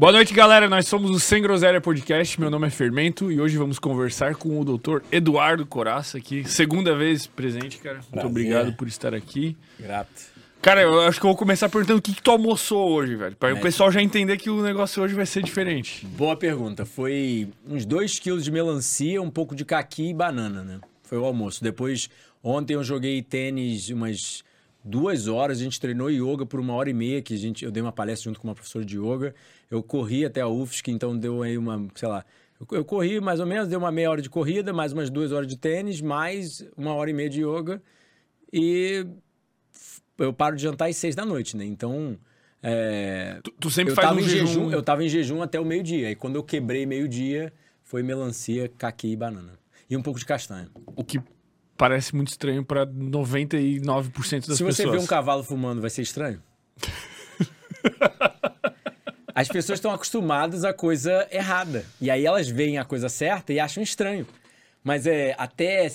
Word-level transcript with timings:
Boa 0.00 0.12
noite, 0.12 0.32
galera. 0.32 0.66
Nós 0.66 0.88
somos 0.88 1.10
o 1.10 1.20
Sem 1.20 1.42
Groselha 1.42 1.78
Podcast. 1.78 2.40
Meu 2.40 2.48
nome 2.48 2.66
é 2.66 2.70
Fermento 2.70 3.30
e 3.30 3.38
hoje 3.38 3.58
vamos 3.58 3.78
conversar 3.78 4.34
com 4.34 4.58
o 4.58 4.64
doutor 4.64 5.04
Eduardo 5.12 5.66
Coraça 5.66 6.16
aqui. 6.16 6.42
Segunda 6.48 6.96
vez 6.96 7.26
presente, 7.26 7.76
cara. 7.76 7.96
Muito 7.96 8.08
Prazer. 8.12 8.30
obrigado 8.30 8.72
por 8.72 8.88
estar 8.88 9.12
aqui. 9.12 9.58
Grato. 9.78 10.08
Cara, 10.62 10.80
eu 10.80 11.02
acho 11.02 11.20
que 11.20 11.26
eu 11.26 11.28
vou 11.28 11.36
começar 11.36 11.68
perguntando 11.68 11.98
o 11.98 12.02
que, 12.02 12.14
que 12.14 12.22
tu 12.22 12.30
almoçou 12.30 12.92
hoje, 12.92 13.14
velho. 13.14 13.36
Pra 13.36 13.52
o 13.52 13.58
É. 13.58 13.60
pessoal 13.60 13.92
já 13.92 14.00
entender 14.00 14.38
que 14.38 14.48
o 14.48 14.62
negócio 14.62 15.02
hoje 15.02 15.12
vai 15.14 15.26
ser 15.26 15.42
diferente. 15.42 16.06
Boa 16.06 16.34
pergunta. 16.34 16.86
Foi 16.86 17.50
uns 17.68 17.84
2 17.84 18.18
quilos 18.18 18.42
de 18.42 18.50
melancia, 18.50 19.20
um 19.20 19.30
pouco 19.30 19.54
de 19.54 19.66
caqui 19.66 20.08
e 20.08 20.14
banana, 20.14 20.64
né? 20.64 20.80
Foi 21.02 21.18
o 21.18 21.26
almoço. 21.26 21.62
Depois, 21.62 22.08
ontem 22.42 22.72
eu 22.72 22.82
joguei 22.82 23.20
tênis 23.20 23.90
umas 23.90 24.42
duas 24.82 25.28
horas. 25.28 25.60
A 25.60 25.62
gente 25.62 25.78
treinou 25.78 26.10
yoga 26.10 26.46
por 26.46 26.58
uma 26.58 26.72
hora 26.72 26.88
e 26.88 26.94
meia, 26.94 27.20
que 27.20 27.34
a 27.34 27.36
gente, 27.36 27.66
eu 27.66 27.70
dei 27.70 27.82
uma 27.82 27.92
palestra 27.92 28.30
junto 28.30 28.40
com 28.40 28.48
uma 28.48 28.54
professora 28.54 28.82
de 28.82 28.98
yoga. 28.98 29.34
Eu 29.70 29.82
corri 29.82 30.24
até 30.24 30.40
a 30.40 30.48
UFSC, 30.48 30.90
então 30.90 31.16
deu 31.16 31.42
aí 31.42 31.56
uma, 31.56 31.86
sei 31.94 32.08
lá... 32.08 32.24
Eu, 32.70 32.84
corri 32.84 33.20
mais 33.20 33.40
ou 33.40 33.46
menos, 33.46 33.68
deu 33.68 33.78
uma 33.78 33.90
meia 33.90 34.10
hora 34.10 34.20
de 34.20 34.28
corrida, 34.28 34.70
mais 34.72 34.92
umas 34.92 35.08
duas 35.08 35.32
horas 35.32 35.46
de 35.46 35.56
tênis, 35.56 36.00
mais 36.02 36.62
uma 36.76 36.92
hora 36.92 37.08
e 37.08 37.14
meia 37.14 37.30
de 37.30 37.40
yoga. 37.42 37.80
E 38.52 39.06
eu 40.18 40.30
paro 40.32 40.56
de 40.56 40.62
jantar 40.62 40.88
às 40.90 40.96
seis 40.96 41.14
da 41.14 41.24
noite, 41.24 41.56
né? 41.56 41.64
Então... 41.64 42.18
É, 42.62 43.40
Tu, 43.42 43.50
tu 43.52 43.70
sempre 43.70 43.92
eu 43.92 43.96
faz 43.96 44.14
um 44.14 44.20
jejum. 44.20 44.46
jejum, 44.46 44.70
eu 44.70 44.82
tava 44.82 45.02
em 45.02 45.08
jejum 45.08 45.40
até 45.40 45.58
o 45.58 45.64
meio-dia. 45.64 46.10
E 46.10 46.14
quando 46.14 46.36
eu 46.36 46.42
quebrei 46.42 46.84
meio-dia, 46.84 47.50
foi 47.82 48.02
melancia, 48.02 48.70
caqui 48.76 49.12
e 49.12 49.16
banana. 49.16 49.58
E 49.88 49.96
um 49.96 50.02
pouco 50.02 50.18
de 50.18 50.26
castanha. 50.26 50.68
O 50.94 51.02
que 51.02 51.18
parece 51.78 52.14
muito 52.14 52.28
estranho 52.28 52.62
pra 52.62 52.86
99% 52.86 54.46
das 54.46 54.58
Se 54.58 54.62
você 54.62 54.82
pessoas. 54.82 54.90
vê 54.90 54.98
um 54.98 55.06
cavalo 55.06 55.42
fumando, 55.42 55.80
vai 55.80 55.88
ser 55.88 56.02
estranho? 56.02 56.42
As 59.40 59.48
pessoas 59.48 59.78
estão 59.78 59.90
acostumadas 59.92 60.64
à 60.64 60.72
coisa 60.74 61.26
errada. 61.30 61.84
E 62.00 62.10
aí 62.10 62.26
elas 62.26 62.48
veem 62.48 62.78
a 62.78 62.84
coisa 62.84 63.08
certa 63.08 63.52
e 63.52 63.60
acham 63.60 63.82
estranho. 63.82 64.26
Mas 64.82 65.06
é 65.06 65.34
até, 65.38 65.88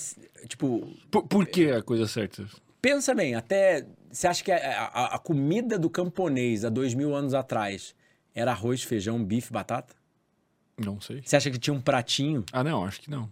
tipo, 0.48 0.88
Por, 1.12 1.24
por 1.28 1.46
que 1.48 1.70
a 1.72 1.82
coisa 1.82 2.08
certa? 2.08 2.46
pensa 2.82 3.14
bem, 3.16 3.36
até. 3.36 3.86
Você 4.12 4.28
acha 4.28 4.44
que 4.44 4.52
a, 4.52 4.58
a- 4.86 5.16
a 5.16 5.20
comida 5.20 5.78
do 5.78 5.90
camponês 5.90 6.64
há 6.64 6.70
dois 6.70 6.94
mil 6.94 7.14
anos 7.16 7.34
atrás 7.34 7.94
era 8.34 8.52
arroz, 8.52 8.84
feijão, 8.84 9.24
bife, 9.24 9.52
batata? 9.52 9.94
Não 10.78 11.00
sei. 11.02 11.22
Você 11.26 11.36
acha 11.36 11.50
que 11.52 11.58
tinha 11.58 11.74
um 11.74 11.82
pratinho 11.82 12.46
Ah, 12.52 12.64
não, 12.64 12.86
acho 12.86 13.02
que 13.02 13.10
não. 13.10 13.30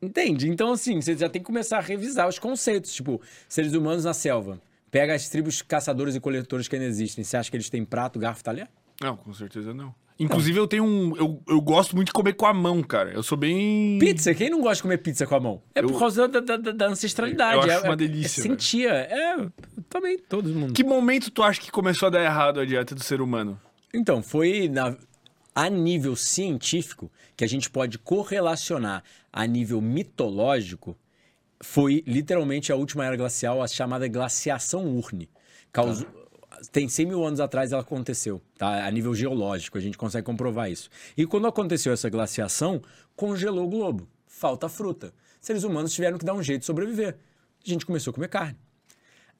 Entende? 0.00 0.48
Então, 0.48 0.72
assim, 0.72 1.00
você 1.00 1.16
já 1.16 1.28
tem 1.28 1.40
que 1.40 1.46
começar 1.46 1.78
a 1.78 1.80
revisar 1.80 2.28
os 2.28 2.38
conceitos. 2.38 2.92
Tipo, 2.92 3.20
seres 3.48 3.72
humanos 3.72 4.04
na 4.04 4.12
selva. 4.14 4.60
Pega 4.90 5.14
as 5.14 5.28
tribos 5.28 5.62
caçadores 5.62 6.14
e 6.14 6.20
coletores 6.20 6.68
que 6.68 6.76
ainda 6.76 6.86
existem. 6.86 7.24
Você 7.24 7.36
acha 7.36 7.50
que 7.50 7.56
eles 7.56 7.70
têm 7.70 7.84
prato, 7.84 8.18
garfo 8.18 8.44
talher? 8.44 8.68
Não, 9.00 9.16
com 9.16 9.32
certeza 9.34 9.72
não. 9.74 9.94
Inclusive, 10.18 10.56
eu 10.58 10.68
tenho 10.68 10.84
um. 10.84 11.16
Eu, 11.16 11.42
eu 11.48 11.60
gosto 11.60 11.96
muito 11.96 12.06
de 12.08 12.12
comer 12.12 12.34
com 12.34 12.46
a 12.46 12.54
mão, 12.54 12.80
cara. 12.84 13.10
Eu 13.12 13.22
sou 13.24 13.36
bem. 13.36 13.98
Pizza? 13.98 14.32
Quem 14.32 14.48
não 14.48 14.60
gosta 14.60 14.76
de 14.76 14.82
comer 14.82 14.98
pizza 14.98 15.26
com 15.26 15.34
a 15.34 15.40
mão? 15.40 15.62
É 15.74 15.82
por 15.82 15.90
Eu- 15.90 15.98
causa 15.98 16.28
da, 16.28 16.38
da- 16.38 16.56
da- 16.56 16.70
da 16.72 16.86
ancestralidade. 16.86 17.56
Eu 17.56 17.62
acho 17.62 17.84
é, 17.84 17.88
uma 17.88 17.94
é- 17.94 17.96
delícia, 17.96 18.40
É 18.40 18.42
sentia. 18.42 18.90
É, 18.92 19.46
também, 19.90 20.16
todo 20.18 20.48
mundo. 20.50 20.72
Que 20.72 20.84
momento 20.84 21.32
tu 21.32 21.42
acha 21.42 21.60
que 21.60 21.68
começou 21.72 22.06
a 22.06 22.10
dar 22.10 22.22
errado 22.22 22.60
a 22.60 22.64
dieta 22.64 22.94
do 22.94 23.02
ser 23.02 23.20
humano? 23.20 23.60
Então, 23.92 24.22
foi 24.22 24.68
na- 24.68 24.96
a 25.52 25.68
nível 25.68 26.14
científico 26.14 27.10
que 27.36 27.42
a 27.42 27.48
gente 27.48 27.68
pode 27.68 27.98
correlacionar 27.98 29.02
a 29.32 29.44
nível 29.48 29.80
mitológico. 29.80 30.96
Foi 31.60 32.04
literalmente 32.06 32.70
a 32.70 32.76
última 32.76 33.04
era 33.04 33.16
glacial, 33.16 33.60
a 33.60 33.66
chamada 33.66 34.06
glaciação 34.06 34.86
Urne. 34.96 35.28
Causou- 35.72 36.06
Tem 36.70 36.88
100 36.88 37.06
mil 37.06 37.24
anos 37.24 37.40
atrás 37.40 37.72
ela 37.72 37.82
aconteceu, 37.82 38.40
tá? 38.56 38.86
A 38.86 38.90
nível 38.90 39.14
geológico, 39.14 39.78
a 39.78 39.80
gente 39.80 39.98
consegue 39.98 40.24
comprovar 40.24 40.70
isso. 40.70 40.88
E 41.16 41.26
quando 41.26 41.46
aconteceu 41.46 41.92
essa 41.92 42.08
glaciação, 42.08 42.82
congelou 43.16 43.66
o 43.66 43.68
globo. 43.68 44.08
Falta 44.26 44.68
fruta. 44.68 45.12
Seres 45.40 45.64
humanos 45.64 45.92
tiveram 45.92 46.18
que 46.18 46.24
dar 46.24 46.34
um 46.34 46.42
jeito 46.42 46.60
de 46.60 46.66
sobreviver. 46.66 47.16
A 47.64 47.68
gente 47.68 47.86
começou 47.86 48.10
a 48.10 48.14
comer 48.14 48.28
carne. 48.28 48.58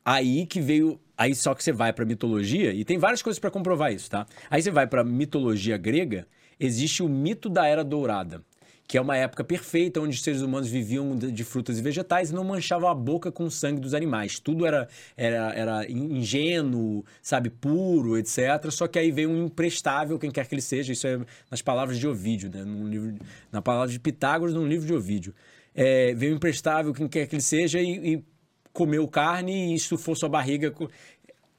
Aí 0.05 0.47
que 0.47 0.61
veio. 0.61 1.01
Aí 1.17 1.35
só 1.35 1.55
que 1.55 1.62
você 1.62 1.73
vai 1.73 1.93
pra 1.93 2.05
mitologia, 2.05 2.73
e 2.73 2.85
tem 2.85 2.99
várias 2.99 3.23
coisas 3.23 3.39
pra 3.39 3.51
comprovar 3.51 3.93
isso, 3.93 4.11
tá? 4.11 4.27
Aí 4.51 4.61
você 4.61 4.71
vai 4.71 4.85
pra 4.87 5.05
mitologia 5.05 5.77
grega, 5.77 6.27
existe 6.59 7.05
o 7.05 7.09
mito 7.09 7.49
da 7.49 7.67
Era 7.67 7.85
Dourada, 7.85 8.45
que 8.87 8.99
é 8.99 9.00
uma 9.00 9.17
época 9.17 9.43
perfeita 9.43 10.00
onde 10.00 10.15
os 10.15 10.22
seres 10.22 10.43
humanos 10.43 10.69
viviam 10.69 11.17
de 11.17 11.45
frutas 11.45 11.78
e 11.78 11.83
vegetais 11.83 12.31
e 12.31 12.34
não 12.34 12.45
manchavam 12.45 12.89
a 12.89 12.95
boca 12.95 13.33
com 13.33 13.45
o 13.45 13.50
sangue 13.50 13.81
dos 13.81 13.95
animais. 13.95 14.39
Tudo 14.39 14.67
era, 14.67 14.89
era, 15.17 15.53
era 15.55 15.91
ingênuo, 15.91 17.05
sabe, 17.23 17.49
puro, 17.49 18.19
etc. 18.19 18.71
Só 18.71 18.87
que 18.87 18.99
aí 18.99 19.11
veio 19.11 19.31
um 19.31 19.47
imprestável, 19.47 20.19
quem 20.19 20.31
quer 20.31 20.47
que 20.47 20.55
ele 20.55 20.62
seja, 20.62 20.93
isso 20.93 21.06
é 21.06 21.19
nas 21.50 21.62
palavras 21.62 21.99
de 21.99 22.06
Ovídio, 22.06 22.50
né? 22.50 22.62
Num 22.62 22.87
livro, 22.87 23.15
na 23.50 23.62
palavra 23.62 23.91
de 23.91 23.99
Pitágoras, 23.99 24.55
num 24.55 24.67
livro 24.67 24.87
de 24.87 24.93
Ovídio. 24.93 25.34
É, 25.75 26.15
veio 26.15 26.34
um 26.34 26.37
imprestável, 26.37 26.93
quem 26.93 27.09
quer 27.09 27.27
que 27.27 27.34
ele 27.34 27.43
seja, 27.43 27.81
e, 27.81 28.15
e 28.15 28.25
comeu 28.73 29.09
carne 29.09 29.73
e 29.73 29.75
estufou 29.75 30.15
sua 30.15 30.28
barriga. 30.28 30.73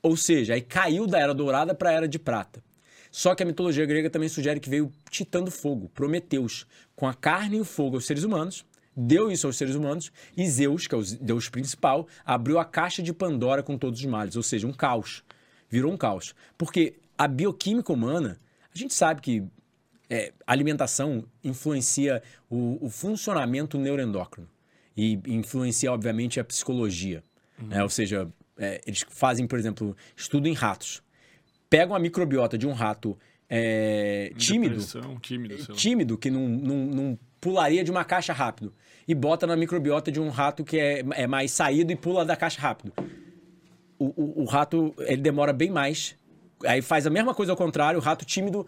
Ou 0.02 0.16
seja, 0.16 0.54
aí 0.54 0.62
caiu 0.62 1.08
da 1.08 1.20
Era 1.20 1.34
Dourada 1.34 1.74
para 1.74 1.90
a 1.90 1.94
Era 1.94 2.08
de 2.08 2.20
Prata. 2.20 2.65
Só 3.16 3.34
que 3.34 3.42
a 3.42 3.46
mitologia 3.46 3.86
grega 3.86 4.10
também 4.10 4.28
sugere 4.28 4.60
que 4.60 4.70
veio 4.70 4.92
Titã 5.10 5.42
do 5.42 5.50
Fogo, 5.50 5.88
Prometeus, 5.94 6.68
com 6.98 7.08
a 7.08 7.14
carne 7.14 7.56
e 7.56 7.62
o 7.62 7.64
fogo 7.64 7.96
aos 7.96 8.06
seres 8.06 8.26
humanos, 8.26 8.66
deu 8.94 9.32
isso 9.32 9.48
aos 9.48 9.56
seres 9.56 9.74
humanos, 9.74 10.12
e 10.36 10.46
Zeus, 10.46 10.86
que 10.86 10.94
é 10.94 10.98
o 10.98 11.02
deus 11.22 11.48
principal, 11.48 12.10
abriu 12.26 12.60
a 12.60 12.66
caixa 12.66 13.02
de 13.02 13.14
Pandora 13.14 13.64
com 13.64 13.78
todos 13.78 14.02
os 14.02 14.06
males, 14.06 14.36
ou 14.36 14.44
seja, 14.44 14.68
um 14.68 14.74
caos. 14.74 15.24
Virou 15.70 15.94
um 15.94 15.96
caos. 15.96 16.36
Porque 16.58 16.96
a 17.18 17.26
bioquímica 17.26 17.94
humana, 17.94 18.38
a 18.74 18.78
gente 18.78 18.94
sabe 18.94 19.22
que 19.22 19.42
é, 20.10 20.34
a 20.46 20.52
alimentação 20.52 21.24
influencia 21.42 22.22
o, 22.50 22.86
o 22.86 22.90
funcionamento 22.90 23.78
neuroendócrino 23.78 24.50
e 24.96 25.22
influencia, 25.28 25.90
obviamente, 25.90 26.38
a 26.38 26.44
psicologia. 26.44 27.24
né? 27.58 27.82
Ou 27.82 27.90
seja, 27.90 28.28
é, 28.58 28.82
eles 28.86 29.06
fazem, 29.08 29.48
por 29.48 29.58
exemplo, 29.58 29.96
estudo 30.18 30.50
em 30.50 30.54
ratos. 30.54 31.02
Pegam 31.76 31.94
a 31.94 32.00
microbiota 32.00 32.58
de 32.58 32.66
um 32.66 32.72
rato 32.72 33.18
é, 33.50 34.32
tímido, 34.38 34.78
tímido, 35.22 35.56
tímido, 35.74 36.18
que 36.18 36.32
não, 36.32 36.48
não, 36.48 36.78
não 36.86 37.20
pularia 37.42 37.84
de 37.84 37.92
uma 37.92 38.06
caixa 38.06 38.32
rápido, 38.32 38.74
e 39.06 39.14
bota 39.14 39.46
na 39.46 39.58
microbiota 39.58 40.10
de 40.10 40.20
um 40.22 40.30
rato 40.30 40.64
que 40.64 40.80
é, 40.80 41.04
é 41.12 41.28
mais 41.28 41.52
saído 41.52 41.92
e 41.92 41.96
pula 41.98 42.24
da 42.24 42.36
caixa 42.38 42.62
rápido. 42.62 42.94
O, 44.00 44.06
o, 44.06 44.42
o 44.44 44.46
rato, 44.46 44.96
ele 45.00 45.22
demora 45.22 45.52
bem 45.52 45.70
mais. 45.70 46.18
Aí 46.66 46.82
faz 46.82 47.06
a 47.06 47.10
mesma 47.10 47.36
coisa 47.36 47.52
ao 47.52 47.58
contrário, 47.58 48.00
o 48.00 48.02
rato 48.02 48.24
tímido 48.24 48.66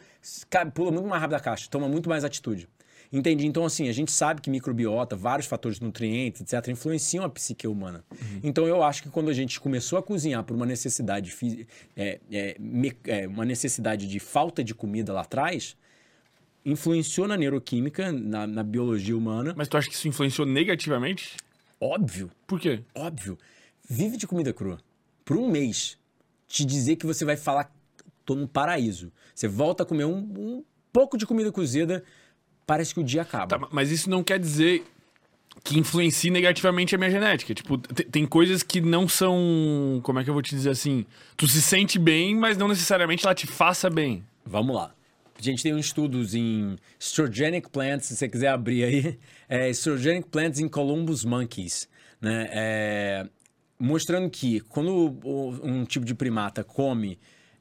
pula 0.73 0.91
muito 0.91 1.07
mais 1.07 1.21
rápido 1.21 1.37
da 1.37 1.39
caixa, 1.39 1.69
toma 1.69 1.87
muito 1.87 2.09
mais 2.09 2.25
atitude. 2.25 2.67
Entendi. 3.11 3.45
Então, 3.47 3.63
assim, 3.65 3.87
a 3.87 3.91
gente 3.91 4.11
sabe 4.11 4.41
que 4.41 4.49
microbiota, 4.49 5.15
vários 5.15 5.47
fatores 5.47 5.79
nutrientes, 5.79 6.41
etc., 6.41 6.67
influenciam 6.69 7.23
a 7.23 7.29
psique 7.29 7.67
humana. 7.67 8.03
Então, 8.43 8.67
eu 8.67 8.83
acho 8.83 9.03
que 9.03 9.09
quando 9.09 9.29
a 9.29 9.33
gente 9.33 9.59
começou 9.59 9.97
a 9.97 10.03
cozinhar 10.03 10.43
por 10.43 10.55
uma 10.55 10.65
necessidade, 10.65 11.33
é, 11.95 12.19
é, 12.31 12.55
me- 12.59 12.97
é, 13.05 13.27
uma 13.27 13.45
necessidade 13.45 14.07
de 14.07 14.19
falta 14.19 14.63
de 14.63 14.73
comida 14.75 15.13
lá 15.13 15.21
atrás, 15.21 15.77
influenciou 16.65 17.27
na 17.27 17.37
neuroquímica, 17.37 18.11
na, 18.11 18.45
na 18.45 18.63
biologia 18.63 19.15
humana. 19.17 19.53
Mas 19.55 19.67
tu 19.67 19.77
acha 19.77 19.87
que 19.87 19.95
isso 19.95 20.07
influenciou 20.07 20.45
negativamente? 20.47 21.37
Óbvio, 21.79 22.29
Por 22.45 22.59
quê? 22.59 22.81
óbvio. 22.93 23.37
Vive 23.89 24.17
de 24.17 24.27
comida 24.27 24.51
crua. 24.51 24.79
Por 25.23 25.37
um 25.37 25.49
mês. 25.49 25.97
Te 26.47 26.65
dizer 26.65 26.95
que 26.97 27.05
você 27.05 27.23
vai 27.23 27.37
falar, 27.37 27.71
tô 28.25 28.35
no 28.35 28.47
paraíso. 28.47 29.11
Você 29.33 29.47
volta 29.47 29.83
a 29.83 29.85
comer 29.85 30.05
um, 30.05 30.17
um 30.17 30.63
pouco 30.91 31.17
de 31.17 31.25
comida 31.25 31.51
cozida, 31.51 32.03
parece 32.67 32.93
que 32.93 32.99
o 32.99 33.03
dia 33.03 33.23
acaba. 33.23 33.57
Tá, 33.57 33.67
mas 33.71 33.89
isso 33.89 34.07
não 34.09 34.23
quer 34.23 34.37
dizer 34.37 34.83
que 35.63 35.79
influencie 35.79 36.29
negativamente 36.29 36.93
a 36.93 36.97
minha 36.99 37.09
genética. 37.09 37.53
Tipo, 37.55 37.77
te- 37.79 38.03
tem 38.03 38.25
coisas 38.27 38.61
que 38.61 38.79
não 38.79 39.07
são. 39.07 39.99
Como 40.03 40.19
é 40.19 40.23
que 40.23 40.29
eu 40.29 40.33
vou 40.33 40.43
te 40.43 40.53
dizer 40.53 40.69
assim? 40.69 41.05
Tu 41.35 41.47
se 41.47 41.61
sente 41.61 41.97
bem, 41.97 42.35
mas 42.35 42.57
não 42.57 42.67
necessariamente 42.67 43.25
ela 43.25 43.33
te 43.33 43.47
faça 43.47 43.89
bem. 43.89 44.23
Vamos 44.45 44.75
lá. 44.75 44.93
A 45.39 45.41
gente 45.41 45.61
tem 45.63 45.73
uns 45.73 45.85
estudos 45.87 46.33
em 46.33 46.77
Strogenic 46.99 47.69
Plants, 47.69 48.07
se 48.07 48.15
você 48.15 48.27
quiser 48.27 48.47
abrir 48.49 48.83
aí, 48.83 49.19
é, 49.47 49.69
Strogenic 49.69 50.27
Plants 50.29 50.59
in 50.59 50.67
Columbus 50.67 51.23
Monkeys, 51.23 51.87
né? 52.19 52.47
É, 52.51 53.27
mostrando 53.79 54.29
que 54.29 54.59
quando 54.61 55.15
um 55.63 55.85
tipo 55.85 56.03
de 56.05 56.15
primata 56.15 56.63
come 56.63 57.19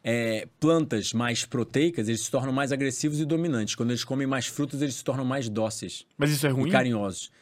é, 0.08 0.47
plantas 0.61 1.12
mais 1.12 1.44
proteicas, 1.44 2.06
eles 2.08 2.20
se 2.20 2.31
tornam 2.31 2.53
mais 2.53 2.70
agressivos 2.70 3.19
e 3.19 3.25
dominantes. 3.25 3.75
Quando 3.75 3.91
eles 3.91 4.05
comem 4.05 4.25
mais 4.25 4.47
frutas, 4.47 4.81
eles 4.81 4.94
se 4.94 5.03
tornam 5.03 5.25
mais 5.25 5.49
dóceis 5.49 6.06
Mas 6.17 6.31
isso 6.31 6.47
é 6.47 6.50
ruim? 6.50 6.69
e 6.69 6.70
carinhosos. 6.70 7.32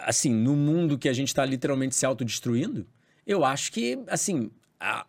Assim, 0.00 0.30
no 0.34 0.54
mundo 0.54 0.98
que 0.98 1.08
a 1.08 1.12
gente 1.14 1.28
está 1.28 1.44
literalmente 1.46 1.94
se 1.94 2.04
autodestruindo, 2.04 2.86
eu 3.26 3.42
acho 3.44 3.72
que, 3.72 3.98
assim, 4.08 4.50
a- 4.78 5.06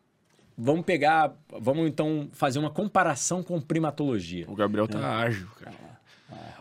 vamos 0.57 0.85
pegar, 0.85 1.35
vamos 1.59 1.88
então 1.88 2.29
fazer 2.31 2.59
uma 2.59 2.69
comparação 2.69 3.44
com 3.44 3.59
primatologia. 3.59 4.45
O 4.49 4.55
Gabriel 4.55 4.88
tá 4.88 5.17
ágil, 5.19 5.47
cara. 5.59 5.75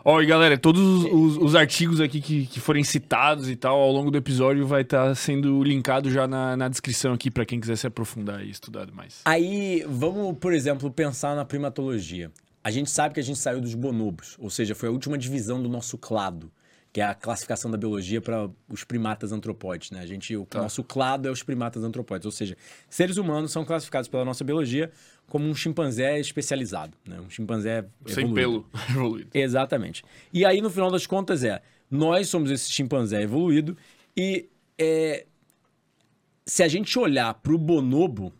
Ó, 0.05 0.21
e 0.21 0.25
galera, 0.25 0.57
todos 0.57 0.81
os, 0.81 1.03
os- 1.11 1.37
os 1.37 1.55
artigos 1.55 1.99
aqui 1.99 2.21
que, 2.21 2.45
que 2.45 2.59
forem 2.59 2.83
citados 2.83 3.49
e 3.49 3.55
tal 3.55 3.77
ao 3.77 3.91
longo 3.91 4.09
do 4.09 4.17
episódio 4.17 4.65
vai 4.65 4.81
estar 4.83 5.13
sendo 5.15 5.61
linkado 5.63 6.09
já 6.09 6.25
na, 6.27 6.55
na 6.55 6.69
descrição 6.69 7.13
aqui 7.13 7.29
pra 7.29 7.45
quem 7.45 7.59
quiser 7.59 7.75
se 7.75 7.85
aprofundar 7.87 8.41
e 8.45 8.49
estudar 8.49 8.89
mais. 8.91 9.21
Aí, 9.25 9.85
vamos, 9.89 10.37
por 10.39 10.53
exemplo, 10.53 10.89
pensar 10.89 11.35
na 11.35 11.43
primatologia. 11.43 12.31
A 12.63 12.71
gente 12.71 12.89
sabe 12.89 13.13
que 13.13 13.19
a 13.19 13.23
gente 13.23 13.39
saiu 13.39 13.59
dos 13.61 13.75
bonobos, 13.75 14.35
ou 14.39 14.49
seja, 14.49 14.73
foi 14.75 14.87
a 14.89 14.91
última 14.91 15.17
divisão 15.17 15.61
do 15.61 15.67
nosso 15.69 15.97
clado, 15.97 16.49
que 16.93 17.01
é 17.01 17.03
a 17.05 17.13
classificação 17.13 17.69
da 17.69 17.77
biologia 17.77 18.19
para 18.21 18.49
os 18.69 18.83
primatas 18.83 19.31
antropóides, 19.31 19.91
né? 19.91 19.99
A 20.01 20.05
gente, 20.05 20.35
o 20.35 20.47
nosso 20.53 20.83
clado 20.83 21.27
é 21.27 21.31
os 21.31 21.43
primatas 21.43 21.83
antropóides, 21.83 22.25
ou 22.25 22.31
seja, 22.31 22.57
seres 22.89 23.17
humanos 23.17 23.51
são 23.51 23.63
classificados 23.65 24.07
pela 24.09 24.23
nossa 24.25 24.43
biologia 24.43 24.89
como 25.27 25.45
um 25.47 25.53
chimpanzé 25.53 26.19
especializado, 26.19 26.97
né? 27.05 27.19
Um 27.19 27.29
chimpanzé 27.29 27.85
Sem 28.05 28.23
evoluído. 28.25 28.33
pelo 28.35 28.65
evoluído. 28.89 29.29
Exatamente. 29.33 30.03
E 30.33 30.45
aí, 30.45 30.61
no 30.61 30.69
final 30.69 30.89
das 30.89 31.05
contas, 31.05 31.43
é 31.43 31.61
nós 31.91 32.27
somos 32.29 32.49
esse 32.51 32.71
chimpanzé 32.71 33.21
evoluído 33.21 33.77
e 34.15 34.47
é, 34.77 35.25
se 36.45 36.63
a 36.63 36.67
gente 36.67 36.97
olhar 36.97 37.33
para 37.35 37.53
o 37.53 37.57
bonobo, 37.57 38.33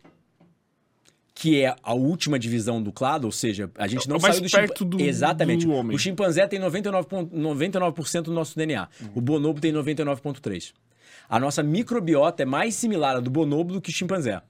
que 1.33 1.61
é 1.61 1.75
a 1.83 1.93
última 1.93 2.39
divisão 2.39 2.81
do 2.81 2.91
clado, 2.91 3.25
ou 3.25 3.31
seja, 3.31 3.69
a 3.75 3.85
gente 3.87 4.07
É 4.07 4.09
não 4.09 4.17
o 4.17 4.21
mais 4.21 4.35
saiu 4.37 4.47
do 4.47 4.51
perto 4.51 4.83
do- 4.85 4.99
Exatamente. 4.99 5.65
do 5.67 5.71
homem. 5.73 5.95
O 5.95 5.99
chimpanzé 5.99 6.47
tem 6.47 6.59
99%, 6.59 7.03
pon- 7.05 7.29
99 7.31 8.21
do 8.23 8.33
nosso 8.33 8.55
DNA. 8.55 8.87
O 9.13 9.21
bonobo 9.21 9.61
tem 9.61 9.71
99,3%. 9.71 10.73
A 11.29 11.39
nossa 11.39 11.61
microbiota 11.61 12.41
é 12.41 12.45
mais 12.45 12.73
similar 12.73 13.17
à 13.17 13.19
do 13.19 13.29
bonobo 13.29 13.73
do 13.73 13.81
que 13.81 13.89
o 13.89 13.93
chimpanzé. 13.93 14.41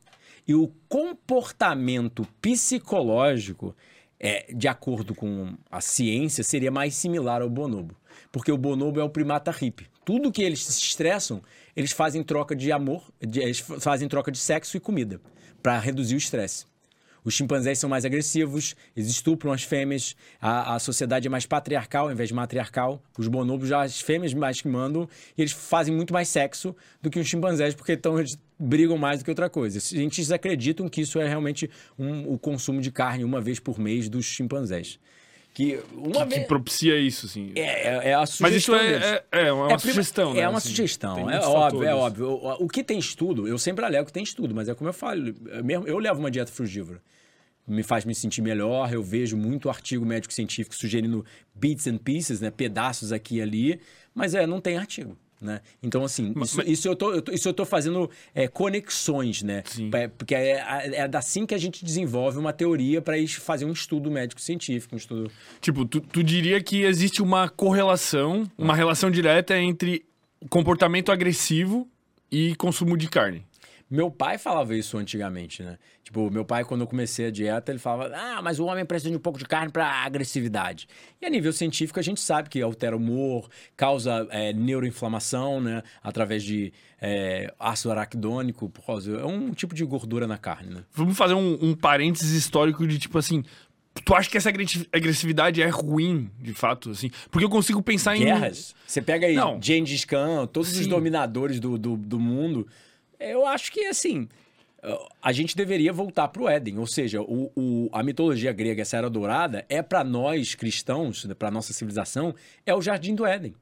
E 0.47 0.55
o 0.55 0.71
comportamento 0.87 2.25
psicológico, 2.41 3.75
é, 4.19 4.51
de 4.53 4.67
acordo 4.67 5.13
com 5.13 5.55
a 5.69 5.81
ciência, 5.81 6.43
seria 6.43 6.71
mais 6.71 6.95
similar 6.95 7.41
ao 7.41 7.49
bonobo. 7.49 7.95
Porque 8.31 8.51
o 8.51 8.57
bonobo 8.57 8.99
é 8.99 9.03
o 9.03 9.09
primata 9.09 9.51
hippie. 9.51 9.87
Tudo 10.05 10.31
que 10.31 10.41
eles 10.41 10.63
se 10.65 10.79
estressam, 10.81 11.41
eles 11.75 11.91
fazem 11.91 12.23
troca 12.23 12.55
de 12.55 12.71
amor, 12.71 13.11
de- 13.19 13.41
eles 13.41 13.59
fa- 13.59 13.79
fazem 13.79 14.07
troca 14.07 14.31
de 14.31 14.37
sexo 14.37 14.77
e 14.77 14.79
comida, 14.79 15.19
para 15.61 15.77
reduzir 15.79 16.15
o 16.15 16.17
estresse. 16.17 16.65
Os 17.23 17.33
chimpanzés 17.33 17.79
são 17.79 17.89
mais 17.89 18.05
agressivos, 18.05 18.75
eles 18.95 19.09
estupram 19.09 19.51
as 19.51 19.63
fêmeas, 19.63 20.15
a, 20.39 20.75
a 20.75 20.79
sociedade 20.79 21.27
é 21.27 21.29
mais 21.29 21.45
patriarcal 21.45 22.05
ao 22.05 22.11
invés 22.11 22.29
de 22.29 22.35
matriarcal. 22.35 23.01
Os 23.17 23.27
bonobos 23.27 23.69
já 23.69 23.81
as 23.81 23.99
fêmeas 23.99 24.33
mais 24.33 24.61
que 24.61 24.67
mandam, 24.67 25.07
e 25.37 25.41
eles 25.41 25.51
fazem 25.51 25.93
muito 25.93 26.13
mais 26.13 26.29
sexo 26.29 26.75
do 27.01 27.09
que 27.09 27.19
os 27.19 27.27
chimpanzés, 27.27 27.73
porque 27.75 27.93
então 27.93 28.17
eles 28.17 28.37
brigam 28.59 28.97
mais 28.97 29.19
do 29.19 29.25
que 29.25 29.31
outra 29.31 29.49
coisa. 29.49 29.77
Os 29.77 29.83
cientistas 29.85 30.31
acreditam 30.31 30.87
que 30.89 31.01
isso 31.01 31.19
é 31.19 31.27
realmente 31.27 31.69
um- 31.99 32.31
o 32.33 32.39
consumo 32.39 32.81
de 32.81 32.91
carne 32.91 33.23
uma 33.23 33.41
vez 33.41 33.59
por 33.59 33.77
mês 33.79 34.09
dos 34.09 34.25
chimpanzés. 34.25 34.99
Que 35.57 35.79
uma 35.91 36.23
Que 36.27 36.35
vez. 36.35 36.47
propícia 36.47 36.95
isso, 36.99 37.25
assim. 37.25 37.51
É, 37.55 37.61
é- 37.61 38.09
é 38.09 38.13
a 38.13 38.27
sugestão 38.27 38.47
Mas 38.47 38.55
isso 38.55 38.75
é, 38.75 39.23
é, 39.31 39.47
é 39.47 39.51
uma 39.51 39.73
É 39.73 39.77
sugestão, 39.79 40.31
né? 40.35 40.41
É 40.41 40.47
uma 40.47 40.59
assim. 40.59 40.69
sugestão, 40.69 41.27
é 41.31 41.39
óbvio, 41.39 41.83
é 41.83 41.95
óbvio. 41.95 42.27
O, 42.29 42.65
o 42.65 42.67
que 42.69 42.83
tem 42.83 42.99
estudo, 42.99 43.47
eu 43.47 43.57
sempre 43.57 43.83
alego 43.83 44.05
que 44.05 44.13
tem 44.13 44.21
estudo, 44.21 44.53
mas 44.53 44.69
é 44.69 44.75
como 44.75 44.87
eu 44.87 44.93
falo, 44.93 45.33
eu, 45.47 45.63
mesmo, 45.63 45.87
eu 45.87 45.97
levo 45.97 46.19
uma 46.19 46.29
dieta 46.29 46.51
frugívora. 46.51 47.01
Me 47.67 47.81
faz 47.81 48.05
me 48.05 48.13
sentir 48.13 48.43
melhor, 48.43 48.93
eu 48.93 49.01
vejo 49.01 49.35
muito 49.35 49.67
artigo 49.67 50.05
médico-científico 50.05 50.75
sugerindo 50.75 51.25
bits 51.55 51.87
and 51.87 51.97
pieces, 51.97 52.39
né, 52.39 52.51
pedaços 52.51 53.11
aqui 53.11 53.37
e 53.37 53.41
ali, 53.41 53.79
mas 54.13 54.35
é, 54.35 54.45
não 54.45 54.61
tem 54.61 54.77
artigo. 54.77 55.17
Né? 55.39 55.61
Então, 55.83 56.03
assim, 56.03 56.33
isso, 56.41 56.61
isso 56.63 56.87
eu 56.87 56.95
tô, 56.95 57.13
eu 57.13 57.21
tô- 57.21 57.31
isso 57.31 57.47
eu 57.47 57.53
tô 57.53 57.63
fazendo 57.63 58.09
é, 58.33 58.47
conexões, 58.47 59.43
né? 59.43 59.61
Sim. 59.65 59.91
É, 59.93 60.07
Porque 60.07 60.33
é, 60.33 60.53
é 60.57 61.09
assim 61.15 61.45
que 61.45 61.53
a 61.53 61.57
gente 61.59 61.85
desenvolve 61.85 62.39
uma 62.39 62.51
teoria 62.51 63.01
para 63.03 63.15
fazer 63.39 63.65
um 63.65 63.71
estudo 63.71 64.09
médico-científico, 64.09 64.95
um 64.95 64.97
estudo. 64.97 65.31
Tipo, 65.61 65.85
tu, 65.85 66.01
tu 66.01 66.23
diria 66.23 66.61
que 66.61 66.81
existe 66.81 67.21
uma 67.21 67.47
correlação, 67.49 68.49
uma 68.57 68.75
relação 68.75 69.11
direta 69.11 69.55
entre 69.59 70.03
comportamento 70.49 71.11
agressivo 71.11 71.87
e 72.31 72.55
consumo 72.55 72.97
de 72.97 73.07
carne. 73.07 73.45
Meu 73.89 74.11
pai 74.11 74.37
falava 74.37 74.75
isso 74.75 74.97
antigamente, 74.97 75.63
né? 75.63 75.77
Tipo, 76.03 76.29
meu 76.29 76.43
pai, 76.43 76.65
quando 76.65 76.81
eu 76.81 76.87
comecei 76.87 77.27
a 77.27 77.31
dieta, 77.31 77.71
ele 77.71 77.79
falava: 77.79 78.13
Ah, 78.13 78.41
mas 78.41 78.59
o 78.59 78.65
homem 78.65 78.85
precisa 78.85 79.09
de 79.11 79.15
um 79.15 79.19
pouco 79.19 79.39
de 79.39 79.45
carne 79.45 79.71
para 79.71 79.87
agressividade. 79.89 80.87
E 81.21 81.25
a 81.25 81.29
nível 81.29 81.53
científico, 81.53 81.97
a 81.99 82.03
gente 82.03 82.19
sabe 82.19 82.49
que 82.49 82.61
altera 82.61 82.95
o 82.95 82.99
humor, 82.99 83.49
causa 83.77 84.27
é, 84.29 84.51
neuroinflamação, 84.51 85.61
né? 85.61 85.83
Através 86.03 86.43
de 86.43 86.73
é, 87.01 87.53
ácido 87.59 87.91
araquidônico, 87.91 88.69
por 88.69 88.85
causa. 88.85 89.17
É 89.19 89.25
um 89.25 89.51
tipo 89.51 89.73
de 89.73 89.85
gordura 89.85 90.27
na 90.27 90.37
carne, 90.37 90.73
né? 90.75 90.83
Vamos 90.91 91.17
fazer 91.17 91.33
um, 91.33 91.57
um 91.61 91.73
parênteses 91.75 92.31
histórico 92.33 92.85
de 92.87 92.99
tipo 92.99 93.17
assim. 93.17 93.43
Tu 94.05 94.13
acha 94.13 94.29
que 94.29 94.37
essa 94.37 94.49
agressi- 94.49 94.87
agressividade 94.93 95.61
é 95.61 95.69
ruim, 95.69 96.29
de 96.39 96.53
fato, 96.53 96.91
assim? 96.91 97.09
Porque 97.31 97.43
eu 97.45 97.49
consigo 97.49 97.81
pensar 97.81 98.15
em. 98.15 98.19
Guerras. 98.25 98.75
Você 98.85 99.01
pega 99.01 99.25
aí 99.27 99.35
Não. 99.35 99.59
Gengis 99.61 100.05
Khan, 100.05 100.45
todos 100.45 100.71
os 100.71 100.77
Sim. 100.77 100.89
dominadores 100.89 101.59
do, 101.59 101.77
do, 101.77 101.97
do 101.97 102.19
mundo. 102.19 102.67
Eu 103.19 103.45
acho 103.45 103.71
que, 103.71 103.85
assim, 103.85 104.27
a 105.21 105.31
gente 105.31 105.55
deveria 105.55 105.91
voltar 105.91 106.27
para 106.27 106.41
o 106.43 106.49
Éden. 106.49 106.77
Ou 106.77 106.87
seja, 106.87 107.21
o, 107.21 107.51
o- 107.55 107.89
a 107.91 108.03
mitologia 108.03 108.51
grega, 108.53 108.81
essa 108.81 108.97
era 108.97 109.09
dourada, 109.09 109.65
é 109.69 109.81
para 109.81 110.03
nós 110.03 110.55
cristãos, 110.55 111.25
para 111.37 111.51
nossa 111.51 111.73
civilização, 111.73 112.33
é 112.65 112.73
o 112.73 112.81
jardim 112.81 113.15
do 113.15 113.25
Éden. 113.25 113.55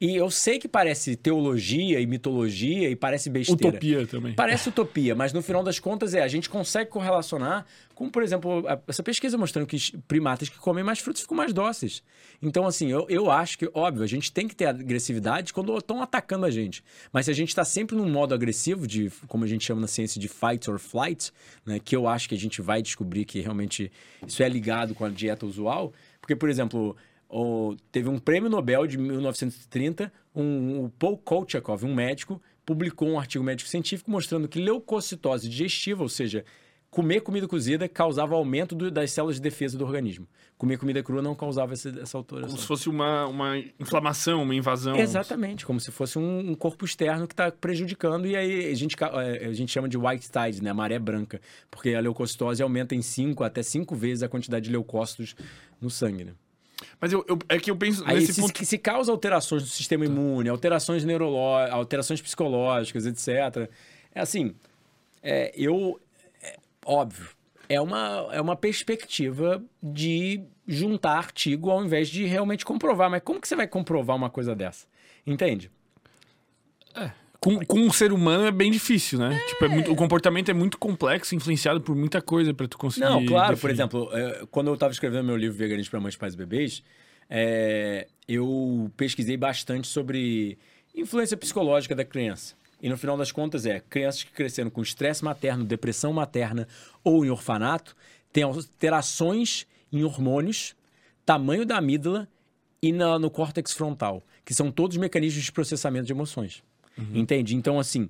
E 0.00 0.16
eu 0.16 0.30
sei 0.30 0.58
que 0.58 0.66
parece 0.66 1.14
teologia 1.14 2.00
e 2.00 2.06
mitologia 2.06 2.88
e 2.88 2.96
parece 2.96 3.28
besteira. 3.28 3.68
Utopia 3.68 4.06
também. 4.06 4.34
Parece 4.34 4.70
utopia, 4.70 5.14
mas 5.14 5.30
no 5.34 5.42
final 5.42 5.62
das 5.62 5.78
contas 5.78 6.14
é, 6.14 6.22
a 6.22 6.28
gente 6.28 6.48
consegue 6.48 6.88
correlacionar 6.88 7.66
com, 7.94 8.08
por 8.08 8.22
exemplo, 8.22 8.64
essa 8.88 9.02
pesquisa 9.02 9.36
mostrando 9.36 9.66
que 9.66 9.76
primatas 10.08 10.48
que 10.48 10.58
comem 10.58 10.82
mais 10.82 11.00
frutos 11.00 11.20
ficam 11.20 11.36
mais 11.36 11.52
dóceis. 11.52 12.02
Então, 12.40 12.66
assim, 12.66 12.90
eu, 12.90 13.04
eu 13.10 13.30
acho 13.30 13.58
que, 13.58 13.70
óbvio, 13.74 14.02
a 14.02 14.06
gente 14.06 14.32
tem 14.32 14.48
que 14.48 14.56
ter 14.56 14.64
agressividade 14.64 15.52
quando 15.52 15.76
estão 15.76 16.00
atacando 16.00 16.46
a 16.46 16.50
gente. 16.50 16.82
Mas 17.12 17.26
se 17.26 17.30
a 17.30 17.34
gente 17.34 17.50
está 17.50 17.62
sempre 17.62 17.94
num 17.94 18.08
modo 18.08 18.34
agressivo, 18.34 18.86
de 18.86 19.12
como 19.28 19.44
a 19.44 19.46
gente 19.46 19.66
chama 19.66 19.82
na 19.82 19.86
ciência 19.86 20.18
de 20.18 20.28
fight 20.28 20.70
or 20.70 20.78
flight, 20.78 21.30
né, 21.66 21.78
que 21.78 21.94
eu 21.94 22.08
acho 22.08 22.26
que 22.26 22.34
a 22.34 22.38
gente 22.38 22.62
vai 22.62 22.80
descobrir 22.80 23.26
que 23.26 23.38
realmente 23.40 23.92
isso 24.26 24.42
é 24.42 24.48
ligado 24.48 24.94
com 24.94 25.04
a 25.04 25.10
dieta 25.10 25.44
usual, 25.44 25.92
porque, 26.22 26.34
por 26.34 26.48
exemplo, 26.48 26.96
o- 27.30 27.76
teve 27.92 28.08
um 28.08 28.18
prêmio 28.18 28.50
Nobel 28.50 28.86
de 28.86 28.98
1930, 28.98 30.12
um, 30.34 30.84
o 30.84 30.90
Paul 30.90 31.16
Kolchakov, 31.16 31.84
um 31.84 31.94
médico, 31.94 32.40
publicou 32.66 33.08
um 33.08 33.18
artigo 33.18 33.42
médico-científico 33.44 34.10
mostrando 34.10 34.48
que 34.48 34.60
leucocitose 34.60 35.48
digestiva, 35.48 36.02
ou 36.02 36.08
seja, 36.08 36.44
comer 36.90 37.20
comida 37.20 37.46
cozida, 37.46 37.88
causava 37.88 38.34
aumento 38.34 38.74
do- 38.74 38.90
das 38.90 39.12
células 39.12 39.36
de 39.36 39.42
defesa 39.42 39.78
do 39.78 39.84
organismo. 39.84 40.26
Comer 40.58 40.76
comida 40.76 41.02
crua 41.04 41.22
não 41.22 41.34
causava 41.36 41.72
essa, 41.72 41.88
essa 42.00 42.18
alteração. 42.18 42.48
Como 42.50 42.60
se 42.60 42.66
fosse 42.66 42.88
uma, 42.88 43.26
uma 43.28 43.56
inflamação, 43.78 44.42
uma 44.42 44.54
invasão. 44.54 44.96
Exatamente, 44.96 45.64
como 45.64 45.78
se 45.80 45.90
fosse 45.92 46.18
um, 46.18 46.50
um 46.50 46.54
corpo 46.54 46.84
externo 46.84 47.28
que 47.28 47.32
está 47.32 47.50
prejudicando, 47.50 48.26
e 48.26 48.34
aí 48.36 48.70
a 48.70 48.74
gente, 48.74 48.96
é, 49.00 49.46
a 49.46 49.52
gente 49.52 49.70
chama 49.70 49.88
de 49.88 49.96
white 49.96 50.28
tide, 50.30 50.62
né? 50.62 50.72
Maré 50.72 50.98
branca, 50.98 51.40
porque 51.70 51.94
a 51.94 52.00
leucocitose 52.00 52.60
aumenta 52.62 52.94
em 52.94 53.02
5 53.02 53.44
até 53.44 53.62
5 53.62 53.94
vezes 53.94 54.22
a 54.24 54.28
quantidade 54.28 54.64
de 54.66 54.72
leucócitos 54.72 55.36
no 55.80 55.88
sangue, 55.90 56.24
né? 56.24 56.32
Mas 57.00 57.12
eu, 57.12 57.24
eu- 57.26 57.38
é 57.48 57.58
que 57.58 57.70
eu 57.70 57.76
penso 57.76 58.02
Aí 58.06 58.16
nesse 58.16 58.34
se, 58.34 58.40
ponto. 58.40 58.64
se 58.64 58.78
causa 58.78 59.10
alterações 59.10 59.62
do 59.62 59.68
sistema 59.68 60.04
imune, 60.04 60.48
alterações 60.48 61.02
neurológicas, 61.04 61.74
alterações 61.74 62.20
psicológicas, 62.20 63.06
etc. 63.06 63.70
É 64.14 64.20
assim, 64.20 64.54
é, 65.22 65.50
eu. 65.56 65.98
é, 66.42 66.58
óbvio, 66.84 67.28
é 67.68 67.80
uma, 67.80 68.28
é 68.32 68.40
uma 68.40 68.54
perspectiva 68.56 69.62
de 69.82 70.42
juntar 70.66 71.16
artigo 71.16 71.70
ao 71.70 71.82
invés 71.84 72.08
de 72.08 72.24
realmente 72.26 72.64
comprovar. 72.64 73.08
Mas 73.10 73.22
como 73.22 73.40
que 73.40 73.48
você 73.48 73.56
vai 73.56 73.66
comprovar 73.66 74.16
uma 74.16 74.28
coisa 74.28 74.54
dessa? 74.54 74.86
Entende? 75.26 75.70
Com, 77.40 77.64
com 77.64 77.80
um 77.80 77.90
ser 77.90 78.12
humano 78.12 78.44
é 78.44 78.50
bem 78.50 78.70
difícil, 78.70 79.18
né? 79.18 79.38
Tipo, 79.48 79.64
é 79.64 79.68
muito- 79.68 79.90
o 79.90 79.96
comportamento 79.96 80.50
é 80.50 80.54
muito 80.54 80.76
complexo, 80.76 81.34
influenciado 81.34 81.80
por 81.80 81.96
muita 81.96 82.20
coisa 82.20 82.52
pra 82.52 82.68
tu 82.68 82.76
conseguir. 82.76 83.06
Não, 83.06 83.24
claro. 83.24 83.56
Por 83.56 83.68
definir. 83.70 83.72
exemplo, 83.72 84.10
é, 84.12 84.46
quando 84.50 84.66
eu 84.68 84.74
estava 84.74 84.92
escrevendo 84.92 85.24
meu 85.24 85.36
livro 85.36 85.56
Veganismo 85.56 85.90
para 85.90 86.00
Mães, 86.00 86.16
Pais 86.16 86.34
e 86.34 86.36
Bebês, 86.36 86.82
é, 87.30 88.06
eu 88.28 88.90
pesquisei 88.94 89.38
bastante 89.38 89.88
sobre 89.88 90.58
influência 90.94 91.34
psicológica 91.36 91.94
da 91.94 92.04
criança. 92.04 92.54
E 92.82 92.88
no 92.90 92.96
final 92.98 93.16
das 93.16 93.32
contas 93.32 93.64
é, 93.64 93.80
crianças 93.88 94.22
que 94.22 94.32
cresceram 94.32 94.68
com 94.68 94.82
estresse 94.82 95.24
materno, 95.24 95.64
depressão 95.64 96.12
materna 96.12 96.68
ou 97.02 97.24
em 97.24 97.30
orfanato, 97.30 97.96
têm 98.32 98.42
alterações 98.42 99.66
em 99.92 100.04
hormônios, 100.04 100.74
tamanho 101.24 101.64
da 101.64 101.78
amígdala 101.78 102.28
e 102.82 102.92
na- 102.92 103.18
no 103.18 103.30
córtex 103.30 103.72
frontal, 103.72 104.22
que 104.44 104.52
são 104.54 104.70
todos 104.70 104.96
mecanismos 104.98 105.44
de 105.44 105.52
processamento 105.52 106.06
de 106.06 106.12
emoções. 106.12 106.62
Entende? 107.14 107.56
Então, 107.56 107.78
assim, 107.78 108.08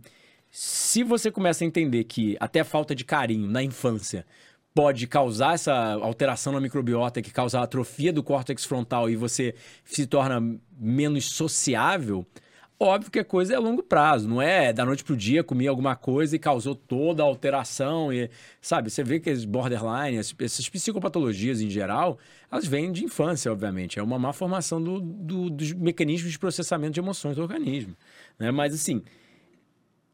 se 0.50 1.02
você 1.02 1.30
começa 1.30 1.64
a 1.64 1.66
entender 1.66 2.04
que 2.04 2.36
até 2.40 2.64
falta 2.64 2.94
de 2.94 3.04
carinho 3.04 3.48
na 3.48 3.62
infância 3.62 4.26
pode 4.74 5.06
causar 5.06 5.54
essa 5.54 5.74
alteração 5.94 6.52
na 6.52 6.60
microbiota 6.60 7.20
que 7.20 7.30
causa 7.30 7.60
a 7.60 7.64
atrofia 7.64 8.12
do 8.12 8.22
córtex 8.22 8.64
frontal 8.64 9.10
e 9.10 9.16
você 9.16 9.54
se 9.84 10.06
torna 10.06 10.40
menos 10.78 11.24
sociável, 11.24 12.26
Óbvio 12.82 13.10
que 13.10 13.18
a 13.18 13.24
coisa 13.24 13.52
é 13.52 13.56
a 13.56 13.60
longo 13.60 13.82
prazo, 13.82 14.26
não 14.26 14.40
é 14.40 14.72
da 14.72 14.86
noite 14.86 15.04
pro 15.04 15.14
dia 15.14 15.44
comer 15.44 15.66
alguma 15.66 15.94
coisa 15.94 16.34
e 16.34 16.38
causou 16.38 16.74
toda 16.74 17.22
a 17.22 17.26
alteração. 17.26 18.10
E, 18.10 18.30
sabe, 18.58 18.88
você 18.88 19.04
vê 19.04 19.20
que 19.20 19.28
as 19.28 19.44
borderline, 19.44 20.16
essas 20.16 20.66
psicopatologias 20.66 21.60
em 21.60 21.68
geral, 21.68 22.18
elas 22.50 22.66
vêm 22.66 22.90
de 22.90 23.04
infância, 23.04 23.52
obviamente. 23.52 23.98
É 23.98 24.02
uma 24.02 24.18
má 24.18 24.32
formação 24.32 24.82
do, 24.82 24.98
do, 24.98 25.50
dos 25.50 25.74
mecanismos 25.74 26.32
de 26.32 26.38
processamento 26.38 26.94
de 26.94 27.00
emoções 27.00 27.36
do 27.36 27.42
organismo. 27.42 27.94
Né? 28.40 28.50
Mas, 28.50 28.74
assim, 28.74 29.02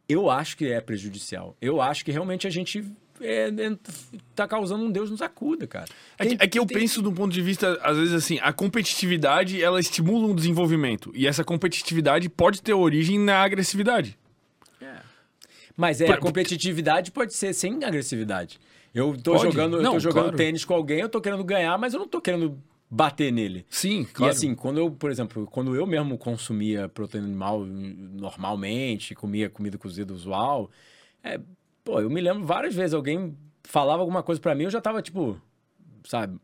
eu 0.08 0.28
acho 0.28 0.56
que 0.56 0.66
é 0.66 0.80
prejudicial. 0.80 1.56
Eu 1.60 1.80
acho 1.80 2.04
que 2.04 2.10
realmente 2.10 2.46
a 2.46 2.50
gente 2.50 2.84
é, 3.20 3.48
é, 3.48 3.76
tá 4.34 4.46
causando 4.46 4.84
um 4.84 4.90
Deus 4.90 5.10
nos 5.10 5.22
acuda, 5.22 5.66
cara. 5.66 5.86
É 6.18 6.26
que, 6.26 6.36
é 6.40 6.46
que 6.48 6.58
eu 6.58 6.66
tem... 6.66 6.78
penso 6.78 7.00
de 7.00 7.08
um 7.08 7.14
ponto 7.14 7.32
de 7.32 7.40
vista, 7.40 7.78
às 7.82 7.96
vezes, 7.96 8.12
assim, 8.12 8.38
a 8.42 8.52
competitividade, 8.52 9.62
ela 9.62 9.78
estimula 9.78 10.26
um 10.26 10.34
desenvolvimento. 10.34 11.12
E 11.14 11.26
essa 11.26 11.44
competitividade 11.44 12.28
pode 12.28 12.60
ter 12.60 12.74
origem 12.74 13.18
na 13.18 13.42
agressividade. 13.42 14.18
É. 14.82 14.96
Mas 15.76 16.00
é, 16.00 16.10
a 16.10 16.16
competitividade 16.16 17.12
pode 17.12 17.32
ser 17.32 17.54
sem 17.54 17.84
agressividade. 17.84 18.58
Eu 18.92 19.16
tô 19.16 19.32
pode? 19.32 19.44
jogando, 19.44 19.76
eu 19.76 19.82
não, 19.82 19.92
tô 19.92 20.00
jogando 20.00 20.24
claro. 20.24 20.36
tênis 20.36 20.64
com 20.64 20.74
alguém, 20.74 21.00
eu 21.00 21.08
tô 21.08 21.20
querendo 21.20 21.44
ganhar, 21.44 21.76
mas 21.78 21.92
eu 21.94 22.00
não 22.00 22.08
tô 22.08 22.20
querendo 22.20 22.58
bater 22.90 23.32
nele. 23.32 23.66
Sim, 23.68 24.04
claro. 24.04 24.32
E 24.32 24.36
assim, 24.36 24.54
quando 24.54 24.78
eu, 24.78 24.90
por 24.90 25.10
exemplo, 25.10 25.46
quando 25.46 25.74
eu 25.74 25.86
mesmo 25.86 26.16
consumia 26.16 26.88
proteína 26.88 27.26
animal 27.26 27.64
normalmente, 27.64 29.14
comia 29.14 29.50
comida 29.50 29.76
cozida 29.76 30.12
usual, 30.12 30.70
é, 31.22 31.40
Pô, 31.86 32.00
eu 32.00 32.10
me 32.10 32.20
lembro 32.20 32.44
várias 32.44 32.74
vezes 32.74 32.92
alguém 32.92 33.38
falava 33.62 34.02
alguma 34.02 34.20
coisa 34.20 34.40
para 34.40 34.56
mim, 34.56 34.64
eu 34.64 34.70
já 34.70 34.80
tava 34.80 35.00
tipo, 35.00 35.40
sabe? 36.02 36.36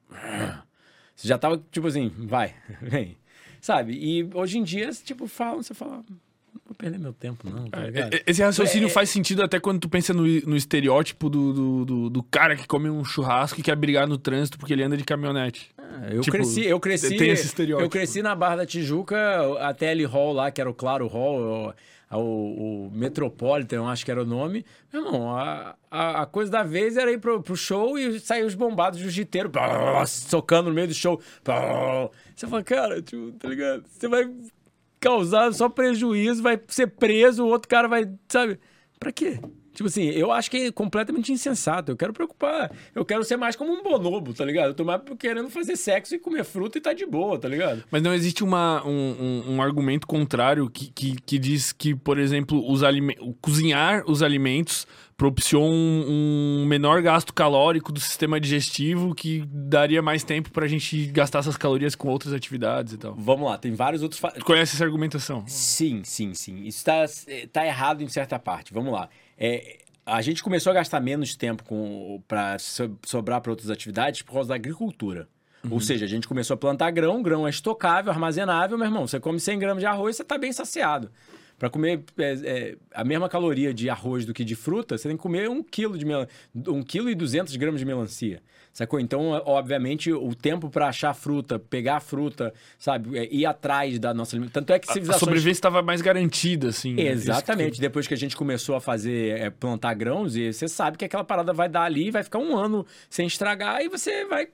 Já 1.17 1.37
tava 1.37 1.61
tipo 1.69 1.89
assim, 1.89 2.11
vai, 2.11 2.55
vem. 2.81 3.19
Sabe? 3.61 3.93
E 3.95 4.31
hoje 4.33 4.59
em 4.59 4.63
dia, 4.63 4.89
tipo, 4.93 5.27
falam, 5.27 5.61
você 5.61 5.75
fala, 5.75 6.05
vou 6.73 6.75
perder 6.75 6.99
meu 6.99 7.13
tempo, 7.13 7.49
não, 7.49 7.69
tá 7.71 7.81
ligado? 7.81 8.15
É, 8.15 8.23
esse 8.27 8.43
raciocínio 8.43 8.87
é, 8.87 8.91
faz 8.91 9.11
sentido 9.11 9.43
até 9.43 9.61
quando 9.61 9.81
tu 9.81 9.89
pensa 9.89 10.13
no, 10.13 10.23
no 10.23 10.57
estereótipo 10.57 11.29
do, 11.29 11.53
do, 11.53 11.85
do, 11.85 12.11
do, 12.11 12.23
cara 12.23 12.57
que 12.57 12.67
come 12.67 12.89
um 12.89 13.05
churrasco 13.05 13.61
e 13.61 13.63
quer 13.63 13.77
brigar 13.77 14.09
no 14.09 14.19
trânsito 14.19 14.59
porque 14.59 14.73
ele 14.73 14.83
anda 14.83 14.97
de 14.97 15.05
caminhonete. 15.05 15.71
É, 15.79 16.17
eu 16.17 16.23
tipo, 16.23 16.37
cresci, 16.37 16.67
eu 16.67 16.81
cresci. 16.81 17.17
Tem 17.17 17.31
esse 17.31 17.47
estereótipo. 17.47 17.85
Eu 17.85 17.91
cresci 17.91 18.23
na 18.23 18.35
Barra 18.35 18.57
da 18.57 18.67
Tijuca, 18.67 19.17
até 19.61 19.91
ali 19.91 20.05
Hall 20.05 20.33
lá, 20.33 20.51
que 20.51 20.61
era 20.61 20.71
o 20.71 20.75
Claro 20.75 21.07
Hall 21.07 21.75
o, 22.19 22.89
o 22.89 22.91
Metropolitan, 22.93 23.87
acho 23.87 24.05
que 24.05 24.11
era 24.11 24.23
o 24.23 24.27
nome. 24.27 24.65
Meu 24.93 25.05
irmão, 25.05 25.37
a, 25.37 25.75
a, 25.91 26.23
a, 26.23 26.27
coisa 26.27 26.51
da 26.51 26.63
vez 26.63 26.97
era 26.97 27.11
ir 27.11 27.19
pro, 27.19 27.43
pro 27.43 27.57
show 27.57 27.99
e 27.99 28.21
sair 28.21 28.45
os 28.45 28.55
bombados 28.55 28.99
jiu-jiteiro 28.99 29.51
socando 30.07 30.69
no 30.69 30.75
meio 30.75 30.89
do 30.89 30.95
show. 30.95 31.21
Você 32.35 32.47
fala, 32.47 32.63
cara, 32.63 33.01
tipo, 33.01 33.33
tá 33.33 33.49
ligado? 33.49 33.85
Você 33.87 34.09
vai 34.09 34.31
causar 35.03 35.53
só 35.53 35.69
prejuízo, 35.69 36.43
vai 36.43 36.59
ser 36.69 36.87
preso, 36.87 37.45
o 37.45 37.49
outro 37.49 37.69
cara 37.69 37.89
vai, 37.89 38.09
sabe? 38.29 38.59
Pra 39.01 39.11
quê? 39.11 39.41
Tipo 39.75 39.89
assim, 39.89 40.05
eu 40.11 40.31
acho 40.31 40.51
que 40.51 40.67
é 40.67 40.73
completamente 40.73 41.33
insensato. 41.33 41.91
Eu 41.91 41.97
quero 41.97 42.13
preocupar. 42.13 42.71
Eu 42.95 43.05
quero 43.05 43.25
ser 43.25 43.37
mais 43.37 43.57
como 43.57 43.73
um 43.73 43.83
bonobo, 43.83 44.35
tá 44.35 44.45
ligado? 44.45 44.69
Eu 44.69 44.75
tô 44.75 44.85
mais 44.85 45.01
querendo 45.19 45.49
fazer 45.49 45.77
sexo 45.77 46.15
e 46.15 46.19
comer 46.19 46.45
fruta 46.45 46.77
e 46.77 46.81
tá 46.81 46.93
de 46.93 47.07
boa, 47.07 47.39
tá 47.39 47.49
ligado? 47.49 47.83
Mas 47.91 48.03
não 48.03 48.13
existe 48.13 48.45
uma, 48.45 48.87
um, 48.87 48.91
um, 49.49 49.55
um 49.55 49.63
argumento 49.63 50.07
contrário 50.07 50.69
que, 50.69 50.93
que, 50.93 51.17
que, 51.23 51.39
diz 51.39 51.73
que, 51.73 51.95
por 51.95 52.19
exemplo, 52.19 52.63
os 52.71 52.83
cozinhar 53.41 54.05
os 54.07 54.23
alimentos 54.23 54.87
propiciou 55.23 55.63
um, 55.63 56.63
um, 56.63 56.67
menor 56.67 57.01
gasto 57.01 57.33
calórico 57.33 57.93
do 57.93 58.01
sistema 58.01 58.41
digestivo 58.41 59.15
que 59.15 59.45
daria 59.47 60.03
mais 60.03 60.25
tempo 60.25 60.51
pra 60.51 60.67
gente 60.67 61.07
gastar 61.07 61.39
essas 61.39 61.57
calorias 61.57 61.95
com 61.95 62.09
outras 62.09 62.33
atividades 62.33 62.95
e 62.95 62.99
tal. 62.99 63.15
Vamos 63.15 63.49
lá, 63.49 63.57
tem 63.57 63.73
vários 63.73 64.03
outros... 64.03 64.21
Tu 64.21 64.45
conhece 64.45 64.75
essa 64.75 64.85
argumentação? 64.85 65.45
Sim, 65.47 66.03
sim, 66.03 66.35
sim. 66.35 66.65
Isso 66.65 66.85
tá, 66.85 67.05
tá 67.53 67.65
errado 67.65 68.03
em 68.03 68.09
certa 68.09 68.37
parte. 68.37 68.75
Vamos 68.75 68.93
lá. 68.93 69.09
É, 69.39 69.79
a 70.05 70.21
gente 70.23 70.43
começou 70.43 70.73
a 70.73 70.75
gastar 70.75 70.99
menos 70.99 71.37
tempo 71.37 71.63
para 72.27 72.57
sobrar 73.07 73.41
para 73.41 73.53
outras 73.53 73.71
atividades 73.71 74.23
por 74.23 74.33
causa 74.33 74.49
da 74.49 74.57
agricultura. 74.57 75.29
Uhum. 75.63 75.75
Ou 75.75 75.81
seja, 75.81 76.05
a 76.05 76.09
gente 76.09 76.27
começou 76.27 76.55
a 76.55 76.59
plantar 76.59 76.91
grão, 76.91 77.23
grão 77.23 77.47
é 77.47 77.51
estocável, 77.51 78.11
armazenável, 78.11 78.77
meu 78.77 78.89
irmão. 78.89 79.07
Você 79.07 79.21
come 79.21 79.39
100 79.39 79.57
gramas 79.61 79.83
de 79.83 79.87
arroz, 79.87 80.17
você 80.17 80.23
está 80.23 80.37
bem 80.37 80.51
saciado. 80.53 81.13
Para 81.63 81.71
comer 81.71 82.03
é, 82.19 82.33
é, 82.43 82.77
a 82.93 83.05
mesma 83.05 83.29
caloria 83.29 83.73
de 83.73 83.89
arroz 83.89 84.27
do 84.27 84.35
que 84.35 84.43
de 84.43 84.57
fruta, 84.57 84.99
você 84.99 85.07
tem 85.07 85.17
que 85.17 85.23
comer 85.23 85.49
um 85.49 85.63
quilo 85.63 85.97
de 85.97 86.05
mel... 86.05 86.27
um 86.67 86.83
quilo 86.83 87.09
e 87.09 87.15
200 87.15 87.55
gramas 87.55 87.79
de 87.79 87.87
melancia. 87.87 88.43
Sacou? 88.73 88.99
Então, 88.99 89.31
obviamente, 89.47 90.13
o 90.13 90.35
tempo 90.35 90.69
para 90.69 90.89
achar 90.89 91.15
fruta, 91.15 91.61
pegar 91.61 91.99
a 91.99 92.01
fruta, 92.01 92.53
sabe, 92.77 93.17
é, 93.17 93.33
ir 93.33 93.47
atrás 93.47 93.97
da 94.01 94.13
nossa 94.13 94.37
Tanto 94.49 94.73
é 94.73 94.79
que 94.81 94.89
civilizações... 94.89 95.17
A 95.17 95.21
sobrevivência 95.21 95.59
estava 95.59 95.83
mais 95.83 96.01
garantida, 96.01 96.71
assim. 96.71 96.95
Né? 96.95 97.03
Exatamente. 97.03 97.77
Que... 97.77 97.81
Depois 97.81 98.09
que 98.09 98.15
a 98.15 98.19
gente 98.19 98.37
começou 98.37 98.75
a 98.75 98.81
fazer, 98.81 99.39
é, 99.39 99.49
plantar 99.49 99.95
grãos, 99.95 100.35
e 100.35 100.53
você 100.53 100.67
sabe 100.67 100.99
que 100.99 101.05
aquela 101.05 101.23
parada 101.23 101.53
vai 101.53 101.69
dar 101.69 101.85
ali, 101.85 102.11
vai 102.11 102.25
ficar 102.25 102.41
um 102.41 102.57
ano 102.57 102.85
sem 103.09 103.25
estragar, 103.25 103.81
e 103.83 103.89
você 103.89 104.25
vai 104.25 104.49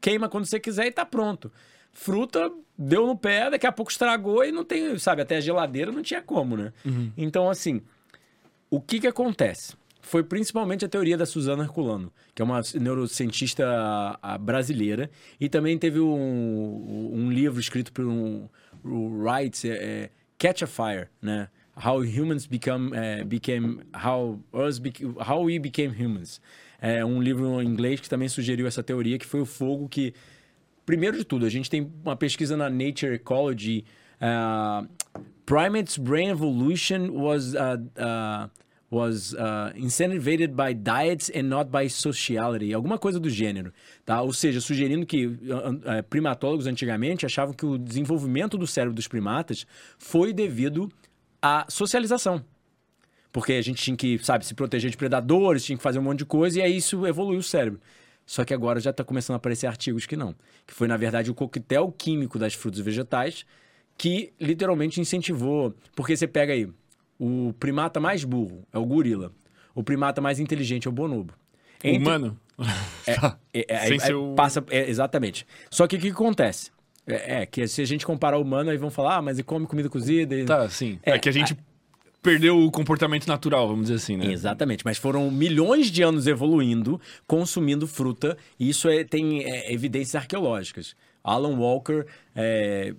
queima 0.00 0.26
quando 0.26 0.46
você 0.46 0.58
quiser 0.58 0.86
e 0.86 0.90
tá 0.90 1.04
pronto. 1.04 1.52
Fruta 1.98 2.50
deu 2.76 3.06
no 3.06 3.16
pé, 3.16 3.50
daqui 3.50 3.66
a 3.66 3.72
pouco 3.72 3.90
estragou 3.90 4.44
e 4.44 4.52
não 4.52 4.64
tem, 4.64 4.96
sabe, 4.98 5.22
até 5.22 5.36
a 5.36 5.40
geladeira 5.40 5.90
não 5.90 6.00
tinha 6.00 6.22
como, 6.22 6.56
né? 6.56 6.72
Uhum. 6.84 7.12
Então, 7.16 7.50
assim, 7.50 7.82
o 8.70 8.80
que 8.80 9.00
que 9.00 9.06
acontece? 9.06 9.76
foi 10.00 10.22
principalmente 10.22 10.84
a 10.84 10.88
teoria 10.88 11.18
da 11.18 11.26
Suzana 11.26 11.64
Herculano, 11.64 12.10
que 12.34 12.40
é 12.40 12.44
uma 12.44 12.62
neurocientista 12.80 13.66
brasileira, 14.40 15.10
e 15.38 15.48
também 15.50 15.76
teve 15.78 16.00
um, 16.00 17.10
um 17.12 17.30
livro 17.30 17.60
escrito 17.60 17.92
por 17.92 18.06
um, 18.06 18.48
um 18.82 19.22
Wright, 19.22 19.68
é, 19.68 19.74
é, 19.74 20.10
Catch 20.38 20.62
a 20.62 20.66
Fire, 20.66 21.08
né? 21.20 21.48
How 21.76 22.00
Humans 22.00 22.46
Become, 22.46 22.90
é, 22.94 23.22
became, 23.22 23.80
how, 23.94 24.40
us 24.52 24.78
be, 24.78 24.92
how 25.28 25.44
We 25.44 25.58
Became 25.58 25.94
Humans. 25.94 26.40
É 26.80 27.04
um 27.04 27.20
livro 27.20 27.60
em 27.60 27.66
inglês 27.66 28.00
que 28.00 28.08
também 28.08 28.28
sugeriu 28.28 28.66
essa 28.66 28.82
teoria, 28.82 29.18
que 29.18 29.26
foi 29.26 29.40
o 29.40 29.46
fogo 29.46 29.88
que... 29.88 30.14
Primeiro 30.88 31.18
de 31.18 31.24
tudo, 31.24 31.44
a 31.44 31.50
gente 31.50 31.68
tem 31.68 31.92
uma 32.02 32.16
pesquisa 32.16 32.56
na 32.56 32.70
Nature 32.70 33.16
Ecology, 33.16 33.84
uh, 34.22 34.88
Primates' 35.44 35.98
Brain 35.98 36.30
Evolution 36.30 37.10
was... 37.10 37.52
Uh, 37.52 37.76
uh, 37.98 38.48
was 38.90 39.34
uh, 39.34 39.70
incentivated 39.76 40.56
by 40.56 40.72
diets 40.72 41.30
and 41.34 41.42
not 41.42 41.70
by 41.70 41.90
sociality, 41.90 42.72
alguma 42.72 42.96
coisa 42.96 43.20
do 43.20 43.28
gênero, 43.28 43.70
tá? 44.02 44.22
Ou 44.22 44.32
seja, 44.32 44.62
sugerindo 44.62 45.04
que 45.04 45.26
uh, 45.26 46.02
primatólogos 46.08 46.66
antigamente 46.66 47.26
achavam 47.26 47.52
que 47.52 47.66
o 47.66 47.76
desenvolvimento 47.76 48.56
do 48.56 48.66
cérebro 48.66 48.94
dos 48.94 49.06
primatas 49.06 49.66
foi 49.98 50.32
devido 50.32 50.90
à 51.42 51.66
socialização. 51.68 52.42
Porque 53.30 53.52
a 53.52 53.60
gente 53.60 53.82
tinha 53.82 53.94
que, 53.94 54.18
sabe, 54.20 54.46
se 54.46 54.54
proteger 54.54 54.90
de 54.90 54.96
predadores, 54.96 55.66
tinha 55.66 55.76
que 55.76 55.82
fazer 55.82 55.98
um 55.98 56.02
monte 56.04 56.20
de 56.20 56.24
coisa 56.24 56.58
e 56.58 56.62
aí 56.62 56.78
isso 56.78 57.06
evoluiu 57.06 57.40
o 57.40 57.42
cérebro. 57.42 57.78
Só 58.28 58.44
que 58.44 58.52
agora 58.52 58.78
já 58.78 58.90
está 58.90 59.02
começando 59.02 59.32
a 59.32 59.36
aparecer 59.38 59.66
artigos 59.66 60.04
que 60.04 60.14
não. 60.14 60.34
Que 60.66 60.74
foi, 60.74 60.86
na 60.86 60.98
verdade, 60.98 61.30
o 61.30 61.34
coquetel 61.34 61.90
químico 61.96 62.38
das 62.38 62.52
frutas 62.52 62.78
e 62.78 62.82
vegetais 62.82 63.46
que 63.96 64.34
literalmente 64.38 65.00
incentivou. 65.00 65.74
Porque 65.96 66.14
você 66.14 66.28
pega 66.28 66.52
aí, 66.52 66.68
o 67.18 67.54
primata 67.58 67.98
mais 67.98 68.24
burro 68.24 68.68
é 68.70 68.76
o 68.76 68.84
gorila. 68.84 69.32
O 69.74 69.82
primata 69.82 70.20
mais 70.20 70.38
inteligente 70.38 70.86
é 70.86 70.90
o 70.90 70.92
bonobo. 70.92 71.32
Entre... 71.82 71.96
Humano? 72.02 72.38
É, 73.06 73.12
é, 73.60 73.66
é, 73.66 73.98
Sem 73.98 74.10
é, 74.10 74.14
o... 74.14 74.34
passa, 74.34 74.62
é, 74.68 74.90
exatamente. 74.90 75.46
Só 75.70 75.86
que 75.86 75.96
o 75.96 75.98
que 75.98 76.10
acontece? 76.10 76.70
É, 77.06 77.40
é, 77.40 77.46
que 77.46 77.66
se 77.66 77.80
a 77.80 77.86
gente 77.86 78.04
comparar 78.04 78.36
o 78.36 78.42
humano, 78.42 78.68
aí 78.68 78.76
vão 78.76 78.90
falar, 78.90 79.16
ah, 79.16 79.22
mas 79.22 79.38
ele 79.38 79.44
come 79.44 79.66
comida 79.66 79.88
cozida. 79.88 80.34
E... 80.34 80.44
Tá, 80.44 80.68
sim. 80.68 80.98
É, 81.02 81.18
que 81.18 81.30
a 81.30 81.32
gente 81.32 81.56
perdeu 82.22 82.58
o 82.58 82.70
comportamento 82.70 83.26
natural, 83.26 83.68
vamos 83.68 83.84
dizer 83.84 83.96
assim, 83.96 84.16
né? 84.16 84.32
Exatamente, 84.32 84.84
mas 84.84 84.98
foram 84.98 85.30
milhões 85.30 85.90
de 85.90 86.02
anos 86.02 86.26
evoluindo, 86.26 87.00
consumindo 87.26 87.86
fruta, 87.86 88.36
e 88.58 88.68
isso 88.68 88.88
é, 88.88 89.04
tem 89.04 89.44
é, 89.44 89.72
evidências 89.72 90.14
arqueológicas. 90.16 90.94
Alan 91.22 91.56
Walker, 91.56 92.06
é, 92.34 92.94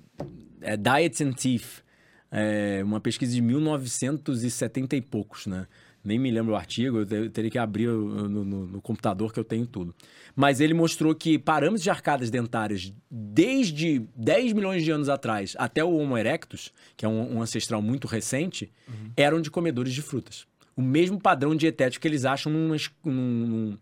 é, 0.61 0.77
Diets 0.77 1.21
and 1.21 1.33
Teeth, 1.33 1.83
é 2.31 2.81
uma 2.83 2.99
pesquisa 2.99 3.33
de 3.33 3.41
1970 3.41 4.95
e 4.95 5.01
poucos, 5.01 5.47
né? 5.47 5.65
Nem 6.03 6.17
me 6.17 6.31
lembro 6.31 6.53
o 6.53 6.55
artigo, 6.55 6.99
eu 6.99 7.29
teria 7.29 7.51
que 7.51 7.57
abrir 7.57 7.87
no, 7.87 8.29
no, 8.29 8.67
no, 8.67 8.81
computador 8.81 9.33
que 9.33 9.39
eu 9.39 9.43
tenho 9.43 9.65
tudo. 9.65 9.93
Mas 10.35 10.59
ele 10.59 10.73
mostrou 10.73 11.13
que 11.13 11.37
parâmetros 11.37 11.83
de 11.83 11.89
arcadas 11.89 12.29
dentárias 12.29 12.93
desde 13.11 13.99
10 14.15 14.53
milhões 14.53 14.83
de 14.83 14.91
anos 14.91 15.09
atrás 15.09 15.55
até 15.59 15.83
o 15.83 15.93
Homo 15.93 16.17
erectus, 16.17 16.73
que 16.95 17.05
é 17.05 17.09
um, 17.09 17.37
um 17.37 17.41
ancestral 17.41 17.81
muito 17.81 18.07
recente, 18.07 18.71
uhum. 18.87 19.11
eram 19.17 19.41
de 19.41 19.51
comedores 19.51 19.93
de 19.93 20.01
frutas. 20.01 20.47
O 20.75 20.81
mesmo 20.81 21.19
padrão 21.19 21.53
dietético 21.55 22.01
que 22.01 22.07
eles 22.07 22.23
acham 22.23 22.51
numa, 22.51 22.77
num, 23.03 23.77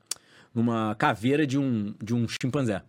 numa 0.53 0.95
caveira 0.95 1.45
de 1.45 1.59
um, 1.59 1.93
de 2.03 2.15
um 2.15 2.25
chimpanzé 2.27 2.81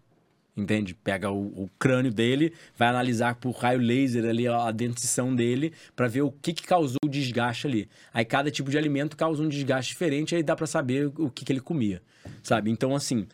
entende? 0.60 0.94
Pega 0.94 1.30
o, 1.30 1.64
o, 1.64 1.70
crânio 1.78 2.12
dele, 2.12 2.52
vai 2.76 2.88
analisar 2.88 3.36
por 3.36 3.52
raio 3.52 3.80
laser 3.80 4.24
ali 4.24 4.46
a 4.48 4.70
dentição 4.70 5.34
dele 5.34 5.72
para 5.94 6.08
ver 6.08 6.22
o 6.22 6.32
que, 6.32 6.52
que 6.52 6.62
causou 6.62 6.98
o 7.04 7.08
desgaste 7.08 7.66
ali. 7.66 7.88
Aí 8.12 8.24
cada 8.24 8.50
tipo 8.50 8.70
de 8.70 8.76
alimento 8.76 9.16
causa 9.16 9.42
um 9.42 9.48
desgaste 9.48 9.92
diferente, 9.92 10.34
aí 10.34 10.42
dá 10.42 10.56
para 10.56 10.66
saber 10.66 11.12
o 11.16 11.30
que, 11.30 11.44
que 11.44 11.52
ele 11.52 11.60
comia, 11.60 12.02
sabe? 12.42 12.70
Então, 12.70 12.94
assim, 12.94 13.26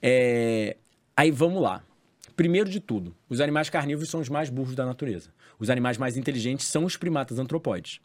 é... 0.00 0.76
aí 1.16 1.30
vamos 1.30 1.62
lá. 1.62 1.82
primeiro 2.36 2.70
de 2.70 2.80
tudo, 2.80 3.14
os 3.28 3.40
animais 3.40 3.68
carnívoros 3.68 4.10
são 4.10 4.20
os 4.20 4.28
mais 4.28 4.48
burros 4.48 4.74
da 4.74 4.86
natureza. 4.86 5.30
Os 5.58 5.70
animais 5.70 5.98
mais 5.98 6.16
inteligentes 6.16 6.66
são 6.66 6.84
os 6.84 6.96
primatas 6.96 7.38
antropóides. 7.38 8.00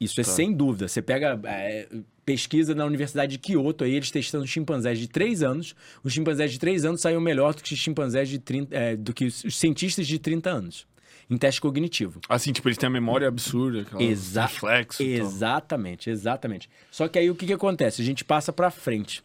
Isso 0.00 0.20
é 0.20 0.24
sem 0.24 0.52
dúvida. 0.52 0.88
Você 0.88 1.00
pega 1.00 1.38
é, 1.44 1.86
pesquisa 2.24 2.74
na 2.74 2.84
Universidade 2.84 3.32
de 3.32 3.38
Kyoto, 3.38 3.84
aí 3.84 3.94
eles 3.94 4.10
testando 4.10 4.46
chimpanzés 4.46 4.98
de 4.98 5.08
3 5.08 5.42
anos. 5.42 5.74
Os 6.02 6.12
chimpanzés 6.12 6.52
de 6.52 6.58
3 6.58 6.84
anos 6.84 7.00
saíram 7.00 7.20
melhor 7.20 7.54
do 7.54 7.62
que 7.62 7.72
os 7.72 7.78
chimpanzés 7.78 8.28
de 8.28 8.38
30, 8.38 8.76
é, 8.76 8.96
do 8.96 9.12
que 9.12 9.26
os 9.26 9.56
cientistas 9.56 10.06
de 10.06 10.18
30 10.18 10.50
anos. 10.50 10.86
Em 11.28 11.38
teste 11.38 11.58
cognitivo. 11.58 12.20
Assim, 12.28 12.52
tipo, 12.52 12.68
eles 12.68 12.76
têm 12.76 12.86
a 12.86 12.90
memória 12.90 13.26
absurda, 13.26 13.80
aquela 13.80 14.02
Exa 14.02 14.42
reflexo. 14.42 15.02
Exatamente, 15.02 16.10
exatamente. 16.10 16.68
Só 16.90 17.08
que 17.08 17.18
aí 17.18 17.30
o 17.30 17.34
que, 17.34 17.46
que 17.46 17.52
acontece? 17.52 18.02
A 18.02 18.04
gente 18.04 18.22
passa 18.22 18.52
pra 18.52 18.70
frente. 18.70 19.22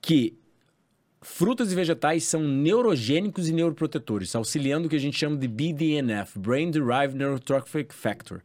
Que 0.00 0.38
frutas 1.20 1.72
e 1.72 1.74
vegetais 1.74 2.22
são 2.22 2.40
neurogênicos 2.40 3.48
e 3.48 3.52
neuroprotetores, 3.52 4.36
auxiliando 4.36 4.86
o 4.86 4.90
que 4.90 4.94
a 4.94 5.00
gente 5.00 5.18
chama 5.18 5.36
de 5.36 5.48
BDNF, 5.48 6.38
Brain 6.38 6.70
Derived 6.70 7.16
Neurotrophic 7.16 7.92
Factor. 7.92 8.40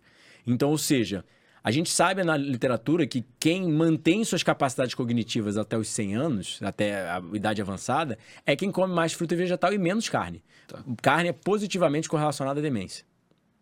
Então, 0.45 0.69
ou 0.69 0.77
seja, 0.77 1.23
a 1.63 1.71
gente 1.71 1.89
sabe 1.89 2.23
na 2.23 2.35
literatura 2.35 3.07
que 3.07 3.23
quem 3.39 3.71
mantém 3.71 4.23
suas 4.25 4.43
capacidades 4.43 4.93
cognitivas 4.93 5.57
até 5.57 5.77
os 5.77 5.87
100 5.87 6.15
anos, 6.15 6.59
até 6.61 7.09
a 7.09 7.21
idade 7.33 7.61
avançada, 7.61 8.17
é 8.45 8.53
quem 8.55 8.69
come 8.69 8.93
mais 8.93 9.13
fruta 9.13 9.33
e 9.33 9.37
vegetal 9.37 9.73
e 9.73 9.77
menos 9.77 10.09
carne. 10.09 10.43
Carne 11.01 11.29
é 11.29 11.33
positivamente 11.33 12.09
correlacionada 12.09 12.59
à 12.59 12.63
demência. 12.63 13.05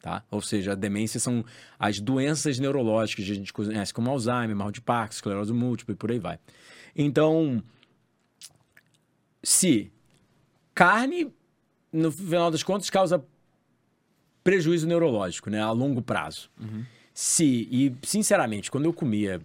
Tá? 0.01 0.23
Ou 0.31 0.41
seja, 0.41 0.71
a 0.71 0.75
demência 0.75 1.19
são 1.19 1.45
as 1.77 1.99
doenças 1.99 2.57
neurológicas 2.57 3.23
que 3.23 3.31
a 3.31 3.35
gente 3.35 3.53
conhece 3.53 3.93
como 3.93 4.09
Alzheimer, 4.09 4.55
mal 4.55 4.71
de 4.71 4.81
Parkinson, 4.81 5.17
esclerose 5.17 5.53
múltipla 5.53 5.93
e 5.93 5.95
por 5.95 6.09
aí 6.09 6.17
vai. 6.17 6.39
Então, 6.95 7.63
se 9.43 9.91
carne, 10.73 11.31
no 11.93 12.11
final 12.11 12.49
das 12.49 12.63
contas, 12.63 12.89
causa 12.89 13.23
prejuízo 14.43 14.87
neurológico, 14.87 15.49
né, 15.49 15.61
a 15.61 15.71
longo 15.71 16.01
prazo. 16.01 16.49
Se, 17.13 17.67
e 17.71 17.95
sinceramente, 18.03 18.71
quando 18.71 18.85
eu 18.85 18.93
comia 18.93 19.41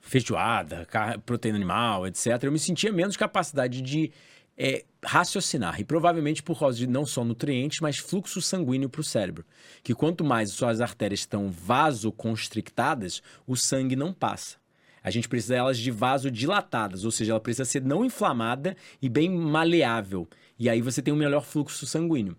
feijoada, 0.00 0.86
proteína 1.24 1.56
animal, 1.56 2.06
etc., 2.06 2.42
eu 2.42 2.52
me 2.52 2.58
sentia 2.58 2.92
menos 2.92 3.16
capacidade 3.16 3.80
de 3.80 4.12
é, 4.56 4.84
raciocinar. 5.04 5.80
E 5.80 5.84
provavelmente 5.84 6.42
por 6.42 6.58
causa 6.58 6.76
de 6.78 6.86
não 6.86 7.06
só 7.06 7.24
nutrientes, 7.24 7.80
mas 7.80 7.98
fluxo 7.98 8.40
sanguíneo 8.40 8.88
para 8.88 9.00
o 9.00 9.04
cérebro. 9.04 9.44
Que 9.82 9.94
quanto 9.94 10.24
mais 10.24 10.50
suas 10.50 10.80
artérias 10.80 11.20
estão 11.20 11.50
vasoconstrictadas, 11.50 13.22
o 13.46 13.56
sangue 13.56 13.96
não 13.96 14.12
passa. 14.12 14.56
A 15.02 15.10
gente 15.10 15.28
precisa 15.28 15.54
delas 15.54 15.78
de 15.78 15.90
vasodilatadas, 15.90 17.04
ou 17.04 17.10
seja, 17.10 17.32
ela 17.32 17.40
precisa 17.40 17.64
ser 17.64 17.82
não 17.82 18.04
inflamada 18.04 18.76
e 19.00 19.08
bem 19.08 19.28
maleável. 19.28 20.28
E 20.62 20.70
aí 20.70 20.80
você 20.80 21.02
tem 21.02 21.12
um 21.12 21.16
melhor 21.16 21.42
fluxo 21.42 21.84
sanguíneo. 21.86 22.36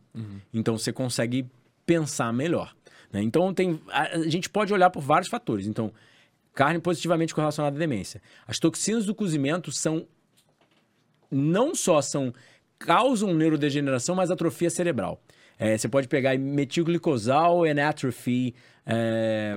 Então 0.53 0.77
você 0.77 0.93
consegue 0.93 1.45
pensar 1.85 2.31
melhor. 2.31 2.73
né? 3.11 3.21
Então 3.21 3.53
tem, 3.53 3.81
a, 3.89 4.03
a 4.15 4.29
gente 4.29 4.49
pode 4.49 4.73
olhar 4.73 4.89
por 4.89 5.01
vários 5.01 5.29
fatores. 5.29 5.67
Então, 5.67 5.91
carne 6.53 6.79
positivamente 6.79 7.33
correlacionada 7.35 7.75
à 7.75 7.79
demência. 7.79 8.21
As 8.47 8.59
toxinas 8.59 9.05
do 9.05 9.13
cozimento 9.13 9.71
são 9.71 10.07
não 11.29 11.73
só 11.75 12.01
são 12.01 12.33
causam 12.79 13.33
neurodegeneração, 13.33 14.15
mas 14.15 14.29
atrofia 14.31 14.69
cerebral. 14.69 15.21
É, 15.57 15.77
você 15.77 15.87
pode 15.87 16.07
pegar 16.07 16.37
metilglicosal 16.37 17.63
and 17.63 17.81
atrophy. 17.87 18.53
é, 18.85 19.55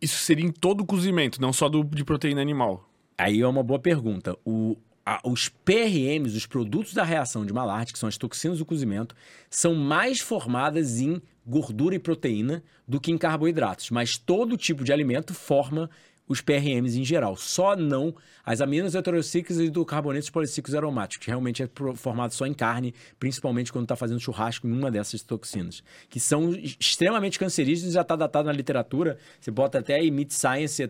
Isso 0.00 0.18
seria 0.18 0.44
em 0.44 0.50
todo 0.52 0.80
o 0.82 0.86
cozimento, 0.86 1.40
não 1.40 1.52
só 1.52 1.68
do, 1.68 1.84
de 1.84 2.04
proteína 2.04 2.40
animal. 2.40 2.88
Aí 3.18 3.40
é 3.40 3.46
uma 3.46 3.62
boa 3.62 3.78
pergunta. 3.78 4.36
O- 4.44 4.76
a- 5.04 5.20
os 5.24 5.48
PRMs, 5.48 6.36
os 6.36 6.46
produtos 6.46 6.94
da 6.94 7.02
reação 7.04 7.44
de 7.44 7.52
Maillard, 7.52 7.92
que 7.92 7.98
são 7.98 8.08
as 8.08 8.16
toxinas 8.16 8.58
do 8.58 8.64
cozimento, 8.66 9.14
são 9.50 9.74
mais 9.74 10.20
formadas 10.20 11.00
em 11.00 11.20
gordura 11.46 11.94
e 11.94 11.98
proteína 11.98 12.62
do 12.86 13.00
que 13.00 13.10
em 13.10 13.18
carboidratos. 13.18 13.90
Mas 13.90 14.16
todo 14.16 14.56
tipo 14.56 14.84
de 14.84 14.92
alimento 14.92 15.34
forma 15.34 15.90
os 16.28 16.40
PRMs 16.40 16.96
em 16.98 17.04
geral. 17.04 17.36
Só 17.36 17.74
não 17.76 18.14
as 18.44 18.60
aminas 18.60 18.94
heterocíclicas 18.94 19.58
e 19.58 19.68
do 19.68 19.84
carbonetos 19.84 20.30
policíclicos 20.30 20.74
aromáticos, 20.74 21.24
que 21.24 21.30
realmente 21.30 21.62
é 21.62 21.68
formado 21.96 22.32
só 22.32 22.46
em 22.46 22.54
carne, 22.54 22.94
principalmente 23.18 23.72
quando 23.72 23.84
está 23.84 23.96
fazendo 23.96 24.20
churrasco 24.20 24.66
em 24.66 24.72
uma 24.72 24.90
dessas 24.90 25.22
toxinas, 25.22 25.82
que 26.08 26.18
são 26.20 26.52
extremamente 26.54 27.38
cancerígenos, 27.38 27.94
já 27.94 28.02
está 28.02 28.16
datado 28.16 28.46
na 28.46 28.52
literatura. 28.52 29.18
Você 29.40 29.50
bota 29.50 29.80
até 29.80 29.96
aí 29.96 30.10
Meat 30.10 30.32
Science, 30.32 30.82
eh, 30.82 30.88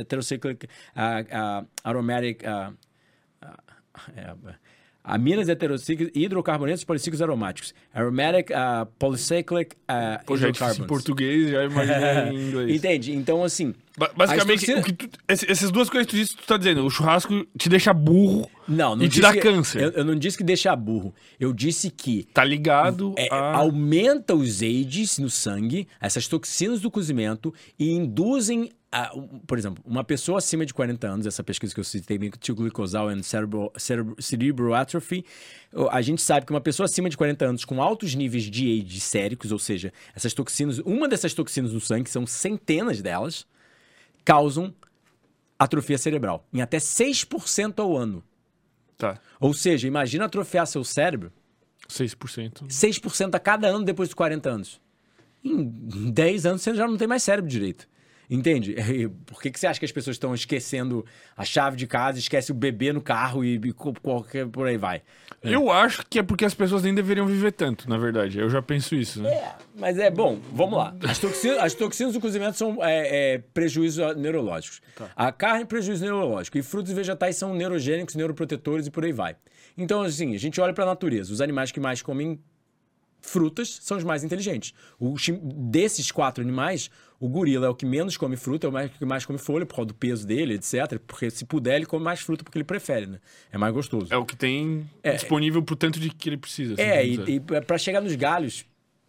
Heterocyclic 0.00 0.68
ah, 0.94 1.24
ah, 1.30 1.64
Aromatic. 1.84 2.44
ah, 2.46 2.72
é, 4.16 4.34
aminas 5.04 5.48
heterocíclicas 5.48 6.12
e 6.14 6.24
hidrocarbonetos 6.24 6.84
policíclicos 6.84 7.22
aromáticos. 7.22 7.72
Aromatic 7.94 8.50
uh, 8.50 8.84
polycyclic 8.98 9.74
uh, 9.74 10.24
Pô, 10.26 10.36
já 10.36 10.50
disse 10.50 10.82
em 10.82 10.84
português, 10.86 11.50
já 11.50 11.64
imaginei 11.64 12.28
em 12.36 12.48
inglês. 12.48 12.76
Entende? 12.76 13.12
Então, 13.14 13.42
assim. 13.42 13.74
Ba- 13.96 14.10
Basicamente, 14.14 14.66
tu- 14.66 15.08
esse- 15.28 15.50
essas 15.50 15.70
duas 15.70 15.88
coisas 15.88 16.06
que 16.06 16.12
tu 16.12 16.16
disse, 16.20 16.36
tu 16.36 16.46
tá 16.46 16.56
dizendo, 16.58 16.84
o 16.84 16.90
churrasco 16.90 17.44
te 17.56 17.68
deixa 17.68 17.92
burro 17.94 18.48
Não, 18.68 18.94
não 18.94 19.04
e 19.04 19.08
te 19.08 19.20
dá 19.20 19.32
que- 19.32 19.40
câncer. 19.40 19.82
Eu, 19.82 19.90
eu 19.92 20.04
não 20.04 20.14
disse 20.14 20.36
que 20.36 20.44
deixa 20.44 20.76
burro. 20.76 21.14
Eu 21.40 21.52
disse 21.54 21.90
que 21.90 22.24
Tá 22.34 22.44
ligado 22.44 23.14
é, 23.16 23.28
a... 23.32 23.56
aumenta 23.56 24.34
os 24.36 24.60
AIDS 24.62 25.18
no 25.18 25.30
sangue, 25.30 25.88
essas 26.00 26.28
toxinas 26.28 26.80
do 26.80 26.90
cozimento, 26.90 27.52
e 27.78 27.90
induzem, 27.90 28.70
a- 28.90 29.12
por 29.46 29.58
exemplo, 29.58 29.82
uma 29.86 30.02
pessoa 30.02 30.38
acima 30.38 30.64
de 30.64 30.72
40 30.72 31.06
anos, 31.08 31.26
essa 31.26 31.44
pesquisa 31.44 31.74
que 31.74 31.80
eu 31.80 31.84
citei, 31.84 32.18
metilglicosal 32.18 33.08
and 33.08 33.22
cerebral, 33.22 33.72
cerebral, 33.76 34.16
cerebral 34.18 34.74
atrophy, 34.74 35.24
a 35.90 36.00
gente 36.00 36.22
sabe 36.22 36.46
que 36.46 36.52
uma 36.52 36.60
pessoa 36.60 36.86
acima 36.86 37.08
de 37.10 37.16
40 37.16 37.44
anos 37.46 37.64
com 37.64 37.82
altos 37.82 38.14
níveis 38.14 38.44
de 38.44 38.66
AIDS 38.70 39.02
séricos, 39.02 39.52
ou 39.52 39.58
seja, 39.58 39.92
essas 40.14 40.32
toxinas, 40.32 40.78
uma 40.78 41.06
dessas 41.08 41.34
toxinas 41.34 41.72
no 41.72 41.80
sangue, 41.80 42.08
são 42.08 42.26
centenas 42.26 43.02
delas, 43.02 43.46
causam 44.24 44.74
atrofia 45.58 45.98
cerebral, 45.98 46.46
em 46.52 46.60
até 46.60 46.78
6% 46.78 47.80
ao 47.80 47.96
ano. 47.96 48.22
Tá, 48.96 49.20
Ou 49.38 49.54
seja, 49.54 49.86
imagina 49.86 50.24
atrofiar 50.24 50.66
seu 50.66 50.82
cérebro 50.82 51.32
6%. 51.88 52.66
6% 52.68 53.34
a 53.34 53.38
cada 53.38 53.68
ano 53.68 53.84
depois 53.84 54.08
dos 54.08 54.14
40 54.14 54.50
anos. 54.50 54.80
Em 55.44 56.10
10 56.10 56.46
anos 56.46 56.62
você 56.62 56.74
já 56.74 56.86
não 56.86 56.96
tem 56.96 57.06
mais 57.06 57.22
cérebro 57.22 57.48
direito. 57.50 57.88
Entende? 58.30 58.76
Por 59.26 59.40
que, 59.40 59.50
que 59.50 59.58
você 59.58 59.66
acha 59.66 59.78
que 59.78 59.86
as 59.86 59.92
pessoas 59.92 60.16
estão 60.16 60.34
esquecendo 60.34 61.04
a 61.36 61.44
chave 61.44 61.76
de 61.76 61.86
casa, 61.86 62.18
esquece 62.18 62.52
o 62.52 62.54
bebê 62.54 62.92
no 62.92 63.00
carro 63.00 63.44
e, 63.44 63.54
e 63.54 63.72
qualquer 63.72 64.46
por 64.46 64.66
aí 64.66 64.76
vai? 64.76 65.02
Eu 65.42 65.70
acho 65.70 66.04
que 66.08 66.18
é 66.18 66.22
porque 66.22 66.44
as 66.44 66.54
pessoas 66.54 66.82
nem 66.82 66.94
deveriam 66.94 67.26
viver 67.26 67.52
tanto, 67.52 67.88
na 67.88 67.96
verdade. 67.96 68.38
Eu 68.38 68.50
já 68.50 68.60
penso 68.60 68.94
isso, 68.94 69.22
né? 69.22 69.30
É, 69.30 69.54
mas 69.76 69.98
é 69.98 70.10
bom, 70.10 70.38
vamos 70.52 70.76
lá. 70.76 70.94
As 71.08 71.18
toxinas, 71.18 71.58
as 71.58 71.74
toxinas 71.74 72.12
do 72.12 72.20
cozimento 72.20 72.58
são 72.58 72.84
é, 72.84 73.34
é, 73.34 73.38
prejuízos 73.38 74.16
neurológicos. 74.16 74.82
A 75.14 75.30
carne 75.30 75.62
é 75.62 75.64
prejuízo 75.64 76.04
neurológico. 76.04 76.58
E 76.58 76.62
frutos 76.62 76.90
e 76.90 76.94
vegetais 76.94 77.36
são 77.36 77.54
neurogênicos, 77.54 78.14
neuroprotetores 78.14 78.86
e 78.86 78.90
por 78.90 79.04
aí 79.04 79.12
vai. 79.12 79.36
Então, 79.76 80.02
assim, 80.02 80.34
a 80.34 80.38
gente 80.38 80.60
olha 80.60 80.74
para 80.74 80.84
a 80.84 80.88
natureza. 80.88 81.32
Os 81.32 81.40
animais 81.40 81.70
que 81.70 81.78
mais 81.78 82.02
comem 82.02 82.40
frutas 83.20 83.78
são 83.82 83.96
os 83.96 84.04
mais 84.04 84.24
inteligentes. 84.24 84.72
O 84.98 85.14
desses 85.42 86.10
quatro 86.10 86.42
animais, 86.42 86.90
o 87.20 87.28
gorila 87.28 87.66
é 87.66 87.68
o 87.68 87.74
que 87.74 87.84
menos 87.84 88.16
come 88.16 88.36
fruta, 88.36 88.66
é 88.66 88.70
o 88.70 88.72
mais- 88.72 88.90
que 88.92 89.04
mais 89.04 89.26
come 89.26 89.38
folha 89.38 89.66
por 89.66 89.74
causa 89.76 89.88
do 89.88 89.94
peso 89.94 90.26
dele, 90.26 90.54
etc. 90.54 90.98
Porque 91.06 91.28
se 91.30 91.44
puder, 91.44 91.76
ele 91.76 91.86
come 91.86 92.04
mais 92.04 92.20
fruta 92.20 92.44
porque 92.44 92.58
ele 92.58 92.64
prefere, 92.64 93.06
né? 93.06 93.18
É 93.50 93.58
mais 93.58 93.74
gostoso. 93.74 94.06
É 94.12 94.16
o 94.16 94.24
que 94.24 94.36
tem 94.36 94.88
disponível 95.14 95.62
pro 95.62 95.74
tanto 95.74 95.98
de 95.98 96.10
que 96.10 96.28
ele 96.28 96.36
precisa. 96.36 96.74
assim, 96.74 96.82
É, 96.82 97.04
e, 97.04 97.14
e 97.36 97.40
para 97.40 97.76
chegar 97.78 98.00
nos 98.00 98.14
galhos, 98.14 98.64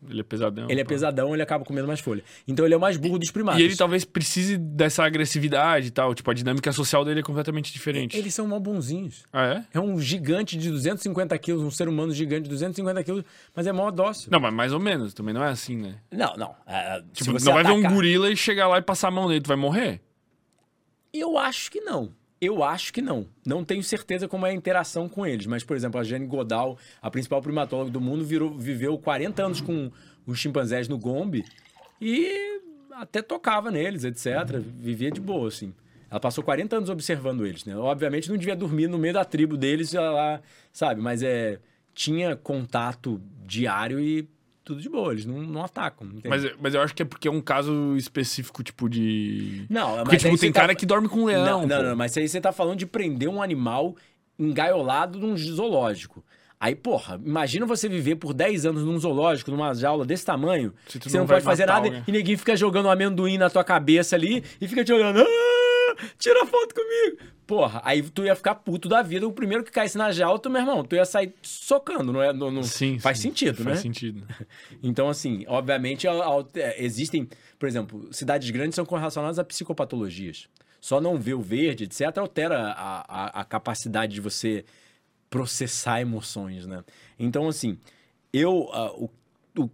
Ele 0.08 0.22
é 0.22 0.24
pesadão. 0.24 0.70
ele 0.70 0.80
é 0.80 0.84
pesadão, 0.86 1.34
ele 1.34 1.42
acaba 1.42 1.66
comendo 1.66 1.88
mais 1.88 2.00
folha. 2.00 2.24
Então 2.48 2.64
ele 2.66 2.74
é 2.74 2.78
o 2.78 2.80
mais 2.80 2.96
burro 2.96 3.20
dos 3.20 3.32
primatas. 3.32 3.60
E 3.60 3.64
ele 3.66 3.76
talvez 3.76 4.06
precise 4.06 4.58
dessa 4.58 5.04
agressividade 5.04 5.88
e 5.88 5.92
tal. 5.92 6.16
Tipo, 6.16 6.32
a 6.32 6.34
dinâmica 6.34 6.72
social 6.72 7.04
dele 7.04 7.20
é 7.20 7.24
completamente 7.24 7.74
diferente. 7.74 8.18
Eles 8.18 8.34
são 8.34 8.48
mó 8.48 8.58
bonzinhos. 8.60 9.24
Ah, 9.34 9.46
é? 9.46 9.66
É 9.74 9.80
um 9.80 10.00
gigante 10.00 10.58
de 10.58 10.70
250 10.70 11.38
quilos, 11.38 11.62
um 11.64 11.72
ser 11.72 11.88
humano 11.90 12.14
gigante 12.14 12.44
de 12.44 12.50
250 12.50 13.04
quilos, 13.04 13.24
mas 13.56 13.68
é 13.68 13.72
mó 13.74 13.92
dócil. 13.92 14.30
Não, 14.32 14.40
mas 14.40 14.54
mais 14.54 14.72
ou 14.74 14.80
menos. 14.80 15.14
Também 15.14 15.34
não 15.34 15.44
é 15.44 15.50
assim, 15.50 15.76
né? 15.76 15.96
Não, 16.12 16.36
não. 16.38 16.56
Se 17.14 17.24
Tipo, 17.26 17.34
não 17.44 17.54
vai 17.54 17.64
ver 17.64 17.72
um 17.72 17.80
atacar- 17.80 17.94
gorila 17.94 18.30
e 18.32 18.38
chegar 18.38 18.68
lá 18.68 18.78
e 18.78 18.82
passar 18.82 19.10
a 19.10 19.12
mão 19.12 19.28
nele. 19.28 19.42
Tu 19.42 19.48
vai 19.48 19.58
morrer? 19.58 20.02
Eu 21.14 21.38
acho 21.38 21.72
que 21.72 21.82
não. 21.82 22.14
Eu 22.42 22.64
acho 22.64 22.94
que 22.94 23.02
não. 23.02 23.26
Não 23.46 23.66
tenho 23.66 23.84
certeza 23.84 24.28
como 24.28 24.46
é 24.46 24.52
a 24.52 24.54
interação 24.54 25.10
com 25.10 25.26
eles. 25.26 25.46
Mas, 25.46 25.64
por 25.64 25.76
exemplo, 25.76 26.00
a 26.00 26.04
Jane 26.04 26.26
Goodall, 26.26 26.78
a 27.02 27.12
principal 27.12 27.42
primatóloga 27.42 27.92
do 27.92 28.00
mundo, 28.00 28.24
virou- 28.24 28.58
viveu 28.58 28.98
40 28.98 29.44
anos 29.46 29.60
com 29.62 29.92
os 30.26 30.40
chimpanzés 30.40 30.88
no 30.88 30.98
Gombe 30.98 31.44
e 32.00 32.62
até 32.94 33.22
tocava 33.22 33.70
neles, 33.72 34.04
etc. 34.04 34.58
Vivia 34.78 35.12
de 35.12 35.20
boa, 35.20 35.48
assim. 35.50 35.74
Ela 36.10 36.20
passou 36.20 36.44
40 36.44 36.78
anos 36.78 36.90
observando 36.90 37.46
eles, 37.46 37.66
né? 37.66 37.76
Obviamente 37.76 38.30
não 38.30 38.38
devia 38.38 38.56
dormir 38.56 38.88
no 38.88 38.98
meio 38.98 39.14
da 39.14 39.24
tribo 39.26 39.56
deles, 39.58 39.94
lá, 39.94 40.42
sabe? 40.72 41.02
Mas 41.02 41.22
é, 41.22 41.60
tinha 41.94 42.36
contato 42.36 43.22
diário 43.46 44.00
e 44.00 44.28
tudo 44.70 44.82
de 44.82 44.88
boa. 44.90 45.12
Eles 45.12 45.26
não, 45.26 45.42
não 45.42 45.64
atacam. 45.64 46.08
entende? 46.08 46.30
Mas, 46.30 46.46
mas 46.62 46.74
eu 46.76 46.82
acho 46.82 46.94
que 46.96 47.02
é 47.02 47.06
porque 47.06 47.28
é 47.28 47.32
um 47.32 47.42
caso 47.42 47.96
específico, 47.98 48.64
tipo, 48.64 48.88
de. 48.88 49.66
Não, 49.70 49.98
Porque, 49.98 50.12
mas 50.16 50.22
tipo, 50.22 50.38
tem 50.38 50.52
tá- 50.52 50.62
cara 50.62 50.76
que 50.76 50.86
dorme 50.86 51.10
com 51.10 51.22
um 51.22 51.26
leão. 51.26 51.44
Não, 51.46 51.68
não, 51.68 51.84
não, 51.84 51.96
mas 51.96 52.16
aí 52.18 52.28
você 52.30 52.40
tá 52.40 52.52
falando 52.52 52.78
de 52.80 52.86
prender 52.86 53.28
um 53.30 53.42
animal 53.42 53.96
engaiolado 54.38 55.20
num 55.20 55.36
zoológico. 55.38 56.24
Aí, 56.60 56.76
porra, 56.76 57.20
imagina 57.26 57.66
você 57.66 57.88
viver 57.88 58.16
por 58.16 58.34
10 58.34 58.66
anos 58.66 58.84
num 58.84 58.98
zoológico, 59.00 59.50
numa 59.50 59.74
jaula 59.74 60.06
desse 60.06 60.26
tamanho, 60.26 60.74
você 60.86 61.00
não 61.14 61.20
não 61.22 61.28
pode 61.28 61.42
fazer 61.44 61.66
nada 61.66 61.88
alguém. 61.88 62.04
e 62.06 62.12
ninguém 62.12 62.36
fica 62.36 62.54
jogando 62.56 62.88
um 62.88 62.92
amendoim 62.92 63.38
na 63.38 63.50
tua 63.50 63.64
cabeça 63.64 64.16
ali 64.18 64.44
e 64.60 64.68
fica 64.68 64.84
te 64.84 64.92
olhando. 64.92 65.22
"Ah, 65.22 65.26
tira 66.18 66.46
foto 66.46 66.74
comigo. 66.76 67.18
Porra, 67.48 67.82
aí 67.84 68.02
tu 68.04 68.24
ia 68.24 68.36
ficar 68.36 68.54
puto 68.56 68.88
da 68.88 69.02
vida. 69.02 69.28
O 69.28 69.34
primeiro 69.34 69.64
que 69.64 69.72
caísse 69.72 69.98
na 69.98 70.12
jaula, 70.12 70.38
tu, 70.38 70.50
meu 70.50 70.62
irmão, 70.62 70.84
tu 70.84 70.96
ia 70.96 71.04
sair 71.06 71.34
socando, 71.42 72.14
não 72.14 72.22
é? 72.22 72.32
Não, 72.32 72.52
não- 72.52 72.62
Sim, 72.64 73.00
faz 73.00 73.18
sim, 73.18 73.30
sentido, 73.30 73.64
faz 73.64 73.78
né? 73.78 73.82
sentido. 73.82 74.24
Então, 74.84 75.10
assim, 75.10 75.44
obviamente, 75.48 76.08
al- 76.08 76.22
al- 76.22 76.48
é, 76.56 76.84
existem, 76.84 77.28
por 77.58 77.68
exemplo, 77.68 78.08
cidades 78.14 78.50
grandes 78.52 78.76
são 78.76 78.86
correlacionadas 78.86 79.40
a 79.40 79.44
psicopatologias. 79.44 80.48
Só 80.80 81.02
não 81.02 81.18
ver 81.20 81.34
o 81.34 81.42
verde, 81.42 81.86
etc., 81.86 82.18
altera 82.20 82.68
a, 82.72 83.00
a, 83.02 83.42
a 83.42 83.44
capacidade 83.44 84.14
de 84.14 84.22
você 84.22 84.64
processar 85.30 86.02
emoções, 86.02 86.66
né? 86.66 86.84
Então, 87.18 87.48
assim, 87.48 87.78
eu. 88.32 88.70
ah, 88.72 88.92
o, 88.94 89.10
o- 89.58 89.70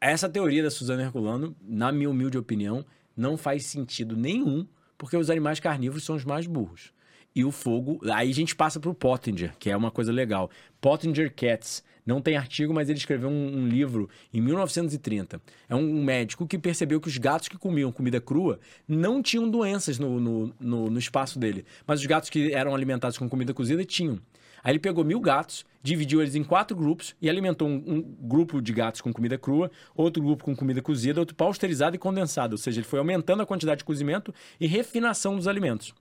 essa 0.00 0.28
teoria 0.28 0.62
da 0.62 0.70
Suzana 0.70 1.02
Herculano, 1.02 1.56
na 1.62 1.90
minha 1.92 2.08
humilde 2.10 2.38
opinião, 2.38 2.84
não 3.16 3.36
faz 3.36 3.66
sentido 3.66 4.16
nenhum, 4.16 4.66
porque 4.98 5.16
os 5.16 5.30
animais 5.30 5.60
carnívoros 5.60 6.04
são 6.04 6.16
os 6.16 6.24
mais 6.24 6.46
burros. 6.46 6.92
E 7.34 7.44
o 7.44 7.52
fogo. 7.52 8.00
Aí 8.12 8.30
a 8.30 8.34
gente 8.34 8.56
passa 8.56 8.80
pro 8.80 8.92
Pottinger, 8.92 9.54
que 9.58 9.70
é 9.70 9.76
uma 9.76 9.92
coisa 9.92 10.12
legal. 10.12 10.50
Pottinger 10.80 11.32
Cats. 11.32 11.84
Não 12.04 12.22
tem 12.22 12.38
artigo, 12.38 12.72
mas 12.72 12.88
ele 12.88 12.98
escreveu 12.98 13.28
um, 13.28 13.58
um 13.58 13.68
livro 13.68 14.08
em 14.32 14.40
1930. 14.40 15.42
É 15.68 15.74
um 15.74 16.02
médico 16.02 16.46
que 16.46 16.58
percebeu 16.58 16.98
que 17.02 17.08
os 17.08 17.18
gatos 17.18 17.48
que 17.48 17.58
comiam 17.58 17.92
comida 17.92 18.18
crua 18.18 18.58
não 18.88 19.22
tinham 19.22 19.48
doenças 19.48 19.98
no, 19.98 20.18
no, 20.18 20.54
no, 20.58 20.90
no 20.90 20.98
espaço 20.98 21.38
dele. 21.38 21.66
Mas 21.86 22.00
os 22.00 22.06
gatos 22.06 22.30
que 22.30 22.54
eram 22.54 22.74
alimentados 22.74 23.18
com 23.18 23.28
comida 23.28 23.52
cozida 23.52 23.84
tinham. 23.84 24.18
Aí 24.62 24.72
ele 24.72 24.78
pegou 24.78 25.04
mil 25.04 25.20
gatos, 25.20 25.64
dividiu 25.82 26.20
eles 26.20 26.34
em 26.34 26.44
quatro 26.44 26.76
grupos 26.76 27.14
e 27.20 27.28
alimentou 27.28 27.68
um, 27.68 27.82
um 27.86 28.02
grupo 28.02 28.60
de 28.60 28.72
gatos 28.72 29.00
com 29.00 29.12
comida 29.12 29.38
crua, 29.38 29.70
outro 29.94 30.22
grupo 30.22 30.44
com 30.44 30.54
comida 30.54 30.82
cozida, 30.82 31.20
outro 31.20 31.34
pasteurizado 31.34 31.96
e 31.96 31.98
condensado. 31.98 32.52
Ou 32.52 32.58
seja, 32.58 32.80
ele 32.80 32.86
foi 32.86 32.98
aumentando 32.98 33.42
a 33.42 33.46
quantidade 33.46 33.78
de 33.78 33.84
cozimento 33.84 34.34
e 34.60 34.66
refinação 34.66 35.36
dos 35.36 35.46
alimentos. 35.46 35.94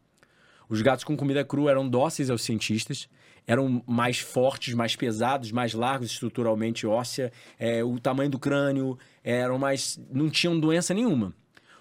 Os 0.70 0.82
gatos 0.82 1.04
com 1.04 1.16
comida 1.16 1.46
crua 1.46 1.72
eram 1.72 1.88
dóceis 1.88 2.30
aos 2.30 2.42
cientistas, 2.42 3.08
eram 3.46 3.82
mais 3.88 4.20
fortes, 4.20 4.74
mais 4.74 4.96
pesados, 4.96 5.52
mais 5.52 5.74
largos 5.74 6.12
estruturalmente 6.12 6.86
óssea, 6.86 7.32
é, 7.58 7.82
o 7.84 7.98
tamanho 8.00 8.30
do 8.30 8.38
crânio, 8.38 8.98
eram 9.24 9.58
mais. 9.58 9.98
não 10.12 10.30
tinham 10.30 10.60
doença 10.60 10.94
nenhuma. 10.94 11.34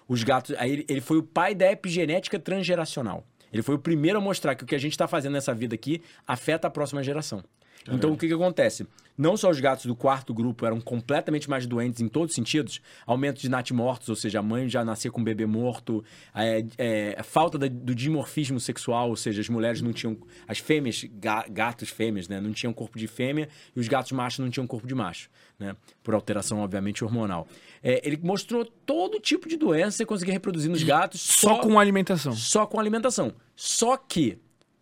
Os 0.07 0.23
gatos. 0.23 0.55
Aí 0.57 0.85
ele 0.87 1.01
foi 1.01 1.17
o 1.17 1.23
pai 1.23 1.53
da 1.53 1.69
epigenética 1.69 2.39
transgeracional. 2.39 3.27
Ele 3.51 3.61
foi 3.61 3.75
o 3.75 3.79
primeiro 3.79 4.17
a 4.17 4.21
mostrar 4.21 4.55
que 4.55 4.63
o 4.63 4.67
que 4.67 4.75
a 4.75 4.79
gente 4.79 4.91
está 4.93 5.07
fazendo 5.07 5.33
nessa 5.33 5.53
vida 5.53 5.75
aqui 5.75 6.01
afeta 6.25 6.67
a 6.67 6.71
próxima 6.71 7.03
geração. 7.03 7.43
Então, 7.89 8.11
o 8.11 8.17
que, 8.17 8.27
que 8.27 8.33
acontece? 8.33 8.87
Não 9.17 9.35
só 9.35 9.49
os 9.49 9.59
gatos 9.59 9.87
do 9.87 9.95
quarto 9.95 10.31
grupo 10.31 10.63
eram 10.63 10.79
completamente 10.79 11.49
mais 11.49 11.65
doentes 11.65 12.01
em 12.01 12.07
todos 12.07 12.29
os 12.31 12.35
sentidos, 12.35 12.79
aumento 13.03 13.41
de 13.41 13.49
natimortos, 13.49 14.09
ou 14.09 14.15
seja, 14.15 14.37
a 14.37 14.43
mãe 14.43 14.69
já 14.69 14.85
nascia 14.85 15.09
com 15.09 15.21
um 15.21 15.23
bebê 15.23 15.47
morto, 15.47 16.03
é, 16.35 16.63
é, 16.77 17.23
falta 17.23 17.57
da- 17.57 17.67
do 17.67 17.95
dimorfismo 17.95 18.59
sexual, 18.59 19.09
ou 19.09 19.15
seja, 19.15 19.41
as 19.41 19.49
mulheres 19.49 19.81
não 19.81 19.91
tinham. 19.91 20.15
As 20.47 20.59
fêmeas, 20.59 21.03
ga- 21.13 21.45
gatos 21.49 21.89
fêmeas, 21.89 22.27
né, 22.27 22.39
não 22.39 22.51
tinham 22.53 22.71
corpo 22.71 22.99
de 22.99 23.07
fêmea 23.07 23.49
e 23.75 23.79
os 23.79 23.87
gatos 23.87 24.11
machos 24.11 24.37
não 24.37 24.51
tinham 24.51 24.67
corpo 24.67 24.85
de 24.85 24.93
macho, 24.93 25.31
né, 25.57 25.75
por 26.03 26.13
alteração, 26.13 26.59
obviamente, 26.59 27.03
hormonal. 27.03 27.47
É, 27.81 27.99
ele 28.07 28.19
mostrou 28.21 28.65
todo 28.65 29.19
tipo 29.19 29.49
de 29.49 29.57
doença 29.57 29.97
você 29.97 30.05
conseguia 30.05 30.33
reproduzir 30.35 30.69
nos 30.69 30.83
gatos 30.83 31.21
Só 31.21 31.57
com 31.57 31.79
alimentação. 31.79 32.33
só 32.33 32.67
com 32.67 32.79
alimentação. 32.79 33.33
Só 33.55 33.97
que, 33.97 34.37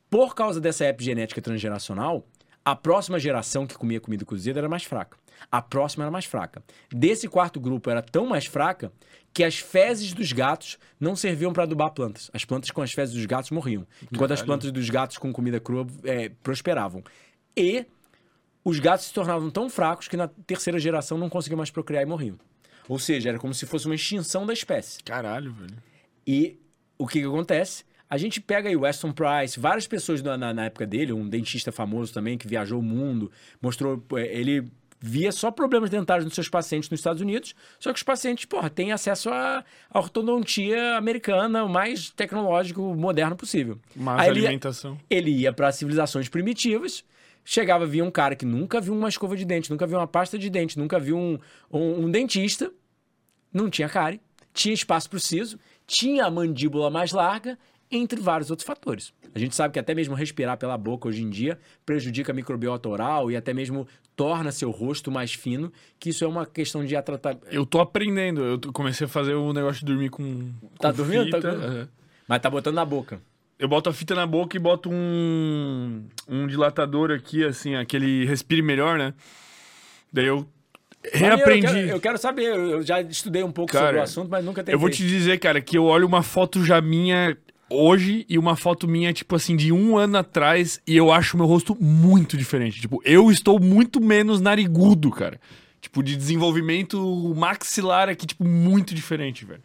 por 0.09 0.35
causa 0.35 0.59
dessa 0.59 0.85
epigenética 0.85 1.41
transgeracional, 1.41 2.27
a 2.65 2.75
próxima 2.75 3.19
geração 3.19 3.67
que 3.67 3.77
comia 3.77 4.01
comida 4.01 4.25
cozida 4.25 4.59
era 4.59 4.67
mais 4.67 4.83
fraca. 4.83 5.17
A 5.51 5.61
próxima 5.61 6.03
era 6.03 6.11
mais 6.11 6.25
fraca. 6.25 6.63
Desse 6.91 7.27
quarto 7.27 7.59
grupo 7.59 7.91
era 7.91 8.01
tão 8.01 8.25
mais 8.25 8.47
fraca 8.47 8.91
que 9.31 9.43
as 9.43 9.59
fezes 9.59 10.13
dos 10.13 10.31
gatos 10.31 10.79
não 10.99 11.15
serviam 11.15 11.53
para 11.53 11.63
adubar 11.63 11.91
plantas. 11.91 12.31
As 12.33 12.43
plantas 12.43 12.71
com 12.71 12.81
as 12.81 12.91
fezes 12.91 13.13
dos 13.13 13.25
gatos 13.27 13.51
morriam, 13.51 13.85
enquanto 14.11 14.31
as 14.31 14.41
plantas 14.41 14.71
dos 14.71 14.89
gatos 14.89 15.19
com 15.19 15.31
comida 15.31 15.59
crua 15.59 15.85
é, 16.03 16.29
prosperavam. 16.41 17.03
E 17.55 17.85
os 18.63 18.79
gatos 18.79 19.05
se 19.05 19.13
tornavam 19.13 19.51
tão 19.51 19.69
fracos 19.69 20.07
que 20.07 20.17
na 20.17 20.27
terceira 20.27 20.79
geração 20.79 21.19
não 21.19 21.29
conseguiam 21.29 21.57
mais 21.57 21.69
procriar 21.69 22.01
e 22.01 22.05
morriam. 22.07 22.39
Ou 22.89 22.97
seja, 22.97 23.29
era 23.29 23.37
como 23.37 23.53
se 23.53 23.67
fosse 23.67 23.85
uma 23.85 23.95
extinção 23.95 24.45
da 24.45 24.53
espécie. 24.53 25.03
Caralho, 25.03 25.53
velho. 25.53 25.77
E 26.25 26.59
o 26.97 27.05
que, 27.05 27.19
que 27.19 27.27
acontece? 27.27 27.83
A 28.09 28.17
gente 28.17 28.39
pega 28.39 28.69
aí 28.69 28.75
o 28.75 28.81
Weston 28.81 29.11
Price, 29.11 29.59
várias 29.59 29.87
pessoas 29.87 30.21
na, 30.21 30.37
na- 30.37 30.53
na 30.53 30.65
época 30.65 30.85
dele, 30.85 31.11
um 31.13 31.27
dentista 31.27 31.71
famoso 31.71 32.13
também 32.13 32.37
que 32.37 32.47
viajou 32.47 32.79
o 32.79 32.83
mundo, 32.83 33.31
mostrou. 33.61 34.03
eh, 34.15 34.39
Ele 34.39 34.67
via 35.01 35.31
só 35.31 35.51
problemas 35.51 35.89
dentários 35.89 36.23
nos 36.25 36.33
seus 36.33 36.47
pacientes 36.49 36.89
nos 36.89 36.99
Estados 36.99 37.21
Unidos, 37.21 37.53
só 37.79 37.91
que 37.91 37.97
os 37.97 38.03
pacientes, 38.03 38.45
porra, 38.45 38.69
têm 38.69 38.91
acesso 38.91 39.29
à, 39.29 39.63
à 39.89 39.99
ortodontia 39.99 40.95
americana, 40.97 41.63
o 41.63 41.69
mais 41.69 42.09
tecnológico, 42.11 42.81
moderno 42.95 43.35
possível. 43.35 43.77
Mas 43.95 44.21
Aí 44.21 44.29
ele- 44.29 44.39
alimentação. 44.41 44.97
ele 45.09 45.31
ia 45.31 45.51
para 45.53 45.71
civilizações 45.71 46.27
primitivas, 46.29 47.03
chegava, 47.43 47.85
via 47.85 48.03
um 48.03 48.09
cara 48.09 48.35
que 48.35 48.45
nunca 48.45 48.79
viu 48.81 48.93
uma 48.95 49.09
escova 49.09 49.35
de 49.35 49.45
dente, 49.45 49.69
nunca 49.69 49.85
viu 49.85 49.97
uma 49.97 50.07
pasta 50.07 50.37
de 50.39 50.49
dente, 50.49 50.77
nunca 50.79 50.97
viu 50.99 51.17
um, 51.17 51.37
um, 51.71 52.05
um 52.05 52.11
dentista, 52.11 52.71
não 53.53 53.69
tinha 53.69 53.89
cárie, 53.89 54.19
tinha 54.53 54.73
espaço 54.73 55.09
para 55.09 55.17
o 55.17 55.19
siso, 55.19 55.59
tinha 55.85 56.25
a 56.25 56.31
mandíbula 56.31 56.89
mais 56.89 57.11
larga, 57.11 57.59
entre 57.91 58.19
vários 58.19 58.49
outros 58.49 58.65
fatores. 58.65 59.13
A 59.33 59.39
gente 59.39 59.55
sabe 59.55 59.73
que 59.73 59.79
até 59.79 59.93
mesmo 59.93 60.15
respirar 60.15 60.57
pela 60.57 60.77
boca 60.77 61.07
hoje 61.07 61.21
em 61.21 61.29
dia 61.29 61.59
prejudica 61.85 62.31
a 62.31 62.35
microbiota 62.35 62.89
oral 62.89 63.29
e 63.29 63.35
até 63.35 63.53
mesmo 63.53 63.87
torna 64.15 64.51
seu 64.51 64.71
rosto 64.71 65.11
mais 65.11 65.33
fino, 65.33 65.71
que 65.99 66.09
isso 66.09 66.23
é 66.23 66.27
uma 66.27 66.45
questão 66.45 66.85
de 66.85 66.95
atratar... 66.95 67.37
Eu 67.51 67.65
tô 67.65 67.79
aprendendo. 67.79 68.41
Eu 68.41 68.59
comecei 68.71 69.05
a 69.05 69.09
fazer 69.09 69.33
o 69.33 69.51
negócio 69.51 69.79
de 69.81 69.85
dormir 69.85 70.09
com. 70.09 70.51
Tá 70.79 70.91
com 70.91 70.97
dormindo? 70.97 71.29
Tá 71.29 71.37
fita. 71.37 71.55
com- 71.55 71.63
é. 71.63 71.87
Mas 72.27 72.41
tá 72.41 72.49
botando 72.49 72.75
na 72.75 72.85
boca. 72.85 73.21
Eu 73.59 73.67
boto 73.67 73.89
a 73.89 73.93
fita 73.93 74.15
na 74.15 74.25
boca 74.25 74.57
e 74.57 74.59
boto 74.59 74.89
um, 74.91 76.05
um 76.27 76.47
dilatador 76.47 77.11
aqui, 77.11 77.43
assim, 77.43 77.75
aquele 77.75 78.25
respire 78.25 78.61
melhor, 78.61 78.97
né? 78.97 79.13
Daí 80.11 80.25
eu 80.25 80.45
reaprendi. 81.13 81.65
Eu 81.65 81.71
quero, 81.73 81.89
eu 81.89 81.99
quero 82.01 82.17
saber, 82.17 82.43
eu 82.55 82.83
já 82.83 83.01
estudei 83.01 83.43
um 83.43 83.51
pouco 83.51 83.71
Cara, 83.71 83.85
sobre 83.85 83.99
o 83.99 84.03
assunto, 84.03 84.29
mas 84.29 84.43
nunca 84.43 84.61
tentei. 84.61 84.75
Eu 84.75 84.79
vou 84.79 84.89
te 84.89 85.05
dizer, 85.07 85.39
cara, 85.39 85.61
que 85.61 85.77
eu 85.77 85.85
olho 85.85 86.05
uma 86.07 86.23
foto 86.23 86.65
já 86.65 86.81
minha 86.81 87.37
hoje 87.69 88.25
e 88.29 88.37
uma 88.37 88.55
foto 88.55 88.87
minha, 88.87 89.11
tipo 89.13 89.35
assim, 89.35 89.55
de 89.55 89.71
um 89.71 89.97
ano 89.97 90.17
atrás 90.17 90.79
e 90.87 90.95
eu 90.95 91.11
acho 91.11 91.37
meu 91.37 91.45
rosto 91.45 91.75
muito 91.79 92.37
diferente. 92.37 92.79
Tipo, 92.81 93.01
eu 93.03 93.31
estou 93.31 93.59
muito 93.59 93.99
menos 94.01 94.39
narigudo, 94.41 95.09
cara. 95.11 95.39
Tipo, 95.81 96.01
de 96.01 96.15
desenvolvimento 96.15 97.33
maxilar 97.35 98.09
aqui, 98.09 98.25
tipo, 98.25 98.43
muito 98.43 98.93
diferente, 98.95 99.45
velho. 99.45 99.61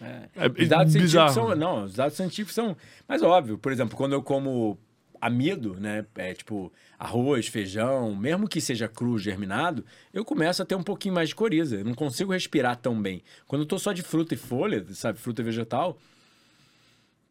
É. 0.00 0.28
É 0.34 0.62
Os 0.62 0.68
dados 0.68 0.92
bizarro. 0.94 1.32
científicos 1.32 1.34
são. 1.34 1.56
Não, 1.56 1.84
os 1.84 1.94
dados 1.94 2.16
científicos 2.16 2.54
são. 2.54 2.76
Mas 3.06 3.22
óbvio, 3.22 3.56
por 3.56 3.70
exemplo, 3.70 3.96
quando 3.96 4.12
eu 4.14 4.22
como 4.22 4.76
amido, 5.20 5.76
né? 5.78 6.04
É 6.16 6.34
tipo 6.34 6.72
arroz, 6.98 7.46
feijão, 7.46 8.14
mesmo 8.14 8.48
que 8.48 8.60
seja 8.60 8.88
cru, 8.88 9.16
germinado, 9.18 9.84
eu 10.12 10.24
começo 10.24 10.60
a 10.60 10.64
ter 10.64 10.74
um 10.74 10.82
pouquinho 10.82 11.14
mais 11.14 11.28
de 11.28 11.34
coriza. 11.36 11.76
Eu 11.76 11.84
não 11.84 11.94
consigo 11.94 12.32
respirar 12.32 12.76
tão 12.76 13.00
bem. 13.00 13.22
Quando 13.46 13.62
eu 13.62 13.66
tô 13.66 13.78
só 13.78 13.92
de 13.92 14.02
fruta 14.02 14.34
e 14.34 14.36
folha, 14.36 14.84
sabe, 14.90 15.18
fruta 15.20 15.40
e 15.40 15.44
vegetal, 15.44 15.96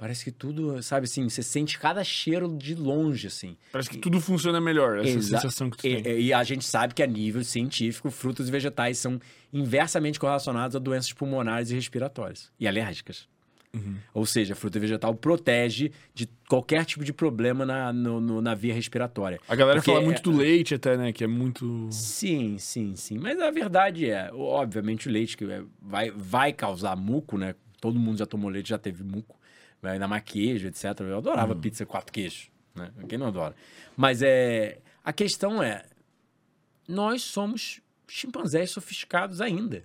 parece 0.01 0.23
que 0.25 0.31
tudo, 0.31 0.81
sabe 0.81 1.03
assim, 1.05 1.29
você 1.29 1.43
sente 1.43 1.77
cada 1.77 2.03
cheiro 2.03 2.57
de 2.57 2.73
longe, 2.73 3.27
assim. 3.27 3.55
Parece 3.71 3.87
que 3.87 3.99
tudo 3.99 4.19
funciona 4.19 4.59
melhor, 4.59 4.97
essa 4.97 5.09
Exa- 5.09 5.37
sensação 5.37 5.69
que 5.69 5.77
tu 5.77 5.85
e, 5.85 6.01
tem. 6.01 6.19
e 6.21 6.33
a 6.33 6.43
gente 6.43 6.65
sabe 6.65 6.95
que 6.95 7.03
a 7.03 7.05
nível 7.07 7.43
científico, 7.43 8.09
frutas 8.09 8.47
e 8.47 8.51
vegetais 8.51 8.97
são 8.97 9.21
inversamente 9.53 10.19
correlacionados 10.19 10.75
a 10.75 10.79
doenças 10.79 11.13
pulmonares 11.13 11.69
e 11.69 11.75
respiratórias 11.75 12.51
e 12.59 12.67
alérgicas. 12.67 13.29
Uhum. 13.73 13.95
Ou 14.13 14.25
seja, 14.25 14.53
a 14.53 14.55
fruta 14.55 14.79
e 14.79 14.81
vegetal 14.81 15.13
protege 15.13 15.91
de 16.15 16.27
qualquer 16.49 16.83
tipo 16.83 17.05
de 17.05 17.13
problema 17.13 17.63
na, 17.63 17.93
no- 17.93 18.19
no- 18.19 18.41
na 18.41 18.55
via 18.55 18.73
respiratória. 18.73 19.39
A 19.47 19.55
galera 19.55 19.77
Porque 19.79 19.91
fala 19.91 20.01
é- 20.01 20.05
muito 20.05 20.23
do 20.23 20.31
leite 20.35 20.73
até, 20.73 20.97
né? 20.97 21.13
Que 21.13 21.23
é 21.25 21.27
muito... 21.27 21.87
Sim, 21.91 22.57
sim, 22.57 22.95
sim. 22.95 23.19
Mas 23.19 23.39
a 23.39 23.51
verdade 23.51 24.09
é, 24.09 24.31
obviamente, 24.33 25.07
o 25.07 25.11
leite 25.11 25.37
que 25.37 25.45
é- 25.45 25.61
vai, 25.79 26.09
vai 26.09 26.51
causar 26.51 26.95
muco, 26.97 27.37
né? 27.37 27.53
Todo 27.79 27.99
mundo 27.99 28.17
já 28.17 28.25
tomou 28.25 28.49
leite, 28.49 28.69
já 28.69 28.79
teve 28.79 29.03
muco. 29.03 29.39
Vai 29.81 29.93
ainda 29.93 30.07
mais 30.07 30.23
queijo, 30.23 30.67
etc. 30.67 30.83
Eu 30.99 31.17
adorava 31.17 31.55
pizza 31.55 31.85
quatro 31.85 32.11
queijos, 32.11 32.51
né? 32.75 32.91
Quem 33.09 33.17
não 33.17 33.27
adora? 33.27 33.55
Mas 33.97 34.21
é... 34.21 34.79
A 35.03 35.11
questão 35.11 35.63
é, 35.63 35.83
nós 36.87 37.23
somos 37.23 37.81
chimpanzés 38.07 38.69
sofisticados 38.69 39.41
ainda. 39.41 39.83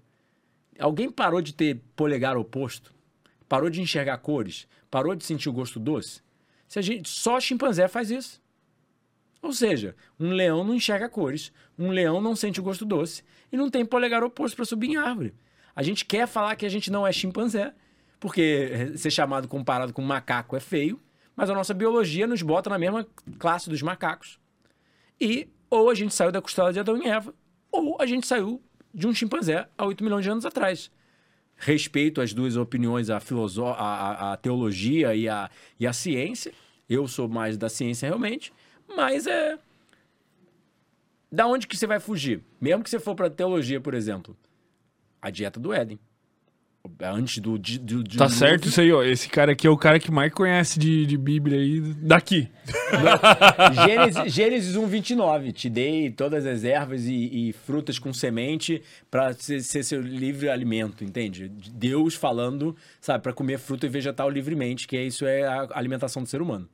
Alguém 0.79 1.11
parou 1.11 1.41
de 1.41 1.55
ter 1.55 1.81
polegar 1.95 2.37
oposto? 2.37 2.95
Parou 3.49 3.71
de 3.71 3.81
enxergar 3.81 4.19
cores? 4.19 4.69
Parou 4.91 5.15
de 5.15 5.25
sentir 5.25 5.49
o 5.49 5.53
gosto 5.53 5.81
doce? 5.81 6.21
Se 6.69 6.79
a 6.79 6.83
gente, 6.83 7.09
só 7.09 7.41
chimpanzé 7.41 7.89
faz 7.89 8.11
isso. 8.11 8.43
Ou 9.41 9.53
seja, 9.53 9.95
um 10.19 10.31
leão 10.31 10.65
não 10.65 10.75
enxerga 10.75 11.09
cores, 11.09 11.53
um 11.79 11.91
leão 11.91 12.21
não 12.21 12.35
sente 12.35 12.59
o 12.59 12.63
gosto 12.63 12.85
doce 12.85 13.23
e 13.53 13.57
não 13.57 13.71
tem 13.71 13.87
polegar 13.87 14.25
oposto 14.25 14.57
para 14.57 14.65
subir 14.65 14.91
em 14.91 14.97
árvore. 14.97 15.35
A 15.75 15.83
gente 15.83 16.05
quer 16.05 16.27
falar 16.27 16.57
que 16.57 16.67
a 16.67 16.69
gente 16.69 16.91
não 16.91 17.07
é 17.07 17.13
chimpanzé, 17.13 17.73
porque 18.19 18.93
ser 18.97 19.11
chamado 19.11 19.49
comparado 19.49 19.93
com 19.93 20.03
macaco 20.03 20.57
é 20.57 20.61
feio, 20.61 21.01
mas 21.35 21.51
a 21.51 21.55
nossa 21.55 21.75
biologia 21.75 22.27
nos 22.27 22.43
bota 22.43 22.71
na 22.71 22.79
mesma 22.79 23.07
classe 23.39 23.69
dos 23.69 23.83
macacos. 23.83 24.39
E 25.21 25.49
ou 25.69 25.91
a 25.91 25.95
gente 25.95 26.15
saiu 26.15 26.33
da 26.33 26.41
costela 26.41 26.73
de 26.73 26.81
Adão 26.81 26.97
e 26.97 27.07
Eva, 27.07 27.35
ou 27.71 27.97
a 28.01 28.07
gente 28.07 28.27
saiu 28.27 28.63
de 28.95 29.07
um 29.07 29.15
chimpanzé 29.15 29.69
há 29.77 29.85
8 29.85 30.03
milhões 30.03 30.25
de 30.25 30.31
anos 30.31 30.47
atrás. 30.47 30.91
Respeito 31.57 32.21
as 32.21 32.33
duas 32.33 32.57
opiniões, 32.57 33.11
a, 33.11 33.21
filoso 33.21 33.65
a, 33.65 33.73
a, 33.73 34.33
a 34.33 34.37
teologia 34.37 35.15
e 35.15 35.29
a, 35.29 35.51
e 35.79 35.87
a 35.87 35.93
ciência. 35.93 36.53
Eu 36.89 37.09
sou 37.09 37.29
mais 37.29 37.57
da 37.57 37.69
ciência 37.69 38.07
realmente, 38.07 38.53
mas 38.95 39.27
é. 39.27 39.59
Da 41.31 41.47
onde 41.47 41.67
que 41.67 41.77
você 41.77 41.87
vai 41.87 41.99
fugir? 41.99 42.43
Mesmo 42.61 42.85
que 42.85 42.91
você 42.91 43.01
for 43.01 43.15
para 43.15 43.29
teologia, 43.29 43.81
por 43.81 43.95
exemplo, 43.95 44.37
a 45.21 45.31
dieta 45.31 45.59
do 45.59 45.73
Éden. 45.73 45.99
Antes 47.03 47.39
do. 47.39 47.59
do, 47.59 48.03
do 48.03 48.17
tá 48.17 48.29
certo 48.29 48.69
isso 48.69 48.81
aí, 48.81 48.93
ó. 48.93 49.03
Esse 49.03 49.29
cara 49.29 49.53
aqui 49.53 49.67
é 49.67 49.71
o 49.71 49.77
cara 49.77 49.99
que 49.99 50.11
mais 50.11 50.33
conhece 50.33 50.79
de, 50.79 51.07
de 51.07 51.17
Bíblia 51.17 51.59
aí 51.59 51.81
daqui. 51.81 52.49
Gênesis, 53.85 54.33
Gênesis 54.33 54.77
1, 54.77 54.87
29. 54.87 55.53
Te 55.53 55.71
dei 55.71 56.11
todas 56.11 56.47
as 56.47 56.65
ervas 56.65 57.05
e, 57.05 57.49
e 57.49 57.53
frutas 57.53 57.99
com 57.99 58.13
semente 58.13 58.83
para 59.11 59.33
ser, 59.35 59.61
ser, 59.63 59.83
seu 59.83 60.01
livre 60.01 60.49
alimento, 60.49 61.05
entende? 61.05 61.49
Deus 61.49 62.15
falando, 62.15 62.77
sabe, 63.01 63.23
para 63.23 63.33
comer 63.33 63.59
fruta 63.59 63.87
e 63.87 63.89
vegetal 63.89 64.29
livremente, 64.31 64.87
que 64.87 64.97
é 64.97 65.05
isso 65.05 65.27
é 65.27 65.43
a 65.45 65.69
alimentação 65.73 66.23
do 66.23 66.29
ser 66.29 66.41
humano 66.41 66.69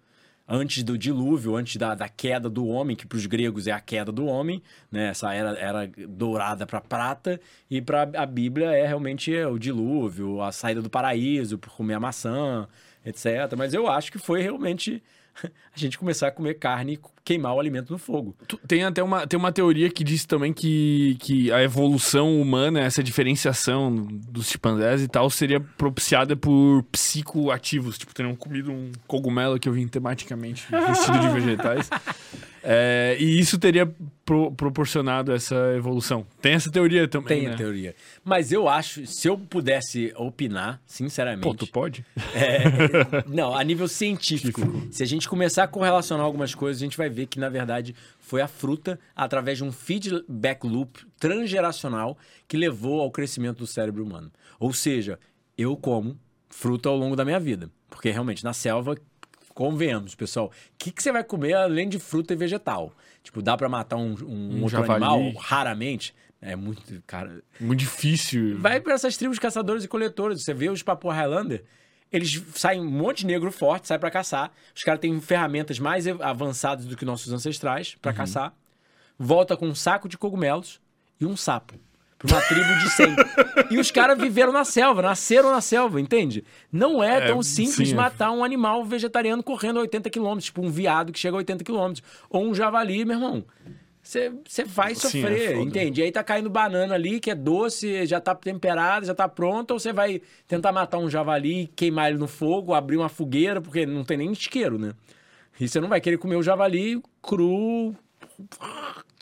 antes 0.55 0.83
do 0.83 0.99
dilúvio, 0.99 1.57
antes 1.57 1.77
da, 1.77 1.95
da 1.95 2.11
queda 2.11 2.51
do 2.51 2.67
homem, 2.67 2.95
que 2.95 3.07
para 3.07 3.17
os 3.17 3.25
gregos 3.25 3.67
é 3.67 3.73
a 3.73 3.81
queda 3.81 4.13
do 4.13 4.27
homem, 4.27 4.63
né? 4.91 5.09
Essa 5.09 5.33
era, 5.33 5.59
era 5.59 5.91
dourada 6.07 6.67
para 6.67 6.79
prata, 6.79 7.41
e 7.71 7.81
para 7.81 8.03
a 8.03 8.27
Bíblia 8.27 8.71
é 8.73 8.87
realmente 8.87 9.35
o 9.35 9.59
dilúvio, 9.59 10.43
a 10.43 10.53
saída 10.53 10.83
do 10.83 10.91
paraíso, 10.91 11.57
por 11.57 11.71
comer 11.71 11.95
a 11.95 12.01
maçã, 12.01 12.69
etc. 13.03 13.57
Mas 13.57 13.73
eu 13.73 13.89
acho 13.89 14.13
que 14.13 14.19
foi 14.19 14.43
realmente 14.43 15.03
a 15.45 15.79
gente 15.79 15.99
começar 15.99 16.29
a 16.29 16.31
comer 16.31 16.55
carne 16.55 16.95
e 16.95 17.01
queimar 17.25 17.55
o 17.55 17.61
alimento 17.61 17.93
no 17.93 17.99
fogo. 17.99 18.35
Tem 18.67 18.85
até 18.85 19.03
uma, 19.03 19.27
tem 19.27 19.39
uma 19.39 19.53
teoria 19.53 19.91
que 19.91 20.03
diz 20.03 20.25
também 20.25 20.53
que, 20.53 21.17
que 21.21 21.53
a 21.53 21.63
evolução 21.63 22.41
humana, 22.41 22.81
essa 22.81 23.03
diferenciação 23.03 23.95
dos 23.95 24.49
chimpanzés 24.49 25.03
e 25.03 25.09
tal, 25.09 25.31
seria 25.31 25.61
propiciada 25.61 26.37
por 26.37 26.83
psicoativos. 26.85 27.99
Tipo, 27.99 28.15
teriam 28.15 28.35
comido 28.35 28.73
um 28.73 28.93
cogumelo 29.07 29.59
que 29.59 29.69
eu 29.69 29.73
vim 29.73 29.87
tematicamente 29.87 30.67
vestido 30.71 31.19
de 31.21 31.29
vegetais. 31.29 31.89
É, 32.63 33.17
e 33.19 33.39
isso 33.39 33.59
teria 33.59 33.93
pro, 34.25 34.53
proporcionado 34.53 35.33
essa 35.33 35.75
evolução. 35.77 36.27
Tem 36.41 36.53
essa 36.53 36.71
teoria 36.71 37.09
também. 37.09 37.41
Tem 37.41 37.49
né? 37.49 37.55
a 37.55 37.57
teoria. 37.57 37.95
Mas 38.25 38.53
eu 38.53 38.69
acho, 38.69 39.07
se 39.07 39.29
eu 39.29 39.37
pudesse 39.37 40.13
opinar, 40.17 40.81
sinceramente. 40.87 41.43
Pô, 41.43 41.55
tu 41.55 41.67
pode? 41.67 42.05
É, 42.35 43.25
não, 43.27 43.55
a 43.55 43.63
nível 43.65 43.89
científico. 43.89 44.61
se 44.91 45.03
a 45.03 45.07
gente 45.07 45.29
começar 45.29 45.65
a 45.65 45.69
correlacionar 45.69 46.25
algumas 46.25 46.55
coisas, 46.55 46.81
a 46.81 46.85
gente 46.85 46.97
vai 46.97 47.09
ver 47.09 47.27
que, 47.27 47.39
na 47.41 47.49
verdade, 47.49 47.95
foi 48.21 48.41
a 48.41 48.49
fruta, 48.49 48.99
através 49.15 49.59
de 49.59 49.65
um 49.65 49.73
feedback 49.73 50.65
loop 50.65 51.01
transgeracional, 51.19 52.17
que 52.47 52.57
levou 52.57 53.01
ao 53.01 53.11
crescimento 53.11 53.59
do 53.59 53.67
cérebro 53.67 54.05
humano. 54.05 54.31
Ou 54.61 54.73
seja, 54.73 55.19
eu 55.59 55.77
como 55.77 56.17
fruta 56.49 56.89
ao 56.89 56.97
longo 56.97 57.17
da 57.17 57.25
minha 57.25 57.41
vida. 57.41 57.69
Porque 57.91 58.11
realmente, 58.11 58.45
na 58.45 58.53
selva, 58.53 58.97
convenhamos, 59.55 60.15
pessoal. 60.15 60.47
O 60.47 60.51
que, 60.79 60.91
que 60.91 61.03
você 61.03 61.13
vai 61.13 61.25
comer 61.25 61.55
além 61.55 61.89
de 61.89 61.99
fruta 61.99 62.33
e 62.33 62.37
vegetal? 62.37 62.93
Tipo, 63.23 63.41
dá 63.43 63.57
para 63.57 63.69
matar 63.69 63.97
um, 63.97 64.15
um, 64.23 64.59
um 64.59 64.63
outro 64.63 64.79
javali. 64.79 65.05
animal 65.05 65.33
raramente? 65.41 66.15
É 66.41 66.57
muito, 66.57 67.03
cara... 67.07 67.43
Muito 67.61 67.79
difícil. 67.81 68.59
Vai 68.59 68.81
para 68.81 68.95
essas 68.95 69.17
tribos 69.17 69.39
caçadores 69.39 69.85
e 69.85 69.89
coletores. 69.89 70.43
Você 70.43 70.53
vê 70.53 70.69
os 70.69 70.83
Papo 70.83 71.09
Highlander, 71.09 71.63
eles 72.11 72.43
saem 72.55 72.81
um 72.81 72.91
monte 72.91 73.19
de 73.19 73.27
negro 73.27 73.53
forte, 73.53 73.87
sai 73.87 73.99
para 73.99 74.11
caçar. 74.11 74.51
Os 74.75 74.83
caras 74.83 75.01
têm 75.01 75.21
ferramentas 75.21 75.79
mais 75.79 76.07
avançadas 76.07 76.85
do 76.85 76.97
que 76.97 77.05
nossos 77.05 77.33
ancestrais 77.33 77.95
para 77.95 78.11
uhum. 78.11 78.17
caçar. 78.17 78.55
Volta 79.19 79.57
com 79.57 79.69
um 79.69 79.75
saco 79.75 80.09
de 80.09 80.19
cogumelos 80.19 80.81
e 81.21 81.25
um 81.25 81.37
sapo 81.37 81.79
pra 82.23 82.37
uma 82.37 82.43
tribo 82.43 82.79
de 82.79 82.91
100. 82.91 83.17
e 83.71 83.79
os 83.79 83.91
caras 83.91 84.19
viveram 84.19 84.53
na 84.53 84.65
selva, 84.65 85.03
nasceram 85.03 85.51
na 85.51 85.61
selva, 85.61 86.01
entende? 86.01 86.45
Não 86.71 87.03
é, 87.03 87.19
é 87.19 87.27
tão 87.27 87.43
simples 87.43 87.91
sim. 87.91 87.95
matar 87.95 88.31
um 88.31 88.45
animal 88.45 88.85
vegetariano 88.85 89.43
correndo 89.43 89.79
a 89.79 89.83
80 89.83 90.11
km, 90.11 90.39
tipo 90.39 90.63
um 90.63 90.71
viado 90.71 91.13
que 91.13 91.19
chega 91.19 91.37
a 91.37 91.39
80 91.39 91.65
km. 91.65 91.93
Ou 92.31 92.45
um 92.45 92.55
javali, 92.55 93.05
meu 93.05 93.17
irmão. 93.17 93.45
Você 94.03 94.33
vai 94.67 94.97
sofrer, 94.97 95.51
sim, 95.51 95.61
é 95.61 95.63
entende? 95.63 96.01
E 96.01 96.05
aí 96.05 96.11
tá 96.11 96.25
caindo 96.25 96.51
banana 96.51 96.95
ali, 96.95 97.21
que 97.21 97.31
é 97.31 97.37
doce, 97.37 98.05
já 98.05 98.21
tá 98.21 98.35
temperada, 98.35 99.07
já 99.07 99.15
tá 99.15 99.29
pronta, 99.29 99.73
ou 99.73 99.79
você 99.79 99.93
vai 99.93 100.21
tentar 100.49 100.73
matar 100.73 100.99
um 100.99 101.09
javali, 101.09 101.71
queimar 101.77 102.11
ele 102.11 102.19
no 102.19 102.27
fogo, 102.27 102.75
abrir 102.75 102.97
uma 102.97 103.09
fogueira, 103.09 103.61
porque 103.61 103.87
não 103.87 104.03
tem 104.03 104.17
nem 104.17 104.33
isqueiro, 104.33 104.77
né? 104.77 104.93
E 105.61 105.69
você 105.69 105.81
não 105.81 105.89
vai 105.89 106.01
querer 106.01 106.19
comer 106.19 106.35
o 106.35 106.43
javali 106.43 107.01
cru, 107.23 107.95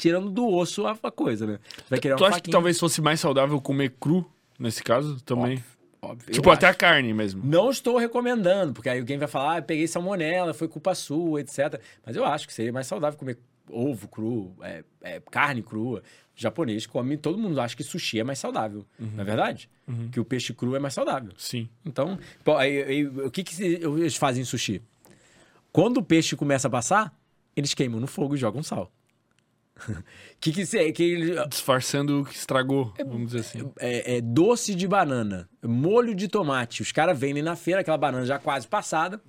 tirando 0.00 0.30
do 0.30 0.48
osso 0.48 0.86
a, 0.86 0.96
coisa, 1.10 1.46
né? 1.46 1.58
Vai 1.88 2.00
tu 2.00 2.08
acha 2.08 2.18
faquinha. 2.18 2.40
que 2.40 2.50
talvez 2.50 2.80
fosse 2.80 3.02
mais 3.02 3.20
saudável 3.20 3.60
comer 3.60 3.94
cru, 4.00 4.24
nesse 4.58 4.82
caso, 4.82 5.20
também? 5.22 5.52
Óbvio. 5.52 5.80
Óbvio, 6.02 6.32
tipo, 6.32 6.50
até 6.50 6.66
acho. 6.66 6.76
a 6.76 6.78
carne 6.78 7.12
mesmo. 7.12 7.42
Não 7.44 7.70
estou 7.70 7.98
recomendando, 7.98 8.72
porque 8.72 8.88
aí 8.88 8.98
alguém 8.98 9.18
vai 9.18 9.28
falar, 9.28 9.58
ah, 9.58 9.62
peguei 9.62 9.86
salmonela, 9.86 10.54
foi 10.54 10.66
culpa 10.66 10.94
sua, 10.94 11.42
etc. 11.42 11.78
Mas 12.04 12.16
eu 12.16 12.24
acho 12.24 12.46
que 12.46 12.54
seria 12.54 12.72
mais 12.72 12.86
saudável 12.86 13.18
comer 13.18 13.38
ovo 13.68 14.08
cru, 14.08 14.56
é, 14.62 14.82
é, 15.02 15.20
carne 15.30 15.62
crua. 15.62 16.02
O 16.34 16.40
japonês 16.40 16.86
come, 16.86 17.18
todo 17.18 17.36
mundo 17.36 17.60
acha 17.60 17.76
que 17.76 17.82
sushi 17.82 18.18
é 18.18 18.24
mais 18.24 18.38
saudável, 18.38 18.86
uhum. 18.98 19.10
não 19.14 19.20
é 19.20 19.24
verdade? 19.24 19.68
Uhum. 19.86 20.08
Que 20.10 20.18
o 20.18 20.24
peixe 20.24 20.54
cru 20.54 20.74
é 20.74 20.78
mais 20.78 20.94
saudável. 20.94 21.32
Sim. 21.36 21.68
Então, 21.84 22.18
pô, 22.42 22.56
aí, 22.56 22.82
aí, 22.82 23.06
o 23.06 23.30
que, 23.30 23.44
que 23.44 23.62
eles 23.62 24.16
fazem 24.16 24.40
em 24.40 24.46
sushi? 24.46 24.80
Quando 25.70 25.98
o 25.98 26.02
peixe 26.02 26.34
começa 26.34 26.66
a 26.66 26.70
passar, 26.70 27.14
eles 27.54 27.74
queimam 27.74 28.00
no 28.00 28.06
fogo 28.06 28.34
e 28.34 28.38
jogam 28.38 28.62
sal. 28.62 28.90
que 30.40 30.52
que, 30.52 30.76
é, 30.76 30.92
que 30.92 31.34
Disfarçando 31.48 32.20
o 32.20 32.24
que 32.24 32.34
estragou, 32.34 32.92
vamos 32.98 33.32
dizer 33.32 33.40
assim. 33.40 33.72
É, 33.78 34.16
é 34.16 34.20
doce 34.20 34.74
de 34.74 34.86
banana, 34.86 35.48
molho 35.62 36.14
de 36.14 36.28
tomate. 36.28 36.82
Os 36.82 36.92
caras 36.92 37.18
vendem 37.18 37.42
na 37.42 37.56
feira 37.56 37.80
aquela 37.80 37.98
banana 37.98 38.24
já 38.24 38.38
quase 38.38 38.66
passada, 38.66 39.20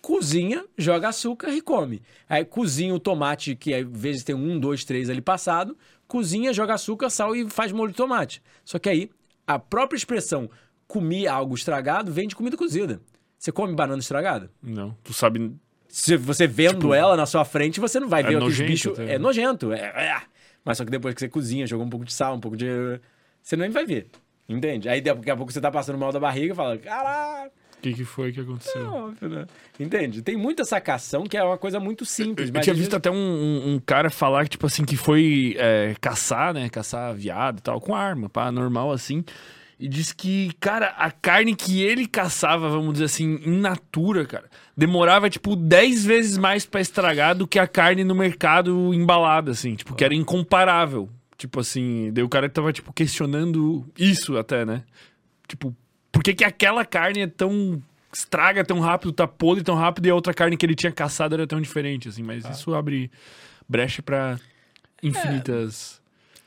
cozinha, 0.00 0.64
joga 0.76 1.08
açúcar 1.08 1.50
e 1.50 1.60
come. 1.60 2.02
Aí 2.28 2.44
cozinha 2.44 2.94
o 2.94 3.00
tomate, 3.00 3.54
que 3.54 3.74
às 3.74 3.86
vezes 3.86 4.24
tem 4.24 4.34
um, 4.34 4.58
dois, 4.58 4.84
três 4.84 5.10
ali 5.10 5.20
passado, 5.20 5.76
cozinha, 6.06 6.52
joga 6.52 6.74
açúcar, 6.74 7.10
sal 7.10 7.34
e 7.34 7.48
faz 7.48 7.72
molho 7.72 7.90
de 7.90 7.96
tomate. 7.96 8.42
Só 8.64 8.78
que 8.78 8.88
aí, 8.88 9.10
a 9.46 9.58
própria 9.58 9.96
expressão 9.96 10.48
comi 10.86 11.26
algo 11.26 11.54
estragado 11.54 12.12
vem 12.12 12.26
de 12.26 12.34
comida 12.34 12.56
cozida. 12.56 13.00
Você 13.38 13.52
come 13.52 13.74
banana 13.74 14.00
estragada? 14.00 14.50
Não. 14.60 14.96
Tu 15.04 15.12
sabe 15.12 15.54
se 15.88 16.16
você 16.16 16.46
vendo 16.46 16.74
tipo, 16.74 16.94
ela 16.94 17.16
na 17.16 17.26
sua 17.26 17.44
frente, 17.44 17.80
você 17.80 17.98
não 17.98 18.08
vai 18.08 18.20
é 18.22 18.26
ver 18.26 18.36
aqueles 18.36 18.60
bichos. 18.60 18.98
É 18.98 19.18
nojento. 19.18 19.72
É, 19.72 19.80
é, 19.80 20.20
Mas 20.64 20.76
só 20.76 20.84
que 20.84 20.90
depois 20.90 21.14
que 21.14 21.20
você 21.20 21.28
cozinha, 21.28 21.66
jogou 21.66 21.86
um 21.86 21.90
pouco 21.90 22.04
de 22.04 22.12
sal, 22.12 22.34
um 22.34 22.40
pouco 22.40 22.56
de. 22.56 22.66
Você 23.42 23.56
nem 23.56 23.70
vai 23.70 23.86
ver. 23.86 24.08
Entende? 24.48 24.88
Aí 24.88 25.00
daqui 25.00 25.30
a 25.30 25.36
pouco 25.36 25.52
você 25.52 25.60
tá 25.60 25.70
passando 25.70 25.98
mal 25.98 26.12
da 26.12 26.20
barriga 26.20 26.52
e 26.52 26.56
fala: 26.56 26.78
caraca. 26.78 27.50
O 27.78 27.80
que, 27.80 27.94
que 27.94 28.04
foi 28.04 28.32
que 28.32 28.40
aconteceu? 28.40 28.82
É 28.82 28.88
óbvio, 28.88 29.28
né? 29.28 29.46
Entende? 29.78 30.20
Tem 30.20 30.36
muita 30.36 30.64
sacação 30.64 31.22
que 31.24 31.36
é 31.36 31.44
uma 31.44 31.56
coisa 31.56 31.78
muito 31.78 32.04
simples. 32.04 32.48
Eu, 32.48 32.54
eu 32.56 32.60
tinha 32.60 32.74
visto 32.74 32.96
até 32.96 33.08
um, 33.08 33.14
um, 33.14 33.74
um, 33.74 33.78
cara 33.78 34.10
falar 34.10 34.44
que, 34.44 34.50
tipo 34.50 34.66
assim, 34.66 34.84
que 34.84 34.96
foi 34.96 35.54
é, 35.56 35.94
caçar, 36.00 36.52
né? 36.52 36.68
Caçar 36.68 37.14
viado 37.14 37.58
e 37.58 37.62
tal, 37.62 37.80
com 37.80 37.94
arma, 37.94 38.28
pá, 38.28 38.50
normal 38.50 38.90
assim. 38.90 39.24
E 39.80 39.86
disse 39.86 40.12
que, 40.12 40.52
cara, 40.58 40.88
a 40.98 41.08
carne 41.08 41.54
que 41.54 41.80
ele 41.80 42.04
caçava, 42.04 42.68
vamos 42.68 42.94
dizer 42.94 43.04
assim, 43.04 43.40
in 43.46 43.60
natura, 43.60 44.26
cara, 44.26 44.50
demorava, 44.76 45.30
tipo, 45.30 45.54
10 45.54 46.04
vezes 46.04 46.36
mais 46.36 46.66
para 46.66 46.80
estragar 46.80 47.36
do 47.36 47.46
que 47.46 47.60
a 47.60 47.66
carne 47.66 48.02
no 48.02 48.14
mercado 48.14 48.92
embalada, 48.92 49.52
assim. 49.52 49.76
Tipo, 49.76 49.94
que 49.94 50.04
era 50.04 50.14
incomparável. 50.14 51.08
Tipo 51.36 51.60
assim, 51.60 52.10
daí 52.12 52.24
o 52.24 52.28
cara 52.28 52.48
tava, 52.48 52.72
tipo, 52.72 52.92
questionando 52.92 53.86
isso 53.96 54.36
até, 54.36 54.64
né? 54.64 54.82
Tipo, 55.46 55.74
por 56.10 56.24
que 56.24 56.34
que 56.34 56.44
aquela 56.44 56.84
carne 56.84 57.20
é 57.20 57.26
tão... 57.28 57.80
estraga 58.12 58.64
tão 58.64 58.80
rápido, 58.80 59.12
tá 59.12 59.28
podre 59.28 59.62
tão 59.62 59.76
rápido 59.76 60.06
e 60.06 60.10
a 60.10 60.14
outra 60.14 60.34
carne 60.34 60.56
que 60.56 60.66
ele 60.66 60.74
tinha 60.74 60.90
caçado 60.90 61.36
era 61.36 61.46
tão 61.46 61.60
diferente, 61.60 62.08
assim. 62.08 62.24
Mas 62.24 62.44
ah. 62.44 62.50
isso 62.50 62.74
abre 62.74 63.12
brecha 63.68 64.02
para 64.02 64.40
infinitas... 65.00 65.94
É 65.94 65.97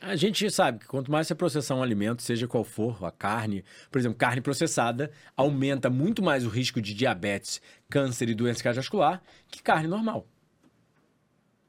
a 0.01 0.15
gente 0.15 0.49
sabe 0.49 0.79
que 0.79 0.87
quanto 0.87 1.11
mais 1.11 1.27
você 1.27 1.35
processar 1.35 1.75
um 1.75 1.83
alimento, 1.83 2.23
seja 2.23 2.47
qual 2.47 2.63
for, 2.63 3.05
a 3.05 3.11
carne, 3.11 3.63
por 3.91 3.99
exemplo, 3.99 4.17
carne 4.17 4.41
processada, 4.41 5.11
aumenta 5.37 5.91
muito 5.91 6.23
mais 6.23 6.43
o 6.43 6.49
risco 6.49 6.81
de 6.81 6.95
diabetes, 6.95 7.61
câncer 7.87 8.27
e 8.27 8.33
doença 8.33 8.63
cardiovascular 8.63 9.21
que 9.47 9.61
carne 9.61 9.87
normal. 9.87 10.27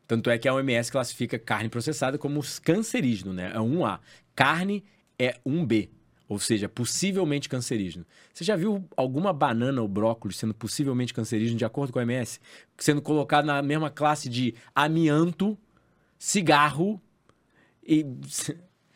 Tanto 0.08 0.30
é 0.30 0.38
que 0.38 0.48
a 0.48 0.54
OMS 0.54 0.90
classifica 0.90 1.38
carne 1.38 1.68
processada 1.68 2.16
como 2.16 2.40
cancerígeno, 2.62 3.34
né? 3.34 3.52
É 3.54 3.58
1A. 3.58 4.00
Carne 4.34 4.82
é 5.18 5.38
1B, 5.46 5.90
ou 6.26 6.38
seja, 6.38 6.68
possivelmente 6.68 7.48
cancerígeno. 7.48 8.06
Você 8.32 8.44
já 8.44 8.56
viu 8.56 8.82
alguma 8.96 9.32
banana 9.32 9.82
ou 9.82 9.88
brócolis 9.88 10.38
sendo 10.38 10.54
possivelmente 10.54 11.12
cancerígeno 11.12 11.58
de 11.58 11.64
acordo 11.64 11.92
com 11.92 11.98
a 11.98 12.02
OMS? 12.02 12.40
Sendo 12.78 13.02
colocado 13.02 13.44
na 13.44 13.60
mesma 13.62 13.90
classe 13.90 14.28
de 14.28 14.54
amianto, 14.74 15.56
cigarro 16.18 17.00
e. 17.86 18.04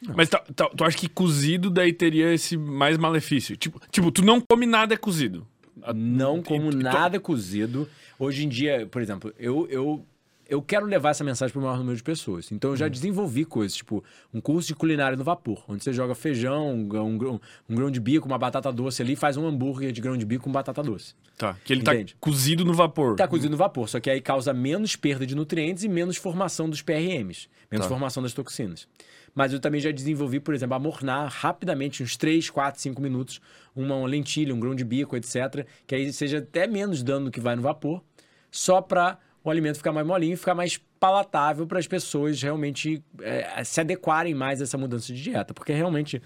Não. 0.02 0.14
Mas 0.14 0.28
tá, 0.28 0.38
tá, 0.54 0.68
tu 0.68 0.84
acha 0.84 0.96
que 0.96 1.08
cozido 1.08 1.70
daí 1.70 1.92
teria 1.92 2.32
esse 2.32 2.56
mais 2.56 2.98
malefício? 2.98 3.56
Tipo, 3.56 3.80
tipo 3.90 4.12
tu 4.12 4.22
não 4.22 4.40
come 4.40 4.66
nada 4.66 4.96
cozido. 4.96 5.46
Não 5.94 6.42
como 6.42 6.70
nada 6.70 7.18
cozido. 7.18 7.88
Hoje 8.18 8.44
em 8.44 8.48
dia, 8.48 8.86
por 8.90 9.00
exemplo, 9.00 9.32
eu, 9.38 9.66
eu 9.68 10.04
eu 10.48 10.62
quero 10.62 10.86
levar 10.86 11.10
essa 11.10 11.24
mensagem 11.24 11.52
para 11.52 11.60
o 11.60 11.62
maior 11.62 11.78
número 11.78 11.96
de 11.96 12.02
pessoas. 12.02 12.50
Então 12.52 12.70
eu 12.70 12.76
já 12.76 12.88
desenvolvi 12.88 13.44
coisas, 13.44 13.76
tipo 13.76 14.02
um 14.32 14.40
curso 14.40 14.68
de 14.68 14.74
culinária 14.74 15.16
no 15.16 15.24
vapor, 15.24 15.64
onde 15.68 15.82
você 15.82 15.92
joga 15.92 16.14
feijão, 16.14 16.72
um, 16.72 16.86
grão- 16.88 17.40
um 17.68 17.74
grão 17.74 17.90
de 17.90 17.98
bico, 18.00 18.26
uma 18.26 18.38
batata 18.38 18.72
doce 18.72 19.02
ali, 19.02 19.14
e 19.14 19.16
faz 19.16 19.36
um 19.36 19.46
hambúrguer 19.46 19.90
de 19.92 20.00
grão 20.00 20.16
de 20.16 20.24
bico 20.24 20.44
com 20.44 20.52
batata 20.52 20.82
doce. 20.82 21.14
Tá. 21.36 21.56
Que 21.64 21.72
ele 21.72 21.80
Entende? 21.82 22.12
tá 22.14 22.18
cozido 22.20 22.64
no 22.64 22.72
vapor. 22.74 23.16
Tá 23.16 23.26
cozido 23.28 23.50
no 23.50 23.56
vapor, 23.56 23.88
só 23.88 23.98
que 24.00 24.08
aí 24.08 24.20
causa 24.20 24.52
menos 24.54 24.94
perda 24.96 25.26
de 25.26 25.34
nutrientes 25.34 25.82
e 25.84 25.88
menos 25.88 26.16
formação 26.16 26.70
dos 26.70 26.80
PRMs, 26.82 27.48
menos 27.70 27.86
Tá. 27.86 27.88
formação 27.88 28.22
das 28.22 28.32
toxinas. 28.32 28.86
Mas 29.34 29.52
eu 29.52 29.60
também 29.60 29.80
já 29.80 29.90
desenvolvi, 29.90 30.40
por 30.40 30.54
exemplo, 30.54 30.74
amornar 30.76 31.30
rapidamente, 31.30 32.02
uns 32.02 32.16
3, 32.16 32.48
4, 32.48 32.80
5 32.80 33.02
minutos, 33.02 33.38
uma 33.74 33.94
lentilha, 34.06 34.54
um 34.54 34.58
grão 34.60 34.74
de 34.74 34.82
bico, 34.82 35.14
etc. 35.14 35.66
Que 35.86 35.94
aí 35.94 36.10
seja 36.12 36.38
até 36.38 36.66
menos 36.66 37.02
dano 37.02 37.26
do 37.26 37.30
que 37.30 37.38
vai 37.40 37.54
no 37.54 37.60
vapor, 37.60 38.02
só 38.50 38.80
para 38.80 39.18
o 39.48 39.50
alimento 39.50 39.76
ficar 39.76 39.92
mais 39.92 40.06
molinho 40.06 40.34
e 40.34 40.36
ficar 40.36 40.54
mais 40.54 40.76
palatável 40.98 41.66
para 41.66 41.78
as 41.78 41.86
pessoas 41.86 42.42
realmente 42.42 43.02
é, 43.20 43.62
se 43.62 43.80
adequarem 43.80 44.34
mais 44.34 44.60
a 44.60 44.64
essa 44.64 44.76
mudança 44.76 45.12
de 45.12 45.22
dieta. 45.22 45.54
Porque 45.54 45.72
realmente, 45.72 46.20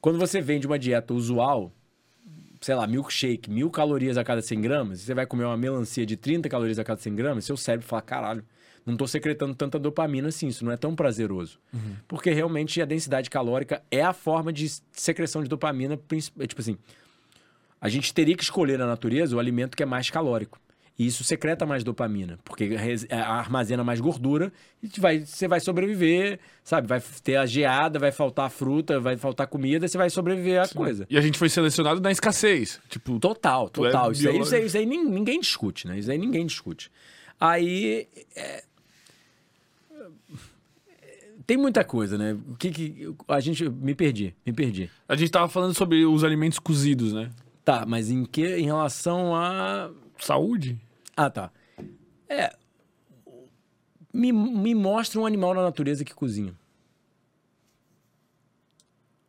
quando 0.00 0.18
você 0.18 0.40
vende 0.40 0.66
uma 0.66 0.78
dieta 0.78 1.14
usual, 1.14 1.72
sei 2.60 2.74
lá, 2.74 2.88
milkshake, 2.88 3.48
mil 3.48 3.70
calorias 3.70 4.18
a 4.18 4.24
cada 4.24 4.42
100 4.42 4.60
gramas, 4.60 5.00
você 5.00 5.14
vai 5.14 5.26
comer 5.26 5.44
uma 5.44 5.56
melancia 5.56 6.04
de 6.04 6.16
30 6.16 6.48
calorias 6.48 6.78
a 6.78 6.82
cada 6.82 7.00
100 7.00 7.14
gramas, 7.14 7.44
seu 7.44 7.56
cérebro 7.56 7.86
fala, 7.86 8.02
caralho, 8.02 8.44
não 8.84 8.96
tô 8.96 9.06
secretando 9.06 9.54
tanta 9.54 9.78
dopamina 9.78 10.28
assim, 10.28 10.48
isso 10.48 10.64
não 10.64 10.72
é 10.72 10.76
tão 10.76 10.96
prazeroso. 10.96 11.60
Porque 12.08 12.32
realmente 12.32 12.82
a 12.82 12.84
densidade 12.84 13.30
calórica 13.30 13.80
é 13.92 14.02
a 14.02 14.12
forma 14.12 14.52
de 14.52 14.68
secreção 14.92 15.40
de 15.40 15.48
dopamina, 15.48 15.94
é 16.40 16.46
tipo 16.48 16.60
assim, 16.60 16.76
a 17.80 17.88
gente 17.88 18.12
teria 18.12 18.36
que 18.36 18.42
escolher 18.42 18.76
na 18.76 18.86
natureza 18.86 19.36
o 19.36 19.38
alimento 19.38 19.76
que 19.76 19.84
é 19.84 19.86
mais 19.86 20.10
calórico. 20.10 20.58
E 20.96 21.06
isso 21.06 21.24
secreta 21.24 21.66
mais 21.66 21.82
dopamina, 21.82 22.38
porque 22.44 22.70
é, 23.08 23.14
armazena 23.16 23.82
mais 23.82 24.00
gordura 24.00 24.52
e 24.80 24.88
vai, 25.00 25.20
você 25.26 25.48
vai 25.48 25.58
sobreviver, 25.58 26.38
sabe? 26.62 26.86
Vai 26.86 27.02
ter 27.22 27.34
a 27.34 27.44
geada, 27.46 27.98
vai 27.98 28.12
faltar 28.12 28.48
fruta, 28.48 29.00
vai 29.00 29.16
faltar 29.16 29.48
comida, 29.48 29.88
você 29.88 29.98
vai 29.98 30.08
sobreviver 30.08 30.62
à 30.62 30.68
coisa. 30.68 31.04
E 31.10 31.18
a 31.18 31.20
gente 31.20 31.36
foi 31.36 31.48
selecionado 31.48 32.00
na 32.00 32.12
escassez. 32.12 32.80
Tipo, 32.88 33.18
Total, 33.18 33.66
é 33.66 33.70
total. 33.70 34.12
isso, 34.12 34.28
aí, 34.28 34.38
isso 34.40 34.54
aí, 34.54 34.66
isso 34.66 34.78
aí 34.78 34.86
nin- 34.86 35.04
ninguém 35.04 35.40
discute, 35.40 35.88
né? 35.88 35.98
Isso 35.98 36.10
aí 36.10 36.16
ninguém 36.18 36.46
discute. 36.46 36.92
Aí. 37.40 38.06
é, 38.36 38.62
Tem 41.46 41.56
muita 41.56 41.84
coisa, 41.84 42.16
né? 42.16 42.32
O 42.48 42.56
que 42.56 42.70
que. 42.70 43.14
A 43.28 43.40
gente. 43.40 43.68
Me 43.68 43.94
perdi, 43.94 44.34
me 44.46 44.52
perdi. 44.52 44.88
a 45.08 45.14
gente 45.16 45.30
tava 45.30 45.48
falando 45.48 45.74
sobre 45.74 46.06
os 46.06 46.24
alimentos 46.24 46.58
cozidos, 46.58 47.12
né? 47.12 47.30
Tá, 47.64 47.84
mas 47.86 48.10
em 48.10 48.24
que. 48.24 48.46
Em 48.56 48.64
relação 48.64 49.34
a. 49.34 49.90
Saúde? 50.24 50.80
Ah, 51.16 51.28
tá. 51.28 51.50
É. 52.28 52.56
Me, 54.12 54.32
me 54.32 54.74
mostra 54.74 55.20
um 55.20 55.26
animal 55.26 55.52
na 55.52 55.62
natureza 55.62 56.04
que 56.04 56.14
cozinha. 56.14 56.54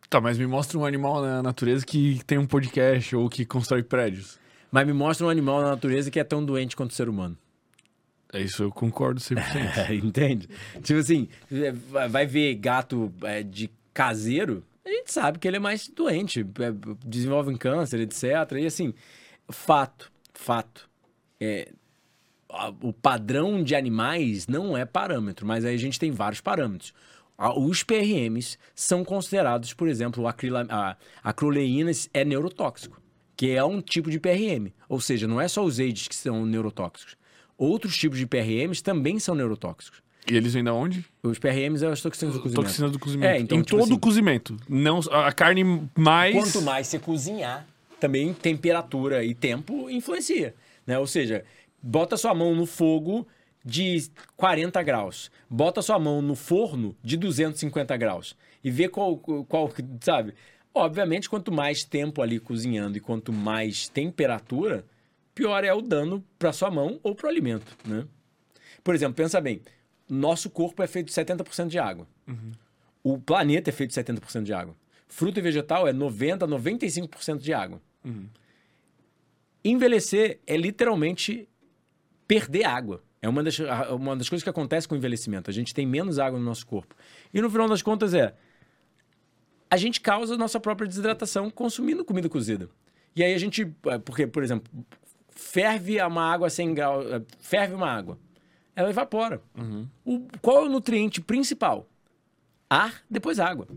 Tá, 0.10 0.22
mas 0.22 0.38
me 0.38 0.48
mostra 0.48 0.78
um 0.80 0.86
animal 0.86 1.22
na 1.22 1.44
natureza 1.44 1.86
que 1.86 2.24
tem 2.26 2.38
um 2.38 2.46
podcast 2.46 3.14
ou 3.16 3.28
que 3.28 3.46
constrói 3.46 3.84
prédios. 3.84 4.40
Mas 4.72 4.88
me 4.88 4.94
mostra 4.94 5.26
um 5.26 5.30
animal 5.30 5.62
na 5.62 5.72
natureza 5.72 6.10
que 6.10 6.20
é 6.20 6.24
tão 6.24 6.46
doente 6.46 6.76
quanto 6.76 6.92
o 6.92 6.94
ser 6.94 7.10
humano. 7.10 7.38
É 8.32 8.40
isso, 8.42 8.64
eu 8.64 8.72
concordo 8.72 9.20
100%. 9.20 9.90
É, 9.90 9.96
entende? 9.96 10.48
Tipo 10.82 11.00
assim, 11.00 11.28
é, 11.52 11.72
vai 11.72 12.08
vai 12.08 12.26
ver 12.26 12.56
gato 12.56 13.12
é, 13.24 13.44
de 13.44 13.70
caseiro, 13.94 14.64
a 14.86 14.90
gente 14.90 15.12
sabe 15.12 15.40
que 15.40 15.48
ele 15.48 15.58
é 15.58 15.60
mais 15.60 15.88
doente, 15.90 16.42
é, 16.42 16.96
desenvolve 17.06 17.52
um 17.52 17.58
câncer, 17.58 18.00
etc. 18.00 18.24
E 18.60 18.66
assim, 18.66 18.94
fato, 19.50 20.12
fato. 20.40 20.90
É, 21.40 21.72
a- 22.50 22.74
o 22.82 22.94
padrão 22.94 23.64
de 23.64 23.76
animais 23.76 24.48
não 24.48 24.78
é 24.78 24.86
parâmetro, 24.86 25.46
mas 25.46 25.66
aí 25.66 25.76
a 25.76 25.80
gente 25.80 26.00
tem 26.00 26.12
vários 26.12 26.42
parâmetros. 26.42 26.94
A- 27.38 27.58
Os 27.58 27.84
PRMs 27.84 28.58
são 28.74 29.04
considerados, 29.04 29.74
por 29.74 29.88
exemplo, 29.88 30.26
a, 30.26 30.30
acrila- 30.30 30.66
a 30.70 30.96
acroleína 31.24 31.92
é 32.14 32.24
neurotóxico, 32.24 33.02
que 33.36 33.52
é 33.52 33.64
um 33.64 33.82
tipo 33.82 34.10
de 34.10 34.20
PRM. 34.20 34.72
Ou 34.88 35.02
seja, 35.02 35.28
não 35.28 35.42
é 35.42 35.48
só 35.48 35.64
os 35.64 35.80
AIDS 35.80 36.08
que 36.08 36.16
são 36.16 36.46
neurotóxicos. 36.46 37.18
Outros 37.58 37.98
tipos 37.98 38.18
de 38.18 38.26
PRMs 38.26 38.82
também 38.82 39.20
são 39.20 39.36
neurotóxicos. 39.36 40.02
E 40.30 40.36
eles 40.36 40.54
vêm 40.54 40.64
da 40.64 40.74
onde? 40.74 41.06
Os 41.22 41.38
PRMs 41.38 41.80
são 41.82 41.92
as 41.92 42.02
toxinas 42.02 42.34
do 42.36 42.42
cozimento. 42.42 42.66
Toxina 42.68 42.90
do 42.90 42.98
cozimento. 43.00 43.30
É, 43.30 43.40
então, 43.40 43.58
em 43.60 43.62
tipo 43.62 43.78
todo 43.78 43.92
assim- 43.92 44.00
cozimento. 44.00 44.58
Não, 44.68 45.00
a 45.12 45.32
carne 45.32 45.64
mais. 45.96 46.34
Quanto 46.36 46.62
mais 46.64 46.88
você 46.88 46.98
cozinhar, 46.98 47.68
também 48.00 48.34
temperatura 48.34 49.24
e 49.24 49.34
tempo 49.34 49.90
influencia, 49.90 50.56
né? 50.86 50.98
Ou 51.00 51.08
seja, 51.08 51.44
bota 51.82 52.18
sua 52.18 52.34
mão 52.34 52.56
no 52.56 52.66
fogo 52.66 53.28
de 53.64 54.10
40 54.38 54.82
graus, 54.84 55.32
bota 55.50 55.82
sua 55.82 55.98
mão 55.98 56.22
no 56.22 56.36
forno 56.36 56.96
de 57.04 57.18
250 57.18 57.98
graus 57.98 58.36
e 58.64 58.70
vê 58.70 58.88
qual, 58.88 59.18
qual 59.18 59.72
sabe? 60.02 60.34
Obviamente, 60.74 61.30
quanto 61.30 61.52
mais 61.52 61.84
tempo 61.84 62.22
ali 62.22 62.40
cozinhando 62.40 62.98
e 62.98 63.02
quanto 63.02 63.32
mais 63.32 63.88
temperatura, 63.88 64.86
pior 65.34 65.64
é 65.64 65.74
o 65.74 65.82
dano 65.82 66.24
para 66.38 66.54
sua 66.54 66.70
mão 66.70 67.00
ou 67.02 67.16
para 67.16 67.28
o 67.28 67.30
alimento, 67.30 67.76
né? 67.86 68.06
Por 68.84 68.94
exemplo, 68.94 69.16
pensa 69.16 69.42
bem, 69.42 69.62
nosso 70.08 70.50
corpo 70.50 70.84
é 70.84 70.88
feito 70.88 71.08
de 71.08 71.14
70% 71.14 71.68
de 71.68 71.80
água. 71.80 72.08
O 73.04 73.18
planeta 73.18 73.70
é 73.70 73.74
feito 73.74 73.92
de 73.92 73.96
70% 73.96 74.44
de 74.44 74.54
água. 74.54 74.76
Fruta 75.08 75.40
e 75.40 75.42
vegetal 75.42 75.88
é 75.88 75.94
90, 75.94 76.48
95% 76.48 77.38
de 77.40 77.54
água. 77.54 77.82
Envelhecer 79.64 80.40
é 80.46 80.56
literalmente 80.56 81.48
perder 82.28 82.66
água. 82.66 83.04
É 83.22 83.28
uma 83.30 83.42
das, 83.42 83.58
uma 83.98 84.16
das 84.16 84.30
coisas 84.30 84.44
que 84.44 84.50
acontece 84.50 84.88
com 84.88 84.94
o 84.94 84.98
envelhecimento. 84.98 85.50
A 85.50 85.54
gente 85.54 85.74
tem 85.74 85.86
menos 85.86 86.20
água 86.20 86.38
no 86.38 86.46
nosso 86.46 86.66
corpo. 86.68 86.96
E 87.34 87.42
no 87.42 87.50
final 87.50 87.68
das 87.68 87.82
contas 87.82 88.14
é. 88.14 88.36
A 89.70 89.78
gente 89.78 90.00
causa 90.00 90.36
a 90.36 90.38
nossa 90.38 90.60
própria 90.60 90.88
desidratação 90.88 91.50
consumindo 91.50 92.06
comida 92.06 92.30
cozida. 92.30 92.70
E 93.16 93.24
aí 93.24 93.34
a 93.34 93.38
gente. 93.40 93.74
é, 93.88 93.98
Porque, 93.98 94.28
por 94.28 94.44
exemplo, 94.44 94.72
ferve 95.30 96.00
uma 96.02 96.32
água 96.32 96.50
100 96.50 96.74
graus. 96.76 97.06
é, 97.12 97.22
Ferve 97.40 97.74
uma 97.74 97.90
água. 97.90 98.20
Ela 98.76 98.90
evapora. 98.92 99.42
O, 100.04 100.28
qual 100.42 100.58
é 100.66 100.68
o 100.68 100.70
nutriente 100.70 101.20
principal? 101.22 101.90
ar, 102.70 103.04
depois 103.10 103.40
água. 103.40 103.68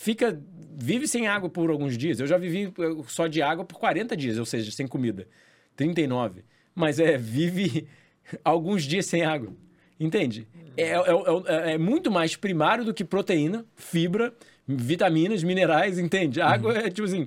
Fica, 0.00 0.40
vive 0.76 1.08
sem 1.08 1.26
água 1.26 1.50
por 1.50 1.70
alguns 1.70 1.98
dias. 1.98 2.20
Eu 2.20 2.26
já 2.28 2.38
vivi 2.38 2.66
eh, 2.78 3.02
só 3.08 3.26
de 3.26 3.42
água 3.42 3.64
por 3.64 3.80
40 3.80 4.16
dias, 4.16 4.38
ou 4.38 4.46
seja, 4.46 4.70
sem 4.70 4.86
comida. 4.86 5.26
39. 5.74 6.44
Mas 6.72 7.00
é, 7.00 7.18
vive 7.18 7.88
alguns 8.44 8.84
dias 8.84 9.06
sem 9.06 9.24
água. 9.24 9.52
Entende? 9.98 10.46
É, 10.76 10.90
é- 10.90 10.92
é- 10.92 11.72
é 11.74 11.78
muito 11.78 12.12
mais 12.12 12.36
primário 12.36 12.84
do 12.84 12.94
que 12.94 13.04
proteína, 13.04 13.66
fibra, 13.74 14.32
vitaminas, 14.68 15.42
minerais, 15.42 15.98
entende? 15.98 16.40
A 16.40 16.46
água 16.48 16.78
é 16.78 16.88
tipo 16.90 17.04
assim. 17.04 17.26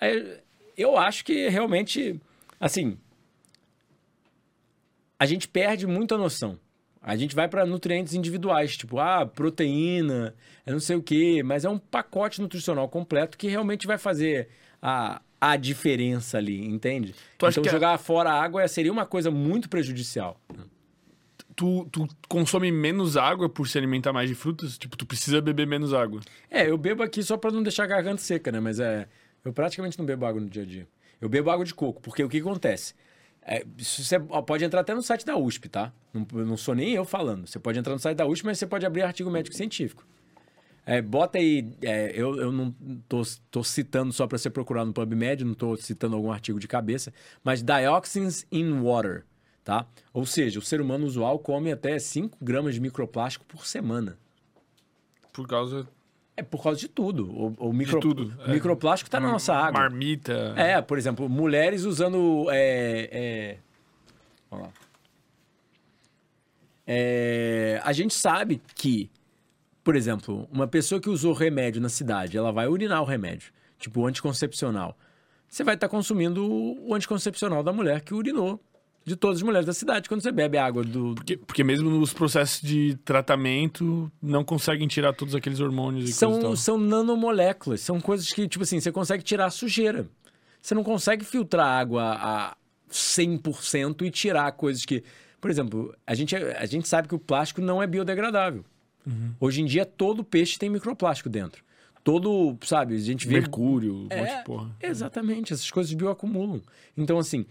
é- 0.00 0.40
eu 0.78 0.96
acho 0.96 1.24
que 1.24 1.48
realmente, 1.48 2.20
assim, 2.60 2.96
a 5.18 5.26
gente 5.26 5.48
perde 5.48 5.88
muita 5.88 6.16
noção. 6.16 6.56
A 7.02 7.16
gente 7.16 7.34
vai 7.34 7.48
para 7.48 7.66
nutrientes 7.66 8.14
individuais, 8.14 8.76
tipo, 8.76 8.98
ah, 9.00 9.26
proteína, 9.26 10.34
eu 10.64 10.72
não 10.74 10.80
sei 10.80 10.94
o 10.96 11.02
quê, 11.02 11.42
mas 11.44 11.64
é 11.64 11.68
um 11.68 11.78
pacote 11.78 12.40
nutricional 12.40 12.88
completo 12.88 13.36
que 13.36 13.48
realmente 13.48 13.86
vai 13.86 13.98
fazer 13.98 14.48
a, 14.80 15.20
a 15.40 15.56
diferença 15.56 16.38
ali, 16.38 16.64
entende? 16.64 17.12
Tu 17.36 17.46
então 17.48 17.64
a- 17.66 17.68
jogar 17.72 17.98
fora 17.98 18.30
a 18.30 18.40
água 18.42 18.66
seria 18.68 18.92
uma 18.92 19.04
coisa 19.04 19.30
muito 19.32 19.68
prejudicial. 19.68 20.40
Tu, 21.54 21.86
tu 21.92 22.08
consome 22.28 22.72
menos 22.72 23.16
água 23.16 23.48
por 23.48 23.68
se 23.68 23.76
alimentar 23.76 24.12
mais 24.12 24.28
de 24.28 24.34
frutas? 24.34 24.78
Tipo, 24.78 24.96
tu 24.96 25.04
precisa 25.04 25.40
beber 25.40 25.66
menos 25.66 25.92
água. 25.92 26.20
É, 26.50 26.70
eu 26.70 26.78
bebo 26.78 27.02
aqui 27.02 27.22
só 27.22 27.36
para 27.36 27.50
não 27.50 27.62
deixar 27.62 27.84
a 27.84 27.86
garganta 27.88 28.22
seca, 28.22 28.50
né? 28.50 28.58
Mas 28.58 28.80
é, 28.80 29.06
eu 29.44 29.52
praticamente 29.52 29.98
não 29.98 30.06
bebo 30.06 30.24
água 30.24 30.40
no 30.40 30.48
dia 30.48 30.62
a 30.62 30.66
dia. 30.66 30.88
Eu 31.20 31.28
bebo 31.28 31.50
água 31.50 31.64
de 31.64 31.74
coco, 31.74 32.00
porque 32.00 32.24
o 32.24 32.28
que 32.28 32.38
acontece? 32.38 32.94
É, 33.44 33.64
você 33.76 34.20
pode 34.20 34.64
entrar 34.64 34.80
até 34.80 34.94
no 34.94 35.02
site 35.02 35.26
da 35.26 35.36
USP, 35.36 35.68
tá? 35.68 35.92
Não, 36.14 36.26
não 36.44 36.56
sou 36.56 36.74
nem 36.74 36.92
eu 36.92 37.04
falando. 37.04 37.46
Você 37.46 37.58
pode 37.58 37.78
entrar 37.78 37.92
no 37.92 37.98
site 37.98 38.16
da 38.16 38.26
USP, 38.26 38.46
mas 38.46 38.58
você 38.58 38.66
pode 38.66 38.86
abrir 38.86 39.02
artigo 39.02 39.30
médico 39.30 39.56
científico. 39.56 40.06
É, 40.84 41.00
bota 41.00 41.38
aí, 41.38 41.68
é, 41.82 42.12
eu, 42.14 42.36
eu 42.40 42.50
não 42.50 42.72
tô, 43.08 43.22
tô 43.50 43.62
citando 43.62 44.12
só 44.12 44.26
para 44.26 44.36
você 44.36 44.50
procurar 44.50 44.84
no 44.84 44.92
PubMed, 44.92 45.44
não 45.44 45.54
tô 45.54 45.76
citando 45.76 46.16
algum 46.16 46.32
artigo 46.32 46.58
de 46.58 46.66
cabeça, 46.66 47.12
mas 47.44 47.62
dioxins 47.62 48.44
in 48.50 48.80
water, 48.80 49.24
tá? 49.62 49.86
Ou 50.12 50.26
seja, 50.26 50.58
o 50.58 50.62
ser 50.62 50.80
humano 50.80 51.06
usual 51.06 51.38
come 51.38 51.70
até 51.70 51.98
5 51.98 52.36
gramas 52.40 52.74
de 52.74 52.80
microplástico 52.80 53.44
por 53.44 53.64
semana. 53.64 54.18
Por 55.32 55.46
causa 55.46 55.86
É 56.36 56.42
por 56.42 56.62
causa 56.62 56.78
de 56.78 56.88
tudo. 56.88 57.30
O, 57.30 57.68
o 57.68 57.72
micro, 57.72 58.00
tudo, 58.00 58.34
o 58.38 58.50
é. 58.50 58.54
microplástico 58.54 59.08
está 59.08 59.20
na 59.20 59.30
nossa 59.30 59.54
água. 59.54 59.80
marmita. 59.80 60.54
É, 60.56 60.80
por 60.80 60.96
exemplo, 60.96 61.28
mulheres 61.28 61.84
usando. 61.84 62.46
É, 62.50 63.08
é... 63.12 63.58
Vamos 64.50 64.66
lá. 64.66 64.72
É, 66.86 67.80
a 67.84 67.92
gente 67.92 68.14
sabe 68.14 68.60
que, 68.74 69.10
por 69.84 69.94
exemplo, 69.94 70.48
uma 70.50 70.66
pessoa 70.66 71.00
que 71.00 71.08
usou 71.08 71.32
remédio 71.32 71.80
na 71.80 71.88
cidade, 71.88 72.36
ela 72.36 72.50
vai 72.50 72.66
urinar 72.66 73.02
o 73.02 73.04
remédio, 73.04 73.52
tipo 73.78 74.00
o 74.00 74.06
anticoncepcional. 74.06 74.96
Você 75.48 75.62
vai 75.62 75.74
estar 75.74 75.88
consumindo 75.88 76.44
o 76.44 76.94
anticoncepcional 76.94 77.62
da 77.62 77.72
mulher 77.72 78.00
que 78.00 78.14
urinou 78.14 78.58
de 79.04 79.16
todas 79.16 79.38
as 79.38 79.42
mulheres 79.42 79.66
da 79.66 79.72
cidade 79.72 80.08
quando 80.08 80.22
você 80.22 80.30
bebe 80.32 80.58
água 80.58 80.82
do. 80.84 81.14
Porque, 81.14 81.36
porque 81.36 81.64
mesmo 81.64 81.90
nos 81.90 82.12
processos 82.12 82.60
de 82.60 82.96
tratamento 83.04 84.10
não 84.20 84.44
conseguem 84.44 84.86
tirar 84.88 85.12
todos 85.12 85.34
aqueles 85.34 85.60
hormônios 85.60 86.04
coisa 86.04 86.40
São, 86.40 86.56
são 86.56 86.78
nanomoléculas, 86.78 87.80
são 87.80 88.00
coisas 88.00 88.32
que, 88.32 88.46
tipo 88.46 88.62
assim, 88.62 88.80
você 88.80 88.92
consegue 88.92 89.22
tirar 89.22 89.46
a 89.46 89.50
sujeira. 89.50 90.06
Você 90.60 90.74
não 90.74 90.84
consegue 90.84 91.24
filtrar 91.24 91.66
a 91.66 91.78
água 91.78 92.02
a 92.20 92.56
100% 92.90 94.02
e 94.02 94.10
tirar 94.10 94.50
coisas 94.52 94.84
que. 94.84 95.02
Por 95.40 95.50
exemplo, 95.50 95.92
a 96.06 96.14
gente, 96.14 96.36
a 96.36 96.66
gente 96.66 96.86
sabe 96.86 97.08
que 97.08 97.14
o 97.14 97.18
plástico 97.18 97.60
não 97.60 97.82
é 97.82 97.86
biodegradável. 97.86 98.64
Hoje 99.40 99.60
em 99.60 99.64
dia, 99.64 99.84
todo 99.84 100.22
peixe 100.22 100.56
tem 100.56 100.70
microplástico 100.70 101.28
dentro. 101.28 101.64
Todo, 102.04 102.56
sabe, 102.64 102.94
a 102.94 102.98
gente 102.98 103.26
vê. 103.26 103.34
Mercúrio, 103.34 103.94
um 103.94 104.02
monte 104.02 104.12
É, 104.12 104.38
de 104.38 104.44
porra. 104.44 104.70
Exatamente, 104.80 105.52
essas 105.52 105.70
coisas 105.70 105.92
bioacumulam. 105.92 106.62
Então, 106.96 107.18
assim, 107.18 107.44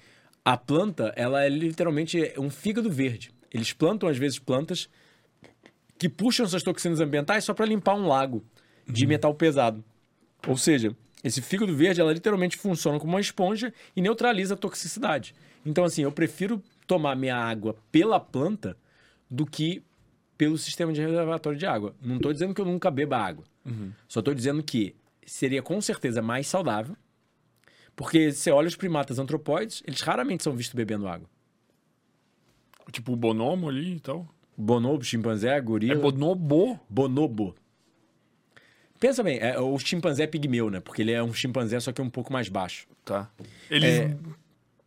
a 0.43 0.57
planta, 0.57 1.13
ela 1.15 1.43
é 1.43 1.49
literalmente 1.49 2.33
um 2.37 2.49
fígado 2.49 2.89
verde. 2.89 3.31
Eles 3.53 3.73
plantam, 3.73 4.09
às 4.09 4.17
vezes, 4.17 4.39
plantas 4.39 4.89
que 5.97 6.09
puxam 6.09 6.45
essas 6.45 6.63
toxinas 6.63 6.99
ambientais 6.99 7.43
só 7.43 7.53
para 7.53 7.65
limpar 7.65 7.95
um 7.95 8.07
lago 8.07 8.43
de 8.87 9.05
metal 9.05 9.33
pesado. 9.35 9.83
Ou 10.47 10.57
seja, 10.57 10.95
esse 11.23 11.41
fígado 11.41 11.75
verde, 11.75 12.01
ela 12.01 12.11
literalmente 12.11 12.57
funciona 12.57 12.99
como 12.99 13.13
uma 13.13 13.21
esponja 13.21 13.71
e 13.95 14.01
neutraliza 14.01 14.55
a 14.55 14.57
toxicidade. 14.57 15.35
Então, 15.65 15.83
assim, 15.83 16.01
eu 16.01 16.11
prefiro 16.11 16.61
tomar 16.87 17.15
minha 17.15 17.35
água 17.35 17.75
pela 17.91 18.19
planta 18.19 18.75
do 19.29 19.45
que 19.45 19.83
pelo 20.37 20.57
sistema 20.57 20.91
de 20.91 21.01
reservatório 21.01 21.59
de 21.59 21.67
água. 21.67 21.95
Não 22.01 22.15
estou 22.15 22.33
dizendo 22.33 22.55
que 22.55 22.61
eu 22.61 22.65
nunca 22.65 22.89
beba 22.89 23.17
água. 23.17 23.45
Só 24.07 24.21
estou 24.21 24.33
dizendo 24.33 24.63
que 24.63 24.95
seria 25.23 25.61
com 25.61 25.79
certeza 25.79 26.19
mais 26.19 26.47
saudável, 26.47 26.97
porque 27.95 28.31
você 28.31 28.51
olha 28.51 28.67
os 28.67 28.75
primatas 28.75 29.19
antropóides, 29.19 29.83
eles 29.85 30.01
raramente 30.01 30.43
são 30.43 30.53
vistos 30.53 30.75
bebendo 30.75 31.07
água. 31.07 31.29
Tipo 32.91 33.13
o 33.13 33.15
bonomo 33.15 33.69
ali 33.69 33.95
e 33.95 33.99
tal. 33.99 34.27
Bonobo, 34.57 35.03
chimpanzé, 35.03 35.55
É 35.57 35.61
gorila. 35.61 35.95
bonobo? 36.01 36.79
Bonobo. 36.89 37.55
Pensa 38.99 39.23
bem, 39.23 39.39
é, 39.39 39.59
o 39.59 39.77
chimpanzé 39.79 40.23
é 40.23 40.27
pigmeu, 40.27 40.69
né? 40.69 40.79
Porque 40.79 41.01
ele 41.01 41.11
é 41.11 41.23
um 41.23 41.33
chimpanzé, 41.33 41.79
só 41.79 41.91
que 41.91 42.01
um 42.01 42.09
pouco 42.09 42.31
mais 42.31 42.49
baixo. 42.49 42.87
Tá. 43.03 43.31
Eles 43.69 43.99
É. 44.01 44.17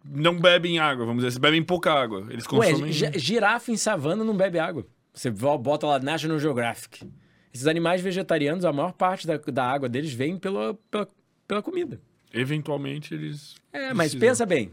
não 0.05 0.39
bebem 0.39 0.79
água, 0.79 1.05
vamos 1.05 1.23
dizer. 1.23 1.29
Eles 1.29 1.39
bebem 1.39 1.63
pouca 1.65 1.93
água. 1.93 2.27
Eles 2.31 2.45
Ué, 2.53 2.71
consomem... 2.71 2.93
gi- 2.93 3.19
girafa 3.19 3.73
em 3.73 3.77
savana 3.77 4.23
não 4.23 4.37
bebe 4.37 4.59
água. 4.59 4.87
Você 5.13 5.31
vo- 5.31 5.59
bota 5.59 5.87
lá 5.87 5.99
National 5.99 6.39
Geographic. 6.39 7.11
Esses 7.53 7.67
animais 7.67 8.01
vegetarianos, 8.01 8.65
a 8.65 8.73
maior 8.73 8.93
parte 8.93 9.27
da, 9.27 9.37
da 9.37 9.65
água 9.65 9.89
deles 9.89 10.13
vem 10.13 10.37
pela, 10.37 10.75
pela, 10.91 11.09
pela 11.49 11.63
comida. 11.63 12.01
Eventualmente 12.35 13.15
eles... 13.15 13.55
É, 13.73 13.95
mas 13.95 14.11
precisam. 14.13 14.21
pensa 14.21 14.47
bem. 14.47 14.71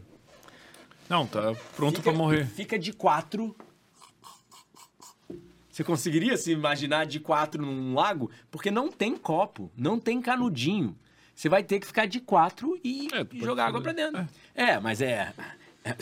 Não, 1.08 1.26
tá 1.26 1.54
pronto 1.76 2.02
pra 2.02 2.12
morrer. 2.12 2.46
Fica 2.46 2.78
de 2.78 2.92
quatro. 2.92 3.54
Você 5.70 5.82
conseguiria 5.82 6.36
se 6.36 6.52
imaginar 6.52 7.06
de 7.06 7.18
quatro 7.18 7.64
num 7.64 7.94
lago? 7.94 8.30
Porque 8.50 8.70
não 8.70 8.90
tem 8.90 9.16
copo, 9.16 9.70
não 9.76 9.98
tem 9.98 10.20
canudinho. 10.20 10.96
Você 11.34 11.48
vai 11.48 11.62
ter 11.62 11.80
que 11.80 11.86
ficar 11.86 12.06
de 12.06 12.20
quatro 12.20 12.78
e 12.84 13.08
É, 13.12 13.26
jogar 13.44 13.66
água 13.68 13.80
pra 13.80 13.92
fazer. 13.94 14.10
dentro. 14.12 14.28
É. 14.54 14.78
mas 14.78 15.00
é, 15.00 15.32
é- 15.84 15.96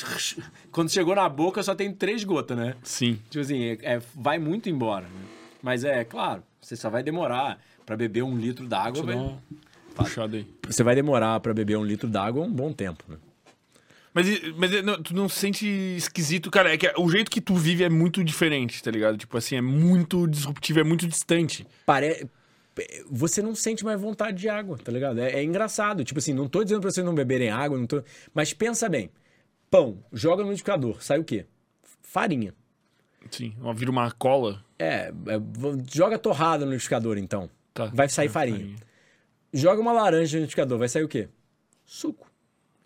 Quando 0.72 0.90
chegou 0.90 1.14
na 1.14 1.28
boca 1.28 1.62
só 1.62 1.74
tem 1.74 1.92
três 1.94 2.24
gotas, 2.24 2.56
né? 2.56 2.74
Sim. 2.82 3.20
Tipo 3.30 3.40
assim, 3.42 3.62
é- 3.62 3.78
é- 3.82 4.02
vai 4.14 4.38
muito 4.38 4.68
embora. 4.68 5.06
Né? 5.06 5.24
Mas 5.62 5.84
é, 5.84 6.04
claro, 6.04 6.42
você 6.60 6.74
só 6.76 6.90
vai 6.90 7.02
demorar 7.02 7.60
pra 7.86 7.96
beber 7.96 8.22
um 8.22 8.36
litro 8.36 8.66
d'água. 8.66 9.02
Uma 9.02 9.40
puxada 10.04 10.36
aí. 10.36 10.46
Você 10.66 10.82
vai 10.82 10.94
demorar 10.94 11.38
pra 11.40 11.54
beber 11.54 11.76
um 11.76 11.84
litro 11.84 12.08
d'água 12.08 12.44
um 12.44 12.52
bom 12.52 12.72
tempo, 12.72 13.04
né? 13.08 13.16
Mas, 14.12 14.26
mas 14.56 14.82
não, 14.82 15.00
tu 15.00 15.14
não 15.14 15.28
se 15.28 15.38
sente 15.38 15.66
esquisito, 15.66 16.50
cara? 16.50 16.72
É 16.72 16.76
que 16.76 16.92
o 16.96 17.08
jeito 17.08 17.30
que 17.30 17.40
tu 17.40 17.54
vive 17.54 17.84
é 17.84 17.88
muito 17.88 18.24
diferente, 18.24 18.82
tá 18.82 18.90
ligado? 18.90 19.16
Tipo 19.16 19.38
assim, 19.38 19.56
é 19.56 19.60
muito 19.60 20.26
disruptivo, 20.26 20.80
é 20.80 20.84
muito 20.84 21.06
distante. 21.06 21.66
Pare... 21.86 22.28
Você 23.10 23.42
não 23.42 23.54
sente 23.54 23.84
mais 23.84 24.00
vontade 24.00 24.38
de 24.38 24.48
água, 24.48 24.78
tá 24.78 24.90
ligado? 24.90 25.20
É, 25.20 25.32
é 25.32 25.44
engraçado. 25.44 26.02
Tipo 26.04 26.18
assim, 26.18 26.32
não 26.32 26.48
tô 26.48 26.64
dizendo 26.64 26.80
pra 26.80 26.90
vocês 26.90 27.04
não 27.04 27.14
beberem 27.14 27.50
água, 27.50 27.78
não 27.78 27.86
tô... 27.86 28.02
mas 28.34 28.52
pensa 28.52 28.88
bem. 28.88 29.10
Pão, 29.70 30.02
joga 30.12 30.42
no 30.42 30.48
liquidificador, 30.48 31.02
sai 31.02 31.18
o 31.18 31.24
quê? 31.24 31.46
Farinha. 32.02 32.54
Sim, 33.30 33.54
uma, 33.60 33.74
vira 33.74 33.90
uma 33.90 34.10
cola. 34.10 34.64
É, 34.78 35.12
é, 35.26 35.40
joga 35.92 36.18
torrada 36.18 36.64
no 36.64 36.72
liquidificador, 36.72 37.18
então. 37.18 37.48
Tá. 37.74 37.86
Vai 37.86 38.08
sair 38.08 38.26
É, 38.26 38.30
farinha. 38.30 38.76
Joga 39.52 39.80
uma 39.80 39.92
laranja 39.92 40.36
no 40.36 40.42
liquidificador, 40.42 40.78
vai 40.78 40.88
sair 40.88 41.04
o 41.04 41.08
quê? 41.08 41.28
Suco. 41.84 42.30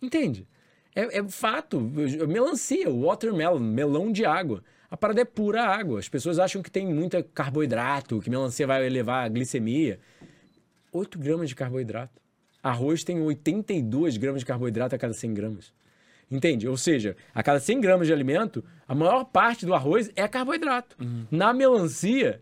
Entende? 0.00 0.46
É, 0.94 1.18
é 1.18 1.28
fato. 1.28 1.80
Melancia, 1.80 2.90
watermelon, 2.90 3.58
melão 3.58 4.10
de 4.10 4.24
água. 4.24 4.62
A 4.90 4.96
parada 4.96 5.20
é 5.20 5.24
pura 5.24 5.64
água. 5.64 5.98
As 5.98 6.08
pessoas 6.08 6.38
acham 6.38 6.62
que 6.62 6.70
tem 6.70 6.86
muita 6.86 7.22
carboidrato, 7.22 8.20
que 8.20 8.30
melancia 8.30 8.66
vai 8.66 8.86
elevar 8.86 9.24
a 9.24 9.28
glicemia. 9.28 9.98
8 10.92 11.18
gramas 11.18 11.48
de 11.48 11.54
carboidrato. 11.54 12.22
Arroz 12.62 13.04
tem 13.04 13.20
82 13.20 14.16
gramas 14.16 14.40
de 14.40 14.46
carboidrato 14.46 14.94
a 14.94 14.98
cada 14.98 15.12
100 15.12 15.34
gramas. 15.34 15.72
Entende? 16.30 16.66
Ou 16.66 16.76
seja, 16.76 17.16
a 17.34 17.42
cada 17.42 17.60
100 17.60 17.80
gramas 17.80 18.06
de 18.06 18.12
alimento, 18.12 18.64
a 18.88 18.94
maior 18.94 19.24
parte 19.24 19.66
do 19.66 19.74
arroz 19.74 20.10
é 20.16 20.26
carboidrato. 20.26 20.96
Na 21.30 21.52
melancia, 21.52 22.40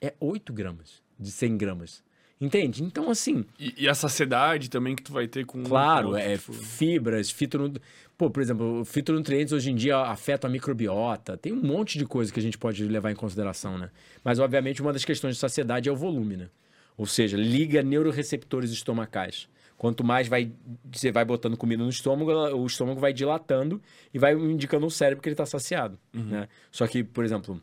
é 0.00 0.14
8 0.18 0.52
gramas 0.52 1.02
de 1.18 1.30
100 1.30 1.58
gramas. 1.58 2.02
Entende? 2.40 2.82
Então, 2.82 3.10
assim, 3.10 3.44
E, 3.58 3.84
e 3.84 3.88
a 3.88 3.94
saciedade 3.94 4.70
também 4.70 4.96
que 4.96 5.02
tu 5.02 5.12
vai 5.12 5.28
ter 5.28 5.44
com... 5.44 5.62
Claro, 5.62 6.16
é 6.16 6.38
fibras, 6.38 7.30
fitonu... 7.30 7.74
Pô, 8.16 8.30
por 8.30 8.42
exemplo, 8.42 8.84
fitonutrientes 8.84 9.52
hoje 9.52 9.70
em 9.70 9.74
dia 9.74 9.98
afetam 9.98 10.48
a 10.48 10.52
microbiota. 10.52 11.36
Tem 11.36 11.52
um 11.52 11.62
monte 11.62 11.98
de 11.98 12.06
coisa 12.06 12.32
que 12.32 12.40
a 12.40 12.42
gente 12.42 12.56
pode 12.56 12.84
levar 12.86 13.10
em 13.10 13.14
consideração, 13.14 13.78
né? 13.78 13.90
Mas, 14.24 14.38
obviamente, 14.38 14.80
uma 14.82 14.92
das 14.92 15.04
questões 15.04 15.34
de 15.34 15.40
saciedade 15.40 15.88
é 15.88 15.92
o 15.92 15.96
volume, 15.96 16.36
né? 16.36 16.48
Ou 16.96 17.06
seja, 17.06 17.36
liga 17.36 17.82
neuroreceptores 17.82 18.70
estomacais. 18.70 19.48
Quanto 19.78 20.04
mais 20.04 20.28
vai, 20.28 20.52
você 20.92 21.10
vai 21.10 21.24
botando 21.24 21.56
comida 21.56 21.82
no 21.82 21.88
estômago, 21.88 22.30
o 22.30 22.66
estômago 22.66 23.00
vai 23.00 23.14
dilatando 23.14 23.80
e 24.12 24.18
vai 24.18 24.34
indicando 24.34 24.84
ao 24.84 24.90
cérebro 24.90 25.22
que 25.22 25.28
ele 25.30 25.32
está 25.32 25.46
saciado, 25.46 25.98
né? 26.12 26.48
Só 26.70 26.86
que, 26.86 27.02
por 27.02 27.24
exemplo, 27.24 27.62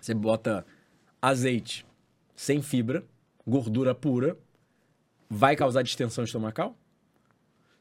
você 0.00 0.14
bota 0.14 0.64
azeite 1.20 1.84
sem 2.36 2.62
fibra, 2.62 3.04
gordura 3.46 3.94
pura, 3.94 4.36
vai 5.28 5.56
causar 5.56 5.82
distensão 5.82 6.24
estomacal? 6.24 6.76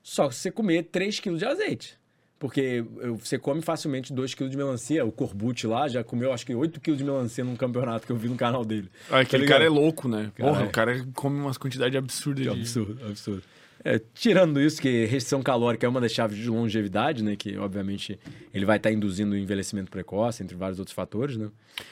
Só 0.03 0.31
se 0.31 0.39
você 0.39 0.51
comer 0.51 0.83
3 0.83 1.19
kg 1.19 1.37
de 1.37 1.45
azeite. 1.45 2.01
Porque 2.39 2.83
você 3.19 3.37
come 3.37 3.61
facilmente 3.61 4.11
2 4.11 4.33
kg 4.33 4.49
de 4.49 4.57
melancia. 4.57 5.05
O 5.05 5.11
Corbucci 5.11 5.67
lá 5.67 5.87
já 5.87 6.03
comeu 6.03 6.33
acho 6.33 6.43
que 6.43 6.55
8 6.55 6.81
kg 6.81 6.95
de 6.95 7.03
melancia 7.03 7.43
num 7.43 7.55
campeonato 7.55 8.07
que 8.07 8.11
eu 8.11 8.17
vi 8.17 8.27
no 8.27 8.35
canal 8.35 8.65
dele. 8.65 8.89
Ah, 9.11 9.19
aquele 9.19 9.43
Tá 9.45 9.53
cara 9.53 9.63
é 9.63 9.69
louco, 9.69 10.07
né? 10.07 10.31
Porra, 10.35 10.63
é. 10.63 10.65
o 10.65 10.71
cara 10.71 11.05
come 11.13 11.39
umas 11.39 11.55
quantidades 11.59 11.95
absurdas 11.95 12.43
de... 12.43 12.49
Absurdo, 12.49 13.05
absurdo. 13.05 13.43
É, 13.83 13.99
tirando 14.13 14.61
isso, 14.61 14.79
que 14.81 15.05
restrição 15.05 15.41
calórica 15.41 15.85
é 15.85 15.89
uma 15.89 15.99
das 15.99 16.11
chaves 16.11 16.37
de 16.37 16.47
longevidade, 16.47 17.23
né? 17.23 17.35
Que, 17.35 17.57
obviamente, 17.57 18.19
ele 18.53 18.63
vai 18.65 18.77
estar 18.77 18.91
induzindo 18.91 19.33
o 19.33 19.37
envelhecimento 19.37 19.89
precoce, 19.89 20.43
entre 20.43 20.55
vários 20.55 20.77
outros 20.77 20.93
fatores, 20.93 21.35
né? 21.35 21.49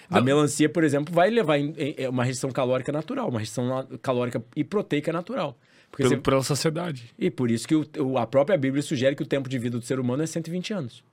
A 0.10 0.22
melancia, 0.22 0.70
por 0.70 0.84
exemplo, 0.84 1.14
vai 1.14 1.30
levar 1.32 1.58
em, 1.58 1.74
em- 1.78 1.96
é 1.98 2.08
uma 2.10 2.24
restrição 2.24 2.52
calórica 2.52 2.92
natural, 2.92 3.30
uma 3.30 3.40
restrição 3.40 3.88
calórica 4.02 4.44
e 4.56 4.64
proteica 4.64 5.12
natural. 5.12 5.58
Porque 5.90 6.04
Pelo, 6.04 6.16
você- 6.16 6.22
Pela 6.22 6.44
saciedade. 6.44 7.06
E 7.18 7.32
por 7.32 7.50
isso 7.50 7.68
que 7.68 7.74
o- 7.76 7.88
o- 8.00 8.18
a 8.20 8.28
própria 8.28 8.56
Bíblia 8.58 8.84
sugere 8.84 9.16
que 9.16 9.24
o 9.24 9.26
tempo 9.26 9.50
de 9.50 9.58
vida 9.58 9.80
do 9.80 9.84
ser 9.86 10.00
humano 10.00 10.22
é 10.22 10.28
120 10.28 10.72
anos. 10.72 11.04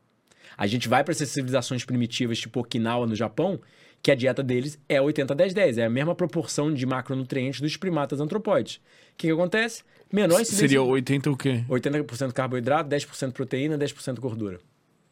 A 0.59 0.67
gente 0.67 0.89
vai 0.89 1.03
para 1.03 1.13
essas 1.13 1.31
civilizações 1.31 1.85
primitivas, 1.87 2.39
tipo 2.39 2.61
Okinawa 2.61 3.07
no 3.07 3.15
Japão, 3.15 3.59
que 4.03 4.11
a 4.11 4.15
dieta 4.15 4.43
deles 4.43 4.79
é 4.89 5.01
80-10-10. 5.01 5.79
É 5.79 5.85
a 5.87 5.91
mesma 5.91 6.15
proporção 6.15 6.73
de 6.73 6.85
macronutrientes 6.85 7.61
dos 7.63 7.77
primatas 7.79 8.21
antropóides. 8.21 8.77
O 8.77 8.81
que, 9.17 9.27
que 9.29 9.33
acontece? 9.33 9.83
Menor 10.13 10.41
incidência... 10.41 10.69
Seria 10.69 10.83
80 10.83 11.31
o 11.31 11.37
quê? 11.37 11.65
80% 11.69 12.33
carboidrato, 12.33 12.89
10% 12.89 13.33
proteína, 13.33 13.79
10% 13.79 14.21
gordura. 14.21 14.61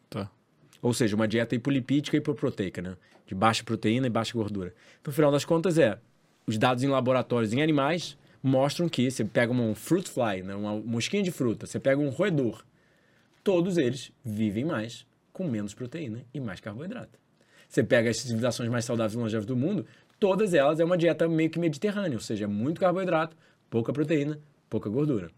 Tá. 0.09 0.29
Ou 0.81 0.93
seja, 0.93 1.15
uma 1.15 1.27
dieta 1.27 1.55
hipolipídica 1.55 2.15
e 2.15 2.19
hipoproteica, 2.19 2.81
né? 2.81 2.95
De 3.25 3.35
baixa 3.35 3.63
proteína 3.63 4.07
e 4.07 4.09
baixa 4.09 4.33
gordura. 4.33 4.73
No 5.05 5.11
final 5.11 5.31
das 5.31 5.45
contas, 5.45 5.77
é... 5.77 5.99
Os 6.47 6.57
dados 6.59 6.83
em 6.83 6.87
laboratórios 6.87 7.53
em 7.53 7.61
animais 7.61 8.15
mostram 8.41 8.87
que 8.87 9.09
você 9.09 9.25
pega 9.25 9.51
um 9.51 9.73
fruit 9.73 10.07
fly, 10.07 10.43
né? 10.43 10.53
uma 10.53 10.75
mosquinha 10.75 11.23
de 11.23 11.31
fruta, 11.31 11.65
você 11.65 11.79
pega 11.79 11.99
um 11.99 12.09
roedor, 12.09 12.63
todos 13.43 13.75
eles 13.75 14.11
vivem 14.23 14.63
mais 14.63 15.03
com 15.33 15.47
menos 15.47 15.73
proteína 15.73 16.23
e 16.31 16.39
mais 16.39 16.59
carboidrato. 16.59 17.17
Você 17.67 17.83
pega 17.83 18.11
as 18.11 18.17
civilizações 18.17 18.69
mais 18.69 18.85
saudáveis 18.85 19.15
e 19.15 19.17
longevas 19.17 19.47
do 19.47 19.55
mundo, 19.55 19.87
todas 20.19 20.53
elas 20.53 20.79
é 20.79 20.85
uma 20.85 20.95
dieta 20.95 21.27
meio 21.27 21.49
que 21.49 21.57
mediterrânea, 21.57 22.15
ou 22.15 22.21
seja, 22.21 22.47
muito 22.47 22.79
carboidrato, 22.79 23.35
pouca 23.67 23.91
proteína, 23.91 24.39
pouca 24.69 24.89
gordura. 24.89 25.31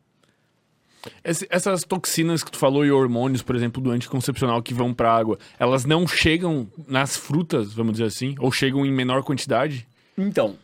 Essas 1.23 1.83
toxinas 1.83 2.43
que 2.43 2.51
tu 2.51 2.57
falou 2.57 2.85
e 2.85 2.91
hormônios, 2.91 3.41
por 3.41 3.55
exemplo, 3.55 3.81
do 3.81 3.91
anticoncepcional 3.91 4.61
que 4.61 4.73
vão 4.73 4.93
pra 4.93 5.13
água, 5.13 5.37
elas 5.57 5.85
não 5.85 6.07
chegam 6.07 6.67
nas 6.87 7.15
frutas, 7.15 7.73
vamos 7.73 7.93
dizer 7.93 8.05
assim? 8.05 8.35
Ou 8.39 8.51
chegam 8.51 8.85
em 8.85 8.91
menor 8.91 9.23
quantidade? 9.23 9.87
Então, 10.17 10.57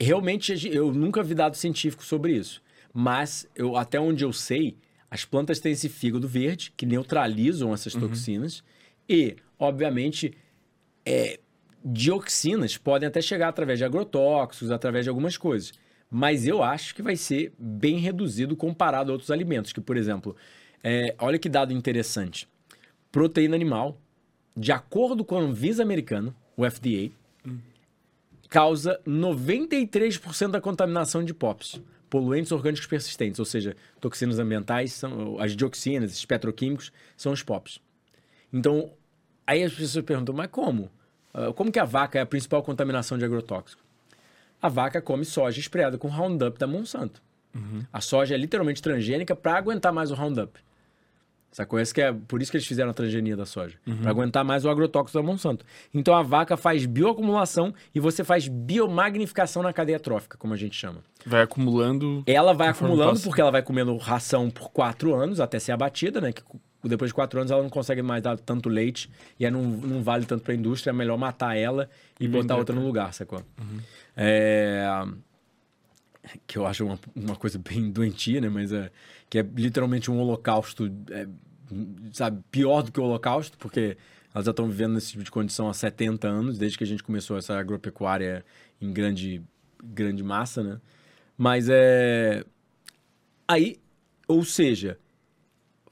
realmente 0.00 0.68
eu 0.68 0.92
nunca 0.92 1.22
vi 1.22 1.34
dado 1.34 1.56
científico 1.56 2.04
sobre 2.04 2.32
isso. 2.32 2.62
Mas 2.92 3.46
eu, 3.54 3.76
até 3.76 4.00
onde 4.00 4.24
eu 4.24 4.32
sei, 4.32 4.76
as 5.10 5.24
plantas 5.24 5.60
têm 5.60 5.72
esse 5.72 5.88
fígado 5.88 6.26
verde 6.26 6.72
que 6.76 6.86
neutralizam 6.86 7.72
essas 7.72 7.92
toxinas 7.92 8.62
E, 9.08 9.36
obviamente, 9.58 10.36
é, 11.04 11.38
dioxinas 11.84 12.76
podem 12.78 13.08
até 13.08 13.20
chegar 13.20 13.48
através 13.48 13.78
de 13.78 13.84
agrotóxicos, 13.84 14.70
através 14.70 15.04
de 15.04 15.08
algumas 15.08 15.36
coisas. 15.36 15.72
Mas 16.10 16.46
eu 16.46 16.62
acho 16.62 16.94
que 16.94 17.02
vai 17.02 17.16
ser 17.16 17.52
bem 17.58 17.98
reduzido 17.98 18.56
comparado 18.56 19.10
a 19.10 19.14
outros 19.14 19.30
alimentos, 19.30 19.72
que, 19.72 19.80
por 19.80 19.96
exemplo, 19.96 20.36
é, 20.82 21.14
olha 21.18 21.38
que 21.38 21.48
dado 21.48 21.72
interessante. 21.72 22.48
Proteína 23.10 23.54
animal, 23.54 23.98
de 24.56 24.70
acordo 24.70 25.24
com 25.24 25.36
a 25.36 25.40
Anvisa 25.40 25.82
americana, 25.82 26.34
o 26.56 26.68
FDA, 26.68 27.10
causa 28.48 29.00
93% 29.06 30.50
da 30.50 30.60
contaminação 30.60 31.24
de 31.24 31.34
POPs, 31.34 31.80
poluentes 32.08 32.52
orgânicos 32.52 32.86
persistentes, 32.86 33.40
ou 33.40 33.44
seja, 33.44 33.76
toxinas 34.00 34.38
ambientais, 34.38 34.92
são, 34.92 35.40
as 35.40 35.56
dioxinas, 35.56 36.12
esses 36.12 36.24
petroquímicos, 36.24 36.92
são 37.16 37.32
os 37.32 37.42
POPs. 37.42 37.80
Então, 38.52 38.92
aí 39.44 39.64
as 39.64 39.74
pessoas 39.74 40.04
perguntam, 40.04 40.32
mas 40.32 40.48
como? 40.48 40.88
Ah, 41.32 41.52
como 41.52 41.72
que 41.72 41.80
a 41.80 41.84
vaca 41.84 42.18
é 42.18 42.22
a 42.22 42.26
principal 42.26 42.62
contaminação 42.62 43.18
de 43.18 43.24
agrotóxico? 43.24 43.82
A 44.64 44.68
vaca 44.70 44.98
come 45.02 45.26
soja 45.26 45.60
espreada 45.60 45.98
com 45.98 46.08
Roundup 46.08 46.58
da 46.58 46.66
Monsanto. 46.66 47.20
A 47.92 48.00
soja 48.00 48.34
é 48.34 48.38
literalmente 48.38 48.80
transgênica 48.80 49.36
para 49.36 49.58
aguentar 49.58 49.92
mais 49.92 50.10
o 50.10 50.14
Roundup. 50.14 50.58
Sacou? 51.52 51.78
Esse 51.78 51.92
que 51.92 52.00
é 52.00 52.10
por 52.10 52.40
isso 52.40 52.50
que 52.50 52.56
eles 52.56 52.66
fizeram 52.66 52.90
a 52.90 52.94
transgenia 52.94 53.36
da 53.36 53.44
soja. 53.44 53.76
Para 54.00 54.10
aguentar 54.10 54.42
mais 54.42 54.64
o 54.64 54.70
agrotóxico 54.70 55.18
da 55.18 55.22
Monsanto. 55.22 55.66
Então 55.92 56.14
a 56.14 56.22
vaca 56.22 56.56
faz 56.56 56.86
bioacumulação 56.86 57.74
e 57.94 58.00
você 58.00 58.24
faz 58.24 58.48
biomagnificação 58.48 59.62
na 59.62 59.70
cadeia 59.70 60.00
trófica, 60.00 60.38
como 60.38 60.54
a 60.54 60.56
gente 60.56 60.74
chama. 60.74 61.04
Vai 61.26 61.42
acumulando. 61.42 62.22
Ela 62.26 62.54
vai 62.54 62.68
acumulando 62.68 63.20
porque 63.20 63.42
ela 63.42 63.50
vai 63.50 63.62
comendo 63.62 63.94
ração 63.98 64.48
por 64.48 64.70
quatro 64.70 65.14
anos 65.14 65.40
até 65.40 65.58
ser 65.58 65.72
abatida, 65.72 66.22
né? 66.22 66.32
Que 66.32 66.42
depois 66.88 67.10
de 67.10 67.14
quatro 67.14 67.38
anos 67.38 67.50
ela 67.50 67.62
não 67.62 67.70
consegue 67.70 68.02
mais 68.02 68.22
dar 68.22 68.38
tanto 68.38 68.68
leite 68.68 69.10
e 69.38 69.50
não, 69.50 69.62
não 69.62 70.02
vale 70.02 70.26
tanto 70.26 70.42
para 70.42 70.52
a 70.52 70.56
indústria. 70.56 70.90
É 70.90 70.92
melhor 70.94 71.16
matar 71.16 71.56
ela 71.56 71.88
e, 72.18 72.28
botar 72.28 72.42
vender 72.42 72.54
outra 72.54 72.74
no 72.74 72.84
lugar, 72.84 73.12
sacou? 73.12 73.42
É... 74.16 74.84
Que 76.46 76.56
eu 76.56 76.66
acho 76.66 76.86
uma, 76.86 76.98
uma 77.14 77.36
coisa 77.36 77.58
bem 77.58 77.90
doentia, 77.90 78.40
né? 78.40 78.48
Mas 78.48 78.72
é 78.72 78.90
que 79.34 79.38
é 79.38 79.42
literalmente 79.42 80.10
um 80.12 80.18
holocausto, 80.20 80.88
é, 81.10 81.26
sabe? 82.12 82.40
Pior 82.52 82.82
do 82.82 82.92
que 82.92 83.00
o 83.00 83.02
holocausto, 83.02 83.58
porque 83.58 83.96
elas 84.32 84.44
já 84.44 84.50
estão 84.50 84.68
vivendo 84.68 84.94
nesse 84.94 85.10
tipo 85.10 85.24
de 85.24 85.30
condição 85.30 85.68
há 85.68 85.74
70 85.74 86.28
anos, 86.28 86.56
desde 86.56 86.78
que 86.78 86.84
a 86.84 86.86
gente 86.86 87.02
começou 87.02 87.36
essa 87.36 87.58
agropecuária 87.58 88.44
em 88.80 88.92
grande, 88.92 89.42
grande 89.82 90.22
massa, 90.22 90.62
né? 90.62 90.80
Mas 91.36 91.68
é. 91.68 92.44
Aí, 93.48 93.76
ou 94.28 94.44
seja, 94.44 94.98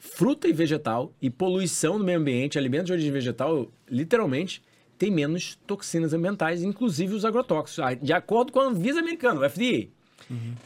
fruta 0.05 0.49
e 0.49 0.53
vegetal 0.53 1.15
e 1.23 1.31
poluição 1.31 1.97
do 1.97 2.05
meio 2.05 2.19
ambiente, 2.19 2.59
alimentos 2.59 2.87
de 2.87 2.93
origem 2.93 3.13
vegetal, 3.13 3.71
literalmente, 3.89 4.61
tem 4.99 5.13
menos 5.13 5.57
toxinas 5.65 6.13
ambientais, 6.13 6.65
inclusive 6.65 7.15
os 7.15 7.25
agrotóxicos, 7.25 7.79
ah, 7.79 7.95
de 7.95 8.13
acordo 8.13 8.51
com 8.51 8.59
a 8.59 8.65
Anvisa 8.65 8.99
americana, 8.99 9.41
o 9.41 9.49
FDA. 9.49 9.89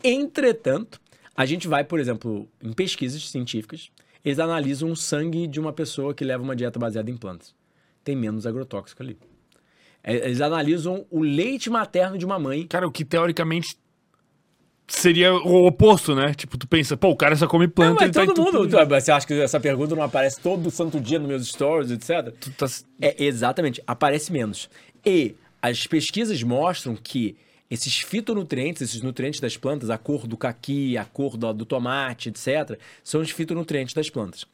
Entretanto, 0.03 0.99
a 1.37 1.45
gente 1.45 1.68
vai, 1.68 1.84
por 1.84 2.01
exemplo, 2.01 2.49
em 2.62 2.72
pesquisas 2.72 3.28
científicas, 3.28 3.91
eles 4.24 4.39
analisam 4.39 4.91
o 4.91 4.97
sangue 4.97 5.47
de 5.47 5.61
uma 5.61 5.72
pessoa 5.72 6.14
que 6.14 6.24
leva 6.24 6.43
uma 6.43 6.57
dieta 6.57 6.78
baseada 6.78 7.11
em 7.11 7.16
plantas. 7.16 7.55
Tem 8.03 8.16
menos 8.16 8.47
agrotóxico 8.47 9.03
ali. 9.03 9.18
É, 10.03 10.14
Eles 10.16 10.41
analisam 10.41 11.05
o 11.11 11.20
leite 11.20 11.68
materno 11.68 12.16
de 12.16 12.24
uma 12.24 12.39
mãe 12.39 12.66
Cara, 12.66 12.87
o 12.87 12.91
que 12.91 13.05
teoricamente 13.05 13.76
seria 14.87 15.34
o 15.34 15.66
oposto, 15.66 16.14
né? 16.14 16.32
Tipo, 16.34 16.57
tu 16.57 16.66
pensa, 16.66 16.97
pô, 16.97 17.11
o 17.11 17.16
cara 17.16 17.34
só 17.37 17.47
come 17.47 17.66
planta, 17.68 18.01
Não, 18.01 18.07
mas 18.07 18.11
tá 18.16 18.24
todo 18.26 18.34
tudo- 18.34 18.59
mundo. 18.61 18.78
tu- 18.78 18.87
Você 18.89 19.11
acha 19.12 19.26
que 19.26 19.34
essa 19.34 19.59
pergunta 19.61 19.95
não 19.95 20.03
aparece 20.03 20.41
todo 20.41 20.70
santo 20.70 21.01
dia 21.01 21.18
nos 21.18 21.28
meus 21.28 21.49
stories, 21.49 21.91
etc? 21.91 22.32
Tá... 22.57 22.66
É, 23.01 23.24
exatamente, 23.24 23.82
aparece 23.87 24.32
menos. 24.32 24.68
E 25.05 25.34
as 25.61 25.87
pesquisas 25.87 26.43
mostram 26.43 26.95
que 26.95 27.37
esses 27.68 27.99
fitonutrientes, 27.99 28.80
esses 28.82 29.03
nutrientes 29.03 29.41
das 29.41 29.57
plantas, 29.57 29.91
a 29.91 29.99
cor 29.99 30.26
do 30.26 30.37
caqui, 30.37 30.97
a 30.97 31.05
cor 31.05 31.37
do, 31.37 31.53
do 31.53 31.64
tomate, 31.64 32.28
etc., 32.28 32.78
são 33.03 33.20
os 33.20 33.30
fitonutrientes 33.30 33.93
das 33.95 34.09
plantas. 34.09 34.47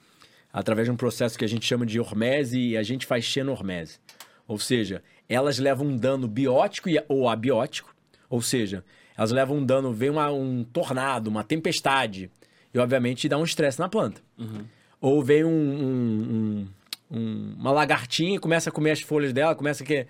Através 0.51 0.87
de 0.87 0.93
um 0.93 0.97
processo 0.97 1.39
que 1.39 1.45
a 1.45 1.49
gente 1.49 1.67
chama 1.67 1.85
de 1.87 1.99
hormese 2.01 2.59
e 2.59 2.77
a 2.77 2.83
gente 2.83 3.05
faz 3.07 3.25
xenormese. 3.25 3.99
Ou 4.49 4.59
seja, 4.59 5.03
elas 5.29 5.59
levam 5.59 5.87
um 5.87 5.97
dano 5.97 6.27
biótico 6.29 6.89
e- 6.91 7.03
ou 7.09 7.29
abiótico. 7.29 7.95
Ou 8.29 8.41
seja, 8.43 8.83
elas 9.23 9.31
levam 9.33 9.57
um 9.59 9.65
dano, 9.65 9.93
vem 9.93 10.11
uma- 10.11 10.31
um 10.31 10.65
tornado, 10.65 11.29
uma 11.29 11.43
tempestade, 11.45 12.31
e 12.75 12.79
obviamente 12.79 13.29
dá 13.29 13.39
um 13.39 13.45
estresse 13.45 13.79
na 13.79 13.89
planta. 13.89 14.21
Ou 15.01 15.23
vem 15.23 15.45
um- 15.45 15.49
um- 15.51 16.67
um- 17.11 17.17
um- 17.19 17.55
uma 17.59 17.73
lagartinha 17.73 18.37
e 18.37 18.39
começa 18.39 18.71
a 18.71 18.73
comer 18.73 18.91
as 18.93 19.01
folhas 19.01 19.33
dela, 19.33 19.55
começa 19.55 19.83
a 19.83 19.87
que 19.87 20.07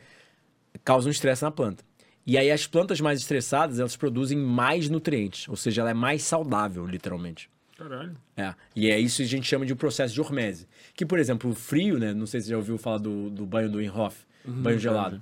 causa 0.85 1.09
um 1.09 1.11
estresse 1.11 1.43
na 1.43 1.51
planta. 1.51 1.85
E 2.27 2.39
aí 2.39 2.51
as 2.51 2.67
plantas 2.67 3.01
mais 3.01 3.19
estressadas, 3.21 3.81
elas 3.81 3.97
produzem 3.97 4.39
mais 4.39 4.89
nutrientes, 4.89 5.49
ou 5.49 5.57
seja, 5.57 5.81
ela 5.81 5.91
é 5.91 5.95
mais 5.95 6.23
saudável, 6.23 6.87
literalmente. 6.87 7.51
Caralho. 7.77 8.17
É. 8.37 8.55
E 8.77 8.89
é 8.91 9.01
isso 9.01 9.17
que 9.17 9.23
a 9.25 9.27
gente 9.27 9.47
chama 9.49 9.67
de 9.67 9.75
processo 9.75 10.15
de 10.15 10.21
hormese. 10.21 10.69
Que, 10.95 11.05
por 11.05 11.19
exemplo, 11.19 11.51
o 11.51 11.55
frio, 11.55 11.99
né? 11.99 12.15
Não 12.15 12.27
sei 12.27 12.41
se 12.41 12.47
você 12.47 12.51
já 12.53 12.57
ouviu 12.57 12.79
falar 12.79 12.99
do, 12.99 13.29
do 13.29 13.45
banho 13.45 13.69
do 13.69 13.83
Inhoff, 13.83 14.25
banho 14.45 14.79
gelado. 14.79 15.21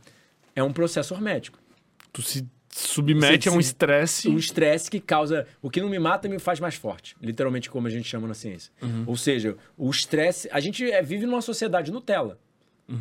É 0.55 0.62
um 0.62 0.72
processo 0.72 1.14
hormético. 1.14 1.59
Tu 2.12 2.20
se 2.20 2.47
submete 2.89 3.49
a 3.49 3.53
um 3.53 3.57
se- 3.57 3.68
estresse. 3.68 4.28
O 4.28 4.39
estresse 4.39 4.91
que 4.91 5.01
causa. 5.01 5.47
O 5.62 5.68
que 5.70 5.81
não 5.81 5.89
me 5.89 5.99
mata 5.99 6.28
me 6.28 6.39
faz 6.39 6.59
mais 6.61 6.74
forte. 6.74 7.16
Literalmente, 7.20 7.68
como 7.70 7.87
a 7.87 7.91
gente 7.91 8.09
chama 8.09 8.26
na 8.28 8.35
ciência. 8.35 8.72
Ou 9.07 9.16
seja, 9.16 9.57
o 9.76 9.91
estresse. 9.91 10.49
A 10.53 10.61
gente 10.61 10.91
é, 10.91 11.03
vive 11.03 11.26
numa 11.26 11.43
sociedade 11.43 11.91
Nutella. 11.93 12.39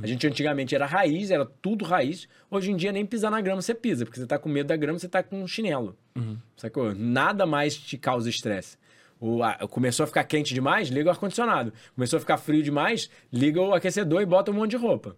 A 0.04 0.06
gente 0.06 0.28
antigamente 0.28 0.76
era 0.76 0.86
raiz, 0.86 1.32
era 1.32 1.44
tudo 1.46 1.84
raiz. 1.84 2.28
Hoje 2.52 2.70
em 2.72 2.76
dia, 2.76 2.92
nem 2.92 3.04
pisar 3.04 3.32
na 3.32 3.42
grama 3.42 3.60
você 3.60 3.74
pisa, 3.74 4.06
porque 4.06 4.20
você 4.20 4.28
tá 4.28 4.38
com 4.38 4.48
medo 4.48 4.68
da 4.68 4.76
grama, 4.78 5.00
você 5.00 5.08
tá 5.10 5.24
com 5.24 5.42
um 5.42 5.48
chinelo. 5.48 5.98
Sacou? 6.56 6.94
Nada 6.94 7.44
mais 7.48 7.76
te 7.76 7.98
causa 7.98 8.30
estresse. 8.30 8.78
O, 9.20 9.42
a- 9.42 9.56
começou 9.68 10.04
a 10.04 10.08
ficar 10.08 10.24
quente 10.26 10.54
demais, 10.54 10.90
liga 10.90 11.08
o 11.08 11.10
ar-condicionado. 11.12 11.74
Começou 11.96 12.18
a 12.18 12.20
ficar 12.20 12.38
frio 12.38 12.62
demais, 12.62 13.10
liga 13.34 13.60
o 13.60 13.74
aquecedor 13.74 14.22
e 14.22 14.28
bota 14.28 14.52
um 14.52 14.54
monte 14.54 14.70
de 14.72 14.78
roupa. 14.78 15.16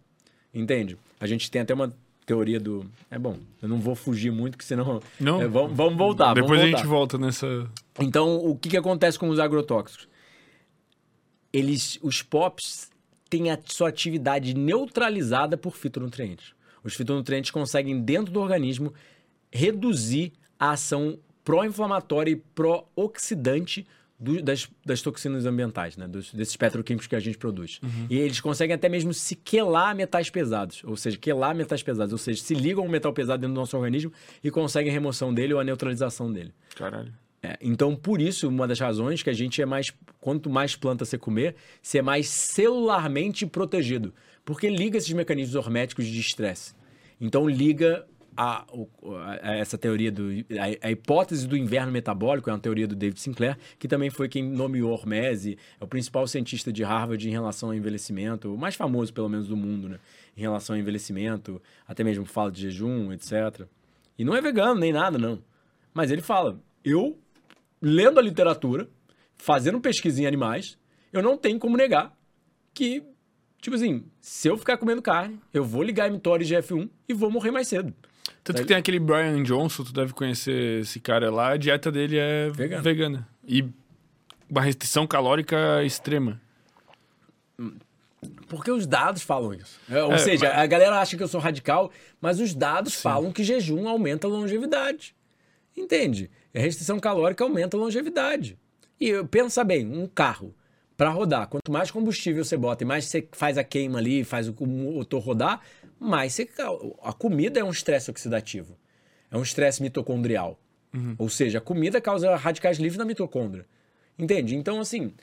Entende? 0.53 0.97
A 1.20 1.28
gente 1.28 1.51
tem 1.51 1.62
até 1.62 1.74
uma 1.74 1.93
teoria 2.32 2.62
do. 2.62 2.90
É 3.10 3.20
bom, 3.20 3.38
eu 3.62 3.68
não 3.68 3.78
vou 3.78 3.94
fugir 3.94 4.32
muito, 4.32 4.58
que 4.58 4.64
senão. 4.64 5.02
Não. 5.20 5.42
É, 5.42 5.48
vamos, 5.50 5.76
vamos 5.76 5.98
voltar. 5.98 6.34
Depois 6.34 6.62
vamos 6.62 6.64
a 6.64 6.66
voltar. 6.66 6.78
gente 6.78 6.88
volta 6.88 7.18
nessa. 7.18 7.70
Então, 8.00 8.38
o 8.38 8.56
que, 8.56 8.70
que 8.70 8.78
acontece 8.78 9.20
com 9.20 9.28
os 9.28 9.38
agrotóxicos? 9.38 10.08
Eles, 11.52 12.00
os 12.02 12.22
POPs 12.22 12.90
têm 13.30 13.52
a 13.52 13.60
sua 13.66 13.90
atividade 13.90 14.54
neutralizada 14.54 15.58
por 15.58 15.76
fitonutrientes. 15.76 16.54
Os 16.82 16.94
fitonutrientes 16.94 17.52
conseguem, 17.52 18.00
dentro 18.00 18.32
do 18.32 18.40
organismo, 18.40 18.94
reduzir 19.52 20.32
a 20.58 20.72
ação 20.72 21.20
pró-inflamatória 21.44 22.32
e 22.32 22.38
pró-oxidante 22.38 23.86
do- 24.22 24.41
das, 24.41 24.69
das 24.86 25.01
toxinas 25.01 25.45
ambientais, 25.45 25.97
né? 25.97 26.07
Dos- 26.07 26.32
desses 26.34 26.55
petroquímicos 26.55 27.07
que 27.07 27.15
a 27.15 27.19
gente 27.19 27.38
produz. 27.38 27.82
E 28.09 28.17
eles 28.17 28.39
conseguem 28.39 28.76
até 28.76 28.88
mesmo 28.88 29.13
se 29.13 29.36
quelar 29.36 29.95
metais 29.95 30.30
pesados, 30.30 30.82
ou 30.86 30.95
seja, 30.95 31.17
quelar 31.17 31.55
metais 31.55 31.82
pesados, 31.84 32.11
ou 32.13 32.17
seja, 32.19 32.41
se 32.41 32.53
ligam 32.53 32.84
a 32.84 32.88
um 32.88 32.89
metal 32.89 33.11
pesado 33.11 33.41
dentro 33.41 33.55
do 33.55 33.59
nosso 33.59 33.76
organismo 33.76 34.13
e 34.43 34.51
conseguem 34.51 34.91
a 34.91 34.93
remoção 34.93 35.34
dele 35.34 35.53
ou 35.53 35.59
a 35.59 35.63
neutralização 35.63 36.32
dele. 36.32 36.53
Caralho. 36.76 37.11
É, 37.43 37.57
então, 37.59 37.95
por 37.95 38.22
isso, 38.22 38.47
uma 38.47 38.67
das 38.67 38.80
razões 38.80 39.24
que 39.24 39.30
a 39.30 39.34
gente 39.34 39.59
é 39.59 39.65
mais. 39.65 39.91
Quanto 40.19 40.47
mais 40.47 40.76
planta 40.76 41.03
você 41.03 41.17
comer, 41.17 41.55
você 41.82 41.97
é 41.97 42.01
mais 42.03 42.30
celularmente 42.30 43.45
protegido. 43.47 44.13
Porque 44.45 44.69
liga 44.69 44.97
esses 44.97 45.11
mecanismos 45.11 45.55
horméticos 45.55 46.05
de 46.05 46.19
estresse. 46.19 46.74
Então, 47.19 47.49
liga 47.49 48.05
a, 48.36 48.66
a- 49.42 49.56
essa 49.56 49.78
teoria 49.78 50.12
do. 50.12 50.30
A, 50.82 50.88
a 50.88 50.92
hipótese 50.92 51.48
do 51.48 51.56
inverno 51.58 51.92
metabólico, 51.92 52.50
é 52.50 52.54
uma 52.54 52.60
teoria 52.60 52.88
do 52.88 52.96
David 52.96 53.20
Sinclair, 53.20 53.58
que 53.80 53.88
também 53.88 54.10
foi 54.10 54.28
quem 54.30 54.44
nomeou 54.44 54.92
Hormese, 54.92 55.58
é 55.80 55.84
o 55.84 55.88
principal 55.88 56.26
cientista 56.28 56.72
de 56.72 56.84
Harvard 56.84 57.28
em 57.28 57.32
relação 57.32 57.70
ao 57.70 57.76
envelhecimento, 57.76 58.54
o 58.54 58.58
mais 58.58 58.76
famoso, 58.76 59.14
pelo 59.14 59.30
menos, 59.30 59.48
do 59.48 59.56
mundo, 59.58 59.90
né? 59.90 60.00
Em 60.36 60.42
relação 60.42 60.76
ao 60.76 60.80
envelhecimento, 60.80 61.62
até 61.88 62.04
mesmo 62.04 62.26
fala 62.26 62.52
de 62.52 62.62
jejum, 62.62 63.12
etc. 63.12 63.66
E 64.18 64.24
não 64.24 64.36
é 64.36 64.42
vegano 64.42 64.80
nem 64.80 64.94
nada, 64.94 65.18
não. 65.18 65.42
Mas 65.94 66.10
ele 66.12 66.22
fala: 66.22 66.60
eu 66.86 67.18
lendo 67.82 68.20
a 68.20 68.22
literatura, 68.22 68.88
fazendo 69.38 69.80
pesquisa 69.82 70.22
em 70.22 70.26
animais, 70.26 70.78
eu 71.12 71.22
não 71.22 71.36
tenho 71.38 71.60
como 71.60 71.76
negar 71.76 72.16
que, 72.74 73.04
tipo 73.60 73.76
assim, 73.76 74.06
se 74.22 74.48
eu 74.48 74.58
ficar 74.58 74.78
comendo 74.78 75.02
carne, 75.02 75.40
eu 75.54 75.64
vou 75.66 75.84
ligar 75.84 76.08
a 76.10 76.14
mTOR 76.14 76.40
de 76.40 76.56
F1 76.56 76.90
e 77.10 77.14
vou 77.14 77.30
morrer 77.30 77.52
mais 77.52 77.68
cedo. 77.68 77.94
Tanto 78.43 78.61
que 78.61 78.67
tem 78.67 78.78
aquele 78.78 78.99
Brian 78.99 79.41
Johnson, 79.43 79.84
tu 79.84 79.93
deve 79.93 80.13
conhecer 80.13 80.82
esse 80.82 80.99
cara 80.99 81.30
lá, 81.32 81.49
a 81.53 81.57
dieta 81.57 81.91
dele 81.91 82.17
é 82.17 82.49
Vegana. 82.49 82.82
vegana. 82.82 83.28
E 83.47 83.63
uma 84.49 84.61
restrição 84.61 85.05
calórica 85.05 85.84
extrema. 85.84 86.41
Porque 88.47 88.69
os 88.72 88.86
dados 88.86 89.22
falam 89.24 89.53
isso. 89.53 89.80
É, 89.89 90.03
ou 90.03 90.13
É, 90.13 90.17
seja, 90.17 90.49
mas- 90.49 90.57
a 90.59 90.65
galera 90.65 90.99
acha 90.99 91.17
que 91.17 91.24
eu 91.24 91.28
sou 91.28 91.39
radical, 91.39 91.91
mas 92.19 92.39
os 92.39 92.53
dados 92.53 92.93
falam 92.95 93.32
que 93.32 93.43
jejum 93.43 93.88
aumenta 93.88 94.28
a 94.28 94.30
longevidade. 94.30 95.15
Entende? 95.76 96.30
A 96.53 96.59
restrição 96.59 96.99
calórica 96.99 97.43
aumenta 97.43 97.78
a 97.78 97.80
longevidade. 97.80 98.57
E 98.99 99.07
eu- 99.09 99.26
pensa 99.26 99.63
bem, 99.63 99.86
um 99.88 100.07
carro. 100.07 100.53
para 100.97 101.09
rodar. 101.09 101.47
Quanto 101.47 101.72
mais 101.72 101.89
combustível 101.89 102.45
você 102.45 102.55
bota 102.55 102.84
e 102.84 102.86
mais 102.88 103.05
você 103.05 103.28
faz 103.32 103.57
a 103.57 103.63
queima 103.63 103.97
ali, 103.97 104.24
faz 104.24 104.47
o 104.47 104.53
motor 104.67 105.19
rodar, 105.24 105.59
mais 106.02 106.34
você, 106.34 106.49
a 107.04 107.14
comida 107.14 107.60
é 107.60 107.64
um 107.64 107.70
estresse 107.70 108.10
oxidativo. 108.10 108.76
É 109.30 109.38
um 109.38 109.43
estresse 109.43 109.84
mitocondrial. 109.84 110.60
Uhum. 110.91 111.16
Ou 111.20 111.30
seja, 111.30 111.60
a 111.60 111.62
comida 111.62 112.02
causa 112.02 112.36
radicais 112.36 112.80
livres 112.80 112.97
na 112.97 113.06
mitocôndria. 113.06 113.66
Entende? 114.18 114.56
Então, 114.56 114.80
assim, 114.80 115.14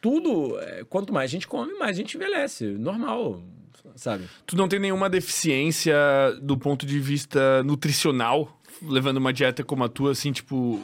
tudo, 0.00 0.58
é, 0.60 0.82
quanto 0.84 1.12
mais 1.12 1.30
a 1.30 1.32
gente 1.32 1.46
come, 1.46 1.74
mais 1.74 1.90
a 1.90 2.00
gente 2.00 2.16
envelhece. 2.16 2.64
Normal, 2.64 3.42
sabe? 3.96 4.24
Tu 4.46 4.56
não 4.56 4.66
tem 4.66 4.78
nenhuma 4.78 5.10
deficiência 5.10 5.94
do 6.40 6.56
ponto 6.56 6.86
de 6.86 6.98
vista 6.98 7.62
nutricional, 7.62 8.58
levando 8.82 9.18
uma 9.18 9.32
dieta 9.32 9.62
como 9.62 9.84
a 9.84 9.88
tua, 9.90 10.12
assim, 10.12 10.32
tipo. 10.32 10.80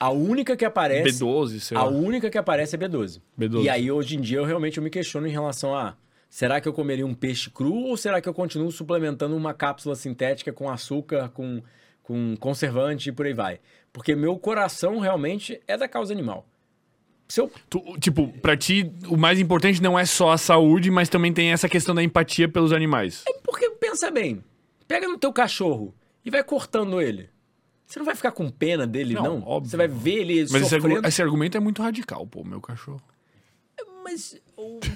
A 0.00 0.10
única 0.10 0.56
que 0.56 0.64
aparece. 0.64 1.22
B12, 1.22 1.60
sei 1.60 1.76
A 1.76 1.84
lá. 1.84 1.90
única 1.90 2.30
que 2.30 2.38
aparece 2.38 2.74
é 2.74 2.78
B12. 2.78 3.20
B12. 3.38 3.64
E 3.64 3.68
aí, 3.68 3.90
hoje 3.90 4.16
em 4.16 4.20
dia, 4.20 4.38
eu 4.38 4.44
realmente 4.44 4.78
eu 4.78 4.82
me 4.82 4.90
questiono 4.90 5.26
em 5.26 5.30
relação 5.30 5.76
a. 5.76 5.94
Será 6.28 6.60
que 6.60 6.68
eu 6.68 6.72
comeria 6.72 7.06
um 7.06 7.14
peixe 7.14 7.50
cru 7.50 7.74
ou 7.74 7.96
será 7.96 8.20
que 8.20 8.28
eu 8.28 8.34
continuo 8.34 8.70
suplementando 8.70 9.34
uma 9.34 9.54
cápsula 9.54 9.94
sintética 9.94 10.52
com 10.52 10.68
açúcar, 10.68 11.30
com, 11.30 11.62
com 12.02 12.36
conservante 12.38 13.08
e 13.08 13.12
por 13.12 13.26
aí 13.26 13.32
vai? 13.32 13.60
Porque 13.92 14.14
meu 14.14 14.38
coração 14.38 14.98
realmente 14.98 15.60
é 15.66 15.76
da 15.76 15.88
causa 15.88 16.12
animal. 16.12 16.46
Se 17.26 17.40
eu... 17.40 17.50
Tu, 17.68 17.80
tipo, 17.98 18.28
pra 18.40 18.56
ti, 18.56 18.90
o 19.08 19.16
mais 19.16 19.38
importante 19.38 19.82
não 19.82 19.98
é 19.98 20.04
só 20.04 20.30
a 20.30 20.38
saúde, 20.38 20.90
mas 20.90 21.08
também 21.08 21.32
tem 21.32 21.52
essa 21.52 21.68
questão 21.68 21.94
da 21.94 22.02
empatia 22.02 22.48
pelos 22.48 22.72
animais. 22.72 23.24
É 23.28 23.32
porque, 23.42 23.70
pensa 23.70 24.10
bem, 24.10 24.42
pega 24.86 25.08
no 25.08 25.18
teu 25.18 25.32
cachorro 25.32 25.94
e 26.24 26.30
vai 26.30 26.42
cortando 26.42 27.00
ele. 27.00 27.28
Você 27.86 27.98
não 27.98 28.06
vai 28.06 28.14
ficar 28.14 28.32
com 28.32 28.50
pena 28.50 28.86
dele, 28.86 29.14
não? 29.14 29.22
não? 29.22 29.42
Óbvio. 29.46 29.70
Você 29.70 29.76
vai 29.76 29.88
ver 29.88 30.20
ele 30.20 30.46
Mas 30.50 30.68
sofrendo. 30.68 30.98
Esse, 30.98 31.08
esse 31.08 31.22
argumento 31.22 31.56
é 31.56 31.60
muito 31.60 31.82
radical, 31.82 32.26
pô, 32.26 32.44
meu 32.44 32.60
cachorro. 32.60 33.00
Mas 34.04 34.40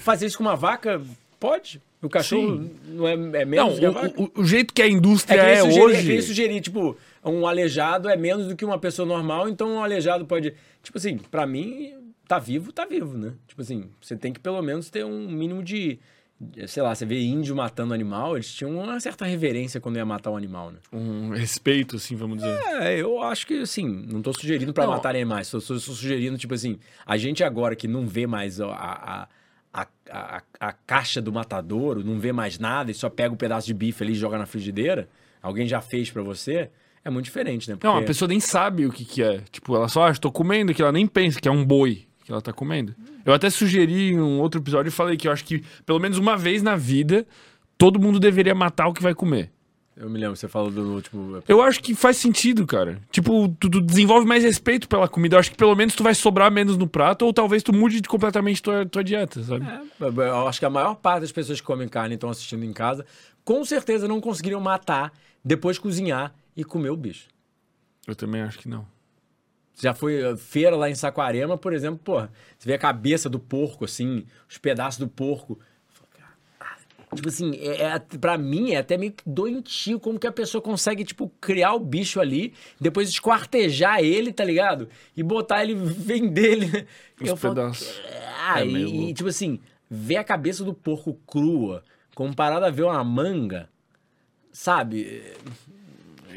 fazer 0.00 0.26
isso 0.26 0.38
com 0.38 0.44
uma 0.44 0.56
vaca, 0.56 1.02
pode? 1.42 1.82
O 2.00 2.08
cachorro 2.08 2.62
Sim. 2.62 2.70
não 2.86 3.08
é, 3.08 3.12
é 3.14 3.44
menos 3.44 3.80
não, 3.80 3.92
o, 3.92 4.24
o, 4.24 4.40
o, 4.42 4.44
jeito 4.44 4.72
que 4.72 4.80
a 4.80 4.88
indústria 4.88 5.40
é, 5.40 5.54
é 5.54 5.60
sugerir, 5.60 5.82
hoje... 5.82 6.12
É 6.12 6.16
que 6.16 6.22
sugerir, 6.22 6.60
tipo, 6.60 6.96
um 7.24 7.46
aleijado 7.46 8.08
é 8.08 8.16
menos 8.16 8.46
do 8.46 8.54
que 8.54 8.64
uma 8.64 8.78
pessoa 8.78 9.06
normal, 9.06 9.48
então 9.48 9.68
um 9.68 9.82
aleijado 9.82 10.24
pode... 10.24 10.54
Tipo 10.82 10.98
assim, 10.98 11.18
para 11.18 11.44
mim, 11.44 11.94
tá 12.28 12.38
vivo, 12.38 12.72
tá 12.72 12.86
vivo, 12.86 13.18
né? 13.18 13.32
Tipo 13.46 13.60
assim, 13.60 13.90
você 14.00 14.16
tem 14.16 14.32
que 14.32 14.40
pelo 14.40 14.62
menos 14.62 14.88
ter 14.88 15.04
um 15.04 15.28
mínimo 15.28 15.62
de. 15.62 15.98
Sei 16.66 16.82
lá, 16.82 16.92
você 16.92 17.06
vê 17.06 17.22
índio 17.22 17.54
matando 17.54 17.94
animal, 17.94 18.34
eles 18.34 18.52
tinham 18.52 18.76
uma 18.76 18.98
certa 18.98 19.24
reverência 19.24 19.80
quando 19.80 19.96
ia 19.96 20.04
matar 20.04 20.32
um 20.32 20.36
animal, 20.36 20.72
né? 20.72 20.78
Um 20.92 21.30
respeito, 21.30 21.96
assim, 21.96 22.16
vamos 22.16 22.38
dizer. 22.38 22.58
É, 22.80 23.00
eu 23.00 23.22
acho 23.22 23.46
que, 23.46 23.60
assim, 23.60 23.86
não 23.86 24.20
tô 24.20 24.32
sugerindo 24.32 24.72
para 24.72 24.86
matar 24.88 25.10
animais, 25.10 25.48
tô, 25.48 25.60
tô, 25.60 25.78
sugerindo, 25.78 26.36
tipo 26.36 26.52
assim, 26.52 26.80
a 27.06 27.16
gente 27.16 27.44
agora 27.44 27.76
que 27.76 27.86
não 27.86 28.08
vê 28.08 28.26
mais 28.26 28.60
a, 28.60 28.66
a, 28.66 29.28
a, 29.72 29.86
a, 30.10 30.42
a 30.60 30.72
caixa 30.72 31.20
do 31.20 31.32
matadouro, 31.32 32.04
não 32.04 32.18
vê 32.18 32.32
mais 32.32 32.58
nada 32.58 32.90
e 32.90 32.94
só 32.94 33.08
pega 33.08 33.32
um 33.32 33.36
pedaço 33.36 33.66
de 33.66 33.74
bife 33.74 34.02
ali 34.02 34.12
e 34.12 34.16
joga 34.16 34.36
na 34.36 34.46
frigideira, 34.46 35.08
alguém 35.42 35.66
já 35.66 35.80
fez 35.80 36.10
para 36.10 36.22
você, 36.22 36.70
é 37.04 37.10
muito 37.10 37.24
diferente, 37.24 37.68
né? 37.68 37.76
Porque... 37.76 37.86
Não, 37.86 37.96
a 37.96 38.02
pessoa 38.02 38.28
nem 38.28 38.38
sabe 38.38 38.86
o 38.86 38.92
que, 38.92 39.04
que 39.04 39.22
é. 39.22 39.40
Tipo, 39.50 39.74
ela 39.74 39.88
só, 39.88 40.06
ah, 40.06 40.10
estou 40.10 40.30
comendo, 40.30 40.74
que 40.74 40.82
ela 40.82 40.92
nem 40.92 41.06
pensa 41.06 41.40
que 41.40 41.48
é 41.48 41.50
um 41.50 41.64
boi 41.64 42.06
que 42.24 42.30
ela 42.30 42.40
tá 42.40 42.52
comendo. 42.52 42.94
Eu 43.24 43.32
até 43.32 43.50
sugeri 43.50 44.10
em 44.10 44.20
um 44.20 44.40
outro 44.40 44.60
episódio 44.60 44.88
e 44.88 44.92
falei 44.92 45.16
que 45.16 45.26
eu 45.26 45.32
acho 45.32 45.44
que 45.44 45.64
pelo 45.84 45.98
menos 45.98 46.18
uma 46.18 46.36
vez 46.36 46.62
na 46.62 46.76
vida 46.76 47.26
todo 47.76 47.98
mundo 47.98 48.20
deveria 48.20 48.54
matar 48.54 48.86
o 48.86 48.92
que 48.92 49.02
vai 49.02 49.14
comer. 49.14 49.50
Eu 50.02 50.10
me 50.10 50.18
lembro, 50.18 50.34
você 50.34 50.48
falou 50.48 50.68
do 50.68 50.94
último. 50.94 51.40
Eu 51.46 51.62
acho 51.62 51.80
que 51.80 51.94
faz 51.94 52.16
sentido, 52.16 52.66
cara. 52.66 53.00
Tipo, 53.12 53.48
tu, 53.60 53.70
tu, 53.70 53.80
desenvolve 53.80 54.26
mais 54.26 54.42
respeito 54.42 54.88
pela 54.88 55.06
comida. 55.06 55.36
Eu 55.36 55.38
acho 55.38 55.52
que 55.52 55.56
pelo 55.56 55.76
menos 55.76 55.94
tu 55.94 56.02
vai 56.02 56.12
sobrar 56.12 56.50
menos 56.50 56.76
no 56.76 56.88
prato, 56.88 57.24
ou 57.24 57.32
talvez 57.32 57.62
tu 57.62 57.72
mude 57.72 58.02
completamente 58.02 58.60
tua, 58.60 58.84
tua 58.84 59.04
dieta, 59.04 59.40
sabe? 59.44 59.64
É, 59.64 60.04
eu 60.04 60.48
acho 60.48 60.58
que 60.58 60.66
a 60.66 60.70
maior 60.70 60.96
parte 60.96 61.20
das 61.20 61.30
pessoas 61.30 61.60
que 61.60 61.66
comem 61.66 61.86
carne 61.86 62.14
e 62.14 62.16
estão 62.16 62.28
assistindo 62.28 62.64
em 62.64 62.72
casa, 62.72 63.06
com 63.44 63.64
certeza 63.64 64.08
não 64.08 64.20
conseguiriam 64.20 64.60
matar, 64.60 65.12
depois 65.44 65.78
cozinhar 65.78 66.34
e 66.56 66.64
comer 66.64 66.90
o 66.90 66.96
bicho. 66.96 67.28
Eu 68.04 68.16
também 68.16 68.42
acho 68.42 68.58
que 68.58 68.68
não. 68.68 68.84
Já 69.80 69.94
foi 69.94 70.32
uh, 70.32 70.36
feira 70.36 70.74
lá 70.74 70.90
em 70.90 70.96
Saquarema, 70.96 71.56
por 71.56 71.72
exemplo, 71.72 72.00
porra, 72.02 72.28
você 72.58 72.68
vê 72.68 72.74
a 72.74 72.78
cabeça 72.78 73.30
do 73.30 73.38
porco, 73.38 73.84
assim, 73.84 74.26
os 74.50 74.58
pedaços 74.58 74.98
do 74.98 75.06
porco. 75.06 75.60
Tipo 77.14 77.28
assim, 77.28 77.54
é, 77.56 77.82
é, 77.82 77.98
pra 77.98 78.38
mim 78.38 78.72
é 78.72 78.78
até 78.78 78.96
meio 78.96 79.12
doentio 79.26 80.00
como 80.00 80.18
que 80.18 80.26
a 80.26 80.32
pessoa 80.32 80.62
consegue, 80.62 81.04
tipo, 81.04 81.30
criar 81.40 81.74
o 81.74 81.78
bicho 81.78 82.20
ali, 82.20 82.54
depois 82.80 83.08
esquartejar 83.10 84.00
ele, 84.00 84.32
tá 84.32 84.44
ligado? 84.44 84.88
E 85.16 85.22
botar 85.22 85.62
ele, 85.62 85.74
vender 85.76 86.52
ele. 86.52 86.86
Os 87.20 87.28
eu 87.28 87.36
pedaços. 87.36 87.88
Falo, 87.88 88.08
ah, 88.38 88.60
é 88.62 88.66
e, 88.66 89.10
e, 89.10 89.14
tipo 89.14 89.28
assim, 89.28 89.60
ver 89.90 90.16
a 90.16 90.24
cabeça 90.24 90.64
do 90.64 90.72
porco 90.72 91.14
crua, 91.26 91.84
comparado 92.14 92.64
a 92.64 92.70
ver 92.70 92.84
uma 92.84 93.04
manga, 93.04 93.68
sabe? 94.50 95.22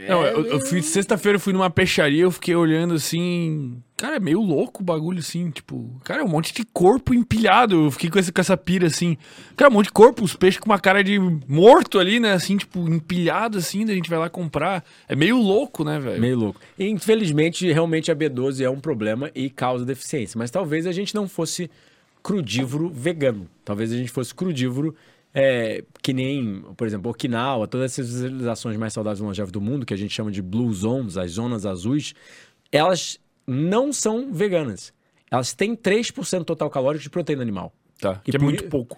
Não, 0.08 0.24
eu, 0.24 0.46
eu 0.46 0.60
fui 0.62 0.82
sexta-feira, 0.82 1.38
eu 1.38 1.40
fui 1.40 1.54
numa 1.54 1.70
peixaria, 1.70 2.24
eu 2.24 2.32
fiquei 2.32 2.56
olhando 2.56 2.94
assim. 2.94 3.82
Cara, 3.98 4.18
é 4.18 4.20
meio 4.20 4.42
louco 4.42 4.82
o 4.82 4.86
bagulho, 4.86 5.20
assim, 5.20 5.50
tipo. 5.50 6.00
Cara, 6.04 6.22
é 6.22 6.24
um 6.24 6.28
monte 6.28 6.54
de 6.54 6.66
corpo 6.66 7.14
empilhado. 7.14 7.86
Eu 7.86 7.92
fiquei 7.92 8.10
com 8.10 8.20
essa, 8.20 8.32
com 8.32 8.42
essa 8.42 8.58
pira, 8.58 8.88
assim. 8.88 9.18
Cara, 9.56 9.72
um 9.72 9.74
monte 9.74 9.86
de 9.86 9.94
corpo, 9.94 10.24
os 10.24 10.36
peixes 10.36 10.60
com 10.60 10.70
uma 10.70 10.80
cara 10.80 11.04
de 11.04 11.18
morto 11.48 11.98
ali, 11.98 12.20
né? 12.20 12.34
Assim, 12.34 12.58
tipo, 12.58 12.80
empilhado, 12.90 13.58
assim, 13.58 13.86
daí 13.86 13.94
a 13.94 13.96
gente 13.96 14.10
vai 14.10 14.20
lá 14.20 14.30
comprar. 14.30 14.84
É 15.08 15.16
meio 15.16 15.38
louco, 15.38 15.84
né, 15.84 16.00
velho? 16.00 16.20
Meio 16.20 16.38
louco. 16.38 16.60
E, 16.78 16.88
infelizmente, 16.88 17.72
realmente 17.72 18.12
a 18.12 18.16
B12 18.16 18.62
é 18.62 18.70
um 18.70 18.80
problema 18.80 19.32
e 19.34 19.50
causa 19.50 19.86
deficiência. 19.86 20.38
Mas 20.38 20.52
talvez 20.52 20.86
a 20.86 20.92
gente 20.92 21.16
não 21.16 21.28
fosse 21.28 21.70
crudívoro 22.22 22.90
vegano. 22.90 23.48
Talvez 23.64 23.94
a 23.94 23.96
gente 23.96 24.12
fosse 24.12 24.34
crudívoro 24.34 24.96
é, 25.38 25.84
que 26.02 26.14
nem, 26.14 26.64
por 26.78 26.88
exemplo, 26.88 27.12
Okinawa, 27.12 27.68
todas 27.68 27.92
essas 27.92 28.08
civilizações 28.08 28.78
mais 28.78 28.94
saudáveis 28.94 29.20
e 29.20 29.24
longevas 29.24 29.52
do 29.52 29.60
mundo, 29.60 29.86
que 29.86 29.94
a 29.94 29.98
gente 29.98 30.14
chama 30.14 30.32
de 30.32 30.42
blue 30.42 30.74
zones, 30.74 31.18
as 31.18 31.32
zonas 31.32 31.66
azuis, 31.66 32.16
elas 32.72 33.20
não 33.46 33.92
são 33.92 34.32
veganas. 34.32 34.94
Elas 35.30 35.54
têm 35.54 35.76
3% 35.76 36.46
total 36.46 36.70
calórico 36.70 37.04
de 37.04 37.10
proteína 37.10 37.42
animal. 37.42 37.74
Tá, 38.00 38.22
que 38.24 38.34
é 38.34 38.40
muito 38.40 38.64
pouco. 38.70 38.98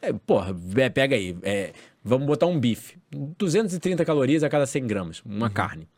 É, 0.00 0.10
porra, 0.12 0.56
é, 0.76 0.88
pega 0.88 1.16
aí. 1.16 1.36
É, 1.42 1.72
vamos 2.02 2.26
botar 2.26 2.46
um 2.46 2.58
bife. 2.58 2.96
230 3.10 4.02
calorias 4.06 4.42
a 4.42 4.48
cada 4.48 4.64
100 4.64 4.86
gramas, 4.86 5.22
uma 5.22 5.48
uhum. 5.48 5.52
carne. 5.52 5.88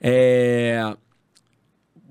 É, 0.00 0.96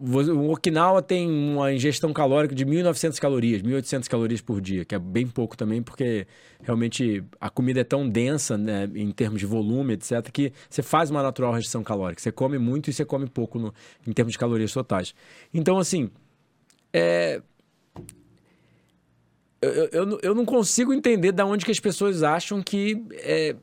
o 0.02 0.52
Okinawa 0.52 1.02
tem 1.02 1.30
uma 1.30 1.74
ingestão 1.74 2.14
calórica 2.14 2.56
de 2.56 2.66
1.900 2.66 3.20
calorias, 3.20 3.62
1.800 3.62 4.08
calorias 4.08 4.42
por 4.42 4.62
dia, 4.62 4.86
que 4.86 4.96
é 4.96 5.00
bem 5.00 5.28
pouco 5.28 5.58
também, 5.58 5.84
porque 5.84 6.26
realmente 6.62 7.24
a 7.40 7.50
comida 7.50 7.82
é 7.82 7.84
tão 7.84 8.08
densa 8.08 8.58
né, 8.58 8.90
em 8.96 9.12
termos 9.12 9.40
de 9.40 9.46
volume, 9.46 9.94
etc., 9.94 10.30
que 10.32 10.54
você 10.70 10.82
faz 10.82 11.10
uma 11.12 11.22
natural 11.22 11.52
restrição 11.52 11.84
calórica. 11.84 12.22
Você 12.22 12.32
come 12.32 12.58
muito 12.58 12.90
e 12.90 12.94
você 12.94 13.04
come 13.04 13.28
pouco 13.28 13.60
no, 13.60 13.74
em 14.08 14.14
termos 14.14 14.32
de 14.32 14.40
calorias 14.40 14.72
totais. 14.72 15.14
Então, 15.54 15.78
assim, 15.78 16.10
é... 16.94 17.42
eu, 19.62 19.90
eu, 19.92 20.20
eu 20.24 20.36
não 20.36 20.46
consigo 20.46 20.94
entender 20.94 21.34
de 21.34 21.44
onde 21.44 21.66
que 21.66 21.72
as 21.72 21.80
pessoas 21.80 22.24
acham 22.24 22.62
que. 22.62 23.04
É 23.12 23.56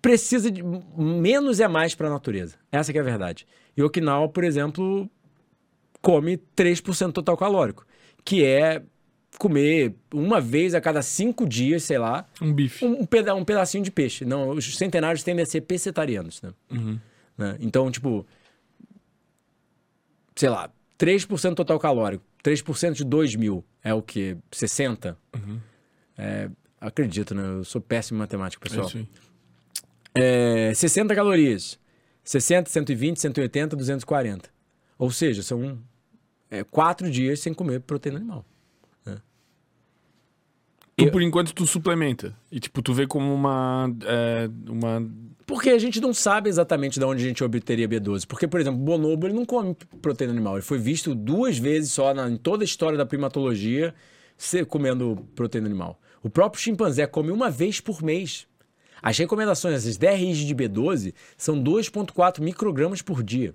precisa 0.00 0.50
de 0.50 0.62
menos 0.96 1.60
é 1.60 1.68
mais 1.68 1.94
para 1.94 2.08
a 2.08 2.10
natureza. 2.10 2.56
Essa 2.70 2.92
é 2.92 2.98
a 2.98 3.02
verdade. 3.02 3.46
E 3.76 3.82
Okinawa, 3.82 4.28
por 4.28 4.44
exemplo, 4.44 5.08
come 6.00 6.38
3% 6.56 7.12
total 7.12 7.36
calórico, 7.36 7.86
que 8.24 8.44
é 8.44 8.82
comer 9.38 9.94
uma 10.12 10.40
vez 10.40 10.74
a 10.74 10.80
cada 10.80 11.02
cinco 11.02 11.46
dias, 11.46 11.82
sei 11.82 11.98
lá, 11.98 12.26
um 12.40 12.52
bife, 12.52 12.84
um, 12.84 13.04
peda 13.04 13.34
um 13.34 13.44
pedacinho 13.44 13.84
de 13.84 13.90
peixe. 13.90 14.24
Não, 14.24 14.50
os 14.50 14.76
centenários 14.76 15.22
tendem 15.22 15.42
a 15.42 15.46
ser 15.46 15.62
pescetarianos, 15.62 16.40
né? 16.42 16.52
Uhum. 16.70 16.98
né? 17.36 17.56
Então, 17.60 17.90
tipo, 17.90 18.26
sei 20.34 20.48
lá, 20.48 20.70
3% 20.98 21.54
total 21.54 21.78
calórico, 21.78 22.24
3% 22.42 22.92
de 22.92 23.04
2 23.04 23.34
mil 23.36 23.64
é 23.82 23.92
o 23.92 24.02
que? 24.02 24.36
60? 24.50 25.18
Uhum. 25.34 25.60
É, 26.16 26.48
acredito, 26.80 27.34
né? 27.34 27.42
Eu 27.58 27.64
sou 27.64 27.80
péssimo 27.80 28.16
em 28.16 28.20
matemática, 28.20 28.62
pessoal. 28.62 28.90
É 28.94 28.98
aí. 28.98 29.08
É, 30.16 30.72
60 30.74 31.14
calorias. 31.14 31.78
60, 32.24 32.68
120, 32.70 33.20
180, 33.20 33.76
240. 33.76 34.50
Ou 34.98 35.10
seja, 35.10 35.42
são 35.42 35.78
é, 36.50 36.64
quatro 36.64 37.10
dias 37.10 37.40
sem 37.40 37.54
comer 37.54 37.80
proteína 37.80 38.18
animal. 38.18 38.44
Né? 39.04 39.16
Tu, 40.96 41.04
Eu... 41.04 41.12
por 41.12 41.22
enquanto, 41.22 41.54
tu 41.54 41.66
suplementa. 41.66 42.36
E, 42.50 42.58
tipo, 42.58 42.82
tu 42.82 42.92
vê 42.92 43.06
como 43.06 43.32
uma, 43.32 43.94
é, 44.04 44.50
uma... 44.68 45.08
Porque 45.46 45.70
a 45.70 45.78
gente 45.78 46.00
não 46.00 46.12
sabe 46.12 46.48
exatamente 46.48 46.98
de 46.98 47.04
onde 47.04 47.24
a 47.24 47.28
gente 47.28 47.44
obteria 47.44 47.88
B12. 47.88 48.26
Porque, 48.26 48.48
por 48.48 48.60
exemplo, 48.60 48.80
o 48.80 48.84
bonobo 48.84 49.26
ele 49.26 49.34
não 49.34 49.44
come 49.44 49.76
proteína 50.02 50.32
animal. 50.32 50.54
Ele 50.54 50.62
foi 50.62 50.78
visto 50.78 51.14
duas 51.14 51.56
vezes 51.56 51.92
só 51.92 52.12
na, 52.12 52.28
em 52.28 52.36
toda 52.36 52.64
a 52.64 52.66
história 52.66 52.98
da 52.98 53.06
primatologia 53.06 53.94
comendo 54.68 55.26
proteína 55.34 55.66
animal. 55.66 56.00
O 56.22 56.28
próprio 56.28 56.60
chimpanzé 56.60 57.06
come 57.06 57.30
uma 57.30 57.50
vez 57.50 57.80
por 57.80 58.02
mês 58.02 58.46
as 59.06 59.16
recomendações, 59.16 59.76
essas 59.76 59.96
DRIs 59.96 60.38
de 60.38 60.52
B12, 60.52 61.14
são 61.36 61.62
2,4 61.62 62.40
microgramas 62.40 63.02
por 63.02 63.22
dia. 63.22 63.54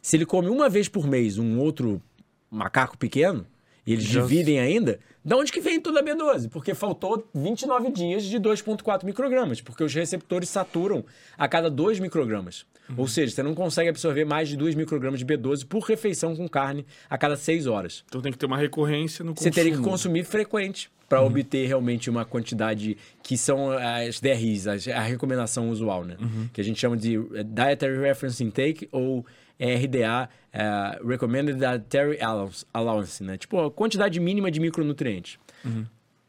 Se 0.00 0.16
ele 0.16 0.24
come 0.24 0.48
uma 0.48 0.68
vez 0.68 0.88
por 0.88 1.04
mês 1.04 1.36
um 1.36 1.58
outro 1.58 2.00
macaco 2.48 2.96
pequeno, 2.96 3.44
e 3.88 3.92
eles 3.94 4.04
dividem 4.04 4.60
ainda, 4.60 5.00
da 5.24 5.36
onde 5.36 5.50
que 5.50 5.60
vem 5.62 5.80
toda 5.80 6.00
a 6.00 6.02
B12? 6.02 6.50
Porque 6.50 6.74
faltou 6.74 7.26
29 7.34 7.90
dias 7.90 8.24
de 8.24 8.38
2,4 8.38 9.02
microgramas, 9.04 9.62
porque 9.62 9.82
os 9.82 9.94
receptores 9.94 10.50
saturam 10.50 11.04
a 11.38 11.48
cada 11.48 11.70
2 11.70 11.98
microgramas. 11.98 12.66
Ou 12.96 13.08
seja, 13.08 13.34
você 13.34 13.42
não 13.42 13.54
consegue 13.54 13.88
absorver 13.88 14.24
mais 14.24 14.48
de 14.48 14.56
2 14.56 14.74
microgramas 14.74 15.20
de 15.20 15.26
B12 15.26 15.66
por 15.66 15.80
refeição 15.84 16.36
com 16.36 16.46
carne 16.46 16.84
a 17.08 17.16
cada 17.16 17.36
6 17.36 17.66
horas. 17.66 18.04
Então 18.06 18.20
tem 18.20 18.30
que 18.30 18.38
ter 18.38 18.46
uma 18.46 18.58
recorrência 18.58 19.24
no 19.24 19.32
Você 19.32 19.48
consumo. 19.48 19.54
teria 19.54 19.72
que 19.76 19.82
consumir 19.82 20.24
frequente 20.24 20.90
para 21.08 21.22
obter 21.22 21.66
realmente 21.66 22.10
uma 22.10 22.26
quantidade 22.26 22.96
que 23.22 23.38
são 23.38 23.70
as 23.70 24.20
DRIs, 24.20 24.66
a 24.88 25.00
recomendação 25.00 25.70
usual, 25.70 26.04
né? 26.04 26.16
Que 26.52 26.60
a 26.60 26.64
gente 26.64 26.78
chama 26.78 26.96
de 26.98 27.18
Dietary 27.46 27.98
Reference 27.98 28.44
Intake 28.44 28.88
ou 28.92 29.24
RDA, 29.60 30.28
eh, 30.52 31.00
Recommended 31.04 31.56
Dietary 31.58 32.20
Allowance, 32.20 32.64
Allowance, 32.72 33.22
né? 33.22 33.36
Tipo, 33.36 33.60
a 33.66 33.70
quantidade 33.70 34.18
mínima 34.20 34.50
de 34.50 34.60
micronutrientes. 34.60 35.38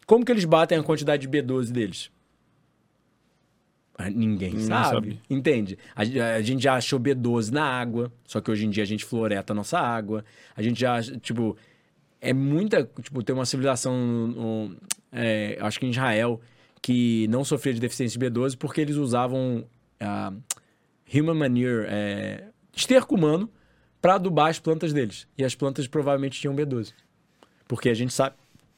Como 0.06 0.26
que 0.26 0.32
eles 0.32 0.46
batem 0.46 0.78
a 0.78 0.84
quantidade 0.84 1.28
de 1.28 1.30
B12 1.30 1.72
deles? 1.72 2.12
Ah, 3.98 4.10
Ninguém 4.10 4.52
Ninguém 4.52 4.66
sabe. 4.66 4.90
sabe. 4.90 5.22
Entende? 5.30 5.78
A, 5.96 6.02
a 6.38 6.42
gente 6.42 6.64
já 6.64 6.76
achou 6.76 7.00
B12 7.00 7.52
na 7.52 7.64
água, 7.64 8.12
só 8.26 8.40
que 8.40 8.50
hoje 8.50 8.66
em 8.66 8.70
dia 8.70 8.82
a 8.84 8.86
gente 8.86 9.04
floreta 9.04 9.52
a 9.54 9.56
nossa 9.56 9.78
água. 9.78 10.24
A 10.56 10.62
gente 10.62 10.80
já, 10.80 11.02
tipo, 11.02 11.56
é 12.22 12.34
muita. 12.34 12.90
Tipo, 13.02 13.22
tem 13.22 13.36
uma 13.36 13.46
civilização, 13.46 13.94
um, 13.94 14.76
é, 15.12 15.58
acho 15.60 15.80
que 15.80 15.86
em 15.86 15.90
Israel, 15.90 16.40
que 16.82 17.28
não 17.28 17.44
sofria 17.44 17.74
de 17.74 17.80
deficiência 17.82 18.18
de 18.18 18.26
B12 18.26 18.58
porque 18.58 18.80
eles 18.82 18.96
usavam 18.96 19.66
ah, 20.00 20.32
human 21.14 21.34
manure, 21.36 21.86
é, 21.90 22.46
esterco 22.76 23.16
humano, 23.16 23.50
para 24.02 24.16
adubar 24.16 24.50
as 24.50 24.60
plantas 24.60 24.94
deles. 24.94 25.28
E 25.38 25.44
as 25.44 25.56
plantas 25.56 25.88
provavelmente 25.88 26.40
tinham 26.40 26.56
B12. 26.56 26.94
Porque 27.68 27.90
a 27.90 27.94
gente 27.94 28.14
sabe 28.14 28.36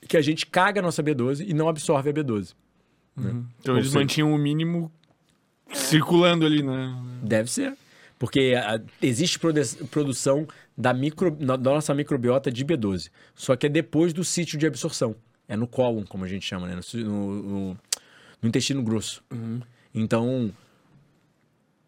que 0.08 0.18
a 0.18 0.22
gente 0.22 0.46
caga 0.48 0.80
a 0.80 0.84
nossa 0.84 1.04
B12 1.04 1.46
e 1.48 1.54
não 1.54 1.70
absorve 1.70 2.10
a 2.10 2.14
B12. 2.14 2.54
Então 3.18 3.74
Ou 3.74 3.78
eles 3.78 3.88
seja- 3.90 4.00
mantinham 4.00 4.34
o 4.34 4.38
mínimo 4.38 4.92
circulando 5.74 6.46
ali, 6.46 6.64
né? 6.64 6.94
Deve 7.22 7.50
ser. 7.52 7.78
Porque 8.18 8.54
ah, 8.58 8.80
existe 9.02 9.40
produ- 9.40 9.86
produção 9.90 10.48
da, 10.78 10.94
micro, 10.94 11.32
da 11.32 11.58
nossa 11.58 11.94
microbiota 11.94 12.52
de 12.52 12.64
B12. 12.66 13.10
Só 13.36 13.56
que 13.56 13.66
é 13.66 13.70
depois 13.70 14.14
do 14.14 14.24
sítio 14.24 14.58
de 14.58 14.66
absorção. 14.68 15.16
É 15.48 15.56
no 15.56 15.68
cólon, 15.68 16.04
como 16.06 16.24
a 16.24 16.28
gente 16.28 16.46
chama, 16.46 16.68
né? 16.68 16.76
No, 16.76 17.04
no- 17.04 17.44
no- 17.44 17.78
no 18.42 18.48
intestino 18.50 18.82
grosso. 18.82 19.24
Então, 19.94 20.52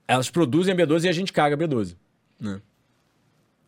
elas 0.07 0.29
produzem 0.29 0.75
B12 0.75 1.05
e 1.05 1.09
a 1.09 1.11
gente 1.11 1.31
caga 1.33 1.57
B12. 1.57 1.95
Né? 2.39 2.61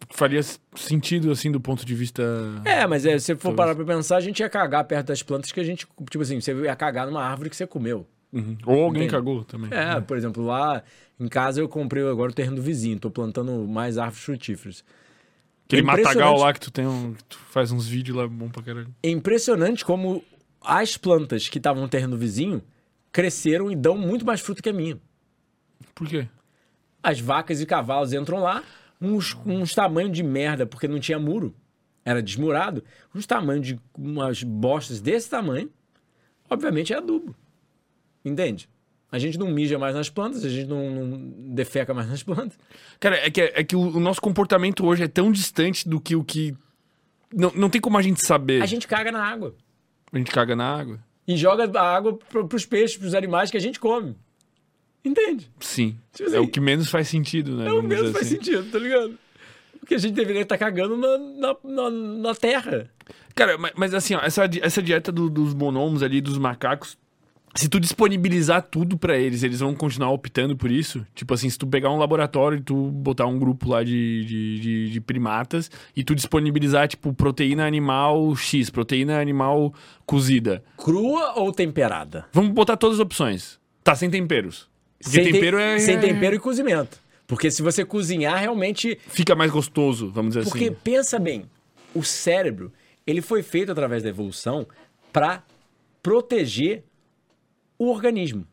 Faria 0.09 0.41
sentido, 0.75 1.31
assim, 1.31 1.51
do 1.51 1.59
ponto 1.59 1.85
de 1.85 1.95
vista... 1.95 2.23
É, 2.63 2.85
mas 2.85 3.05
é, 3.05 3.17
se 3.17 3.25
você 3.25 3.35
for 3.35 3.53
parar 3.53 3.75
pra 3.75 3.85
pensar, 3.85 4.17
a 4.17 4.21
gente 4.21 4.39
ia 4.39 4.49
cagar 4.49 4.83
perto 4.83 5.07
das 5.07 5.23
plantas 5.23 5.51
que 5.51 5.59
a 5.59 5.63
gente. 5.63 5.87
Tipo 6.09 6.21
assim, 6.21 6.39
você 6.39 6.53
ia 6.53 6.75
cagar 6.75 7.07
numa 7.07 7.23
árvore 7.23 7.49
que 7.49 7.55
você 7.55 7.65
comeu. 7.65 8.05
Uhum. 8.31 8.57
Ou 8.65 8.83
alguém 8.83 9.03
Entende? 9.03 9.13
cagou 9.13 9.43
também. 9.45 9.69
É, 9.71 9.99
por 10.01 10.17
exemplo, 10.17 10.43
lá 10.45 10.83
em 11.19 11.27
casa 11.27 11.61
eu 11.61 11.69
comprei 11.69 12.05
agora 12.07 12.31
o 12.31 12.33
terreno 12.33 12.57
do 12.57 12.61
vizinho, 12.61 12.99
tô 12.99 13.09
plantando 13.09 13.65
mais 13.65 13.97
árvores 13.97 14.23
frutíferas. 14.23 14.83
Aquele 15.65 15.81
É 15.81 15.85
matagal 15.85 16.37
lá 16.37 16.53
que 16.53 16.59
tu 16.59 16.69
tem 16.69 16.85
um, 16.85 17.13
que 17.13 17.23
tu 17.23 17.37
faz 17.49 17.71
uns 17.71 17.87
vídeos 17.87 18.17
lá 18.17 18.27
bom 18.27 18.49
pra 18.49 18.61
caralho. 18.61 18.93
É 19.01 19.09
impressionante 19.09 19.83
como 19.83 20.23
as 20.61 20.97
plantas 20.97 21.47
que 21.47 21.57
estavam 21.57 21.81
no 21.81 21.89
terreno 21.89 22.17
vizinho 22.17 22.61
cresceram 23.11 23.71
e 23.71 23.75
dão 23.75 23.97
muito 23.97 24.25
mais 24.25 24.41
fruto 24.41 24.61
que 24.61 24.69
a 24.69 24.73
minha. 24.73 24.99
Por 25.95 26.07
quê? 26.07 26.27
As 27.01 27.19
vacas 27.19 27.61
e 27.61 27.65
cavalos 27.65 28.11
entram 28.11 28.39
lá, 28.39 28.61
uns, 29.01 29.35
uns 29.45 29.73
tamanhos 29.73 30.11
de 30.11 30.21
merda, 30.21 30.65
porque 30.65 30.87
não 30.87 30.99
tinha 30.99 31.17
muro, 31.17 31.55
era 32.03 32.21
desmurado, 32.21 32.83
uns 33.13 33.25
tamanhos 33.25 33.65
de 33.65 33.79
umas 33.97 34.43
bostas 34.43 34.99
desse 34.99 35.29
tamanho, 35.29 35.71
obviamente 36.49 36.93
é 36.93 36.97
adubo. 36.97 37.33
Entende? 38.23 38.69
A 39.11 39.17
gente 39.17 39.37
não 39.37 39.47
mija 39.47 39.79
mais 39.79 39.95
nas 39.95 40.09
plantas, 40.09 40.43
a 40.43 40.49
gente 40.49 40.67
não, 40.67 40.89
não 40.89 41.53
defeca 41.53 41.93
mais 41.93 42.09
nas 42.09 42.21
plantas. 42.21 42.59
Cara, 42.99 43.15
é 43.17 43.31
que, 43.31 43.41
é 43.41 43.63
que 43.63 43.75
o, 43.75 43.79
o 43.79 43.99
nosso 43.99 44.19
comportamento 44.19 44.85
hoje 44.85 45.03
é 45.03 45.07
tão 45.07 45.31
distante 45.31 45.87
do 45.87 46.01
que 46.01 46.15
o 46.15 46.23
que... 46.23 46.55
Não, 47.33 47.51
não 47.55 47.69
tem 47.69 47.79
como 47.79 47.97
a 47.97 48.01
gente 48.01 48.25
saber. 48.25 48.61
A 48.61 48.65
gente 48.65 48.87
caga 48.87 49.11
na 49.11 49.23
água. 49.23 49.55
A 50.11 50.17
gente 50.17 50.31
caga 50.31 50.55
na 50.55 50.65
água. 50.65 50.99
E 51.27 51.37
joga 51.37 51.79
a 51.79 51.95
água 51.95 52.17
pro, 52.17 52.47
pros 52.47 52.65
peixes, 52.65 52.97
pros 52.97 53.13
animais 53.13 53.49
que 53.49 53.57
a 53.57 53.61
gente 53.61 53.79
come. 53.79 54.15
Entende? 55.05 55.49
Sim. 55.59 55.95
Tipo 56.13 56.29
é 56.29 56.33
assim, 56.33 56.45
o 56.45 56.47
que 56.47 56.59
menos 56.59 56.89
faz 56.89 57.07
sentido, 57.07 57.55
né? 57.57 57.67
É 57.67 57.71
o 57.71 57.83
mesmo 57.83 58.05
dizer 58.07 58.13
faz 58.13 58.25
assim. 58.25 58.35
sentido, 58.35 58.71
tá 58.71 58.79
ligado? 58.79 59.17
Porque 59.79 59.93
a 59.93 59.99
gente 59.99 60.13
deveria 60.15 60.41
estar 60.41 60.57
cagando 60.57 60.97
na, 60.97 61.17
na, 61.17 61.55
na, 61.63 61.89
na 61.91 62.35
terra. 62.35 62.89
Cara, 63.35 63.55
mas, 63.57 63.71
mas 63.75 63.93
assim, 63.93 64.15
ó, 64.15 64.19
essa, 64.21 64.49
essa 64.61 64.81
dieta 64.81 65.11
do- 65.11 65.29
dos 65.29 65.53
monomos 65.53 66.01
ali, 66.01 66.19
dos 66.21 66.39
macacos, 66.39 66.97
se 67.53 67.69
tu 67.69 67.79
disponibilizar 67.79 68.63
tudo 68.63 68.97
pra 68.97 69.15
eles, 69.15 69.43
eles 69.43 69.59
vão 69.59 69.75
continuar 69.75 70.09
optando 70.11 70.57
por 70.57 70.71
isso? 70.71 71.05
Tipo 71.13 71.35
assim, 71.35 71.49
se 71.49 71.57
tu 71.57 71.67
pegar 71.67 71.91
um 71.91 71.97
laboratório 71.99 72.57
e 72.57 72.61
tu 72.61 72.75
botar 72.91 73.27
um 73.27 73.37
grupo 73.37 73.69
lá 73.69 73.83
de, 73.83 74.25
de, 74.25 74.59
de- 74.59 74.89
de 74.89 75.01
primatas 75.01 75.69
e 75.95 76.03
tu 76.03 76.15
disponibilizar, 76.15 76.87
tipo, 76.87 77.13
proteína 77.13 77.65
animal 77.67 78.35
X, 78.35 78.71
proteína 78.71 79.19
animal 79.21 79.71
cozida. 80.05 80.63
Crua 80.77 81.33
ou 81.39 81.51
temperada? 81.51 82.25
Vamos 82.33 82.51
botar 82.51 82.75
todas 82.75 82.97
as 82.97 83.01
opções. 83.01 83.59
Tá, 83.83 83.93
sem 83.93 84.09
temperos. 84.09 84.67
Porque 85.05 85.23
sem, 85.23 85.25
te- 85.25 85.31
tempero 85.33 85.57
é... 85.57 85.79
sem 85.79 85.99
tempero 85.99 86.35
e 86.35 86.39
cozimento. 86.39 86.99
Porque 87.27 87.49
se 87.49 87.61
você 87.61 87.83
cozinhar, 87.85 88.39
realmente. 88.39 88.99
Fica 89.07 89.35
mais 89.35 89.51
gostoso, 89.51 90.11
vamos 90.11 90.35
dizer 90.35 90.49
Porque 90.49 90.65
assim. 90.65 90.77
pensa 90.83 91.19
bem, 91.19 91.45
o 91.93 92.03
cérebro 92.03 92.71
ele 93.05 93.21
foi 93.21 93.43
feito 93.43 93.71
através 93.71 94.03
da 94.03 94.09
evolução 94.09 94.67
para 95.13 95.43
proteger 96.01 96.83
o 97.77 97.89
organismo. 97.89 98.45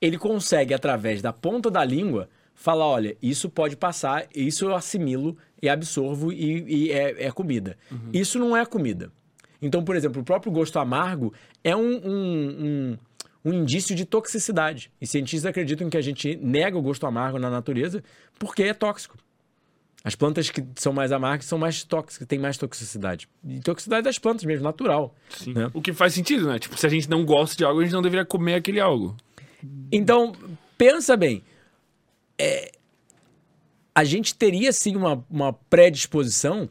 Ele 0.00 0.18
consegue 0.18 0.74
através 0.74 1.22
da 1.22 1.32
ponta 1.32 1.70
da 1.70 1.84
língua 1.84 2.28
falar, 2.54 2.86
olha, 2.86 3.16
isso 3.22 3.48
pode 3.48 3.76
passar, 3.76 4.26
isso 4.34 4.66
eu 4.66 4.74
assimilo 4.74 5.36
e 5.60 5.68
absorvo 5.68 6.32
e, 6.32 6.62
e 6.66 6.92
é, 6.92 7.26
é 7.26 7.30
comida. 7.32 7.76
Isso 8.12 8.38
não 8.38 8.56
é 8.56 8.64
comida. 8.64 9.10
Então, 9.60 9.82
por 9.82 9.96
exemplo, 9.96 10.20
o 10.20 10.24
próprio 10.24 10.52
gosto 10.52 10.78
amargo 10.78 11.32
é 11.62 11.74
um, 11.74 11.80
um, 11.80 12.48
um, 12.48 12.98
um 13.44 13.52
indício 13.52 13.94
de 13.94 14.04
toxicidade. 14.04 14.90
E 15.00 15.06
cientistas 15.06 15.46
acreditam 15.46 15.90
que 15.90 15.96
a 15.96 16.00
gente 16.00 16.36
nega 16.36 16.78
o 16.78 16.82
gosto 16.82 17.06
amargo 17.06 17.38
na 17.38 17.50
natureza 17.50 18.02
porque 18.38 18.62
é 18.62 18.72
tóxico. 18.72 19.18
As 20.02 20.14
plantas 20.14 20.50
que 20.50 20.62
são 20.76 20.92
mais 20.92 21.12
amargas 21.12 21.46
são 21.46 21.58
mais 21.58 21.82
tóxicas, 21.82 22.26
têm 22.28 22.38
mais 22.38 22.58
toxicidade. 22.58 23.26
E 23.42 23.60
toxicidade 23.60 24.04
das 24.04 24.18
plantas 24.18 24.44
mesmo, 24.44 24.62
natural. 24.62 25.14
Né? 25.46 25.70
O 25.72 25.80
que 25.80 25.94
faz 25.94 26.12
sentido, 26.12 26.46
né? 26.46 26.58
Tipo, 26.58 26.76
se 26.76 26.86
a 26.86 26.90
gente 26.90 27.08
não 27.08 27.24
gosta 27.24 27.56
de 27.56 27.64
algo, 27.64 27.80
a 27.80 27.84
gente 27.84 27.94
não 27.94 28.02
deveria 28.02 28.24
comer 28.24 28.54
aquele 28.54 28.80
algo. 28.80 29.16
Então, 29.90 30.34
pensa 30.76 31.16
bem. 31.16 31.42
É, 32.38 32.72
a 33.94 34.04
gente 34.04 34.34
teria 34.34 34.72
sim 34.72 34.94
uma, 34.94 35.24
uma 35.30 35.54
predisposição. 35.54 36.68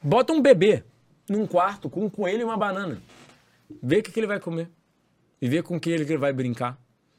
Bota 0.00 0.32
um 0.32 0.40
bebê 0.40 0.84
num 1.28 1.44
quarto 1.44 1.90
com 1.90 2.04
um 2.04 2.10
coelho 2.10 2.42
e 2.42 2.44
uma 2.44 2.56
banana. 2.56 3.02
Vê 3.82 3.98
o 3.98 4.02
que, 4.02 4.12
que 4.12 4.20
ele 4.20 4.28
vai 4.28 4.38
comer. 4.38 4.70
E 5.40 5.48
vê 5.48 5.62
com 5.62 5.76
o 5.76 5.80
que 5.80 5.90
ele 5.90 6.16
vai 6.16 6.32
brincar. 6.32 6.78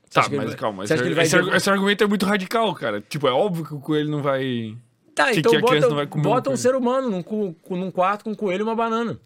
Você 0.09 0.21
Tá, 0.21 0.29
mas 0.29 0.45
vai- 0.49 0.55
calma. 0.55 0.83
Esse, 0.85 0.95
vai 0.95 1.25
esse 1.25 1.35
esse 1.37 1.69
argumento 1.69 2.03
é 2.03 2.07
muito 2.07 2.25
radical, 2.25 2.73
cara. 2.73 3.01
Tipo, 3.01 3.27
é 3.27 3.31
óbvio 3.31 3.65
que 3.65 3.73
o 3.73 3.79
coelho 3.79 4.09
não 4.09 4.21
vai. 4.21 4.77
Tá, 5.13 5.31
que- 5.31 5.39
então 5.39 5.51
que 5.51 5.59
bota, 5.59 5.87
um 5.87 6.21
bota 6.21 6.39
um, 6.39 6.43
coelho. 6.43 6.57
ser 6.57 6.75
humano 6.75 7.09
num, 7.09 7.55
num 7.77 7.91
quarto 7.91 8.23
com 8.23 8.31
um 8.31 8.35
coelho 8.35 8.61
e 8.61 8.63
uma 8.63 8.75
banana. 8.75 9.19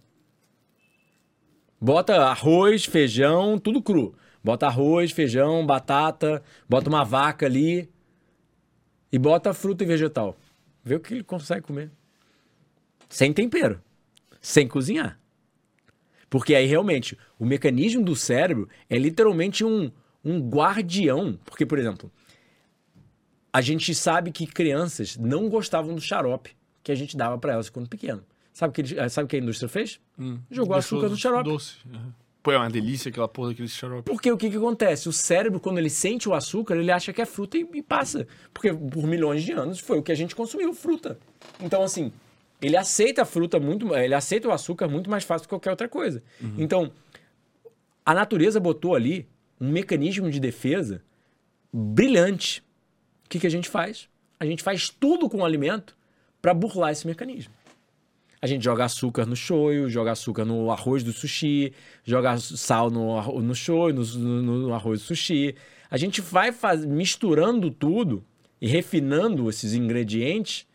Bota 1.79 2.15
arroz, 2.25 2.85
feijão, 2.85 3.57
tudo 3.57 3.81
cru. 3.81 4.15
Bota 4.43 4.67
arroz, 4.67 5.11
feijão, 5.11 5.65
batata, 5.65 6.43
bota 6.67 6.89
uma 6.89 7.03
vaca 7.03 7.45
ali 7.45 7.89
e 9.11 9.19
bota 9.19 9.53
fruta 9.53 9.83
e 9.83 9.87
vegetal. 9.87 10.35
Vê 10.83 10.95
o 10.95 10.99
que 10.99 11.13
ele 11.13 11.23
consegue 11.23 11.61
comer. 11.61 11.91
Sem 13.09 13.31
tempero. 13.33 13.79
Sem 14.39 14.67
cozinhar. 14.67 15.19
Porque 16.31 16.55
aí 16.55 16.65
realmente 16.65 17.15
o 17.37 17.45
mecanismo 17.45 18.03
do 18.03 18.15
cérebro 18.15 18.67
é 18.89 18.97
literalmente 18.97 19.63
um, 19.65 19.91
um 20.25 20.39
guardião. 20.49 21.37
Porque, 21.45 21.65
por 21.65 21.77
exemplo, 21.77 22.09
a 23.53 23.59
gente 23.61 23.93
sabe 23.93 24.31
que 24.31 24.47
crianças 24.47 25.17
não 25.17 25.49
gostavam 25.49 25.93
do 25.93 26.01
xarope 26.01 26.55
que 26.81 26.91
a 26.91 26.95
gente 26.95 27.15
dava 27.17 27.37
pra 27.37 27.53
elas 27.53 27.69
quando 27.69 27.89
pequeno. 27.89 28.23
Sabe 28.53 28.71
o 28.71 28.73
que, 28.73 28.81
eles- 28.81 29.13
sabe 29.13 29.25
o 29.25 29.27
que 29.27 29.35
a 29.35 29.39
indústria 29.39 29.69
fez? 29.69 29.99
Jogou 30.17 30.39
Deixou 30.49 30.75
açúcar 30.75 31.09
no 31.09 31.17
xarope. 31.17 31.49
Doce. 31.49 31.75
Uhum. 31.85 32.11
Pô, 32.41 32.51
é 32.51 32.57
uma 32.57 32.69
delícia 32.71 33.09
aquela 33.09 33.27
porra 33.27 33.49
daquele 33.49 33.67
xarope. 33.67 34.09
Porque 34.09 34.31
o 34.31 34.37
que, 34.37 34.49
que 34.49 34.57
acontece? 34.57 35.07
O 35.07 35.13
cérebro, 35.13 35.59
quando 35.59 35.77
ele 35.77 35.89
sente 35.91 36.27
o 36.27 36.33
açúcar, 36.33 36.75
ele 36.75 36.91
acha 36.91 37.13
que 37.13 37.21
é 37.21 37.25
fruta 37.25 37.57
e, 37.57 37.67
e 37.73 37.83
passa. 37.83 38.25
Porque 38.53 38.73
por 38.73 39.05
milhões 39.05 39.43
de 39.43 39.51
anos 39.51 39.79
foi 39.79 39.99
o 39.99 40.01
que 40.01 40.11
a 40.11 40.15
gente 40.15 40.35
consumiu, 40.35 40.73
fruta. 40.73 41.19
Então, 41.59 41.83
assim, 41.83 42.11
ele 42.61 42.77
aceita 42.77 43.23
a 43.23 43.25
fruta 43.25 43.59
muito, 43.59 43.93
ele 43.95 44.13
aceita 44.13 44.47
o 44.47 44.51
açúcar 44.51 44.87
muito 44.87 45.09
mais 45.09 45.23
fácil 45.23 45.45
que 45.45 45.49
qualquer 45.49 45.71
outra 45.71 45.89
coisa. 45.89 46.21
Então, 46.57 46.91
a 48.05 48.13
natureza 48.13 48.59
botou 48.59 48.95
ali 48.95 49.27
um 49.59 49.69
mecanismo 49.69 50.29
de 50.29 50.39
defesa 50.39 51.01
brilhante. 51.73 52.61
O 53.25 53.29
que, 53.29 53.39
que 53.39 53.47
a 53.47 53.51
gente 53.51 53.69
faz? 53.69 54.07
A 54.39 54.45
gente 54.45 54.63
faz 54.63 54.89
tudo 54.89 55.29
com 55.29 55.37
o 55.39 55.45
alimento 55.45 55.95
para 56.41 56.53
burlar 56.53 56.91
esse 56.91 57.05
mecanismo. 57.07 57.53
A 58.41 58.47
gente 58.47 58.63
joga 58.63 58.83
açúcar 58.85 59.25
no 59.27 59.35
shoyu, 59.35 59.87
joga 59.87 60.11
açúcar 60.11 60.43
no 60.45 60.71
arroz 60.71 61.03
do 61.03 61.13
sushi, 61.13 61.73
joga 62.03 62.37
sal 62.39 62.89
no, 62.89 63.39
no 63.39 63.53
shoyu, 63.53 63.93
no, 63.93 64.03
no- 64.03 64.59
no 64.67 64.73
arroz 64.73 64.99
do 65.01 65.05
sushi. 65.05 65.55
A 65.91 65.97
gente 65.97 66.21
vai 66.21 66.51
faz, 66.51 66.83
misturando 66.83 67.69
tudo 67.69 68.23
e 68.59 68.67
refinando 68.67 69.47
esses 69.47 69.73
ingredientes 69.75 70.65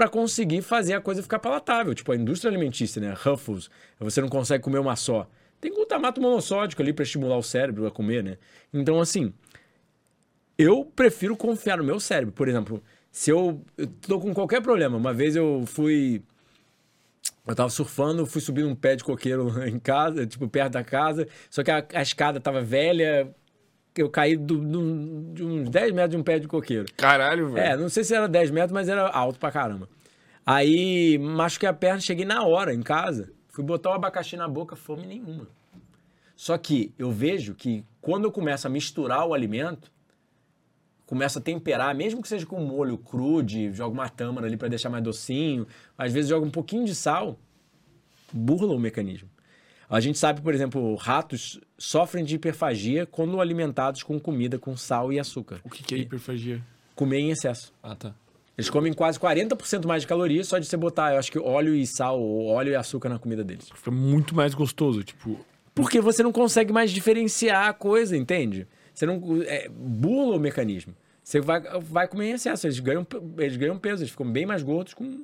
para 0.00 0.08
conseguir 0.08 0.62
fazer 0.62 0.94
a 0.94 1.00
coisa 1.00 1.22
ficar 1.22 1.38
palatável. 1.38 1.94
Tipo, 1.94 2.12
a 2.12 2.16
indústria 2.16 2.50
alimentícia, 2.50 3.02
né? 3.02 3.14
Ruffles, 3.14 3.68
você 3.98 4.22
não 4.22 4.30
consegue 4.30 4.64
comer 4.64 4.78
uma 4.78 4.96
só. 4.96 5.28
Tem 5.60 5.70
glutamato 5.70 6.22
monossódico 6.22 6.80
ali 6.80 6.90
para 6.90 7.02
estimular 7.02 7.36
o 7.36 7.42
cérebro 7.42 7.86
a 7.86 7.90
comer, 7.90 8.24
né? 8.24 8.38
Então, 8.72 8.98
assim, 8.98 9.30
eu 10.56 10.86
prefiro 10.86 11.36
confiar 11.36 11.76
no 11.76 11.84
meu 11.84 12.00
cérebro. 12.00 12.32
Por 12.32 12.48
exemplo, 12.48 12.82
se 13.12 13.30
eu, 13.30 13.62
eu 13.76 13.86
tô 13.88 14.18
com 14.18 14.32
qualquer 14.32 14.62
problema, 14.62 14.96
uma 14.96 15.12
vez 15.12 15.36
eu 15.36 15.64
fui. 15.66 16.22
Eu 17.46 17.54
tava 17.54 17.68
surfando, 17.68 18.24
fui 18.24 18.40
subir 18.40 18.64
um 18.64 18.74
pé 18.74 18.96
de 18.96 19.04
coqueiro 19.04 19.52
em 19.68 19.78
casa, 19.78 20.26
tipo, 20.26 20.48
perto 20.48 20.72
da 20.72 20.82
casa, 20.82 21.28
só 21.50 21.62
que 21.62 21.70
a, 21.70 21.86
a 21.92 22.00
escada 22.00 22.40
tava 22.40 22.62
velha, 22.62 23.30
eu 24.00 24.10
caí 24.10 24.36
do- 24.36 24.58
do- 24.58 25.32
de 25.34 25.44
uns 25.44 25.68
10 25.68 25.92
metros 25.92 26.10
de 26.12 26.16
um 26.16 26.22
pé 26.22 26.38
de 26.38 26.46
coqueiro. 26.48 26.86
Caralho, 26.96 27.50
velho. 27.52 27.66
É, 27.66 27.76
não 27.76 27.88
sei 27.88 28.04
se 28.04 28.14
era 28.14 28.28
10 28.28 28.50
metros, 28.50 28.72
mas 28.72 28.88
era 28.88 29.08
alto 29.08 29.38
pra 29.38 29.50
caramba. 29.50 29.88
Aí 30.44 31.18
machuquei 31.18 31.68
a 31.68 31.72
perna, 31.72 32.00
cheguei 32.00 32.24
na 32.24 32.44
hora 32.44 32.74
em 32.74 32.82
casa. 32.82 33.30
Fui 33.48 33.62
botar 33.64 33.90
o 33.90 33.92
abacaxi 33.94 34.36
na 34.36 34.48
boca, 34.48 34.74
fome 34.76 35.06
nenhuma. 35.06 35.46
Só 36.34 36.56
que 36.56 36.92
eu 36.98 37.10
vejo 37.10 37.54
que 37.54 37.84
quando 38.00 38.24
eu 38.24 38.32
começo 38.32 38.66
a 38.66 38.70
misturar 38.70 39.26
o 39.26 39.34
alimento, 39.34 39.90
começo 41.06 41.38
a 41.38 41.42
temperar, 41.42 41.94
mesmo 41.94 42.22
que 42.22 42.28
seja 42.28 42.46
com 42.46 42.58
molho 42.60 42.96
crude, 42.96 43.72
jogo 43.72 43.92
uma 43.92 44.08
tâmara 44.08 44.46
ali 44.46 44.56
pra 44.56 44.68
deixar 44.68 44.88
mais 44.88 45.02
docinho, 45.04 45.66
às 45.98 46.12
vezes 46.12 46.30
jogo 46.30 46.46
um 46.46 46.50
pouquinho 46.50 46.84
de 46.84 46.94
sal, 46.94 47.38
burla 48.32 48.72
o 48.74 48.78
mecanismo. 48.78 49.28
A 49.88 49.98
gente 50.00 50.18
sabe, 50.18 50.40
por 50.40 50.54
exemplo, 50.54 50.94
ratos 50.94 51.60
sofrem 51.80 52.22
de 52.22 52.36
hiperfagia 52.36 53.06
quando 53.06 53.40
alimentados 53.40 54.02
com 54.02 54.20
comida 54.20 54.58
com 54.58 54.76
sal 54.76 55.10
e 55.10 55.18
açúcar. 55.18 55.60
O 55.64 55.70
que, 55.70 55.82
que 55.82 55.94
é 55.94 55.98
hiperfagia? 55.98 56.62
Comer 56.94 57.18
em 57.18 57.30
excesso. 57.30 57.72
Ah, 57.82 57.96
tá. 57.96 58.14
Eles 58.56 58.68
comem 58.68 58.92
quase 58.92 59.18
40% 59.18 59.86
mais 59.86 60.02
de 60.02 60.08
calorias 60.08 60.46
só 60.46 60.58
de 60.58 60.66
você 60.66 60.76
botar, 60.76 61.14
eu 61.14 61.18
acho 61.18 61.32
que 61.32 61.38
óleo 61.38 61.74
e 61.74 61.86
sal, 61.86 62.20
ou 62.20 62.48
óleo 62.48 62.72
e 62.72 62.76
açúcar 62.76 63.08
na 63.08 63.18
comida 63.18 63.42
deles. 63.42 63.68
Fica 63.74 63.90
muito 63.90 64.34
mais 64.34 64.52
gostoso, 64.52 65.02
tipo... 65.02 65.40
Porque 65.74 66.00
você 66.00 66.22
não 66.22 66.32
consegue 66.32 66.72
mais 66.72 66.90
diferenciar 66.90 67.68
a 67.68 67.72
coisa, 67.72 68.14
entende? 68.14 68.66
Você 68.92 69.06
não. 69.06 69.42
É, 69.46 69.68
bula 69.70 70.36
o 70.36 70.40
mecanismo. 70.40 70.94
Você 71.22 71.40
vai, 71.40 71.60
vai 71.80 72.08
comer 72.08 72.26
em 72.26 72.32
excesso. 72.32 72.66
Eles 72.66 72.80
ganham, 72.80 73.06
eles 73.38 73.56
ganham 73.56 73.78
peso, 73.78 74.02
eles 74.02 74.10
ficam 74.10 74.30
bem 74.30 74.44
mais 74.44 74.62
gordos 74.62 74.92
com 74.92 75.22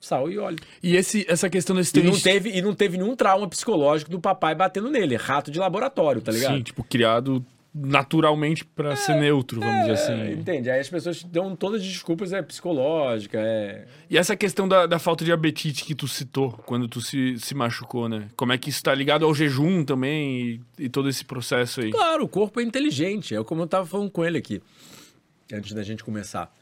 sal 0.00 0.30
e 0.30 0.38
óleo. 0.38 0.58
E 0.82 0.96
esse, 0.96 1.24
essa 1.28 1.48
questão 1.50 1.74
desse 1.74 1.98
E 1.98 2.02
não, 2.02 2.18
teve, 2.18 2.50
e 2.50 2.62
não 2.62 2.74
teve 2.74 2.96
nenhum 2.96 3.16
trauma 3.16 3.48
psicológico 3.48 4.10
do 4.10 4.20
papai 4.20 4.54
batendo 4.54 4.90
nele. 4.90 5.16
Rato 5.16 5.50
de 5.50 5.58
laboratório, 5.58 6.20
tá 6.20 6.30
ligado? 6.32 6.56
Sim, 6.56 6.62
tipo, 6.62 6.84
criado 6.84 7.44
naturalmente 7.74 8.64
pra 8.64 8.96
ser 8.96 9.14
neutro, 9.14 9.60
vamos 9.60 9.86
dizer 9.86 9.90
É, 9.90 9.94
assim. 10.24 10.32
entende? 10.40 10.70
Aí 10.70 10.80
as 10.80 10.88
pessoas 10.88 11.22
dão 11.22 11.54
todas 11.54 11.80
as 11.80 11.86
desculpas, 11.86 12.32
é 12.32 12.42
psicológica, 12.42 13.38
é. 13.40 13.86
E 14.10 14.16
essa 14.18 14.34
questão 14.34 14.66
da, 14.66 14.86
da 14.86 14.98
falta 14.98 15.24
de 15.24 15.30
apetite 15.30 15.84
que 15.84 15.94
tu 15.94 16.08
citou 16.08 16.50
quando 16.66 16.88
tu 16.88 17.00
se, 17.00 17.38
se 17.38 17.54
machucou, 17.54 18.08
né? 18.08 18.28
Como 18.34 18.52
é 18.52 18.58
que 18.58 18.70
isso 18.70 18.82
tá 18.82 18.92
ligado 18.94 19.24
ao 19.24 19.34
jejum 19.34 19.84
também 19.84 20.60
e, 20.78 20.84
e 20.84 20.88
todo 20.88 21.08
esse 21.08 21.24
processo 21.24 21.80
aí? 21.80 21.90
Claro, 21.90 22.24
o 22.24 22.28
corpo 22.28 22.58
é 22.58 22.62
inteligente. 22.64 23.34
É 23.36 23.44
como 23.44 23.62
eu 23.62 23.66
tava 23.66 23.86
falando 23.86 24.10
com 24.10 24.24
ele 24.24 24.38
aqui, 24.38 24.60
antes 25.52 25.72
da 25.72 25.82
gente 25.82 26.02
começar. 26.02 26.52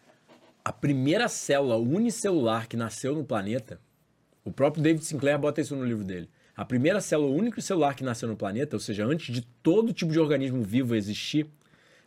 A 0.66 0.72
primeira 0.72 1.28
célula 1.28 1.76
unicelular 1.76 2.68
que 2.68 2.76
nasceu 2.76 3.14
no 3.14 3.22
planeta, 3.22 3.80
o 4.44 4.50
próprio 4.50 4.82
David 4.82 5.04
Sinclair 5.04 5.38
bota 5.38 5.60
isso 5.60 5.76
no 5.76 5.84
livro 5.84 6.02
dele. 6.02 6.28
A 6.56 6.64
primeira 6.64 7.00
célula 7.00 7.30
unicelular 7.30 7.94
que 7.94 8.02
nasceu 8.02 8.28
no 8.28 8.36
planeta, 8.36 8.74
ou 8.74 8.80
seja, 8.80 9.06
antes 9.06 9.32
de 9.32 9.42
todo 9.62 9.92
tipo 9.92 10.10
de 10.10 10.18
organismo 10.18 10.60
vivo 10.64 10.96
existir, 10.96 11.46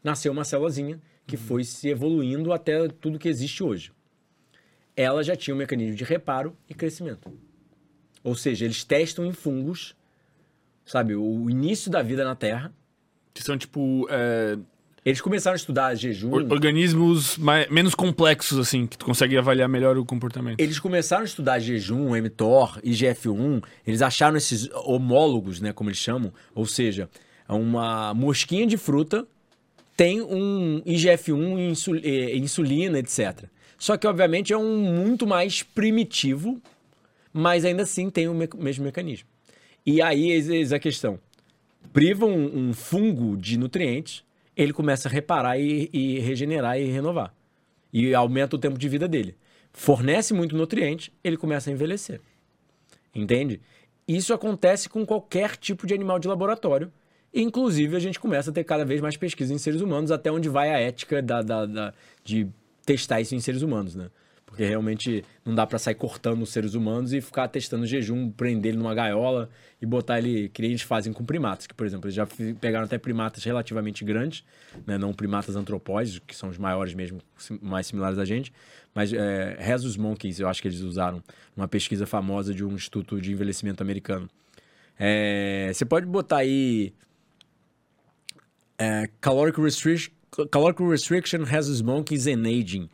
nasceu 0.03 0.33
uma 0.33 0.43
célulazinha 0.43 0.99
que 1.25 1.37
foi 1.37 1.63
se 1.63 1.87
evoluindo 1.87 2.51
até 2.51 2.89
tudo 2.89 3.17
que 3.17 3.29
existe 3.29 3.63
hoje. 3.63 3.93
Ela 4.93 5.23
já 5.23 5.37
tinha 5.37 5.55
um 5.55 5.57
mecanismo 5.57 5.95
de 5.95 6.03
reparo 6.03 6.53
e 6.67 6.73
crescimento. 6.73 7.31
Ou 8.21 8.35
seja, 8.35 8.65
eles 8.65 8.83
testam 8.83 9.25
em 9.25 9.31
fungos, 9.31 9.95
sabe, 10.85 11.15
o 11.15 11.49
início 11.49 11.89
da 11.89 12.01
vida 12.01 12.25
na 12.25 12.35
Terra, 12.35 12.73
Que 13.33 13.41
são, 13.41 13.57
tipo, 13.57 14.05
é, 14.09 14.57
eles 15.09 15.21
começaram 15.21 15.53
a 15.55 15.57
estudar 15.57 15.93
jejum. 15.95 16.31
or- 16.31 16.45
organismos 16.51 17.37
mai- 17.37 17.67
menos 17.69 17.93
complexos, 17.95 18.57
assim, 18.57 18.87
que 18.87 18.97
tu 18.97 19.05
consegue 19.05 19.37
avaliar 19.37 19.67
melhor 19.67 19.97
o 19.97 20.05
comportamento. 20.05 20.59
Eles 20.59 20.79
começaram 20.79 21.23
a 21.23 21.25
estudar 21.25 21.59
jejum, 21.59 22.15
mTOR, 22.21 22.79
IGF-1. 22.83 23.61
Eles 23.85 24.01
acharam 24.01 24.37
esses 24.37 24.69
homólogos, 24.85 25.59
né, 25.59 25.73
como 25.73 25.89
eles 25.89 25.99
chamam. 25.99 26.31
Ou 26.55 26.65
seja, 26.65 27.09
uma 27.47 28.13
mosquinha 28.13 28.65
de 28.67 28.77
fruta 28.77 29.25
tem 29.97 30.21
um 30.21 30.81
IGF-1, 30.85 31.59
insul- 31.71 31.99
eh, 32.03 32.35
insulina, 32.37 32.99
etc. 32.99 33.45
Só 33.77 33.97
que, 33.97 34.05
obviamente, 34.07 34.53
é 34.53 34.57
um 34.57 34.77
muito 34.81 35.25
mais 35.27 35.63
primitivo, 35.63 36.61
mas 37.33 37.65
ainda 37.65 37.83
assim 37.83 38.09
tem 38.09 38.27
o 38.27 38.33
me- 38.33 38.49
mesmo 38.57 38.83
mecanismo. 38.85 39.27
E 39.85 40.01
aí, 40.01 40.29
eis 40.31 40.71
a 40.73 40.79
questão. 40.79 41.19
Priva 41.91 42.25
um, 42.25 42.69
um 42.69 42.73
fungo 42.73 43.35
de 43.37 43.57
nutrientes, 43.57 44.23
ele 44.61 44.73
começa 44.73 45.07
a 45.07 45.11
reparar 45.11 45.57
e, 45.57 45.89
e 45.93 46.19
regenerar 46.19 46.77
e 46.79 46.85
renovar. 46.85 47.33
E 47.93 48.13
aumenta 48.13 48.55
o 48.55 48.59
tempo 48.59 48.77
de 48.77 48.89
vida 48.89 49.07
dele. 49.07 49.37
Fornece 49.71 50.33
muito 50.33 50.55
nutriente, 50.55 51.13
ele 51.23 51.37
começa 51.37 51.69
a 51.69 51.73
envelhecer. 51.73 52.19
Entende? 53.15 53.61
Isso 54.07 54.33
acontece 54.33 54.89
com 54.89 55.05
qualquer 55.05 55.55
tipo 55.55 55.87
de 55.87 55.93
animal 55.93 56.19
de 56.19 56.27
laboratório. 56.27 56.91
Inclusive, 57.33 57.95
a 57.95 57.99
gente 57.99 58.19
começa 58.19 58.49
a 58.49 58.53
ter 58.53 58.63
cada 58.63 58.83
vez 58.83 58.99
mais 58.99 59.15
pesquisa 59.15 59.53
em 59.53 59.57
seres 59.57 59.81
humanos, 59.81 60.11
até 60.11 60.31
onde 60.31 60.49
vai 60.49 60.73
a 60.73 60.79
ética 60.79 61.21
da, 61.21 61.41
da- 61.41 61.65
da- 61.65 61.93
de 62.23 62.47
testar 62.85 63.21
isso 63.21 63.35
em 63.35 63.39
seres 63.39 63.61
humanos, 63.61 63.95
né? 63.95 64.09
Porque 64.59 64.67
realmente 64.67 65.23
não 65.45 65.55
dá 65.55 65.65
pra 65.65 65.79
sair 65.79 65.95
cortando 65.95 66.41
os 66.41 66.49
seres 66.49 66.73
humanos 66.73 67.13
e 67.13 67.21
ficar 67.21 67.47
testando 67.47 67.85
jejum, 67.85 68.29
prender 68.29 68.73
ele 68.73 68.77
numa 68.77 68.93
gaiola 68.93 69.49
e 69.81 69.85
botar 69.85 70.17
ele, 70.17 70.49
que 70.49 70.61
eles 70.61 70.81
fazem 70.81 71.13
com 71.13 71.23
primatas, 71.23 71.65
que, 71.65 71.73
por 71.73 71.87
exemplo, 71.87 72.07
eles 72.07 72.15
já 72.15 72.27
pegaram 72.59 72.83
até 72.83 72.97
primatas 72.97 73.41
relativamente 73.41 74.03
grandes, 74.03 74.43
né? 74.85 74.97
não 74.97 75.13
primatas 75.13 75.55
antropóides, 75.55 76.19
que 76.19 76.35
são 76.35 76.49
os 76.49 76.57
maiores 76.57 76.93
mesmo, 76.93 77.21
mais 77.61 77.87
similares 77.87 78.19
a 78.19 78.25
gente, 78.25 78.51
mas 78.93 79.13
é, 79.13 79.57
monkeys, 79.97 80.41
eu 80.41 80.49
acho 80.49 80.61
que 80.61 80.67
eles 80.67 80.81
usaram 80.81 81.23
uma 81.55 81.69
pesquisa 81.69 82.05
famosa 82.05 82.53
de 82.53 82.65
um 82.65 82.73
instituto 82.73 83.21
de 83.21 83.31
envelhecimento 83.31 83.81
americano. 83.81 84.29
É, 84.99 85.71
você 85.73 85.85
pode 85.85 86.05
botar 86.05 86.39
aí 86.39 86.93
é, 88.77 89.09
caloric, 89.21 89.61
restriction, 89.61 90.11
caloric 90.51 90.83
restriction 90.83 91.45
rhesus 91.45 91.81
monkeys 91.81 92.27
and 92.27 92.45
aging. 92.45 92.89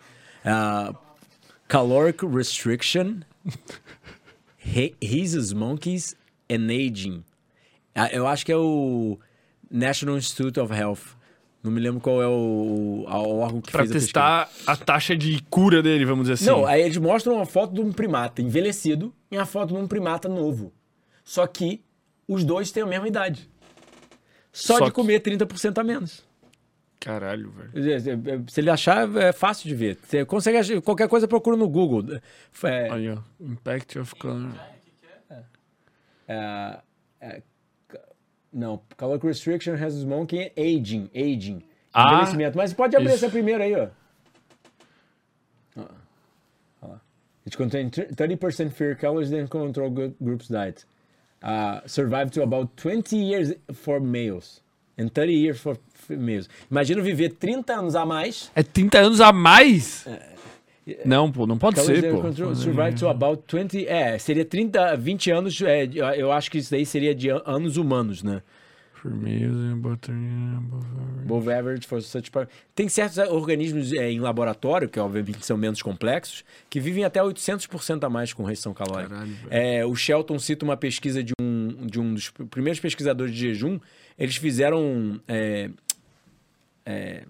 Ah, 0.45 0.93
caloric 1.67 2.23
restriction 2.25 3.23
he- 4.57 4.95
rhesus 5.01 5.53
monkeys 5.53 6.15
and 6.49 6.69
aging. 6.71 7.23
Ah, 7.95 8.09
eu 8.11 8.27
acho 8.27 8.45
que 8.45 8.51
é 8.51 8.57
o 8.57 9.17
National 9.71 10.17
Institute 10.17 10.59
of 10.59 10.73
Health. 10.73 11.15
Não 11.63 11.71
me 11.71 11.79
lembro 11.79 11.99
qual 11.99 12.21
é 12.21 12.27
o, 12.27 13.05
o 13.07 13.39
órgão 13.39 13.59
que 13.61 13.71
Pra 13.71 13.79
fez 13.81 13.91
a 13.91 13.93
pesquisa. 13.93 14.05
testar 14.13 14.49
a 14.67 14.75
taxa 14.77 15.15
de 15.17 15.41
cura 15.49 15.81
dele, 15.81 16.05
vamos 16.05 16.25
dizer 16.27 16.33
assim. 16.33 16.45
Não, 16.45 16.65
aí 16.65 16.81
eles 16.81 16.97
mostram 16.97 17.35
uma 17.37 17.45
foto 17.45 17.73
de 17.73 17.81
um 17.81 17.91
primata 17.91 18.41
envelhecido 18.41 19.11
e 19.31 19.37
a 19.37 19.45
foto 19.45 19.73
de 19.73 19.79
um 19.79 19.87
primata 19.87 20.29
novo. 20.29 20.71
Só 21.23 21.47
que 21.47 21.81
os 22.27 22.43
dois 22.43 22.71
têm 22.71 22.83
a 22.83 22.85
mesma 22.85 23.07
idade. 23.07 23.49
Só, 24.51 24.77
Só 24.77 24.85
de 24.85 24.91
que- 24.91 24.95
comer 24.95 25.21
30% 25.21 25.79
a 25.79 25.83
menos. 25.83 26.23
Caralho, 27.05 27.51
velho. 27.51 28.45
Se 28.49 28.59
ele 28.59 28.71
achar, 28.71 29.07
é 29.17 29.31
fácil 29.31 29.69
de 29.69 29.75
ver. 29.75 29.95
Você 30.01 30.25
consegue 30.25 30.57
achar, 30.57 30.81
qualquer 30.81 31.07
coisa 31.07 31.27
procura 31.27 31.55
no 31.55 31.69
Google. 31.69 32.19
É, 32.63 32.89
Aí, 32.91 33.07
ó. 33.11 33.19
Impact 33.39 33.99
of 33.99 34.15
color. 34.15 34.49
é, 36.27 36.79
é, 37.21 37.43
não, 38.51 38.81
caloric 38.97 39.23
restriction 39.27 39.75
has 39.75 39.93
smoking 39.93 40.49
aging, 40.57 41.11
aging. 41.13 41.61
Ah, 41.93 42.13
envelhecimento. 42.15 42.57
Mas 42.57 42.73
pode 42.73 42.95
abrir 42.95 43.09
isso. 43.13 43.23
essa 43.23 43.29
primeira 43.29 43.63
aí, 43.65 43.75
ó. 43.75 43.87
It 47.45 47.55
contains 47.55 47.91
30% 47.91 48.71
fewer 48.73 48.95
calories 48.95 49.29
than 49.29 49.47
control 49.47 49.91
group- 49.91 50.15
group's 50.19 50.47
diet. 50.47 50.83
Uh, 51.43 51.81
survive 51.85 52.31
to 52.31 52.41
about 52.41 52.75
20 52.75 53.15
years 53.15 53.53
for 53.71 53.99
males 53.99 54.61
and 54.97 55.09
30 55.09 55.31
years 55.33 55.59
for 55.59 55.77
females. 56.07 56.49
Imagina 56.69 57.01
viver 57.01 57.29
30 57.31 57.73
anos 57.73 57.95
a 57.95 58.05
mais. 58.05 58.51
É 58.55 58.63
30 58.63 58.97
anos 58.99 59.21
a 59.21 59.31
mais? 59.31 60.05
Não, 61.03 61.31
pô, 61.31 61.47
não 61.47 61.57
pode 61.57 61.79
ser, 61.81 62.11
pô. 62.11 62.31
survive 62.55 62.93
to 62.99 63.07
about 63.07 63.41
20. 63.51 63.87
É, 63.87 64.19
seria 64.19 64.45
30, 64.45 64.95
20 64.95 65.31
anos. 65.31 65.59
é, 65.61 65.89
eu 66.15 66.31
acho 66.31 66.51
que 66.51 66.59
isso 66.59 66.69
daí 66.69 66.85
seria 66.85 67.15
de 67.15 67.29
an- 67.31 67.41
anos 67.45 67.75
humanos, 67.77 68.21
né? 68.21 68.43
Firmeza, 68.93 69.75
bateria, 69.77 70.59
Above 71.23 71.51
average 71.51 71.85
for 71.87 72.01
such 72.01 72.31
Tem 72.73 72.87
certos 72.89 73.17
organismos 73.17 73.93
eh, 73.93 74.11
em 74.11 74.19
laboratório, 74.19 74.87
que 74.89 74.99
obviamente 74.99 75.45
são 75.45 75.57
menos 75.57 75.81
complexos, 75.81 76.43
que 76.69 76.79
vivem 76.79 77.03
até 77.03 77.19
800% 77.19 78.03
a 78.03 78.09
mais 78.09 78.33
com 78.33 78.43
restrição 78.43 78.73
calórica. 78.73 79.09
Caralho. 79.13 79.35
É, 79.49 79.85
o 79.85 79.95
Shelton 79.95 80.39
cita 80.39 80.65
uma 80.65 80.77
pesquisa 80.77 81.23
de 81.23 81.33
um, 81.39 81.85
de 81.85 81.99
um 81.99 82.13
dos 82.13 82.29
primeiros 82.49 82.79
pesquisadores 82.79 83.33
de 83.33 83.39
jejum. 83.41 83.79
Eles 84.17 84.35
fizeram 84.37 85.19
é, 85.27 85.69
é, 86.85 87.23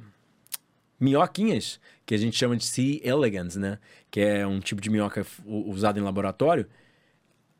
minhoquinhas, 1.00 1.80
que 2.06 2.14
a 2.14 2.18
gente 2.18 2.38
chama 2.38 2.56
de 2.56 2.66
C. 2.66 3.02
elegans, 3.04 3.56
né? 3.56 3.80
Que 4.12 4.20
é 4.22 4.46
um 4.48 4.60
tipo 4.60 4.82
de 4.82 4.90
minhoca 4.90 5.26
usado 5.46 6.00
em 6.00 6.04
laboratório. 6.04 6.68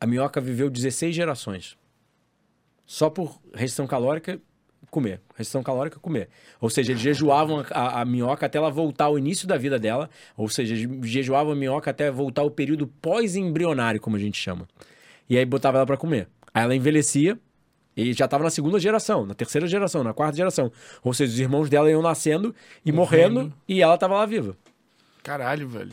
A 0.00 0.06
minhoca 0.06 0.40
viveu 0.40 0.70
16 0.70 1.14
gerações. 1.14 1.76
Só 2.84 3.10
por 3.10 3.40
restrição 3.52 3.86
calórica, 3.86 4.40
comer. 4.90 5.20
Restrição 5.34 5.62
calórica, 5.62 5.98
comer. 5.98 6.28
Ou 6.60 6.70
seja, 6.70 6.92
eles 6.92 7.02
jejuavam 7.02 7.64
a, 7.70 8.00
a- 8.00 8.04
minhoca 8.04 8.46
até 8.46 8.58
ela 8.58 8.70
voltar 8.70 9.06
ao 9.06 9.18
início 9.18 9.48
da 9.48 9.56
vida 9.56 9.78
dela. 9.78 10.08
Ou 10.36 10.48
seja, 10.48 10.76
jejuavam 11.02 11.52
a 11.52 11.56
minhoca 11.56 11.90
até 11.90 12.10
voltar 12.10 12.42
ao 12.42 12.50
período 12.50 12.86
pós-embrionário, 12.86 14.00
como 14.00 14.14
a 14.16 14.20
gente 14.20 14.38
chama. 14.40 14.68
E 15.28 15.36
aí 15.36 15.44
botava 15.44 15.78
ela 15.78 15.86
para 15.86 15.96
comer. 15.96 16.28
Aí 16.54 16.62
ela 16.62 16.76
envelhecia 16.76 17.36
e 17.96 18.12
já 18.12 18.26
estava 18.26 18.44
na 18.44 18.50
segunda 18.50 18.78
geração, 18.78 19.24
na 19.24 19.34
terceira 19.34 19.66
geração, 19.66 20.04
na 20.04 20.12
quarta 20.12 20.36
geração. 20.36 20.70
Ou 21.02 21.14
seja, 21.14 21.32
os 21.32 21.40
irmãos 21.40 21.68
dela 21.70 21.90
iam 21.90 22.02
nascendo 22.02 22.54
e 22.84 22.92
morrendo, 22.92 23.34
Morrendo. 23.34 23.54
e 23.68 23.80
ela 23.82 23.94
estava 23.94 24.14
lá 24.14 24.26
viva. 24.26 24.56
Caralho, 25.22 25.68
velho. 25.68 25.92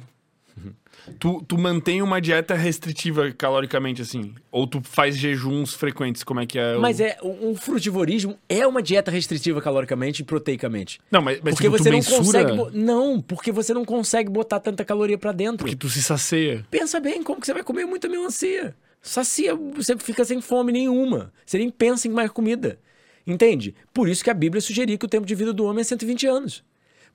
Tu, 1.20 1.44
tu 1.48 1.58
mantém 1.58 2.02
uma 2.02 2.22
dieta 2.22 2.54
restritiva 2.56 3.30
caloricamente, 3.34 4.02
assim? 4.02 4.34
Ou 4.52 4.66
tu 4.66 4.80
faz 4.84 5.18
jejuns 5.18 5.74
frequentes? 5.74 6.24
Como 6.24 6.40
é 6.40 6.46
que 6.46 6.58
é? 6.58 6.78
o- 6.78 6.82
Mas 6.82 7.00
é, 7.02 7.18
o, 7.22 7.50
o 7.52 7.56
frutivorismo 7.56 8.38
é 8.48 8.66
uma 8.66 8.82
dieta 8.82 9.12
restritiva 9.12 9.60
caloricamente 9.62 10.22
e 10.22 10.26
proteicamente. 10.26 11.02
Não, 11.12 11.22
mas, 11.22 11.42
mas 11.44 11.56
porque 11.56 11.66
tipo, 11.68 11.78
tu 11.78 11.84
você 11.84 11.90
não 11.90 11.98
mensura 11.98 12.18
consegue. 12.20 12.56
bo- 12.56 12.72
Não, 12.72 13.20
porque 13.22 13.52
você 13.52 13.74
não 13.74 13.84
consegue 13.84 14.30
botar 14.30 14.60
tanta 14.62 14.86
caloria 14.86 15.18
pra 15.18 15.32
dentro. 15.34 15.58
porque 15.58 15.76
tu 15.76 15.90
se 15.90 16.02
sacia. 16.02 16.64
Pensa 16.72 17.00
bem, 17.02 17.22
como 17.24 17.42
que 17.42 17.48
você 17.48 17.54
vai 17.54 17.64
comer 17.64 17.86
muita 17.86 18.08
melancia? 18.08 18.74
Sacia, 19.04 19.54
você 19.54 19.98
fica 19.98 20.24
sem 20.24 20.40
fome 20.40 20.72
nenhuma. 20.72 21.32
Você 21.46 21.58
nem 21.58 21.70
pensa 21.70 22.08
em 22.08 22.12
mais 22.12 22.32
comida. 22.32 22.80
Entende? 23.28 23.76
Por 23.94 24.08
isso 24.08 24.24
que 24.24 24.30
a 24.30 24.34
Bíblia 24.34 24.62
sugeria 24.62 24.98
que 24.98 25.06
o 25.06 25.10
tempo 25.10 25.26
de 25.28 25.36
vida 25.36 25.52
do 25.54 25.66
homem 25.66 25.82
é 25.82 25.84
120 25.84 26.26
anos. 26.26 26.64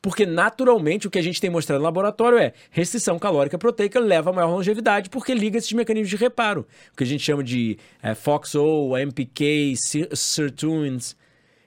Porque 0.00 0.24
naturalmente 0.24 1.06
o 1.06 1.10
que 1.10 1.18
a 1.18 1.22
gente 1.22 1.40
tem 1.40 1.50
mostrado 1.50 1.78
no 1.80 1.84
laboratório 1.84 2.38
é 2.38 2.52
restrição 2.70 3.18
calórica 3.18 3.58
proteica 3.58 3.98
leva 3.98 4.30
a 4.30 4.32
maior 4.32 4.50
longevidade 4.50 5.10
porque 5.10 5.34
liga 5.34 5.58
esses 5.58 5.72
mecanismos 5.72 6.10
de 6.10 6.16
reparo. 6.16 6.66
O 6.92 6.96
que 6.96 7.02
a 7.04 7.06
gente 7.06 7.24
chama 7.24 7.42
de 7.42 7.78
é, 8.02 8.14
FOXO, 8.14 8.96
MPK, 8.96 9.74
sir- 9.76 10.08
sirtuins. 10.14 11.16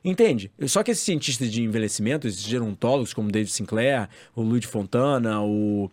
Entende? 0.03 0.51
Só 0.65 0.81
que 0.81 0.91
esses 0.91 1.03
cientistas 1.03 1.51
de 1.51 1.61
envelhecimento, 1.61 2.27
esses 2.27 2.41
gerontólogos 2.41 3.13
como 3.13 3.29
David 3.31 3.51
Sinclair, 3.51 4.07
o 4.35 4.41
Luigi 4.41 4.65
Fontana, 4.65 5.41
o, 5.43 5.91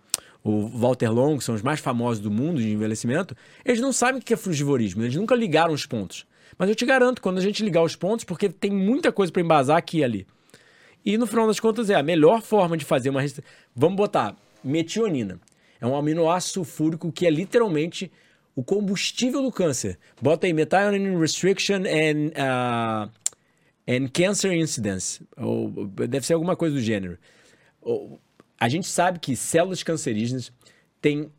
o 0.51 0.69
Walter 0.69 1.11
Long, 1.13 1.39
que 1.39 1.45
são 1.45 1.55
os 1.55 1.63
mais 1.63 1.81
famosos 1.81 2.23
do 2.23 2.31
mundo 2.31 2.61
de 2.61 2.71
envelhecimento, 2.71 3.37
eles 3.65 3.81
não 3.81 3.93
sabem 3.93 4.21
o 4.21 4.25
que 4.25 4.35
é 4.35 4.37
frugivorismo, 4.37 5.03
eles 5.03 5.15
nunca 5.15 5.35
ligaram 5.35 5.73
os 5.73 5.87
pontos. 5.87 6.27
Mas 6.57 6.69
eu 6.69 6.75
te 6.75 6.87
garanto, 6.87 7.21
quando 7.23 7.39
a 7.39 7.43
gente 7.43 7.65
ligar 7.65 7.83
os 7.83 7.95
pontos, 7.95 8.25
porque 8.25 8.49
tem 8.49 8.71
muita 8.71 9.13
coisa 9.13 9.33
para 9.33 9.43
embasar 9.43 9.77
aqui 9.77 9.99
e 9.99 10.05
ali. 10.05 10.27
E 11.05 11.17
no 11.17 11.27
final 11.27 11.47
das 11.47 11.61
contas 11.61 11.89
é 11.91 11.95
a 11.95 12.03
melhor 12.03 12.43
forma 12.43 12.77
de 12.77 12.85
fazer 12.85 13.11
uma 13.11 13.21
restrição. 13.21 13.51
Vamos 13.75 13.97
botar 13.97 14.37
metionina. 14.63 15.41
É 15.81 15.87
um 15.87 15.97
aminoácido 15.97 16.55
sulfúrico 16.55 17.13
que 17.13 17.27
é 17.27 17.31
literalmente 17.31 18.11
o 18.57 18.65
combustível 18.65 19.41
do 19.43 19.53
câncer. 19.53 19.99
Bota 20.21 20.47
aí 20.47 20.53
methionine 20.53 21.17
restriction 21.17 21.83
and, 21.87 22.33
uh, 22.35 23.11
and 23.87 24.09
cancer 24.13 24.53
incidence. 24.53 25.23
Ou, 25.37 25.87
deve 25.87 26.27
ser 26.27 26.35
alguma 26.35 26.57
coisa 26.57 26.75
do 26.75 26.81
gênero. 26.81 27.17
Ou- 27.81 28.21
A 28.59 28.69
gente 28.69 28.87
sabe 28.87 29.19
que 29.19 29.37
células 29.37 29.83
cancerígenas 29.83 30.53
têm 31.01 31.31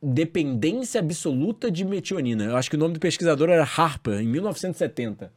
dependência 0.00 1.00
absoluta 1.00 1.70
de 1.70 1.84
metionina. 1.84 2.44
Eu 2.44 2.56
acho 2.56 2.70
que 2.70 2.76
o 2.76 2.78
nome 2.78 2.94
do 2.94 3.00
pesquisador 3.00 3.48
era 3.48 3.64
Harper, 3.64 4.20
em 4.20 4.26
1970. 4.26 5.32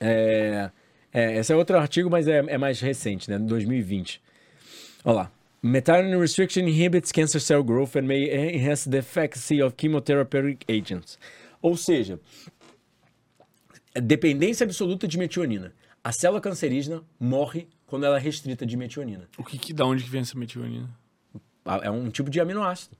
É, 0.00 0.70
é, 1.12 1.38
esse 1.38 1.52
é 1.52 1.56
outro 1.56 1.76
artigo, 1.76 2.08
mas 2.08 2.28
é, 2.28 2.38
é 2.38 2.56
mais 2.56 2.80
recente, 2.80 3.28
né? 3.30 3.38
2020. 3.38 4.22
Olha 5.04 5.14
lá. 5.14 5.32
Methionine 5.60 6.16
restriction 6.16 6.68
inhibits 6.68 7.10
cancer 7.10 7.40
cell 7.40 7.64
growth 7.64 7.96
and 7.96 8.02
may 8.02 8.30
enhance 8.54 8.88
the 8.88 8.98
efficacy 8.98 9.60
of 9.60 9.74
chemotherapeutic 9.76 10.64
agents. 10.70 11.18
Ou 11.60 11.76
seja, 11.76 12.20
dependência 13.94 14.64
absoluta 14.64 15.08
de 15.08 15.18
metionina. 15.18 15.72
A 16.04 16.12
célula 16.12 16.40
cancerígena 16.40 17.02
morre 17.18 17.66
quando 17.88 18.04
ela 18.04 18.18
é 18.18 18.20
restrita 18.20 18.64
de 18.64 18.76
metionina. 18.76 19.28
O 19.36 19.42
que, 19.42 19.58
que 19.58 19.72
da 19.72 19.84
onde 19.84 20.04
que 20.04 20.10
vem 20.10 20.20
essa 20.20 20.38
metionina? 20.38 20.88
É 21.82 21.90
um 21.90 22.10
tipo 22.10 22.30
de 22.30 22.38
aminoácido. 22.40 22.96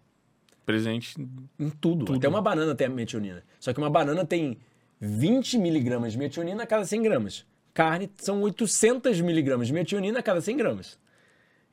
Presente. 0.67 1.15
Em 1.59 1.71
tudo. 1.71 2.07
Tudo. 2.07 2.17
Até 2.17 2.27
uma 2.27 2.43
banana 2.43 2.75
tem 2.75 2.89
metionina. 2.89 3.45
Só 3.61 3.73
que 3.73 3.79
uma 3.79 3.91
banana 3.91 4.25
tem 4.25 4.59
20 4.99 5.59
miligramas 5.59 6.13
de 6.13 6.19
metionina 6.19 6.63
a 6.63 6.67
cada 6.67 6.85
100 6.85 7.03
gramas. 7.03 7.47
Carne 7.73 8.11
são 8.17 8.43
800 8.43 9.21
miligramas 9.21 9.69
de 9.69 9.73
metionina 9.73 10.19
a 10.19 10.23
cada 10.23 10.41
100 10.41 10.57
gramas. 10.57 10.99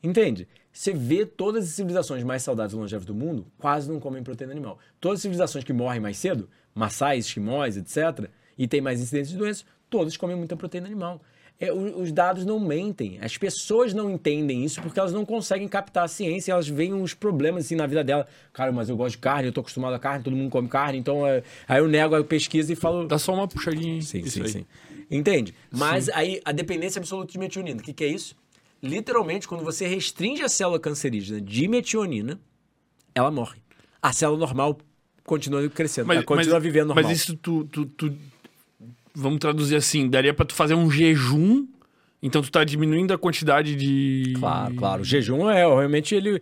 Entende? 0.04 0.48
Você 0.72 0.94
vê 0.94 1.26
todas 1.26 1.64
as 1.64 1.72
civilizações 1.72 2.22
mais 2.22 2.44
saudáveis 2.44 2.74
e 2.74 2.76
longevas 2.76 3.06
do 3.06 3.16
mundo 3.16 3.48
quase 3.58 3.90
não 3.90 4.00
comem 4.00 4.22
proteína 4.22 4.52
animal. 4.52 4.78
Todas 5.00 5.20
as 5.20 5.22
civilizações 5.22 5.64
que 5.64 5.74
morrem 5.74 6.02
mais 6.02 6.18
cedo, 6.18 6.50
maçais, 6.76 7.26
esquimós, 7.26 7.78
etc., 7.78 8.30
e 8.58 8.68
tem 8.68 8.82
mais 8.82 9.02
incidência 9.02 9.32
de 9.32 9.38
doenças, 9.38 9.66
todas 9.90 10.16
comem 10.18 10.36
muita 10.36 10.56
proteína 10.56 10.86
animal. 10.86 11.22
É, 11.60 11.72
os 11.72 12.12
dados 12.12 12.46
não 12.46 12.60
mentem. 12.60 13.18
As 13.22 13.38
pessoas 13.38 13.94
não 13.94 14.12
entendem 14.12 14.66
isso 14.66 14.82
porque 14.82 15.00
elas 15.00 15.14
não 15.14 15.26
conseguem 15.26 15.68
captar 15.68 16.04
a 16.04 16.08
ciência. 16.08 16.52
Elas 16.52 16.68
veem 16.68 16.94
uns 16.94 17.14
problemas 17.14 17.66
assim 17.66 17.76
na 17.76 17.88
vida 17.88 18.04
dela. 18.04 18.28
Cara, 18.52 18.72
mas 18.74 18.90
eu 18.90 18.98
gosto 18.98 19.12
de 19.12 19.20
carne, 19.20 19.48
eu 19.48 19.54
tô 19.54 19.62
acostumado 19.62 19.94
a 19.94 20.00
carne, 20.00 20.24
todo 20.24 20.36
mundo 20.36 20.50
come 20.50 20.68
carne, 20.68 20.98
então 20.98 21.26
é... 21.26 21.44
aí 21.68 21.80
eu 21.80 21.88
nego, 21.88 22.14
aí 22.14 22.20
eu 22.22 22.26
pesquiso 22.26 22.74
e 22.74 22.76
falo. 22.76 23.08
Dá 23.08 23.18
só 23.18 23.34
uma 23.34 23.48
puxadinha 23.48 23.96
aí. 23.96 24.02
Sim, 24.02 24.26
sim, 24.26 24.42
aí. 24.42 24.50
sim. 24.50 24.66
Entende? 25.10 25.54
Mas 25.72 26.10
aí 26.10 26.42
a 26.44 26.52
dependência 26.52 27.00
absoluta 27.00 27.32
de 27.32 27.38
metionina. 27.38 27.80
O 27.80 27.84
que, 27.84 27.94
que 27.94 28.04
é 28.04 28.08
isso? 28.08 28.36
Literalmente, 28.84 29.48
quando 29.48 29.64
você 29.64 29.88
restringe 29.88 30.44
a 30.44 30.50
célula 30.50 30.80
cancerígena 30.80 31.40
de 31.40 31.68
metionina, 31.68 32.40
ela 33.14 33.32
morre. 33.32 33.60
A 34.02 34.12
célula 34.12 34.40
normal 34.40 34.78
continua 35.24 35.68
crescendo, 35.70 36.12
ela 36.12 36.24
continua 36.24 36.60
vivendo 36.60 36.88
normal. 36.88 37.04
Mas 37.06 37.18
isso 37.18 37.36
tu, 37.38 37.64
tu, 37.66 37.86
tu- 37.86 38.16
Vamos 39.16 39.40
traduzir 39.40 39.76
assim: 39.76 40.10
daria 40.10 40.34
pra 40.34 40.46
tu 40.46 40.54
fazer 40.54 40.76
um 40.76 40.90
jejum. 40.92 41.66
Então 42.24 42.42
tu 42.42 42.50
tá 42.52 42.64
diminuindo 42.64 43.14
a 43.14 43.18
quantidade 43.20 43.76
de. 43.76 44.34
Claro, 44.40 44.74
claro. 44.76 45.02
O 45.04 45.06
jejum 45.06 45.48
é 45.50 45.58
realmente 45.58 46.16
ele. 46.16 46.42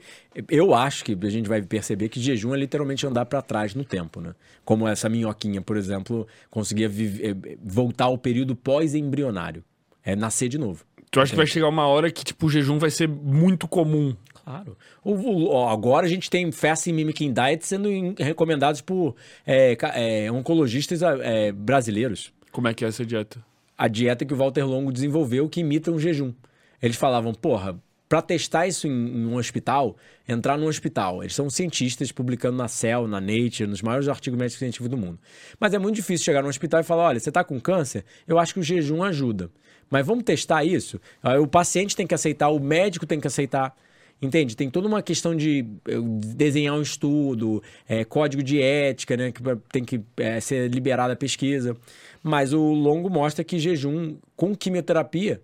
Eu 0.50 0.74
acho 0.74 1.04
que 1.04 1.18
a 1.22 1.30
gente 1.30 1.50
vai 1.50 1.62
perceber 1.62 2.08
que 2.08 2.22
jejum 2.22 2.54
é 2.56 2.58
literalmente 2.58 3.06
andar 3.06 3.26
para 3.26 3.42
trás 3.42 3.76
no 3.76 3.84
tempo, 3.84 4.22
né? 4.22 4.34
Como 4.64 4.88
essa 4.88 5.10
minhoquinha, 5.10 5.62
por 5.62 5.76
exemplo, 5.76 6.26
conseguia 6.50 6.88
viver- 6.88 7.36
eh, 7.46 7.58
voltar 7.62 8.06
ao 8.06 8.18
período 8.18 8.56
pós-embrionário. 8.56 9.62
É 10.06 10.16
nascer 10.16 10.48
de 10.48 10.58
novo. 10.58 10.86
Tu 11.12 11.20
acha 11.20 11.32
que 11.32 11.38
vai 11.38 11.46
chegar 11.48 11.68
uma 11.68 11.86
hora 11.86 12.10
que, 12.12 12.24
tipo, 12.24 12.46
o 12.46 12.50
jejum 12.50 12.78
vai 12.80 12.90
ser 12.90 13.08
muito 13.10 13.68
comum? 13.68 14.16
Claro. 14.44 14.78
O- 15.04 15.52
o- 15.54 15.68
agora 15.68 16.06
a 16.06 16.10
gente 16.10 16.30
tem 16.30 16.52
fasting 16.52 16.94
mimicking 16.94 17.32
diet 17.34 17.66
sendo 17.66 17.92
em- 17.92 18.16
recomendados 18.18 18.80
por 18.82 19.16
é, 19.46 19.78
é, 19.96 20.32
oncologistas 20.32 21.02
é, 21.04 21.52
brasileiros. 21.52 22.32
Como 22.54 22.68
é 22.68 22.74
que 22.74 22.86
é 22.86 22.88
essa 22.88 23.04
dieta? 23.04 23.44
A 23.76 23.88
dieta 23.88 24.24
que 24.24 24.34
o 24.34 24.38
Walter 24.38 24.64
Longo 24.64 24.92
desenvolveu 24.92 25.50
que 25.50 25.62
imita 25.62 25.92
um 25.92 25.98
jejum. 25.98 26.32
Eles 26.80 26.96
falavam, 26.96 27.34
porra, 27.34 27.78
para 28.08 28.22
testar 28.22 28.68
isso 28.68 28.86
em, 28.86 28.92
em 28.92 29.26
um 29.26 29.38
hospital, 29.38 29.98
entrar 30.30 30.56
num 30.56 30.68
hospital. 30.68 31.24
Eles 31.24 31.34
são 31.34 31.50
cientistas 31.50 32.12
publicando 32.12 32.56
na 32.56 32.68
Cell, 32.68 33.08
na 33.08 33.20
Nature, 33.20 33.66
nos 33.66 33.82
maiores 33.82 34.08
artigos 34.08 34.38
médicos 34.38 34.60
científicos 34.60 34.88
do 34.88 34.96
mundo. 34.96 35.18
Mas 35.60 35.74
é 35.74 35.80
muito 35.80 35.96
difícil 35.96 36.24
chegar 36.24 36.44
num 36.44 36.50
hospital 36.50 36.82
e 36.82 36.84
falar: 36.84 37.06
olha, 37.06 37.20
você 37.20 37.30
está 37.30 37.44
com 37.44 37.60
câncer? 37.60 38.06
Eu 38.28 38.38
acho 38.38 38.54
que 38.54 38.60
o 38.60 38.64
jejum 38.64 39.02
ajuda. 39.02 39.50
Mas 39.90 40.06
vamos 40.06 40.24
testar 40.24 40.64
isso? 40.64 41.02
Aí 41.24 41.40
O 41.40 41.48
paciente 41.48 41.96
tem 41.96 42.06
que 42.06 42.14
aceitar, 42.14 42.50
o 42.50 42.60
médico 42.60 43.08
tem 43.08 43.20
que 43.20 43.26
aceitar. 43.26 43.76
Entende? 44.22 44.56
Tem 44.56 44.70
toda 44.70 44.88
uma 44.88 45.02
questão 45.02 45.36
de 45.36 45.66
eh, 45.86 45.96
desenhar 46.36 46.76
um 46.76 46.82
estudo, 46.82 47.62
eh, 47.90 48.06
código 48.06 48.42
de 48.42 48.62
ética, 48.62 49.18
né? 49.18 49.32
Que 49.34 49.42
tem 49.70 49.84
que 49.84 50.02
eh, 50.16 50.40
ser 50.40 50.70
liberada 50.70 51.12
a 51.12 51.16
pesquisa. 51.16 51.76
Mas 52.24 52.54
o 52.54 52.62
longo 52.72 53.10
mostra 53.10 53.44
que 53.44 53.60
jejum 53.60 54.18
com 54.36 54.56
quimioterapia 54.56 55.42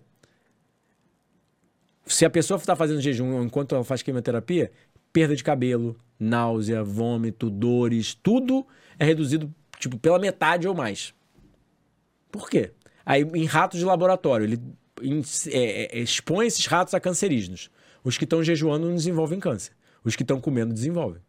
se 2.06 2.24
a 2.24 2.30
pessoa 2.30 2.58
está 2.58 2.74
fazendo 2.74 3.00
jejum 3.00 3.42
enquanto 3.44 3.74
ela 3.74 3.84
faz 3.84 4.02
quimioterapia, 4.02 4.72
perda 5.12 5.36
de 5.36 5.44
cabelo, 5.44 5.96
náusea, 6.18 6.82
vômito, 6.82 7.48
dores, 7.50 8.14
tudo 8.14 8.66
é 8.98 9.04
reduzido 9.04 9.52
tipo 9.78 9.96
pela 9.98 10.18
metade 10.18 10.66
ou 10.66 10.74
mais. 10.74 11.14
Por 12.32 12.48
quê? 12.48 12.72
Aí 13.04 13.22
em 13.22 13.44
ratos 13.44 13.78
de 13.78 13.84
laboratório, 13.84 14.44
ele 14.44 14.58
em- 15.02 15.22
é, 15.48 15.98
é, 15.98 16.00
expõe 16.00 16.46
esses 16.46 16.66
ratos 16.66 16.94
a 16.94 17.00
cancerígenos. 17.00 17.70
Os 18.02 18.16
que 18.16 18.24
estão 18.24 18.42
jejuando 18.42 18.88
não 18.88 18.94
desenvolvem 18.94 19.38
câncer. 19.38 19.72
Os 20.02 20.16
que 20.16 20.22
estão 20.22 20.40
comendo 20.40 20.72
desenvolvem. 20.72 21.20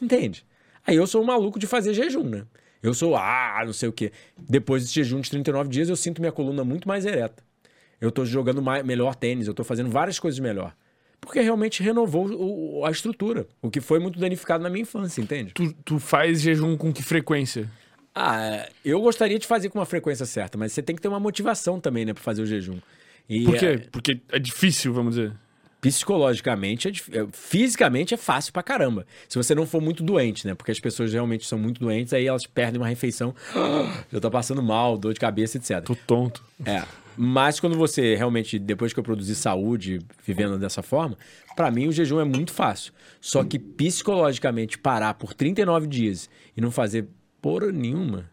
Entende? 0.00 0.44
Aí 0.86 0.96
eu 0.96 1.06
sou 1.06 1.22
um 1.22 1.26
maluco 1.26 1.58
de 1.58 1.66
fazer 1.66 1.94
jejum, 1.94 2.24
né? 2.28 2.46
Eu 2.84 2.92
sou, 2.92 3.16
ah, 3.16 3.62
não 3.64 3.72
sei 3.72 3.88
o 3.88 3.92
quê. 3.92 4.12
Depois 4.38 4.82
desse 4.82 4.94
jejum 4.94 5.20
de 5.20 5.30
39 5.30 5.70
dias, 5.70 5.88
eu 5.88 5.96
sinto 5.96 6.20
minha 6.20 6.30
coluna 6.30 6.62
muito 6.62 6.86
mais 6.86 7.06
ereta. 7.06 7.42
Eu 7.98 8.12
tô 8.12 8.26
jogando 8.26 8.60
mais, 8.60 8.84
melhor 8.84 9.14
tênis, 9.14 9.46
eu 9.46 9.54
tô 9.54 9.64
fazendo 9.64 9.88
várias 9.90 10.18
coisas 10.18 10.38
melhor. 10.38 10.74
Porque 11.18 11.40
realmente 11.40 11.82
renovou 11.82 12.28
o- 12.30 12.84
a 12.84 12.90
estrutura, 12.90 13.46
o 13.62 13.70
que 13.70 13.80
foi 13.80 13.98
muito 13.98 14.18
danificado 14.20 14.62
na 14.62 14.68
minha 14.68 14.82
infância, 14.82 15.22
entende? 15.22 15.54
Tu, 15.54 15.72
tu 15.82 15.98
faz 15.98 16.42
jejum 16.42 16.76
com 16.76 16.92
que 16.92 17.02
frequência? 17.02 17.70
Ah, 18.14 18.68
eu 18.84 19.00
gostaria 19.00 19.38
de 19.38 19.46
fazer 19.46 19.70
com 19.70 19.78
uma 19.78 19.86
frequência 19.86 20.26
certa, 20.26 20.58
mas 20.58 20.72
você 20.72 20.82
tem 20.82 20.94
que 20.94 21.00
ter 21.00 21.08
uma 21.08 21.18
motivação 21.18 21.80
também, 21.80 22.04
né, 22.04 22.12
pra 22.12 22.22
fazer 22.22 22.42
o 22.42 22.46
jejum. 22.46 22.76
E, 23.26 23.44
Por 23.44 23.54
é, 23.54 23.58
quê? 23.58 23.88
Porque 23.90 24.20
é 24.30 24.38
difícil, 24.38 24.92
vamos 24.92 25.16
dizer. 25.16 25.32
Psicologicamente, 25.84 26.88
é 26.88 27.18
é- 27.18 27.26
fisicamente 27.30 28.14
é 28.14 28.16
fácil 28.16 28.54
pra 28.54 28.62
caramba. 28.62 29.06
Se 29.28 29.36
você 29.36 29.54
não 29.54 29.66
for 29.66 29.82
muito 29.82 30.02
doente, 30.02 30.46
né? 30.46 30.54
Porque 30.54 30.72
as 30.72 30.80
pessoas 30.80 31.12
realmente 31.12 31.46
são 31.46 31.58
muito 31.58 31.78
doentes, 31.78 32.14
aí 32.14 32.26
elas 32.26 32.46
perdem 32.46 32.80
uma 32.80 32.88
refeição, 32.88 33.34
já 34.10 34.18
tá 34.18 34.30
passando 34.30 34.62
mal, 34.62 34.96
dor 34.96 35.12
de 35.12 35.20
cabeça, 35.20 35.58
etc. 35.58 35.82
Tô 35.84 35.94
tonto. 35.94 36.42
É. 36.64 36.82
Mas 37.18 37.60
quando 37.60 37.76
você 37.76 38.16
realmente, 38.16 38.58
depois 38.58 38.94
que 38.94 38.98
eu 38.98 39.04
produzi 39.04 39.34
saúde, 39.34 40.00
vivendo 40.26 40.58
dessa 40.58 40.82
forma, 40.82 41.18
pra 41.54 41.70
mim 41.70 41.86
o 41.86 41.92
jejum 41.92 42.18
é 42.18 42.24
muito 42.24 42.52
fácil. 42.52 42.92
Só 43.20 43.44
que 43.44 43.58
psicologicamente 43.58 44.78
parar 44.78 45.14
por 45.14 45.34
39 45.34 45.86
dias 45.86 46.30
e 46.56 46.62
não 46.62 46.70
fazer 46.70 47.06
porra 47.42 47.70
nenhuma, 47.70 48.30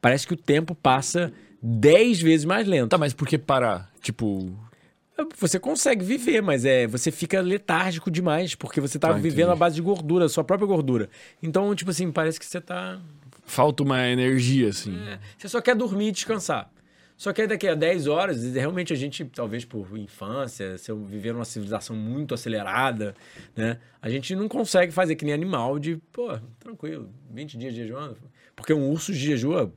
parece 0.00 0.24
que 0.24 0.34
o 0.34 0.36
tempo 0.36 0.72
passa 0.72 1.32
10 1.60 2.22
vezes 2.22 2.44
mais 2.44 2.66
lento. 2.66 2.90
Tá, 2.90 2.96
mas 2.98 3.12
por 3.12 3.26
que 3.26 3.36
parar? 3.36 3.90
Tipo, 4.00 4.50
Você 5.38 5.58
consegue 5.58 6.04
viver, 6.04 6.42
mas 6.42 6.64
é, 6.64 6.86
você 6.86 7.10
fica 7.10 7.40
letárgico 7.40 8.10
demais, 8.10 8.54
porque 8.54 8.80
você 8.80 8.98
tá, 8.98 9.08
Tá, 9.08 9.14
vivendo 9.14 9.50
à 9.50 9.56
base 9.56 9.76
de 9.76 9.82
gordura, 9.82 10.28
sua 10.28 10.44
própria 10.44 10.66
gordura. 10.66 11.08
Então, 11.42 11.74
tipo 11.74 11.90
assim, 11.90 12.10
parece 12.10 12.38
que 12.38 12.46
você 12.46 12.60
tá. 12.60 13.00
falta 13.44 13.82
uma 13.82 14.06
energia, 14.08 14.68
assim. 14.68 14.96
é, 15.08 15.18
você 15.36 15.48
só 15.48 15.60
quer 15.60 15.74
dormir 15.74 16.08
e 16.08 16.12
descansar. 16.12 16.70
Só 17.16 17.32
que 17.32 17.42
aí 17.42 17.46
daqui 17.46 17.68
a 17.68 17.74
10 17.76 18.08
horas, 18.08 18.42
realmente 18.52 18.92
a 18.92 18.96
gente, 18.96 19.24
talvez 19.26 19.64
por 19.64 19.96
infância, 19.96 20.76
se 20.76 20.90
eu 20.90 21.04
viver 21.04 21.32
numa 21.32 21.44
civilização 21.44 21.94
muito 21.94 22.34
acelerada, 22.34 23.14
né? 23.54 23.78
A 24.00 24.10
gente 24.10 24.34
não 24.34 24.48
consegue 24.48 24.90
fazer 24.90 25.14
que 25.14 25.24
nem 25.24 25.32
animal 25.32 25.78
de, 25.78 25.98
pô, 26.10 26.36
tranquilo, 26.58 27.08
20 27.30 27.56
dias 27.56 27.74
jejuando. 27.74 28.16
Porque 28.56 28.72
um 28.72 28.90
urso 28.90 29.12
jejua 29.12 29.72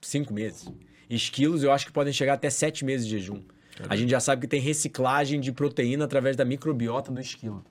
5 0.00 0.32
meses. 0.32 0.70
Esquilos 1.08 1.64
eu 1.64 1.72
acho 1.72 1.86
que 1.86 1.92
podem 1.92 2.12
chegar 2.12 2.34
até 2.34 2.48
7 2.48 2.84
meses 2.84 3.04
de 3.04 3.18
jejum. 3.18 3.42
A 3.88 3.96
gente 3.96 4.10
já 4.10 4.20
sabe 4.20 4.42
que 4.42 4.48
tem 4.48 4.60
reciclagem 4.60 5.40
de 5.40 5.52
proteína 5.52 6.04
através 6.04 6.36
da 6.36 6.44
microbiota 6.44 7.10
do 7.10 7.20
esquilo. 7.20 7.64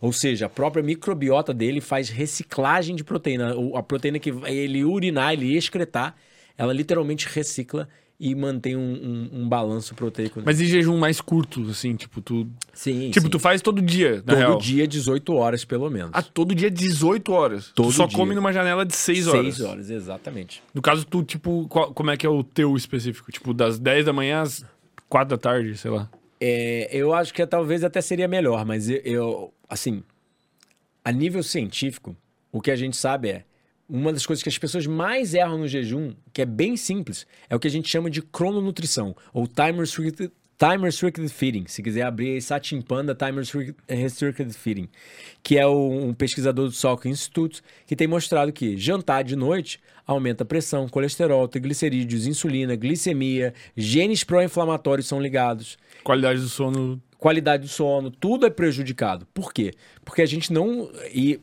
Ou 0.00 0.12
seja, 0.12 0.46
a 0.46 0.48
própria 0.48 0.82
microbiota 0.82 1.54
dele 1.54 1.80
faz 1.80 2.08
reciclagem 2.08 2.96
de 2.96 3.04
proteína. 3.04 3.54
A 3.76 3.82
proteína 3.82 4.18
que 4.18 4.30
ele 4.46 4.84
urinar, 4.84 5.32
ele 5.32 5.56
excretar, 5.56 6.16
ela 6.58 6.72
literalmente 6.72 7.28
recicla 7.28 7.88
e 8.18 8.34
mantém 8.34 8.76
um, 8.76 8.80
um- 8.80 9.40
um 9.42 9.48
balanço 9.48 9.94
proteico. 9.96 10.40
Mas 10.44 10.60
e 10.60 10.66
jejum 10.66 10.96
mais 10.98 11.20
curto, 11.20 11.68
assim, 11.70 11.94
tipo, 11.96 12.20
tu. 12.20 12.48
sim, 12.72 13.10
Tipo, 13.10 13.26
sim. 13.26 13.30
tu 13.30 13.38
faz 13.38 13.60
todo 13.60 13.80
dia, 13.82 14.16
na 14.16 14.22
todo 14.22 14.36
real. 14.36 14.58
dia 14.58 14.86
18 14.86 15.32
horas 15.34 15.64
pelo 15.64 15.88
menos. 15.90 16.10
Ah, 16.12 16.22
todo 16.22 16.54
dia 16.54 16.70
18 16.70 17.32
horas. 17.32 17.72
Todo 17.74 17.86
tu 17.86 17.92
só 17.92 18.06
dia. 18.06 18.16
come 18.16 18.34
numa 18.34 18.52
janela 18.52 18.84
de 18.84 18.94
6 18.94 19.26
horas. 19.28 19.56
6 19.56 19.60
horas, 19.68 19.90
exatamente. 19.90 20.62
No 20.74 20.80
caso, 20.82 21.04
tu, 21.04 21.22
tipo, 21.24 21.66
qual- 21.68 21.92
como 21.92 22.10
é 22.10 22.16
que 22.16 22.24
é 22.26 22.28
o 22.30 22.44
teu 22.44 22.76
específico? 22.76 23.30
Tipo, 23.32 23.52
das 23.54 23.78
10 23.78 24.04
da 24.04 24.12
manhã 24.12 24.42
às 24.42 24.64
4 25.12 25.36
da 25.36 25.38
tarde, 25.38 25.76
sei 25.76 25.90
lá. 25.90 26.08
É, 26.40 26.88
eu 26.90 27.12
acho 27.12 27.34
que 27.34 27.46
talvez 27.46 27.84
até 27.84 28.00
seria 28.00 28.26
melhor, 28.26 28.64
mas 28.64 28.88
eu, 28.88 28.96
eu, 29.04 29.54
assim, 29.68 30.02
a 31.04 31.12
nível 31.12 31.42
científico, 31.42 32.16
o 32.50 32.62
que 32.62 32.70
a 32.70 32.76
gente 32.76 32.96
sabe 32.96 33.28
é 33.28 33.44
uma 33.86 34.10
das 34.10 34.24
coisas 34.24 34.42
que 34.42 34.48
as 34.48 34.56
pessoas 34.56 34.86
mais 34.86 35.34
erram 35.34 35.58
no 35.58 35.68
jejum, 35.68 36.14
que 36.32 36.40
é 36.40 36.46
bem 36.46 36.78
simples, 36.78 37.26
é 37.50 37.54
o 37.54 37.60
que 37.60 37.68
a 37.68 37.70
gente 37.70 37.90
chama 37.90 38.08
de 38.08 38.22
crononutrição, 38.22 39.14
ou 39.34 39.46
time 39.46 39.80
restricted, 39.80 40.32
time 40.62 40.84
restricted 40.84 41.28
feeding. 41.28 41.64
Se 41.66 41.82
quiser 41.82 42.02
abrir 42.02 42.40
Satin 42.40 42.80
Panda 42.80 43.16
Time 43.16 43.32
Restric- 43.40 43.74
Restricted 43.88 44.52
Feeding, 44.52 44.88
que 45.42 45.58
é 45.58 45.66
um 45.66 46.14
pesquisador 46.14 46.66
do 46.66 46.72
Salk 46.72 47.08
Institute, 47.08 47.60
que 47.84 47.96
tem 47.96 48.06
mostrado 48.06 48.52
que 48.52 48.76
jantar 48.76 49.24
de 49.24 49.34
noite 49.34 49.80
aumenta 50.06 50.44
a 50.44 50.46
pressão, 50.46 50.88
colesterol, 50.88 51.48
triglicerídeos, 51.48 52.26
insulina, 52.28 52.76
glicemia, 52.76 53.52
genes 53.76 54.22
pró-inflamatórios 54.22 55.08
são 55.08 55.20
ligados 55.20 55.76
Qualidade 56.04 56.40
do 56.40 56.48
sono. 56.48 57.02
qualidade 57.18 57.62
do 57.64 57.68
sono, 57.68 58.10
tudo 58.10 58.46
é 58.46 58.50
prejudicado. 58.50 59.26
Por 59.34 59.52
quê? 59.52 59.72
Porque 60.04 60.22
a 60.22 60.26
gente 60.26 60.52
não. 60.52 60.88
E 61.12 61.40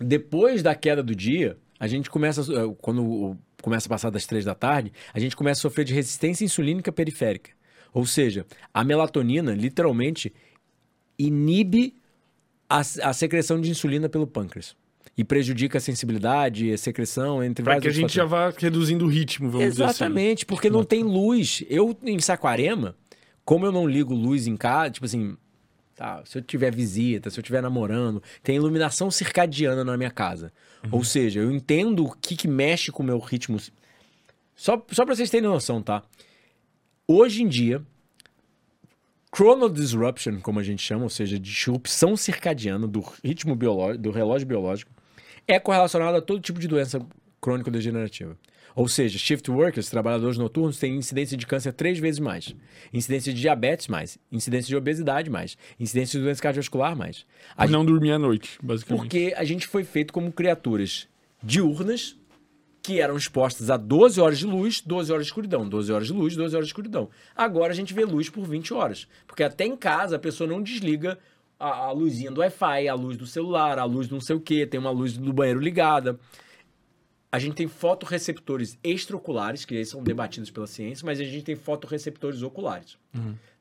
depois 0.00 0.62
da 0.62 0.74
queda 0.74 1.02
do 1.02 1.14
dia, 1.14 1.56
a 1.78 1.86
gente 1.86 2.08
começa. 2.08 2.40
eh, 2.42 2.74
Quando 2.80 3.36
começa 3.60 3.88
a 3.88 3.90
passar 3.90 4.10
das 4.10 4.24
três 4.24 4.44
da 4.44 4.54
tarde, 4.54 4.92
a 5.12 5.18
gente 5.18 5.34
começa 5.36 5.60
a 5.60 5.62
sofrer 5.62 5.84
de 5.84 5.92
resistência 5.92 6.44
insulínica 6.44 6.90
periférica. 6.92 7.57
Ou 7.92 8.04
seja, 8.06 8.46
a 8.72 8.84
melatonina 8.84 9.52
literalmente 9.54 10.32
inibe 11.18 11.94
a, 12.68 12.78
a 12.80 13.12
secreção 13.12 13.60
de 13.60 13.70
insulina 13.70 14.08
pelo 14.08 14.26
pâncreas. 14.26 14.76
E 15.16 15.24
prejudica 15.24 15.78
a 15.78 15.80
sensibilidade, 15.80 16.72
a 16.72 16.78
secreção, 16.78 17.42
entre 17.42 17.64
Pra 17.64 17.74
vários 17.74 17.82
que 17.82 17.88
a 17.98 18.02
gente 18.02 18.14
já 18.14 18.28
fatores. 18.28 18.54
vá 18.54 18.60
reduzindo 18.60 19.04
o 19.04 19.08
ritmo, 19.08 19.50
vamos 19.50 19.66
dizer 19.70 19.82
assim. 19.84 20.04
Exatamente, 20.04 20.46
porque 20.46 20.70
não 20.70 20.84
tem 20.84 21.02
luz. 21.02 21.64
Eu, 21.68 21.96
em 22.04 22.20
Saquarema, 22.20 22.94
como 23.44 23.66
eu 23.66 23.72
não 23.72 23.88
ligo 23.88 24.14
luz 24.14 24.46
em 24.46 24.56
casa, 24.56 24.90
tipo 24.90 25.06
assim, 25.06 25.36
tá, 25.96 26.22
se 26.24 26.38
eu 26.38 26.42
tiver 26.42 26.72
visita, 26.72 27.30
se 27.30 27.38
eu 27.38 27.42
estiver 27.42 27.60
namorando, 27.60 28.22
tem 28.44 28.54
iluminação 28.54 29.10
circadiana 29.10 29.82
na 29.82 29.96
minha 29.96 30.10
casa. 30.10 30.52
Ou 30.92 31.02
seja, 31.02 31.40
eu 31.40 31.50
entendo 31.50 32.04
o 32.04 32.12
que, 32.16 32.36
que 32.36 32.46
mexe 32.46 32.92
com 32.92 33.02
o 33.02 33.06
meu 33.06 33.18
ritmo. 33.18 33.58
Só, 34.54 34.80
só 34.92 35.04
pra 35.04 35.16
vocês 35.16 35.30
terem 35.30 35.48
noção, 35.48 35.82
tá? 35.82 36.04
Hoje 37.10 37.42
em 37.42 37.48
dia, 37.48 37.82
chrono 39.34 39.70
disruption, 39.70 40.40
como 40.42 40.60
a 40.60 40.62
gente 40.62 40.82
chama, 40.82 41.04
ou 41.04 41.08
seja, 41.08 41.38
disrupção 41.38 42.14
circadiana 42.18 42.86
do 42.86 43.02
ritmo 43.24 43.56
biológico, 43.56 44.02
do 44.02 44.10
relógio 44.10 44.46
biológico, 44.46 44.92
é 45.46 45.58
correlacionado 45.58 46.18
a 46.18 46.20
todo 46.20 46.38
tipo 46.38 46.60
de 46.60 46.68
doença 46.68 47.00
crônico-degenerativa. 47.40 48.36
Ou 48.76 48.86
seja, 48.86 49.18
shift 49.18 49.50
workers, 49.50 49.88
trabalhadores 49.88 50.36
noturnos, 50.36 50.78
têm 50.78 50.96
incidência 50.96 51.34
de 51.34 51.46
câncer 51.46 51.72
três 51.72 51.98
vezes 51.98 52.20
mais, 52.20 52.54
incidência 52.92 53.32
de 53.32 53.40
diabetes 53.40 53.88
mais, 53.88 54.18
incidência 54.30 54.68
de 54.68 54.76
obesidade 54.76 55.30
mais, 55.30 55.56
incidência 55.80 56.18
de 56.18 56.26
doença 56.26 56.42
cardiovascular 56.42 56.94
mais. 56.94 57.24
A 57.56 57.64
Por 57.64 57.70
não 57.70 57.86
dormir 57.86 58.12
à 58.12 58.18
noite, 58.18 58.58
basicamente. 58.62 59.00
porque 59.00 59.32
a 59.34 59.44
gente 59.44 59.66
foi 59.66 59.82
feito 59.82 60.12
como 60.12 60.30
criaturas 60.30 61.08
diurnas 61.42 62.17
que 62.88 63.02
eram 63.02 63.18
expostas 63.18 63.68
a 63.68 63.76
12 63.76 64.18
horas 64.18 64.38
de 64.38 64.46
luz, 64.46 64.80
12 64.80 65.12
horas 65.12 65.26
de 65.26 65.28
escuridão, 65.28 65.68
12 65.68 65.92
horas 65.92 66.06
de 66.06 66.12
luz, 66.14 66.34
12 66.34 66.56
horas 66.56 66.66
de 66.66 66.70
escuridão. 66.70 67.10
Agora 67.36 67.70
a 67.70 67.76
gente 67.76 67.92
vê 67.92 68.02
luz 68.02 68.30
por 68.30 68.46
20 68.46 68.72
horas. 68.72 69.06
Porque 69.26 69.42
até 69.42 69.66
em 69.66 69.76
casa 69.76 70.16
a 70.16 70.18
pessoa 70.18 70.48
não 70.48 70.62
desliga 70.62 71.18
a, 71.60 71.68
a 71.68 71.92
luzinha 71.92 72.30
do 72.30 72.40
Wi-Fi, 72.40 72.88
a 72.88 72.94
luz 72.94 73.18
do 73.18 73.26
celular, 73.26 73.78
a 73.78 73.84
luz 73.84 74.08
do 74.08 74.14
não 74.14 74.22
sei 74.22 74.36
o 74.36 74.40
quê, 74.40 74.66
tem 74.66 74.80
uma 74.80 74.90
luz 74.90 75.18
do 75.18 75.34
banheiro 75.34 75.60
ligada. 75.60 76.18
A 77.30 77.38
gente 77.38 77.56
tem 77.56 77.68
fotorreceptores 77.68 78.78
extraoculares, 78.82 79.66
que 79.66 79.84
são 79.84 80.02
debatidos 80.02 80.50
pela 80.50 80.66
ciência, 80.66 81.04
mas 81.04 81.20
a 81.20 81.24
gente 81.24 81.42
tem 81.42 81.56
fotorreceptores 81.56 82.40
oculares. 82.40 82.96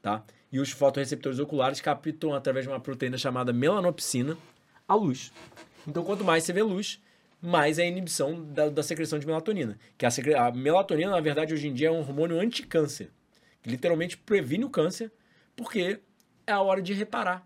Tá? 0.01 0.23
E 0.49 0.57
os 0.57 0.71
fotorreceptores 0.71 1.37
oculares 1.39 1.81
captam 1.81 2.33
através 2.33 2.63
de 2.63 2.71
uma 2.71 2.79
proteína 2.79 3.17
chamada 3.17 3.51
melanopsina 3.51 4.37
a 4.87 4.95
luz. 4.95 5.33
Então, 5.85 6.05
quanto 6.05 6.23
mais 6.23 6.45
você 6.45 6.53
vê 6.53 6.63
luz, 6.63 7.01
mais 7.41 7.77
a 7.79 7.85
inibição 7.85 8.43
da, 8.43 8.69
da 8.69 8.81
secreção 8.83 9.19
de 9.19 9.25
melatonina. 9.27 9.77
Que 9.97 10.05
a, 10.05 10.11
secre- 10.11 10.33
a 10.35 10.51
melatonina, 10.51 11.11
na 11.11 11.19
verdade, 11.21 11.53
hoje 11.53 11.67
em 11.67 11.73
dia 11.73 11.87
é 11.89 11.91
um 11.91 11.99
hormônio 11.99 12.39
anticâncer. 12.39 13.09
Que 13.61 13.69
literalmente 13.69 14.17
previne 14.17 14.65
o 14.65 14.69
câncer, 14.69 15.11
porque 15.55 15.99
é 16.45 16.51
a 16.51 16.61
hora 16.61 16.81
de 16.81 16.93
reparar. 16.93 17.45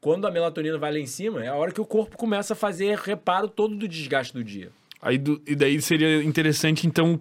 Quando 0.00 0.26
a 0.26 0.30
melatonina 0.30 0.78
vai 0.78 0.92
lá 0.92 0.98
em 0.98 1.06
cima, 1.06 1.44
é 1.44 1.48
a 1.48 1.54
hora 1.54 1.72
que 1.72 1.80
o 1.80 1.84
corpo 1.84 2.16
começa 2.16 2.54
a 2.54 2.56
fazer 2.56 2.98
reparo 2.98 3.48
todo 3.48 3.76
do 3.76 3.86
desgaste 3.86 4.32
do 4.32 4.42
dia. 4.42 4.70
Aí 5.00 5.18
do- 5.18 5.42
e 5.46 5.54
daí 5.54 5.80
seria 5.80 6.22
interessante, 6.22 6.86
então, 6.86 7.20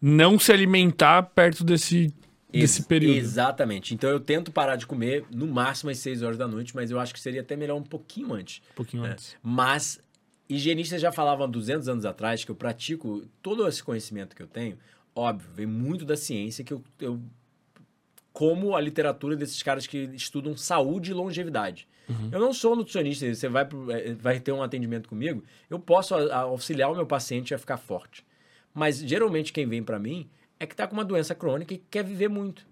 não 0.00 0.38
se 0.38 0.52
alimentar 0.52 1.22
perto 1.22 1.62
desse, 1.62 2.12
desse 2.52 2.82
período. 2.84 3.16
Exatamente. 3.16 3.94
Então 3.94 4.10
eu 4.10 4.18
tento 4.18 4.50
parar 4.50 4.74
de 4.76 4.86
comer 4.86 5.24
no 5.30 5.46
máximo 5.46 5.90
às 5.90 5.98
6 5.98 6.22
horas 6.22 6.36
da 6.36 6.48
noite, 6.48 6.74
mas 6.74 6.90
eu 6.90 6.98
acho 6.98 7.14
que 7.14 7.20
seria 7.20 7.40
até 7.42 7.54
melhor 7.56 7.76
um 7.76 7.82
pouquinho 7.82 8.32
antes. 8.34 8.60
Um 8.72 8.74
pouquinho 8.74 9.02
né? 9.04 9.10
antes. 9.12 9.36
Mas 9.42 10.00
higienistas 10.54 11.00
já 11.00 11.12
falavam 11.12 11.44
há 11.44 11.48
200 11.48 11.88
anos 11.88 12.04
atrás 12.04 12.44
que 12.44 12.50
eu 12.50 12.54
pratico 12.56 13.22
todo 13.42 13.66
esse 13.68 13.82
conhecimento 13.82 14.34
que 14.36 14.42
eu 14.42 14.46
tenho, 14.46 14.76
óbvio, 15.14 15.48
vem 15.52 15.66
muito 15.66 16.04
da 16.04 16.16
ciência 16.16 16.64
que 16.64 16.72
eu, 16.72 16.82
eu 17.00 17.20
como 18.32 18.76
a 18.76 18.80
literatura 18.80 19.36
desses 19.36 19.62
caras 19.62 19.86
que 19.86 19.98
estudam 20.14 20.56
saúde 20.56 21.10
e 21.10 21.14
longevidade. 21.14 21.86
Eu 22.32 22.40
não 22.40 22.52
sou 22.52 22.74
nutricionista, 22.74 23.32
você 23.32 23.48
vai, 23.48 23.68
eh, 23.90 24.14
vai 24.14 24.40
ter 24.40 24.50
um 24.50 24.62
atendimento 24.62 25.08
comigo, 25.08 25.44
eu 25.68 25.78
posso 25.78 26.14
auxiliar 26.14 26.90
o 26.90 26.94
meu 26.96 27.06
paciente 27.06 27.54
a 27.54 27.58
ficar 27.58 27.76
forte. 27.76 28.24
Mas 28.74 28.98
geralmente 28.98 29.52
quem 29.52 29.66
vem 29.66 29.82
para 29.82 29.98
mim 29.98 30.28
é 30.58 30.66
que 30.66 30.74
tá 30.74 30.86
com 30.88 30.94
uma 30.94 31.04
doença 31.04 31.34
crônica 31.36 31.72
e 31.74 31.78
quer 31.90 32.02
viver 32.04 32.28
muito. 32.28 32.66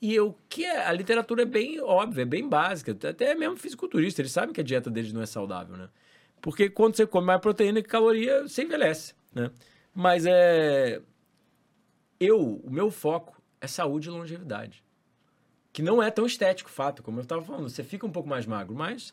E 0.00 0.14
eu 0.14 0.34
que 0.48 0.64
é- 0.64 0.86
a 0.86 0.92
literatura 0.92 1.42
é 1.42 1.46
bem 1.46 1.80
óbvia, 1.80 2.22
é 2.22 2.24
bem 2.24 2.48
básica. 2.48 2.92
Até 3.08 3.34
mesmo 3.34 3.56
fisiculturista, 3.56 4.22
eles 4.22 4.32
sabem 4.32 4.54
que 4.54 4.60
a 4.60 4.64
dieta 4.64 4.88
deles 4.90 5.12
não 5.12 5.20
é 5.20 5.26
saudável, 5.26 5.76
né? 5.76 5.88
Porque 6.40 6.68
quando 6.70 6.96
você 6.96 7.06
come 7.06 7.26
mais 7.26 7.40
proteína 7.40 7.78
e 7.78 7.82
caloria, 7.82 8.42
você 8.42 8.62
envelhece, 8.62 9.14
né? 9.34 9.50
Mas 9.94 10.24
é... 10.26 11.00
Eu, 12.20 12.60
o 12.64 12.70
meu 12.70 12.90
foco 12.90 13.40
é 13.60 13.66
saúde 13.66 14.08
e 14.08 14.10
longevidade. 14.10 14.82
Que 15.72 15.82
não 15.82 16.02
é 16.02 16.10
tão 16.10 16.26
estético, 16.26 16.70
fato, 16.70 17.02
como 17.02 17.18
eu 17.18 17.22
estava 17.22 17.42
falando. 17.42 17.68
Você 17.68 17.84
fica 17.84 18.06
um 18.06 18.10
pouco 18.10 18.28
mais 18.28 18.46
magro, 18.46 18.74
mas... 18.74 19.12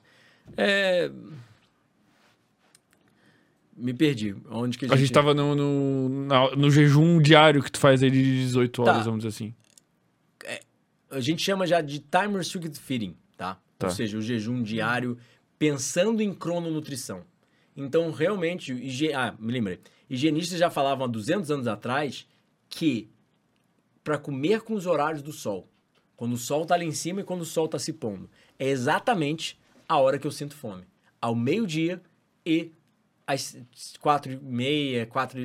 É... 0.57 1.11
Me 3.75 3.93
perdi. 3.93 4.35
Onde 4.49 4.77
que 4.77 4.85
a 4.85 4.87
A 4.87 4.91
gente... 4.91 5.07
gente 5.07 5.13
tava 5.13 5.33
no, 5.33 5.53
no, 5.53 6.55
no 6.55 6.71
jejum 6.71 7.21
diário 7.21 7.61
que 7.61 7.71
tu 7.71 7.77
faz 7.79 8.01
aí 8.01 8.09
de 8.09 8.21
18 8.23 8.81
horas, 8.81 8.97
Tá. 8.99 9.03
vamos 9.03 9.19
dizer 9.25 9.29
assim. 9.29 9.53
A 11.11 11.19
gente 11.19 11.41
chama 11.41 11.67
já 11.67 11.81
de 11.81 11.99
time 11.99 12.35
restricted 12.37 12.77
feeding, 12.79 13.15
tá? 13.37 13.57
Tá. 13.77 13.87
Ou 13.87 13.93
seja, 13.93 14.17
o 14.17 14.21
jejum 14.21 14.61
diário 14.63 15.17
pensando 15.57 16.21
em 16.21 16.33
crononutrição. 16.33 17.23
Então, 17.75 18.11
realmente, 18.11 18.73
ah, 19.13 19.35
me 19.37 19.51
lembrei. 19.51 19.79
Higienistas 20.09 20.59
já 20.59 20.69
falavam 20.69 21.05
há 21.05 21.07
200 21.07 21.51
anos 21.51 21.67
atrás 21.67 22.27
que 22.69 23.09
para 24.03 24.17
comer 24.17 24.61
com 24.61 24.75
os 24.75 24.85
horários 24.85 25.23
do 25.23 25.33
sol, 25.33 25.67
quando 26.15 26.33
o 26.33 26.37
sol 26.37 26.65
tá 26.65 26.75
lá 26.75 26.83
em 26.83 26.91
cima 26.91 27.21
e 27.21 27.23
quando 27.23 27.41
o 27.41 27.45
sol 27.45 27.67
tá 27.67 27.79
se 27.79 27.91
pondo, 27.91 28.29
é 28.57 28.67
exatamente 28.67 29.59
a 29.87 29.97
hora 29.97 30.19
que 30.19 30.27
eu 30.27 30.31
sinto 30.31 30.55
fome. 30.55 30.83
Ao 31.19 31.35
meio-dia 31.35 32.01
e 32.45 32.71
às 33.25 33.57
quatro 33.99 34.31
e 34.31 34.37
meia, 34.37 35.05
quatro, 35.05 35.39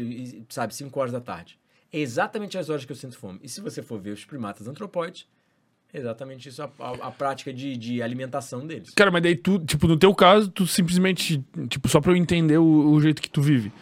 sabe, 0.48 0.74
cinco 0.74 1.00
horas 1.00 1.12
da 1.12 1.20
tarde. 1.20 1.58
É 1.92 1.98
exatamente 1.98 2.58
as 2.58 2.68
horas 2.68 2.84
que 2.84 2.92
eu 2.92 2.96
sinto 2.96 3.16
fome. 3.16 3.40
E 3.42 3.48
se 3.48 3.60
você 3.60 3.82
for 3.82 3.98
ver 3.98 4.10
os 4.10 4.24
primatas 4.24 4.68
antropóides, 4.68 5.26
exatamente 5.92 6.48
isso 6.48 6.62
a, 6.62 6.70
a- 6.78 7.08
a 7.08 7.10
prática 7.10 7.52
de, 7.52 7.76
de 7.76 8.02
alimentação 8.02 8.66
deles. 8.66 8.90
Cara, 8.90 9.10
mas 9.10 9.22
daí 9.22 9.36
tu, 9.36 9.58
tipo, 9.58 9.86
no 9.86 9.96
teu 9.96 10.14
caso, 10.14 10.48
tu 10.50 10.66
simplesmente, 10.66 11.44
tipo, 11.68 11.88
só 11.88 12.00
pra 12.00 12.12
eu 12.12 12.16
entender 12.16 12.58
o, 12.58 12.90
o 12.92 13.00
jeito 13.00 13.20
que 13.22 13.30
tu 13.30 13.40
vive. 13.42 13.72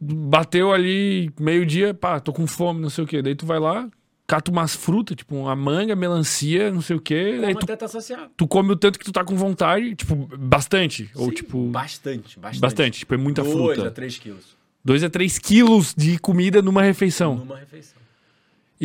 Bateu 0.00 0.72
ali 0.72 1.30
meio-dia, 1.38 1.94
pá, 1.94 2.20
tô 2.20 2.32
com 2.32 2.46
fome, 2.46 2.80
não 2.80 2.90
sei 2.90 3.04
o 3.04 3.06
quê. 3.06 3.22
Daí 3.22 3.34
tu 3.34 3.46
vai 3.46 3.58
lá, 3.58 3.88
cata 4.26 4.50
umas 4.50 4.74
frutas, 4.74 5.16
tipo, 5.16 5.34
uma 5.34 5.56
manga, 5.56 5.94
melancia, 5.96 6.70
não 6.70 6.82
sei 6.82 6.96
o 6.96 7.00
quê. 7.00 7.38
Daí 7.40 7.54
Como 7.54 7.60
tu, 7.60 7.64
até 7.64 7.76
tá 7.76 7.88
saciado. 7.88 8.30
tu 8.36 8.46
come 8.46 8.72
o 8.72 8.76
tanto 8.76 8.98
que 8.98 9.04
tu 9.04 9.12
tá 9.12 9.24
com 9.24 9.34
vontade, 9.36 9.94
tipo, 9.94 10.14
bastante. 10.38 11.08
Ou 11.14 11.28
Sim, 11.28 11.34
tipo, 11.34 11.66
Bastante, 11.68 12.38
bastante. 12.38 12.60
bastante. 12.60 12.98
Tipo, 13.00 13.14
é 13.14 13.16
muita 13.16 13.42
Dois 13.42 13.54
fruta. 13.54 13.88
a 13.88 13.90
três 13.90 14.18
quilos 14.18 14.54
2 14.84 15.02
a 15.02 15.08
3 15.08 15.38
quilos 15.38 15.94
de 15.96 16.18
comida 16.18 16.60
numa 16.60 16.82
refeição. 16.82 17.36
numa 17.36 17.56
refeição. 17.56 17.96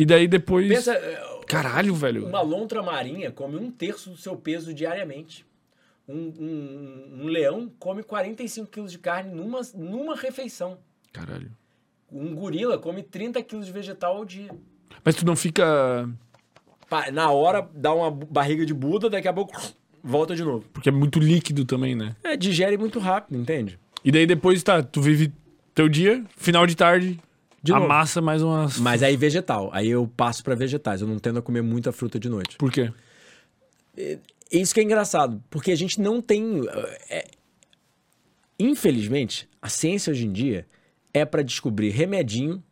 E 0.00 0.06
daí 0.06 0.26
depois. 0.26 0.66
Pensa, 0.68 0.98
Caralho, 1.46 1.94
velho. 1.94 2.26
uma 2.26 2.40
lontra 2.40 2.82
marinha 2.82 3.30
come 3.30 3.56
um 3.56 3.70
terço 3.70 4.10
do 4.10 4.16
seu 4.16 4.36
peso 4.36 4.72
diariamente. 4.72 5.44
Um, 6.08 6.32
um- 6.40 7.18
um 7.22 7.26
leão 7.26 7.70
come 7.78 8.02
45 8.02 8.66
quilos 8.68 8.90
de 8.92 8.98
carne 8.98 9.32
numa, 9.34 9.60
numa 9.74 10.16
refeição. 10.16 10.78
Caralho. 11.12 11.50
Um 12.10 12.34
gorila 12.34 12.78
come 12.78 13.02
30 13.02 13.42
quilos 13.42 13.66
de 13.66 13.72
vegetal 13.72 14.16
ao 14.16 14.24
dia. 14.24 14.50
Mas 15.04 15.14
tu 15.14 15.24
não 15.26 15.36
fica. 15.36 16.08
Na 17.12 17.30
hora, 17.30 17.68
dá 17.74 17.94
uma 17.94 18.10
barriga 18.10 18.66
de 18.66 18.74
Buda, 18.74 19.08
daqui 19.08 19.28
a 19.28 19.32
pouco 19.32 19.52
volta 20.02 20.34
de 20.34 20.42
novo. 20.42 20.64
Porque 20.72 20.88
é 20.88 20.92
muito 20.92 21.20
líquido 21.20 21.64
também, 21.64 21.94
né? 21.94 22.16
É, 22.24 22.36
digere 22.36 22.76
muito 22.76 22.98
rápido, 22.98 23.38
entende? 23.38 23.78
E 24.04 24.10
daí 24.10 24.26
depois, 24.26 24.62
tá, 24.62 24.82
tu 24.82 25.00
vive 25.00 25.32
teu 25.74 25.88
dia, 25.88 26.24
final 26.36 26.66
de 26.66 26.74
tarde, 26.74 27.20
De 27.62 27.72
novo. 27.72 27.84
amassa 27.84 28.20
mais 28.22 28.42
umas. 28.42 28.78
Mas 28.78 29.02
aí 29.02 29.16
vegetal. 29.16 29.68
Aí 29.72 29.88
eu 29.88 30.06
passo 30.08 30.42
pra 30.42 30.54
vegetais. 30.54 31.00
Eu 31.02 31.06
não 31.06 31.18
tendo 31.18 31.38
a 31.38 31.42
comer 31.42 31.62
muita 31.62 31.92
fruta 31.92 32.18
de 32.18 32.28
noite. 32.28 32.56
Por 32.56 32.70
quê? 32.72 32.90
Isso 34.50 34.72
que 34.74 34.80
é 34.80 34.82
engraçado, 34.82 35.42
porque 35.50 35.70
a 35.70 35.76
gente 35.76 36.00
não 36.00 36.20
tem. 36.22 36.62
é- 37.08 37.26
Infelizmente, 38.58 39.48
a 39.60 39.68
ciência 39.68 40.10
hoje 40.10 40.26
em 40.26 40.32
dia 40.32 40.66
é 41.14 41.24
para 41.24 41.42
descobrir 41.42 41.90
remedinho 41.90 42.62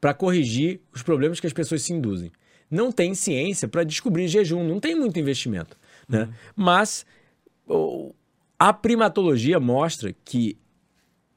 para 0.00 0.14
corrigir 0.14 0.80
os 0.94 1.02
problemas 1.02 1.38
que 1.40 1.46
as 1.46 1.52
pessoas 1.52 1.82
se 1.82 1.92
induzem. 1.92 2.30
Não 2.70 2.90
tem 2.90 3.14
ciência 3.14 3.68
para 3.68 3.84
descobrir 3.84 4.26
jejum, 4.28 4.64
não 4.66 4.80
tem 4.80 4.94
muito 4.94 5.18
investimento. 5.18 5.76
Né? 6.08 6.28
Mas 6.56 7.04
o- 7.66 8.12
a 8.58 8.72
primatologia 8.72 9.60
mostra 9.60 10.14
que 10.24 10.56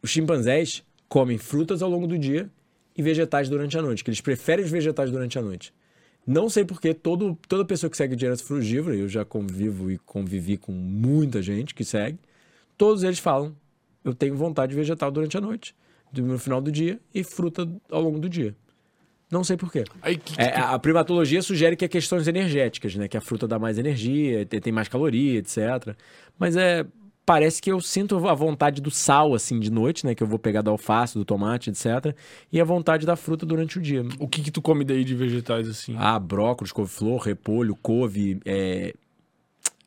os 0.02 0.10
chimpanzés 0.10 0.84
comem 1.10 1.38
frutas 1.38 1.82
ao 1.82 1.90
longo 1.90 2.08
do 2.08 2.18
dia 2.18 2.50
e 2.96 3.02
vegetais 3.02 3.50
durante 3.50 3.78
a 3.78 3.82
noite, 3.82 4.04
que 4.04 4.10
eles 4.10 4.22
preferem 4.22 4.64
os 4.66 4.72
vegetais 4.72 5.12
durante 5.12 5.38
a 5.38 5.42
noite. 5.42 5.74
Não 6.26 6.50
sei 6.50 6.66
porque 6.66 6.94
todo, 6.94 7.38
toda 7.48 7.64
pessoa 7.66 7.90
que 7.90 7.98
segue 7.98 8.16
dieta 8.16 8.38
frugívora, 8.44 8.96
eu 8.96 9.08
já 9.08 9.24
convivo 9.24 9.92
e 9.92 9.98
convivi 10.00 10.58
com 10.58 10.72
muita 10.72 11.42
gente 11.42 11.76
que 11.76 11.84
segue, 11.84 12.18
todos 12.78 13.04
eles 13.04 13.20
falam: 13.20 13.56
eu 14.04 14.14
tenho 14.14 14.36
vontade 14.36 14.72
de 14.72 14.76
vegetal 14.76 15.12
durante 15.12 15.38
a 15.38 15.42
noite, 15.42 15.76
no 16.14 16.40
final 16.40 16.62
do 16.62 16.72
dia 16.72 17.00
e 17.14 17.24
fruta 17.24 17.70
ao 17.92 18.02
longo 18.02 18.18
do 18.20 18.28
dia. 18.30 18.56
Não 19.30 19.44
sei 19.44 19.58
porquê. 19.58 19.84
Aí 20.02 20.18
que, 20.18 20.40
É, 20.40 20.56
a 20.58 20.78
primatologia 20.80 21.42
sugere 21.42 21.76
que 21.76 21.84
é 21.84 21.88
questões 21.88 22.28
energéticas, 22.28 22.96
né? 22.96 23.08
Que 23.08 23.18
a 23.18 23.22
fruta 23.22 23.48
dá 23.48 23.58
mais 23.60 23.78
energia, 23.78 24.46
te- 24.46 24.60
tem 24.62 24.72
mais 24.72 24.88
caloria, 24.88 25.40
etc. 25.40 25.96
Mas 26.40 26.56
é. 26.56 26.86
Parece 27.26 27.60
que 27.60 27.72
eu 27.72 27.82
sinto 27.82 28.28
a 28.28 28.34
vontade 28.36 28.80
do 28.80 28.92
sal, 28.92 29.34
assim, 29.34 29.60
de 29.60 29.72
noite, 29.72 30.06
né? 30.06 30.14
Que 30.14 30.22
eu 30.22 30.28
vou 30.28 30.38
pegar 30.38 30.62
da 30.62 30.70
alface, 30.70 31.18
do 31.18 31.26
tomate, 31.26 31.72
etc. 31.72 32.16
E 32.52 32.62
a 32.62 32.64
vontade 32.64 33.06
da 33.06 33.16
fruta 33.16 33.46
durante 33.46 33.80
o 33.80 33.82
dia. 33.82 34.04
o 34.20 34.28
que 34.28 34.44
que 34.44 34.52
tu 34.52 34.62
come 34.62 34.86
daí 34.86 35.04
de 35.04 35.16
vegetais 35.16 35.68
assim? 35.68 35.96
Ah, 35.98 36.20
brócolis, 36.20 36.72
couve-flor, 36.72 37.22
repolho, 37.22 37.76
couve, 37.76 38.40
é, 38.46 38.94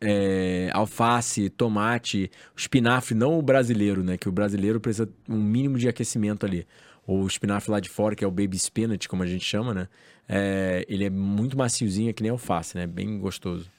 é, 0.00 0.70
alface, 0.72 1.48
tomate, 1.48 2.30
espinafre, 2.56 3.14
não 3.14 3.38
o 3.38 3.42
brasileiro, 3.42 4.02
né? 4.02 4.16
Que 4.16 4.28
o 4.28 4.32
brasileiro 4.32 4.80
precisa 4.80 5.08
um 5.28 5.40
mínimo 5.40 5.78
de 5.78 5.88
aquecimento 5.88 6.44
ali. 6.44 6.66
O 7.06 7.26
espinafre 7.26 7.70
lá 7.70 7.80
de 7.80 7.88
fora, 7.88 8.16
que 8.16 8.24
é 8.24 8.26
o 8.26 8.30
baby 8.32 8.58
spinach, 8.58 9.08
como 9.08 9.22
a 9.22 9.26
gente 9.26 9.44
chama, 9.44 9.72
né? 9.72 9.88
É, 10.28 10.84
ele 10.88 11.04
é 11.04 11.10
muito 11.10 11.56
maciozinho, 11.56 12.10
é 12.10 12.12
que 12.12 12.22
nem 12.22 12.30
alface, 12.30 12.76
né? 12.76 12.86
Bem 12.86 13.18
gostoso. 13.18 13.70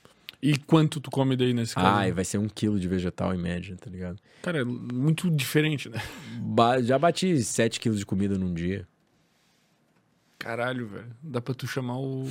E 0.41 0.57
quanto 0.57 1.01
tu 1.01 1.11
come 1.11 1.35
daí 1.35 1.53
nesse 1.53 1.75
caso? 1.75 1.87
Ah, 1.87 2.07
e 2.07 2.11
vai 2.13 2.23
ser 2.23 2.37
um 2.37 2.47
quilo 2.47 2.79
de 2.79 2.87
vegetal 2.87 3.33
em 3.33 3.37
média, 3.37 3.75
tá 3.75 3.89
ligado? 3.89 4.17
Cara, 4.41 4.59
é 4.61 4.63
muito 4.63 5.29
diferente, 5.29 5.89
né? 5.89 6.01
Ba- 6.39 6.81
já 6.81 6.97
bati 6.97 7.43
7 7.43 7.79
quilos 7.79 7.99
de 7.99 8.05
comida 8.05 8.37
num 8.37 8.53
dia. 8.53 8.87
Caralho, 10.37 10.87
velho. 10.87 11.11
Dá 11.21 11.41
pra 11.41 11.53
tu 11.53 11.67
chamar 11.67 11.97
o. 11.99 12.25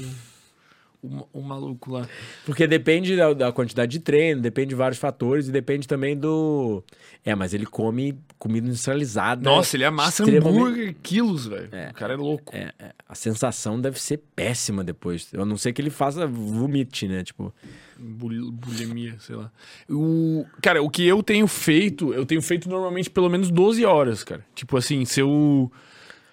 O, 1.01 1.29
o 1.35 1.43
maluco 1.43 1.93
lá. 1.93 2.09
Porque 2.45 2.67
depende 2.67 3.17
da, 3.17 3.33
da 3.33 3.53
quantidade 3.53 3.93
de 3.93 4.01
treino, 4.01 4.41
depende 4.41 4.71
de 4.71 4.75
vários 4.75 4.99
fatores 4.99 5.47
e 5.47 5.53
depende 5.53 5.87
também 5.87 6.17
do. 6.17 6.83
É, 7.25 7.37
mas 7.37 7.55
ele 7.55 7.67
come 7.67 8.19
comida 8.37 8.67
industrializada. 8.67 9.41
Nossa, 9.49 9.77
ele 9.77 9.85
amassa 9.85 10.25
extremamente- 10.25 10.59
hambúrguer 10.61 10.97
quilos, 11.01 11.47
velho. 11.47 11.69
O 11.91 11.95
cara 11.95 12.15
é 12.15 12.17
louco. 12.17 12.55
É, 12.57 12.73
é, 12.81 12.93
a 13.09 13.15
sensação 13.15 13.81
deve 13.81 14.01
ser 14.01 14.19
péssima 14.35 14.83
depois. 14.83 15.29
A 15.35 15.45
não 15.45 15.57
ser 15.57 15.73
que 15.73 15.81
ele 15.81 15.91
faça 15.91 16.27
vomite, 16.27 17.07
né? 17.07 17.23
Tipo, 17.23 17.55
Bul- 17.97 18.51
bulimia, 18.51 19.15
sei 19.21 19.37
lá. 19.37 19.53
O, 19.89 20.45
cara, 20.61 20.83
o 20.83 20.91
que 20.91 21.07
eu 21.07 21.23
tenho 21.23 21.47
feito, 21.47 22.13
eu 22.13 22.27
tenho 22.27 22.43
feito 22.43 22.69
normalmente 22.69 23.09
pelo 23.09 23.29
menos 23.29 23.53
12 23.53 23.85
horas, 23.85 24.25
cara. 24.25 24.45
Tipo 24.53 24.77
assim, 24.77 25.05
se 25.05 25.21
eu. 25.21 25.71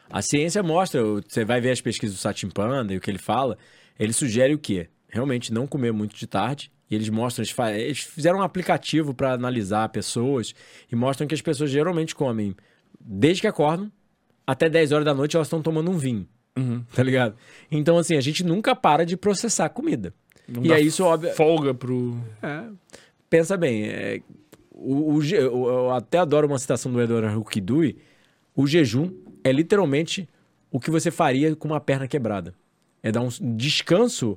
a 0.10 0.24
ciência 0.24 0.64
mostra, 0.64 1.04
você 1.04 1.46
vai 1.46 1.62
ver 1.62 1.70
as 1.72 1.82
pesquisas 1.82 2.16
do 2.16 2.20
Satin 2.20 2.50
Panda 2.50 2.92
e 2.94 2.98
o 2.98 3.02
que 3.02 3.12
ele 3.12 3.18
fala, 3.20 3.58
ele 4.00 4.14
sugere 4.14 4.54
o 4.54 4.60
quê? 4.60 4.88
Realmente 5.08 5.54
não 5.54 5.68
comer 5.68 5.92
muito 5.92 6.16
de 6.16 6.28
tarde. 6.28 6.72
E 6.90 6.94
eles 6.94 7.10
mostram, 7.10 7.44
eles, 7.74 8.00
fizeram 8.00 8.40
um 8.40 8.44
aplicativo 8.44 9.14
para 9.14 9.34
analisar 9.34 9.90
pessoas 9.90 10.54
e 10.92 10.96
mostram 10.96 11.28
que 11.28 11.34
as 11.34 11.42
pessoas 11.42 11.72
geralmente 11.72 12.14
comem 12.14 12.56
desde 13.00 13.42
que 13.42 13.48
acordam 13.48 13.92
até 14.46 14.70
10 14.70 14.92
horas 14.92 15.06
da 15.06 15.14
noite 15.14 15.36
elas 15.36 15.48
estão 15.48 15.62
tomando 15.62 15.90
um 15.90 15.98
vinho. 15.98 16.28
Tá 16.94 17.04
ligado? 17.04 17.36
Então, 17.72 17.98
assim, 17.98 18.16
a 18.16 18.22
gente 18.22 18.44
nunca 18.44 18.76
para 18.76 19.06
de 19.06 19.18
processar 19.18 19.70
comida. 19.70 20.14
Não 20.48 20.64
e 20.64 20.72
é 20.72 20.80
isso, 20.80 21.04
óbvio. 21.04 21.34
Folga 21.34 21.74
pro. 21.74 22.18
Pensa 23.30 23.58
bem, 23.58 23.88
é, 23.88 24.22
o, 24.72 25.16
o 25.16 25.24
eu 25.26 25.92
até 25.92 26.20
adoro 26.20 26.48
uma 26.48 26.60
citação 26.60 26.92
do 26.92 27.02
Eduardo 27.02 27.40
Hukidui. 27.40 27.98
O 28.56 28.68
jejum 28.68 29.12
é 29.44 29.52
literalmente 29.52 30.30
o 30.72 30.80
que 30.80 30.92
você 30.92 31.10
faria 31.10 31.56
com 31.56 31.68
uma 31.68 31.80
perna 31.80 32.08
quebrada. 32.08 32.54
É 33.06 33.12
dar 33.12 33.22
um 33.22 33.30
descanso 33.56 34.36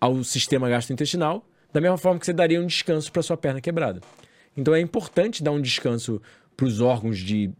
ao 0.00 0.24
sistema 0.24 0.68
gastrointestinal, 0.70 1.46
da 1.72 1.80
mesma 1.82 1.98
forma 1.98 2.18
que 2.18 2.24
você 2.24 2.32
daria 2.32 2.58
um 2.60 2.66
descanso 2.66 3.12
para 3.12 3.20
sua 3.22 3.36
perna 3.36 3.60
quebrada. 3.60 4.00
Então 4.56 4.74
é 4.74 4.80
importante 4.80 5.42
dar 5.42 5.52
um 5.52 5.60
descanso 5.60 6.22
para 6.56 6.64
os 6.64 6.80
órgãos 6.80 7.18
de 7.18 7.50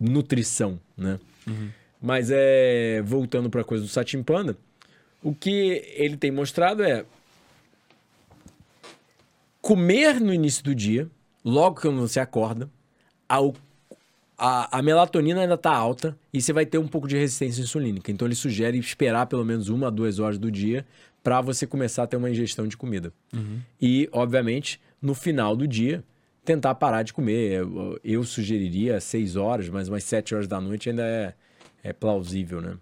nutrição, 0.00 0.80
né? 0.96 1.20
Mas 2.02 2.30
é 2.32 3.00
voltando 3.02 3.48
para 3.48 3.60
a 3.60 3.64
coisa 3.64 3.84
do 3.84 3.88
Satin 3.88 4.22
Panda, 4.24 4.56
o 5.22 5.32
que 5.32 5.82
ele 5.94 6.16
tem 6.16 6.32
mostrado 6.32 6.82
é 6.82 7.04
comer 9.60 10.20
no 10.20 10.32
início 10.32 10.62
do 10.62 10.74
dia, 10.74 11.08
logo 11.44 11.80
que 11.80 11.88
você 11.88 12.20
acorda, 12.20 12.68
ao- 13.28 13.54
a, 14.38 14.78
a 14.78 14.82
melatonina 14.82 15.40
ainda 15.40 15.54
está 15.54 15.74
alta 15.74 16.16
e 16.32 16.40
você 16.40 16.52
vai 16.52 16.66
ter 16.66 16.78
um 16.78 16.86
pouco 16.86 17.08
de 17.08 17.16
resistência 17.16 17.62
insulínica. 17.62 18.10
Então 18.10 18.26
ele 18.26 18.34
sugere 18.34 18.78
esperar 18.78 19.26
pelo 19.26 19.44
menos 19.44 19.68
uma 19.68 19.88
a 19.88 19.90
duas 19.90 20.18
horas 20.18 20.38
do 20.38 20.50
dia 20.50 20.86
para 21.22 21.40
você 21.40 21.66
começar 21.66 22.04
a 22.04 22.06
ter 22.06 22.16
uma 22.16 22.30
ingestão 22.30 22.68
de 22.68 22.76
comida. 22.76 23.12
E, 23.80 24.08
obviamente, 24.12 24.80
no 25.02 25.14
final 25.14 25.56
do 25.56 25.66
dia, 25.66 26.04
tentar 26.44 26.74
parar 26.76 27.02
de 27.02 27.12
comer. 27.12 27.66
Eu, 28.04 28.22
sugeriria 28.22 29.00
6 29.00 29.34
horas, 29.34 29.68
mas 29.68 29.88
umas 29.88 30.04
7 30.04 30.34
horas 30.34 30.46
da 30.46 30.60
noite 30.60 30.88
ainda 30.88 31.02
é, 31.02 31.34
é 31.82 31.92
plausível, 31.92 32.60
né? 32.60 32.76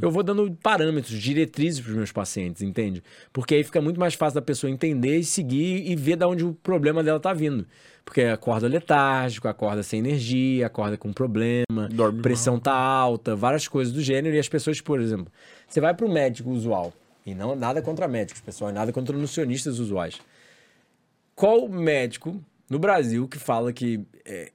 Eu 0.00 0.10
vou 0.10 0.22
dando 0.22 0.50
parâmetros, 0.62 1.20
diretrizes 1.20 1.80
para 1.80 1.90
os 1.90 1.96
meus 1.96 2.12
pacientes, 2.12 2.62
entende? 2.62 3.02
Porque 3.30 3.54
aí 3.54 3.62
fica 3.62 3.80
muito 3.80 4.00
mais 4.00 4.14
fácil 4.14 4.36
da 4.36 4.42
pessoa 4.42 4.70
entender 4.70 5.18
e 5.18 5.24
seguir 5.24 5.90
e 5.90 5.94
ver 5.94 6.16
de 6.16 6.24
onde 6.24 6.44
o 6.44 6.54
problema 6.54 7.04
dela 7.04 7.18
está 7.18 7.34
vindo. 7.34 7.66
Porque 8.02 8.22
acorda 8.22 8.68
letárgico, 8.68 9.48
acorda 9.48 9.82
sem 9.82 9.98
energia, 9.98 10.66
acorda 10.66 10.96
com 10.96 11.12
problema, 11.12 11.88
Dorme 11.92 12.22
pressão 12.22 12.58
tá 12.58 12.72
alta, 12.72 13.36
várias 13.36 13.68
coisas 13.68 13.92
do 13.92 14.00
gênero. 14.00 14.34
E 14.34 14.38
as 14.38 14.48
pessoas, 14.48 14.80
por 14.80 14.98
exemplo, 14.98 15.30
você 15.68 15.80
vai 15.80 15.92
para 15.92 16.06
o 16.06 16.12
médico 16.12 16.50
usual, 16.50 16.94
e 17.26 17.34
não 17.34 17.54
nada 17.54 17.82
contra 17.82 18.08
médicos, 18.08 18.40
pessoal, 18.40 18.72
nada 18.72 18.92
contra 18.92 19.14
nutricionistas 19.14 19.78
usuais. 19.78 20.18
Qual 21.34 21.68
médico 21.68 22.42
no 22.70 22.78
Brasil 22.78 23.28
que 23.28 23.38
fala 23.38 23.72
que 23.72 24.00
é, 24.24 24.52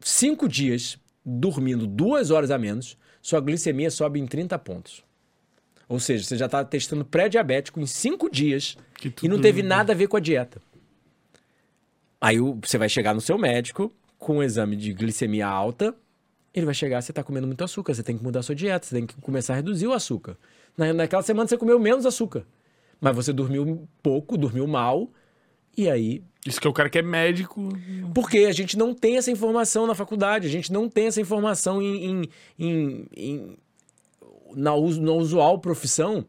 cinco 0.00 0.48
dias 0.48 0.98
dormindo 1.28 1.86
duas 1.86 2.30
horas 2.30 2.50
a 2.50 2.56
menos, 2.56 2.96
sua 3.20 3.40
glicemia 3.40 3.90
sobe 3.90 4.18
em 4.18 4.26
30 4.26 4.58
pontos. 4.58 5.04
Ou 5.88 6.00
seja, 6.00 6.24
você 6.24 6.36
já 6.36 6.46
está 6.46 6.64
testando 6.64 7.04
pré-diabético 7.04 7.80
em 7.80 7.86
cinco 7.86 8.30
dias 8.30 8.76
e 9.22 9.28
não 9.28 9.40
teve 9.40 9.62
nada 9.62 9.92
a 9.92 9.96
ver 9.96 10.06
com 10.06 10.16
a 10.16 10.20
dieta. 10.20 10.60
Aí 12.20 12.38
você 12.38 12.78
vai 12.78 12.88
chegar 12.88 13.14
no 13.14 13.20
seu 13.20 13.38
médico 13.38 13.92
com 14.18 14.38
um 14.38 14.42
exame 14.42 14.76
de 14.76 14.92
glicemia 14.92 15.46
alta, 15.46 15.94
ele 16.52 16.66
vai 16.66 16.74
chegar, 16.74 17.00
você 17.00 17.12
está 17.12 17.22
comendo 17.22 17.46
muito 17.46 17.62
açúcar, 17.62 17.94
você 17.94 18.02
tem 18.02 18.18
que 18.18 18.24
mudar 18.24 18.42
sua 18.42 18.54
dieta, 18.54 18.86
você 18.86 18.96
tem 18.96 19.06
que 19.06 19.14
começar 19.20 19.52
a 19.52 19.56
reduzir 19.56 19.86
o 19.86 19.92
açúcar. 19.92 20.36
Na, 20.76 20.92
naquela 20.92 21.22
semana 21.22 21.46
você 21.46 21.56
comeu 21.56 21.78
menos 21.78 22.04
açúcar, 22.04 22.44
mas 23.00 23.14
você 23.14 23.32
dormiu 23.32 23.88
pouco, 24.02 24.36
dormiu 24.36 24.66
mal, 24.66 25.10
e 25.76 25.88
aí 25.88 26.22
Isso 26.48 26.60
que 26.60 26.66
é 26.66 26.70
o 26.70 26.72
cara 26.72 26.88
que 26.88 26.98
é 26.98 27.02
médico. 27.02 27.68
porque 28.14 28.38
a 28.38 28.52
gente 28.52 28.76
não 28.76 28.94
tem 28.94 29.16
essa 29.16 29.30
informação 29.30 29.86
na 29.86 29.94
faculdade, 29.94 30.46
a 30.46 30.50
gente 30.50 30.72
não 30.72 30.88
tem 30.88 31.06
essa 31.06 31.20
informação 31.20 31.80
em, 31.82 32.04
em- 32.06 32.28
em- 32.58 33.06
em- 33.16 33.58
na, 34.54 34.70
na 34.72 35.12
usual 35.12 35.58
profissão. 35.58 36.24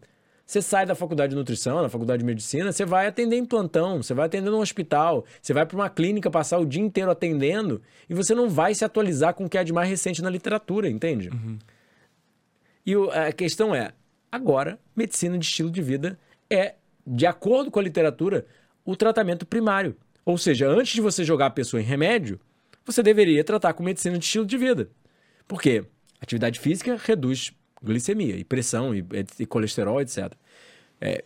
Você 0.46 0.64
sai 0.64 0.84
da 0.84 0.96
faculdade 0.96 1.30
de 1.30 1.36
nutrição, 1.36 1.80
na 1.82 1.90
faculdade 1.90 2.22
de 2.22 2.26
medicina, 2.26 2.72
você 2.72 2.84
vai 2.84 3.06
atender 3.06 3.36
em 3.38 3.46
plantão, 3.46 4.02
você 4.02 4.16
vai 4.16 4.26
atender 4.26 4.50
no 4.50 4.60
hospital, 4.60 5.24
você 5.40 5.54
vai 5.54 5.64
para 5.64 5.76
uma 5.78 5.90
clínica 5.92 6.30
passar 6.32 6.58
o 6.58 6.66
dia 6.66 6.82
inteiro 6.82 7.12
atendendo 7.12 7.80
e 8.10 8.16
você 8.16 8.34
não 8.34 8.50
vai 8.50 8.74
se 8.74 8.84
atualizar 8.84 9.36
com 9.36 9.46
o 9.46 9.50
que 9.50 9.60
é 9.60 9.64
de 9.64 9.72
mais 9.72 9.88
recente 9.88 10.24
na 10.24 10.30
literatura, 10.30 10.90
entende? 10.90 11.30
E 12.86 12.96
o- 12.96 13.12
a 13.12 13.32
questão 13.32 13.76
é, 13.76 13.92
agora, 14.32 14.80
medicina 14.96 15.38
de 15.38 15.46
estilo 15.46 15.70
de 15.70 15.82
vida 15.84 16.18
é, 16.50 16.74
de 17.06 17.28
acordo 17.28 17.70
com 17.70 17.80
a 17.80 17.84
literatura, 17.84 18.46
o 18.84 18.96
tratamento 18.96 19.46
primário. 19.46 19.96
Ou 20.30 20.38
seja, 20.38 20.70
antes 20.70 20.94
de 20.94 21.02
você 21.02 21.24
jogar 21.24 21.48
a 21.48 21.50
pessoa 21.50 21.82
em 21.82 21.84
remédio, 21.84 22.40
você 22.86 23.02
deveria 23.02 23.44
tratar 23.44 23.74
com 23.74 23.82
medicina 23.82 24.16
de 24.16 24.24
estilo 24.24 24.46
de 24.46 24.60
vida. 24.60 24.88
Por 25.48 25.60
quê? 25.60 25.84
Atividade 26.22 26.60
física 26.60 26.96
reduz 27.04 27.52
glicemia 27.82 28.36
e 28.36 28.44
pressão 28.44 28.94
e, 28.94 29.04
e 29.40 29.46
colesterol, 29.48 30.00
etc. 30.00 30.32
É, 31.02 31.26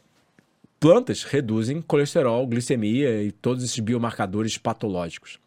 plantas 0.80 1.26
reduzem 1.26 1.82
colesterol, 1.82 2.48
glicemia 2.48 3.22
e 3.24 3.34
todos 3.34 3.66
esses 3.66 3.78
biomarcadores 3.80 4.58
patológicos. 4.58 5.38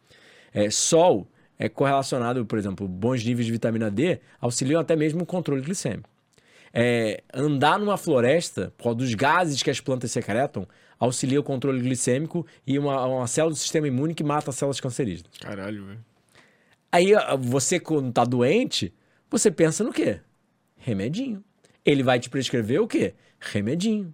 É, 0.53 0.69
sol 0.69 1.27
é 1.57 1.67
correlacionado, 1.67 2.45
por 2.45 2.59
exemplo, 2.59 2.87
bons 2.87 3.23
níveis 3.23 3.47
de 3.47 3.51
vitamina 3.51 3.89
D 3.89 4.19
auxiliam 4.39 4.79
até 4.79 4.95
mesmo 4.95 5.23
o 5.23 5.25
controle 5.25 5.63
glicêmico. 5.63 6.07
É, 6.71 7.23
andar 7.33 7.79
numa 7.79 7.97
floresta, 7.97 8.71
por 8.77 8.83
causa 8.83 8.99
dos 8.99 9.15
gases 9.15 9.63
que 9.63 9.71
as 9.71 9.79
plantas 9.79 10.11
secretam, 10.11 10.67
auxilia 10.99 11.39
o 11.39 11.43
controle 11.43 11.81
glicêmico 11.81 12.45
e 12.65 12.77
uma, 12.79 13.05
uma 13.05 13.27
célula 13.27 13.53
do 13.53 13.57
sistema 13.57 13.87
imune 13.87 14.13
que 14.13 14.23
mata 14.23 14.49
as 14.49 14.55
células 14.55 14.79
cancerígenas. 14.79 15.31
Caralho, 15.39 15.85
velho. 15.85 16.05
Aí 16.91 17.13
ah, 17.13 17.35
você, 17.35 17.79
quando 17.79 18.11
tá 18.11 18.23
doente, 18.23 18.93
você 19.29 19.51
pensa 19.51 19.83
no 19.83 19.91
quê? 19.91 20.19
Remedinho. 20.77 21.43
Ele 21.85 22.03
vai 22.03 22.19
te 22.19 22.29
prescrever 22.29 22.81
o 22.81 22.87
quê? 22.87 23.13
Remedinho. 23.39 24.13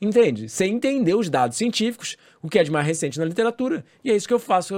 Entende? 0.00 0.48
Você 0.48 0.64
entender 0.64 1.14
os 1.14 1.30
dados 1.30 1.56
científicos, 1.56 2.16
o 2.42 2.48
que 2.48 2.58
é 2.58 2.64
de 2.64 2.72
mais 2.72 2.84
recente 2.84 3.20
na 3.20 3.24
literatura. 3.24 3.84
E 4.02 4.10
é 4.10 4.16
isso 4.16 4.26
que 4.26 4.34
eu 4.34 4.38
faço, 4.40 4.74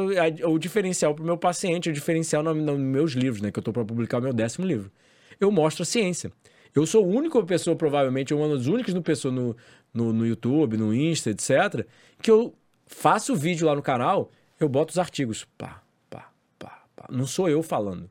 o 0.46 0.58
diferencial 0.58 1.14
para 1.14 1.22
o 1.22 1.26
meu 1.26 1.38
paciente, 1.38 1.88
o 1.88 1.92
diferencial 1.94 2.42
no- 2.42 2.54
no- 2.54 2.72
nos 2.76 2.78
meus 2.78 3.12
livros, 3.12 3.40
né? 3.40 3.50
Que 3.50 3.58
eu 3.58 3.62
estou 3.62 3.72
para 3.72 3.84
publicar 3.86 4.18
o 4.18 4.22
meu 4.22 4.34
décimo 4.34 4.66
livro. 4.66 4.92
Eu 5.40 5.50
mostro 5.50 5.82
a 5.82 5.86
ciência. 5.86 6.30
Eu 6.74 6.84
sou 6.86 7.02
a 7.02 7.06
única 7.06 7.42
pessoa, 7.42 7.74
provavelmente, 7.74 8.34
uma 8.34 8.48
das 8.54 8.66
únicas 8.66 8.92
no 8.92 9.00
pessoa 9.00 9.32
no, 9.32 9.56
no, 9.94 10.12
no 10.12 10.26
YouTube, 10.26 10.76
no 10.76 10.92
Insta, 10.92 11.30
etc., 11.30 11.86
que 12.20 12.30
eu 12.30 12.52
faço 12.86 13.32
o 13.32 13.36
vídeo 13.36 13.66
lá 13.66 13.74
no 13.74 13.82
canal, 13.82 14.30
eu 14.58 14.68
boto 14.68 14.90
os 14.90 14.98
artigos. 14.98 15.46
Pá, 15.56 15.80
pá, 16.10 16.30
pá, 16.58 16.82
pá. 16.94 17.06
Não 17.10 17.26
sou 17.26 17.48
eu 17.48 17.62
falando. 17.62 18.10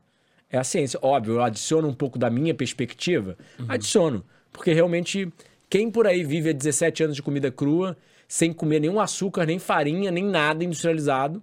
É 0.50 0.56
a 0.56 0.64
ciência. 0.64 0.98
Óbvio, 1.02 1.34
eu 1.34 1.42
adiciono 1.42 1.86
um 1.88 1.94
pouco 1.94 2.18
da 2.18 2.30
minha 2.30 2.54
perspectiva. 2.54 3.36
Adiciono. 3.68 4.24
Porque 4.52 4.72
realmente, 4.72 5.30
quem 5.68 5.90
por 5.90 6.06
aí 6.06 6.22
vive 6.22 6.50
há 6.50 6.52
17 6.52 7.04
anos 7.04 7.16
de 7.16 7.22
comida 7.22 7.50
crua, 7.50 7.96
sem 8.28 8.52
comer 8.52 8.80
nenhum 8.80 9.00
açúcar, 9.00 9.44
nem 9.46 9.58
farinha, 9.58 10.10
nem 10.10 10.24
nada 10.24 10.64
industrializado, 10.64 11.42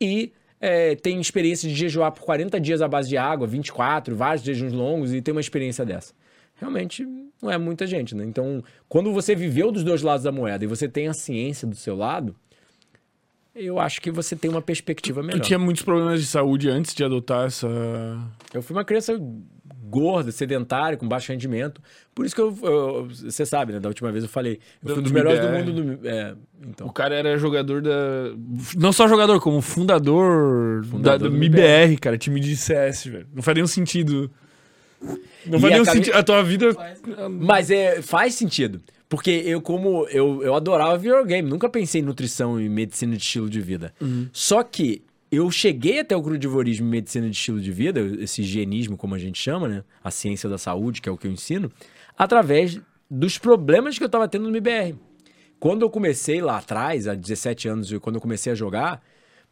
e 0.00 0.32
é, 0.60 0.94
tem 0.94 1.20
experiência 1.20 1.68
de 1.68 1.74
jejuar 1.74 2.12
por 2.12 2.22
40 2.22 2.60
dias 2.60 2.82
à 2.82 2.88
base 2.88 3.08
de 3.08 3.16
água, 3.16 3.46
24, 3.46 4.14
vários 4.14 4.44
jejuns 4.44 4.72
longos, 4.72 5.12
e 5.12 5.20
tem 5.20 5.32
uma 5.32 5.40
experiência 5.40 5.84
dessa. 5.84 6.12
Realmente 6.62 7.04
não 7.42 7.50
é 7.50 7.58
muita 7.58 7.88
gente, 7.88 8.14
né? 8.14 8.24
Então, 8.24 8.62
quando 8.88 9.12
você 9.12 9.34
viveu 9.34 9.72
dos 9.72 9.82
dois 9.82 10.00
lados 10.00 10.22
da 10.22 10.30
moeda 10.30 10.62
e 10.62 10.68
você 10.68 10.86
tem 10.88 11.08
a 11.08 11.12
ciência 11.12 11.66
do 11.66 11.74
seu 11.74 11.96
lado, 11.96 12.36
eu 13.52 13.80
acho 13.80 14.00
que 14.00 14.12
você 14.12 14.36
tem 14.36 14.48
uma 14.48 14.62
perspectiva 14.62 15.20
Tu 15.22 15.26
melhor. 15.26 15.40
tinha 15.40 15.58
muitos 15.58 15.82
problemas 15.82 16.20
de 16.20 16.26
saúde 16.28 16.70
antes 16.70 16.94
de 16.94 17.02
adotar 17.02 17.46
essa. 17.46 17.66
Eu 18.54 18.62
fui 18.62 18.76
uma 18.76 18.84
criança 18.84 19.20
gorda, 19.90 20.30
sedentária, 20.30 20.96
com 20.96 21.08
baixo 21.08 21.32
rendimento. 21.32 21.82
Por 22.14 22.24
isso 22.24 22.34
que 22.34 22.40
eu, 22.40 22.56
eu- 22.62 23.08
você 23.08 23.44
sabe, 23.44 23.72
né? 23.72 23.80
Da 23.80 23.88
última 23.88 24.12
vez 24.12 24.22
eu 24.22 24.30
falei, 24.30 24.60
eu 24.84 24.88
fui 24.88 24.92
um 24.92 24.96
Do 24.98 25.02
dos 25.02 25.10
melhores 25.12 25.40
do 25.40 25.48
mundo 25.48 25.96
do, 25.96 26.08
é, 26.08 26.34
então. 26.64 26.86
O 26.86 26.92
cara 26.92 27.16
era 27.16 27.36
jogador 27.36 27.82
da. 27.82 27.90
Não 28.78 28.92
só 28.92 29.08
jogador, 29.08 29.40
como 29.40 29.60
fundador, 29.60 30.84
Fundador 30.84 31.18
da, 31.18 31.28
do 31.28 31.30
do 31.30 31.36
MBR, 31.36 31.96
cara, 31.98 32.16
time 32.16 32.38
de 32.38 32.56
CS, 32.56 33.06
velho. 33.06 33.26
Não 33.34 33.42
faz 33.42 33.54
nenhum 33.56 33.66
sentido. 33.66 34.30
Não 35.46 35.58
E 35.58 35.60
faz 35.60 35.74
cami- 35.74 35.86
sentido. 35.86 36.14
A 36.14 36.22
tua 36.22 36.42
vida. 36.42 36.68
Mas 37.30 37.70
é, 37.70 38.00
faz 38.02 38.34
sentido. 38.34 38.80
Porque 39.08 39.30
eu, 39.30 39.60
como 39.60 40.06
eu, 40.08 40.42
eu 40.42 40.54
adorava 40.54 40.96
videogame, 40.96 41.48
nunca 41.48 41.68
pensei 41.68 42.00
em 42.00 42.04
nutrição 42.04 42.60
e 42.60 42.68
medicina 42.68 43.14
de 43.16 43.22
estilo 43.22 43.48
de 43.50 43.60
vida. 43.60 43.92
Só 44.32 44.62
que 44.62 45.02
eu 45.30 45.50
cheguei 45.50 46.00
até 46.00 46.16
o 46.16 46.22
crudivorismo 46.22 46.86
e 46.86 46.90
medicina 46.90 47.28
de 47.28 47.36
estilo 47.36 47.60
de 47.60 47.70
vida, 47.72 48.00
esse 48.20 48.40
higienismo, 48.42 48.96
como 48.96 49.14
a 49.14 49.18
gente 49.18 49.38
chama, 49.38 49.68
né? 49.68 49.84
A 50.02 50.10
ciência 50.10 50.48
da 50.48 50.56
saúde, 50.58 51.00
que 51.02 51.08
é 51.08 51.12
o 51.12 51.16
que 51.18 51.26
eu 51.26 51.30
ensino, 51.30 51.70
através 52.16 52.80
dos 53.10 53.36
problemas 53.38 53.98
que 53.98 54.04
eu 54.04 54.06
estava 54.06 54.26
tendo 54.28 54.44
no 54.44 54.50
MBR. 54.56 54.94
Quando 55.60 55.82
eu 55.82 55.90
comecei 55.90 56.40
lá 56.40 56.58
atrás, 56.58 57.06
há 57.06 57.14
17 57.14 57.68
anos, 57.68 57.92
quando 58.00 58.16
eu 58.16 58.20
comecei 58.20 58.52
a 58.52 58.54
jogar, 58.56 59.02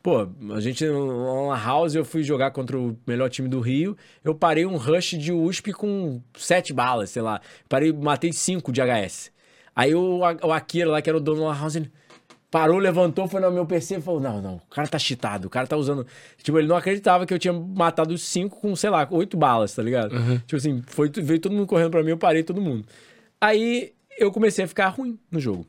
pô, 0.02 0.28
a 0.54 0.60
gente 0.60 0.84
na 0.84 1.56
house 1.56 1.94
eu 1.94 2.04
fui 2.04 2.22
jogar 2.22 2.50
contra 2.50 2.78
o 2.78 2.96
melhor 3.06 3.28
time 3.28 3.48
do 3.48 3.60
Rio, 3.60 3.96
eu 4.24 4.34
parei 4.34 4.66
um 4.66 4.76
rush 4.76 5.18
de 5.18 5.32
USP 5.32 5.72
com 5.72 6.20
sete 6.36 6.72
balas, 6.72 7.10
sei 7.10 7.22
lá. 7.22 7.40
Parei, 7.68 7.92
matei 7.92 8.32
cinco 8.32 8.72
de 8.72 8.80
HS. 8.80 9.30
Aí 9.74 9.94
o, 9.94 10.20
o 10.20 10.52
Akira 10.52 10.90
lá, 10.90 11.02
que 11.02 11.08
era 11.08 11.16
o 11.16 11.20
dono 11.20 11.48
da 11.48 11.54
house, 11.54 11.76
ele 11.76 11.90
parou, 12.50 12.78
levantou, 12.78 13.28
foi 13.28 13.40
no 13.40 13.50
meu 13.50 13.64
PC 13.64 13.96
e 13.98 14.00
falou: 14.00 14.20
Não, 14.20 14.42
não, 14.42 14.56
o 14.56 14.70
cara 14.70 14.88
tá 14.88 14.98
cheatado, 14.98 15.46
o 15.46 15.50
cara 15.50 15.66
tá 15.66 15.76
usando. 15.76 16.06
Tipo, 16.42 16.58
ele 16.58 16.66
não 16.66 16.76
acreditava 16.76 17.24
que 17.24 17.32
eu 17.32 17.38
tinha 17.38 17.52
matado 17.52 18.16
cinco 18.18 18.60
com, 18.60 18.74
sei 18.74 18.90
lá, 18.90 19.06
oito 19.10 19.36
balas, 19.36 19.74
tá 19.74 19.82
ligado? 19.82 20.14
Tipo 20.40 20.56
assim, 20.56 20.82
foi, 20.86 21.08
veio 21.10 21.38
todo 21.38 21.52
mundo 21.52 21.66
correndo 21.66 21.90
pra 21.90 22.02
mim, 22.02 22.10
eu 22.10 22.18
parei 22.18 22.42
todo 22.42 22.60
mundo. 22.60 22.84
Aí 23.40 23.92
eu 24.18 24.30
comecei 24.32 24.64
a 24.64 24.68
ficar 24.68 24.88
ruim 24.88 25.18
no 25.30 25.40
jogo. 25.40 25.66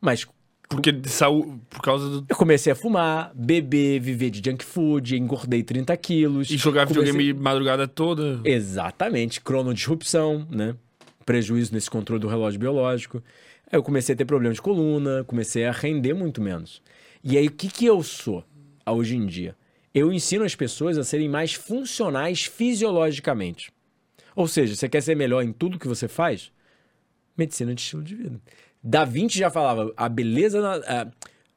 Mas 0.00 0.26
Porque 0.70 0.92
de 0.92 1.08
saúde. 1.08 1.60
Por 1.68 1.82
causa 1.82 2.08
do. 2.08 2.26
eu 2.28 2.36
comecei 2.36 2.72
a 2.72 2.76
fumar, 2.76 3.32
beber, 3.34 3.98
viver 4.00 4.30
de 4.30 4.40
junk 4.50 4.64
food, 4.64 5.16
engordei 5.16 5.64
30 5.64 5.94
quilos. 5.96 6.48
E 6.48 6.56
jogar 6.56 6.86
Comecei- 6.86 7.10
videogame 7.12 7.38
madrugada 7.42 7.88
toda. 7.88 8.40
Exatamente, 8.44 9.40
cronodisrupção, 9.40 10.46
né? 10.48 10.76
Prejuízo 11.26 11.74
nesse 11.74 11.90
controle 11.90 12.20
do 12.20 12.28
relógio 12.28 12.58
biológico. 12.60 13.22
Aí 13.70 13.76
eu 13.78 13.82
comecei 13.82 14.14
a 14.14 14.16
ter 14.18 14.24
problemas 14.24 14.56
de 14.56 14.62
coluna, 14.62 15.24
comecei 15.24 15.64
a 15.66 15.72
render 15.72 16.14
muito 16.14 16.40
menos. 16.40 16.80
E 17.22 17.36
aí, 17.36 17.48
o 17.48 17.52
que, 17.52 17.68
que 17.68 17.84
eu 17.84 18.00
sou 18.02 18.44
ah, 18.86 18.92
hoje 18.92 19.16
em 19.16 19.26
dia? 19.26 19.56
Eu 19.92 20.12
ensino 20.12 20.44
as 20.44 20.54
pessoas 20.54 20.96
a 20.96 21.02
serem 21.02 21.28
mais 21.28 21.52
funcionais 21.52 22.44
fisiologicamente. 22.44 23.72
Ou 24.36 24.46
seja, 24.46 24.76
você 24.76 24.88
quer 24.88 25.00
ser 25.02 25.16
melhor 25.16 25.42
em 25.42 25.52
tudo 25.52 25.80
que 25.80 25.88
você 25.88 26.06
faz? 26.06 26.52
Medicina 27.36 27.74
de 27.74 27.80
estilo 27.80 28.02
de 28.04 28.14
vida. 28.14 28.40
Da 28.82 29.04
Vinci 29.04 29.38
já 29.38 29.50
falava, 29.50 29.92
a 29.96 30.08
beleza, 30.08 30.60
na- 30.60 30.76
a, 30.86 31.06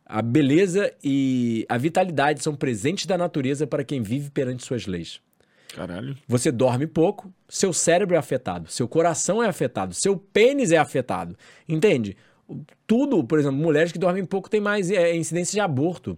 a 0.05 0.21
beleza 0.21 0.93
e 1.03 1.65
a 1.69 1.77
vitalidade 1.77 2.43
são 2.43 2.55
presentes 2.55 3.05
da 3.05 3.17
natureza 3.17 3.65
para 3.65 3.83
quem 3.83 4.01
vive 4.01 4.29
perante 4.29 4.63
suas 4.65 4.85
leis. 4.85 5.21
Caralho. 5.73 6.15
Você 6.27 6.51
dorme 6.51 6.85
pouco, 6.85 7.33
seu 7.49 7.73
cérebro 7.73 8.15
é 8.15 8.19
afetado, 8.19 8.69
seu 8.69 8.87
coração 8.87 9.41
é 9.41 9.47
afetado, 9.47 9.93
seu 9.95 10.15
pênis 10.17 10.71
é 10.71 10.77
afetado. 10.77 11.35
Entende? 11.67 12.15
tudo, 12.85 13.23
por 13.23 13.39
exemplo, 13.39 13.57
mulheres 13.57 13.91
que 13.91 13.97
dormem 13.97 14.25
pouco 14.25 14.49
têm 14.49 14.59
mais 14.59 14.91
é, 14.91 15.15
incidência 15.15 15.53
de 15.53 15.59
aborto. 15.61 16.15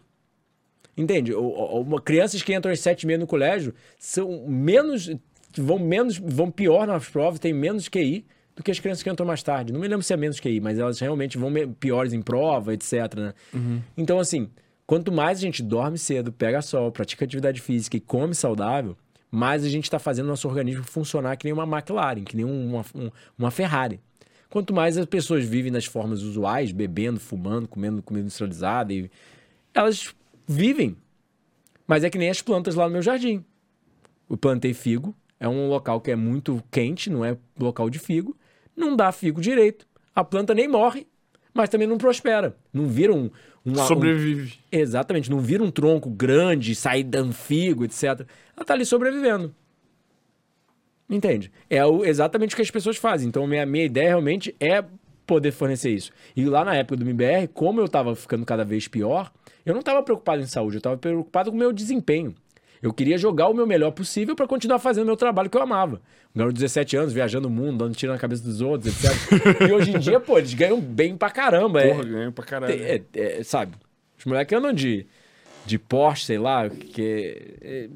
Entende? 0.98 1.34
O- 1.34 1.82
o- 1.82 2.02
crianças 2.02 2.42
que 2.42 2.54
entram 2.54 2.74
às 2.74 2.80
sete 2.80 3.04
e 3.04 3.08
meia 3.08 3.20
no 3.20 3.28
colégio 3.28 3.74
são 3.98 4.46
menos. 4.48 5.10
vão 5.56 5.78
menos. 5.78 6.18
vão 6.18 6.50
pior 6.50 6.88
nas 6.88 7.08
provas, 7.08 7.40
têm 7.40 7.54
menos 7.54 7.88
QI 7.88 8.26
do 8.56 8.64
que 8.64 8.72
as 8.72 8.80
crianças 8.80 9.04
que 9.04 9.10
entram 9.10 9.26
mais 9.28 9.44
tarde. 9.44 9.74
Não 9.74 9.80
me 9.80 9.88
lembro 9.88 10.04
se 10.04 10.14
é 10.14 10.18
menos 10.18 10.40
QI, 10.40 10.60
mas 10.62 10.80
elas 10.80 11.00
realmente 11.00 11.38
vão 11.38 11.52
piores 11.80 12.14
em 12.14 12.22
prova, 12.22 12.74
etc. 12.74 12.94
né? 13.16 13.34
Então, 13.98 14.18
assim, 14.20 14.50
quanto 14.88 15.12
mais 15.12 15.40
a 15.40 15.42
gente 15.42 15.62
dorme 15.62 15.98
cedo, 15.98 16.32
pega 16.32 16.62
sol, 16.62 16.92
pratica 16.92 17.26
atividade 17.26 17.60
física 17.60 17.98
e 17.98 18.00
come 18.00 18.34
saudável, 18.34 18.96
mais 19.30 19.64
a 19.66 19.70
gente 19.70 19.84
está 19.84 20.00
fazendo 20.00 20.28
nosso 20.28 20.48
organismo 20.48 20.84
funcionar 20.84 21.36
que 21.36 21.44
nem 21.46 21.54
uma 21.54 21.64
McLaren, 21.66 22.24
que 22.24 22.36
nem 22.38 22.46
uma, 22.46 22.86
um- 22.96 23.12
uma 23.38 23.52
Ferrari. 23.52 24.00
Quanto 24.50 24.74
mais 24.74 24.98
as 24.98 25.06
pessoas 25.06 25.44
vivem 25.44 25.70
nas 25.72 25.86
formas 25.86 26.22
usuais, 26.22 26.72
bebendo, 26.72 27.20
fumando, 27.20 27.68
comendo 27.68 28.02
comida 28.02 28.24
industrializada, 28.26 28.94
e 28.94 29.12
elas 29.74 30.16
vivem. 30.48 30.96
Mas 31.86 32.06
é 32.06 32.10
que 32.10 32.18
nem 32.18 32.30
as 32.30 32.42
plantas 32.42 32.74
lá 32.76 32.86
no 32.86 32.94
meu 32.94 33.02
jardim. 33.02 33.44
Eu 34.30 34.38
plantei 34.38 34.74
figo, 34.74 35.14
é 35.40 35.48
um 35.50 35.68
local 35.68 36.00
que 36.00 36.10
é 36.10 36.16
muito 36.16 36.64
quente, 36.72 37.10
não 37.10 37.26
é 37.26 37.36
local 37.60 37.90
de 37.90 38.00
figo. 38.00 38.36
Não 38.76 38.96
dá 38.96 39.12
figo 39.12 39.40
direito. 39.42 39.88
A 40.14 40.24
planta 40.24 40.54
nem 40.54 40.68
morre, 40.68 41.06
mas 41.54 41.70
também 41.70 41.88
não 41.88 41.98
prospera. 41.98 42.56
Não 42.74 42.88
vira 42.88 43.14
um. 43.14 43.30
um- 43.66 43.72
um- 43.72 43.88
Sobrevive. 43.88 44.60
Exatamente, 44.72 45.30
não 45.32 45.40
vira 45.40 45.64
um 45.64 45.72
tronco 45.72 46.10
grande, 46.10 46.76
sair 46.76 47.04
dando 47.04 47.34
figo, 47.34 47.84
etc. 47.86 48.04
Ela 48.56 48.66
tá 48.66 48.74
ali 48.74 48.86
sobrevivendo. 48.86 49.54
Entende? 51.10 51.52
É 51.70 51.86
o- 51.86 52.04
exatamente 52.04 52.54
o 52.54 52.56
que 52.56 52.62
as 52.62 52.72
pessoas 52.72 52.98
fazem. 52.98 53.28
Então, 53.28 53.46
minha, 53.46 53.66
minha 53.66 53.86
ideia 53.86 54.10
realmente 54.10 54.56
é 54.60 54.84
poder 55.26 55.52
fornecer 55.52 55.92
isso. 55.92 56.12
E 56.36 56.46
lá 56.46 56.64
na 56.64 56.76
época 56.76 56.96
do 56.98 57.04
MBR, 57.04 57.48
como 57.48 57.80
eu 57.82 57.88
tava 57.88 58.16
ficando 58.16 58.46
cada 58.46 58.64
vez 58.64 58.88
pior, 58.88 59.32
eu 59.66 59.74
não 59.74 59.82
tava 59.82 60.02
preocupado 60.04 60.42
em 60.42 60.48
saúde, 60.48 60.78
eu 60.78 60.82
tava 60.82 60.98
preocupado 60.98 61.50
com 61.52 61.56
o 61.56 61.60
meu 61.60 61.72
desempenho. 61.74 62.36
Eu 62.86 62.94
queria 62.94 63.18
jogar 63.18 63.48
o 63.48 63.54
meu 63.56 63.66
melhor 63.66 63.90
possível 63.90 64.36
para 64.36 64.46
continuar 64.46 64.78
fazendo 64.78 65.06
o 65.06 65.08
meu 65.08 65.18
trabalho 65.18 65.50
que 65.50 65.58
eu 65.58 65.62
amava. 65.64 66.00
Um 66.36 66.38
garoto 66.38 66.54
de 66.54 66.60
17 66.60 66.96
anos, 66.96 67.14
viajando 67.14 67.48
o 67.48 67.52
mundo, 67.52 67.80
dando 67.80 67.96
tiro 67.96 68.12
na 68.12 68.20
cabeça 68.20 68.44
dos 68.44 68.62
outros, 68.62 69.04
etc. 69.04 69.68
e 69.68 69.74
hoje 69.74 69.90
em 69.90 69.98
dia, 69.98 70.20
pô, 70.20 70.38
eles 70.38 70.54
ganham 70.54 70.80
bem 70.80 71.18
pra 71.18 71.32
caramba. 71.32 71.82
é- 71.82 71.90
Porra, 71.96 72.04
ganhou 72.04 72.32
pra 72.32 72.46
caralho. 72.46 72.74
é, 72.84 73.02
é, 73.16 73.44
sabe? 73.44 73.74
Os 74.20 74.24
moleques 74.26 74.56
andam 74.56 74.72
de, 74.72 75.08
de 75.66 75.80
Porsche, 75.80 76.26
sei 76.28 76.38
lá, 76.38 76.70
que 76.70 77.58
é, 77.60 77.90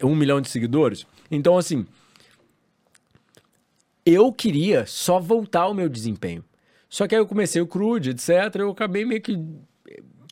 é 0.00 0.04
um 0.04 0.14
milhão 0.14 0.38
de 0.38 0.50
seguidores. 0.50 1.06
Então, 1.30 1.56
assim, 1.56 1.86
eu 4.04 4.30
queria 4.30 4.84
só 4.84 5.18
voltar 5.18 5.60
ao 5.62 5.72
meu 5.72 5.88
desempenho. 5.88 6.44
Só 6.90 7.08
que 7.08 7.14
aí 7.14 7.20
eu 7.22 7.26
comecei 7.26 7.62
o 7.62 7.66
crude, 7.66 8.10
etc. 8.10 8.28
Eu 8.56 8.70
acabei 8.70 9.06
meio 9.06 9.22
que 9.22 9.38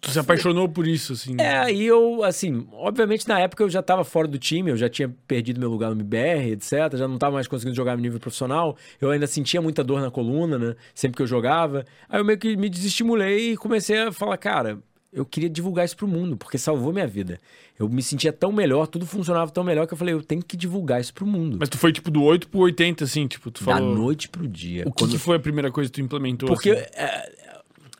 Tu 0.00 0.10
se 0.12 0.18
apaixonou 0.18 0.68
por 0.68 0.86
isso, 0.86 1.12
assim. 1.12 1.34
é, 1.40 1.58
aí 1.58 1.84
eu, 1.84 2.22
assim, 2.22 2.66
obviamente 2.72 3.26
na 3.26 3.40
época 3.40 3.62
eu 3.64 3.68
já 3.70 3.82
tava 3.82 4.04
fora 4.04 4.28
do 4.28 4.38
time, 4.38 4.70
eu 4.70 4.76
já 4.76 4.88
tinha 4.88 5.12
perdido 5.26 5.58
meu 5.58 5.68
lugar 5.70 5.88
no 5.90 5.96
MBR, 6.00 6.52
etc. 6.52 6.72
Já 6.96 7.08
não 7.08 7.18
tava 7.18 7.34
mais 7.34 7.48
conseguindo 7.48 7.74
jogar 7.76 7.96
no 7.96 8.02
nível 8.02 8.20
profissional. 8.20 8.76
Eu 9.00 9.10
ainda 9.10 9.26
sentia 9.26 9.60
muita 9.60 9.82
dor 9.82 10.00
na 10.00 10.10
coluna, 10.10 10.58
né? 10.58 10.76
Sempre 10.94 11.16
que 11.16 11.22
eu 11.22 11.26
jogava. 11.26 11.84
Aí 12.08 12.20
eu 12.20 12.24
meio 12.24 12.38
que 12.38 12.56
me 12.56 12.68
desestimulei 12.68 13.52
e 13.52 13.56
comecei 13.56 13.98
a 13.98 14.12
falar, 14.12 14.36
cara, 14.36 14.78
eu 15.12 15.24
queria 15.24 15.48
divulgar 15.50 15.84
isso 15.84 15.96
pro 15.96 16.06
mundo, 16.06 16.36
porque 16.36 16.58
salvou 16.58 16.92
minha 16.92 17.06
vida. 17.06 17.40
Eu 17.78 17.88
me 17.88 18.02
sentia 18.02 18.32
tão 18.32 18.52
melhor, 18.52 18.86
tudo 18.86 19.06
funcionava 19.06 19.50
tão 19.50 19.64
melhor 19.64 19.86
que 19.86 19.94
eu 19.94 19.98
falei, 19.98 20.12
eu 20.14 20.22
tenho 20.22 20.42
que 20.42 20.56
divulgar 20.56 21.00
isso 21.00 21.14
pro 21.14 21.26
mundo. 21.26 21.56
Mas 21.58 21.68
tu 21.68 21.78
foi 21.78 21.92
tipo 21.92 22.10
do 22.10 22.22
8 22.22 22.48
pro 22.48 22.60
80, 22.60 23.04
assim, 23.04 23.26
tipo, 23.26 23.50
tu 23.50 23.64
da 23.64 23.72
falou. 23.74 23.94
noite 23.96 24.28
pro 24.28 24.46
dia. 24.46 24.82
O 24.86 24.92
que, 24.92 25.04
Quando- 25.04 25.10
que 25.12 25.18
foi 25.18 25.36
a 25.36 25.40
primeira 25.40 25.70
coisa 25.70 25.88
que 25.90 25.94
tu 25.94 26.00
implementou? 26.04 26.48
Porque 26.48 26.70
assim? 26.70 26.82
é, 26.94 27.32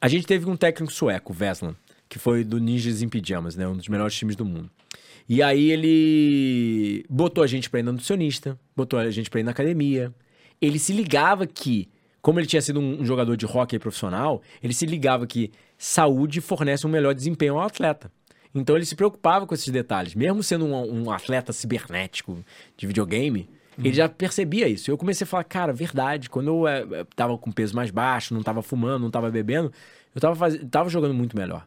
a 0.01 0.09
gente 0.09 0.27
teve 0.27 0.49
um 0.49 0.57
técnico 0.57 0.93
sueco, 0.93 1.33
Veslan, 1.33 1.75
que 2.09 2.19
foi 2.19 2.45
do 2.45 2.59
Ninjas 2.59 3.03
em 3.03 3.09
Pijamas, 3.09 3.57
né? 3.57 3.67
Um 3.69 3.77
dos 3.77 3.89
melhores 3.89 4.15
times 4.15 4.37
do 4.37 4.45
mundo. 4.45 4.71
E 5.29 5.43
aí 5.43 5.71
ele 5.71 7.05
botou 7.09 7.45
a 7.45 7.47
gente 7.47 7.69
pra 7.69 7.81
ir 7.81 7.83
na 7.83 7.93
nutricionista, 7.93 8.59
botou 8.75 8.99
a 8.99 9.11
gente 9.11 9.29
pra 9.29 9.41
ir 9.41 9.43
na 9.43 9.51
academia. 9.51 10.13
Ele 10.61 10.79
se 10.79 10.93
ligava 10.93 11.47
que, 11.47 11.89
como 12.23 12.41
ele 12.41 12.47
tinha 12.47 12.63
sido 12.63 12.81
um, 12.81 13.05
jogador 13.05 13.37
de 13.37 13.45
hóquei 13.45 13.79
profissional, 13.79 14.41
ele 14.63 14.73
se 14.73 14.87
ligava 14.87 15.27
que 15.27 15.53
saúde 15.77 16.41
fornece 16.41 16.87
um 16.87 16.91
melhor 16.91 17.15
desempenho 17.15 17.55
ao 17.55 17.67
atleta. 17.67 18.11
Então 18.55 18.75
ele 18.75 18.87
se 18.87 18.97
preocupava 18.97 19.47
com 19.47 19.55
esses 19.55 19.69
detalhes. 19.69 20.15
Mesmo 20.15 20.43
sendo 20.43 20.65
um, 20.65 21.03
um 21.05 21.11
atleta 21.11 21.53
cibernético 21.53 22.43
de 22.77 22.87
videogame, 22.87 23.49
ele 23.79 23.93
já 23.93 24.09
percebia 24.09 24.67
isso. 24.67 24.91
Eu 24.91 24.99
comecei 24.99 25.25
a 25.25 25.29
falar, 25.29 25.45
cara, 25.45 25.73
verdade. 25.73 26.29
Quando 26.29 26.49
eu 26.49 26.69
eh, 26.69 26.87
eh, 26.91 27.07
tava 27.15 27.39
com 27.39 27.53
peso 27.53 27.77
mais 27.77 27.91
baixo, 27.91 28.35
não 28.35 28.43
tava 28.43 28.63
fumando, 28.63 29.03
não 29.03 29.11
tava 29.11 29.31
bebendo, 29.31 29.71
eu 30.15 30.21
tava, 30.21 30.35
faz... 30.35 30.59
tava 30.71 30.89
jogando 30.89 31.15
muito 31.15 31.37
melhor. 31.37 31.67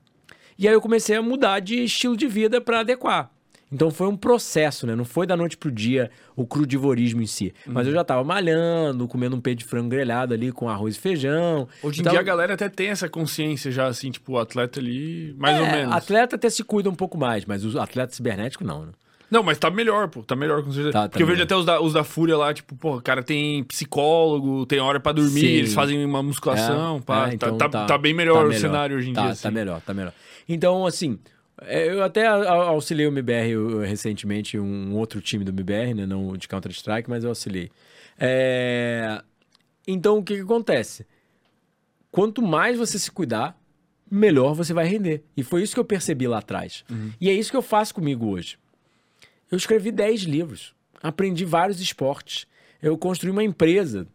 E 0.58 0.68
aí 0.68 0.74
eu 0.74 0.82
comecei 0.82 1.16
a 1.16 1.22
mudar 1.22 1.60
de 1.60 1.84
estilo 1.84 2.16
de 2.16 2.28
vida 2.28 2.62
para 2.62 2.82
adequar. 2.82 3.32
Então 3.72 3.90
foi 3.90 4.08
um 4.08 4.18
processo, 4.18 4.86
né? 4.86 4.96
Não 4.96 5.06
foi 5.06 5.26
da 5.26 5.38
noite 5.38 5.56
pro 5.56 5.72
dia 5.72 6.12
o 6.36 6.46
crudivorismo 6.46 7.22
em 7.22 7.26
si. 7.26 7.54
Mas 7.66 7.88
eu 7.88 7.94
já 7.94 8.04
tava 8.04 8.22
malhando, 8.22 9.08
comendo 9.08 9.36
um 9.36 9.40
peito 9.40 9.60
de 9.60 9.66
frango 9.66 9.88
grelhado 9.88 10.34
ali 10.34 10.52
com 10.52 10.68
arroz 10.68 10.98
e 10.98 11.00
feijão. 11.00 11.70
Hoje 11.82 12.00
em 12.00 12.02
Então, 12.02 12.12
dia 12.12 12.20
a 12.20 12.24
galera 12.24 12.54
até 12.54 12.68
tem 12.68 12.90
essa 12.90 13.08
consciência 13.08 13.72
já, 13.72 13.88
assim, 13.88 14.12
tipo, 14.12 14.34
o 14.34 14.38
atleta 14.38 14.80
ali, 14.80 15.34
mais 15.38 15.58
ou 15.58 15.66
é, 15.66 15.72
menos. 15.72 15.96
Atleta 15.96 16.36
até 16.36 16.50
se 16.50 16.66
cuida 16.66 16.90
um 16.90 16.96
pouco 16.96 17.18
mais, 17.18 17.46
mas 17.46 17.64
o 17.64 17.80
atleta 17.80 18.14
cibernético 18.14 18.66
não, 18.66 18.88
né? 18.88 18.92
Não, 19.32 19.42
mas 19.42 19.58
tá 19.58 19.72
melhor, 19.72 20.10
pô. 20.10 20.22
Tá 20.24 20.36
melhor, 20.36 20.62
com 20.62 20.72
certeza. 20.72 20.92
Tá, 20.92 21.04
tá 21.04 21.10
Porque 21.10 21.24
eu 21.24 21.28
vejo 21.28 21.38
melhor. 21.38 21.46
até 21.46 21.56
os 21.56 21.66
da, 21.66 21.82
os 21.82 21.94
da 21.94 22.04
Fúria 22.04 22.36
lá, 22.38 22.54
tipo, 22.54 22.76
pô, 22.76 22.98
o 22.98 23.02
cara 23.02 23.24
tem 23.24 23.64
psicólogo, 23.64 24.66
tem 24.66 24.80
hora 24.80 25.00
pra 25.00 25.14
dormir, 25.14 25.40
Sim. 25.40 25.48
eles 25.48 25.74
fazem 25.74 26.04
uma 26.06 26.22
musculação, 26.22 26.98
É, 26.98 27.02
pá. 27.02 27.30
é, 27.30 27.34
então 27.34 27.58
tá, 27.58 27.70
tá, 27.70 27.86
tá 27.86 27.98
bem 27.98 28.14
melhor 28.14 28.46
o 28.46 28.54
cenário 28.54 28.98
hoje 28.98 29.10
em 29.10 29.14
tá, 29.14 29.22
dia. 29.22 29.30
Tá 29.30 29.34
assim. 29.34 29.52
melhor, 29.52 29.80
tá 29.82 29.94
melhor. 29.94 30.14
Então, 30.50 30.86
assim, 30.86 31.18
é, 31.62 31.88
eu 31.90 32.04
até 32.04 32.28
auxiliei 32.28 33.08
o 33.08 33.10
MBR 33.12 33.50
eu, 33.52 33.80
recentemente, 33.80 34.60
um 34.60 34.94
outro 34.98 35.22
time 35.22 35.46
do 35.46 35.52
MBR, 35.52 35.94
né? 35.94 36.06
Não 36.06 36.36
de 36.36 36.48
Counter-Strike, 36.50 37.10
mas 37.10 37.24
eu 37.24 37.30
auxiliei. 37.30 37.72
É, 38.20 39.22
Então, 39.88 40.18
o 40.18 40.24
que, 40.24 40.36
que 40.36 40.42
acontece? 40.42 41.06
Quanto 42.12 42.42
mais 42.42 42.78
você 42.78 43.00
se 43.00 43.10
cuidar, 43.10 43.58
melhor 44.10 44.54
você 44.54 44.74
vai 44.74 44.86
render. 44.86 45.24
E 45.38 45.44
foi 45.44 45.64
isso 45.64 45.74
que 45.74 45.80
eu 45.80 45.86
percebi 45.86 46.28
lá 46.28 46.40
atrás. 46.40 46.84
E 47.20 47.30
é 47.30 47.34
isso 47.34 47.50
que 47.50 47.58
eu 47.58 47.62
faço 47.62 47.94
comigo 47.96 48.28
hoje. 48.28 48.58
Eu 49.52 49.58
escrevi 49.58 49.92
10 49.92 50.22
livros, 50.22 50.74
aprendi 51.04 51.44
vários 51.44 51.82
esportes, 51.82 52.48
eu 52.82 52.98
construí 52.98 53.32
uma 53.32 53.44
empresa. 53.44 54.08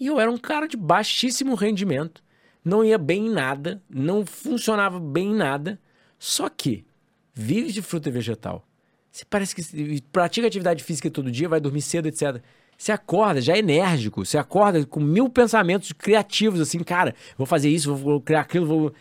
E 0.00 0.06
eu 0.06 0.20
era 0.20 0.30
um 0.30 0.38
cara 0.38 0.68
de 0.68 0.76
baixíssimo 0.76 1.56
rendimento, 1.56 2.22
não 2.64 2.84
ia 2.84 2.96
bem 2.96 3.26
em 3.26 3.30
nada, 3.30 3.82
não 3.90 4.24
funcionava 4.24 5.00
bem 5.00 5.32
em 5.32 5.34
nada. 5.34 5.80
Só 6.16 6.48
que 6.48 6.86
vive 7.34 7.72
de 7.72 7.82
fruta 7.82 8.08
e 8.08 8.12
vegetal. 8.12 8.64
Você 9.10 9.24
parece 9.24 9.54
que 9.56 10.00
pratica 10.12 10.46
atividade 10.46 10.84
física 10.84 11.10
todo 11.10 11.30
dia, 11.30 11.48
vai 11.48 11.60
dormir 11.60 11.82
cedo, 11.82 12.06
etc. 12.06 12.40
Você 12.76 12.92
acorda 12.92 13.40
já 13.40 13.58
enérgico, 13.58 14.24
você 14.24 14.38
acorda 14.38 14.86
com 14.86 15.00
mil 15.00 15.28
pensamentos 15.28 15.90
criativos, 15.90 16.60
assim, 16.60 16.78
cara, 16.84 17.16
vou 17.36 17.46
fazer 17.46 17.68
isso, 17.68 17.96
vou 17.96 18.20
criar 18.20 18.42
aquilo, 18.42 18.66
vou. 18.66 18.94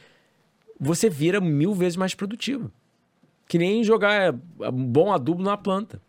Você 0.80 1.08
vira 1.08 1.40
mil 1.40 1.76
vezes 1.76 1.96
mais 1.96 2.16
produtivo. 2.16 2.72
Que 3.48 3.58
nem 3.58 3.84
jogar 3.84 4.14
é, 4.14 4.32
um 4.70 4.86
bom 4.86 5.12
adubo 5.14 5.42
na 5.42 5.56
planta. 5.56 6.02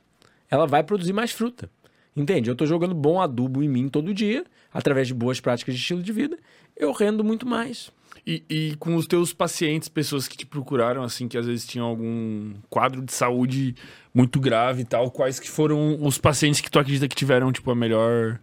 Ela 0.51 0.67
vai 0.67 0.83
produzir 0.83 1.13
mais 1.13 1.31
fruta. 1.31 1.71
Entende? 2.17 2.51
Eu 2.51 2.53
estou 2.53 2.67
jogando 2.67 2.95
bom 2.95 3.21
adubo 3.21 3.63
em 3.63 3.69
mim 3.69 3.89
todo 3.89 4.13
dia, 4.13 4.45
através 4.73 5.07
de 5.07 5.15
boas 5.15 5.41
práticas 5.41 5.75
de 5.75 5.81
estilo 5.81 6.03
de 6.03 6.13
vida, 6.13 6.37
eu 6.77 6.91
rendo 6.91 7.23
muito 7.23 7.47
mais. 7.47 7.93
E, 8.27 8.43
e 8.51 8.77
com 8.77 8.97
os 8.97 9.07
teus 9.07 9.33
pacientes, 9.33 9.89
pessoas 9.89 10.27
que 10.27 10.37
te 10.37 10.45
procuraram, 10.45 11.03
assim, 11.05 11.29
que 11.29 11.39
às 11.39 11.47
vezes 11.47 11.65
tinham 11.65 11.87
algum 11.87 12.55
quadro 12.69 13.03
de 13.03 13.13
saúde 13.13 13.77
muito 14.13 14.41
grave 14.41 14.83
e 14.83 14.85
tal, 14.85 15.11
quais 15.11 15.39
que 15.39 15.49
foram 15.49 15.97
os 16.05 16.19
pacientes 16.19 16.61
que 16.61 16.71
tu 16.71 16.79
acredita 16.79 17.07
que 17.07 17.15
tiveram, 17.15 17.53
tipo, 17.53 17.71
a 17.71 17.75
melhor... 17.75 18.41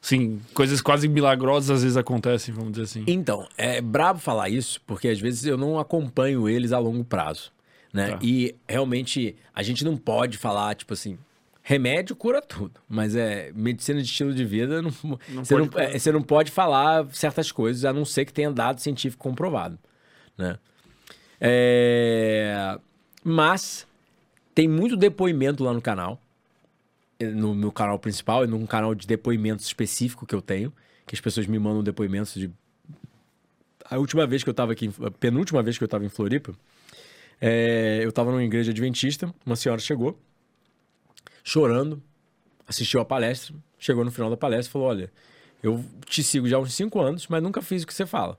Sim, 0.00 0.40
coisas 0.54 0.80
quase 0.80 1.06
milagrosas 1.06 1.70
às 1.70 1.82
vezes 1.82 1.96
acontecem, 1.96 2.54
vamos 2.54 2.70
dizer 2.72 2.84
assim. 2.84 3.04
Então, 3.06 3.46
é 3.58 3.80
brabo 3.80 4.20
falar 4.20 4.48
isso, 4.48 4.80
porque 4.86 5.08
às 5.08 5.20
vezes 5.20 5.44
eu 5.44 5.58
não 5.58 5.78
acompanho 5.78 6.48
eles 6.48 6.72
a 6.72 6.78
longo 6.78 7.04
prazo, 7.04 7.52
né? 7.92 8.12
Tá. 8.12 8.18
E 8.22 8.54
realmente 8.68 9.36
a 9.54 9.62
gente 9.62 9.84
não 9.84 9.96
pode 9.96 10.38
falar, 10.38 10.74
tipo 10.74 10.92
assim, 10.92 11.18
remédio 11.62 12.16
cura 12.16 12.40
tudo, 12.40 12.80
mas 12.88 13.14
é 13.14 13.52
medicina 13.54 14.00
de 14.00 14.08
estilo 14.08 14.32
de 14.32 14.44
vida, 14.44 14.80
não, 14.80 14.90
você, 14.90 15.54
pode 15.54 15.70
não, 15.70 15.80
é, 15.82 15.98
você 15.98 16.12
não 16.12 16.22
pode 16.22 16.50
falar 16.50 17.06
certas 17.12 17.52
coisas, 17.52 17.84
a 17.84 17.92
não 17.92 18.04
ser 18.04 18.24
que 18.24 18.32
tenha 18.32 18.50
dado 18.50 18.80
científico 18.80 19.22
comprovado, 19.22 19.78
né? 20.36 20.58
É, 21.40 22.78
Mas 23.22 23.86
tem 24.54 24.66
muito 24.66 24.96
depoimento 24.96 25.62
lá 25.62 25.72
no 25.72 25.80
canal, 25.80 26.20
no 27.20 27.54
meu 27.54 27.70
canal 27.70 27.98
principal 27.98 28.44
e 28.44 28.46
num 28.46 28.66
canal 28.66 28.94
de 28.94 29.06
depoimentos 29.06 29.66
específico 29.66 30.26
que 30.26 30.34
eu 30.34 30.42
tenho, 30.42 30.72
que 31.06 31.14
as 31.14 31.20
pessoas 31.20 31.46
me 31.46 31.58
mandam 31.58 31.82
depoimentos 31.82 32.34
de. 32.34 32.50
A 33.90 33.98
última 33.98 34.26
vez 34.26 34.42
que 34.42 34.50
eu 34.50 34.54
tava 34.54 34.72
aqui, 34.72 34.90
a 35.04 35.10
penúltima 35.10 35.62
vez 35.62 35.78
que 35.78 35.84
eu 35.84 35.88
tava 35.88 36.04
em 36.04 36.08
Floripa, 36.08 36.54
é, 37.40 38.00
eu 38.02 38.10
tava 38.12 38.30
numa 38.30 38.42
igreja 38.44 38.70
adventista, 38.70 39.32
uma 39.46 39.56
senhora 39.56 39.80
chegou, 39.80 40.18
chorando, 41.42 42.02
assistiu 42.66 43.00
a 43.00 43.04
palestra, 43.04 43.54
chegou 43.78 44.04
no 44.04 44.10
final 44.10 44.30
da 44.30 44.36
palestra 44.36 44.70
e 44.70 44.72
falou: 44.72 44.88
Olha, 44.88 45.12
eu 45.62 45.84
te 46.06 46.22
sigo 46.22 46.48
já 46.48 46.56
há 46.56 46.60
uns 46.60 46.74
5 46.74 47.00
anos, 47.00 47.26
mas 47.28 47.42
nunca 47.42 47.62
fiz 47.62 47.82
o 47.82 47.86
que 47.86 47.94
você 47.94 48.06
fala. 48.06 48.38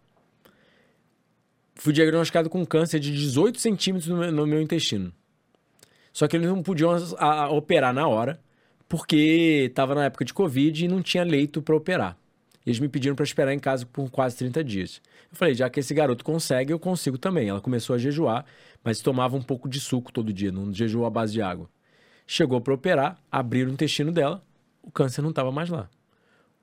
fui 1.75 1.93
diagnosticado 1.93 2.49
com 2.49 2.65
câncer 2.65 2.99
de 2.99 3.09
18 3.11 3.57
centímetros 3.59 4.09
no 4.09 4.17
meu, 4.17 4.31
no 4.33 4.45
meu 4.45 4.61
intestino. 4.61 5.13
Só 6.11 6.27
que 6.27 6.35
eles 6.35 6.47
não 6.47 6.61
podiam 6.61 6.91
a- 7.17 7.43
a- 7.45 7.49
operar 7.49 7.93
na 7.93 8.05
hora, 8.05 8.37
porque 8.89 9.67
estava 9.69 9.95
na 9.95 10.03
época 10.05 10.25
de 10.25 10.33
Covid 10.33 10.83
e 10.83 10.87
não 10.89 11.01
tinha 11.01 11.23
leito 11.23 11.61
para 11.61 11.73
operar. 11.75 12.17
Eles 12.65 12.79
me 12.79 12.89
pediram 12.89 13.15
para 13.15 13.23
esperar 13.23 13.53
em 13.53 13.59
casa 13.59 13.85
por 13.85 14.11
quase 14.11 14.35
30 14.35 14.61
dias. 14.61 15.01
Eu 15.31 15.37
falei, 15.37 15.53
já 15.53 15.69
que 15.69 15.79
esse 15.79 15.93
garoto 15.93 16.25
consegue, 16.25 16.73
eu 16.73 16.79
consigo 16.79 17.17
também. 17.17 17.47
Ela 17.47 17.61
começou 17.61 17.95
a 17.95 17.99
jejuar, 17.99 18.45
mas 18.83 19.01
tomava 19.01 19.35
um 19.35 19.41
pouco 19.41 19.67
de 19.67 19.79
suco 19.79 20.11
todo 20.11 20.33
dia, 20.33 20.51
não 20.51 20.73
jejuou 20.73 21.05
à 21.05 21.09
base 21.09 21.33
de 21.33 21.41
água. 21.41 21.69
Chegou 22.25 22.61
para 22.61 22.73
operar, 22.73 23.17
abriram 23.31 23.71
o 23.71 23.73
intestino 23.73 24.11
dela, 24.11 24.43
o 24.81 24.91
câncer 24.91 25.21
não 25.21 25.29
estava 25.29 25.51
mais 25.51 25.69
lá. 25.69 25.89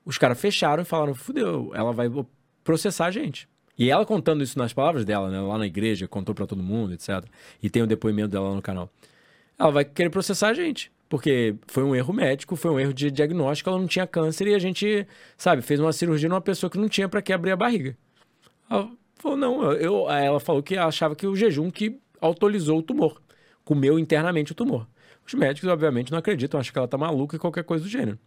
Os 0.05 0.17
caras 0.17 0.39
fecharam 0.39 0.83
e 0.83 0.85
falaram: 0.85 1.13
fudeu, 1.13 1.71
ela 1.73 1.91
vai 1.91 2.09
processar 2.63 3.07
a 3.07 3.11
gente. 3.11 3.47
E 3.77 3.91
ela 3.91 4.05
contando 4.05 4.43
isso 4.43 4.57
nas 4.57 4.73
palavras 4.73 5.05
dela, 5.05 5.29
né? 5.29 5.39
Lá 5.39 5.57
na 5.57 5.67
igreja, 5.67 6.07
contou 6.07 6.33
pra 6.33 6.47
todo 6.47 6.63
mundo, 6.63 6.93
etc. 6.93 7.23
E 7.61 7.69
tem 7.69 7.83
o 7.83 7.87
depoimento 7.87 8.29
dela 8.29 8.55
no 8.55 8.61
canal. 8.61 8.89
Ela 9.59 9.71
vai 9.71 9.85
querer 9.85 10.09
processar 10.09 10.49
a 10.49 10.53
gente. 10.53 10.91
Porque 11.09 11.55
foi 11.67 11.83
um 11.83 11.95
erro 11.95 12.13
médico, 12.13 12.55
foi 12.55 12.71
um 12.71 12.79
erro 12.79 12.93
de 12.93 13.09
diagnóstico, 13.09 13.69
ela 13.69 13.79
não 13.79 13.87
tinha 13.87 14.05
câncer 14.05 14.47
e 14.47 14.53
a 14.53 14.59
gente, 14.59 15.07
sabe, 15.37 15.61
fez 15.61 15.79
uma 15.79 15.93
cirurgia 15.93 16.27
numa 16.27 16.41
pessoa 16.41 16.69
que 16.69 16.77
não 16.77 16.89
tinha 16.89 17.07
pra 17.07 17.21
que 17.21 17.31
abrir 17.31 17.51
a 17.51 17.55
barriga. 17.55 17.97
Ela 18.69 18.89
falou, 19.15 19.37
não, 19.37 19.71
eu, 19.71 20.09
ela 20.09 20.39
falou 20.39 20.61
que 20.61 20.75
achava 20.77 21.15
que 21.15 21.25
o 21.25 21.35
jejum 21.35 21.71
que 21.71 21.97
autorizou 22.21 22.79
o 22.79 22.83
tumor. 22.83 23.21
Comeu 23.63 23.99
internamente 23.99 24.51
o 24.51 24.55
tumor. 24.55 24.87
Os 25.25 25.33
médicos, 25.33 25.69
obviamente, 25.69 26.11
não 26.11 26.19
acreditam, 26.19 26.59
acham 26.59 26.71
que 26.71 26.79
ela 26.79 26.87
tá 26.87 26.97
maluca 26.97 27.35
e 27.35 27.39
qualquer 27.39 27.63
coisa 27.63 27.83
do 27.83 27.89
gênero. 27.89 28.17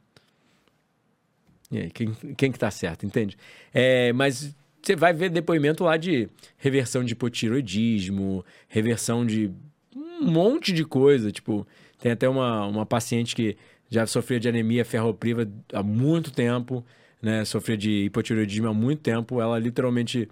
E 1.71 1.79
aí, 1.79 1.91
quem, 1.91 2.13
quem 2.37 2.53
que 2.53 2.59
tá 2.59 2.71
certo, 2.71 3.07
entende? 3.07 3.39
É, 3.73 4.13
mas 4.13 4.55
você 4.83 4.97
vai 4.97 5.13
ver 5.13 5.31
depoimento 5.31 5.85
lá 5.85 5.97
de 5.97 6.29
reversão 6.57 7.05
de 7.05 7.13
hipotiroidismo, 7.13 8.45
reversão 8.69 9.25
de 9.25 9.51
um 9.95 10.31
monte 10.31 10.73
de 10.73 10.85
coisa. 10.85 11.31
Tipo, 11.31 11.67
tem 11.99 12.13
até 12.13 12.29
uma, 12.29 12.67
uma 12.67 12.87
paciente 12.87 13.37
que 13.37 13.57
já 13.89 14.07
sofria 14.07 14.41
de 14.41 14.49
anemia 14.49 14.85
ferropriva 14.85 15.49
há 15.73 15.83
muito 15.83 16.31
tempo, 16.31 16.85
né? 17.21 17.45
Sofria 17.45 17.77
de 17.77 18.05
hipotiroidismo 18.05 18.69
há 18.69 18.75
muito 18.75 19.01
tempo. 19.01 19.41
Ela 19.41 19.59
literalmente. 19.59 20.29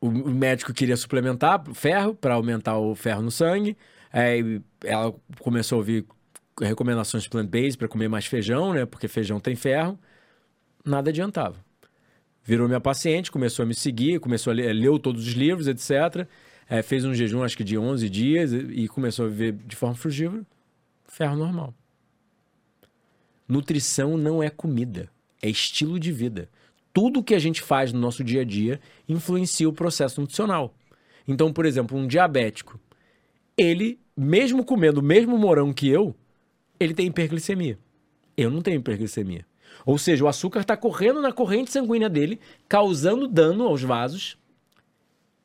O 0.00 0.10
médico 0.10 0.72
queria 0.72 0.96
suplementar 0.96 1.62
ferro 1.74 2.14
para 2.14 2.34
aumentar 2.34 2.78
o 2.78 2.94
ferro 2.94 3.22
no 3.22 3.30
sangue. 3.30 3.76
Aí 4.12 4.60
ela 4.82 5.14
começou 5.40 5.76
a 5.76 5.78
ouvir 5.80 6.06
recomendações 6.60 7.28
plant-based 7.28 7.76
para 7.78 7.88
comer 7.88 8.08
mais 8.08 8.26
feijão, 8.26 8.72
né? 8.72 8.86
Porque 8.86 9.08
feijão 9.08 9.38
tem 9.38 9.54
ferro. 9.54 9.98
Nada 10.84 11.10
adiantava. 11.10 11.56
Virou 12.42 12.66
minha 12.66 12.80
paciente, 12.80 13.30
começou 13.30 13.62
a 13.62 13.66
me 13.66 13.74
seguir, 13.74 14.18
começou 14.18 14.50
a 14.50 14.54
ler, 14.54 14.72
leu 14.72 14.98
todos 14.98 15.26
os 15.26 15.34
livros, 15.34 15.68
etc. 15.68 16.26
É, 16.68 16.82
fez 16.82 17.04
um 17.04 17.12
jejum, 17.12 17.42
acho 17.42 17.56
que 17.56 17.64
de 17.64 17.76
11 17.76 18.08
dias, 18.08 18.52
e 18.52 18.88
começou 18.88 19.26
a 19.26 19.28
viver 19.28 19.52
de 19.52 19.76
forma 19.76 19.94
frugívora. 19.94 20.42
Ferro 21.04 21.36
normal. 21.36 21.74
Nutrição 23.46 24.16
não 24.16 24.42
é 24.42 24.48
comida, 24.48 25.10
é 25.42 25.50
estilo 25.50 25.98
de 25.98 26.12
vida. 26.12 26.48
Tudo 26.92 27.22
que 27.22 27.34
a 27.34 27.38
gente 27.38 27.62
faz 27.62 27.92
no 27.92 28.00
nosso 28.00 28.24
dia 28.24 28.42
a 28.42 28.44
dia 28.44 28.80
influencia 29.08 29.68
o 29.68 29.72
processo 29.72 30.20
nutricional. 30.20 30.74
Então, 31.26 31.52
por 31.52 31.64
exemplo, 31.64 31.96
um 31.96 32.06
diabético, 32.06 32.78
ele, 33.56 34.00
mesmo 34.16 34.64
comendo 34.64 35.00
o 35.00 35.02
mesmo 35.02 35.38
morão 35.38 35.72
que 35.72 35.88
eu, 35.88 36.14
ele 36.78 36.94
tem 36.94 37.06
hiperglicemia. 37.06 37.78
Eu 38.36 38.50
não 38.50 38.62
tenho 38.62 38.78
hiperglicemia. 38.78 39.46
Ou 39.84 39.98
seja, 39.98 40.24
o 40.24 40.28
açúcar 40.28 40.60
está 40.60 40.76
correndo 40.76 41.20
na 41.20 41.32
corrente 41.32 41.70
sanguínea 41.70 42.08
dele, 42.08 42.40
causando 42.68 43.28
dano 43.28 43.64
aos 43.66 43.82
vasos, 43.82 44.36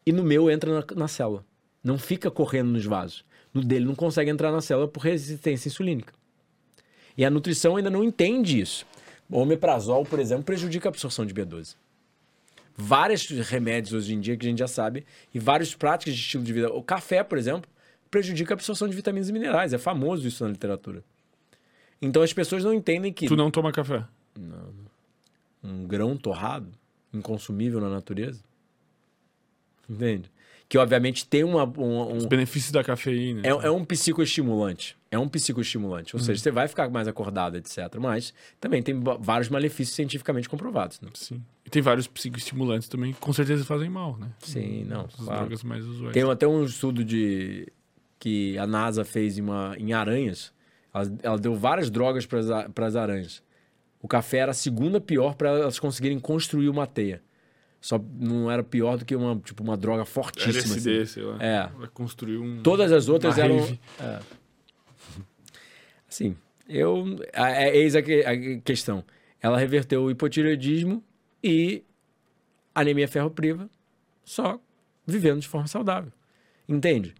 e 0.05 0.11
no 0.11 0.23
meu 0.23 0.49
entra 0.49 0.73
na, 0.73 0.85
na 0.95 1.07
célula. 1.07 1.45
Não 1.83 1.97
fica 1.97 2.31
correndo 2.31 2.69
nos 2.69 2.85
vasos. 2.85 3.25
No 3.53 3.63
dele 3.63 3.85
não 3.85 3.95
consegue 3.95 4.29
entrar 4.29 4.51
na 4.51 4.61
célula 4.61 4.87
por 4.87 5.01
resistência 5.01 5.67
insulínica. 5.67 6.13
E 7.17 7.23
a 7.23 7.29
nutrição 7.29 7.75
ainda 7.75 7.89
não 7.89 8.03
entende 8.03 8.59
isso. 8.59 8.85
O 9.29 9.39
omeprazol, 9.39 10.05
por 10.05 10.19
exemplo, 10.19 10.43
prejudica 10.43 10.87
a 10.87 10.91
absorção 10.91 11.25
de 11.25 11.33
B12. 11.33 11.75
Vários 12.77 13.27
remédios 13.29 13.93
hoje 13.93 14.13
em 14.13 14.19
dia 14.19 14.35
que 14.37 14.45
a 14.45 14.49
gente 14.49 14.59
já 14.59 14.67
sabe, 14.67 15.05
e 15.33 15.39
várias 15.39 15.73
práticas 15.73 16.13
de 16.13 16.19
estilo 16.21 16.43
de 16.43 16.51
vida. 16.53 16.71
O 16.73 16.83
café, 16.83 17.23
por 17.23 17.37
exemplo, 17.37 17.69
prejudica 18.11 18.53
a 18.53 18.55
absorção 18.55 18.87
de 18.87 18.95
vitaminas 18.95 19.29
e 19.29 19.33
minerais. 19.33 19.73
É 19.73 19.77
famoso 19.77 20.27
isso 20.27 20.43
na 20.43 20.49
literatura. 20.51 21.03
Então 22.01 22.21
as 22.21 22.33
pessoas 22.33 22.63
não 22.63 22.73
entendem 22.73 23.11
que 23.13 23.27
Tu 23.27 23.35
não 23.35 23.49
toma 23.49 23.71
café. 23.71 24.03
um 25.63 25.87
grão 25.87 26.15
torrado, 26.17 26.69
inconsumível 27.13 27.79
na 27.79 27.89
natureza, 27.89 28.43
entende? 29.89 30.29
Que 30.67 30.77
obviamente 30.77 31.25
tem 31.27 31.43
uma, 31.43 31.63
uma- 31.63 32.05
um, 32.07 32.17
Os 32.17 32.25
benefícios 32.25 32.71
da 32.71 32.83
cafeína. 32.83 33.41
é, 33.45 33.49
é 33.49 33.71
um 33.71 33.85
psicoestimulante. 33.85 34.97
É 35.15 35.19
um 35.19 35.29
psicoestimulante. 35.29 36.15
Ou 36.15 36.21
seja, 36.21 36.41
você 36.41 36.51
vai 36.51 36.67
ficar 36.67 36.89
mais 36.89 37.07
acordado, 37.07 37.55
etc. 37.55 37.77
Mas 37.99 38.33
também 38.59 38.83
tem 38.83 39.01
vários 39.19 39.47
malefícios 39.49 39.95
cientificamente 39.95 40.49
comprovados. 40.49 40.99
Né? 40.99 41.09
Sim. 41.13 41.41
E 41.65 41.69
tem 41.69 41.81
vários 41.81 42.05
psicoestimulantes 42.05 42.89
também 42.89 43.13
que 43.13 43.19
com 43.19 43.31
certeza 43.31 43.63
fazem 43.63 43.89
mal, 43.89 44.17
né? 44.17 44.27
Sim, 44.39 44.83
não, 44.83 45.05
As 45.05 45.15
claro. 45.15 45.39
drogas 45.39 45.63
mais 45.63 45.85
usuais. 45.85 46.13
Tem 46.13 46.29
até 46.29 46.45
um 46.45 46.65
estudo 46.65 47.03
de 47.03 47.71
que 48.19 48.57
a 48.57 48.67
NASA 48.67 49.05
fez 49.05 49.37
em, 49.37 49.41
uma, 49.41 49.73
em 49.77 49.93
aranhas. 49.93 50.53
Ela, 50.93 51.13
ela 51.23 51.37
deu 51.37 51.55
várias 51.55 51.89
drogas 51.89 52.25
para 52.25 52.87
as 52.87 52.95
aranhas. 52.95 53.41
O 54.01 54.07
café 54.07 54.39
era 54.39 54.51
a 54.51 54.53
segunda 54.53 54.99
pior 54.99 55.35
para 55.35 55.49
elas 55.49 55.79
conseguirem 55.79 56.19
construir 56.19 56.67
uma 56.67 56.85
teia. 56.85 57.23
Só 57.79 58.03
não 58.19 58.49
era 58.49 58.63
pior 58.63 58.97
do 58.97 59.05
que 59.05 59.15
uma, 59.15 59.35
tipo, 59.37 59.63
uma 59.63 59.77
droga 59.77 60.05
fortíssima. 60.05 60.73
LSD, 60.73 61.01
assim. 61.01 61.05
sei 61.05 61.23
lá. 61.23 61.37
É. 61.39 61.69
Vai 61.77 61.87
construir 61.87 62.37
um. 62.37 62.61
Todas 62.63 62.91
as 62.91 63.07
outras 63.07 63.37
eram. 63.37 63.57
É. 63.99 64.19
Assim, 66.15 66.37
eu. 66.67 67.05
Eis 67.73 67.95
a, 67.95 67.99
a 67.99 68.61
questão. 68.63 69.03
Ela 69.41 69.57
reverteu 69.57 70.03
o 70.03 70.09
hipotireoidismo 70.09 71.03
e 71.43 71.83
anemia 72.73 73.07
ferropriva 73.07 73.69
só 74.23 74.59
vivendo 75.05 75.41
de 75.41 75.47
forma 75.47 75.67
saudável. 75.67 76.11
Entende? 76.67 77.13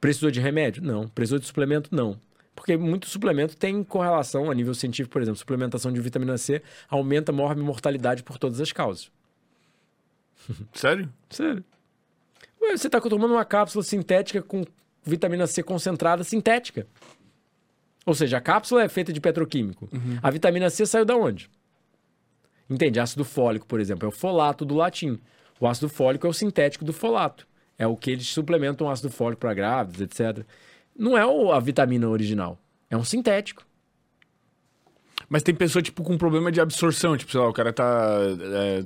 Precisou 0.00 0.30
de 0.30 0.40
remédio? 0.40 0.82
Não. 0.82 1.08
Precisou 1.08 1.38
de 1.38 1.46
suplemento? 1.46 1.94
Não. 1.94 2.18
Porque 2.54 2.76
muito 2.76 3.08
suplemento 3.08 3.56
tem 3.56 3.82
correlação 3.82 4.50
a 4.50 4.54
nível 4.54 4.74
científico, 4.74 5.12
por 5.12 5.22
exemplo, 5.22 5.38
suplementação 5.38 5.90
de 5.90 6.00
vitamina 6.00 6.36
C 6.36 6.60
aumenta 6.88 7.32
a 7.32 7.34
maior 7.34 7.56
mortalidade 7.56 8.22
por 8.22 8.38
todas 8.38 8.60
as 8.60 8.72
causas. 8.72 9.10
Sério? 10.74 11.10
Sério. 11.30 11.64
Ué, 12.60 12.76
você 12.76 12.88
está 12.88 13.00
tomando 13.00 13.32
uma 13.32 13.44
cápsula 13.44 13.82
sintética 13.82 14.42
com 14.42 14.64
vitamina 15.02 15.46
C 15.46 15.62
concentrada 15.62 16.22
sintética. 16.24 16.86
Ou 18.04 18.14
seja, 18.14 18.38
a 18.38 18.40
cápsula 18.40 18.82
é 18.82 18.88
feita 18.88 19.12
de 19.12 19.20
petroquímico. 19.20 19.88
A 20.22 20.30
vitamina 20.30 20.68
C 20.70 20.84
saiu 20.86 21.04
da 21.04 21.16
onde? 21.16 21.48
Entende? 22.68 22.98
Ácido 22.98 23.24
fólico, 23.24 23.66
por 23.66 23.80
exemplo, 23.80 24.06
é 24.06 24.08
o 24.08 24.12
folato 24.12 24.64
do 24.64 24.74
latim. 24.74 25.18
O 25.60 25.66
ácido 25.66 25.88
fólico 25.88 26.26
é 26.26 26.30
o 26.30 26.32
sintético 26.32 26.84
do 26.84 26.92
folato. 26.92 27.46
É 27.78 27.86
o 27.86 27.96
que 27.96 28.10
eles 28.10 28.26
suplementam 28.26 28.90
ácido 28.90 29.10
fólico 29.10 29.40
para 29.40 29.54
grávidos, 29.54 30.00
etc. 30.00 30.44
Não 30.96 31.16
é 31.16 31.22
a 31.54 31.60
vitamina 31.60 32.08
original. 32.08 32.58
É 32.90 32.96
um 32.96 33.04
sintético. 33.04 33.64
Mas 35.28 35.42
tem 35.42 35.54
pessoa, 35.54 35.82
tipo, 35.82 36.02
com 36.02 36.18
problema 36.18 36.50
de 36.50 36.60
absorção. 36.60 37.16
Tipo, 37.16 37.32
sei 37.32 37.40
lá, 37.40 37.48
o 37.48 37.52
cara 37.52 37.72
tá 37.72 38.18
é, 38.54 38.84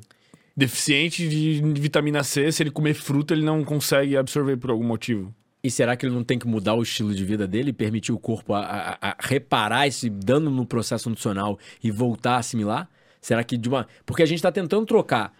deficiente 0.57 1.29
de 1.29 1.81
vitamina 1.81 2.23
C. 2.23 2.51
Se 2.53 2.63
ele 2.63 2.71
comer 2.71 2.95
fruta, 2.95 3.35
ele 3.35 3.45
não 3.45 3.65
consegue 3.65 4.17
absorver 4.17 4.57
por 4.57 4.71
algum 4.71 4.85
motivo. 4.85 5.35
E 5.67 5.71
será 5.71 5.97
que 5.97 6.07
ele 6.07 6.15
não 6.15 6.23
tem 6.23 6.39
que 6.39 6.47
mudar 6.47 6.75
o 6.75 6.83
estilo 6.83 7.13
de 7.15 7.25
vida 7.25 7.47
dele 7.47 7.71
e 7.71 7.73
permitir 7.73 8.13
o 8.13 8.19
corpo 8.19 8.55
a, 8.55 8.61
a- 8.61 8.99
a 9.11 9.17
reparar 9.19 9.87
esse 9.89 10.09
dano 10.09 10.51
no 10.51 10.65
processo 10.65 11.09
nutricional 11.09 11.59
e 11.83 11.91
voltar 11.91 12.35
a 12.35 12.39
assimilar? 12.39 12.89
Será 13.21 13.43
que 13.43 13.57
de 13.57 13.69
uma. 13.69 13.89
Porque 14.05 14.23
a 14.23 14.27
gente 14.27 14.39
está 14.39 14.53
tentando 14.53 14.87
trocar 14.87 15.35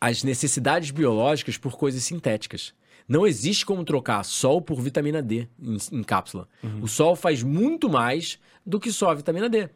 as 0.00 0.24
necessidades 0.24 0.90
biológicas 0.90 1.56
por 1.56 1.76
coisas 1.76 2.02
sintéticas. 2.02 2.74
Não 3.08 3.26
existe 3.26 3.64
como 3.66 3.84
trocar 3.84 4.24
sol 4.24 4.60
por 4.60 4.80
vitamina 4.80 5.20
D 5.22 5.46
em, 5.62 5.76
em 5.92 6.02
cápsula. 6.02 6.48
O 6.82 6.88
sol 6.88 7.14
faz 7.14 7.42
muito 7.42 7.88
mais 7.88 8.38
do 8.64 8.80
que 8.80 8.90
só 8.90 9.10
a 9.10 9.14
vitamina 9.14 9.48
D. 9.48 9.68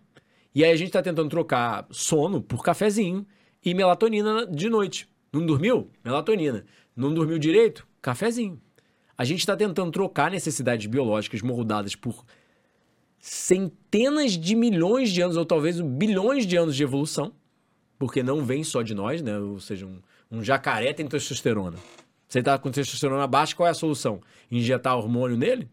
E 0.55 0.65
aí 0.65 0.71
a 0.73 0.77
gente 0.77 0.89
está 0.89 1.03
tentando 1.03 1.29
trocar 1.29 1.87
sono 1.91 2.41
por 2.41 2.63
cafezinho 2.65 3.27
e 3.65 3.75
melatonina 3.75 4.47
de 4.47 4.69
noite. 4.69 5.09
Não 5.33 5.45
dormiu? 5.45 5.91
Melatonina. 6.05 6.65
Não 6.97 7.13
dormiu 7.13 7.39
direito? 7.39 7.87
Cafezinho. 8.01 8.61
A 9.17 9.25
gente 9.25 9.41
está 9.41 9.57
tentando 9.57 9.91
trocar 9.91 10.31
necessidades 10.31 10.87
biológicas 10.87 11.41
moldadas 11.43 11.95
por 11.95 12.25
centenas 13.19 14.33
de 14.33 14.55
milhões 14.55 15.11
de 15.11 15.23
anos, 15.23 15.37
ou 15.37 15.45
talvez 15.45 15.81
bilhões 15.81 16.47
de 16.47 16.57
anos 16.57 16.77
de 16.77 16.83
evolução, 16.83 17.33
porque 17.99 18.23
não 18.23 18.45
vem 18.45 18.65
só 18.65 18.83
de 18.83 18.95
nós, 18.95 19.23
né? 19.23 19.39
Ou 19.39 19.61
seja, 19.61 19.87
um, 19.87 20.01
um 20.31 20.43
jacaré 20.43 20.93
tem 20.93 21.07
testosterona. 21.07 21.79
Você 22.29 22.41
está 22.41 22.59
com 22.59 22.71
testosterona 22.71 23.27
baixa, 23.27 23.55
qual 23.55 23.67
é 23.67 23.71
a 23.71 23.75
solução? 23.75 24.21
Injetar 24.51 24.97
hormônio 24.97 25.37
nele? 25.37 25.69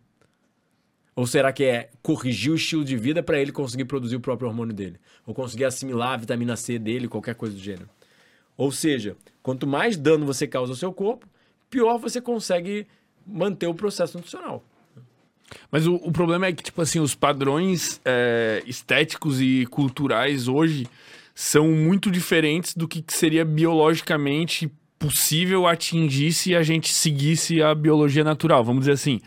Ou 1.16 1.28
será 1.28 1.52
que 1.52 1.64
é 1.64 1.90
corrigir 2.02 2.52
o 2.52 2.56
estilo 2.56 2.86
de 2.86 2.96
vida 2.96 3.22
para 3.22 3.40
ele 3.40 3.52
conseguir 3.52 3.86
produzir 3.86 4.16
o 4.16 4.22
próprio 4.22 4.48
hormônio 4.48 4.74
dele? 4.74 5.00
Ou 5.26 5.34
conseguir 5.34 5.66
assimilar 5.66 6.14
a 6.14 6.18
vitamina 6.18 6.56
C 6.56 6.80
dele, 6.80 7.08
qualquer 7.08 7.36
coisa 7.36 7.56
do 7.56 7.62
gênero? 7.62 7.90
Ou 8.56 8.72
seja, 8.72 9.18
Quanto 9.42 9.66
mais 9.66 9.98
dano 9.98 10.26
você 10.26 10.48
causa 10.48 10.72
ao 10.72 10.76
seu 10.76 10.94
corpo, 10.94 11.28
pior 11.70 11.98
você 11.98 12.22
consegue 12.22 12.88
manter 13.26 13.68
o 13.68 13.74
processo 13.74 14.18
nutricional. 14.18 14.64
Mas 15.70 15.86
o, 15.88 15.96
o 15.96 16.12
problema 16.12 16.48
é 16.48 16.54
que, 16.54 16.64
tipo 16.64 16.82
assim, 16.82 17.00
os 17.00 17.16
padrões 17.16 18.00
é, 18.06 18.64
estéticos 18.66 19.42
e 19.42 19.66
culturais 19.68 20.48
hoje 20.48 20.88
são 21.34 21.70
muito 21.70 22.12
diferentes 22.12 22.76
do 22.76 22.88
que 22.88 23.04
seria 23.08 23.44
biologicamente 23.44 24.72
possível 25.00 25.66
atingir 25.66 26.32
se 26.32 26.56
a 26.56 26.62
gente 26.62 26.94
seguisse 26.94 27.62
a 27.62 27.74
biologia 27.74 28.24
natural. 28.24 28.64
Vamos 28.64 28.82
dizer 28.82 28.92
assim, 28.92 29.20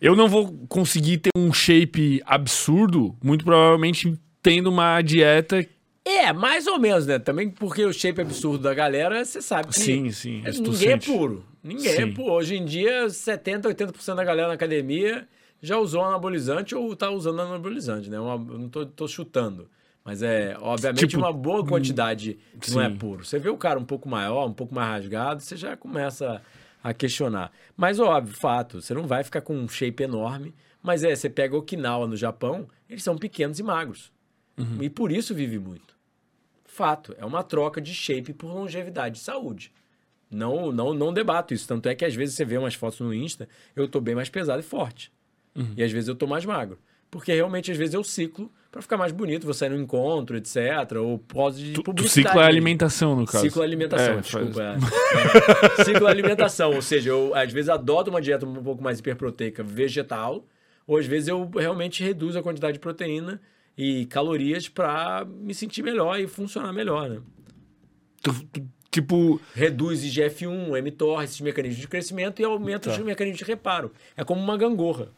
eu 0.00 0.16
não 0.16 0.28
vou 0.28 0.52
conseguir 0.68 1.18
ter 1.18 1.30
um 1.36 1.52
shape 1.52 2.22
absurdo, 2.24 3.14
muito 3.22 3.44
provavelmente 3.44 4.18
tendo 4.42 4.70
uma 4.70 5.00
dieta 5.02 5.64
É, 6.04 6.32
mais 6.32 6.66
ou 6.66 6.78
menos, 6.78 7.06
né? 7.06 7.18
Também 7.18 7.48
porque 7.48 7.84
o 7.84 7.92
shape 7.92 8.20
absurdo 8.20 8.64
da 8.64 8.74
galera, 8.74 9.24
você 9.24 9.40
sabe 9.40 9.68
que 9.68 9.78
Sim, 9.78 10.10
sim. 10.10 10.42
é- 10.44 10.50
ninguém 10.50 10.90
é 10.90 10.96
puro. 10.96 11.44
Ninguém 11.62 11.86
é 11.92 12.06
Sim. 12.06 12.12
puro. 12.12 12.32
Hoje 12.32 12.56
em 12.56 12.64
dia, 12.64 13.08
70, 13.08 13.68
80% 13.68 14.16
da 14.16 14.24
galera 14.24 14.48
na 14.48 14.54
academia 14.54 15.28
já 15.60 15.78
usou 15.78 16.02
anabolizante 16.04 16.74
ou 16.74 16.96
tá 16.96 17.08
usando 17.10 17.40
anabolizante, 17.40 18.10
né? 18.10 18.18
Uma, 18.18 18.36
não 18.36 18.68
tô, 18.68 18.84
tô 18.84 19.06
chutando. 19.06 19.68
Mas 20.04 20.20
é, 20.24 20.56
obviamente, 20.60 21.06
Tipo, 21.06 21.18
uma 21.22 21.32
boa 21.32 21.64
quantidade 21.64 22.36
que 22.60 22.72
não 22.72 22.82
é 22.82 22.90
sim. 22.90 22.96
puro. 22.96 23.24
Você 23.24 23.38
vê 23.38 23.48
o 23.48 23.56
cara 23.56 23.78
um 23.78 23.84
pouco 23.84 24.08
maior, 24.08 24.48
um 24.48 24.52
pouco 24.52 24.74
mais 24.74 24.88
rasgado, 24.88 25.40
você 25.40 25.56
já 25.56 25.76
começa 25.76 26.42
a 26.82 26.92
questionar. 26.92 27.52
Mas, 27.76 28.00
óbvio, 28.00 28.34
fato, 28.34 28.82
você 28.82 28.92
não 28.92 29.06
vai 29.06 29.22
ficar 29.22 29.40
com 29.40 29.54
um 29.54 29.68
shape 29.68 30.02
enorme. 30.02 30.52
Mas 30.82 31.04
é, 31.04 31.14
você 31.14 31.30
pega 31.30 31.56
Okinawa 31.56 32.08
no 32.08 32.16
Japão, 32.16 32.66
eles 32.90 33.04
são 33.04 33.16
pequenos 33.16 33.60
e 33.60 33.62
magros. 33.62 34.10
E 34.80 34.90
por 34.90 35.10
isso 35.12 35.32
vive 35.34 35.58
muito. 35.60 35.91
Fato, 36.74 37.14
é 37.18 37.24
uma 37.26 37.42
troca 37.42 37.82
de 37.82 37.92
shape 37.94 38.32
por 38.32 38.46
longevidade 38.46 39.18
e 39.18 39.20
saúde. 39.20 39.70
Não, 40.30 40.72
não, 40.72 40.94
não 40.94 41.12
debato 41.12 41.52
isso. 41.52 41.68
Tanto 41.68 41.86
é 41.86 41.94
que 41.94 42.02
às 42.02 42.14
vezes 42.14 42.34
você 42.34 42.46
vê 42.46 42.56
umas 42.56 42.74
fotos 42.74 42.98
no 43.00 43.12
Insta, 43.12 43.46
eu 43.76 43.86
tô 43.86 44.00
bem 44.00 44.14
mais 44.14 44.30
pesado 44.30 44.60
e 44.60 44.62
forte. 44.62 45.12
E 45.76 45.82
às 45.84 45.92
vezes 45.92 46.08
eu 46.08 46.14
tô 46.14 46.26
mais 46.26 46.46
magro. 46.46 46.78
Porque 47.10 47.30
realmente, 47.34 47.70
às 47.70 47.76
vezes, 47.76 47.92
eu 47.92 48.02
ciclo 48.02 48.50
pra 48.70 48.80
ficar 48.80 48.96
mais 48.96 49.12
bonito, 49.12 49.44
vou 49.44 49.52
sair 49.52 49.68
no 49.68 49.76
encontro, 49.76 50.34
etc. 50.34 50.56
Ou 50.98 51.18
pose 51.18 51.62
de 51.62 51.72
Tu, 51.74 51.82
tu 51.82 51.82
publicidade. 51.82 52.28
a 52.30 52.40
mesmo. 52.40 52.48
alimentação, 52.48 53.14
no 53.14 53.26
caso. 53.26 53.44
Ciclo 53.44 53.60
alimentação, 53.60 54.14
É, 54.14 54.20
desculpa. 54.22 54.54
faz- 54.54 54.82
é. 54.82 55.76
É. 55.82 55.84
Ciclo 55.84 56.06
alimentação, 56.06 56.72
ou 56.72 56.80
seja, 56.80 57.10
eu 57.10 57.34
às 57.34 57.52
vezes 57.52 57.68
adoto 57.68 58.08
uma 58.08 58.22
dieta 58.22 58.46
um 58.46 58.62
pouco 58.62 58.82
mais 58.82 58.98
hiperproteica 58.98 59.62
vegetal, 59.62 60.46
ou 60.86 60.96
às 60.96 61.04
vezes 61.04 61.28
eu 61.28 61.50
realmente 61.54 62.02
reduzo 62.02 62.38
a 62.38 62.42
quantidade 62.42 62.72
de 62.74 62.78
proteína 62.80 63.38
e 63.76 64.06
calorias 64.06 64.68
pra 64.68 65.24
me 65.26 65.54
sentir 65.54 65.82
melhor 65.82 66.18
e 66.20 66.26
funcionar 66.26 66.72
melhor, 66.72 67.08
né? 67.08 67.20
tu- 68.22 68.44
tu- 68.52 68.68
tipo, 68.90 69.40
Reduz 69.54 70.04
IGF-1, 70.04 70.80
mTOR, 70.82 71.22
esses 71.24 71.40
mecanismos 71.40 71.80
de 71.80 71.88
crescimento 71.88 72.40
e 72.40 72.44
aumenta 72.44 72.90
Tá. 72.90 72.96
os 72.96 73.02
mecanismos 73.04 73.38
de 73.38 73.44
reparo. 73.44 73.90
É 74.16 74.22
como 74.22 74.40
uma 74.40 74.56
gangorra, 74.56 75.08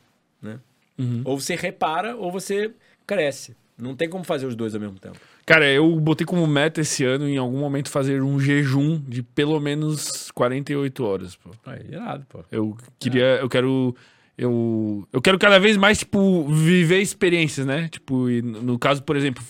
né? 0.40 0.60
Uhum. 0.98 1.22
Ou 1.24 1.38
você 1.38 1.54
repara 1.56 2.16
ou 2.16 2.30
você 2.30 2.72
cresce. 3.06 3.56
Não 3.76 3.96
tem 3.96 4.08
como 4.08 4.22
fazer 4.22 4.46
os 4.46 4.54
dois 4.54 4.72
ao 4.74 4.80
mesmo 4.80 4.98
tempo. 5.00 5.18
cara, 5.44 5.68
eu 5.68 5.98
botei 6.00 6.24
como 6.24 6.46
meta 6.46 6.80
esse 6.80 7.04
ano, 7.04 7.28
em 7.28 7.36
algum 7.36 7.58
momento, 7.58 7.90
fazer 7.90 8.22
um 8.22 8.38
jejum 8.38 9.00
de 9.00 9.20
pelo 9.22 9.58
menos 9.60 10.30
48 10.30 11.04
horas, 11.04 11.34
pô. 11.36 11.50
Aí, 11.66 11.84
irado, 11.90 12.24
pô. 12.28 12.44
Eu 12.52 12.76
queria, 13.00 13.38
eu 13.40 13.48
quero, 13.48 13.94
eu, 14.36 15.06
eu 15.12 15.20
quero 15.22 15.38
cada 15.38 15.58
vez 15.58 15.76
mais, 15.76 15.98
tipo, 15.98 16.48
viver 16.48 17.00
experiências, 17.00 17.66
né? 17.66 17.88
Tipo, 17.88 18.28
e 18.28 18.42
no 18.42 18.78
caso, 18.78 19.02
por 19.02 19.16
exemplo, 19.16 19.42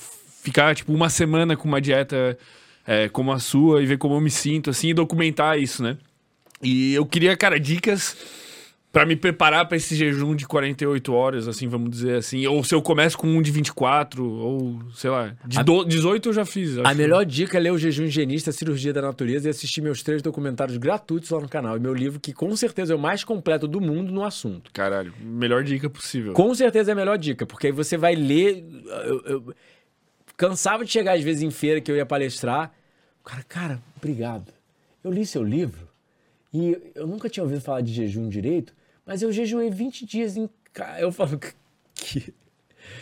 ficar, 0.42 0.74
tipo, 0.74 0.92
uma 0.92 1.08
semana 1.08 1.56
com 1.56 1.66
uma 1.66 1.80
dieta 1.80 2.38
é, 2.86 3.08
como 3.08 3.32
a 3.32 3.38
sua 3.38 3.82
e 3.82 3.86
ver 3.86 3.98
como 3.98 4.14
eu 4.14 4.20
me 4.20 4.30
sinto, 4.30 4.70
assim, 4.70 4.88
e 4.88 4.94
documentar 4.94 5.58
isso, 5.58 5.82
né? 5.82 5.96
E 6.62 6.94
eu 6.94 7.04
queria, 7.06 7.36
cara, 7.36 7.58
dicas 7.58 8.16
pra 8.94 9.04
me 9.04 9.14
preparar 9.16 9.66
pra 9.68 9.76
esse 9.76 9.94
jejum 9.94 10.34
de 10.34 10.46
48 10.46 11.12
horas, 11.12 11.46
assim, 11.48 11.68
vamos 11.68 11.90
dizer 11.90 12.16
assim. 12.16 12.46
Ou 12.46 12.64
se 12.64 12.74
eu 12.74 12.80
começo 12.80 13.18
com 13.18 13.26
um 13.26 13.42
de 13.42 13.50
24, 13.50 14.24
ou, 14.24 14.78
sei 14.94 15.10
lá, 15.10 15.36
de 15.44 15.58
A- 15.58 15.62
do- 15.62 15.84
18 15.84 16.30
eu 16.30 16.32
já 16.32 16.46
fiz. 16.46 16.78
A 16.78 16.82
acho. 16.88 16.96
melhor 16.96 17.24
dica 17.26 17.58
é 17.58 17.60
ler 17.60 17.72
o 17.72 17.76
Jejum 17.78 18.04
Higienista, 18.04 18.52
Cirurgia 18.52 18.92
da 18.92 19.02
Natureza 19.02 19.48
e 19.48 19.50
assistir 19.50 19.82
meus 19.82 20.02
três 20.02 20.22
documentários 20.22 20.78
gratuitos 20.78 21.28
lá 21.28 21.40
no 21.40 21.48
canal. 21.48 21.76
E 21.76 21.80
meu 21.80 21.92
livro, 21.92 22.18
que 22.18 22.32
com 22.32 22.56
certeza 22.56 22.94
é 22.94 22.96
o 22.96 22.98
mais 22.98 23.22
completo 23.24 23.68
do 23.68 23.80
mundo 23.80 24.12
no 24.12 24.24
assunto. 24.24 24.70
Caralho, 24.72 25.12
melhor 25.20 25.62
dica 25.64 25.90
possível. 25.90 26.32
Com 26.32 26.54
certeza 26.54 26.90
é 26.90 26.94
a 26.94 26.96
melhor 26.96 27.18
dica, 27.18 27.44
porque 27.44 27.66
aí 27.66 27.72
você 27.72 27.96
vai 27.98 28.14
ler. 28.14 28.64
Eu, 29.04 29.20
eu- 29.26 29.54
cansava 30.36 30.84
de 30.84 30.90
chegar 30.90 31.12
às 31.16 31.22
vezes 31.22 31.42
em 31.42 31.50
feira 31.50 31.80
que 31.80 31.90
eu 31.90 31.96
ia 31.96 32.06
palestrar. 32.06 32.72
O 33.20 33.24
cara, 33.24 33.42
cara, 33.48 33.82
obrigado. 33.96 34.52
Eu 35.02 35.10
li 35.10 35.26
seu 35.26 35.42
livro 35.42 35.88
e 36.52 36.76
eu 36.94 37.06
nunca 37.06 37.28
tinha 37.28 37.42
ouvido 37.42 37.60
falar 37.60 37.80
de 37.80 37.92
jejum 37.92 38.28
direito, 38.28 38.72
mas 39.06 39.22
eu 39.22 39.32
jejuei 39.32 39.70
20 39.70 40.06
dias 40.06 40.36
em 40.36 40.48
casa. 40.72 41.00
Eu 41.00 41.12
falo 41.12 41.38
que. 41.38 42.34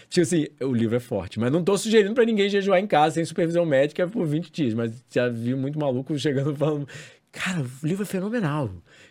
Tipo 0.09 0.23
assim, 0.23 0.47
o 0.61 0.73
livro 0.73 0.95
é 0.97 1.01
forte, 1.01 1.41
mas 1.41 1.51
não 1.51 1.65
tô 1.65 1.77
sugerindo 1.77 2.15
pra 2.15 2.25
ninguém 2.25 2.49
jejuar 2.49 2.79
em 2.79 2.87
casa 2.87 3.17
sem 3.17 3.25
supervisão 3.25 3.67
médica 3.67 4.07
por 4.07 4.25
20 4.27 4.51
dias. 4.53 4.75
Mas 4.75 5.05
já 5.11 5.29
vi 5.29 5.55
muito 5.55 5.79
maluco 5.79 6.17
chegando 6.19 6.55
falando: 6.55 6.87
Cara, 7.33 7.63
o 7.63 7.87
livro 7.87 8.03
é 8.03 8.07
fenomenal. 8.07 8.71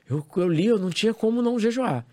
Eu, 0.09 0.25
eu 0.37 0.47
li, 0.47 0.67
eu 0.67 0.79
não 0.79 0.89
tinha 0.89 1.13
como 1.13 1.41
não 1.41 1.59
jejuar. 1.59 2.05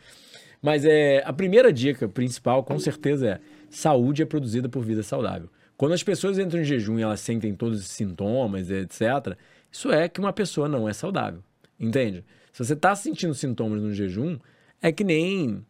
Mas 0.61 0.85
é, 0.85 1.23
a 1.25 1.33
primeira 1.33 1.73
dica 1.73 2.09
principal, 2.09 2.65
com 2.65 2.79
certeza, 2.79 3.29
é 3.29 3.41
saúde 3.71 4.23
é 4.23 4.27
produzida 4.27 4.69
por 4.69 4.83
vida 4.83 5.03
saudável. 5.03 5.49
Quando 5.77 5.93
as 5.93 6.03
pessoas 6.03 6.39
entram 6.39 6.61
em 6.61 6.65
jejum 6.65 6.99
e 6.99 7.03
elas 7.03 7.21
sentem 7.21 7.55
todos 7.55 7.79
esses 7.79 7.93
sintomas, 7.93 8.71
etc., 8.71 9.37
isso 9.71 9.93
é 9.93 10.09
que 10.09 10.19
uma 10.19 10.33
pessoa 10.33 10.69
não 10.69 10.89
é 10.89 10.93
saudável. 10.93 11.41
Entende? 11.79 12.25
Se 12.53 12.65
você 12.65 12.73
está 12.73 12.97
sentindo 12.97 13.35
sintomas 13.35 13.81
no 13.81 13.93
jejum, 13.93 14.39
é 14.81 14.93
que 14.93 15.05
nem 15.05 15.65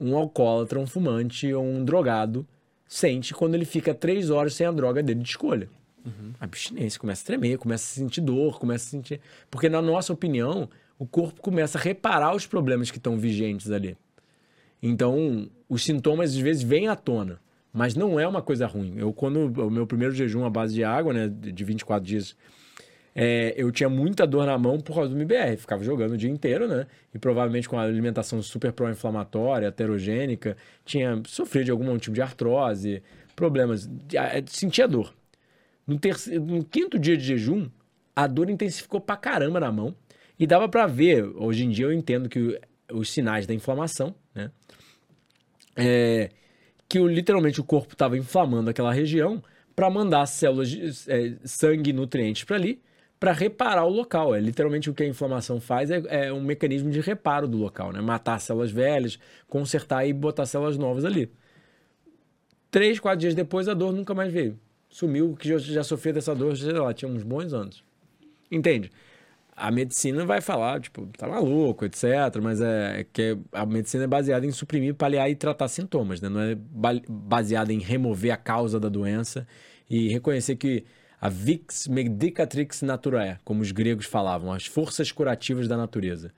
um 0.00 0.16
alcoólatra, 0.16 0.78
um 0.78 0.86
fumante 0.86 1.52
ou 1.52 1.64
um 1.64 1.84
drogado 1.84 2.46
sente 2.86 3.34
quando 3.34 3.54
ele 3.54 3.64
fica 3.64 3.94
três 3.94 4.30
horas 4.30 4.54
sem 4.54 4.66
a 4.66 4.72
droga 4.72 5.02
dele 5.02 5.20
de 5.20 5.28
escolha. 5.28 5.68
A 6.38 6.44
abstinência 6.44 7.00
começa 7.00 7.22
a 7.22 7.26
tremer, 7.26 7.58
começa 7.58 7.84
a 7.84 8.02
sentir 8.02 8.20
dor, 8.20 8.60
começa 8.60 8.86
a 8.86 8.90
sentir. 8.90 9.20
Porque, 9.50 9.68
na 9.68 9.82
nossa 9.82 10.12
opinião, 10.12 10.68
o 10.98 11.06
corpo 11.06 11.40
começa 11.40 11.78
a 11.78 11.80
reparar 11.80 12.34
os 12.34 12.46
problemas 12.46 12.90
que 12.90 12.98
estão 12.98 13.18
vigentes 13.18 13.70
ali. 13.70 13.96
Então, 14.80 15.50
os 15.68 15.84
sintomas 15.84 16.30
às 16.30 16.36
vezes 16.36 16.62
vêm 16.62 16.86
à 16.86 16.94
tona, 16.94 17.40
mas 17.72 17.96
não 17.96 18.20
é 18.20 18.28
uma 18.28 18.40
coisa 18.40 18.66
ruim. 18.66 18.94
Eu, 18.96 19.12
quando 19.12 19.46
o 19.60 19.70
meu 19.70 19.86
primeiro 19.86 20.14
jejum 20.14 20.44
à 20.44 20.50
base 20.50 20.74
de 20.74 20.84
água, 20.84 21.12
né, 21.12 21.28
de 21.28 21.64
24 21.64 22.06
dias, 22.06 22.36
é, 23.18 23.54
eu 23.56 23.72
tinha 23.72 23.88
muita 23.88 24.26
dor 24.26 24.44
na 24.44 24.58
mão 24.58 24.78
por 24.78 24.94
causa 24.94 25.08
do 25.08 25.16
MBR. 25.16 25.56
Ficava 25.56 25.82
jogando 25.82 26.12
o 26.12 26.16
dia 26.18 26.28
inteiro, 26.28 26.68
né? 26.68 26.86
E 27.14 27.18
provavelmente 27.18 27.66
com 27.66 27.78
a 27.78 27.82
alimentação 27.82 28.42
super 28.42 28.74
pró-inflamatória, 28.74 29.66
aterogênica, 29.68 30.54
tinha 30.84 31.22
sofrido 31.26 31.64
de 31.64 31.70
algum 31.70 31.96
tipo 31.96 32.14
de 32.14 32.20
artrose, 32.20 33.02
problemas. 33.34 33.88
é, 34.12 34.44
Sentia 34.46 34.86
dor. 34.86 35.14
No, 35.86 35.98
terceiro, 35.98 36.44
no 36.44 36.62
quinto 36.62 36.98
dia 36.98 37.16
de 37.16 37.24
jejum, 37.24 37.70
a 38.14 38.26
dor 38.26 38.50
intensificou 38.50 39.00
pra 39.00 39.16
caramba 39.16 39.58
na 39.60 39.72
mão. 39.72 39.96
E 40.38 40.46
dava 40.46 40.68
pra 40.68 40.86
ver, 40.86 41.24
hoje 41.24 41.64
em 41.64 41.70
dia 41.70 41.86
eu 41.86 41.94
entendo 41.94 42.28
que 42.28 42.60
os 42.92 43.10
sinais 43.10 43.46
da 43.46 43.54
inflamação, 43.54 44.14
né? 44.34 44.50
É, 45.74 46.28
que 46.86 46.98
literalmente 46.98 47.62
o 47.62 47.64
corpo 47.64 47.94
estava 47.94 48.18
inflamando 48.18 48.68
aquela 48.68 48.92
região 48.92 49.42
para 49.74 49.88
mandar 49.88 50.26
células, 50.26 50.68
de, 50.68 50.90
é, 51.08 51.34
sangue 51.44 51.90
e 51.90 51.92
nutrientes 51.94 52.44
para 52.44 52.56
ali, 52.56 52.80
para 53.18 53.32
reparar 53.32 53.84
o 53.84 53.90
local. 53.90 54.34
É 54.34 54.40
literalmente 54.40 54.90
o 54.90 54.94
que 54.94 55.02
a 55.02 55.06
inflamação 55.06 55.60
faz 55.60 55.90
é, 55.90 56.02
é 56.08 56.32
um 56.32 56.40
mecanismo 56.40 56.90
de 56.90 57.00
reparo 57.00 57.48
do 57.48 57.56
local, 57.56 57.92
né? 57.92 58.00
Matar 58.00 58.40
células 58.40 58.70
velhas, 58.70 59.18
consertar 59.48 60.06
e 60.06 60.12
botar 60.12 60.46
células 60.46 60.76
novas 60.76 61.04
ali. 61.04 61.30
Três, 62.70 63.00
quatro 63.00 63.20
dias 63.20 63.34
depois, 63.34 63.68
a 63.68 63.74
dor 63.74 63.92
nunca 63.92 64.14
mais 64.14 64.32
veio. 64.32 64.58
Sumiu, 64.88 65.36
que 65.38 65.48
já, 65.48 65.58
já 65.58 65.82
sofria 65.82 66.12
dessa 66.12 66.34
dor, 66.34 66.56
sei 66.56 66.72
lá, 66.72 66.92
tinha 66.92 67.10
uns 67.10 67.22
bons 67.22 67.52
anos. 67.52 67.82
Entende? 68.50 68.90
A 69.56 69.70
medicina 69.70 70.26
vai 70.26 70.42
falar, 70.42 70.80
tipo, 70.80 71.06
tá 71.16 71.26
maluco, 71.26 71.86
etc. 71.86 72.04
Mas 72.42 72.60
é, 72.60 73.00
é 73.00 73.04
que 73.04 73.38
a 73.52 73.64
medicina 73.64 74.04
é 74.04 74.06
baseada 74.06 74.44
em 74.44 74.52
suprimir, 74.52 74.94
paliar 74.94 75.30
e 75.30 75.34
tratar 75.34 75.68
sintomas, 75.68 76.20
né? 76.20 76.28
Não 76.28 76.40
é 76.40 76.54
ba- 76.54 77.00
baseada 77.08 77.72
em 77.72 77.78
remover 77.78 78.32
a 78.32 78.36
causa 78.36 78.78
da 78.78 78.90
doença 78.90 79.46
e 79.88 80.08
reconhecer 80.08 80.56
que 80.56 80.84
a 81.20 81.28
vix 81.28 81.88
medicatrix 81.88 82.82
naturae, 82.82 83.38
como 83.44 83.62
os 83.62 83.72
gregos 83.72 84.06
falavam, 84.06 84.52
as 84.52 84.66
forças 84.66 85.10
curativas 85.10 85.66
da 85.66 85.76
natureza. 85.76 86.32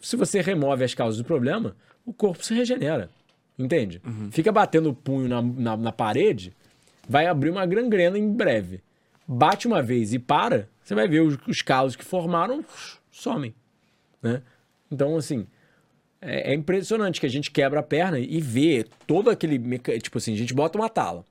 Se 0.00 0.16
você 0.16 0.40
remove 0.40 0.84
as 0.84 0.94
causas 0.94 1.18
do 1.18 1.24
problema, 1.24 1.76
o 2.04 2.12
corpo 2.12 2.44
se 2.44 2.54
regenera. 2.54 3.10
Entende? 3.58 4.00
Fica 4.30 4.52
batendo 4.52 4.90
o 4.90 4.94
punho 4.94 5.28
na, 5.28 5.42
na, 5.42 5.76
na 5.76 5.92
parede, 5.92 6.52
vai 7.08 7.26
abrir 7.26 7.50
uma 7.50 7.66
gangrena 7.66 8.16
em 8.16 8.32
breve. 8.32 8.80
Bate 9.26 9.66
uma 9.66 9.82
vez 9.82 10.14
e 10.14 10.18
para, 10.18 10.68
você 10.82 10.94
vai 10.94 11.08
ver 11.08 11.20
os, 11.20 11.36
os 11.46 11.60
calos 11.60 11.96
que 11.96 12.04
formaram 12.04 12.64
somem. 13.10 13.52
Né? 14.22 14.42
Então, 14.90 15.16
assim, 15.16 15.46
é, 16.20 16.52
é 16.52 16.54
impressionante 16.54 17.20
que 17.20 17.26
a 17.26 17.30
gente 17.30 17.50
quebra 17.50 17.80
a 17.80 17.82
perna 17.82 18.18
e 18.18 18.40
vê 18.40 18.86
todo 19.06 19.28
aquele. 19.28 19.58
Tipo 20.00 20.18
assim, 20.18 20.34
a 20.34 20.36
gente 20.36 20.54
bota 20.54 20.78
uma 20.78 20.88
tala. 20.88 21.24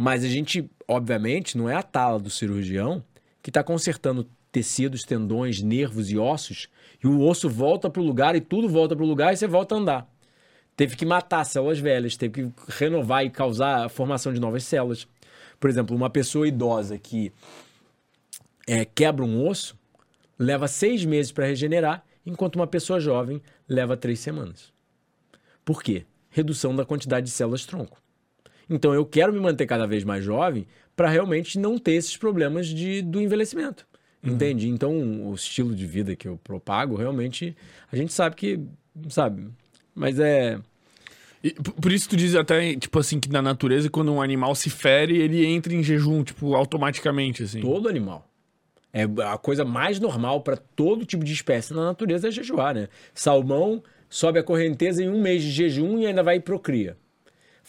Mas 0.00 0.22
a 0.22 0.28
gente, 0.28 0.70
obviamente, 0.86 1.58
não 1.58 1.68
é 1.68 1.74
a 1.74 1.82
tala 1.82 2.20
do 2.20 2.30
cirurgião 2.30 3.02
que 3.42 3.50
está 3.50 3.64
consertando 3.64 4.30
tecidos, 4.52 5.02
tendões, 5.02 5.60
nervos 5.60 6.08
e 6.08 6.16
ossos, 6.16 6.68
e 7.02 7.08
o 7.08 7.20
osso 7.20 7.48
volta 7.48 7.90
para 7.90 8.00
o 8.00 8.04
lugar 8.04 8.36
e 8.36 8.40
tudo 8.40 8.68
volta 8.68 8.94
para 8.94 9.04
o 9.04 9.08
lugar 9.08 9.34
e 9.34 9.36
você 9.36 9.48
volta 9.48 9.74
a 9.74 9.78
andar. 9.78 10.14
Teve 10.76 10.94
que 10.94 11.04
matar 11.04 11.42
células 11.42 11.80
velhas, 11.80 12.16
teve 12.16 12.44
que 12.44 12.52
renovar 12.68 13.24
e 13.24 13.30
causar 13.30 13.86
a 13.86 13.88
formação 13.88 14.32
de 14.32 14.38
novas 14.38 14.62
células. 14.62 15.08
Por 15.58 15.68
exemplo, 15.68 15.96
uma 15.96 16.08
pessoa 16.08 16.46
idosa 16.46 16.96
que 16.96 17.32
é, 18.68 18.84
quebra 18.84 19.24
um 19.24 19.48
osso 19.48 19.76
leva 20.38 20.68
seis 20.68 21.04
meses 21.04 21.32
para 21.32 21.46
regenerar, 21.46 22.04
enquanto 22.24 22.54
uma 22.54 22.68
pessoa 22.68 23.00
jovem 23.00 23.42
leva 23.68 23.96
três 23.96 24.20
semanas. 24.20 24.72
Por 25.64 25.82
quê? 25.82 26.06
Redução 26.30 26.76
da 26.76 26.84
quantidade 26.84 27.26
de 27.26 27.32
células 27.32 27.66
tronco. 27.66 28.00
Então 28.68 28.92
eu 28.92 29.04
quero 29.04 29.32
me 29.32 29.40
manter 29.40 29.66
cada 29.66 29.86
vez 29.86 30.04
mais 30.04 30.24
jovem 30.24 30.66
para 30.94 31.08
realmente 31.08 31.58
não 31.58 31.78
ter 31.78 31.92
esses 31.92 32.16
problemas 32.16 32.66
de, 32.66 33.02
do 33.02 33.20
envelhecimento. 33.20 33.86
Uhum. 34.22 34.32
Entende? 34.32 34.68
Então 34.68 35.28
o 35.28 35.34
estilo 35.34 35.74
de 35.74 35.86
vida 35.86 36.16
que 36.16 36.26
eu 36.26 36.38
propago, 36.42 36.96
realmente, 36.96 37.56
a 37.90 37.96
gente 37.96 38.12
sabe 38.12 38.36
que, 38.36 38.60
sabe, 39.08 39.48
mas 39.94 40.18
é. 40.18 40.58
E 41.42 41.52
por 41.52 41.92
isso 41.92 42.08
tu 42.08 42.16
diz 42.16 42.34
até, 42.34 42.74
tipo 42.74 42.98
assim, 42.98 43.20
que 43.20 43.30
na 43.30 43.40
natureza, 43.40 43.88
quando 43.88 44.12
um 44.12 44.20
animal 44.20 44.54
se 44.54 44.68
fere, 44.68 45.16
ele 45.16 45.46
entra 45.46 45.72
em 45.72 45.82
jejum, 45.82 46.24
tipo, 46.24 46.54
automaticamente, 46.54 47.44
assim. 47.44 47.60
Todo 47.60 47.88
animal. 47.88 48.28
É 48.92 49.04
a 49.24 49.38
coisa 49.38 49.64
mais 49.64 50.00
normal 50.00 50.40
para 50.40 50.56
todo 50.56 51.04
tipo 51.04 51.24
de 51.24 51.32
espécie 51.32 51.72
na 51.72 51.84
natureza 51.84 52.28
é 52.28 52.30
jejuar, 52.30 52.74
né? 52.74 52.88
Salmão 53.14 53.82
sobe 54.08 54.38
a 54.38 54.42
correnteza 54.42 55.02
em 55.02 55.08
um 55.08 55.20
mês 55.20 55.42
de 55.42 55.50
jejum 55.50 55.98
e 55.98 56.06
ainda 56.06 56.22
vai 56.22 56.40
procria. 56.40 56.96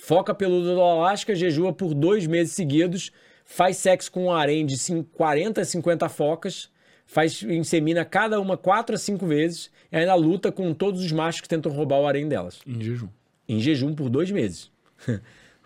Foca 0.02 0.34
peluda 0.34 0.74
do 0.74 0.82
Alasca 0.82 1.36
jejua 1.36 1.74
por 1.74 1.94
dois 1.94 2.26
meses 2.26 2.54
seguidos, 2.54 3.12
faz 3.44 3.78
sexo 3.78 4.10
com 4.10 4.26
um 4.26 4.32
harém 4.32 4.66
de 4.66 4.76
40 5.12 5.62
a 5.62 5.66
50 5.66 6.08
focas, 6.08 6.72
faz 7.06 7.44
insemina 7.44 8.06
cada 8.06 8.40
uma 8.40 8.58
4 8.58 8.96
a 8.96 8.98
5 8.98 9.28
vezes 9.28 9.70
e 9.92 9.98
ainda 9.98 10.16
luta 10.16 10.54
com 10.54 10.74
todos 10.74 11.04
os 11.04 11.12
machos 11.12 11.42
que 11.42 11.50
tentam 11.50 11.72
roubar 11.72 12.00
o 12.00 12.08
harém 12.08 12.30
delas. 12.30 12.62
Em 12.66 12.82
jejum. 12.82 13.10
Em 13.48 13.60
jejum 13.60 13.94
por 13.94 14.10
dois 14.10 14.32
meses. 14.32 14.72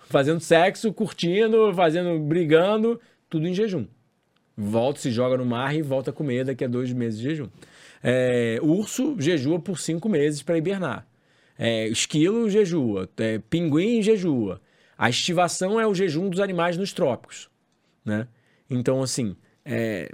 fazendo 0.09 0.39
sexo, 0.39 0.91
curtindo, 0.91 1.71
fazendo, 1.73 2.19
brigando, 2.19 2.99
tudo 3.29 3.47
em 3.47 3.53
jejum. 3.53 3.85
Volta, 4.57 4.99
se 4.99 5.11
joga 5.11 5.37
no 5.37 5.45
mar 5.45 5.75
e 5.75 5.81
volta 5.83 6.09
a 6.09 6.13
comer 6.13 6.43
daqui 6.43 6.65
a 6.65 6.67
dois 6.67 6.91
meses 6.91 7.19
de 7.19 7.29
jejum. 7.29 7.49
É, 8.03 8.57
urso 8.63 9.15
jejua 9.19 9.59
por 9.59 9.79
cinco 9.79 10.09
meses 10.09 10.41
para 10.41 10.57
hibernar. 10.57 11.07
É, 11.57 11.87
esquilo 11.87 12.49
jejua, 12.49 13.09
é, 13.17 13.39
pinguim 13.49 14.01
jejua. 14.01 14.61
A 14.97 15.09
estivação 15.09 15.79
é 15.79 15.87
o 15.87 15.93
jejum 15.93 16.29
dos 16.29 16.39
animais 16.39 16.77
nos 16.77 16.93
trópicos, 16.93 17.49
né? 18.05 18.27
Então, 18.69 19.01
assim, 19.01 19.35
é... 19.65 20.11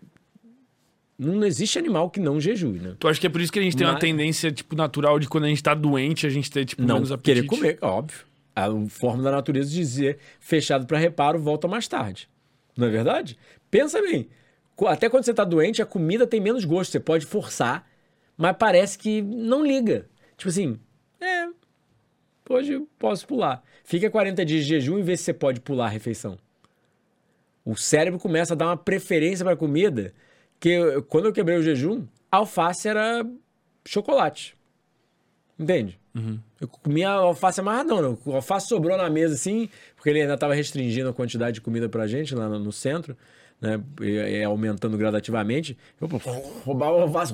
não 1.18 1.45
existe 1.45 1.78
animal 1.78 2.10
que 2.10 2.20
não 2.20 2.40
jejue, 2.40 2.80
né? 2.80 2.95
Tu 2.99 3.07
acha 3.07 3.20
que 3.20 3.28
é 3.28 3.30
por 3.30 3.41
isso 3.41 3.52
que 3.52 3.60
a 3.60 3.61
gente 3.61 3.78
tem 3.78 3.86
Mas... 3.86 3.95
uma 3.95 3.99
tendência, 3.99 4.52
tipo, 4.52 4.76
natural 4.76 5.20
de 5.20 5.28
quando 5.28 5.45
a 5.45 5.48
gente 5.48 5.64
tá 5.64 5.74
doente, 5.74 6.26
a 6.26 6.30
gente 6.30 6.49
ter, 6.49 6.66
tipo, 6.66 6.82
não 6.82 6.95
menos 6.95 7.11
apetite? 7.11 7.48
querer 7.48 7.48
comer, 7.48 7.78
óbvio. 7.82 8.28
A 8.56 8.68
forma 8.90 9.24
da 9.24 9.32
natureza 9.32 9.70
de 9.70 9.76
dizer 9.76 10.18
fechado 10.40 10.86
para 10.86 10.98
reparo, 10.98 11.40
volta 11.40 11.68
mais 11.68 11.88
tarde. 11.88 12.28
Não 12.76 12.88
é 12.88 12.90
verdade? 12.90 13.38
Pensa 13.70 14.02
bem. 14.02 14.28
Até 14.88 15.10
quando 15.10 15.24
você 15.24 15.34
tá 15.34 15.44
doente, 15.44 15.82
a 15.82 15.86
comida 15.86 16.26
tem 16.26 16.40
menos 16.40 16.66
gosto. 16.66 16.91
Você 16.91 16.99
pode 16.99 17.26
forçar, 17.26 17.88
mas 18.38 18.56
parece 18.57 18.98
que 18.98 19.22
não 19.22 19.66
liga. 19.66 20.07
Tipo 20.38 20.49
assim, 20.49 20.80
é, 21.22 21.50
hoje 22.50 22.86
posso 22.98 23.28
pular. 23.28 23.64
Fica 23.84 24.10
40 24.10 24.46
dias 24.46 24.64
de 24.64 24.70
jejum 24.70 25.00
e 25.00 25.04
vê 25.04 25.16
se 25.18 25.24
você 25.24 25.34
pode 25.34 25.60
pular 25.60 25.86
a 25.86 25.90
refeição. 25.90 26.38
O 27.66 27.76
cérebro 27.76 28.20
começa 28.20 28.54
a 28.54 28.58
dar 28.58 28.68
uma 28.68 28.78
preferência 28.78 29.46
para 29.46 29.56
comida 29.56 30.14
que 30.60 30.70
eu, 30.70 31.04
quando 31.04 31.26
eu 31.26 31.34
quebrei 31.34 31.58
o 31.58 31.64
jejum, 31.64 32.06
alface 32.32 32.88
era 32.88 33.26
chocolate. 33.86 34.56
Entende? 35.58 36.00
Uhum. 36.16 36.40
Eu 36.60 36.68
comia 36.68 37.10
alface 37.10 37.60
amarradão, 37.60 38.02
não. 38.02 38.18
O 38.26 38.36
alface 38.36 38.68
sobrou 38.68 38.98
na 38.98 39.10
mesa 39.10 39.36
assim, 39.36 39.70
porque 39.96 40.10
ele 40.10 40.22
ainda 40.22 40.34
estava 40.34 40.54
restringindo 40.54 41.10
a 41.10 41.14
quantidade 41.14 41.56
de 41.56 41.62
comida 41.62 41.88
pra 41.88 42.08
gente 42.08 42.34
lá 42.34 42.48
no, 42.50 42.60
no 42.60 42.72
centro, 42.72 43.16
né? 43.62 43.82
E, 44.02 44.12
e 44.12 44.44
aumentando 44.44 44.98
gradativamente. 44.98 45.78
Eu 46.00 46.08
roubava 46.66 46.98
o 46.98 47.02
alface. 47.02 47.34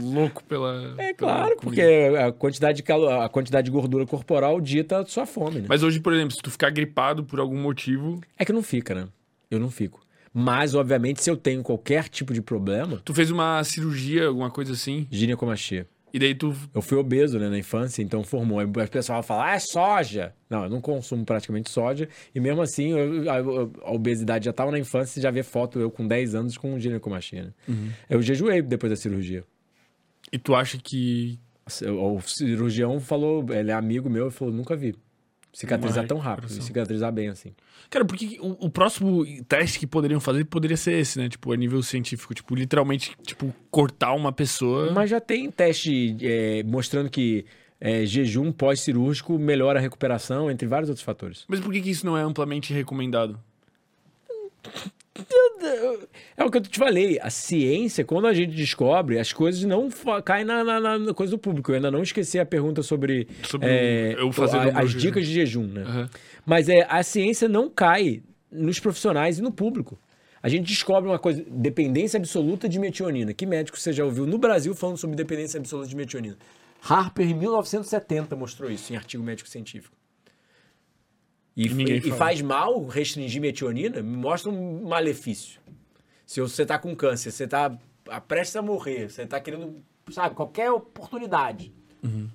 Louco 0.00 0.42
pela. 0.44 0.94
É 0.98 1.14
claro, 1.14 1.56
porque 1.60 1.80
a 1.80 2.32
quantidade, 2.32 2.78
de 2.78 2.82
calo... 2.82 3.08
a 3.08 3.28
quantidade 3.28 3.66
de 3.66 3.70
gordura 3.70 4.06
corporal 4.06 4.60
dita 4.60 5.00
a 5.00 5.06
sua 5.06 5.24
fome, 5.24 5.60
né? 5.60 5.66
Mas 5.68 5.82
hoje, 5.82 6.00
por 6.00 6.12
exemplo, 6.12 6.34
se 6.34 6.42
tu 6.42 6.50
ficar 6.50 6.70
gripado 6.70 7.24
por 7.24 7.38
algum 7.40 7.60
motivo. 7.60 8.20
É 8.36 8.44
que 8.44 8.52
não 8.52 8.62
fica, 8.62 8.94
né? 8.94 9.08
Eu 9.50 9.58
não 9.58 9.70
fico. 9.70 10.00
Mas, 10.32 10.74
obviamente, 10.74 11.22
se 11.22 11.30
eu 11.30 11.36
tenho 11.36 11.62
qualquer 11.62 12.08
tipo 12.08 12.34
de 12.34 12.42
problema. 12.42 13.00
Tu 13.04 13.14
fez 13.14 13.30
uma 13.30 13.62
cirurgia, 13.64 14.26
alguma 14.26 14.50
coisa 14.50 14.72
assim? 14.72 15.06
Ginecomastia. 15.10 15.86
E 16.12 16.18
daí 16.18 16.34
tu. 16.34 16.54
Eu 16.74 16.80
fui 16.80 16.96
obeso, 16.96 17.38
né, 17.38 17.48
na 17.48 17.58
infância, 17.58 18.02
então 18.02 18.22
formou. 18.22 18.58
Aí 18.58 18.66
o 18.66 18.88
pessoal 18.88 19.22
fala, 19.22 19.50
ah, 19.50 19.54
é 19.54 19.58
soja. 19.58 20.34
Não, 20.48 20.64
eu 20.64 20.70
não 20.70 20.80
consumo 20.80 21.24
praticamente 21.24 21.70
soja. 21.70 22.08
E 22.34 22.40
mesmo 22.40 22.62
assim, 22.62 22.90
eu, 22.90 23.30
a, 23.30 23.88
a, 23.88 23.92
obesidade 23.92 24.46
já 24.46 24.50
estava 24.50 24.70
na 24.70 24.78
infância, 24.78 25.20
já 25.20 25.30
vê 25.30 25.42
foto 25.42 25.78
eu 25.78 25.90
com 25.90 26.06
10 26.06 26.34
anos 26.34 26.56
com 26.56 26.78
ginecomastia. 26.78 27.44
Né? 27.44 27.52
Uhum. 27.68 27.90
Eu 28.08 28.22
jejuei 28.22 28.62
depois 28.62 28.90
da 28.90 28.96
cirurgia. 28.96 29.44
E 30.32 30.38
tu 30.38 30.54
acha 30.54 30.78
que. 30.78 31.38
O 32.00 32.18
cirurgião 32.22 32.98
falou, 32.98 33.44
ele 33.52 33.70
é 33.70 33.74
amigo 33.74 34.08
meu, 34.08 34.28
e 34.28 34.30
falou, 34.30 34.54
nunca 34.54 34.74
vi. 34.74 34.94
Cicatrizar 35.52 36.06
tão 36.06 36.18
rápido, 36.18 36.48
cicatrizar 36.50 37.10
bem 37.10 37.28
assim. 37.28 37.52
Cara, 37.90 38.04
porque 38.04 38.38
o, 38.40 38.66
o, 38.66 38.70
próximo 38.70 39.24
teste 39.44 39.78
que 39.78 39.86
poderiam 39.86 40.20
fazer 40.20 40.44
poderia 40.44 40.76
ser 40.76 40.92
esse, 40.98 41.18
né? 41.18 41.28
Tipo, 41.28 41.52
a 41.52 41.56
nível 41.56 41.82
científico. 41.82 42.34
Tipo, 42.34 42.54
literalmente, 42.54 43.16
tipo, 43.24 43.52
cortar 43.70 44.12
uma 44.12 44.30
pessoa. 44.30 44.92
Mas 44.92 45.10
já 45.10 45.20
tem 45.20 45.50
teste 45.50 46.16
é, 46.20 46.62
mostrando 46.64 47.08
que 47.08 47.46
é, 47.80 48.04
jejum 48.04 48.52
pós-cirúrgico 48.52 49.38
melhora 49.38 49.78
a 49.78 49.82
recuperação, 49.82 50.50
entre 50.50 50.68
vários 50.68 50.90
outros 50.90 51.04
fatores. 51.04 51.44
Mas 51.48 51.60
por 51.60 51.72
que, 51.72 51.80
que 51.80 51.90
isso 51.90 52.04
não 52.04 52.16
é 52.16 52.22
amplamente 52.22 52.72
recomendado? 52.72 53.40
É 56.36 56.44
o 56.44 56.50
que 56.50 56.58
eu 56.58 56.62
te 56.62 56.78
falei. 56.78 57.18
A 57.20 57.30
ciência, 57.30 58.04
quando 58.04 58.26
a 58.26 58.32
gente 58.32 58.54
descobre, 58.54 59.18
as 59.18 59.32
coisas 59.32 59.62
não 59.64 59.88
caem 60.24 60.44
na, 60.44 60.62
na, 60.62 60.98
na 60.98 61.14
coisa 61.14 61.32
do 61.32 61.38
público. 61.38 61.70
Eu 61.70 61.76
ainda 61.76 61.90
não 61.90 62.02
esqueci 62.02 62.38
a 62.38 62.46
pergunta 62.46 62.82
sobre, 62.82 63.28
sobre 63.42 63.68
é, 63.68 64.14
eu 64.18 64.32
fazer 64.32 64.58
a, 64.58 64.80
as 64.80 64.92
dicas 64.94 65.26
de 65.26 65.32
jejum, 65.32 65.66
né? 65.66 65.84
Uhum. 65.84 66.08
Mas 66.46 66.68
é, 66.68 66.86
a 66.88 67.02
ciência 67.02 67.48
não 67.48 67.68
cai 67.68 68.22
nos 68.50 68.78
profissionais 68.78 69.38
e 69.38 69.42
no 69.42 69.52
público. 69.52 69.98
A 70.42 70.48
gente 70.48 70.66
descobre 70.66 71.10
uma 71.10 71.18
coisa, 71.18 71.44
dependência 71.50 72.16
absoluta 72.16 72.68
de 72.68 72.78
metionina. 72.78 73.34
Que 73.34 73.44
médico 73.44 73.78
você 73.78 73.92
já 73.92 74.04
ouviu 74.04 74.26
no 74.26 74.38
Brasil 74.38 74.74
falando 74.74 74.96
sobre 74.96 75.16
dependência 75.16 75.58
absoluta 75.58 75.88
de 75.88 75.96
metionina? 75.96 76.36
Harper, 76.80 77.28
em 77.28 77.34
1970, 77.34 78.36
mostrou 78.36 78.70
isso 78.70 78.92
em 78.92 78.96
artigo 78.96 79.22
médico 79.22 79.48
científico. 79.48 79.97
E, 81.60 82.08
e, 82.08 82.12
faz 82.12 82.40
mal 82.40 82.86
restringir 82.86 83.42
metionina, 83.42 84.00
me 84.00 84.16
mostra 84.16 84.48
um 84.48 84.86
malefício. 84.86 85.60
Se 86.24 86.40
você 86.40 86.62
está 86.62 86.78
com 86.78 86.94
câncer, 86.94 87.32
você 87.32 87.44
está 87.44 87.76
prestes 88.28 88.54
a 88.54 88.62
morrer, 88.62 89.10
você 89.10 89.22
está 89.22 89.40
querendo, 89.40 89.82
sabe, 90.12 90.36
qualquer 90.36 90.70
oportunidade. 90.70 91.74
Uhum. 92.00 92.28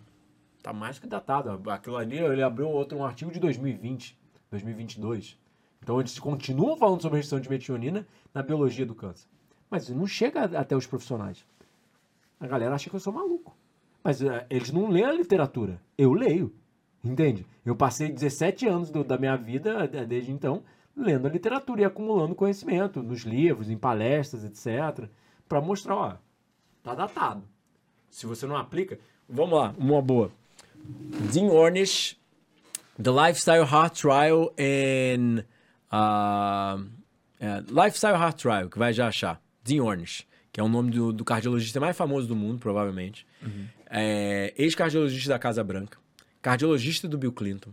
Tá 0.61 0.73
mais 0.73 0.99
que 0.99 1.07
datado. 1.07 1.69
Aquilo 1.71 1.95
ali, 1.95 2.17
ele 2.17 2.43
abriu 2.43 2.67
outro 2.67 2.97
um 2.97 3.05
artigo 3.05 3.31
de 3.31 3.39
2020, 3.39 4.17
2022. 4.51 5.37
Então 5.81 6.01
eles 6.01 6.19
continuam 6.19 6.75
falando 6.75 7.01
sobre 7.01 7.19
restrição 7.19 7.39
de 7.39 7.49
metionina 7.49 8.05
na 8.33 8.43
biologia 8.43 8.85
do 8.85 8.93
câncer. 8.93 9.29
Mas 9.69 9.87
não 9.87 10.05
chega 10.05 10.43
até 10.43 10.75
os 10.75 10.85
profissionais. 10.85 11.45
A 12.41 12.45
galera 12.45 12.75
acha 12.75 12.89
que 12.89 12.95
eu 12.95 12.99
sou 12.99 13.13
maluco. 13.13 13.55
Mas 14.03 14.21
uh, 14.21 14.43
eles 14.49 14.69
não 14.69 14.89
leem 14.89 15.05
a 15.05 15.13
literatura. 15.13 15.81
Eu 15.97 16.11
leio. 16.11 16.53
Entende? 17.03 17.45
Eu 17.65 17.75
passei 17.75 18.09
17 18.09 18.65
anos 18.65 18.89
do, 18.89 19.03
da 19.03 19.17
minha 19.17 19.35
vida, 19.35 19.87
desde 20.07 20.31
então, 20.31 20.63
lendo 20.95 21.27
a 21.27 21.29
literatura 21.29 21.81
e 21.81 21.85
acumulando 21.85 22.33
conhecimento 22.33 23.03
nos 23.03 23.23
livros, 23.23 23.69
em 23.69 23.77
palestras, 23.77 24.45
etc. 24.45 25.09
para 25.47 25.59
mostrar, 25.59 25.95
ó, 25.95 26.15
tá 26.81 26.95
datado. 26.95 27.43
Se 28.09 28.25
você 28.25 28.45
não 28.45 28.55
aplica, 28.55 28.97
vamos 29.27 29.59
lá, 29.59 29.75
uma 29.77 30.01
boa. 30.01 30.31
Dean 31.31 31.47
Ornish, 31.47 32.17
The 33.01 33.11
Lifestyle 33.11 33.65
Heart 33.65 33.99
Trial 33.99 34.53
and 34.57 35.43
uh, 35.91 36.85
é, 37.39 37.59
Lifestyle 37.67 38.15
Heart 38.15 38.41
Trial, 38.41 38.69
que 38.69 38.79
vai 38.79 38.93
já 38.93 39.07
achar. 39.07 39.41
Dean 39.61 39.83
Ornish, 39.83 40.25
que 40.53 40.59
é 40.59 40.63
o 40.63 40.69
nome 40.69 40.91
do, 40.91 41.11
do 41.11 41.25
cardiologista 41.25 41.79
mais 41.79 41.97
famoso 41.97 42.27
do 42.27 42.35
mundo, 42.35 42.59
provavelmente. 42.59 43.25
Uhum. 43.41 43.67
É, 43.89 44.53
Ex-cardiologista 44.57 45.29
da 45.29 45.39
Casa 45.39 45.63
Branca 45.63 46.02
cardiologista 46.43 47.07
do 47.07 47.17
Bill 47.17 47.31
Clinton. 47.31 47.71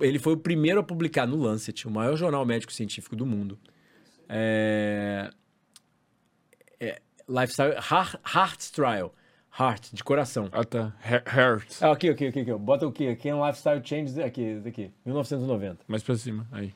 Ele 0.00 0.18
foi 0.18 0.32
o 0.32 0.36
primeiro 0.36 0.80
a 0.80 0.82
publicar 0.82 1.26
no 1.26 1.36
Lancet, 1.36 1.86
o 1.86 1.90
maior 1.90 2.16
jornal 2.16 2.44
médico 2.44 2.72
científico 2.72 3.14
do 3.14 3.26
mundo. 3.26 3.58
É... 4.28 5.30
É... 6.80 7.00
Lifestyle 7.28 7.74
Heart, 7.74 8.14
Heart 8.34 8.70
Trial. 8.72 9.14
Heart, 9.58 9.92
de 9.92 10.02
coração. 10.02 10.48
Ah, 10.52 10.64
tá. 10.64 10.94
Heart. 11.04 11.82
Ah, 11.82 11.92
aqui, 11.92 12.08
aqui, 12.08 12.28
aqui, 12.28 12.40
aqui. 12.40 12.54
Bota 12.54 12.86
o 12.86 12.92
quê? 12.92 13.08
Aqui 13.08 13.28
é 13.28 13.34
um 13.34 13.44
Lifestyle 13.44 13.82
Change, 13.84 14.22
aqui, 14.22 14.62
aqui. 14.64 14.90
1990. 15.04 15.84
Mais 15.86 16.02
pra 16.02 16.16
cima, 16.16 16.46
aí. 16.52 16.72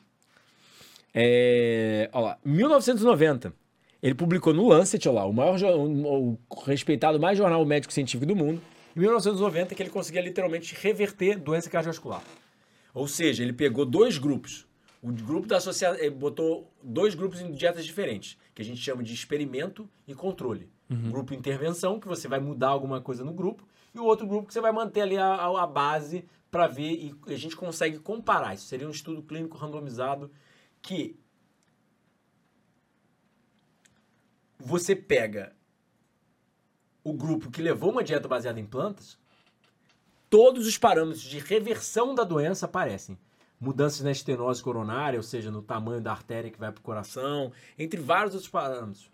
É, 1.13 2.09
olha 2.11 2.25
lá, 2.25 2.37
1990. 2.43 3.53
Ele 4.01 4.13
publicou 4.13 4.53
no 4.53 4.67
Lancet, 4.67 5.07
olha 5.07 5.19
lá, 5.19 5.25
o 5.25 5.33
maior 5.33 5.57
o 5.63 6.37
respeitado 6.65 7.19
mais 7.19 7.37
jornal 7.37 7.65
médico 7.65 7.93
científico 7.93 8.25
do 8.25 8.35
mundo. 8.35 8.61
Em 8.95 8.99
1990 8.99 9.73
que 9.73 9.81
ele 9.81 9.89
conseguia 9.89 10.21
literalmente 10.21 10.75
reverter 10.75 11.39
doença 11.39 11.69
cardiovascular. 11.69 12.23
Ou 12.93 13.07
seja, 13.07 13.41
ele 13.43 13.53
pegou 13.53 13.85
dois 13.85 14.17
grupos. 14.17 14.67
O 15.01 15.11
grupo 15.11 15.47
da 15.47 15.57
associação, 15.57 15.99
ele 15.99 16.11
botou 16.11 16.71
dois 16.81 17.15
grupos 17.15 17.41
em 17.41 17.51
dietas 17.51 17.85
diferentes, 17.85 18.37
que 18.53 18.61
a 18.61 18.65
gente 18.65 18.79
chama 18.79 19.03
de 19.03 19.13
experimento 19.13 19.89
e 20.07 20.13
controle. 20.13 20.69
Um 20.89 21.09
grupo 21.09 21.33
intervenção, 21.33 21.99
que 21.99 22.07
você 22.07 22.27
vai 22.27 22.39
mudar 22.39 22.67
alguma 22.69 23.01
coisa 23.01 23.23
no 23.23 23.33
grupo, 23.33 23.67
e 23.95 23.99
o 23.99 24.03
outro 24.05 24.27
grupo 24.27 24.47
que 24.47 24.53
você 24.53 24.61
vai 24.61 24.71
manter 24.71 25.01
ali 25.01 25.17
a- 25.17 25.35
a 25.35 25.65
base 25.67 26.23
para 26.51 26.67
ver 26.67 26.91
e 26.93 27.15
a 27.33 27.35
gente 27.35 27.55
consegue 27.55 27.97
comparar. 27.97 28.53
Isso 28.53 28.67
seria 28.67 28.87
um 28.87 28.91
estudo 28.91 29.23
clínico 29.23 29.57
randomizado 29.57 30.31
que 30.81 31.15
você 34.59 34.95
pega 34.95 35.55
o 37.03 37.13
grupo 37.13 37.51
que 37.51 37.61
levou 37.61 37.91
uma 37.91 38.03
dieta 38.03 38.27
baseada 38.27 38.59
em 38.59 38.65
plantas, 38.65 39.17
todos 40.29 40.65
os 40.65 40.77
parâmetros 40.77 41.21
de 41.23 41.39
reversão 41.39 42.15
da 42.15 42.23
doença 42.23 42.65
aparecem. 42.65 43.17
Mudanças 43.59 44.01
na 44.01 44.11
estenose 44.11 44.61
coronária, 44.61 45.17
ou 45.17 45.23
seja, 45.23 45.49
no 45.51 45.61
tamanho 45.61 46.01
da 46.01 46.11
artéria 46.11 46.51
que 46.51 46.59
vai 46.59 46.71
para 46.71 46.79
o 46.79 46.83
coração, 46.83 47.51
entre 47.77 47.99
vários 47.99 48.33
outros 48.33 48.49
parâmetros. 48.51 49.09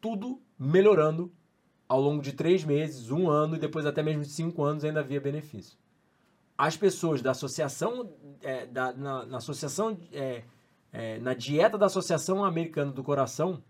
Tudo 0.00 0.40
melhorando 0.58 1.32
ao 1.88 2.00
longo 2.00 2.22
de 2.22 2.32
três 2.32 2.64
meses, 2.64 3.10
um 3.10 3.30
ano 3.30 3.56
e 3.56 3.58
depois 3.58 3.86
até 3.86 4.02
mesmo 4.02 4.22
de 4.22 4.28
cinco 4.30 4.64
anos 4.64 4.84
ainda 4.84 5.00
havia 5.00 5.20
benefício. 5.20 5.78
As 6.56 6.76
pessoas 6.76 7.22
da 7.22 7.30
associação, 7.30 8.12
é, 8.42 8.66
da- 8.66 8.92
na, 8.92 9.26
na 9.26 9.36
associação, 9.38 9.98
é, 10.12 10.42
é, 10.92 11.18
na 11.18 11.34
dieta 11.34 11.78
da 11.78 11.86
Associação 11.86 12.44
Americana 12.44 12.92
do 12.92 13.02
Coração, 13.02 13.62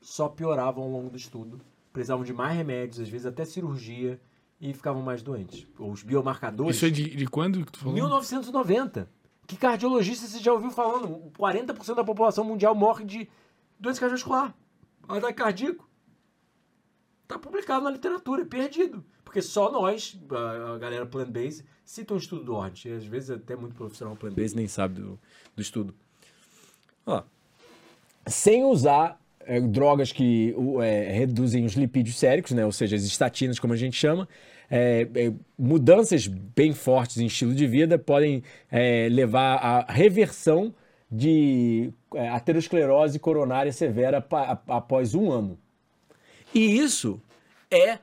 só 0.00 0.28
pioravam 0.28 0.84
ao 0.84 0.90
longo 0.90 1.10
do 1.10 1.16
estudo. 1.16 1.60
Precisavam 1.92 2.24
de 2.24 2.32
mais 2.32 2.56
remédios, 2.56 3.00
às 3.00 3.08
vezes 3.08 3.26
até 3.26 3.44
cirurgia, 3.44 4.20
e 4.60 4.72
ficavam 4.72 5.02
mais 5.02 5.22
doentes. 5.22 5.66
Os 5.78 6.02
biomarcadores. 6.02 6.76
Isso 6.76 6.86
é 6.86 6.90
de, 6.90 7.16
de 7.16 7.26
quando 7.26 7.64
que 7.64 7.72
tu 7.72 7.80
falou? 7.80 7.94
1990. 7.94 9.10
Que 9.46 9.56
cardiologista 9.56 10.26
você 10.26 10.38
já 10.38 10.52
ouviu 10.52 10.70
falando? 10.70 11.30
40% 11.38 11.94
da 11.94 12.04
população 12.04 12.44
mundial 12.44 12.74
morre 12.74 13.04
de 13.04 13.28
doença 13.78 14.00
cardiovascular. 14.00 14.54
Ataque 15.08 15.34
cardíaco. 15.34 15.88
Tá 17.26 17.38
publicado 17.38 17.84
na 17.84 17.90
literatura, 17.90 18.44
perdido. 18.46 19.04
Porque 19.24 19.42
só 19.42 19.70
nós, 19.72 20.18
a 20.30 20.74
a 20.74 20.78
galera 20.78 21.06
plant-based, 21.06 21.64
cita 21.84 22.14
um 22.14 22.18
estudo 22.18 22.44
do 22.44 22.54
Orange. 22.54 22.88
E 22.88 22.92
às 22.92 23.04
vezes 23.04 23.30
até 23.30 23.56
muito 23.56 23.74
profissional 23.74 24.14
plant-based 24.14 24.56
nem 24.56 24.68
sabe 24.68 25.00
do, 25.00 25.18
do 25.56 25.62
estudo. 25.62 25.94
Ó, 27.04 27.22
sem 28.26 28.64
usar 28.64 29.20
é, 29.46 29.60
drogas 29.60 30.12
que 30.12 30.54
é, 30.82 31.10
reduzem 31.12 31.64
os 31.64 31.74
lipídios 31.74 32.18
séricos, 32.18 32.52
né? 32.52 32.64
ou 32.64 32.72
seja, 32.72 32.96
as 32.96 33.02
estatinas, 33.04 33.58
como 33.58 33.72
a 33.72 33.76
gente 33.76 33.96
chama, 33.96 34.28
é, 34.70 35.06
é, 35.14 35.32
mudanças 35.58 36.26
bem 36.26 36.72
fortes 36.72 37.18
em 37.18 37.26
estilo 37.26 37.54
de 37.54 37.66
vida 37.66 37.98
podem 37.98 38.42
é, 38.70 39.08
levar 39.10 39.56
à 39.56 39.92
reversão 39.92 40.74
de 41.10 41.92
é, 42.14 42.28
aterosclerose 42.30 43.18
coronária 43.18 43.72
severa 43.72 44.24
após 44.68 45.14
um 45.14 45.30
ano. 45.30 45.58
E 46.54 46.78
isso 46.78 47.20
é 47.70 47.98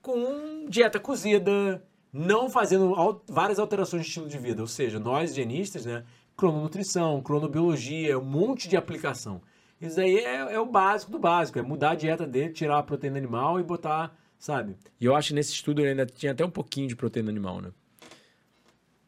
com 0.00 0.66
dieta 0.68 0.98
cozida, 1.00 1.82
não 2.12 2.48
fazendo 2.50 2.94
al- 2.94 3.22
várias 3.28 3.58
alterações 3.58 4.02
de 4.02 4.08
estilo 4.08 4.28
de 4.28 4.38
vida. 4.38 4.60
Ou 4.60 4.68
seja, 4.68 4.98
nós 4.98 5.30
higienistas, 5.32 5.86
né? 5.86 6.04
Crononutrição, 6.36 7.20
cronobiologia, 7.20 8.18
um 8.18 8.24
monte 8.24 8.68
de 8.68 8.76
aplicação. 8.76 9.40
Isso 9.82 10.00
aí 10.00 10.18
é, 10.18 10.54
é 10.54 10.60
o 10.60 10.64
básico 10.66 11.10
do 11.10 11.18
básico, 11.18 11.58
é 11.58 11.62
mudar 11.62 11.90
a 11.90 11.94
dieta 11.94 12.24
dele, 12.26 12.52
tirar 12.52 12.78
a 12.78 12.82
proteína 12.82 13.18
animal 13.18 13.58
e 13.58 13.62
botar, 13.64 14.16
sabe? 14.38 14.76
E 15.00 15.04
eu 15.04 15.14
acho 15.16 15.28
que 15.28 15.34
nesse 15.34 15.52
estudo 15.52 15.80
ele 15.80 15.90
ainda 15.90 16.06
tinha 16.06 16.30
até 16.32 16.44
um 16.44 16.50
pouquinho 16.50 16.86
de 16.86 16.94
proteína 16.94 17.30
animal, 17.30 17.60
né? 17.60 17.72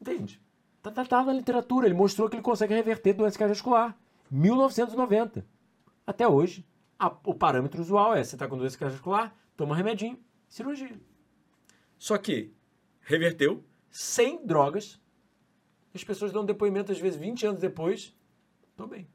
Entende? 0.01 0.41
Tá, 0.81 0.91
tá, 0.91 1.05
tá 1.05 1.23
na 1.23 1.33
literatura, 1.33 1.87
ele 1.87 1.95
mostrou 1.95 2.29
que 2.29 2.35
ele 2.35 2.43
consegue 2.43 2.73
reverter 2.73 3.13
doença 3.13 3.39
cardiovascular. 3.39 3.97
1990. 4.29 5.45
Até 6.05 6.27
hoje, 6.27 6.65
a- 6.99 7.15
o 7.23 7.33
parâmetro 7.33 7.81
usual 7.81 8.13
é: 8.15 8.23
você 8.23 8.35
tá 8.37 8.47
com 8.47 8.57
doença 8.57 8.77
cardiovascular, 8.77 9.33
toma 9.55 9.75
remedinho, 9.75 10.19
cirurgia. 10.47 10.99
Só 11.97 12.17
que 12.17 12.53
reverteu 13.01 13.63
sem 13.89 14.45
drogas. 14.45 14.99
As 15.93 16.03
pessoas 16.03 16.33
dão 16.33 16.43
depoimento, 16.45 16.91
às 16.91 16.99
vezes, 16.99 17.17
20 17.17 17.47
anos 17.47 17.61
depois. 17.61 18.13
Tô 18.75 18.85
bem. 18.85 19.07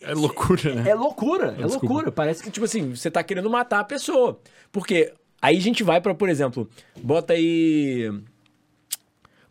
É 0.00 0.14
loucura, 0.14 0.74
né? 0.74 0.90
É 0.90 0.94
loucura, 0.94 1.52
é 1.52 1.62
Desculpa. 1.62 1.86
loucura. 1.86 2.12
Parece 2.12 2.42
que, 2.42 2.50
tipo 2.50 2.64
assim, 2.64 2.94
você 2.94 3.10
tá 3.10 3.22
querendo 3.22 3.48
matar 3.48 3.80
a 3.80 3.84
pessoa. 3.84 4.40
Porque 4.72 5.12
aí 5.40 5.56
a 5.56 5.60
gente 5.60 5.84
vai 5.84 6.00
pra, 6.00 6.14
por 6.14 6.28
exemplo, 6.28 6.68
bota 7.00 7.34
aí. 7.34 8.10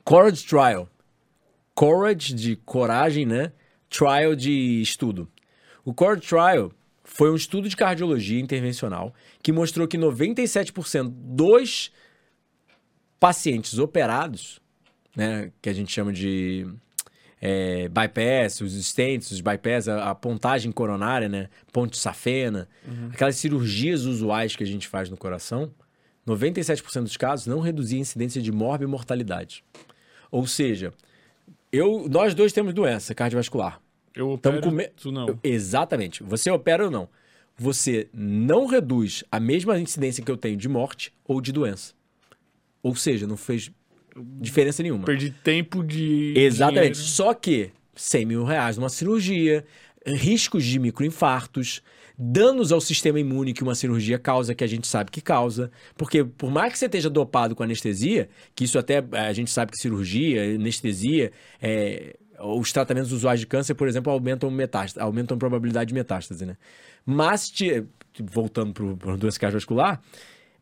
Courage 0.03 0.45
Trial. 0.45 0.89
Courage 1.73 2.33
de 2.33 2.55
coragem, 2.57 3.25
né? 3.25 3.53
Trial 3.89 4.35
de 4.35 4.81
estudo. 4.81 5.27
O 5.85 5.93
Courage 5.93 6.27
Trial 6.27 6.71
foi 7.03 7.31
um 7.31 7.35
estudo 7.35 7.67
de 7.67 7.75
cardiologia 7.75 8.39
intervencional 8.39 9.13
que 9.41 9.51
mostrou 9.51 9.87
que 9.87 9.97
97% 9.97 11.09
dos 11.09 11.91
pacientes 13.19 13.77
operados, 13.77 14.59
né, 15.15 15.51
que 15.61 15.69
a 15.69 15.73
gente 15.73 15.91
chama 15.91 16.11
de 16.11 16.67
é, 17.41 17.89
bypass, 17.89 18.61
os 18.61 18.73
stents, 18.85 19.31
os 19.31 19.41
bypass, 19.41 19.87
a, 19.87 20.11
a 20.11 20.15
pontagem 20.15 20.71
coronária, 20.71 21.27
né, 21.27 21.49
ponte 21.73 21.97
safena, 21.97 22.69
aquelas 23.11 23.35
cirurgias 23.37 24.05
usuais 24.05 24.55
que 24.55 24.63
a 24.63 24.67
gente 24.67 24.87
faz 24.87 25.09
no 25.09 25.17
coração, 25.17 25.71
97% 26.27 27.01
dos 27.01 27.17
casos 27.17 27.47
não 27.47 27.59
reduzia 27.59 27.97
a 27.97 28.01
incidência 28.01 28.39
de 28.41 28.51
morte 28.51 28.83
e 28.83 28.87
mortalidade. 28.87 29.63
Ou 30.29 30.45
seja, 30.45 30.93
eu, 31.71 32.07
nós 32.07 32.35
dois 32.35 32.53
temos 32.53 32.73
doença 32.73 33.15
cardiovascular. 33.15 33.81
Eu 34.13 34.31
opero, 34.31 34.61
com 34.61 34.77
tu 34.95 35.11
não. 35.11 35.39
Exatamente. 35.43 36.21
Você 36.21 36.51
opera 36.51 36.85
ou 36.85 36.91
não. 36.91 37.09
Você 37.57 38.07
não 38.13 38.65
reduz 38.65 39.23
a 39.31 39.39
mesma 39.39 39.79
incidência 39.79 40.23
que 40.23 40.29
eu 40.29 40.37
tenho 40.37 40.57
de 40.57 40.69
morte 40.69 41.13
ou 41.25 41.41
de 41.41 41.51
doença. 41.51 41.93
Ou 42.83 42.95
seja, 42.95 43.25
não 43.25 43.37
fez 43.37 43.71
diferença 44.39 44.81
nenhuma. 44.83 45.05
Perdi 45.05 45.31
tempo 45.31 45.83
de. 45.83 46.33
Exatamente. 46.35 46.93
dinheiro. 46.93 46.95
Só 46.95 47.33
que 47.33 47.71
100 47.95 48.25
mil 48.25 48.43
reais 48.43 48.77
numa 48.77 48.89
cirurgia, 48.89 49.63
riscos 50.05 50.63
de 50.63 50.79
microinfartos, 50.79 51.81
danos 52.17 52.71
ao 52.71 52.79
sistema 52.81 53.19
imune 53.19 53.53
que 53.53 53.63
uma 53.63 53.75
cirurgia 53.75 54.19
causa, 54.19 54.53
que 54.53 54.63
a 54.63 54.67
gente 54.67 54.87
sabe 54.87 55.11
que 55.11 55.21
causa. 55.21 55.71
Porque 55.97 56.23
por 56.23 56.51
mais 56.51 56.73
que 56.73 56.79
você 56.79 56.85
esteja 56.85 57.09
dopado 57.09 57.55
com 57.55 57.63
anestesia, 57.63 58.29
que 58.55 58.63
isso 58.63 58.77
até 58.77 58.97
eh, 59.11 59.19
a 59.19 59.33
gente 59.33 59.49
sabe 59.51 59.71
que 59.71 59.77
cirurgia, 59.77 60.55
anestesia, 60.55 61.31
eh, 61.61 62.15
os 62.43 62.71
tratamentos 62.71 63.11
usuais 63.11 63.39
de 63.39 63.45
câncer, 63.47 63.75
por 63.75 63.87
exemplo, 63.87 64.11
aumentam, 64.11 64.49
metástase, 64.49 64.99
aumentam 65.03 65.35
a 65.35 65.39
probabilidade 65.39 65.89
de 65.89 65.93
metástase, 65.93 66.45
né? 66.45 66.57
Mas, 67.05 67.49
te- 67.49 67.83
voltando 68.19 68.73
para 68.97 69.13
a 69.13 69.15
doença 69.15 69.39
cardiovascular, 69.39 70.01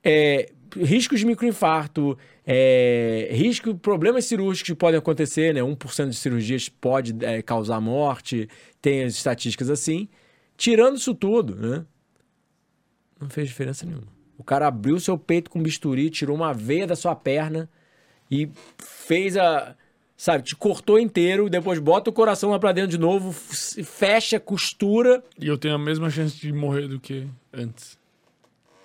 é, 0.04 0.50
riscos 0.76 1.20
de 1.20 1.26
microinfarto, 1.26 2.18
é, 2.46 3.30
risco, 3.32 3.76
problemas 3.76 4.26
cirúrgicos 4.26 4.70
que 4.70 4.76
podem 4.76 4.98
acontecer, 4.98 5.54
né? 5.54 5.62
1% 5.62 6.10
de 6.10 6.16
cirurgias 6.16 6.70
pode 6.70 7.14
é, 7.24 7.41
causar 7.41 7.80
morte, 7.80 8.50
tem 8.82 9.04
as 9.04 9.14
estatísticas 9.14 9.70
assim. 9.70 10.08
Tirando 10.58 10.98
isso 10.98 11.14
tudo, 11.14 11.56
né? 11.56 11.86
Não 13.20 13.30
fez 13.30 13.48
diferença 13.48 13.86
nenhuma. 13.86 14.08
O 14.38 14.44
cara 14.44 14.68
abriu 14.68 15.00
seu 15.00 15.18
peito 15.18 15.50
com 15.50 15.62
bisturi, 15.62 16.10
tirou 16.10 16.36
uma 16.36 16.54
veia 16.54 16.88
da 16.88 16.96
sua 16.96 17.14
perna 17.14 17.70
e 18.32 18.50
fez 18.78 19.36
a. 19.36 19.76
Sabe, 20.16 20.44
te 20.44 20.56
cortou 20.56 21.00
inteiro, 21.00 21.50
depois 21.50 21.80
bota 21.80 22.10
o 22.10 22.14
coração 22.14 22.50
lá 22.50 22.60
pra 22.60 22.74
dentro 22.74 22.91
de 22.91 22.98
novo, 22.98 23.32
fecha, 23.32 24.38
costura. 24.38 25.24
E 25.40 25.48
eu 25.48 25.58
tenho 25.58 25.76
a 25.76 25.78
mesma 25.78 26.10
chance 26.10 26.38
de 26.38 26.52
morrer 26.52 26.88
do 26.88 27.00
que 27.00 27.26
antes. 27.54 27.99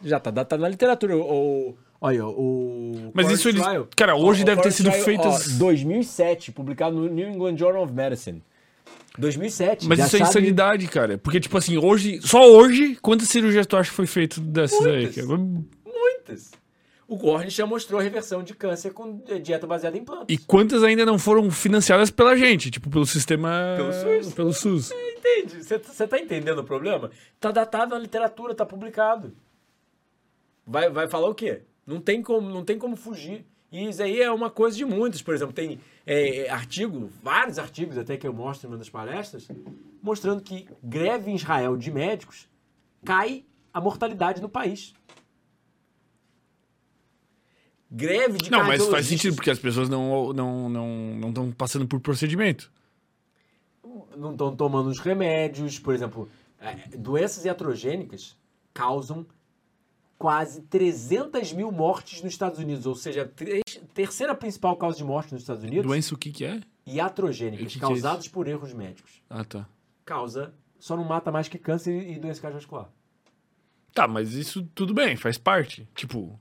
Já 0.04 0.20
tá, 0.20 0.44
tá 0.44 0.56
na 0.58 0.68
literatura. 0.68 1.16
O, 1.16 1.74
olha, 2.00 2.26
o. 2.26 3.10
Mas 3.14 3.26
Court 3.26 3.38
isso 3.38 3.48
eles- 3.48 3.62
Trial- 3.62 3.88
cara, 3.96 4.14
hoje 4.16 4.42
Ó, 4.42 4.46
deve 4.46 4.60
o 4.60 4.62
ter 4.62 4.70
sido 4.70 4.90
Trial, 4.90 5.20
ó, 5.20 5.38
2007, 5.58 6.52
publicado 6.52 6.96
no 6.96 7.08
New 7.08 7.28
England 7.28 7.56
Journal 7.56 7.82
of 7.82 7.92
Medicine. 7.92 8.42
2007. 9.18 9.86
Mas 9.88 9.98
isso 10.00 10.16
é 10.16 10.18
sabe- 10.18 10.30
insanidade, 10.30 10.86
cara. 10.88 11.16
Porque, 11.18 11.40
tipo 11.40 11.56
assim, 11.56 11.76
hoje, 11.78 12.20
só 12.22 12.46
hoje, 12.50 12.96
quantas 13.00 13.28
cirurgias 13.28 13.66
tu 13.66 13.76
acha 13.76 13.90
que 13.90 13.96
foi 13.96 14.06
feito 14.06 14.40
dessas 14.40 14.84
aí? 14.86 15.04
Muitas. 15.04 15.14
cara? 15.26 15.38
Muitas. 15.86 16.50
O 17.06 17.16
Gordon 17.16 17.50
já 17.50 17.66
mostrou 17.66 18.00
a 18.00 18.02
reversão 18.02 18.42
de 18.42 18.54
câncer 18.54 18.90
com 18.92 19.20
dieta 19.42 19.66
baseada 19.66 19.96
em 19.96 20.02
plantas. 20.02 20.26
E 20.28 20.38
quantas 20.38 20.82
ainda 20.82 21.04
não 21.04 21.18
foram 21.18 21.50
financiadas 21.50 22.10
pela 22.10 22.34
gente? 22.34 22.70
Tipo, 22.70 22.88
pelo 22.88 23.04
sistema. 23.06 23.74
Pelo 23.76 23.92
SUS. 23.92 24.32
Pelo 24.32 24.52
SUS. 24.52 24.90
Entende? 24.90 25.62
Você 25.62 26.06
tá 26.08 26.18
entendendo 26.18 26.58
o 26.60 26.64
problema? 26.64 27.10
Tá 27.38 27.50
datado 27.52 27.94
na 27.94 28.00
literatura, 28.00 28.54
tá 28.54 28.64
publicado. 28.64 29.32
Vai, 30.66 30.90
vai 30.90 31.08
falar 31.08 31.28
o 31.28 31.34
quê? 31.34 31.62
Não 31.86 32.00
tem 32.00 32.22
como, 32.22 32.48
não 32.48 32.64
tem 32.64 32.78
como 32.78 32.96
fugir. 32.96 33.44
E 33.70 33.88
isso 33.88 34.02
aí 34.02 34.20
é 34.20 34.30
uma 34.30 34.50
coisa 34.50 34.76
de 34.76 34.84
muitos. 34.84 35.20
Por 35.20 35.34
exemplo, 35.34 35.52
tem 35.52 35.80
é, 36.06 36.48
artigo, 36.48 37.10
vários 37.22 37.58
artigos 37.58 37.98
até 37.98 38.16
que 38.16 38.26
eu 38.26 38.32
mostro 38.32 38.66
em 38.66 38.70
uma 38.70 38.78
das 38.78 38.88
palestras, 38.88 39.48
mostrando 40.02 40.40
que 40.40 40.66
greve 40.82 41.30
em 41.30 41.34
Israel 41.34 41.76
de 41.76 41.90
médicos 41.90 42.48
cai 43.04 43.44
a 43.72 43.80
mortalidade 43.80 44.40
no 44.40 44.48
país. 44.48 44.94
Greve 47.90 48.38
de 48.38 48.50
Não, 48.50 48.64
mas 48.64 48.84
faz 48.86 49.06
sentido, 49.06 49.36
porque 49.36 49.50
as 49.50 49.58
pessoas 49.58 49.88
não 49.88 50.32
não 50.32 50.68
não 50.68 50.88
não 51.16 51.28
estão 51.28 51.52
passando 51.52 51.86
por 51.86 52.00
procedimento. 52.00 52.72
não 54.16 54.32
estão 54.32 54.56
tomando 54.56 54.88
os 54.88 54.98
remédios, 54.98 55.78
por 55.78 55.94
exemplo, 55.94 56.28
é, 56.60 56.96
doenças 56.96 57.44
iatrogênicas 57.44 58.36
causam 58.72 59.26
quase 60.18 60.62
300 60.62 61.52
mil 61.52 61.70
mortes 61.72 62.22
nos 62.22 62.32
Estados 62.32 62.58
Unidos, 62.58 62.86
ou 62.86 62.94
seja, 62.94 63.22
a 63.30 63.86
terceira 63.94 64.34
principal 64.34 64.76
causa 64.76 64.96
de 64.96 65.04
morte 65.04 65.32
nos 65.32 65.42
Estados 65.42 65.62
Unidos, 65.64 65.86
Doença 65.86 66.14
o 66.14 66.18
que 66.18 66.30
que 66.32 66.44
é? 66.44 66.60
iatrogênicas, 66.86 67.60
E 67.60 67.66
o 67.66 67.68
que 67.68 67.78
que 67.78 67.84
é 67.84 67.88
causadas 67.88 68.28
por 68.28 68.46
erros 68.48 68.72
médicos. 68.72 69.22
Ah, 69.28 69.44
tá. 69.44 69.66
Causa, 70.04 70.52
só 70.78 70.96
não 70.96 71.04
mata 71.04 71.30
mais 71.32 71.48
que 71.48 71.58
câncer 71.58 72.08
e 72.10 72.18
doença 72.18 72.40
cardiovascular. 72.40 72.88
Tá, 73.92 74.06
mas 74.08 74.32
isso 74.34 74.62
tudo 74.74 74.92
bem, 74.92 75.16
faz 75.16 75.38
parte. 75.38 75.88
Tipo. 75.94 76.38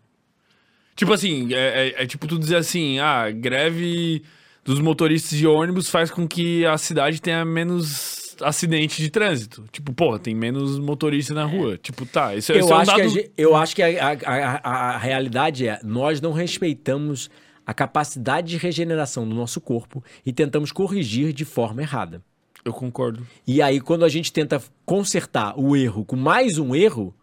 Tipo 0.96 1.14
assim, 1.14 1.54
é, 1.54 1.88
é- 1.90 2.04
é 2.04 2.08
tipo 2.08 2.28
tu 2.28 2.38
dizer 2.38 2.58
assim, 2.58 3.00
ah, 3.00 3.30
greve 3.32 4.24
dos 4.64 4.80
motoristas 4.80 5.38
de 5.38 5.46
ônibus 5.48 5.90
faz 5.90 6.10
com 6.12 6.28
que 6.28 6.66
a 6.66 6.78
cidade 6.78 7.22
tenha 7.22 7.44
menos 7.44 8.13
acidente 8.42 9.02
de 9.02 9.10
trânsito. 9.10 9.66
Tipo, 9.72 9.94
porra, 9.94 10.20
tem 10.20 10.34
menos 10.36 10.80
motorista 10.80 11.34
na 11.34 11.46
rua. 11.46 11.78
Tipo, 11.78 12.06
tá, 12.06 12.36
isso, 12.36 12.52
Eu 12.52 12.60
isso 12.60 12.72
é 12.72 12.76
um 12.76 12.80
acho, 12.80 12.96
que 12.96 13.02
a 13.02 13.06
dado. 13.06 13.24
eu 13.38 13.56
acho 13.56 13.76
que 13.76 13.82
a, 13.84 14.08
a- 14.10 14.60
a- 14.64 14.96
a 14.96 14.98
realidade 14.98 15.68
é, 15.68 15.80
nós 15.84 16.20
não 16.22 16.32
respeitamos 16.32 17.30
a 17.66 17.74
capacidade 17.74 18.50
de 18.50 18.58
regeneração 18.58 19.28
do 19.28 19.34
nosso 19.36 19.62
corpo 19.62 20.04
e 20.26 20.34
tentamos 20.34 20.72
corrigir 20.72 21.32
de 21.34 21.46
forma 21.46 21.82
errada. 21.82 22.22
Eu 22.66 22.74
concordo. 22.74 23.26
E 23.46 23.62
aí, 23.62 23.80
quando 23.82 24.06
a 24.06 24.10
gente 24.10 24.32
tenta 24.32 24.62
consertar 24.86 25.54
o 25.60 25.76
erro 25.76 26.06
com 26.06 26.16
mais 26.16 26.58
um 26.58 26.74
erro, 26.76 27.14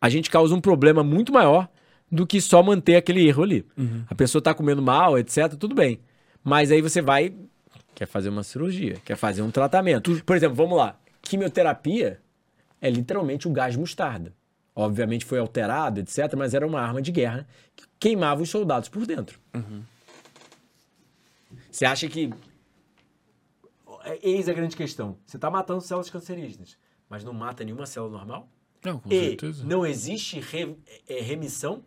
a 0.00 0.08
gente 0.08 0.30
causa 0.30 0.54
um 0.54 0.60
problema 0.60 1.02
muito 1.02 1.32
maior 1.32 1.68
do 2.10 2.24
que 2.26 2.40
só 2.40 2.62
manter 2.62 2.94
aquele 2.96 3.26
erro 3.26 3.42
ali. 3.42 3.64
A 4.08 4.14
pessoa 4.14 4.40
tá 4.40 4.54
comendo 4.54 4.80
mal, 4.80 5.18
etc., 5.18 5.54
tudo 5.58 5.74
bem. 5.74 5.98
Mas 6.44 6.70
aí 6.70 6.80
você 6.80 7.02
vai. 7.02 7.32
Quer 7.96 8.06
fazer 8.06 8.28
uma 8.28 8.42
cirurgia, 8.44 9.00
quer 9.04 9.16
fazer 9.16 9.40
um 9.42 9.50
tratamento. 9.50 10.22
Por 10.22 10.36
exemplo, 10.36 10.54
vamos 10.54 10.76
lá. 10.76 11.00
Quimioterapia 11.22 12.20
é 12.80 12.90
literalmente 12.90 13.48
o 13.48 13.50
gás 13.50 13.74
mostarda. 13.74 14.32
Obviamente 14.74 15.24
foi 15.24 15.38
alterado, 15.38 15.98
etc., 16.00 16.34
mas 16.36 16.52
era 16.52 16.66
uma 16.66 16.78
arma 16.80 17.00
de 17.00 17.10
guerra 17.10 17.48
que 17.74 17.84
queimava 17.98 18.42
os 18.42 18.50
soldados 18.50 18.90
por 18.90 19.06
dentro. 19.06 19.40
Você 21.70 21.86
acha 21.86 22.06
que 22.08 22.30
Eis 24.22 24.48
a 24.48 24.52
grande 24.52 24.76
questão. 24.76 25.16
Você 25.26 25.36
está 25.36 25.50
matando 25.50 25.80
células 25.80 26.10
cancerígenas, 26.10 26.76
mas 27.08 27.24
não 27.24 27.32
mata 27.32 27.64
nenhuma 27.64 27.86
célula 27.86 28.18
normal? 28.18 28.48
Não, 28.84 29.00
com 29.00 29.10
e 29.12 29.30
certeza. 29.30 29.64
não 29.64 29.84
existe 29.84 30.38
re- 30.38 30.76
é, 31.08 31.20
remissão? 31.22 31.82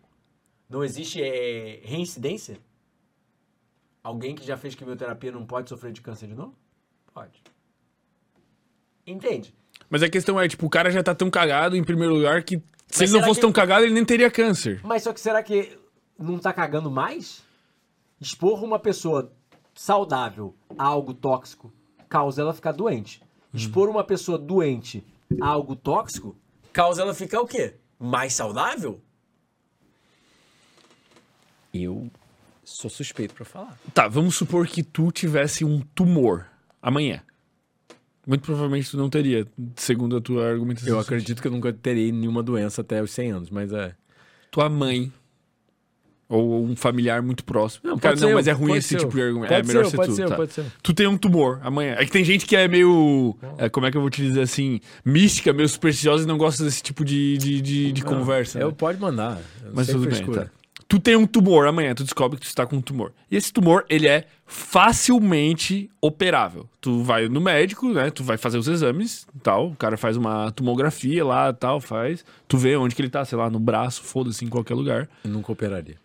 Não 0.67 0.83
existe 0.83 1.21
é, 1.21 1.79
reincidência? 1.83 2.57
Alguém 4.03 4.35
que 4.35 4.45
já 4.45 4.55
fez 4.57 4.75
quimioterapia 4.75 5.31
não 5.31 5.45
pode 5.45 5.69
sofrer 5.69 5.91
de 5.91 6.01
câncer 6.01 6.27
de 6.27 6.35
novo? 6.35 6.55
Pode. 7.13 7.41
Entende? 9.05 9.53
Mas 9.89 10.03
a 10.03 10.09
questão 10.09 10.39
é, 10.39 10.47
tipo, 10.47 10.65
o 10.65 10.69
cara 10.69 10.89
já 10.91 11.01
tá 11.03 11.13
tão 11.15 11.29
cagado 11.29 11.75
em 11.75 11.83
primeiro 11.83 12.13
lugar 12.15 12.43
que 12.43 12.57
se 12.87 13.01
Mas 13.01 13.01
ele 13.01 13.19
não 13.19 13.27
fosse 13.27 13.39
que- 13.39 13.45
tão 13.45 13.51
cagado, 13.51 13.85
ele 13.85 13.93
nem 13.93 14.05
teria 14.05 14.29
câncer. 14.31 14.79
Mas 14.83 15.03
só 15.03 15.11
que 15.13 15.19
será 15.19 15.41
que 15.43 15.77
não 16.17 16.37
tá 16.39 16.53
cagando 16.53 16.89
mais? 16.89 17.43
Expor 18.21 18.63
uma 18.63 18.79
pessoa 18.79 19.31
saudável 19.73 20.55
a 20.77 20.83
algo 20.85 21.13
tóxico 21.13 21.71
causa 22.07 22.41
ela 22.41 22.53
ficar 22.53 22.71
doente. 22.71 23.21
Expor 23.53 23.89
uma 23.89 24.03
pessoa 24.03 24.37
doente 24.37 25.03
a 25.41 25.47
algo 25.47 25.75
tóxico 25.75 26.35
causa 26.71 27.01
ela 27.01 27.13
ficar 27.13 27.41
o 27.41 27.47
quê? 27.47 27.75
Mais 27.97 28.33
saudável? 28.33 29.01
Eu 31.73 32.09
sou 32.75 32.89
suspeito 32.89 33.33
pra 33.33 33.45
falar. 33.45 33.77
Tá, 33.93 34.07
vamos 34.07 34.35
supor 34.35 34.67
que 34.67 34.83
tu 34.83 35.11
tivesse 35.11 35.65
um 35.65 35.81
tumor 35.93 36.45
amanhã. 36.81 37.21
Muito 38.27 38.43
provavelmente 38.43 38.91
tu 38.91 38.97
não 38.97 39.09
teria, 39.09 39.47
segundo 39.75 40.15
a 40.17 40.21
tua 40.21 40.47
argumentação. 40.47 40.93
Eu 40.93 40.99
acredito 40.99 41.41
que 41.41 41.47
eu 41.47 41.51
nunca 41.51 41.73
terei 41.73 42.11
nenhuma 42.11 42.43
doença 42.43 42.81
até 42.81 43.01
os 43.01 43.11
100 43.11 43.31
anos, 43.31 43.49
mas 43.49 43.73
é. 43.73 43.95
Tua 44.51 44.69
mãe. 44.69 45.11
Ou 46.27 46.63
um 46.63 46.75
familiar 46.75 47.23
muito 47.23 47.43
próximo. 47.43 47.89
Não, 47.89 47.97
Cara, 47.97 48.13
pode 48.13 48.21
não, 48.21 48.27
ser 48.29 48.35
mas 48.35 48.47
é 48.47 48.51
ruim 48.51 48.75
esse 48.75 48.95
tipo 48.95 49.11
eu. 49.13 49.15
de 49.15 49.21
argumento. 49.23 49.49
Pode 49.49 49.61
é 49.61 49.63
melhor 49.63 49.85
ser 49.85 49.89
ser 49.89 49.97
pode 49.97 50.09
tu. 50.09 50.15
ser 50.15 50.27
tá. 50.27 50.35
pode 50.35 50.53
ser. 50.53 50.65
Tu 50.83 50.93
tem 50.93 51.07
um 51.07 51.17
tumor 51.17 51.59
amanhã. 51.63 51.95
É 51.97 52.05
que 52.05 52.11
tem 52.11 52.23
gente 52.23 52.45
que 52.45 52.55
é 52.55 52.67
meio. 52.67 53.35
é, 53.57 53.67
como 53.67 53.87
é 53.87 53.91
que 53.91 53.97
eu 53.97 54.01
vou 54.01 54.11
te 54.11 54.21
dizer 54.21 54.41
assim? 54.41 54.79
Mística, 55.03 55.51
meio 55.51 55.67
supersticiosa 55.67 56.25
e 56.25 56.27
não 56.27 56.37
gosta 56.37 56.63
desse 56.63 56.83
tipo 56.83 57.03
de, 57.03 57.35
de, 57.39 57.61
de, 57.61 57.91
de 57.91 58.03
conversa. 58.03 58.59
Eu 58.59 58.67
né? 58.67 58.75
pode 58.77 58.99
mandar. 58.99 59.41
eu 59.65 59.71
Mas 59.73 59.87
tudo 59.87 60.07
bem, 60.07 60.23
tá. 60.23 60.51
Tu 60.89 60.99
tem 60.99 61.15
um 61.15 61.27
tumor 61.27 61.67
amanhã, 61.67 61.93
tu 61.93 62.03
descobre 62.03 62.39
que 62.39 62.47
tu 62.47 62.49
está 62.49 62.65
com 62.65 62.77
um 62.77 62.81
tumor. 62.81 63.13
E 63.29 63.37
esse 63.37 63.53
tumor, 63.53 63.85
ele 63.87 64.07
é 64.07 64.25
facilmente 64.43 65.87
operável. 66.01 66.67
Tu 66.81 67.03
vai 67.03 67.29
no 67.29 67.39
médico, 67.39 67.93
né? 67.93 68.09
Tu 68.09 68.23
vai 68.23 68.37
fazer 68.37 68.57
os 68.57 68.67
exames, 68.67 69.27
tal. 69.43 69.67
O 69.69 69.75
cara 69.75 69.97
faz 69.97 70.17
uma 70.17 70.51
tomografia 70.51 71.23
lá, 71.23 71.53
tal, 71.53 71.79
faz. 71.79 72.25
Tu 72.47 72.57
vê 72.57 72.75
onde 72.75 72.95
que 72.95 73.03
ele 73.03 73.09
tá, 73.09 73.23
sei 73.23 73.37
lá, 73.37 73.51
no 73.51 73.59
braço, 73.59 74.01
foda-se, 74.01 74.43
em 74.43 74.49
qualquer 74.49 74.73
lugar. 74.73 75.07
Eu 75.23 75.29
nunca 75.29 75.51
operaria. 75.51 75.97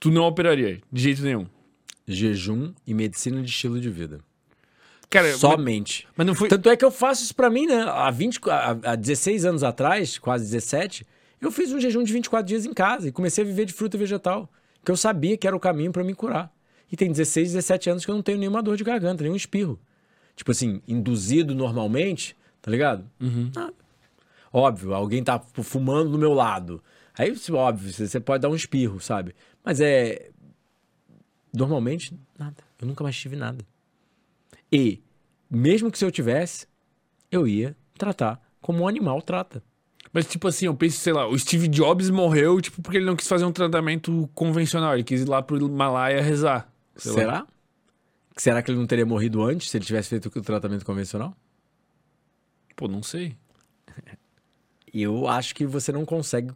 Tu 0.00 0.10
não 0.10 0.22
operaria, 0.22 0.80
de 0.90 1.02
jeito 1.02 1.22
nenhum. 1.22 1.46
Jejum 2.08 2.72
e 2.86 2.94
medicina 2.94 3.42
de 3.42 3.50
estilo 3.50 3.78
de 3.78 3.90
vida. 3.90 4.20
Cara, 5.10 5.28
mas, 5.28 5.36
Somente. 5.36 6.08
mas 6.16 6.26
não 6.26 6.34
foi. 6.34 6.48
Tanto 6.48 6.70
é 6.70 6.76
que 6.76 6.84
eu 6.86 6.90
faço 6.90 7.22
isso 7.22 7.34
pra 7.34 7.50
mim, 7.50 7.66
né? 7.66 7.82
Há, 7.86 8.10
20, 8.10 8.40
há, 8.48 8.78
há 8.92 8.96
16 8.96 9.44
anos 9.44 9.62
atrás, 9.62 10.16
quase 10.16 10.44
17, 10.44 11.06
eu 11.40 11.50
fiz 11.50 11.72
um 11.72 11.80
jejum 11.80 12.02
de 12.02 12.12
24 12.12 12.46
dias 12.46 12.66
em 12.66 12.72
casa 12.72 13.08
e 13.08 13.12
comecei 13.12 13.42
a 13.42 13.46
viver 13.46 13.64
de 13.64 13.72
fruta 13.72 13.96
e 13.96 14.00
vegetal. 14.00 14.50
Que 14.84 14.90
eu 14.90 14.96
sabia 14.96 15.36
que 15.36 15.46
era 15.46 15.56
o 15.56 15.60
caminho 15.60 15.92
pra 15.92 16.04
me 16.04 16.14
curar. 16.14 16.52
E 16.90 16.96
tem 16.96 17.10
16, 17.10 17.52
17 17.52 17.90
anos 17.90 18.04
que 18.04 18.10
eu 18.10 18.14
não 18.14 18.22
tenho 18.22 18.38
nenhuma 18.38 18.62
dor 18.62 18.76
de 18.76 18.84
garganta, 18.84 19.22
nenhum 19.22 19.36
espirro. 19.36 19.78
Tipo 20.34 20.50
assim, 20.50 20.82
induzido 20.88 21.54
normalmente, 21.54 22.36
tá 22.60 22.70
ligado? 22.70 23.08
Nada. 23.54 23.74
Óbvio, 24.52 24.94
alguém 24.94 25.22
tá 25.22 25.38
fumando 25.38 26.10
do 26.10 26.18
meu 26.18 26.32
lado. 26.32 26.82
Aí, 27.16 27.32
óbvio, 27.52 27.92
você 27.92 28.18
pode 28.18 28.42
dar 28.42 28.48
um 28.48 28.54
espirro, 28.54 29.00
sabe? 29.00 29.34
Mas 29.64 29.80
é. 29.80 30.30
Normalmente, 31.52 32.18
nada. 32.38 32.56
Eu 32.80 32.86
nunca 32.86 33.04
mais 33.04 33.16
tive 33.16 33.36
nada. 33.36 33.64
E, 34.72 35.02
mesmo 35.50 35.90
que 35.90 35.98
se 35.98 36.04
eu 36.04 36.10
tivesse, 36.10 36.66
eu 37.30 37.46
ia 37.46 37.76
tratar 37.98 38.40
como 38.60 38.84
um 38.84 38.88
animal 38.88 39.20
trata. 39.20 39.62
Mas, 40.12 40.26
tipo 40.26 40.48
assim, 40.48 40.66
eu 40.66 40.74
penso, 40.74 40.98
sei 40.98 41.12
lá, 41.12 41.28
o 41.28 41.38
Steve 41.38 41.68
Jobs 41.68 42.10
morreu, 42.10 42.60
tipo, 42.60 42.82
porque 42.82 42.98
ele 42.98 43.06
não 43.06 43.14
quis 43.14 43.28
fazer 43.28 43.44
um 43.44 43.52
tratamento 43.52 44.28
convencional. 44.34 44.94
Ele 44.94 45.04
quis 45.04 45.20
ir 45.22 45.28
lá 45.28 45.40
pro 45.40 45.56
Himalaia 45.56 46.20
rezar. 46.20 46.72
sei 46.96 47.12
lá. 47.12 47.18
Será? 47.18 47.46
Será 48.36 48.62
que 48.62 48.70
ele 48.70 48.78
não 48.78 48.86
teria 48.86 49.06
morrido 49.06 49.42
antes 49.42 49.70
se 49.70 49.76
ele 49.76 49.84
tivesse 49.84 50.08
feito 50.08 50.26
o 50.26 50.42
tratamento 50.42 50.84
convencional? 50.84 51.36
Pô, 52.74 52.88
não 52.88 53.02
sei. 53.02 53.36
Eu 54.92 55.28
acho 55.28 55.54
que 55.54 55.66
você 55.66 55.92
não 55.92 56.04
consegue 56.04 56.52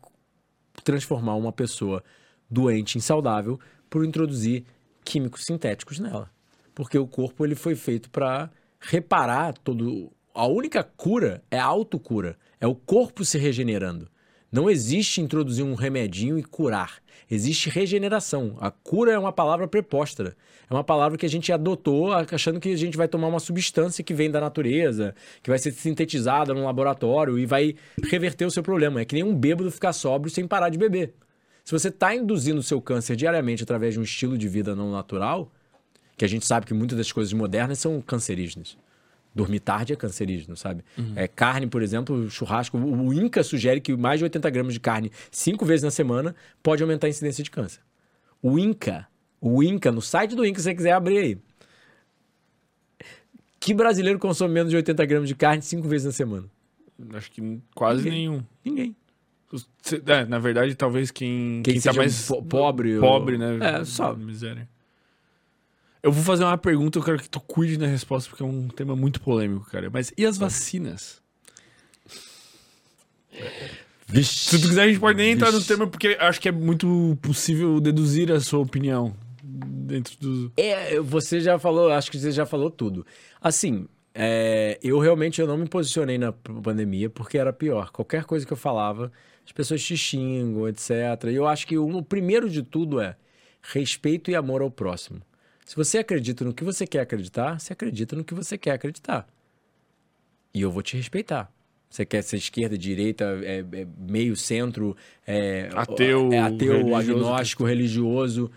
transformar 0.82 1.34
uma 1.34 1.52
pessoa 1.52 2.02
doente 2.50 2.98
em 2.98 3.00
saudável 3.00 3.60
por 3.88 4.04
introduzir 4.04 4.64
químicos 5.04 5.44
sintéticos 5.44 6.00
nela. 6.00 6.30
Porque 6.74 6.98
o 6.98 7.06
corpo 7.06 7.44
ele 7.44 7.54
foi 7.54 7.76
feito 7.76 8.10
para 8.10 8.50
reparar 8.80 9.52
todo. 9.58 10.10
A 10.34 10.46
única 10.46 10.82
cura 10.82 11.44
é 11.50 11.58
a 11.58 11.64
autocura. 11.64 12.36
É 12.64 12.66
o 12.66 12.74
corpo 12.74 13.26
se 13.26 13.36
regenerando. 13.36 14.08
Não 14.50 14.70
existe 14.70 15.20
introduzir 15.20 15.62
um 15.62 15.74
remedinho 15.74 16.38
e 16.38 16.42
curar. 16.42 16.94
Existe 17.30 17.68
regeneração. 17.68 18.56
A 18.58 18.70
cura 18.70 19.12
é 19.12 19.18
uma 19.18 19.34
palavra 19.34 19.68
preposta. 19.68 20.34
É 20.70 20.72
uma 20.72 20.82
palavra 20.82 21.18
que 21.18 21.26
a 21.26 21.28
gente 21.28 21.52
adotou 21.52 22.10
achando 22.14 22.58
que 22.58 22.72
a 22.72 22.76
gente 22.76 22.96
vai 22.96 23.06
tomar 23.06 23.28
uma 23.28 23.38
substância 23.38 24.02
que 24.02 24.14
vem 24.14 24.30
da 24.30 24.40
natureza, 24.40 25.14
que 25.42 25.50
vai 25.50 25.58
ser 25.58 25.72
sintetizada 25.72 26.54
num 26.54 26.64
laboratório 26.64 27.38
e 27.38 27.44
vai 27.44 27.74
reverter 28.02 28.46
o 28.46 28.50
seu 28.50 28.62
problema. 28.62 29.02
É 29.02 29.04
que 29.04 29.14
nem 29.14 29.24
um 29.24 29.36
bêbado 29.36 29.70
ficar 29.70 29.92
sóbrio 29.92 30.32
sem 30.32 30.48
parar 30.48 30.70
de 30.70 30.78
beber. 30.78 31.12
Se 31.66 31.70
você 31.70 31.88
está 31.88 32.14
induzindo 32.14 32.60
o 32.60 32.62
seu 32.62 32.80
câncer 32.80 33.14
diariamente 33.14 33.62
através 33.62 33.92
de 33.92 34.00
um 34.00 34.04
estilo 34.04 34.38
de 34.38 34.48
vida 34.48 34.74
não 34.74 34.90
natural, 34.90 35.52
que 36.16 36.24
a 36.24 36.28
gente 36.28 36.46
sabe 36.46 36.64
que 36.64 36.72
muitas 36.72 36.96
das 36.96 37.12
coisas 37.12 37.34
modernas 37.34 37.78
são 37.78 38.00
cancerígenas. 38.00 38.78
Dormir 39.34 39.58
tarde 39.60 39.92
é 39.92 39.96
cancerígeno, 39.96 40.56
sabe? 40.56 40.84
É, 41.16 41.26
carne, 41.26 41.66
por 41.66 41.82
exemplo, 41.82 42.30
churrasco. 42.30 42.78
O, 42.78 43.12
INCA 43.12 43.42
sugere 43.42 43.80
que 43.80 43.96
mais 43.96 44.18
de 44.20 44.24
80 44.24 44.48
gramas 44.50 44.72
de 44.74 44.78
carne 44.80 45.10
cinco 45.30 45.64
vezes 45.64 45.82
na 45.82 45.90
semana 45.90 46.36
pode 46.62 46.82
aumentar 46.82 47.08
a 47.08 47.10
incidência 47.10 47.42
de 47.42 47.50
câncer. 47.50 47.80
O 48.40 48.58
INCA, 48.58 49.08
o 49.40 49.62
INCA, 49.62 49.90
no 49.90 50.00
site 50.00 50.36
do 50.36 50.46
INCA, 50.46 50.58
se 50.60 50.64
você 50.64 50.74
quiser 50.74 50.92
abrir 50.92 51.18
aí. 51.18 51.38
Que 53.58 53.72
brasileiro 53.74 54.18
consome 54.18 54.52
menos 54.54 54.70
de 54.70 54.76
80 54.76 55.04
gramas 55.06 55.28
de 55.28 55.34
carne 55.34 55.62
cinco 55.62 55.88
vezes 55.88 56.04
na 56.06 56.12
semana? 56.12 56.44
Acho 57.14 57.30
que 57.30 57.60
quase 57.74 58.04
Ninguém. 58.04 58.12
nenhum. 58.28 58.44
Ninguém. 58.64 58.96
É, 60.06 60.24
na 60.26 60.38
verdade, 60.38 60.74
talvez 60.74 61.10
quem, 61.10 61.62
Quem 61.64 61.74
quem 61.74 61.80
tá 61.82 61.92
mais 61.92 62.26
po- 62.26 62.42
pobre 62.42 62.94
ou- 62.96 63.00
pobre, 63.00 63.38
né? 63.38 63.58
É, 63.80 63.84
só. 63.84 64.14
Miséria. 64.14 64.68
Eu 66.04 66.12
vou 66.12 66.22
fazer 66.22 66.44
uma 66.44 66.58
pergunta, 66.58 66.98
eu 66.98 67.02
quero 67.02 67.18
que 67.18 67.30
tu 67.30 67.40
cuide 67.40 67.78
na 67.78 67.86
resposta, 67.86 68.28
porque 68.28 68.42
é 68.42 68.46
um 68.46 68.68
tema 68.68 68.94
muito 68.94 69.22
polêmico, 69.22 69.64
cara. 69.70 69.88
Mas 69.90 70.12
e 70.18 70.26
as 70.26 70.36
vacinas? 70.36 71.22
Se 74.22 74.60
tu 74.60 74.68
quiser, 74.68 74.82
a 74.82 74.86
gente 74.86 75.00
pode 75.00 75.16
nem 75.16 75.32
entrar 75.32 75.50
no 75.50 75.56
Vixe. 75.56 75.68
tema, 75.68 75.86
porque 75.86 76.14
acho 76.20 76.38
que 76.38 76.50
é 76.50 76.52
muito 76.52 77.16
possível 77.22 77.80
deduzir 77.80 78.30
a 78.30 78.38
sua 78.38 78.58
opinião 78.58 79.16
dentro 79.42 80.14
do. 80.20 80.52
É, 80.58 81.00
você 81.00 81.40
já 81.40 81.58
falou, 81.58 81.90
acho 81.90 82.10
que 82.10 82.18
você 82.18 82.30
já 82.30 82.44
falou 82.44 82.70
tudo. 82.70 83.06
Assim, 83.40 83.88
é, 84.14 84.78
eu 84.82 84.98
realmente 84.98 85.40
eu 85.40 85.46
não 85.46 85.56
me 85.56 85.66
posicionei 85.66 86.18
na 86.18 86.32
pandemia 86.32 87.08
porque 87.08 87.38
era 87.38 87.50
pior. 87.50 87.90
Qualquer 87.90 88.24
coisa 88.24 88.44
que 88.44 88.52
eu 88.52 88.58
falava, 88.58 89.10
as 89.42 89.52
pessoas 89.52 89.82
te 89.82 89.96
xingam, 89.96 90.68
etc. 90.68 90.90
E 91.30 91.34
eu 91.34 91.46
acho 91.46 91.66
que 91.66 91.78
o 91.78 92.02
primeiro 92.02 92.50
de 92.50 92.62
tudo 92.62 93.00
é 93.00 93.16
respeito 93.62 94.30
e 94.30 94.36
amor 94.36 94.60
ao 94.60 94.70
próximo. 94.70 95.22
Se 95.64 95.74
você 95.74 95.98
acredita 95.98 96.44
no 96.44 96.52
que 96.52 96.62
você 96.62 96.86
quer 96.86 97.00
acreditar, 97.00 97.58
você 97.58 97.72
acredita 97.72 98.14
no 98.14 98.22
que 98.22 98.34
você 98.34 98.58
quer 98.58 98.72
acreditar. 98.72 99.26
E 100.52 100.60
eu 100.60 100.70
vou 100.70 100.82
te 100.82 100.96
respeitar. 100.96 101.50
Você 101.88 102.04
quer 102.04 102.22
ser 102.22 102.36
esquerda, 102.36 102.76
direita, 102.76 103.24
é, 103.42 103.60
é 103.60 103.86
meio 103.98 104.36
centro, 104.36 104.96
é, 105.26 105.70
Ateu, 105.74 106.32
é 106.32 106.38
ateu, 106.40 106.72
religioso, 106.72 107.12
agnóstico, 107.12 107.64
religioso. 107.64 108.50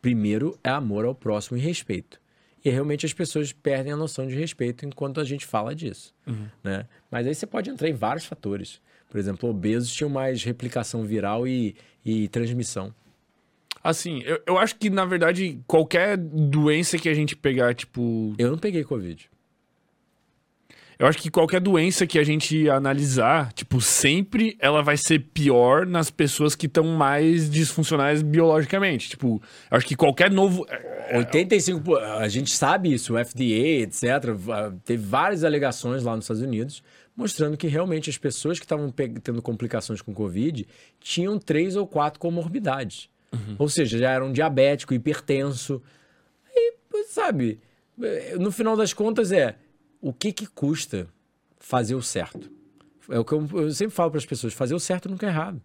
Primeiro 0.00 0.58
é 0.62 0.70
amor 0.70 1.04
ao 1.04 1.14
próximo 1.14 1.56
e 1.56 1.60
respeito. 1.60 2.20
E 2.64 2.70
realmente 2.70 3.04
as 3.04 3.12
pessoas 3.12 3.52
perdem 3.52 3.92
a 3.92 3.96
noção 3.96 4.26
de 4.26 4.34
respeito 4.34 4.86
enquanto 4.86 5.20
a 5.20 5.24
gente 5.24 5.44
fala 5.44 5.74
disso. 5.74 6.14
Né? 6.62 6.86
Mas 7.10 7.26
aí 7.26 7.34
você 7.34 7.46
pode 7.46 7.70
entrar 7.70 7.88
em 7.88 7.94
vários 7.94 8.24
fatores. 8.24 8.80
Por 9.08 9.18
exemplo, 9.18 9.48
obesos 9.48 9.92
tinham 9.92 10.08
mais 10.08 10.44
replicação 10.44 11.02
viral 11.02 11.46
e, 11.46 11.74
e 12.04 12.28
transmissão. 12.28 12.94
Assim, 13.82 14.22
eu, 14.24 14.40
eu 14.46 14.58
acho 14.58 14.76
que, 14.76 14.88
na 14.88 15.04
verdade, 15.04 15.58
qualquer 15.66 16.16
doença 16.16 16.96
que 16.98 17.08
a 17.08 17.14
gente 17.14 17.34
pegar, 17.34 17.74
tipo. 17.74 18.34
Eu 18.38 18.50
não 18.50 18.58
peguei 18.58 18.84
Covid. 18.84 19.28
Eu 20.98 21.08
acho 21.08 21.18
que 21.18 21.30
qualquer 21.30 21.60
doença 21.60 22.06
que 22.06 22.16
a 22.16 22.22
gente 22.22 22.68
analisar, 22.70 23.52
tipo, 23.54 23.80
sempre 23.80 24.56
ela 24.60 24.82
vai 24.82 24.96
ser 24.96 25.18
pior 25.18 25.84
nas 25.84 26.10
pessoas 26.10 26.54
que 26.54 26.66
estão 26.66 26.84
mais 26.84 27.50
disfuncionais 27.50 28.22
biologicamente. 28.22 29.08
Tipo, 29.08 29.42
eu 29.68 29.76
acho 29.78 29.86
que 29.86 29.96
qualquer 29.96 30.30
novo. 30.30 30.64
85%, 31.12 31.82
po- 31.82 31.96
a 31.96 32.28
gente 32.28 32.52
sabe 32.52 32.92
isso, 32.92 33.14
o 33.14 33.18
FDA, 33.18 33.82
etc. 33.82 34.04
Teve 34.84 35.02
várias 35.04 35.42
alegações 35.42 36.04
lá 36.04 36.14
nos 36.14 36.24
Estados 36.24 36.42
Unidos 36.42 36.82
mostrando 37.14 37.58
que 37.58 37.66
realmente 37.66 38.08
as 38.08 38.16
pessoas 38.16 38.58
que 38.58 38.64
estavam 38.64 38.90
tendo 38.90 39.42
complicações 39.42 40.00
com 40.00 40.14
Covid 40.14 40.66
tinham 40.98 41.38
três 41.38 41.76
ou 41.76 41.86
quatro 41.86 42.18
comorbidades. 42.18 43.10
Ou 43.58 43.68
seja, 43.68 43.98
já 43.98 44.10
eram 44.10 44.32
diabético, 44.32 44.94
hipertenso. 44.94 45.82
E, 46.54 46.74
sabe, 47.08 47.60
eh, 48.02 48.36
no 48.38 48.50
final 48.50 48.76
das 48.76 48.92
contas 48.92 49.32
é 49.32 49.56
o 50.00 50.12
que, 50.12 50.32
que 50.32 50.46
custa 50.46 51.08
fazer 51.58 51.94
o 51.94 52.02
certo? 52.02 52.50
É 53.08 53.18
o 53.18 53.24
que 53.24 53.32
eu, 53.32 53.48
eu 53.54 53.70
sempre 53.72 53.94
falo 53.94 54.10
para 54.10 54.18
as 54.18 54.26
pessoas: 54.26 54.52
fazer 54.52 54.74
o 54.74 54.80
certo 54.80 55.08
nunca 55.08 55.26
é 55.26 55.28
errado. 55.28 55.60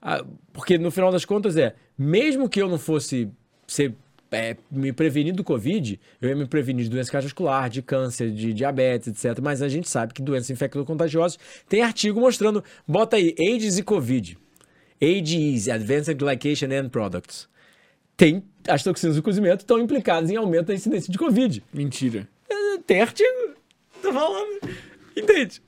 Ah, 0.00 0.24
porque 0.52 0.78
no 0.78 0.90
final 0.90 1.12
das 1.12 1.24
contas 1.24 1.56
é, 1.56 1.76
mesmo 1.96 2.48
que 2.48 2.60
eu 2.60 2.68
não 2.68 2.78
fosse 2.78 3.30
ser, 3.68 3.94
é, 4.32 4.56
me 4.70 4.92
prevenir 4.92 5.32
do 5.32 5.44
Covid, 5.44 6.00
eu 6.20 6.28
ia 6.28 6.34
me 6.34 6.46
prevenir 6.46 6.84
de 6.84 6.90
doença 6.90 7.12
cardiovascular, 7.12 7.70
de 7.70 7.82
câncer, 7.82 8.30
de 8.30 8.52
diabetes, 8.52 9.08
etc. 9.08 9.40
Mas 9.40 9.62
a 9.62 9.68
gente 9.68 9.88
sabe 9.88 10.12
que 10.12 10.20
doenças 10.20 10.50
infecto-contagiosas 10.50 11.38
tem 11.68 11.82
artigo 11.82 12.20
mostrando, 12.20 12.64
bota 12.86 13.16
aí, 13.16 13.34
AIDS 13.38 13.78
e 13.78 13.82
Covid. 13.82 14.36
AGEs, 15.02 15.68
Advanced 15.68 16.16
Glycation 16.16 16.70
End 16.72 16.88
Products. 16.90 17.48
Tem, 18.16 18.42
as 18.68 18.82
toxinas 18.84 19.16
do 19.16 19.22
cozimento 19.22 19.60
estão 19.60 19.78
implicadas 19.80 20.30
em 20.30 20.36
aumento 20.36 20.66
da 20.66 20.74
incidência 20.74 21.10
de 21.10 21.18
Covid. 21.18 21.62
Mentira. 21.72 22.28
É, 22.48 22.78
Tem 22.78 23.00
artigo. 23.00 23.54
Tô 24.00 24.12
falando. 24.12 24.60
Entende? 25.16 25.60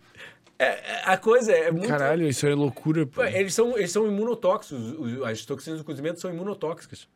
É, 0.58 0.64
é, 0.66 1.02
a 1.04 1.16
coisa 1.16 1.50
é 1.52 1.70
muito... 1.72 1.88
Caralho, 1.88 2.28
isso 2.28 2.46
é 2.46 2.54
loucura, 2.54 3.04
pô. 3.06 3.24
Eles 3.24 3.52
são, 3.54 3.76
eles 3.76 3.90
são 3.90 4.06
imunotóxicos. 4.06 4.94
Os- 4.98 5.22
As 5.22 5.44
toxinas 5.44 5.80
do 5.80 5.84
cozimento 5.84 6.20
são 6.20 6.30
imunotóxicas. 6.32 7.08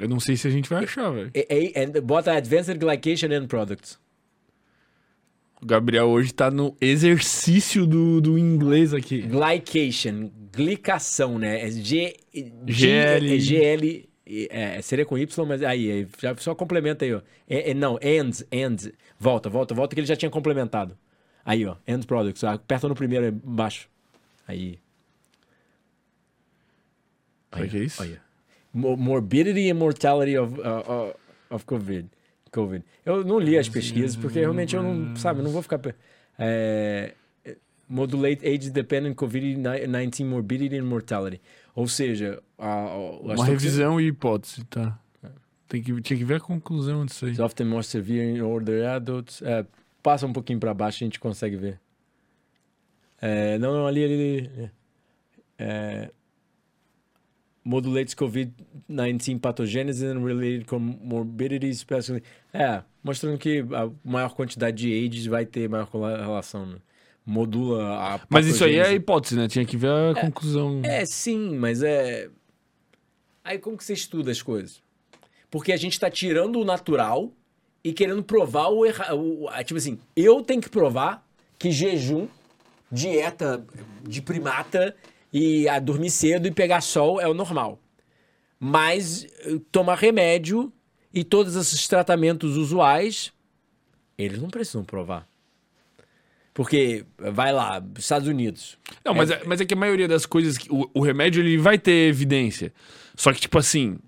Eu 0.00 0.08
não 0.08 0.18
sei 0.18 0.36
se 0.36 0.48
a 0.48 0.50
gente 0.50 0.68
vai 0.68 0.84
achar, 0.84 1.10
velho. 1.10 1.30
And- 1.76 2.00
bota 2.02 2.32
Advanced 2.32 2.78
Glycation 2.78 3.26
End 3.32 3.46
Products. 3.48 3.98
O 5.60 5.66
Gabriel 5.66 6.06
hoje 6.08 6.32
tá 6.32 6.50
no 6.50 6.76
exercício 6.80 7.86
do, 7.86 8.20
do 8.20 8.38
inglês 8.38 8.92
aqui. 8.94 9.22
Glycation, 9.22 10.30
glicação, 10.54 11.38
né? 11.38 11.60
É 11.66 11.70
G, 11.70 12.16
GL. 12.66 13.34
É 13.34 13.38
GL, 13.38 14.08
é, 14.26 14.80
seria 14.82 15.04
com 15.04 15.18
Y, 15.18 15.46
mas 15.46 15.62
aí, 15.62 15.90
aí, 15.90 16.08
já 16.18 16.34
só 16.36 16.54
complementa 16.54 17.04
aí, 17.04 17.14
ó. 17.14 17.20
É, 17.48 17.70
é, 17.70 17.74
não, 17.74 17.98
end, 18.00 18.44
end. 18.50 18.92
Volta, 19.18 19.50
volta, 19.50 19.74
volta, 19.74 19.94
que 19.94 20.00
ele 20.00 20.06
já 20.06 20.16
tinha 20.16 20.30
complementado. 20.30 20.96
Aí, 21.44 21.66
ó, 21.66 21.76
end 21.86 22.06
products. 22.06 22.42
Aperta 22.42 22.88
no 22.88 22.94
primeiro 22.94 23.26
aí 23.26 23.32
embaixo. 23.32 23.88
Aí. 24.48 24.78
O 27.52 27.68
que 27.68 27.76
é 27.76 27.80
isso? 27.80 28.02
Mo- 28.72 28.96
Morbidity 28.96 29.70
and 29.70 29.74
mortality 29.74 30.36
of, 30.36 30.58
uh, 30.58 31.10
uh, 31.10 31.14
of 31.54 31.64
COVID. 31.64 32.08
COVID. 32.50 32.84
Eu 33.04 33.24
não 33.24 33.38
li 33.38 33.58
as 33.58 33.68
pesquisas, 33.68 34.16
porque 34.16 34.40
realmente 34.40 34.74
eu 34.74 34.82
não, 34.82 35.14
sabe, 35.16 35.42
não 35.42 35.50
vou 35.50 35.62
ficar... 35.62 35.80
É, 36.38 37.14
modulate 37.88 38.46
age-dependent 38.46 39.16
COVID-19 39.16 40.24
morbidity 40.24 40.76
and 40.78 40.84
mortality. 40.84 41.40
Ou 41.74 41.88
seja, 41.88 42.42
a, 42.58 42.68
a, 42.68 43.10
Uma 43.20 43.44
revisão 43.44 44.00
e 44.00 44.08
hipótese, 44.08 44.64
tá. 44.64 44.98
Tem 45.68 45.82
que, 45.82 46.00
tinha 46.02 46.18
que 46.18 46.24
ver 46.24 46.36
a 46.36 46.40
conclusão 46.40 47.04
disso 47.04 47.24
aí. 47.24 47.32
It's 47.32 47.40
often 47.40 47.66
more 47.66 47.82
severe 47.82 48.36
in 48.36 48.40
older 48.40 48.86
adults. 48.86 49.42
É, 49.42 49.66
passa 50.02 50.26
um 50.26 50.32
pouquinho 50.32 50.60
para 50.60 50.72
baixo, 50.74 51.02
a 51.02 51.06
gente 51.06 51.18
consegue 51.18 51.56
ver. 51.56 51.80
É, 53.20 53.58
não, 53.58 53.72
não, 53.72 53.86
ali, 53.86 54.04
ali, 54.04 54.14
ali. 54.14 54.70
É, 55.58 56.10
modulates 57.64 58.14
COVID-19 58.14 59.40
pathogenesis 59.40 60.02
and 60.02 60.22
related 60.22 60.66
comorbidities, 60.66 61.78
especially. 61.78 62.22
É, 62.52 62.82
mostrando 63.02 63.38
que 63.38 63.60
a 63.60 63.90
maior 64.04 64.34
quantidade 64.34 64.76
de 64.76 64.92
AIDS 64.92 65.26
vai 65.26 65.46
ter 65.46 65.68
maior 65.68 65.88
relação. 65.90 66.66
né? 66.66 66.76
Modula 67.26 68.14
a 68.14 68.20
Mas 68.28 68.46
isso 68.46 68.64
aí 68.64 68.78
é 68.78 68.92
hipótese, 68.92 69.36
né? 69.36 69.48
Tinha 69.48 69.64
que 69.64 69.76
ver 69.76 69.88
a 69.88 70.20
conclusão. 70.20 70.82
É, 70.84 71.06
sim, 71.06 71.56
mas 71.56 71.82
é. 71.82 72.28
Aí 73.42 73.58
como 73.58 73.76
que 73.76 73.84
você 73.84 73.94
estuda 73.94 74.30
as 74.30 74.42
coisas? 74.42 74.82
Porque 75.50 75.72
a 75.72 75.76
gente 75.76 75.98
tá 75.98 76.10
tirando 76.10 76.60
o 76.60 76.64
natural 76.64 77.32
e 77.82 77.92
querendo 77.92 78.22
provar 78.22 78.68
o 78.68 78.84
errado. 78.84 79.46
Tipo 79.64 79.78
assim, 79.78 79.98
eu 80.14 80.42
tenho 80.42 80.60
que 80.60 80.68
provar 80.68 81.26
que 81.58 81.70
jejum, 81.70 82.28
dieta 82.90 83.64
de 84.02 84.20
primata 84.20 84.94
e 85.32 85.68
a 85.68 85.78
dormir 85.78 86.10
cedo 86.10 86.46
e 86.46 86.50
pegar 86.50 86.80
sol 86.80 87.20
é 87.20 87.28
o 87.28 87.34
normal. 87.34 87.78
Mas 88.58 89.24
eh, 89.24 89.58
tomar 89.72 89.96
remédio 89.96 90.72
e 91.12 91.24
todos 91.24 91.56
esses 91.56 91.86
tratamentos 91.86 92.56
usuais, 92.56 93.32
eles 94.16 94.40
não 94.40 94.48
precisam 94.48 94.84
provar. 94.84 95.28
Porque, 96.54 97.04
vai 97.18 97.52
lá, 97.52 97.82
Estados 97.98 98.28
Unidos. 98.28 98.78
Não, 99.04 99.12
mas 99.12 99.28
é, 99.28 99.42
mas 99.44 99.60
é 99.60 99.64
que 99.64 99.74
a 99.74 99.76
maioria 99.76 100.06
das 100.06 100.24
coisas, 100.24 100.56
o, 100.70 100.88
o 100.94 101.00
remédio 101.02 101.42
ele 101.42 101.58
vai 101.58 101.76
ter 101.76 102.08
evidência. 102.08 102.72
Só 103.16 103.32
que, 103.32 103.40
tipo 103.40 103.58
assim. 103.58 103.98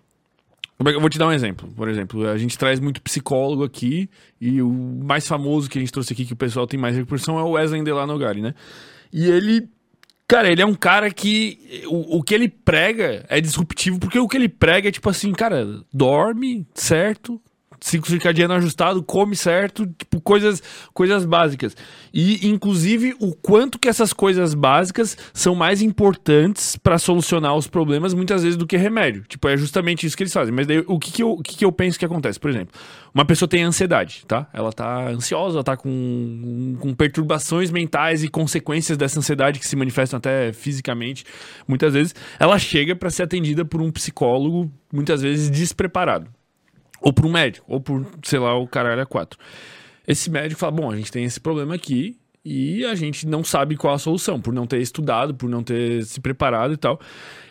é 0.79 0.91
Eu 0.91 1.01
vou 1.01 1.11
te 1.11 1.19
dar 1.19 1.27
um 1.27 1.33
exemplo. 1.33 1.69
Por 1.77 1.89
exemplo, 1.89 2.29
a 2.29 2.39
gente 2.39 2.57
traz 2.57 2.79
muito 2.79 3.03
psicólogo 3.03 3.65
aqui, 3.65 4.09
e 4.41 4.63
o 4.63 4.71
mais 4.71 5.27
famoso 5.27 5.69
que 5.69 5.77
a 5.77 5.81
gente 5.81 5.91
trouxe 5.91 6.13
aqui, 6.13 6.25
que 6.25 6.35
o 6.35 6.37
pessoal 6.37 6.69
tem 6.69 6.79
mais 6.79 6.95
repercussão, 6.97 7.37
é 7.37 7.43
o 7.43 7.51
Wesley 7.51 7.83
Delanogari, 7.83 8.41
né? 8.41 8.55
E 9.13 9.29
ele. 9.29 9.69
Cara, 10.29 10.51
ele 10.51 10.63
é 10.63 10.67
um 10.67 10.75
cara 10.75 11.11
que. 11.11 11.83
O, 11.89 12.19
o 12.19 12.23
que 12.23 12.33
ele 12.33 12.49
prega 12.49 13.27
é 13.29 13.41
disruptivo, 13.41 13.99
porque 13.99 14.21
o 14.21 14.29
que 14.29 14.37
ele 14.37 14.49
prega 14.49 14.89
é 14.89 14.93
tipo 14.93 15.11
assim, 15.11 15.33
cara, 15.33 15.67
dorme, 15.93 16.65
certo? 16.75 17.43
Ciclo 17.81 18.09
circadiano 18.09 18.55
ajustado, 18.55 19.03
come 19.03 19.37
certo, 19.37 19.87
tipo, 19.87 20.21
coisas, 20.21 20.63
coisas 20.93 21.25
básicas. 21.25 21.77
E, 22.13 22.49
inclusive, 22.49 23.15
o 23.21 23.35
quanto 23.35 23.79
que 23.79 23.89
essas 23.89 24.13
coisas 24.13 24.55
básicas 24.55 25.17
são 25.33 25.55
mais 25.55 25.83
importantes 25.83 26.77
para 26.77 26.99
solucionar 26.99 27.55
os 27.55 27.67
problemas, 27.67 28.15
muitas 28.15 28.43
vezes, 28.43 28.57
do 28.57 28.67
que 28.67 28.77
remédio. 28.77 29.25
Tipo, 29.29 29.49
é 29.49 29.57
justamente 29.57 30.07
isso 30.07 30.17
que 30.17 30.23
eles 30.23 30.33
fazem. 30.33 30.55
Mas 30.55 30.67
daí, 30.67 30.83
o 30.87 30.99
que, 30.99 31.13
que, 31.13 31.23
eu, 31.23 31.33
o 31.33 31.43
que, 31.43 31.57
que 31.57 31.65
eu 31.65 31.73
penso 31.73 31.99
que 31.99 32.05
acontece? 32.05 32.41
Por 32.41 32.51
exemplo, 32.51 32.75
uma 33.15 33.25
pessoa 33.25 33.49
tem 33.49 33.63
ansiedade, 33.63 34.25
tá? 34.27 34.47
Ela 34.53 34.73
tá 34.73 35.09
ansiosa, 35.09 35.57
ela 35.57 35.65
tá 35.65 35.77
com, 35.77 36.77
com 36.79 36.95
perturbações 36.95 37.71
mentais 37.71 38.23
e 38.23 38.29
consequências 38.29 38.99
dessa 38.99 39.19
ansiedade 39.19 39.59
que 39.59 39.67
se 39.67 39.77
manifestam 39.77 40.19
até 40.19 40.53
fisicamente, 40.53 41.25
muitas 41.67 41.95
vezes. 41.95 42.15
Ela 42.39 42.59
chega 42.59 42.95
para 42.95 43.11
ser 43.11 43.23
atendida 43.23 43.65
por 43.65 43.81
um 43.81 43.91
psicólogo, 43.91 44.71
muitas 44.93 45.23
vezes 45.23 45.51
despreparado. 45.51 46.36
Ou 47.01 47.13
por 47.13 47.27
um 47.27 47.31
médico, 47.31 47.67
ou 47.69 47.81
por, 47.81 48.07
sei 48.23 48.39
lá, 48.39 48.57
o 48.57 48.67
caralho 48.67 49.03
a 49.03 49.07
quatro. 49.07 49.39
Esse 50.07 50.31
médico 50.31 50.61
fala: 50.61 50.73
bom, 50.73 50.91
a 50.91 50.97
gente 50.97 51.11
tem 51.11 51.25
esse 51.25 51.41
problema 51.41 51.75
aqui 51.75 52.17
E 52.45 52.85
a 52.85 52.95
gente 52.95 53.27
não 53.27 53.43
sabe 53.43 53.77
qual 53.77 53.95
a 53.95 53.99
solução, 53.99 54.41
por 54.41 54.55
não 54.55 54.67
ter 54.67 54.81
estudado, 54.81 55.35
por 55.35 55.49
não 55.49 55.63
ter 55.63 56.05
se 56.05 56.21
preparado 56.21 56.75
e 56.75 56.77
tal. 56.77 57.01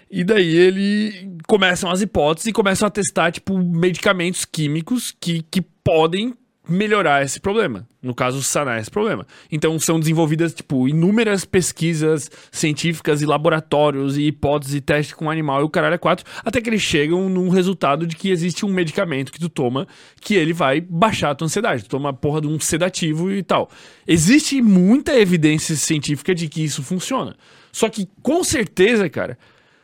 E 0.10 0.24
daí 0.24 0.56
ele 0.56 1.38
começam 1.48 1.92
as 1.92 2.02
hipóteses 2.02 2.48
e 2.48 2.54
começam 2.54 2.88
a 2.88 2.92
testar, 2.92 3.32
tipo, 3.32 3.58
medicamentos 3.58 4.46
químicos 4.46 5.14
que, 5.20 5.44
que 5.52 5.62
podem 5.84 6.34
melhorar 6.68 7.24
esse 7.24 7.40
problema. 7.40 7.88
No 8.02 8.14
caso, 8.14 8.42
sanar 8.44 8.80
esse 8.80 8.92
problema. 8.92 9.26
Então 9.52 9.80
são 9.80 10.00
desenvolvidas, 10.00 10.54
tipo, 10.54 10.88
inúmeras 10.88 11.44
pesquisas 11.44 12.30
científicas 12.52 13.22
e 13.22 13.26
laboratórios 13.26 14.18
e 14.18 14.28
hipóteses 14.28 14.76
e 14.76 14.82
testes 14.82 15.16
com 15.16 15.30
animal 15.30 15.62
e 15.62 15.64
o 15.64 15.70
caralho 15.70 15.96
é 15.96 15.98
quatro, 15.98 16.26
até 16.44 16.62
que 16.62 16.70
eles 16.70 16.82
chegam 16.82 17.28
num 17.30 17.50
resultado 17.50 18.06
de 18.06 18.16
que 18.16 18.30
existe 18.30 18.66
um 18.66 18.70
medicamento 18.70 19.32
que 19.32 19.40
tu 19.40 19.50
toma 19.50 19.88
que 20.22 20.36
ele 20.36 20.54
vai 20.54 20.80
baixar 20.82 21.32
a 21.32 21.36
tua 21.36 21.46
ansiedade. 21.46 21.84
Tu 21.84 21.90
toma 21.90 22.10
a 22.10 22.14
porra 22.14 22.42
de 22.42 22.48
um 22.48 22.60
sedativo 22.60 23.32
e 23.32 23.42
tal. 23.42 23.70
Existe 24.08 24.62
muita 24.62 25.18
evidência 25.18 25.76
científica 25.76 26.36
de 26.36 26.48
que 26.48 26.64
isso 26.64 26.84
funciona. 26.84 27.36
Só 27.72 27.90
que, 27.90 28.08
com 28.22 28.44
certeza, 28.44 29.10
cara, 29.10 29.38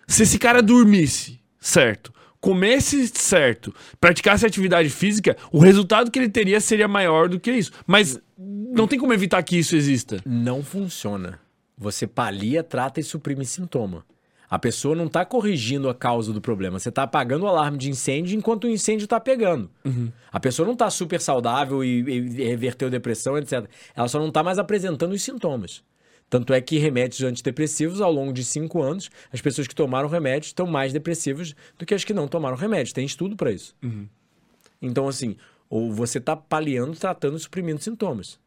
se 0.07 0.23
esse 0.23 0.37
cara 0.37 0.61
dormisse, 0.61 1.39
certo? 1.59 2.13
Comesse 2.41 3.07
certo, 3.07 3.73
praticasse 3.99 4.45
atividade 4.45 4.89
física, 4.89 5.37
o 5.51 5.59
resultado 5.59 6.09
que 6.09 6.17
ele 6.17 6.27
teria 6.27 6.59
seria 6.59 6.87
maior 6.87 7.29
do 7.29 7.39
que 7.39 7.51
isso. 7.51 7.71
Mas 7.85 8.19
não 8.37 8.87
tem 8.87 8.99
como 8.99 9.13
evitar 9.13 9.41
que 9.43 9.57
isso 9.57 9.75
exista. 9.75 10.19
Não 10.25 10.63
funciona. 10.63 11.39
Você 11.77 12.07
palia, 12.07 12.63
trata 12.63 12.99
e 12.99 13.03
suprime 13.03 13.45
sintoma. 13.45 14.03
A 14.49 14.59
pessoa 14.59 14.93
não 14.95 15.05
está 15.05 15.23
corrigindo 15.23 15.87
a 15.87 15.95
causa 15.95 16.33
do 16.33 16.41
problema. 16.41 16.77
Você 16.77 16.89
está 16.89 17.03
apagando 17.03 17.43
o 17.43 17.47
alarme 17.47 17.77
de 17.77 17.89
incêndio 17.89 18.37
enquanto 18.37 18.65
o 18.65 18.69
incêndio 18.69 19.05
está 19.05 19.17
pegando. 19.17 19.69
Uhum. 19.85 20.11
A 20.29 20.41
pessoa 20.41 20.65
não 20.65 20.73
está 20.73 20.89
super 20.89 21.21
saudável 21.21 21.81
e, 21.83 22.01
e 22.01 22.43
reverteu 22.43 22.89
depressão, 22.89 23.37
etc. 23.37 23.65
Ela 23.95 24.09
só 24.09 24.19
não 24.19 24.27
está 24.27 24.43
mais 24.43 24.59
apresentando 24.59 25.13
os 25.13 25.21
sintomas. 25.21 25.81
Tanto 26.31 26.53
é 26.53 26.61
que 26.61 26.77
remédios 26.77 27.21
antidepressivos, 27.23 27.99
ao 27.99 28.09
longo 28.09 28.31
de 28.31 28.45
cinco 28.45 28.81
anos, 28.81 29.11
as 29.33 29.41
pessoas 29.41 29.67
que 29.67 29.75
tomaram 29.75 30.07
remédio 30.07 30.47
estão 30.47 30.65
mais 30.65 30.93
depressivas 30.93 31.53
do 31.77 31.85
que 31.85 31.93
as 31.93 32.05
que 32.05 32.13
não 32.13 32.25
tomaram 32.25 32.55
remédio. 32.55 32.93
Tem 32.93 33.05
estudo 33.05 33.35
para 33.35 33.51
isso. 33.51 33.75
Uhum. 33.83 34.07
Então, 34.81 35.09
assim, 35.09 35.35
ou 35.69 35.91
você 35.91 36.19
está 36.19 36.33
paliando, 36.33 36.95
tratando 36.95 37.35
e 37.35 37.39
suprimindo 37.41 37.83
sintomas. 37.83 38.39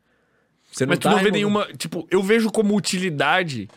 Você 0.73 0.87
Mas 0.87 0.99
tu 0.99 1.03
tá 1.03 1.11
não 1.11 1.19
vê 1.19 1.31
nenhuma. 1.31 1.69
Tipo, 1.77 2.09
eu 2.11 2.23
vejo 2.23 2.51
como 2.51 2.75
utilidade 2.75 3.69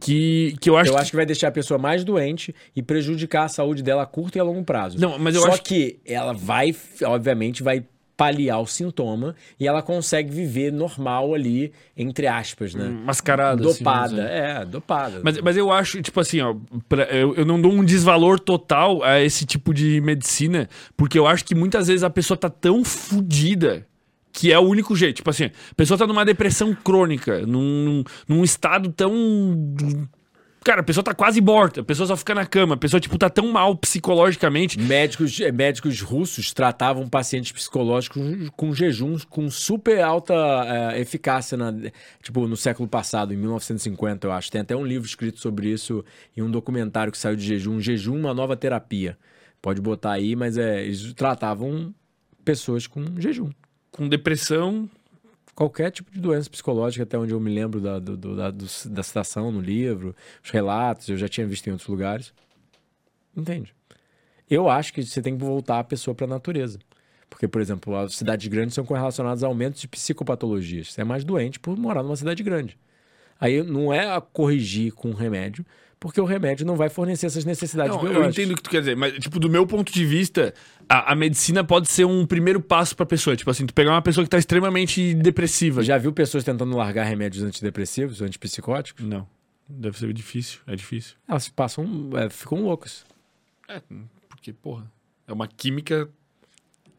que, 0.00 0.56
que 0.60 0.68
eu 0.68 0.76
acho. 0.76 0.90
Eu 0.90 0.94
que... 0.96 1.00
acho 1.00 1.10
que 1.10 1.16
vai 1.16 1.26
deixar 1.26 1.46
a 1.46 1.52
pessoa 1.52 1.78
mais 1.78 2.02
doente 2.02 2.52
e 2.74 2.82
prejudicar 2.82 3.44
a 3.44 3.48
saúde 3.48 3.84
dela 3.84 4.02
a 4.02 4.06
curto 4.06 4.36
e 4.36 4.40
a 4.40 4.42
longo 4.42 4.64
prazo. 4.64 4.98
Não, 4.98 5.16
mas 5.16 5.36
eu 5.36 5.42
Só 5.42 5.52
acho 5.52 5.62
que 5.62 6.00
ela 6.04 6.32
vai, 6.32 6.74
obviamente, 7.04 7.62
vai 7.62 7.84
paliar 8.18 8.60
o 8.60 8.66
sintoma 8.66 9.36
e 9.60 9.68
ela 9.68 9.80
consegue 9.80 10.34
viver 10.34 10.72
normal 10.72 11.32
ali, 11.32 11.72
entre 11.96 12.26
aspas, 12.26 12.74
né? 12.74 12.86
Hum, 12.86 13.04
mascarada. 13.04 13.62
Dopada, 13.62 14.24
assim, 14.24 14.34
é, 14.34 14.64
dopada. 14.64 15.20
Mas, 15.22 15.40
mas 15.40 15.56
eu 15.56 15.70
acho, 15.70 16.02
tipo 16.02 16.18
assim, 16.18 16.40
ó, 16.40 16.56
pra, 16.88 17.04
eu, 17.04 17.36
eu 17.36 17.44
não 17.44 17.62
dou 17.62 17.72
um 17.72 17.84
desvalor 17.84 18.40
total 18.40 19.04
a 19.04 19.20
esse 19.20 19.46
tipo 19.46 19.72
de 19.72 20.00
medicina, 20.00 20.68
porque 20.96 21.16
eu 21.16 21.28
acho 21.28 21.44
que 21.44 21.54
muitas 21.54 21.86
vezes 21.86 22.02
a 22.02 22.10
pessoa 22.10 22.36
tá 22.36 22.50
tão 22.50 22.84
fodida 22.84 23.86
que 24.32 24.52
é 24.52 24.58
o 24.58 24.62
único 24.62 24.96
jeito. 24.96 25.16
Tipo 25.16 25.30
assim, 25.30 25.44
a 25.44 25.74
pessoa 25.76 25.96
tá 25.96 26.06
numa 26.06 26.24
depressão 26.24 26.74
crônica, 26.74 27.46
num, 27.46 28.02
num 28.26 28.42
estado 28.42 28.92
tão 28.92 29.14
Cara, 30.64 30.80
a 30.80 30.84
pessoa 30.84 31.04
tá 31.04 31.14
quase 31.14 31.40
morta, 31.40 31.80
a 31.80 31.84
pessoa 31.84 32.06
só 32.06 32.16
fica 32.16 32.34
na 32.34 32.44
cama, 32.44 32.74
a 32.74 32.78
pessoa, 32.78 33.00
tipo, 33.00 33.16
tá 33.16 33.30
tão 33.30 33.50
mal 33.50 33.76
psicologicamente. 33.76 34.78
Médicos, 34.78 35.40
eh, 35.40 35.52
médicos 35.52 36.00
russos 36.00 36.52
tratavam 36.52 37.08
pacientes 37.08 37.52
psicológicos 37.52 38.22
com, 38.56 38.74
jejuns 38.74 39.24
com 39.24 39.48
super 39.50 40.00
alta 40.00 40.34
é, 40.94 41.00
eficácia, 41.00 41.56
na, 41.56 41.72
tipo, 42.22 42.46
no 42.46 42.56
século 42.56 42.88
passado, 42.88 43.32
em 43.32 43.36
1950, 43.36 44.26
eu 44.26 44.32
acho. 44.32 44.50
Tem 44.50 44.60
até 44.60 44.76
um 44.76 44.84
livro 44.84 45.06
escrito 45.06 45.38
sobre 45.40 45.70
isso 45.70 46.04
e 46.36 46.42
um 46.42 46.50
documentário 46.50 47.12
que 47.12 47.18
saiu 47.18 47.36
de 47.36 47.46
jejum, 47.46 47.80
Jejum, 47.80 48.16
uma 48.16 48.34
nova 48.34 48.56
terapia. 48.56 49.16
Pode 49.62 49.80
botar 49.80 50.12
aí, 50.12 50.36
mas 50.36 50.58
é, 50.58 50.84
eles 50.84 51.12
tratavam 51.14 51.94
pessoas 52.44 52.86
com 52.86 53.04
jejum. 53.18 53.50
Com 53.90 54.08
depressão, 54.08 54.88
qualquer 55.58 55.90
tipo 55.90 56.12
de 56.12 56.20
doença 56.20 56.48
psicológica, 56.48 57.02
até 57.02 57.18
onde 57.18 57.32
eu 57.32 57.40
me 57.40 57.52
lembro 57.52 57.80
da, 57.80 57.98
do, 57.98 58.16
da, 58.16 58.48
do, 58.52 58.64
da 58.90 59.02
citação 59.02 59.50
no 59.50 59.60
livro, 59.60 60.14
os 60.40 60.50
relatos, 60.50 61.08
eu 61.08 61.16
já 61.16 61.28
tinha 61.28 61.44
visto 61.44 61.66
em 61.66 61.72
outros 61.72 61.88
lugares. 61.88 62.32
Entende? 63.36 63.74
Eu 64.48 64.68
acho 64.68 64.92
que 64.94 65.04
você 65.04 65.20
tem 65.20 65.36
que 65.36 65.44
voltar 65.44 65.80
a 65.80 65.84
pessoa 65.84 66.14
para 66.14 66.26
a 66.26 66.28
natureza. 66.28 66.78
Porque, 67.28 67.48
por 67.48 67.60
exemplo, 67.60 67.96
as 67.96 68.14
cidades 68.14 68.46
grandes 68.46 68.72
são 68.72 68.84
correlacionadas 68.84 69.42
a 69.42 69.48
aumentos 69.48 69.80
de 69.80 69.88
psicopatologias. 69.88 70.92
Você 70.92 71.00
é 71.00 71.04
mais 71.04 71.24
doente 71.24 71.58
por 71.58 71.76
morar 71.76 72.04
numa 72.04 72.14
cidade 72.14 72.40
grande. 72.44 72.78
Aí 73.40 73.60
não 73.60 73.92
é 73.92 74.20
corrigir 74.32 74.92
com 74.92 75.10
remédio, 75.10 75.66
porque 76.00 76.20
o 76.20 76.24
remédio 76.24 76.64
não 76.64 76.76
vai 76.76 76.88
fornecer 76.88 77.26
essas 77.26 77.44
necessidades 77.44 77.94
não, 77.94 78.00
biológicas. 78.00 78.36
Eu 78.36 78.44
entendo 78.44 78.52
o 78.52 78.56
que 78.56 78.62
tu 78.62 78.70
quer 78.70 78.80
dizer, 78.80 78.96
mas, 78.96 79.14
tipo, 79.14 79.40
do 79.40 79.50
meu 79.50 79.66
ponto 79.66 79.92
de 79.92 80.04
vista, 80.04 80.54
a, 80.88 81.12
a 81.12 81.14
medicina 81.14 81.64
pode 81.64 81.88
ser 81.88 82.04
um 82.04 82.24
primeiro 82.24 82.60
passo 82.60 82.96
pra 82.96 83.04
pessoa. 83.04 83.36
Tipo 83.36 83.50
assim, 83.50 83.66
tu 83.66 83.74
pegar 83.74 83.92
uma 83.92 84.02
pessoa 84.02 84.24
que 84.24 84.30
tá 84.30 84.38
extremamente 84.38 85.14
depressiva. 85.14 85.82
Já 85.82 85.98
viu 85.98 86.12
pessoas 86.12 86.44
tentando 86.44 86.76
largar 86.76 87.04
remédios 87.04 87.42
antidepressivos, 87.42 88.22
antipsicóticos? 88.22 89.04
Não. 89.04 89.26
Deve 89.68 89.98
ser 89.98 90.12
difícil, 90.12 90.60
é 90.66 90.74
difícil. 90.74 91.16
Elas 91.28 91.48
passam, 91.48 92.10
é, 92.14 92.30
ficam 92.30 92.62
loucas. 92.62 93.04
É, 93.68 93.82
porque, 94.28 94.52
porra, 94.52 94.90
é 95.26 95.32
uma 95.32 95.46
química 95.46 96.08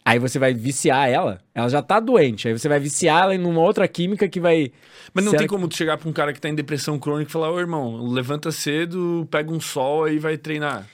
Aí 0.10 0.18
você 0.18 0.40
vai 0.40 0.56
viciar 0.56 1.08
ela, 1.08 1.40
ela 1.54 1.70
já 1.70 1.84
tá 1.84 2.00
doente. 2.00 2.48
Aí 2.48 2.58
você 2.58 2.68
vai 2.68 2.80
viciar 2.80 3.26
ela 3.26 3.36
em 3.36 3.46
uma 3.46 3.62
outra 3.62 3.88
química 3.88 4.28
que 4.28 4.40
vai. 4.40 4.72
Mas 5.14 5.24
não 5.24 5.34
tem 5.34 5.46
como 5.46 5.68
tu 5.68 5.76
chegar 5.76 6.00
pra 6.00 6.10
um 6.10 6.12
cara 6.12 6.34
que 6.34 6.42
tá 6.42 6.50
em 6.50 6.56
depressão 6.56 6.98
crônica 6.98 7.30
e 7.30 7.32
falar: 7.32 7.52
Ô 7.52 7.60
irmão, 7.60 8.02
levanta 8.08 8.52
cedo, 8.52 9.28
pega 9.30 9.52
um 9.52 9.60
sol 9.60 10.10
e 10.10 10.18
vai 10.18 10.36
treinar. 10.36 10.88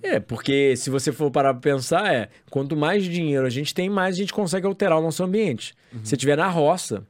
É, 0.00 0.20
porque 0.20 0.76
se 0.76 0.90
você 0.90 1.10
for 1.10 1.28
parar 1.28 1.54
pra 1.54 1.72
pensar, 1.72 2.14
é 2.14 2.28
quanto 2.50 2.76
mais 2.76 3.02
dinheiro 3.02 3.44
a 3.44 3.50
gente 3.50 3.74
tem, 3.74 3.90
mais 3.90 4.14
a 4.14 4.18
gente 4.18 4.32
consegue 4.32 4.64
alterar 4.64 4.96
o 4.98 5.02
nosso 5.02 5.24
ambiente. 5.24 5.74
Uhum. 5.92 6.04
Se 6.04 6.14
estiver 6.14 6.36
na 6.36 6.46
roça, 6.46 7.04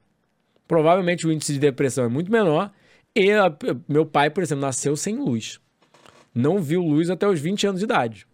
provavelmente 0.66 1.26
o 1.26 1.32
índice 1.32 1.52
de 1.52 1.58
depressão 1.58 2.04
é 2.04 2.08
muito 2.08 2.32
menor. 2.32 2.70
E 3.14 3.30
a, 3.30 3.54
meu 3.86 4.06
pai, 4.06 4.30
por 4.30 4.42
exemplo, 4.42 4.62
nasceu 4.62 4.96
sem 4.96 5.16
luz. 5.16 5.60
Não 6.34 6.62
viu 6.62 6.82
luz 6.82 7.10
até 7.10 7.28
os 7.28 7.38
20 7.38 7.66
anos 7.66 7.80
de 7.80 7.84
idade. 7.84 8.26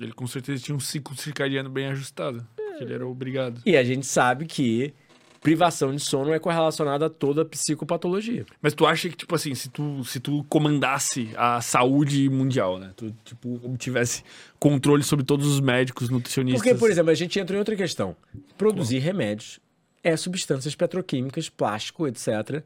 Ele 0.00 0.12
com 0.12 0.26
certeza 0.26 0.62
tinha 0.62 0.76
um 0.76 0.80
ciclo 0.80 1.16
circadiano 1.16 1.68
bem 1.68 1.86
ajustado. 1.86 2.46
É. 2.58 2.82
ele 2.82 2.94
era 2.94 3.06
obrigado. 3.06 3.60
E 3.66 3.76
a 3.76 3.84
gente 3.84 4.06
sabe 4.06 4.46
que 4.46 4.94
privação 5.40 5.94
de 5.94 6.00
sono 6.00 6.32
é 6.32 6.38
correlacionada 6.38 7.06
a 7.06 7.10
toda 7.10 7.42
a 7.42 7.44
psicopatologia. 7.44 8.44
Mas 8.60 8.74
tu 8.74 8.86
acha 8.86 9.08
que, 9.08 9.16
tipo 9.16 9.34
assim, 9.34 9.54
se 9.54 9.70
tu, 9.70 10.04
se 10.04 10.20
tu 10.20 10.44
comandasse 10.44 11.30
a 11.36 11.60
saúde 11.60 12.28
mundial, 12.28 12.78
né? 12.78 12.92
Tu, 12.96 13.14
tipo, 13.24 13.58
tivesse 13.78 14.22
controle 14.58 15.02
sobre 15.02 15.24
todos 15.24 15.46
os 15.46 15.60
médicos, 15.60 16.10
nutricionistas... 16.10 16.62
Porque, 16.62 16.78
por 16.78 16.90
exemplo, 16.90 17.10
a 17.10 17.14
gente 17.14 17.38
entra 17.38 17.56
em 17.56 17.58
outra 17.58 17.74
questão. 17.74 18.14
Produzir 18.58 18.98
remédios 18.98 19.60
é 20.02 20.16
substâncias 20.16 20.74
petroquímicas, 20.74 21.48
plástico, 21.48 22.06
etc., 22.06 22.62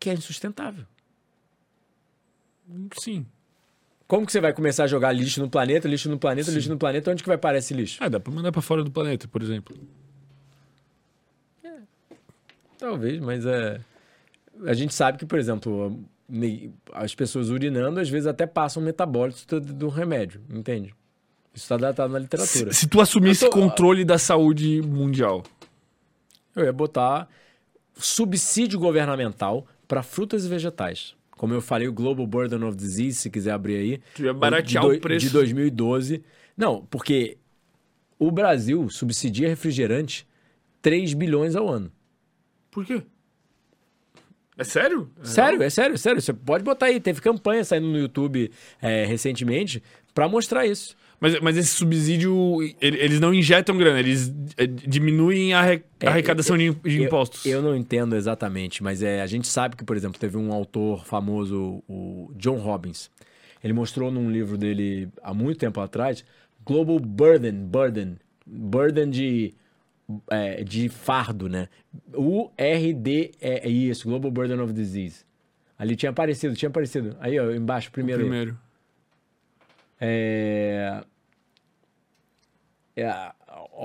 que 0.00 0.08
é 0.10 0.14
insustentável. 0.14 0.86
Sim. 2.98 3.26
Como 4.08 4.24
que 4.24 4.32
você 4.32 4.40
vai 4.40 4.54
começar 4.54 4.84
a 4.84 4.86
jogar 4.86 5.12
lixo 5.12 5.38
no 5.38 5.50
planeta, 5.50 5.86
lixo 5.86 6.08
no 6.08 6.18
planeta, 6.18 6.50
Sim. 6.50 6.56
lixo 6.56 6.70
no 6.70 6.78
planeta? 6.78 7.10
Onde 7.10 7.22
que 7.22 7.28
vai 7.28 7.36
parar 7.36 7.58
esse 7.58 7.74
lixo? 7.74 7.98
Ah, 8.02 8.08
dá 8.08 8.18
pra 8.18 8.32
mandar 8.32 8.50
pra 8.50 8.62
fora 8.62 8.82
do 8.82 8.90
planeta, 8.90 9.28
por 9.28 9.42
exemplo. 9.42 9.76
É. 11.62 11.74
Talvez, 12.78 13.20
mas 13.20 13.44
é. 13.44 13.78
A 14.64 14.72
gente 14.72 14.94
sabe 14.94 15.18
que, 15.18 15.26
por 15.26 15.38
exemplo, 15.38 16.02
as 16.94 17.14
pessoas 17.14 17.50
urinando 17.50 18.00
às 18.00 18.08
vezes 18.08 18.26
até 18.26 18.46
passam 18.46 18.82
metabólitos 18.82 19.44
do, 19.44 19.88
remédio, 19.88 20.40
entende? 20.50 20.94
Isso 21.54 21.64
está 21.64 21.76
datado 21.76 22.10
na 22.10 22.18
literatura. 22.18 22.72
Se, 22.72 22.80
se 22.80 22.88
tu 22.88 23.02
assumisse 23.02 23.44
tô... 23.44 23.50
controle 23.50 24.06
da 24.06 24.16
saúde 24.16 24.80
mundial, 24.80 25.42
eu 26.56 26.64
ia 26.64 26.72
botar 26.72 27.28
subsídio 27.94 28.80
governamental 28.80 29.66
para 29.86 30.02
frutas 30.02 30.46
e 30.46 30.48
vegetais. 30.48 31.14
Como 31.38 31.54
eu 31.54 31.62
falei, 31.62 31.88
o 31.88 31.92
Global 31.92 32.26
Burden 32.26 32.64
of 32.64 32.76
Disease, 32.76 33.14
se 33.14 33.30
quiser 33.30 33.52
abrir 33.52 33.76
aí. 33.76 34.00
Tu 34.14 34.24
ia 34.24 34.34
baratear 34.34 34.84
do, 34.84 34.92
o 34.92 35.00
preço. 35.00 35.24
De 35.24 35.32
2012. 35.32 36.22
Não, 36.56 36.84
porque 36.90 37.38
o 38.18 38.30
Brasil 38.30 38.90
subsidia 38.90 39.48
refrigerante 39.48 40.26
3 40.82 41.14
bilhões 41.14 41.54
ao 41.54 41.68
ano. 41.68 41.90
Por 42.70 42.84
quê? 42.84 43.02
É 44.58 44.64
sério? 44.64 45.08
É 45.22 45.24
sério, 45.24 45.62
é 45.62 45.70
sério, 45.70 45.94
é 45.94 45.96
sério. 45.96 46.20
Você 46.20 46.32
pode 46.32 46.64
botar 46.64 46.86
aí. 46.86 46.98
Teve 46.98 47.20
campanha 47.20 47.64
saindo 47.64 47.86
no 47.86 47.96
YouTube 47.96 48.50
é, 48.82 49.04
recentemente 49.04 49.80
para 50.12 50.28
mostrar 50.28 50.66
isso. 50.66 50.96
Mas, 51.20 51.40
mas 51.40 51.56
esse 51.56 51.70
subsídio, 51.70 52.58
eles 52.80 53.18
não 53.18 53.34
injetam 53.34 53.76
grana, 53.76 53.98
eles 53.98 54.32
é, 54.56 54.66
diminuem 54.66 55.52
a 55.52 55.74
é, 55.74 55.82
arrecadação 56.06 56.54
é, 56.54 56.58
de 56.58 57.02
impostos. 57.02 57.44
Eu, 57.44 57.58
eu, 57.58 57.62
não 57.62 57.74
entendo 57.74 58.14
exatamente, 58.14 58.82
mas 58.82 59.02
é, 59.02 59.20
a 59.20 59.26
gente 59.26 59.48
sabe 59.48 59.74
que, 59.74 59.84
por 59.84 59.96
exemplo, 59.96 60.18
teve 60.18 60.36
um 60.36 60.52
autor 60.52 61.04
famoso, 61.04 61.82
o 61.88 62.30
John 62.36 62.56
Robbins. 62.56 63.10
Ele 63.64 63.72
mostrou 63.72 64.12
num 64.12 64.30
livro 64.30 64.56
dele 64.56 65.08
há 65.20 65.34
muito 65.34 65.58
tempo 65.58 65.80
atrás, 65.80 66.24
Global 66.64 67.00
Burden, 67.00 67.64
Burden, 67.64 68.16
Burden 68.46 69.10
de 69.10 69.54
é, 70.30 70.62
de 70.62 70.88
fardo, 70.88 71.48
né? 71.48 71.68
URD 72.14 73.32
é 73.40 73.68
isso, 73.68 74.08
Global 74.08 74.30
Burden 74.30 74.60
of 74.60 74.72
Disease. 74.72 75.26
Ali 75.78 75.94
tinha 75.94 76.10
aparecido, 76.10 76.54
tinha 76.56 76.68
aparecido. 76.68 77.16
Aí, 77.20 77.38
ó, 77.38 77.50
embaixo, 77.52 77.90
primeiro. 77.90 78.22
O 78.22 78.24
primeiro. 78.24 78.58
É... 80.00 81.02
é 82.96 83.06
a, 83.06 83.34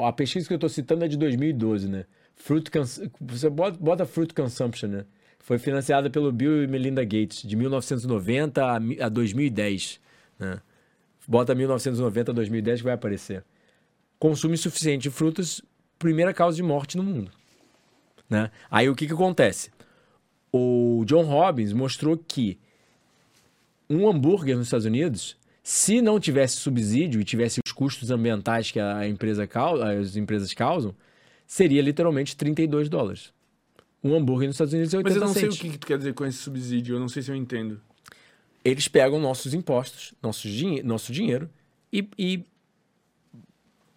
a 0.08 0.14
pesquisa 0.14 0.48
que 0.48 0.54
eu 0.54 0.58
estou 0.58 0.70
citando 0.70 1.06
é 1.06 1.08
de 1.08 1.18
2012, 1.18 1.88
né? 1.88 2.06
Fruit. 2.36 2.70
Você 3.22 3.50
bota, 3.50 3.78
bota 3.80 4.06
Fruit 4.06 4.34
Consumption, 4.34 4.90
né? 4.90 5.06
Foi 5.44 5.58
financiada 5.60 6.10
pelo 6.10 6.32
Bill 6.32 6.64
e 6.64 6.68
Melinda 6.68 7.04
Gates, 7.04 7.44
de 7.44 7.56
1990 7.58 8.64
a, 8.64 8.76
a 9.06 9.10
2010. 9.10 10.00
Né? 10.40 10.62
Bota 11.28 11.54
1990 11.54 12.32
a 12.32 12.34
2010 12.34 12.80
que 12.80 12.86
vai 12.86 12.94
aparecer. 12.94 13.44
Consumo 14.18 14.54
insuficiente 14.54 15.04
de 15.04 15.10
frutas, 15.10 15.62
primeira 16.00 16.34
causa 16.34 16.56
de 16.56 16.64
morte 16.64 16.96
no 16.96 17.04
mundo. 17.04 17.30
Né? 18.30 18.50
Aí 18.72 18.88
o 18.88 18.96
que, 18.96 19.06
que 19.06 19.12
acontece? 19.12 19.70
O 20.50 21.04
John 21.06 21.24
Robbins 21.24 21.74
mostrou 21.74 22.18
que 22.18 22.58
um 23.90 24.10
hambúrguer 24.10 24.56
nos 24.56 24.68
Estados 24.68 24.86
Unidos, 24.86 25.36
se 25.64 26.02
não 26.02 26.20
tivesse 26.20 26.58
subsídio 26.58 27.22
e 27.22 27.24
tivesse 27.24 27.62
os 27.66 27.72
custos 27.72 28.12
ambientais 28.12 28.70
que 28.70 28.82
a 28.82 29.08
empresa 29.08 29.48
as 29.82 30.18
empresas 30.18 30.54
causam, 30.54 30.94
seria 31.48 31.82
literalmente 31.82 32.36
32 32.36 32.90
dólares. 32.90 33.32
Um 34.04 34.14
hambúrguer 34.14 34.48
nos 34.48 34.56
Estados 34.56 34.74
Unidos 34.74 34.94
é 34.94 34.98
80 34.98 35.10
Mas 35.10 35.16
eu 35.16 35.28
não 35.28 35.34
sei 35.34 35.44
centes. 35.44 35.58
o 35.58 35.62
que, 35.62 35.70
que 35.70 35.78
tu 35.78 35.88
quer 35.88 35.98
dizer 35.98 36.14
com 36.14 36.26
esse 36.26 36.38
subsídio, 36.38 36.98
eu 36.98 37.00
não 37.00 37.08
sei 37.08 37.24
se 37.24 37.32
eu 37.32 37.36
entendo. 37.36 37.80
Eles 38.66 38.90
pegam 38.90 39.18
nossos 39.22 39.54
impostos, 39.54 40.14
nosso, 40.22 40.50
dinhe 40.50 40.84
nosso 40.84 41.14
dinheiro 41.14 41.50
e, 41.92 42.10
e... 42.20 42.44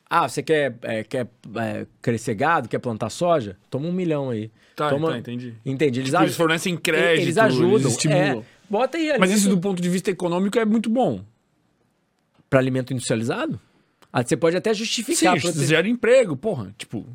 Ah, 0.09 0.29
você 0.29 0.45
quer, 0.45 0.79
é, 0.83 1.03
quer 1.03 1.27
é, 1.57 1.85
crescer 2.01 2.37
gado, 2.37 2.69
quer 2.69 2.79
plantar 2.79 3.11
soja? 3.11 3.59
Toma 3.69 3.89
um 3.89 3.93
milhão 3.93 4.31
aí. 4.31 4.53
Tá, 4.77 4.91
Toma... 4.91 5.11
tá 5.11 5.19
entendi. 5.19 5.53
Entendi. 5.65 5.99
Eles, 5.99 6.11
Tipo, 6.13 6.23
eles 6.23 6.37
fornecem 6.37 6.77
crédito, 6.77 7.25
eles 7.25 7.39
ajudam. 7.39 7.71
eles 7.73 7.87
estimulam. 7.87 8.39
É, 8.39 8.45
bota 8.71 8.97
aí. 8.97 9.19
Mas 9.19 9.33
isso 9.33 9.49
do 9.49 9.59
ponto 9.59 9.83
de 9.83 9.89
vista 9.89 10.13
econômico 10.13 10.57
é 10.61 10.65
muito 10.65 10.89
bom. 10.89 11.25
Para 12.57 12.63
alimento 12.63 12.93
industrializado? 12.93 13.61
Ah, 14.13 14.23
você 14.23 14.35
pode 14.37 14.57
até 14.57 14.73
Sim, 14.73 14.79
justificar. 14.79 15.39
ter- 15.41 15.67
gera 15.67 15.87
emprego, 15.87 16.37
porra. 16.37 16.75
Tipo, 16.79 17.07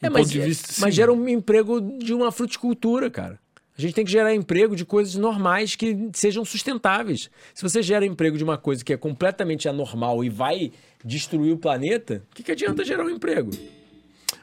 É, 0.00 0.08
mas, 0.08 0.22
ponto 0.22 0.32
de 0.32 0.40
vista. 0.40 0.68
mas 0.80 0.94
sim. 0.94 0.96
gera 0.96 1.12
um 1.12 1.28
emprego 1.28 1.78
de 1.80 2.14
uma 2.14 2.32
fruticultura, 2.32 3.10
cara. 3.10 3.38
A 3.76 3.80
gente 3.80 3.94
tem 3.94 4.04
que 4.04 4.10
gerar 4.10 4.34
emprego 4.34 4.74
de 4.74 4.84
coisas 4.84 5.14
normais 5.14 5.76
que 5.76 6.08
sejam 6.14 6.44
sustentáveis. 6.44 7.28
Se 7.54 7.62
você 7.62 7.82
gera 7.82 8.04
emprego 8.06 8.36
de 8.38 8.42
uma 8.42 8.56
coisa 8.56 8.82
que 8.84 8.92
é 8.92 8.96
completamente 8.96 9.68
anormal 9.68 10.24
e 10.24 10.30
vai 10.30 10.72
destruir 11.04 11.52
o 11.52 11.58
planeta, 11.58 12.22
o 12.32 12.34
que, 12.34 12.42
que 12.42 12.50
adianta 12.52 12.82
gerar 12.84 13.04
um 13.04 13.10
emprego? 13.10 13.50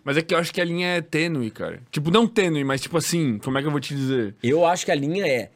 Mas 0.04 0.16
é 0.16 0.22
que 0.22 0.34
eu 0.34 0.38
acho 0.38 0.54
que 0.54 0.62
a 0.62 0.66
linha 0.66 0.88
é 0.90 1.02
tênue, 1.02 1.50
cara. 1.50 1.82
Tipo, 1.92 2.12
não 2.12 2.28
tênue, 2.28 2.64
mas 2.64 2.82
tipo 2.82 2.96
assim, 2.98 3.40
como 3.40 3.58
é 3.58 3.62
que 3.62 3.68
eu 3.68 3.72
vou 3.72 3.80
te 3.80 3.96
dizer? 3.96 4.36
Eu 4.44 4.64
acho 4.66 4.86
que 4.86 4.92
a 4.92 4.96
linha 4.96 5.26
é 5.26 5.50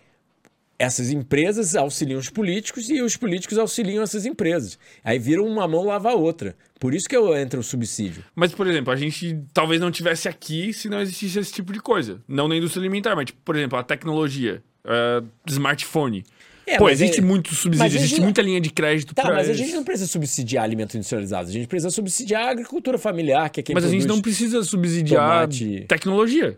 essas 0.80 1.12
empresas 1.12 1.76
auxiliam 1.76 2.18
os 2.18 2.30
políticos 2.30 2.90
e 2.90 3.02
os 3.02 3.18
políticos 3.18 3.58
auxiliam 3.58 4.02
essas 4.02 4.26
empresas. 4.26 4.80
Aí 5.04 5.20
viram 5.20 5.46
uma 5.46 5.68
mão 5.68 5.84
lava 5.84 6.10
a 6.12 6.16
outra. 6.16 6.56
Por 6.80 6.96
isso 6.96 7.10
que 7.10 7.16
eu 7.18 7.36
entra 7.36 7.60
o 7.60 7.64
subsídio. 7.64 8.24
Mas, 8.34 8.54
por 8.54 8.66
exemplo, 8.66 8.92
a 8.92 8.96
gente 8.96 9.38
talvez 9.54 9.82
não 9.82 9.92
tivesse 9.92 10.30
aqui 10.30 10.72
se 10.74 10.88
não 10.88 11.02
existisse 11.02 11.38
esse 11.40 11.52
tipo 11.52 11.74
de 11.74 11.82
coisa. 11.82 12.22
Não 12.26 12.48
na 12.48 12.56
indústria 12.56 12.80
alimentar, 12.82 13.14
mas, 13.16 13.26
tipo, 13.26 13.40
por 13.44 13.58
exemplo, 13.58 13.78
a 13.78 13.84
tecnologia, 13.84 14.64
é, 14.86 15.22
smartphone. 15.50 16.24
É, 16.66 16.78
Pô, 16.78 16.88
existe 16.88 17.20
é- 17.20 17.24
muito 17.24 17.54
subsídio, 17.56 17.84
a 17.84 17.88
existe 17.88 18.08
gente- 18.16 18.22
muita 18.22 18.42
linha 18.44 18.62
de 18.62 18.70
crédito 18.70 19.14
Tá, 19.16 19.24
pra 19.24 19.34
mas 19.34 19.50
a 19.50 19.54
gente 19.54 19.74
não 19.74 19.84
precisa 19.84 20.08
subsidiar 20.08 20.64
alimentos 20.64 20.96
industrializados. 20.96 21.50
A 21.50 21.54
gente 21.54 21.68
precisa 21.68 21.90
subsidiar 21.90 22.44
a 22.48 22.52
agricultura 22.52 22.98
familiar, 22.98 23.50
que 23.50 23.60
é 23.60 23.64
quem 23.64 23.74
Mas 23.74 23.84
a 23.84 23.90
gente 23.90 24.06
não 24.08 24.22
precisa 24.22 24.64
subsidiar 24.64 25.20
tomate. 25.48 25.86
tecnologia. 25.88 26.58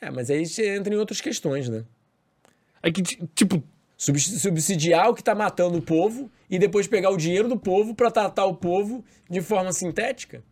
É, 0.00 0.10
mas 0.10 0.30
aí 0.30 0.46
você 0.46 0.76
entra 0.76 0.94
em 0.94 0.96
outras 0.96 1.20
questões, 1.20 1.68
né? 1.68 1.82
É 2.84 2.90
que, 2.92 3.02
ti- 3.02 3.18
tipo, 3.34 3.62
Subs- 3.96 4.40
Subsidiar 4.42 5.08
o 5.08 5.14
que 5.14 5.22
tá 5.22 5.34
matando 5.34 5.78
o 5.78 5.82
povo 5.82 6.30
e 6.50 6.58
depois 6.58 6.86
pegar 6.86 7.10
o 7.10 7.16
dinheiro 7.16 7.48
do 7.48 7.56
povo 7.56 7.94
para 7.94 8.10
tratar 8.10 8.44
o 8.44 8.54
povo 8.54 9.04
de 9.30 9.40
forma 9.40 9.72
sintética. 9.72 10.42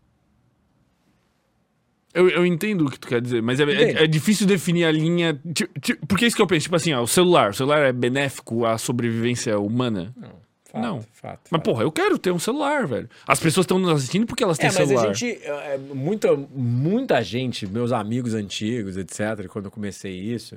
eu, 2.15 2.29
eu 2.29 2.45
entendo 2.47 2.87
o 2.87 2.91
que 2.91 2.99
tu 2.99 3.09
quer 3.09 3.21
dizer, 3.23 3.41
mas 3.43 3.59
é, 3.59 3.65
é, 3.65 4.05
é 4.05 4.07
difícil 4.07 4.47
definir 4.47 4.85
a 4.85 4.93
linha. 4.93 5.41
ti- 5.55 5.69
ti- 5.81 5.99
porque 6.07 6.25
é 6.25 6.29
isso 6.29 6.37
que 6.37 6.43
eu 6.43 6.47
penso, 6.47 6.65
tipo 6.65 6.77
assim, 6.77 6.93
ó, 6.93 7.03
o 7.03 7.07
celular. 7.07 7.51
O 7.51 7.55
celular 7.55 7.81
é 7.87 7.93
benéfico 7.93 8.67
à 8.67 8.77
sobrevivência 8.77 9.59
humana? 9.59 10.13
Não, 10.17 10.31
fato, 10.71 10.83
Não. 10.83 11.01
fato. 11.13 11.41
Mas, 11.51 11.59
fato. 11.59 11.63
porra, 11.65 11.83
eu 11.85 11.91
quero 11.93 12.19
ter 12.19 12.31
um 12.31 12.39
celular, 12.39 12.87
velho. 12.87 13.09
As 13.27 13.41
pessoas 13.41 13.65
estão 13.65 13.79
nos 13.79 13.91
assistindo 13.91 14.27
porque 14.27 14.45
elas 14.45 14.59
têm 14.59 14.69
É, 14.69 14.73
mas 14.73 14.89
celular. 14.89 15.09
a 15.11 15.13
gente. 15.15 15.41
é, 15.43 15.79
muita, 15.95 16.37
muita 16.37 17.23
gente, 17.23 17.67
meus 17.67 17.93
amigos 17.93 18.35
antigos, 18.35 18.97
etc., 18.99 19.47
quando 19.49 19.67
eu 19.67 19.71
comecei 19.71 20.13
isso, 20.15 20.57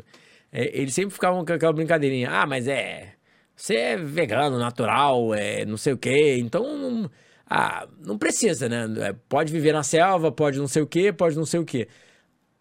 é, 0.56 0.72
eles 0.74 0.94
sempre 0.94 1.14
ficavam 1.14 1.44
com 1.44 1.52
aquela 1.52 1.74
brincadeirinha. 1.74 2.30
Ah, 2.32 2.46
mas 2.46 2.66
é. 2.66 3.14
Você 3.54 3.76
é 3.76 3.98
vegano, 3.98 4.58
natural, 4.58 5.36
é 5.36 5.66
não 5.66 5.76
sei 5.76 5.92
o 5.92 5.98
quê, 5.98 6.38
então. 6.40 6.78
Não, 6.78 7.12
ah, 7.50 7.86
não 8.00 8.18
precisa, 8.18 8.70
né? 8.70 8.88
É, 9.00 9.14
Pode 9.28 9.52
viver 9.52 9.74
na 9.74 9.84
selva, 9.84 10.32
pode 10.32 10.58
não 10.58 10.68
sei 10.68 10.82
o 10.82 10.88
quê, 10.88 11.12
pode 11.12 11.36
não 11.36 11.46
sei 11.46 11.60
o 11.60 11.66
quê. 11.66 11.90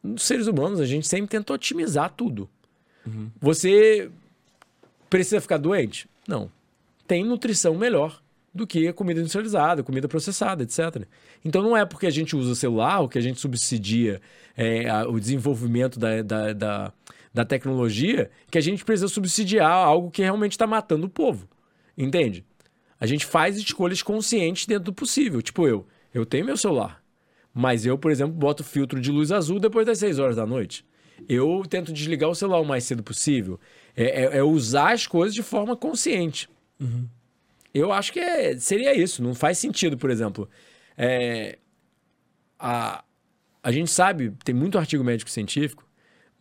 Nos 0.03 0.25
seres 0.25 0.49
humanos, 0.49 0.81
a 0.81 0.85
gente 0.85 1.07
sempre 1.07 1.29
tentou 1.29 1.55
otimizar 1.55 2.11
tudo. 2.11 2.51
Você 3.41 4.11
precisa 5.09 5.41
ficar 5.41 5.59
doente? 5.59 6.09
Não. 6.27 6.51
Tem 7.07 7.23
nutrição 7.23 7.75
melhor 7.75 8.21
do 8.53 8.67
que 8.67 8.93
comida 8.93 9.21
industrializada, 9.21 9.83
comida 9.83 10.09
processada, 10.09 10.63
etc. 10.63 11.07
Então 11.45 11.63
não 11.63 11.77
é 11.77 11.85
porque 11.85 12.07
a 12.07 12.11
gente 12.11 12.35
usa 12.35 12.55
celular 12.55 13.01
ou 13.01 13.09
que 13.09 13.19
a 13.19 13.21
gente 13.21 13.41
subsidia 13.41 14.21
é, 14.57 15.05
o 15.05 15.21
desenvolvimento 15.21 15.99
da, 15.99 16.23
da, 16.23 16.53
da, 16.53 16.93
da 17.35 17.45
tecnologia 17.45 18.31
que 18.51 18.57
a 18.57 18.61
gente 18.61 18.85
precisa 18.85 19.09
subsidiar 19.09 19.69
algo 19.71 20.11
que 20.11 20.23
realmente 20.23 20.53
está 20.53 20.67
matando 20.67 21.07
o 21.07 21.11
povo. 21.11 21.49
Entende? 21.99 22.45
A 22.99 23.07
gente 23.07 23.27
faz 23.27 23.57
escolhas 23.59 24.01
conscientes 24.03 24.67
dentro 24.67 24.85
do 24.85 24.93
possível. 24.95 25.43
Tipo 25.43 25.67
eu, 25.67 25.87
eu 26.15 26.25
tenho 26.25 26.47
meu 26.47 26.57
celular. 26.57 27.03
Mas 27.53 27.85
eu, 27.85 27.99
por 27.99 28.11
exemplo, 28.11 28.33
boto 28.35 28.63
filtro 28.65 29.01
de 29.01 29.11
luz 29.11 29.31
azul 29.33 29.59
depois 29.61 29.85
das 29.87 29.99
6 29.99 30.19
horas 30.21 30.37
da 30.37 30.47
noite. 30.47 30.85
Eu 31.29 31.63
tento 31.69 31.93
desligar 31.93 32.31
o 32.31 32.35
celular 32.35 32.61
o 32.61 32.65
mais 32.65 32.85
cedo 32.85 33.03
possível. 33.03 33.59
É, 33.97 34.25
é- 34.25 34.37
é 34.39 34.43
usar 34.43 34.93
as 34.93 35.07
coisas 35.07 35.35
de 35.35 35.43
forma 35.43 35.77
consciente. 35.77 36.49
Eu 37.73 37.93
acho 37.93 38.13
que 38.13 38.21
é- 38.21 38.57
seria 38.59 38.95
isso. 38.97 39.23
Não 39.23 39.35
faz 39.35 39.59
sentido, 39.59 39.97
por 39.99 40.11
exemplo. 40.11 40.49
é, 40.97 41.59
a, 42.59 43.05
a 43.63 43.73
gente 43.73 43.91
sabe, 43.91 44.33
tem 44.45 44.55
muito 44.55 44.79
artigo 44.79 45.03
médico 45.03 45.29
científico, 45.31 45.84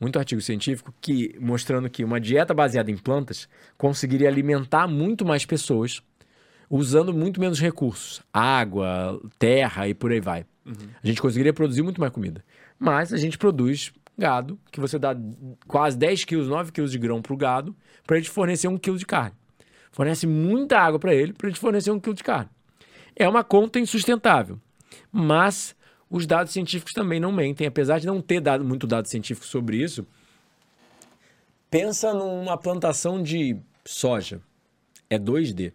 muito 0.04 0.20
artigo 0.20 0.42
científico 0.42 0.94
que 1.00 1.36
mostrando 1.40 1.90
que 1.90 2.04
uma 2.04 2.20
dieta 2.20 2.54
baseada 2.54 2.92
em 2.92 2.98
plantas 2.98 3.48
conseguiria 3.78 4.28
alimentar 4.28 4.86
muito 4.86 5.26
mais 5.26 5.46
pessoas 5.46 6.02
usando 6.70 7.14
muito 7.14 7.40
menos 7.40 7.60
recursos, 7.60 8.22
água, 8.34 9.20
terra 9.40 9.88
e 9.88 9.94
por 9.94 10.12
aí 10.12 10.20
vai. 10.20 10.46
A 11.02 11.08
gente 11.08 11.22
conseguiria 11.22 11.54
produzir 11.54 11.82
muito 11.82 12.02
mais 12.02 12.12
comida. 12.12 12.44
Mas 12.78 13.14
a 13.14 13.18
gente 13.18 13.38
produz 13.38 13.94
gado, 14.18 14.60
que 14.72 14.80
você 14.80 15.00
dá 15.00 15.16
quase 15.68 15.98
10 15.98 16.26
quilos, 16.26 16.48
9 16.48 16.72
quilos 16.72 16.92
de 16.92 16.98
grão 16.98 17.22
para 17.22 17.34
o 17.34 17.38
gado, 17.38 17.76
para 18.06 18.18
ele 18.18 18.26
te 18.26 18.30
fornecer 18.30 18.68
um 18.68 18.78
quilo 18.78 18.98
de 18.98 19.06
carne. 19.06 19.36
Fornece 19.92 20.28
muita 20.28 20.80
água 20.80 21.00
para 21.00 21.14
ele, 21.14 21.34
para 21.34 21.48
ele 21.48 21.56
te 21.56 21.60
fornecer 21.60 21.92
um 21.92 22.00
quilo 22.00 22.16
de 22.16 22.24
carne. 22.24 22.50
É 23.16 23.28
uma 23.28 23.44
conta 23.44 23.80
insustentável. 23.80 24.60
Mas 25.12 25.76
os 26.14 26.28
dados 26.28 26.54
científicos 26.54 26.94
também 26.94 27.20
não 27.20 27.32
mentem. 27.32 27.66
Apesar 27.66 28.00
de 28.00 28.06
não 28.06 28.22
ter 28.22 28.40
dado 28.40 28.64
muito 28.64 28.86
dado 28.86 29.08
científico 29.08 29.48
sobre 29.48 29.78
isso, 29.78 30.06
pensa 31.72 32.14
numa 32.14 32.56
plantação 32.56 33.22
de 33.24 33.58
soja. 33.84 34.40
É 35.10 35.18
2D. 35.18 35.74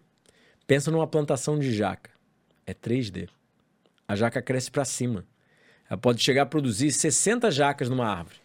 Pensa 0.65 0.89
numa 0.89 1.05
plantação 1.05 1.59
de 1.59 1.75
jaca. 1.75 2.09
É 2.65 2.73
3D. 2.73 3.27
A 4.07 4.15
jaca 4.15 4.41
cresce 4.41 4.71
para 4.71 4.85
cima. 4.85 5.25
Ela 5.89 5.97
pode 5.97 6.23
chegar 6.23 6.43
a 6.43 6.45
produzir 6.45 6.93
60 6.93 7.51
jacas 7.51 7.89
numa 7.89 8.07
árvore. 8.07 8.37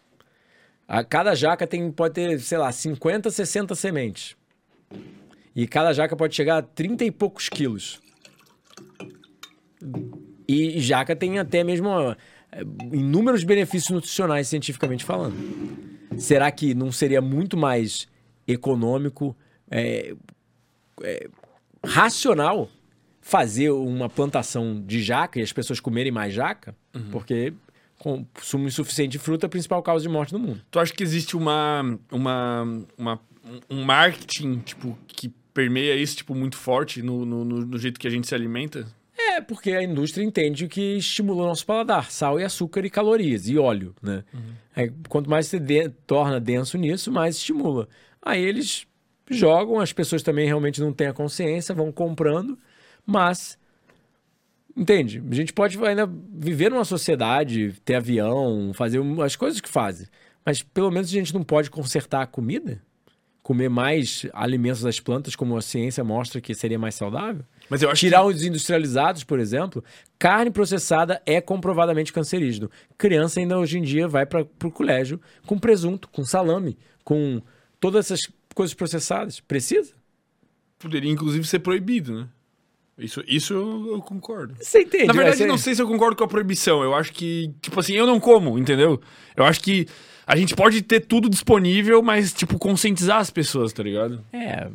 A 0.89 1.05
cada 1.05 1.33
jaca 1.37 1.65
tem, 1.65 1.93
pode 1.93 2.15
ter, 2.15 2.41
sei 2.41 2.59
lá, 2.59 2.73
50, 2.73 3.31
60 3.31 3.73
sementes. 3.77 4.37
E 5.55 5.69
cada 5.69 5.93
jaca 5.93 6.17
pode 6.17 6.35
chegar 6.35 6.57
a 6.57 6.63
30 6.63 7.05
e 7.05 7.13
poucos 7.13 7.49
quilos. 7.49 8.03
E 10.47 10.81
jaca 10.81 11.15
tem 11.17 11.39
até 11.39 11.65
mesmo 11.65 11.89
ó, 11.89 12.15
inúmeros 12.93 13.45
benefícios 13.45 13.91
nutricionais, 13.91 14.49
cientificamente 14.49 15.05
falando. 15.05 15.35
Será 16.19 16.51
que 16.51 16.75
não 16.75 16.93
seria 16.93 17.21
muito 17.21 17.57
mais 17.57 18.07
econômico, 18.47 19.37
é, 19.71 20.15
é, 21.03 21.29
racional 21.85 22.69
fazer 23.21 23.71
uma 23.71 24.09
plantação 24.09 24.83
de 24.87 25.03
jaca 25.03 25.39
e 25.41 25.43
as 25.43 25.53
pessoas 25.53 25.81
comerem 25.81 26.13
mais 26.13 26.33
jaca? 26.35 26.75
Porque 27.11 27.53
consumo 27.99 28.67
insuficiente 28.69 29.13
de 29.13 29.19
fruta 29.19 29.47
é 29.47 29.49
a 29.49 29.51
principal 29.51 29.83
causa 29.83 30.03
de 30.03 30.09
morte 30.11 30.33
no 30.33 30.39
mundo. 30.39 30.61
Tu 30.71 30.79
acha 30.79 30.93
que 30.93 31.03
existe 31.03 31.37
uma, 31.37 31.99
uma, 32.13 32.63
uma- 32.99 33.21
um 33.71 33.83
marketing, 33.83 34.59
tipo, 34.59 34.97
que 35.07 35.31
permeia 35.55 35.95
isso, 35.97 36.17
tipo, 36.17 36.35
muito 36.35 36.57
forte 36.57 37.01
no, 37.03 37.25
no- 37.25 37.45
no 37.45 37.79
jeito 37.79 37.99
que 37.99 38.07
a 38.07 38.11
gente 38.11 38.27
se 38.27 38.35
alimenta? 38.35 38.87
É, 39.37 39.41
porque 39.41 39.73
a 39.73 39.83
indústria 39.83 40.25
entende 40.25 40.69
que 40.69 40.97
estimula 40.97 41.43
o 41.43 41.47
nosso 41.47 41.67
paladar, 41.67 42.11
sal 42.11 42.39
e 42.39 42.45
açúcar 42.45 42.85
e 42.85 42.91
calorias 42.91 43.49
e 43.49 43.59
óleo, 43.59 43.95
né? 44.03 44.23
Aí, 44.77 44.93
quanto 45.09 45.29
mais 45.29 45.47
você 45.47 45.59
de- 45.59 45.89
torna 46.07 46.39
denso 46.41 46.79
nisso, 46.79 47.11
mais 47.11 47.37
estimula. 47.37 47.89
Aí 48.23 48.43
eles 48.43 48.87
jogam, 49.31 49.81
as 49.81 49.93
pessoas 49.93 50.23
também 50.23 50.47
realmente 50.47 50.81
não 50.81 50.93
têm 50.93 51.09
a 51.09 51.13
consciência, 51.13 51.75
vão 51.75 51.91
comprando, 51.91 52.59
mas 53.07 53.59
entende? 54.77 55.23
A 55.31 55.35
gente 55.35 55.53
pode 55.53 55.83
ainda 55.85 56.09
viver 56.33 56.71
numa 56.71 56.85
sociedade, 56.85 57.75
ter 57.85 57.95
avião, 57.97 58.73
fazer 58.75 59.01
as 59.23 59.37
coisas 59.37 59.61
que 59.61 59.69
fazem, 59.69 60.07
mas 60.45 60.63
pelo 60.63 60.91
menos 60.91 61.09
a 61.09 61.13
gente 61.13 61.35
não 61.35 61.43
pode 61.43 61.71
consertar 61.71 62.23
a 62.23 62.27
comida, 62.27 62.83
comer 63.43 63.69
mais 63.69 64.27
alimentos 64.33 64.81
das 64.83 65.01
plantas, 65.01 65.37
como 65.37 65.57
a 65.57 65.63
ciência 65.63 66.03
mostra 66.03 66.41
que 66.41 66.55
seria 66.55 66.79
mais 66.79 66.95
saudável. 66.95 67.45
Mas 67.69 67.83
eu 67.83 67.91
acho 67.91 68.01
Tirar 68.01 68.25
os 68.25 68.43
industrializados, 68.45 69.25
por 69.25 69.39
exemplo, 69.41 69.83
carne 70.19 70.51
processada 70.51 71.21
é 71.25 71.41
comprovadamente 71.41 72.13
cancerígeno. 72.13 72.71
Criança 72.99 73.41
ainda 73.41 73.59
hoje 73.59 73.79
em 73.79 73.83
dia 73.83 74.07
vai 74.07 74.27
para 74.27 74.43
o 74.65 74.71
colégio 74.71 75.21
com 75.47 75.59
presunto, 75.59 76.09
com 76.09 76.25
salame, 76.25 76.77
com 77.03 77.41
todas 77.81 78.07
essas 78.07 78.21
coisas 78.55 78.75
processadas. 78.75 79.41
Precisa? 79.41 79.93
que 80.79 80.89
poderia, 80.89 81.11
inclusive, 81.11 81.47
ser 81.47 81.61
proibido, 81.61 82.21
né? 82.21 82.29
Isso, 82.99 83.25
isso 83.27 83.55
eu, 83.55 83.95
eu 83.95 84.03
concordo. 84.03 84.55
Você 84.61 84.83
entende? 84.83 85.07
Na 85.07 85.15
verdade, 85.15 85.37
Essa- 85.37 85.47
não 85.47 85.57
sei 85.59 85.75
se 85.75 85.81
eu 85.83 85.89
concordo 85.89 86.15
com 86.17 86.25
a 86.25 86.29
proibição. 86.29 86.83
Eu 86.83 86.95
acho 86.95 87.13
que, 87.13 87.51
tipo 87.63 87.81
assim, 87.81 87.95
eu 87.95 88.07
não 88.07 88.21
como, 88.21 88.59
entendeu? 88.59 89.01
Eu 89.35 89.45
acho 89.45 89.61
que 89.61 89.87
a 90.27 90.37
gente 90.37 90.55
pode 90.55 90.83
ter 90.83 91.01
tudo 91.01 91.29
disponível, 91.29 92.03
mas, 92.03 92.33
tipo, 92.33 92.59
conscientizar 92.59 93.19
as 93.19 93.31
pessoas, 93.31 93.73
tá 93.73 93.83
ligado? 93.83 94.23
É. 94.33 94.69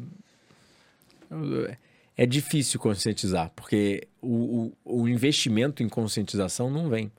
É 2.22 2.26
difícil 2.26 2.82
conscientizar, 2.82 3.50
porque 3.56 4.06
o, 4.22 4.74
o, 4.84 5.04
o 5.04 5.08
investimento 5.08 5.82
em 5.82 5.88
conscientização 5.88 6.70
não 6.70 6.90
vem. 6.90 7.10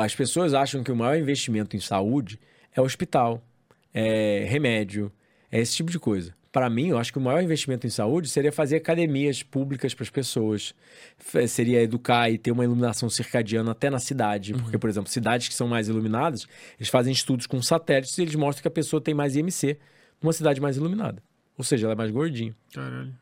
As 0.00 0.14
pessoas 0.14 0.54
acham 0.54 0.84
que 0.84 0.92
o 0.92 0.94
maior 0.94 1.18
investimento 1.18 1.76
em 1.76 1.80
saúde 1.80 2.38
é 2.72 2.80
hospital, 2.80 3.44
é 3.92 4.44
remédio, 4.48 5.10
é 5.50 5.58
esse 5.58 5.74
tipo 5.74 5.90
de 5.90 5.98
coisa. 5.98 6.32
Para 6.52 6.70
mim, 6.70 6.90
eu 6.90 6.98
acho 6.98 7.10
que 7.10 7.18
o 7.18 7.20
maior 7.20 7.42
investimento 7.42 7.84
em 7.84 7.90
saúde 7.90 8.28
seria 8.28 8.52
fazer 8.52 8.76
academias 8.76 9.42
públicas 9.42 9.92
para 9.92 10.04
as 10.04 10.10
pessoas, 10.10 10.72
seria 11.48 11.82
educar 11.82 12.30
e 12.30 12.38
ter 12.38 12.52
uma 12.52 12.62
iluminação 12.62 13.10
circadiana 13.10 13.72
até 13.72 13.90
na 13.90 13.98
cidade. 13.98 14.54
Porque, 14.54 14.78
por 14.78 14.88
exemplo, 14.88 15.10
cidades 15.10 15.48
que 15.48 15.54
são 15.54 15.66
mais 15.66 15.88
iluminadas, 15.88 16.46
eles 16.78 16.88
fazem 16.88 17.12
estudos 17.12 17.48
com 17.48 17.60
satélites 17.60 18.16
e 18.18 18.22
eles 18.22 18.36
mostram 18.36 18.62
que 18.62 18.68
a 18.68 18.70
pessoa 18.70 19.02
tem 19.02 19.14
mais 19.14 19.34
IMC 19.34 19.80
numa 20.22 20.32
cidade 20.32 20.60
mais 20.60 20.76
iluminada. 20.76 21.20
Ou 21.58 21.64
seja, 21.64 21.86
ela 21.86 21.94
é 21.94 21.96
mais 21.96 22.12
gordinha. 22.12 22.54
Caralho. 22.72 23.20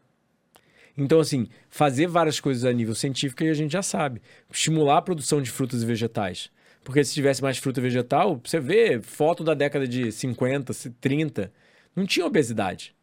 Então, 1.03 1.19
assim, 1.19 1.49
fazer 1.71 2.07
várias 2.07 2.39
coisas 2.39 2.65
a 2.65 2.73
nível 2.73 2.95
científico 2.95 3.43
a 3.43 3.55
gente 3.55 3.73
já 3.73 3.83
sabe. 3.83 4.21
Estimular 4.53 4.99
a 4.99 5.03
produção 5.03 5.41
de 5.41 5.51
frutas 5.51 5.83
e 5.83 5.87
vegetais. 5.87 6.51
Porque 6.85 7.03
se 7.05 7.15
tivesse 7.15 7.43
mais 7.43 7.59
fruta 7.59 7.81
vegetal, 7.81 8.41
você 8.45 8.61
vê 8.61 9.01
foto 9.03 9.43
da 9.43 9.55
década 9.55 9.87
de 9.89 10.13
50, 10.13 10.73
30, 11.01 11.53
não 11.97 12.05
tinha 12.07 12.25
obesidade. 12.27 12.95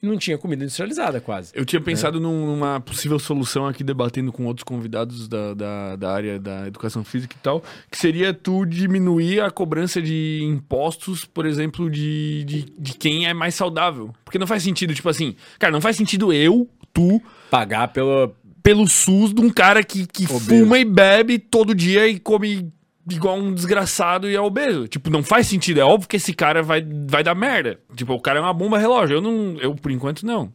Não 0.00 0.16
tinha 0.16 0.38
comida 0.38 0.62
industrializada 0.62 1.20
quase. 1.20 1.50
Eu 1.56 1.64
tinha 1.64 1.80
pensado 1.80 2.20
num- 2.20 2.46
numa 2.46 2.78
possível 2.80 3.18
solução 3.18 3.66
aqui, 3.66 3.82
debatendo 3.82 4.30
com 4.32 4.44
outros 4.46 4.62
convidados 4.62 5.26
da, 5.26 5.54
da, 5.54 5.96
da 5.96 6.12
área 6.12 6.38
da 6.38 6.68
educação 6.68 7.02
física 7.02 7.34
e 7.36 7.42
tal, 7.42 7.64
que 7.90 7.98
seria 7.98 8.32
tu 8.32 8.64
diminuir 8.64 9.40
a 9.40 9.50
cobrança 9.50 10.00
de 10.00 10.38
impostos, 10.44 11.24
por 11.24 11.44
exemplo, 11.46 11.90
de, 11.90 12.44
de, 12.44 12.62
de 12.78 12.92
quem 12.94 13.26
é 13.26 13.34
mais 13.34 13.56
saudável. 13.56 14.14
Porque 14.24 14.38
não 14.38 14.46
faz 14.46 14.62
sentido, 14.62 14.94
tipo 14.94 15.08
assim, 15.08 15.34
cara, 15.58 15.72
não 15.72 15.80
faz 15.80 15.96
sentido 15.96 16.32
eu, 16.32 16.68
tu, 16.98 17.22
Pagar 17.50 17.88
pelo. 17.88 18.34
pelo 18.62 18.86
SUS 18.86 19.32
de 19.32 19.40
um 19.40 19.50
cara 19.50 19.82
que, 19.82 20.06
que 20.06 20.24
Obeso. 20.24 20.40
fuma 20.40 20.78
e 20.78 20.84
bebe 20.84 21.38
todo 21.38 21.74
dia 21.74 22.06
e 22.08 22.18
come 22.18 22.70
igual 23.10 23.38
um 23.38 23.54
desgraçado 23.54 24.28
e 24.28 24.34
é 24.36 24.40
obeso. 24.40 24.86
Tipo, 24.86 25.08
não 25.08 25.22
faz 25.22 25.46
sentido. 25.46 25.80
É 25.80 25.84
óbvio 25.84 26.08
que 26.08 26.16
esse 26.16 26.34
cara 26.34 26.62
vai, 26.62 26.84
vai 27.06 27.22
dar 27.24 27.34
merda. 27.34 27.78
Tipo, 27.96 28.12
o 28.12 28.20
cara 28.20 28.38
é 28.38 28.42
uma 28.42 28.52
bomba 28.52 28.78
relógio. 28.78 29.16
Eu 29.16 29.22
não. 29.22 29.56
Eu, 29.60 29.74
por 29.74 29.90
enquanto, 29.90 30.26
não. 30.26 30.52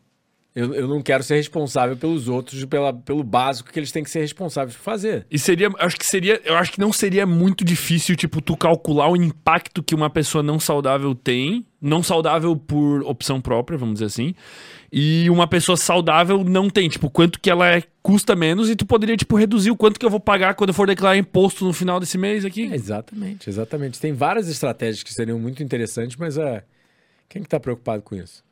Eu, 0.55 0.71
eu 0.75 0.87
não 0.87 1.01
quero 1.01 1.23
ser 1.23 1.33
responsável 1.37 1.97
pelos 1.97 2.27
outros, 2.27 2.63
pela, 2.65 2.93
pelo 2.93 3.23
básico 3.23 3.71
que 3.71 3.79
eles 3.79 3.91
têm 3.91 4.03
que 4.03 4.09
ser 4.11 4.19
responsáveis 4.19 4.75
por 4.77 4.83
fazer. 4.83 5.25
E 5.31 5.39
seria, 5.39 5.71
acho 5.79 5.97
que 5.97 6.05
seria, 6.05 6.39
eu 6.45 6.55
acho 6.55 6.71
que 6.71 6.79
não 6.79 6.93
seria 6.93 7.25
muito 7.25 7.65
difícil, 7.65 8.15
tipo, 8.15 8.39
tu 8.39 8.55
calcular 8.55 9.09
o 9.09 9.15
impacto 9.15 9.81
que 9.81 9.95
uma 9.95 10.11
pessoa 10.11 10.43
não 10.43 10.59
saudável 10.59 11.15
tem, 11.15 11.65
não 11.81 12.03
saudável 12.03 12.55
por 12.55 13.01
opção 13.01 13.41
própria, 13.41 13.79
vamos 13.79 13.95
dizer 13.95 14.05
assim, 14.05 14.35
e 14.95 15.27
uma 15.27 15.47
pessoa 15.47 15.75
saudável 15.75 16.43
não 16.43 16.69
tem, 16.69 16.87
tipo, 16.87 17.09
quanto 17.09 17.39
que 17.39 17.49
ela 17.49 17.67
é, 17.67 17.81
custa 18.03 18.35
menos 18.35 18.69
e 18.69 18.75
tu 18.75 18.85
poderia, 18.85 19.17
tipo, 19.17 19.35
reduzir 19.35 19.71
o 19.71 19.75
quanto 19.75 19.99
que 19.99 20.05
eu 20.05 20.09
vou 20.09 20.19
pagar 20.19 20.53
quando 20.53 20.69
eu 20.69 20.73
for 20.75 20.85
declarar 20.85 21.17
imposto 21.17 21.65
no 21.65 21.73
final 21.73 21.99
desse 21.99 22.15
mês 22.15 22.45
aqui. 22.45 22.71
É, 22.71 22.75
exatamente, 22.75 23.49
exatamente. 23.49 23.99
Tem 23.99 24.13
várias 24.13 24.47
estratégias 24.47 25.01
que 25.01 25.11
seriam 25.11 25.39
muito 25.39 25.63
interessantes, 25.63 26.15
mas 26.15 26.37
é. 26.37 26.63
Quem 27.27 27.41
que 27.41 27.49
tá 27.49 27.59
preocupado 27.59 28.03
com 28.03 28.13
isso? 28.13 28.43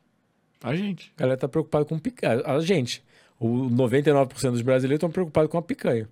A 0.64 0.74
gente. 0.74 1.12
A 1.16 1.20
galera 1.20 1.38
tá 1.38 1.46
preocupada 1.46 1.84
com 1.84 1.96
picanha. 1.96 2.42
A 2.44 2.58
gente. 2.58 3.04
O 3.38 3.70
99% 3.70 4.50
dos 4.50 4.62
brasileiros 4.62 4.96
estão 4.96 5.10
preocupados 5.10 5.48
com 5.48 5.58
a 5.58 5.62
picanha. 5.62 6.08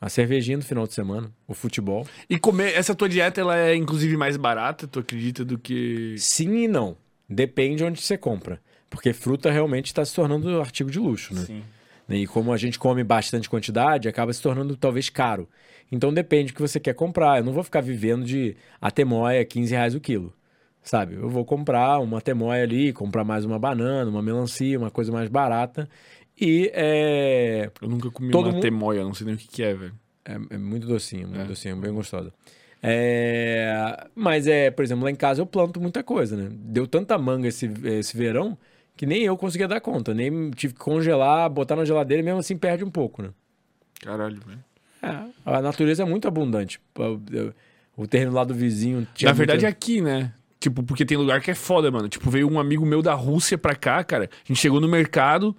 A 0.00 0.08
cervejinha 0.08 0.56
no 0.56 0.64
final 0.64 0.86
de 0.86 0.94
semana, 0.94 1.30
o 1.46 1.52
futebol. 1.52 2.06
E 2.30 2.38
comer, 2.38 2.72
essa 2.74 2.94
tua 2.94 3.10
dieta, 3.10 3.42
ela 3.42 3.58
é 3.58 3.74
inclusive 3.74 4.16
mais 4.16 4.38
barata, 4.38 4.86
tu 4.86 5.00
acredita, 5.00 5.44
do 5.44 5.58
que... 5.58 6.14
Sim 6.16 6.64
e 6.64 6.68
não. 6.68 6.96
Depende 7.28 7.84
onde 7.84 8.00
você 8.00 8.16
compra. 8.16 8.58
Porque 8.90 9.12
fruta 9.12 9.50
realmente 9.50 9.86
está 9.86 10.04
se 10.04 10.14
tornando 10.14 10.60
artigo 10.60 10.90
de 10.90 10.98
luxo, 10.98 11.34
né? 11.34 11.42
Sim. 11.42 11.62
E 12.08 12.26
como 12.26 12.52
a 12.52 12.56
gente 12.56 12.78
come 12.78 13.04
bastante 13.04 13.50
quantidade, 13.50 14.08
acaba 14.08 14.32
se 14.32 14.40
tornando 14.40 14.74
talvez 14.76 15.10
caro. 15.10 15.46
Então 15.92 16.12
depende 16.12 16.52
do 16.52 16.56
que 16.56 16.62
você 16.62 16.80
quer 16.80 16.94
comprar. 16.94 17.38
Eu 17.38 17.44
não 17.44 17.52
vou 17.52 17.62
ficar 17.62 17.82
vivendo 17.82 18.24
de 18.24 18.56
atemoia 18.80 19.44
15 19.44 19.72
reais 19.74 19.94
o 19.94 20.00
quilo. 20.00 20.32
Sabe? 20.82 21.16
Eu 21.16 21.28
vou 21.28 21.44
comprar 21.44 21.98
uma 21.98 22.16
atemoia 22.18 22.62
ali, 22.62 22.94
comprar 22.94 23.24
mais 23.24 23.44
uma 23.44 23.58
banana, 23.58 24.10
uma 24.10 24.22
melancia, 24.22 24.78
uma 24.78 24.90
coisa 24.90 25.12
mais 25.12 25.28
barata. 25.28 25.86
E 26.40 26.70
é, 26.72 27.70
Eu 27.82 27.88
nunca 27.88 28.10
comi 28.10 28.30
Todo 28.30 28.46
uma 28.46 28.52
mundo- 28.52 28.62
temoia, 28.62 29.02
não 29.04 29.12
sei 29.12 29.26
nem 29.26 29.34
o 29.34 29.38
que 29.38 29.48
que 29.48 29.62
é, 29.62 29.74
velho. 29.74 29.94
é, 30.24 30.34
é 30.54 30.56
muito 30.58 30.86
docinho, 30.86 31.28
muito 31.28 31.42
É. 31.42 31.44
docinho, 31.44 31.76
bem 31.76 31.92
gostosa. 31.92 32.32
É, 32.80 34.06
mas 34.14 34.46
é, 34.46 34.70
por 34.70 34.82
exemplo, 34.84 35.04
lá 35.04 35.10
em 35.10 35.14
casa 35.16 35.42
eu 35.42 35.46
planto 35.46 35.80
muita 35.80 36.02
coisa, 36.02 36.36
né? 36.36 36.48
Deu 36.52 36.86
tanta 36.86 37.18
manga 37.18 37.48
esse, 37.48 37.70
esse 37.84 38.16
verão 38.16 38.56
que 38.98 39.06
nem 39.06 39.22
eu 39.22 39.36
conseguia 39.36 39.66
dar 39.68 39.80
conta. 39.80 40.12
Nem 40.12 40.50
tive 40.50 40.74
que 40.74 40.80
congelar, 40.80 41.48
botar 41.48 41.76
na 41.76 41.84
geladeira 41.86 42.20
e 42.20 42.24
mesmo 42.24 42.40
assim 42.40 42.58
perde 42.58 42.84
um 42.84 42.90
pouco, 42.90 43.22
né? 43.22 43.30
Caralho, 44.02 44.38
velho. 44.46 44.58
É, 45.00 45.30
a 45.46 45.62
natureza 45.62 46.02
é 46.02 46.06
muito 46.06 46.26
abundante. 46.28 46.80
O- 47.96 48.06
terreno 48.06 48.32
lá 48.32 48.44
do 48.44 48.52
vizinho 48.54 49.06
tinha 49.14 49.30
Na 49.30 49.32
verdade, 49.32 49.62
muita- 49.62 49.68
aqui, 49.76 50.00
né? 50.00 50.32
Tipo, 50.60 50.82
porque 50.82 51.04
tem 51.06 51.16
lugar 51.16 51.40
que 51.40 51.50
é 51.50 51.54
foda, 51.54 51.90
mano. 51.90 52.08
Tipo, 52.08 52.28
veio 52.30 52.50
um 52.50 52.58
amigo 52.58 52.84
meu 52.84 53.00
da 53.00 53.14
Rússia 53.14 53.56
pra 53.56 53.74
cá, 53.76 54.02
cara. 54.04 54.24
A 54.32 54.48
gente 54.48 54.60
chegou 54.60 54.80
no 54.80 54.88
mercado, 54.88 55.56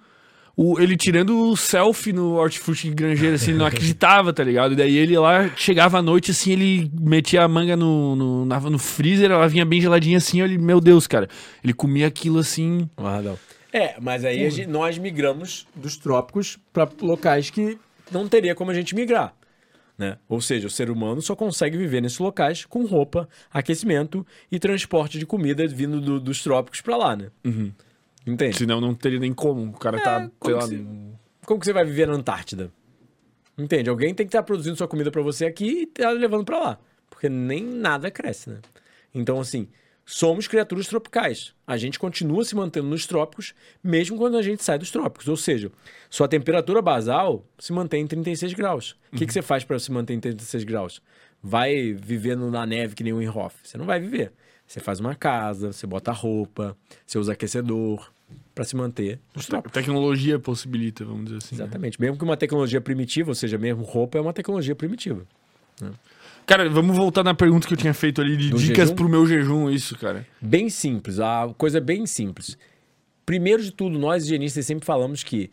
o, 0.56 0.78
ele 0.80 0.96
tirando 0.96 1.50
o 1.50 1.56
selfie 1.56 2.12
no 2.12 2.34
hortifruti 2.34 2.90
grangeiro, 2.90 3.34
assim, 3.36 3.50
ele 3.50 3.58
não 3.58 3.66
acreditava, 3.66 4.32
tá 4.32 4.42
ligado? 4.44 4.72
E 4.72 4.76
daí 4.76 4.96
ele 4.96 5.16
lá, 5.18 5.48
chegava 5.56 5.98
à 5.98 6.02
noite, 6.02 6.30
assim, 6.32 6.52
ele 6.52 6.90
metia 7.00 7.42
a 7.44 7.48
manga 7.48 7.76
no, 7.76 8.14
no, 8.16 8.44
na- 8.44 8.60
no 8.60 8.78
freezer, 8.78 9.30
ela 9.30 9.48
vinha 9.48 9.64
bem 9.64 9.80
geladinha 9.80 10.18
assim, 10.18 10.40
ele, 10.42 10.58
meu 10.58 10.80
Deus, 10.80 11.06
cara. 11.06 11.28
Ele 11.64 11.72
comia 11.72 12.06
aquilo 12.06 12.38
assim. 12.38 12.88
É, 13.72 13.94
mas 14.00 14.24
aí 14.24 14.44
a 14.44 14.50
gente- 14.50 14.68
nós 14.68 14.98
migramos 14.98 15.66
dos 15.74 15.96
trópicos 15.96 16.58
para 16.72 16.88
locais 17.00 17.48
que 17.50 17.78
não 18.10 18.28
teria 18.28 18.54
como 18.54 18.70
a 18.70 18.74
gente 18.74 18.94
migrar. 18.94 19.32
Né? 19.96 20.16
Ou 20.28 20.40
seja, 20.40 20.66
o 20.66 20.70
ser 20.70 20.90
humano 20.90 21.20
só 21.20 21.36
consegue 21.36 21.76
viver 21.76 22.00
nesses 22.00 22.18
locais 22.18 22.64
com 22.64 22.86
roupa, 22.86 23.28
aquecimento 23.52 24.26
e 24.50 24.58
transporte 24.58 25.18
de 25.18 25.26
comida 25.26 25.66
vindo 25.68 26.00
do- 26.00 26.18
dos 26.18 26.42
trópicos 26.42 26.80
para 26.80 26.96
lá, 26.96 27.14
né? 27.14 27.26
Entende? 28.32 28.56
Senão 28.58 28.80
não 28.80 28.94
teria 28.94 29.18
nem 29.18 29.32
como. 29.32 29.62
O 29.70 29.78
cara 29.78 30.00
tá, 30.00 30.22
É, 30.22 30.30
como 30.38 30.54
lá. 30.56 30.62
que 30.62 30.68
se- 30.68 30.86
Como 31.46 31.58
que 31.60 31.66
você 31.66 31.72
vai 31.72 31.84
viver 31.84 32.06
na 32.06 32.14
Antártida? 32.14 32.70
Entende? 33.58 33.90
Alguém 33.90 34.14
tem 34.14 34.26
que 34.26 34.28
estar 34.28 34.42
produzindo 34.42 34.76
sua 34.76 34.88
comida 34.88 35.10
para 35.10 35.22
você 35.22 35.44
aqui 35.46 35.82
e 35.82 35.86
tá 35.86 36.10
levando 36.10 36.44
para 36.44 36.58
lá. 36.58 36.78
Porque 37.08 37.28
nem 37.28 37.62
nada 37.62 38.10
cresce, 38.10 38.48
né? 38.50 38.58
Então, 39.14 39.40
assim, 39.40 39.68
somos 40.06 40.46
criaturas 40.48 40.86
tropicais. 40.86 41.52
A 41.66 41.76
gente 41.76 41.98
continua 41.98 42.44
se 42.44 42.54
mantendo 42.54 42.86
nos 42.88 43.06
trópicos, 43.06 43.52
mesmo 43.82 44.16
quando 44.16 44.36
a 44.38 44.42
gente 44.42 44.62
sai 44.62 44.78
dos 44.78 44.90
trópicos. 44.90 45.28
Ou 45.28 45.36
seja, 45.36 45.70
sua 46.08 46.28
temperatura 46.28 46.80
basal 46.80 47.44
se 47.58 47.72
mantém 47.72 48.02
em 48.02 48.06
36 48.06 48.54
graus. 48.54 48.96
O 49.12 49.16
que, 49.16 49.26
que 49.26 49.32
você 49.32 49.42
faz 49.42 49.64
para 49.64 49.78
se 49.78 49.90
manter 49.92 50.14
em 50.14 50.20
36 50.20 50.64
graus? 50.64 51.02
Vai 51.42 51.92
vivendo 51.92 52.50
na 52.50 52.64
neve 52.64 52.94
que 52.94 53.02
nem 53.04 53.12
o 53.12 53.20
Inhofe? 53.20 53.58
Você 53.66 53.76
não 53.76 53.84
vai 53.86 53.98
viver. 54.00 54.32
Você 54.66 54.78
faz 54.78 55.00
uma 55.00 55.14
casa, 55.16 55.72
você 55.72 55.86
bota 55.86 56.12
roupa, 56.12 56.76
você 57.04 57.18
usa 57.18 57.32
aquecedor 57.32 58.10
para 58.60 58.64
se 58.66 58.76
manter 58.76 59.18
trópicos. 59.46 59.72
tecnologia 59.72 60.38
possibilita, 60.38 61.02
vamos 61.02 61.24
dizer 61.24 61.38
assim. 61.38 61.56
né? 61.56 61.62
Exatamente. 61.62 61.98
Mesmo 61.98 62.18
que 62.18 62.24
uma 62.24 62.36
tecnologia 62.36 62.78
primitiva, 62.78 63.30
ou 63.30 63.34
seja, 63.34 63.56
mesmo 63.56 63.82
roupa 63.82 64.18
é 64.18 64.20
uma 64.20 64.34
tecnologia 64.34 64.74
primitiva. 64.74 65.22
Cara, 66.44 66.68
vamos 66.68 66.94
voltar 66.94 67.24
na 67.24 67.32
pergunta 67.32 67.66
que 67.66 67.72
eu 67.72 67.78
tinha 67.78 67.94
feito 67.94 68.20
ali 68.20 68.36
de 68.36 68.50
Do 68.50 68.58
dicas 68.58 68.88
jejum? 68.88 68.94
pro 68.94 69.08
meu 69.08 69.26
jejum, 69.26 69.70
isso, 69.70 69.96
cara. 69.96 70.26
Bem 70.42 70.68
simples, 70.68 71.18
a 71.18 71.50
coisa 71.56 71.78
é 71.78 71.80
bem 71.80 72.04
simples. 72.04 72.58
Primeiro 73.24 73.62
de 73.62 73.70
tudo, 73.70 73.98
nós 73.98 74.24
higienistas 74.24 74.66
sempre 74.66 74.84
falamos 74.84 75.24
que 75.24 75.50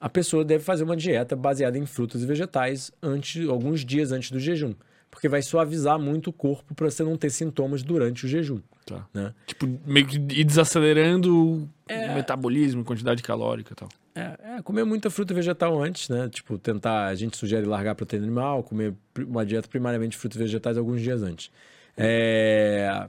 a 0.00 0.08
pessoa 0.08 0.44
deve 0.44 0.64
fazer 0.64 0.82
uma 0.82 0.96
dieta 0.96 1.36
baseada 1.36 1.78
em 1.78 1.86
frutas 1.86 2.24
e 2.24 2.26
vegetais 2.26 2.90
antes, 3.00 3.48
alguns 3.48 3.84
dias 3.84 4.10
antes 4.10 4.32
do 4.32 4.40
jejum. 4.40 4.74
Porque 5.18 5.28
vai 5.28 5.42
suavizar 5.42 5.98
muito 5.98 6.30
o 6.30 6.32
corpo 6.32 6.76
para 6.76 6.88
você 6.88 7.02
não 7.02 7.16
ter 7.16 7.28
sintomas 7.30 7.82
durante 7.82 8.24
o 8.24 8.28
jejum. 8.28 8.60
Tá. 8.86 9.04
Né? 9.12 9.34
Tipo, 9.48 9.66
meio 9.84 10.06
que 10.06 10.16
ir 10.16 10.44
desacelerando 10.44 11.68
o 11.90 12.14
metabolismo, 12.14 12.84
quantidade 12.84 13.20
calórica 13.20 13.72
e 13.72 13.74
tal. 13.74 13.88
É, 14.14 14.58
é, 14.58 14.62
comer 14.62 14.84
muita 14.84 15.10
fruta 15.10 15.32
e 15.32 15.34
vegetal 15.34 15.82
antes, 15.82 16.08
né? 16.08 16.28
Tipo, 16.28 16.56
tentar. 16.56 17.06
A 17.06 17.16
gente 17.16 17.36
sugere 17.36 17.66
largar 17.66 17.90
a 17.90 17.94
proteína 17.96 18.26
animal, 18.26 18.62
comer 18.62 18.94
uma 19.26 19.44
dieta 19.44 19.66
primariamente 19.66 20.12
de 20.12 20.18
frutas 20.18 20.36
e 20.36 20.44
vegetais 20.44 20.78
alguns 20.78 21.00
dias 21.00 21.20
antes. 21.20 21.50
É, 21.96 23.08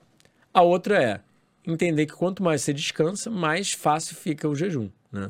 A 0.51 0.63
outra 0.63 1.03
é 1.03 1.19
entender 1.63 2.07
que 2.07 2.13
quanto 2.13 2.41
mais 2.41 2.63
você 2.63 2.73
descansa, 2.73 3.29
mais 3.29 3.71
fácil 3.71 4.15
fica 4.15 4.49
o 4.49 4.55
jejum, 4.55 4.89
né? 5.11 5.29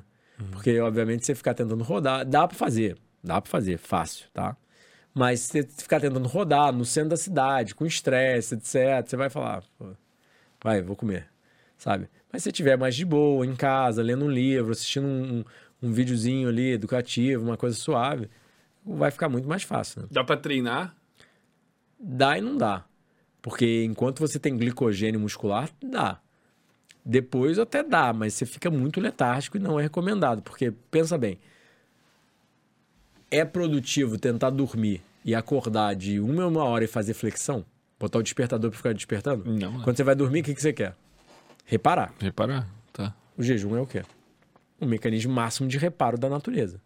Porque, 0.51 0.79
obviamente, 0.79 1.25
você 1.25 1.35
ficar 1.35 1.53
tentando 1.53 1.83
rodar, 1.83 2.25
dá 2.25 2.47
pra 2.47 2.55
fazer, 2.55 2.95
dá 3.21 3.41
pra 3.41 3.51
fazer, 3.51 3.77
fácil, 3.77 4.27
tá? 4.33 4.55
Mas 5.13 5.41
se 5.41 5.63
você 5.63 5.63
ficar 5.63 5.99
tentando 5.99 6.27
rodar 6.27 6.71
no 6.71 6.85
centro 6.85 7.09
da 7.09 7.17
cidade, 7.17 7.75
com 7.75 7.85
estresse, 7.85 8.55
etc., 8.55 9.05
você 9.05 9.17
vai 9.17 9.29
falar, 9.29 9.63
pô, 9.77 9.87
vai, 10.63 10.81
vou 10.81 10.95
comer, 10.95 11.27
sabe? 11.77 12.07
Mas 12.31 12.43
se 12.43 12.51
tiver 12.51 12.77
mais 12.77 12.95
de 12.95 13.05
boa, 13.05 13.45
em 13.45 13.55
casa, 13.55 14.03
lendo 14.03 14.25
um 14.25 14.29
livro, 14.29 14.71
assistindo 14.71 15.07
um, 15.07 15.43
um, 15.81 15.91
videozinho 15.91 16.47
ali 16.47 16.73
educativo, 16.73 17.43
uma 17.43 17.57
coisa 17.57 17.75
suave, 17.75 18.29
vai 18.85 19.09
ficar 19.09 19.29
muito 19.29 19.47
mais 19.47 19.63
fácil, 19.63 20.03
né? 20.03 20.07
Dá 20.11 20.23
pra 20.23 20.37
treinar? 20.37 20.95
Dá 21.99 22.37
e 22.37 22.41
não 22.41 22.55
dá. 22.55 22.85
Porque 23.41 23.83
enquanto 23.83 24.19
você 24.19 24.37
tem 24.37 24.57
glicogênio 24.57 25.19
muscular, 25.19 25.69
dá. 25.81 26.19
Depois 27.03 27.57
até 27.57 27.81
dá, 27.81 28.13
mas 28.13 28.33
você 28.33 28.45
fica 28.45 28.69
muito 28.69 29.01
letárgico 29.01 29.57
e 29.57 29.59
não 29.59 29.79
é 29.79 29.83
recomendado. 29.83 30.41
Porque, 30.41 30.71
pensa 30.91 31.17
bem, 31.17 31.39
é 33.31 33.43
produtivo 33.45 34.17
tentar 34.17 34.49
dormir 34.49 35.01
e 35.23 35.35
acordar 35.35 35.95
de 35.95 36.19
uma 36.19 36.43
a 36.43 36.47
uma 36.47 36.63
hora 36.63 36.83
e 36.83 36.87
fazer 36.87 37.13
flexão? 37.13 37.65
Botar 37.99 38.19
o 38.19 38.23
despertador 38.23 38.69
para 38.71 38.77
ficar 38.77 38.93
despertando? 38.93 39.43
Não, 39.45 39.77
né? 39.77 39.81
Quando 39.83 39.97
você 39.97 40.03
vai 40.03 40.15
dormir, 40.15 40.39
o 40.39 40.43
que, 40.43 40.55
que 40.55 40.61
você 40.61 40.71
quer? 40.73 40.95
Reparar. 41.65 42.13
Reparar, 42.19 42.67
tá. 42.93 43.13
O 43.37 43.43
jejum 43.43 43.75
é 43.77 43.81
o 43.81 43.85
quê? 43.85 44.03
O 44.79 44.85
mecanismo 44.85 45.33
máximo 45.33 45.67
de 45.67 45.77
reparo 45.77 46.17
da 46.17 46.29
natureza. 46.29 46.79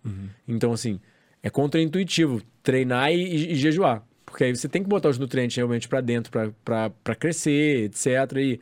Então, 0.48 0.74
assim, 0.74 1.00
é 1.44 1.50
contraintuitivo 1.50 2.42
treinar 2.64 3.12
e, 3.12 3.16
e- 3.18 3.52
e 3.52 3.56
jejuar. 3.56 4.04
Porque 4.26 4.44
aí 4.46 4.56
você 4.56 4.68
tem 4.68 4.82
que 4.82 4.90
botar 4.90 5.10
os 5.10 5.20
nutrientes 5.20 5.56
realmente 5.56 5.88
para 5.88 6.02
dentro 6.02 6.32
para 6.66 7.16
crescer, 7.16 7.84
etc. 7.86 8.08
E 8.38 8.60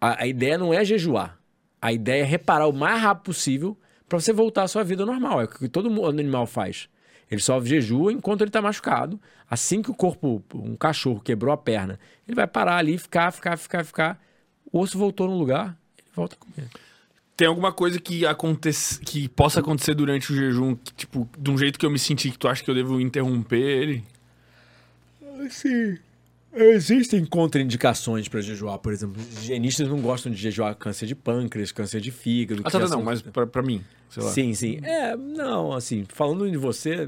a, 0.00 0.24
a 0.24 0.26
ideia 0.26 0.58
não 0.58 0.74
é 0.74 0.84
jejuar. 0.84 1.38
A 1.80 1.92
ideia 1.92 2.22
é 2.22 2.26
reparar 2.26 2.66
o 2.66 2.72
mais 2.72 3.00
rápido 3.00 3.26
possível 3.26 3.76
para 4.08 4.20
você 4.20 4.32
voltar 4.32 4.64
à 4.64 4.68
sua 4.68 4.84
vida 4.84 5.04
normal. 5.04 5.40
É 5.40 5.44
o 5.44 5.48
que 5.48 5.68
todo 5.68 6.06
animal 6.06 6.46
faz. 6.46 6.88
Ele 7.30 7.40
só 7.40 7.60
jejua 7.60 8.12
enquanto 8.12 8.42
ele 8.42 8.48
está 8.48 8.62
machucado. 8.62 9.20
Assim 9.50 9.82
que 9.82 9.90
o 9.90 9.94
corpo, 9.94 10.42
um 10.54 10.76
cachorro 10.76 11.20
quebrou 11.20 11.52
a 11.52 11.56
perna, 11.56 11.98
ele 12.26 12.34
vai 12.34 12.46
parar 12.46 12.76
ali, 12.76 12.98
ficar, 12.98 13.30
ficar, 13.32 13.56
ficar, 13.56 13.84
ficar. 13.84 14.22
O 14.72 14.80
osso 14.80 14.98
voltou 14.98 15.28
no 15.28 15.38
lugar, 15.38 15.76
ele 15.98 16.08
volta 16.14 16.36
a 16.36 16.38
comer. 16.38 16.68
Tem 17.36 17.46
alguma 17.46 17.72
coisa 17.72 18.00
que, 18.00 18.24
acontece, 18.24 18.98
que 19.00 19.28
possa 19.28 19.60
acontecer 19.60 19.94
durante 19.94 20.32
o 20.32 20.34
jejum, 20.34 20.74
que, 20.74 20.94
tipo, 20.94 21.28
de 21.38 21.50
um 21.50 21.58
jeito 21.58 21.78
que 21.78 21.84
eu 21.84 21.90
me 21.90 21.98
senti 21.98 22.30
que 22.30 22.38
tu 22.38 22.48
acha 22.48 22.64
que 22.64 22.70
eu 22.70 22.74
devo 22.74 23.00
interromper 23.00 23.60
ele? 23.60 24.04
Sim. 25.50 25.98
Existem 26.56 27.24
contraindicações 27.24 28.28
para 28.28 28.40
jejuar, 28.40 28.78
por 28.78 28.92
exemplo. 28.92 29.20
Os 29.20 29.42
higienistas 29.42 29.86
não 29.88 30.00
gostam 30.00 30.32
de 30.32 30.38
jejuar 30.38 30.74
câncer 30.74 31.06
de 31.06 31.14
pâncreas, 31.14 31.70
câncer 31.70 32.00
de 32.00 32.10
fígado. 32.10 32.62
Ah, 32.64 32.70
tá, 32.70 32.80
já 32.80 32.88
tá, 32.88 32.96
não, 32.96 33.02
mas 33.02 33.20
pra, 33.20 33.46
pra 33.46 33.62
mim, 33.62 33.84
sei 34.08 34.22
lá. 34.22 34.30
Sim, 34.30 34.54
sim. 34.54 34.78
É, 34.82 35.14
não, 35.16 35.72
assim, 35.72 36.06
falando 36.08 36.50
de 36.50 36.56
você, 36.56 37.06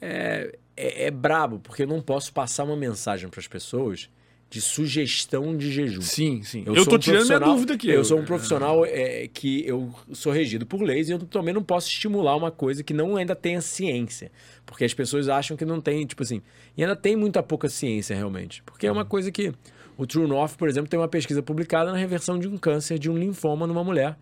é, 0.00 0.56
é, 0.76 1.06
é 1.06 1.10
brabo, 1.10 1.58
porque 1.58 1.82
eu 1.82 1.88
não 1.88 2.00
posso 2.00 2.32
passar 2.32 2.62
uma 2.62 2.76
mensagem 2.76 3.28
para 3.28 3.40
as 3.40 3.48
pessoas 3.48 4.08
de 4.56 4.62
sugestão 4.62 5.54
de 5.54 5.70
jejum. 5.70 6.00
Sim, 6.00 6.42
sim. 6.42 6.62
Eu, 6.64 6.76
sou 6.76 6.86
tô 6.86 6.96
um 6.96 6.98
tirando 6.98 7.26
minha 7.26 7.38
dúvida 7.38 7.74
aqui. 7.74 7.90
Eu 7.90 8.02
sou 8.02 8.18
um 8.18 8.24
profissional 8.24 8.86
é, 8.86 9.28
que 9.28 9.62
eu 9.66 9.92
sou 10.12 10.32
regido 10.32 10.64
por 10.64 10.80
leis 10.80 11.10
e 11.10 11.12
eu 11.12 11.18
também 11.18 11.52
não 11.52 11.62
posso 11.62 11.88
estimular 11.88 12.34
uma 12.34 12.50
coisa 12.50 12.82
que 12.82 12.94
não 12.94 13.16
ainda 13.16 13.36
tenha 13.36 13.60
ciência. 13.60 14.32
Porque 14.64 14.82
as 14.82 14.94
pessoas 14.94 15.28
acham 15.28 15.58
que 15.58 15.64
não 15.66 15.78
tem, 15.78 16.06
tipo 16.06 16.22
assim. 16.22 16.40
E 16.74 16.82
ainda 16.82 16.96
tem 16.96 17.14
muita 17.14 17.42
pouca 17.42 17.68
ciência, 17.68 18.16
realmente. 18.16 18.62
Porque 18.62 18.86
é 18.86 18.92
uma 18.92 19.04
coisa 19.04 19.30
que. 19.30 19.52
O 19.98 20.06
True 20.06 20.26
North, 20.26 20.56
por 20.56 20.68
exemplo, 20.70 20.88
tem 20.88 20.98
uma 20.98 21.08
pesquisa 21.08 21.42
publicada 21.42 21.92
na 21.92 21.98
reversão 21.98 22.38
de 22.38 22.48
um 22.48 22.56
câncer 22.56 22.98
de 22.98 23.10
um 23.10 23.16
linfoma 23.18 23.66
numa 23.66 23.84
mulher. 23.84 24.16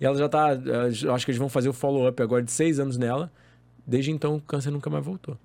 E 0.00 0.06
ela 0.06 0.16
já 0.16 0.28
tá. 0.28 0.52
eh, 0.52 1.04
Eu 1.04 1.12
acho 1.12 1.24
que 1.24 1.32
eles 1.32 1.38
vão 1.38 1.48
fazer 1.48 1.68
o 1.68 1.72
follow-up 1.72 2.22
agora 2.22 2.44
de 2.44 2.52
seis 2.52 2.78
anos 2.78 2.96
nela. 2.96 3.32
Desde 3.84 4.12
então, 4.12 4.36
o 4.36 4.40
câncer 4.40 4.70
nunca 4.70 4.88
mais 4.88 5.04
voltou. 5.04 5.36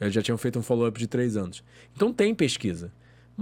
Eles 0.00 0.14
já 0.14 0.22
tinham 0.22 0.38
feito 0.38 0.58
um 0.58 0.62
follow-up 0.62 0.98
de 0.98 1.06
três 1.06 1.36
anos. 1.36 1.62
Então 1.94 2.10
tem 2.10 2.34
pesquisa. 2.34 2.90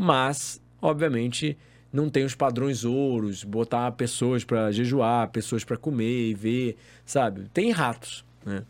Mas, 0.03 0.63
obviamente, 0.81 1.59
não 1.93 2.09
tem 2.09 2.25
os 2.25 2.35
padrões 2.35 2.87
ouros, 2.87 3.45
botar 3.45 3.93
pessoas 3.93 4.43
para 4.43 4.73
jejuar, 4.73 5.29
pessoas 5.29 5.63
para 5.63 5.77
comer 5.77 6.31
e 6.31 6.35
ver, 6.35 6.79
sabe? 7.05 7.51
Tem 7.53 7.71
ratos, 7.71 8.25
né? 8.43 8.63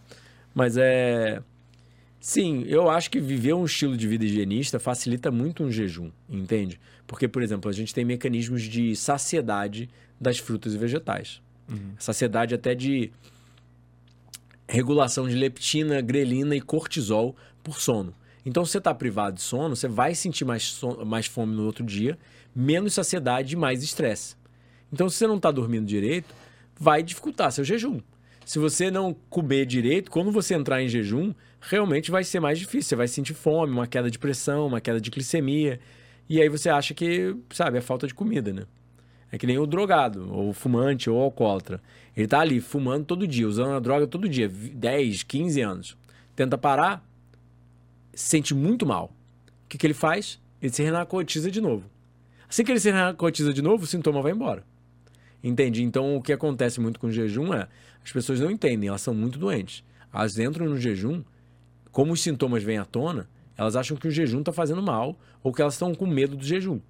Mas 0.52 0.77
é. 0.77 1.40
Sim, 2.19 2.65
eu 2.66 2.90
acho 2.90 3.09
que 3.12 3.20
viver 3.20 3.52
um 3.52 3.65
estilo 3.65 3.97
de 3.97 4.09
vida 4.09 4.24
higienista 4.24 4.81
facilita 4.81 5.31
muito 5.31 5.62
um 5.62 5.70
jejum, 5.70 6.11
entende? 6.28 6.81
Porque, 7.07 7.28
por 7.28 7.44
exemplo, 7.44 7.70
a 7.70 7.73
gente 7.73 7.94
tem 7.94 8.05
mecanismos 8.05 8.62
de 8.62 8.97
saciedade 8.97 9.89
das 10.20 10.39
frutas 10.39 10.74
e 10.74 10.78
vegetais. 10.78 11.40
Saciedade 11.97 12.57
até 12.57 12.74
de 12.74 13.12
regulação 14.69 15.28
de 15.28 15.36
leptina, 15.36 16.01
grelina 16.01 16.57
e 16.57 16.61
cortisol 16.61 17.36
por 17.62 17.81
sono. 17.81 18.12
Então, 18.44 18.64
se 18.64 18.72
você 18.72 18.78
está 18.78 18.94
privado 18.94 19.36
de 19.36 19.42
sono, 19.42 19.76
você 19.76 19.86
vai 19.88 20.14
sentir 20.14 20.44
mais, 20.44 20.64
son- 20.64 21.04
mais 21.04 21.26
fome 21.26 21.54
no 21.54 21.64
outro 21.64 21.84
dia, 21.84 22.18
menos 22.54 22.94
saciedade 22.94 23.54
e 23.54 23.56
mais 23.56 23.82
estresse. 23.82 24.34
Então, 24.92 25.08
se 25.08 25.16
você 25.16 25.26
não 25.26 25.36
está 25.36 25.50
dormindo 25.50 25.86
direito, 25.86 26.34
vai 26.78 27.02
dificultar 27.02 27.52
seu 27.52 27.64
jejum. 27.64 28.00
Se 28.44 28.58
você 28.58 28.90
não 28.90 29.14
comer 29.28 29.66
direito, 29.66 30.10
quando 30.10 30.32
você 30.32 30.54
entrar 30.54 30.82
em 30.82 30.88
jejum, 30.88 31.32
realmente 31.60 32.10
vai 32.10 32.24
ser 32.24 32.40
mais 32.40 32.58
difícil. 32.58 32.88
Você 32.88 32.96
vai 32.96 33.06
sentir 33.06 33.34
fome, 33.34 33.72
uma 33.72 33.86
queda 33.86 34.10
de 34.10 34.18
pressão, 34.18 34.66
uma 34.66 34.80
queda 34.80 35.00
de 35.00 35.10
glicemia. 35.10 35.78
E 36.28 36.40
aí 36.40 36.48
você 36.48 36.68
acha 36.68 36.94
que, 36.94 37.36
sabe, 37.52 37.78
é 37.78 37.80
falta 37.80 38.06
de 38.06 38.14
comida, 38.14 38.52
né? 38.52 38.64
É 39.30 39.38
que 39.38 39.46
nem 39.46 39.58
o 39.58 39.66
drogado, 39.66 40.28
ou 40.32 40.48
o 40.48 40.52
fumante, 40.52 41.08
ou 41.08 41.20
alcoólatra. 41.20 41.80
Ele 42.16 42.26
tá 42.26 42.40
ali 42.40 42.60
fumando 42.60 43.04
todo 43.04 43.28
dia, 43.28 43.46
usando 43.46 43.72
a 43.74 43.78
droga 43.78 44.06
todo 44.06 44.28
dia, 44.28 44.48
vi- 44.48 44.70
10, 44.70 45.22
15 45.22 45.60
anos. 45.60 45.96
Tenta 46.34 46.58
parar, 46.58 47.06
se 48.12 48.28
sente 48.28 48.54
muito 48.54 48.86
mal. 48.86 49.12
O 49.64 49.68
que, 49.68 49.78
que 49.78 49.86
ele 49.86 49.94
faz? 49.94 50.40
Ele 50.60 50.72
se 50.72 50.82
renarcotiza 50.82 51.50
de 51.50 51.60
novo. 51.60 51.84
Assim 52.48 52.64
que 52.64 52.72
ele 52.72 52.80
se 52.80 52.90
renarcotiza 52.90 53.52
de 53.52 53.62
novo, 53.62 53.84
o 53.84 53.86
sintoma 53.86 54.20
vai 54.20 54.32
embora. 54.32 54.64
Entende? 55.42 55.82
Então, 55.82 56.16
o 56.16 56.22
que 56.22 56.32
acontece 56.32 56.80
muito 56.80 56.98
com 57.00 57.06
o 57.06 57.12
jejum 57.12 57.54
é 57.54 57.68
as 58.04 58.12
pessoas 58.12 58.40
não 58.40 58.50
entendem, 58.50 58.88
elas 58.88 59.02
são 59.02 59.14
muito 59.14 59.38
doentes. 59.38 59.84
Elas 60.12 60.38
entram 60.38 60.66
no 60.66 60.78
jejum, 60.78 61.22
como 61.92 62.12
os 62.12 62.20
sintomas 62.20 62.62
vêm 62.62 62.78
à 62.78 62.84
tona, 62.84 63.28
elas 63.56 63.76
acham 63.76 63.96
que 63.96 64.08
o 64.08 64.10
jejum 64.10 64.40
está 64.40 64.52
fazendo 64.52 64.82
mal 64.82 65.18
ou 65.42 65.52
que 65.52 65.60
elas 65.60 65.74
estão 65.74 65.94
com 65.94 66.06
medo 66.06 66.36
do 66.36 66.44
jejum. 66.44 66.80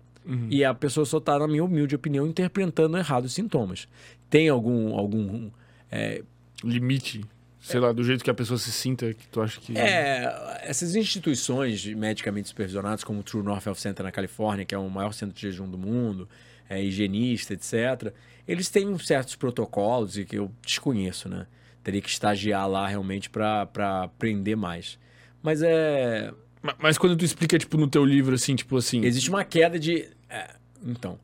E 0.50 0.64
a 0.64 0.72
pessoa 0.74 1.04
só 1.04 1.18
está, 1.18 1.38
na 1.38 1.48
minha 1.48 1.64
humilde 1.64 1.94
opinião, 1.94 2.26
interpretando 2.26 2.96
errado 2.96 3.24
os 3.24 3.32
sintomas. 3.32 3.88
Tem 4.28 4.48
algum. 4.48 4.96
algum 4.96 5.50
é, 5.90 6.22
Limite. 6.62 7.24
Sei 7.70 7.80
lá, 7.80 7.92
do 7.92 8.02
jeito 8.04 8.22
que 8.24 8.30
a 8.30 8.34
pessoa 8.34 8.58
se 8.58 8.70
sinta, 8.72 9.12
que 9.14 9.26
tu 9.28 9.40
acha 9.40 9.60
que. 9.60 9.76
É, 9.78 10.60
essas 10.62 10.94
instituições 10.94 11.84
medicamente 11.86 12.48
supervisionadas, 12.48 13.04
como 13.04 13.20
o 13.20 13.22
True 13.22 13.42
North 13.42 13.66
Health 13.66 13.76
Center 13.76 14.04
na 14.04 14.10
Califórnia, 14.12 14.64
que 14.64 14.74
é 14.74 14.78
o 14.78 14.88
maior 14.90 15.12
centro 15.12 15.34
de 15.34 15.40
jejum 15.42 15.68
do 15.68 15.78
mundo, 15.78 16.28
é, 16.68 16.82
higienista, 16.82 17.54
etc., 17.54 18.12
eles 18.48 18.68
têm 18.68 18.98
certos 18.98 19.36
protocolos 19.36 20.18
e 20.18 20.24
que 20.24 20.36
eu 20.36 20.50
desconheço, 20.64 21.28
né? 21.28 21.46
Teria 21.84 22.00
que 22.00 22.08
estagiar 22.10 22.68
lá 22.68 22.86
realmente 22.86 23.30
para 23.30 23.68
aprender 24.02 24.56
mais. 24.56 24.98
Mas 25.42 25.62
é. 25.62 26.32
Ma- 26.62 26.76
Mas 26.78 26.98
quando 26.98 27.16
tu 27.16 27.24
explica, 27.24 27.58
tipo, 27.58 27.76
no 27.78 27.88
teu 27.88 28.04
livro, 28.04 28.34
assim, 28.34 28.54
tipo 28.56 28.76
assim. 28.76 29.04
Existe 29.04 29.30
uma 29.30 29.44
queda 29.44 29.78
de. 29.78 30.08
é, 30.28 30.50
então. 30.84 31.18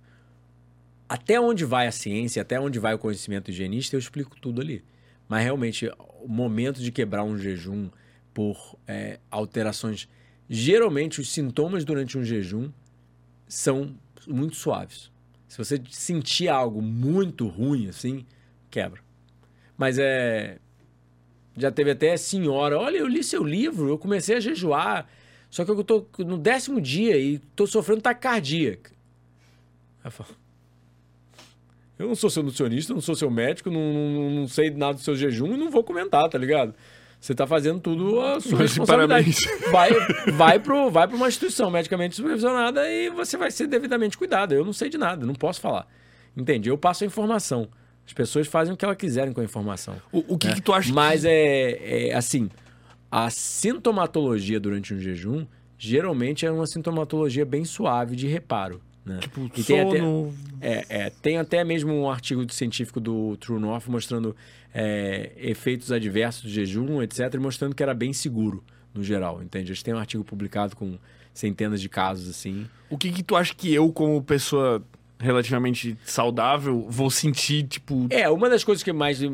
Até 1.08 1.40
onde 1.40 1.64
vai 1.64 1.86
a 1.86 1.92
ciência, 1.92 2.42
até 2.42 2.58
onde 2.58 2.78
vai 2.78 2.94
o 2.94 2.98
conhecimento 2.98 3.50
higienista, 3.50 3.94
eu 3.94 4.00
explico 4.00 4.36
tudo 4.40 4.60
ali. 4.60 4.82
Mas 5.28 5.44
realmente, 5.44 5.88
o 6.26 6.28
momento 6.28 6.80
de 6.80 6.90
quebrar 6.90 7.22
um 7.22 7.38
jejum 7.38 7.88
por 8.34 8.76
é, 8.86 9.20
alterações. 9.30 10.08
Geralmente, 10.50 11.20
os 11.20 11.32
sintomas 11.32 11.84
durante 11.84 12.18
um 12.18 12.24
jejum 12.24 12.70
são 13.46 13.94
muito 14.26 14.56
suaves. 14.56 15.10
Se 15.46 15.56
você 15.56 15.80
sentir 15.88 16.48
algo 16.48 16.82
muito 16.82 17.46
ruim, 17.46 17.88
assim, 17.88 18.26
quebra. 18.70 19.00
Mas 19.78 19.98
é. 19.98 20.58
Já 21.56 21.70
teve 21.70 21.92
até 21.92 22.14
senhora, 22.18 22.78
olha, 22.78 22.98
eu 22.98 23.06
li 23.06 23.24
seu 23.24 23.42
livro, 23.42 23.88
eu 23.88 23.96
comecei 23.96 24.36
a 24.36 24.40
jejuar, 24.40 25.08
só 25.48 25.64
que 25.64 25.70
eu 25.70 25.82
tô 25.82 26.06
no 26.18 26.36
décimo 26.36 26.78
dia 26.82 27.16
e 27.16 27.38
tô 27.38 27.66
sofrendo 27.66 28.02
taquicardia. 28.02 28.78
Aí 30.04 30.08
eu 30.08 30.10
falo, 30.10 30.28
Eu 31.98 32.08
não 32.08 32.14
sou 32.14 32.28
seu 32.28 32.42
nutricionista, 32.42 32.92
não 32.92 33.00
sou 33.00 33.14
seu 33.14 33.30
médico, 33.30 33.70
não, 33.70 33.92
não, 33.92 34.30
não 34.30 34.48
sei 34.48 34.70
nada 34.70 34.94
do 34.94 35.00
seu 35.00 35.16
jejum 35.16 35.54
e 35.54 35.56
não 35.56 35.70
vou 35.70 35.82
comentar, 35.82 36.28
tá 36.28 36.36
ligado? 36.36 36.74
Você 37.18 37.34
tá 37.34 37.46
fazendo 37.46 37.80
tudo 37.80 38.20
a 38.20 38.40
sua 38.40 38.58
Mas 38.58 38.70
responsabilidade. 38.70 39.34
parabéns. 39.34 39.72
Vai, 39.72 39.90
vai, 40.32 40.58
pro, 40.58 40.90
vai 40.90 41.08
pra 41.08 41.16
uma 41.16 41.28
instituição 41.28 41.70
medicamente 41.70 42.14
supervisionada 42.14 42.88
e 42.88 43.08
você 43.10 43.36
vai 43.36 43.50
ser 43.50 43.66
devidamente 43.66 44.18
cuidado. 44.18 44.54
Eu 44.54 44.64
não 44.64 44.72
sei 44.72 44.88
de 44.90 44.98
nada, 44.98 45.24
não 45.24 45.34
posso 45.34 45.60
falar. 45.60 45.86
Entende? 46.36 46.68
Eu 46.68 46.76
passo 46.76 47.04
a 47.04 47.06
informação. 47.06 47.68
As 48.06 48.12
pessoas 48.12 48.46
fazem 48.46 48.74
o 48.74 48.76
que 48.76 48.84
elas 48.84 48.96
quiserem 48.96 49.32
com 49.32 49.40
a 49.40 49.44
informação. 49.44 49.96
O, 50.12 50.34
o 50.34 50.38
que, 50.38 50.52
que 50.54 50.60
tu 50.60 50.72
acha 50.72 50.92
Mas 50.92 51.22
que... 51.22 51.28
é, 51.28 52.08
é 52.08 52.14
assim, 52.14 52.48
a 53.10 53.30
sintomatologia 53.30 54.60
durante 54.60 54.94
um 54.94 55.00
jejum 55.00 55.46
geralmente 55.78 56.46
é 56.46 56.50
uma 56.50 56.66
sintomatologia 56.66 57.44
bem 57.44 57.64
suave 57.64 58.14
de 58.14 58.26
reparo. 58.26 58.80
Né? 59.06 59.18
Tipo, 59.20 59.48
E 59.56 59.62
tem 59.62 59.80
até- 59.80 59.98
sono... 59.98 60.34
É, 60.60 60.84
é, 60.88 61.10
tem 61.10 61.38
até 61.38 61.62
mesmo 61.62 61.92
um 61.94 62.10
artigo 62.10 62.44
científico 62.52 62.98
do 63.00 63.36
True 63.36 63.60
North 63.60 63.86
mostrando 63.86 64.34
é, 64.74 65.30
efeitos 65.36 65.92
adversos 65.92 66.42
do 66.42 66.48
jejum, 66.50 67.00
etc., 67.00 67.32
e 67.34 67.38
mostrando 67.38 67.74
que 67.74 67.82
era 67.84 67.94
bem 67.94 68.12
seguro 68.12 68.64
no 68.92 69.04
geral, 69.04 69.40
entende? 69.42 69.70
Eles 69.70 69.82
têm 69.82 69.94
um 69.94 69.98
artigo 69.98 70.24
publicado 70.24 70.74
com 70.74 70.98
centenas 71.32 71.80
de 71.80 71.88
casos 71.88 72.28
assim. 72.28 72.66
O 72.90 72.98
que 72.98 73.12
que 73.12 73.22
tu 73.22 73.36
acha 73.36 73.54
que 73.54 73.72
eu, 73.72 73.92
como 73.92 74.20
pessoa 74.22 74.82
relativamente 75.18 75.96
saudável, 76.04 76.84
vou 76.88 77.08
sentir, 77.10 77.62
tipo... 77.68 78.06
É, 78.10 78.28
uma 78.28 78.50
das 78.50 78.64
coisas 78.64 78.82
que 78.82 78.90
é 78.90 78.92
mais. 78.92 79.22
é, 79.22 79.28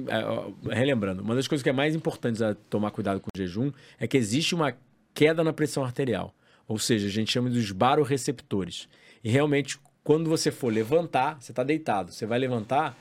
relembrando, 0.70 1.22
uma 1.22 1.34
das 1.34 1.48
coisas 1.48 1.62
que 1.62 1.70
é 1.70 1.72
mais 1.72 1.94
importantes 1.94 2.42
a 2.42 2.54
tomar 2.54 2.90
cuidado 2.90 3.20
com 3.20 3.28
o 3.34 3.38
jejum 3.38 3.72
é 3.98 4.06
que 4.06 4.16
existe 4.18 4.54
uma 4.54 4.74
queda 5.14 5.42
na 5.42 5.52
pressão 5.52 5.82
arterial. 5.82 6.34
Ou 6.68 6.78
seja, 6.78 7.06
a 7.06 7.10
gente 7.10 7.32
chama 7.32 7.50
dos 7.50 7.70
baroreceptores. 7.72 8.88
E 9.22 9.30
realmente, 9.30 9.78
quando 10.02 10.28
você 10.28 10.50
for 10.50 10.72
levantar, 10.72 11.40
você 11.40 11.52
está 11.52 11.62
deitado, 11.62 12.12
você 12.12 12.26
vai 12.26 12.38
levantar, 12.38 12.96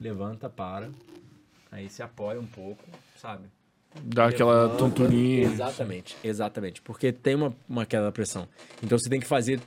levanta, 0.00 0.48
para. 0.48 0.90
Aí 1.70 1.88
se 1.88 2.02
apoia 2.02 2.40
um 2.40 2.46
pouco, 2.46 2.82
sabe? 3.16 3.44
Dá 4.02 4.26
aquela 4.26 4.76
tonturinha. 4.76 5.44
Exatamente, 5.44 6.16
exatamente. 6.22 6.82
Porque 6.82 7.12
tem 7.12 7.34
uma, 7.34 7.54
uma 7.68 7.86
queda 7.86 8.04
da 8.04 8.12
pressão. 8.12 8.48
Então 8.82 8.98
você 8.98 9.08
tem 9.08 9.20
que 9.20 9.26
fazer, 9.26 9.60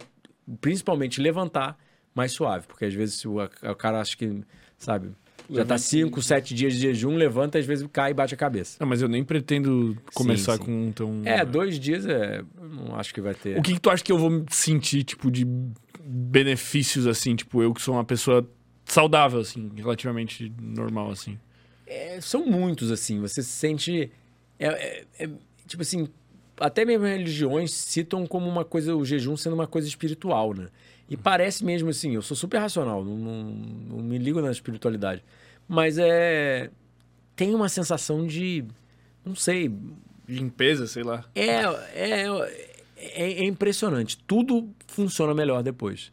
principalmente 0.60 1.22
levantar 1.22 1.78
mais 2.14 2.34
suave. 2.34 2.68
Porque 2.68 2.86
às 2.86 2.94
vezes 2.94 3.24
o, 3.26 3.38
o 3.40 3.76
cara 3.76 3.99
acha 3.99 4.16
que, 4.16 4.44
sabe, 4.78 5.12
já 5.52 5.65
tá 5.65 5.78
5, 5.78 6.22
7 6.22 6.53
dias 6.53 6.73
de 6.73 6.80
jejum, 6.80 7.15
levanta, 7.15 7.60
às 7.60 7.65
vezes 7.65 7.88
cai 7.91 8.11
e 8.11 8.14
bate 8.14 8.34
a 8.34 8.38
cabeça. 8.38 8.78
Não, 8.80 8.88
mas 8.88 9.02
eu 9.02 9.07
nem 9.07 9.23
pretendo 9.23 9.98
começar 10.14 10.57
sim. 10.57 10.64
com 10.64 10.91
tão... 10.91 11.22
É, 11.26 11.45
dois 11.45 11.80
dias 11.80 12.06
é. 12.06 12.40
eu 12.40 12.69
Não 12.69 12.95
acho 12.95 13.14
que 13.14 13.22
vai 13.22 13.34
ter. 13.34 13.57
O 13.57 13.61
que, 13.61 13.73
que 13.73 13.80
tu 13.80 13.90
acha 13.90 14.03
que 14.03 14.11
eu 14.11 14.18
vou 14.18 14.45
sentir, 14.49 15.03
tipo, 15.03 15.30
de 15.30 15.45
benefícios, 16.03 17.07
assim? 17.07 17.36
Tipo, 17.36 17.61
eu 17.61 17.73
que 17.73 17.82
sou 17.82 17.95
uma 17.95 18.06
pessoa 18.06 18.48
saudável, 18.86 19.40
assim, 19.40 19.72
relativamente 19.76 20.52
normal, 20.61 21.11
assim. 21.11 21.38
É, 21.86 22.19
são 22.22 22.45
muitos, 22.45 22.91
assim. 22.91 23.19
Você 23.19 23.41
se 23.44 23.49
sente. 23.49 24.11
é- 24.60 24.68
é- 24.68 25.06
é, 25.19 25.30
tipo 25.68 25.82
assim, 25.82 26.07
até 26.60 26.86
mesmo 26.86 27.06
religiões 27.06 27.72
citam 27.73 28.26
como 28.28 28.48
uma 28.48 28.64
coisa, 28.64 28.95
o 28.95 29.03
jejum 29.03 29.36
sendo 29.36 29.53
uma 29.53 29.68
coisa 29.68 29.88
espiritual, 29.88 30.53
né? 30.53 30.68
E 31.10 31.18
parece 31.18 31.65
mesmo 31.65 31.90
assim, 31.90 32.15
eu 32.15 32.22
sou 32.22 32.38
super 32.38 32.60
racional, 32.60 33.03
não, 33.03 33.18
não, 33.18 33.44
não 33.44 33.98
me 33.98 34.18
ligo 34.18 34.40
na 34.41 34.52
espiritualidade. 34.52 35.23
Mas 35.68 35.98
é. 35.98 36.70
Tem 37.36 37.56
uma 37.56 37.70
sensação 37.70 38.26
de. 38.26 38.66
Não 39.26 39.36
sei. 39.36 39.72
Limpeza, 40.28 40.88
sei 40.88 41.04
lá. 41.04 41.26
É, 41.36 41.64
é, 41.94 42.26
é, 42.98 43.34
é 43.34 43.44
impressionante. 43.46 44.18
Tudo 44.28 44.70
funciona 44.88 45.34
melhor 45.34 45.64
depois. 45.64 46.12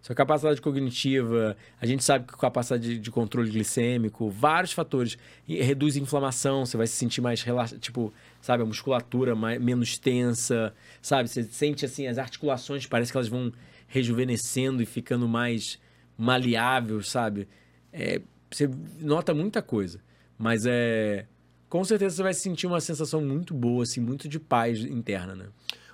Sua 0.00 0.14
capacidade 0.14 0.60
cognitiva, 0.62 1.56
a 1.80 1.84
gente 1.84 2.04
sabe 2.04 2.26
que 2.26 2.38
capacidade 2.38 2.82
de, 2.82 2.98
de 2.98 3.10
controle 3.10 3.50
glicêmico, 3.50 4.30
vários 4.30 4.72
fatores. 4.72 5.18
E 5.46 5.60
reduz 5.60 5.96
a 5.96 6.00
inflamação, 6.00 6.64
você 6.64 6.76
vai 6.76 6.86
se 6.86 6.94
sentir 6.94 7.20
mais 7.20 7.42
relaxado, 7.42 7.78
tipo, 7.80 8.12
sabe, 8.40 8.62
a 8.62 8.66
musculatura 8.66 9.34
mais, 9.34 9.60
menos 9.60 9.98
tensa, 9.98 10.72
sabe? 11.02 11.28
Você 11.28 11.42
sente 11.44 11.84
assim, 11.84 12.06
as 12.06 12.16
articulações 12.16 12.86
parece 12.86 13.10
que 13.10 13.18
elas 13.18 13.28
vão 13.28 13.52
rejuvenescendo 13.88 14.82
e 14.82 14.86
ficando 14.86 15.26
mais 15.26 15.78
maleáveis, 16.16 17.08
sabe? 17.08 17.48
É, 17.92 18.20
você 18.50 18.68
nota 19.00 19.34
muita 19.34 19.62
coisa. 19.62 20.00
Mas 20.38 20.64
é. 20.66 21.26
Com 21.68 21.84
certeza 21.84 22.16
você 22.16 22.22
vai 22.22 22.32
sentir 22.32 22.66
uma 22.66 22.80
sensação 22.80 23.20
muito 23.20 23.52
boa, 23.52 23.82
assim, 23.82 24.00
muito 24.00 24.26
de 24.26 24.38
paz 24.40 24.80
interna, 24.80 25.34
né? 25.34 25.46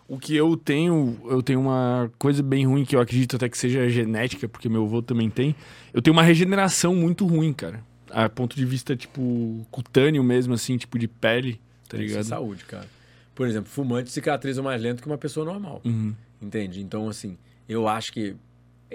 O 0.06 0.18
que 0.18 0.36
eu 0.36 0.56
tenho, 0.56 1.18
eu 1.24 1.43
tenho 1.43 1.60
uma 1.60 2.12
coisa 2.18 2.43
bem 2.43 2.66
ruim 2.66 2.85
que 2.85 2.94
eu 2.94 3.01
acredito 3.01 3.36
até 3.36 3.48
que 3.48 3.56
seja 3.59 3.89
genética, 3.89 4.47
porque 4.48 4.68
meu 4.68 4.85
avô 4.85 5.02
também 5.02 5.31
tem. 5.31 5.56
Eu 5.93 6.01
tenho 6.02 6.14
uma 6.14 6.22
regeneração 6.22 6.94
muito 6.94 7.26
ruim, 7.26 7.52
cara. 7.52 7.82
A 8.10 8.28
ponto 8.28 8.55
de 8.55 8.64
vista, 8.64 8.94
tipo, 8.94 9.66
cutâneo 9.70 10.22
mesmo, 10.22 10.55
assim, 10.55 10.76
tipo 10.76 10.98
de 10.98 11.09
pele, 11.09 11.60
tá 11.89 11.97
Isso 11.97 12.05
é 12.05 12.06
ligado? 12.06 12.24
saúde, 12.24 12.64
cara. 12.66 12.86
Por 13.35 13.48
exemplo, 13.48 13.68
fumante 13.68 14.12
cicatriza 14.12 14.62
mais 14.62 14.81
lento 14.81 15.02
que 15.02 15.09
uma 15.09 15.18
pessoa 15.18 15.44
normal. 15.44 15.81
Uhum. 15.85 16.14
Entende? 16.40 16.81
Então, 16.81 17.09
assim, 17.09 17.36
eu 17.68 17.89
acho 17.89 18.12
que 18.12 18.36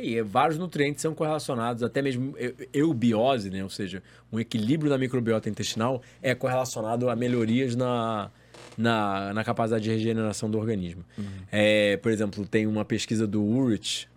e, 0.02 0.22
vários 0.22 0.58
nutrientes 0.58 1.02
são 1.02 1.14
correlacionados, 1.14 1.84
até 1.84 2.02
mesmo 2.02 2.36
eu- 2.38 2.56
eubiose, 2.74 3.50
né? 3.50 3.64
Ou 3.64 3.70
seja, 3.70 4.02
um 4.32 4.40
equilíbrio 4.40 4.90
da 4.90 4.98
microbiota 4.98 5.50
intestinal 5.50 6.02
é 6.22 6.34
correlacionado 6.36 7.10
a 7.10 7.16
melhorias 7.16 7.76
na, 7.76 8.30
na, 8.78 9.34
na 9.34 9.44
capacidade 9.44 9.84
de 9.84 9.90
regeneração 9.90 10.50
do 10.50 10.58
organismo. 10.58 11.04
É, 11.52 11.98
por 11.98 12.12
exemplo, 12.12 12.46
tem 12.46 12.66
uma 12.68 12.86
pesquisa 12.86 13.26
do 13.28 13.44
Urich, 13.44 14.08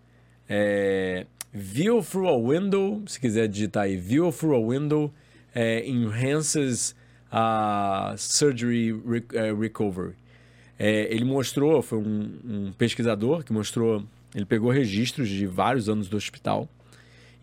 é, 0.48 1.26
View 1.52 2.02
through 2.02 2.28
a 2.28 2.38
window, 2.38 3.02
se 3.06 3.20
quiser 3.20 3.46
digitar 3.46 3.84
aí, 3.84 3.96
View 3.96 4.32
through 4.32 4.56
a 4.56 4.68
window 4.74 5.12
é, 5.54 5.86
enhances 5.86 6.94
a 7.30 8.14
surgery 8.16 8.90
eh, 9.34 9.52
recovery. 9.52 10.14
É, 10.78 11.12
ele 11.14 11.24
mostrou, 11.24 11.80
foi 11.82 11.98
um, 11.98 12.38
um 12.44 12.72
pesquisador 12.72 13.44
que 13.44 13.52
mostrou, 13.52 14.02
ele 14.34 14.44
pegou 14.44 14.70
registros 14.70 15.28
de 15.28 15.46
vários 15.46 15.88
anos 15.88 16.08
do 16.08 16.16
hospital 16.16 16.68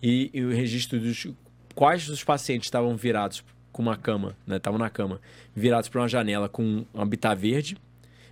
e, 0.01 0.30
e 0.34 0.43
o 0.43 0.51
registro 0.51 1.00
dos 1.00 1.27
quais 1.76 2.08
dos 2.08 2.24
pacientes 2.24 2.68
estavam 2.68 2.95
virados 2.95 3.43
com 3.72 3.82
uma 3.82 3.95
cama, 3.95 4.35
né, 4.45 4.58
estavam 4.58 4.80
na 4.80 4.90
cama, 4.90 5.22
virados 5.56 5.88
para 5.88 6.01
uma 6.01 6.08
janela 6.08 6.50
com 6.50 6.85
um 6.93 7.01
habitat 7.01 7.40
verde 7.40 7.77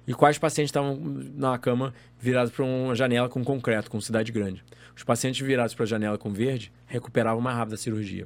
e 0.08 0.14
quais 0.14 0.38
pacientes 0.38 0.69
estavam 0.69 0.98
na 1.36 1.58
cama 1.58 1.94
virados 2.19 2.52
para 2.52 2.66
uma 2.66 2.95
janela 2.95 3.30
com 3.30 3.44
concreto, 3.44 3.92
com 3.92 4.00
cidade 4.02 4.32
grande. 4.32 4.64
Os 4.95 5.03
pacientes 5.03 5.45
virados 5.45 5.76
para 5.76 5.84
a 5.84 5.88
janela 5.88 6.18
com 6.18 6.32
verde 6.32 6.72
recuperavam 6.86 7.42
mais 7.42 7.56
rápido 7.56 7.76
a 7.76 7.77
cirurgia. 7.77 8.26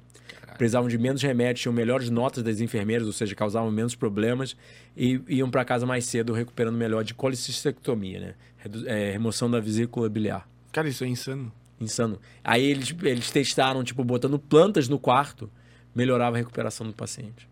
Precisavam 0.62 0.88
de 0.88 0.96
menos 0.96 1.24
remédios, 1.24 1.62
tinham 1.62 1.74
melhores 1.74 2.12
notas 2.12 2.44
das 2.44 2.62
enfermeiras, 2.62 3.08
ou 3.08 3.14
seja, 3.14 3.34
causavam 3.34 3.72
menos 3.72 3.96
problemas 3.96 4.56
e 4.96 5.20
iam 5.28 5.50
para 5.50 5.66
casa 5.66 5.88
mais 5.88 6.06
cedo 6.06 6.34
recuperando 6.34 6.76
melhor 6.76 7.04
de 7.04 7.16
colicistectomia, 7.16 8.20
né? 8.20 8.34
Redu- 8.58 8.88
é, 8.88 9.10
remoção 9.10 9.50
da 9.50 9.60
vesícula 9.60 10.08
biliar. 10.08 10.48
Cara, 10.72 10.88
isso 10.88 11.04
é 11.04 11.08
insano. 11.08 11.52
Insano. 11.80 12.20
Aí 12.44 12.64
eles, 12.64 12.96
eles 13.02 13.32
testaram, 13.32 13.84
tipo, 13.84 14.04
botando 14.04 14.38
plantas 14.38 14.88
no 14.88 15.00
quarto, 15.00 15.50
melhorava 15.96 16.36
a 16.36 16.38
recuperação 16.38 16.86
do 16.86 16.94
paciente. 16.94 17.50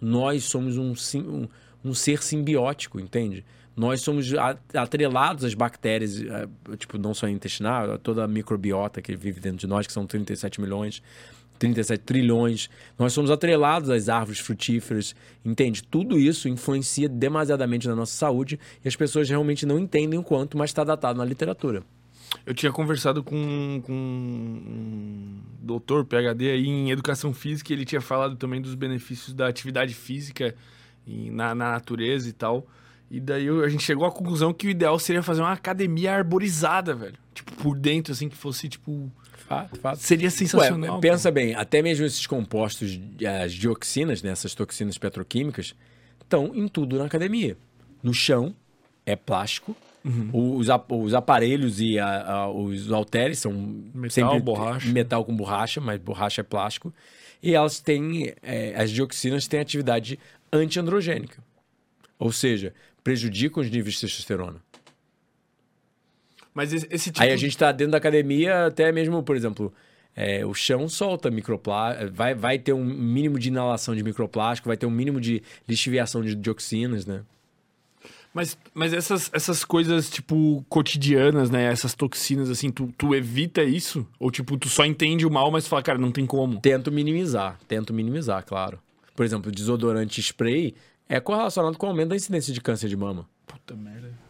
Nós 0.00 0.44
somos 0.44 0.78
um, 0.78 0.94
um, 1.16 1.48
um 1.84 1.92
ser 1.92 2.22
simbiótico, 2.22 2.98
entende? 2.98 3.44
Nós 3.76 4.00
somos 4.00 4.32
atrelados 4.74 5.44
às 5.44 5.52
bactérias, 5.52 6.22
eh, 6.22 6.48
tipo, 6.78 6.96
não 6.96 7.12
só 7.12 7.28
intestinal, 7.28 7.92
a 7.92 7.98
toda 7.98 8.24
a 8.24 8.28
microbiota 8.28 9.02
que 9.02 9.14
vive 9.14 9.40
dentro 9.40 9.58
de 9.58 9.66
nós, 9.66 9.86
que 9.86 9.92
são 9.92 10.06
37 10.06 10.60
milhões, 10.60 11.02
37 11.58 12.02
trilhões. 12.02 12.68
Nós 12.98 13.12
somos 13.12 13.30
atrelados 13.30 13.90
às 13.90 14.08
árvores 14.08 14.40
frutíferas, 14.40 15.14
entende? 15.44 15.82
Tudo 15.82 16.18
isso 16.18 16.48
influencia 16.48 17.08
demasiadamente 17.08 17.86
na 17.88 17.94
nossa 17.94 18.14
saúde 18.14 18.58
e 18.84 18.88
as 18.88 18.96
pessoas 18.96 19.28
realmente 19.28 19.64
não 19.64 19.78
entendem 19.78 20.18
o 20.18 20.24
quanto, 20.24 20.56
mas 20.56 20.70
está 20.70 20.84
datado 20.84 21.18
na 21.18 21.24
literatura. 21.24 21.82
Eu 22.46 22.54
tinha 22.54 22.72
conversado 22.72 23.22
com, 23.22 23.82
com 23.84 23.92
um 23.92 25.40
doutor 25.60 26.04
PhD 26.04 26.50
aí 26.50 26.66
em 26.66 26.90
educação 26.90 27.32
física 27.32 27.72
e 27.72 27.76
ele 27.76 27.84
tinha 27.84 28.00
falado 28.00 28.36
também 28.36 28.60
dos 28.60 28.74
benefícios 28.74 29.34
da 29.34 29.46
atividade 29.46 29.94
física 29.94 30.54
na, 31.06 31.54
na 31.54 31.72
natureza 31.72 32.28
e 32.28 32.32
tal. 32.32 32.66
E 33.10 33.20
daí 33.20 33.46
a 33.46 33.68
gente 33.68 33.82
chegou 33.82 34.06
à 34.06 34.10
conclusão 34.10 34.54
que 34.54 34.66
o 34.66 34.70
ideal 34.70 34.98
seria 34.98 35.22
fazer 35.22 35.42
uma 35.42 35.52
academia 35.52 36.14
arborizada, 36.14 36.94
velho. 36.94 37.18
Tipo, 37.34 37.52
por 37.56 37.78
dentro, 37.78 38.12
assim, 38.12 38.26
que 38.26 38.36
fosse, 38.36 38.70
tipo. 38.70 39.12
Fato, 39.52 39.80
fato. 39.80 39.96
Seria 39.98 40.30
sensacional. 40.30 40.94
Ué, 40.96 41.00
pensa 41.00 41.30
bem, 41.30 41.54
até 41.54 41.82
mesmo 41.82 42.04
esses 42.06 42.26
compostos, 42.26 42.98
as 43.42 43.52
dioxinas, 43.52 44.22
né, 44.22 44.30
essas 44.30 44.54
toxinas 44.54 44.96
petroquímicas, 44.98 45.74
estão 46.22 46.52
em 46.54 46.66
tudo 46.68 46.98
na 46.98 47.04
academia. 47.04 47.56
No 48.02 48.12
chão 48.14 48.54
é 49.04 49.14
plástico, 49.16 49.76
Uhum. 50.04 50.30
os, 50.58 50.66
os 50.90 51.14
aparelhos 51.14 51.80
e 51.80 51.96
a- 51.98 52.22
a- 52.32 52.50
os 52.50 52.90
halteres 52.90 53.38
são 53.38 53.52
Metal, 53.94 54.40
borracha. 54.40 54.88
metal 54.88 55.24
com 55.24 55.36
borracha, 55.36 55.80
mas 55.80 56.00
borracha 56.00 56.40
é 56.40 56.44
plástico. 56.44 56.92
E 57.40 57.54
elas 57.54 57.78
têm, 57.80 58.32
é, 58.42 58.74
as 58.76 58.90
dioxinas 58.90 59.46
têm 59.46 59.60
atividade 59.60 60.18
antiandrogênica. 60.52 61.38
Ou 62.18 62.32
seja, 62.32 62.72
prejudicam 63.04 63.62
os 63.62 63.70
níveis 63.70 63.94
de 63.94 64.00
testosterona. 64.02 64.56
Mas 66.54 66.72
esse, 66.72 67.10
tipo. 67.10 67.22
Aí 67.22 67.32
a 67.32 67.36
gente 67.36 67.56
tá 67.56 67.72
dentro 67.72 67.92
da 67.92 67.98
academia, 67.98 68.66
até 68.66 68.92
mesmo, 68.92 69.22
por 69.22 69.36
exemplo, 69.36 69.72
é, 70.14 70.44
o 70.44 70.52
chão 70.52 70.88
solta 70.88 71.30
microplástico, 71.30 72.12
vai, 72.12 72.34
vai 72.34 72.58
ter 72.58 72.72
um 72.72 72.84
mínimo 72.84 73.38
de 73.38 73.48
inalação 73.48 73.94
de 73.94 74.02
microplástico, 74.02 74.68
vai 74.68 74.76
ter 74.76 74.86
um 74.86 74.90
mínimo 74.90 75.20
de 75.20 75.42
lixiviação 75.66 76.22
de 76.22 76.34
dioxinas, 76.34 77.06
né? 77.06 77.22
Mas, 78.34 78.56
mas 78.72 78.94
essas, 78.94 79.30
essas 79.34 79.62
coisas, 79.62 80.08
tipo, 80.08 80.64
cotidianas, 80.68 81.50
né? 81.50 81.64
Essas 81.64 81.94
toxinas, 81.94 82.48
assim, 82.48 82.70
tu, 82.70 82.92
tu 82.96 83.14
evita 83.14 83.62
isso? 83.62 84.06
Ou, 84.18 84.30
tipo, 84.30 84.56
tu 84.56 84.68
só 84.70 84.86
entende 84.86 85.26
o 85.26 85.30
mal, 85.30 85.50
mas 85.50 85.66
fala, 85.66 85.82
cara, 85.82 85.98
não 85.98 86.10
tem 86.10 86.24
como? 86.24 86.58
Tento 86.60 86.90
minimizar, 86.90 87.58
tento 87.68 87.92
minimizar, 87.92 88.42
claro. 88.44 88.78
Por 89.14 89.26
exemplo, 89.26 89.52
desodorante 89.52 90.22
spray 90.22 90.74
é 91.08 91.20
correlacionado 91.20 91.76
com 91.76 91.86
o 91.86 91.90
aumento 91.90 92.08
da 92.08 92.16
incidência 92.16 92.54
de 92.54 92.60
câncer 92.60 92.88
de 92.88 92.96
mama. 92.96 93.28
Puta 93.46 93.76
merda. 93.76 94.21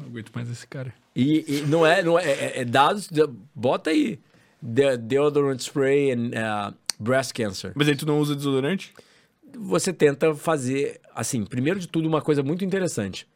Não 0.00 0.08
aguento 0.08 0.30
mais 0.34 0.50
esse 0.50 0.66
cara. 0.66 0.92
E, 1.14 1.44
e 1.46 1.60
não 1.62 1.86
é, 1.86 2.02
não 2.02 2.18
é, 2.18 2.24
é, 2.24 2.60
é 2.60 2.64
dados, 2.64 3.08
bota 3.54 3.90
aí. 3.90 4.18
De, 4.62 4.96
deodorant 4.96 5.58
spray 5.58 6.12
and 6.12 6.30
uh, 6.34 6.74
breast 6.98 7.32
cancer. 7.32 7.72
Mas 7.74 7.88
aí 7.88 7.96
tu 7.96 8.04
não 8.04 8.18
usa 8.18 8.34
desodorante? 8.34 8.92
Você 9.54 9.92
tenta 9.92 10.34
fazer, 10.34 11.00
assim, 11.14 11.44
primeiro 11.44 11.80
de 11.80 11.88
tudo, 11.88 12.06
uma 12.06 12.20
coisa 12.20 12.42
muito 12.42 12.64
interessante. 12.64 13.26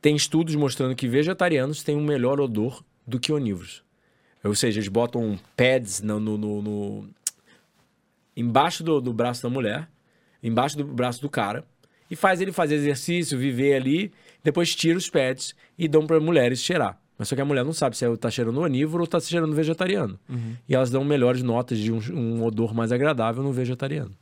Tem 0.00 0.14
estudos 0.14 0.54
mostrando 0.54 0.94
que 0.94 1.08
vegetarianos 1.08 1.82
têm 1.82 1.96
um 1.96 2.04
melhor 2.04 2.40
odor 2.40 2.84
do 3.06 3.18
que 3.18 3.32
onívoros. 3.32 3.82
Ou 4.42 4.54
seja, 4.54 4.78
eles 4.78 4.88
botam 4.88 5.38
pads 5.56 6.02
no, 6.02 6.20
no, 6.20 6.36
no, 6.36 6.62
no 6.62 7.10
embaixo 8.36 8.84
do, 8.84 9.00
do 9.00 9.12
braço 9.12 9.42
da 9.42 9.48
mulher, 9.48 9.88
embaixo 10.42 10.76
do 10.76 10.84
braço 10.84 11.22
do 11.22 11.30
cara, 11.30 11.64
e 12.10 12.14
faz 12.14 12.40
ele 12.40 12.52
fazer 12.52 12.74
exercício, 12.74 13.38
viver 13.38 13.74
ali, 13.74 14.12
depois 14.44 14.74
tira 14.74 14.96
os 14.96 15.10
pads 15.10 15.54
e 15.76 15.88
dão 15.88 16.06
para 16.06 16.20
mulheres 16.20 16.60
cheirar. 16.60 17.00
Mas 17.16 17.28
só 17.28 17.34
que 17.34 17.40
a 17.40 17.44
mulher 17.44 17.64
não 17.64 17.72
sabe 17.72 17.96
se 17.96 18.04
está 18.04 18.30
cheirando 18.30 18.60
onívoro 18.60 19.02
ou 19.02 19.04
está 19.04 19.18
cheirando 19.18 19.54
vegetariano. 19.54 20.18
Uhum. 20.28 20.56
E 20.68 20.74
elas 20.74 20.90
dão 20.90 21.04
melhores 21.04 21.42
notas 21.42 21.78
de 21.78 21.90
um, 21.90 21.98
um 22.12 22.44
odor 22.44 22.74
mais 22.74 22.92
agradável 22.92 23.42
no 23.42 23.52
vegetariano. 23.52 24.14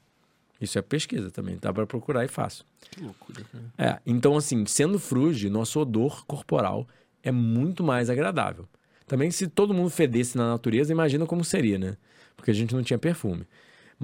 Isso 0.60 0.78
é 0.78 0.82
pesquisa 0.82 1.30
também, 1.30 1.58
dá 1.60 1.72
para 1.72 1.84
procurar 1.86 2.24
e 2.24 2.28
fácil. 2.28 2.64
Que 2.90 3.02
loucura, 3.02 3.42
cara. 3.50 3.64
É, 3.76 4.00
então 4.06 4.36
assim, 4.36 4.64
sendo 4.66 4.98
fruge, 4.98 5.50
nosso 5.50 5.80
odor 5.80 6.24
corporal 6.24 6.86
é 7.22 7.32
muito 7.32 7.82
mais 7.82 8.08
agradável. 8.08 8.68
Também 9.06 9.30
se 9.30 9.48
todo 9.48 9.74
mundo 9.74 9.90
fedesse 9.90 10.36
na 10.36 10.48
natureza, 10.50 10.92
imagina 10.92 11.26
como 11.26 11.44
seria, 11.44 11.78
né? 11.78 11.96
Porque 12.36 12.50
a 12.50 12.54
gente 12.54 12.74
não 12.74 12.82
tinha 12.82 12.98
perfume. 12.98 13.44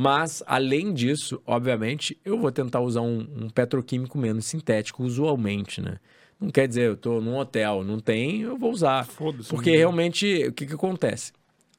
Mas, 0.00 0.44
além 0.46 0.94
disso, 0.94 1.42
obviamente, 1.44 2.16
eu 2.24 2.38
vou 2.38 2.52
tentar 2.52 2.78
usar 2.78 3.00
um, 3.00 3.18
um 3.18 3.50
petroquímico 3.50 4.16
menos 4.16 4.46
sintético 4.46 5.02
usualmente, 5.02 5.80
né? 5.80 5.98
Não 6.40 6.50
quer 6.50 6.68
dizer, 6.68 6.82
eu 6.82 6.96
tô 6.96 7.20
num 7.20 7.36
hotel, 7.36 7.82
não 7.82 7.98
tem, 7.98 8.42
eu 8.42 8.56
vou 8.56 8.70
usar. 8.70 9.04
Foda-se. 9.04 9.48
Porque 9.48 9.72
né? 9.72 9.78
realmente, 9.78 10.46
o 10.46 10.52
que, 10.52 10.66
que 10.66 10.74
acontece? 10.74 11.32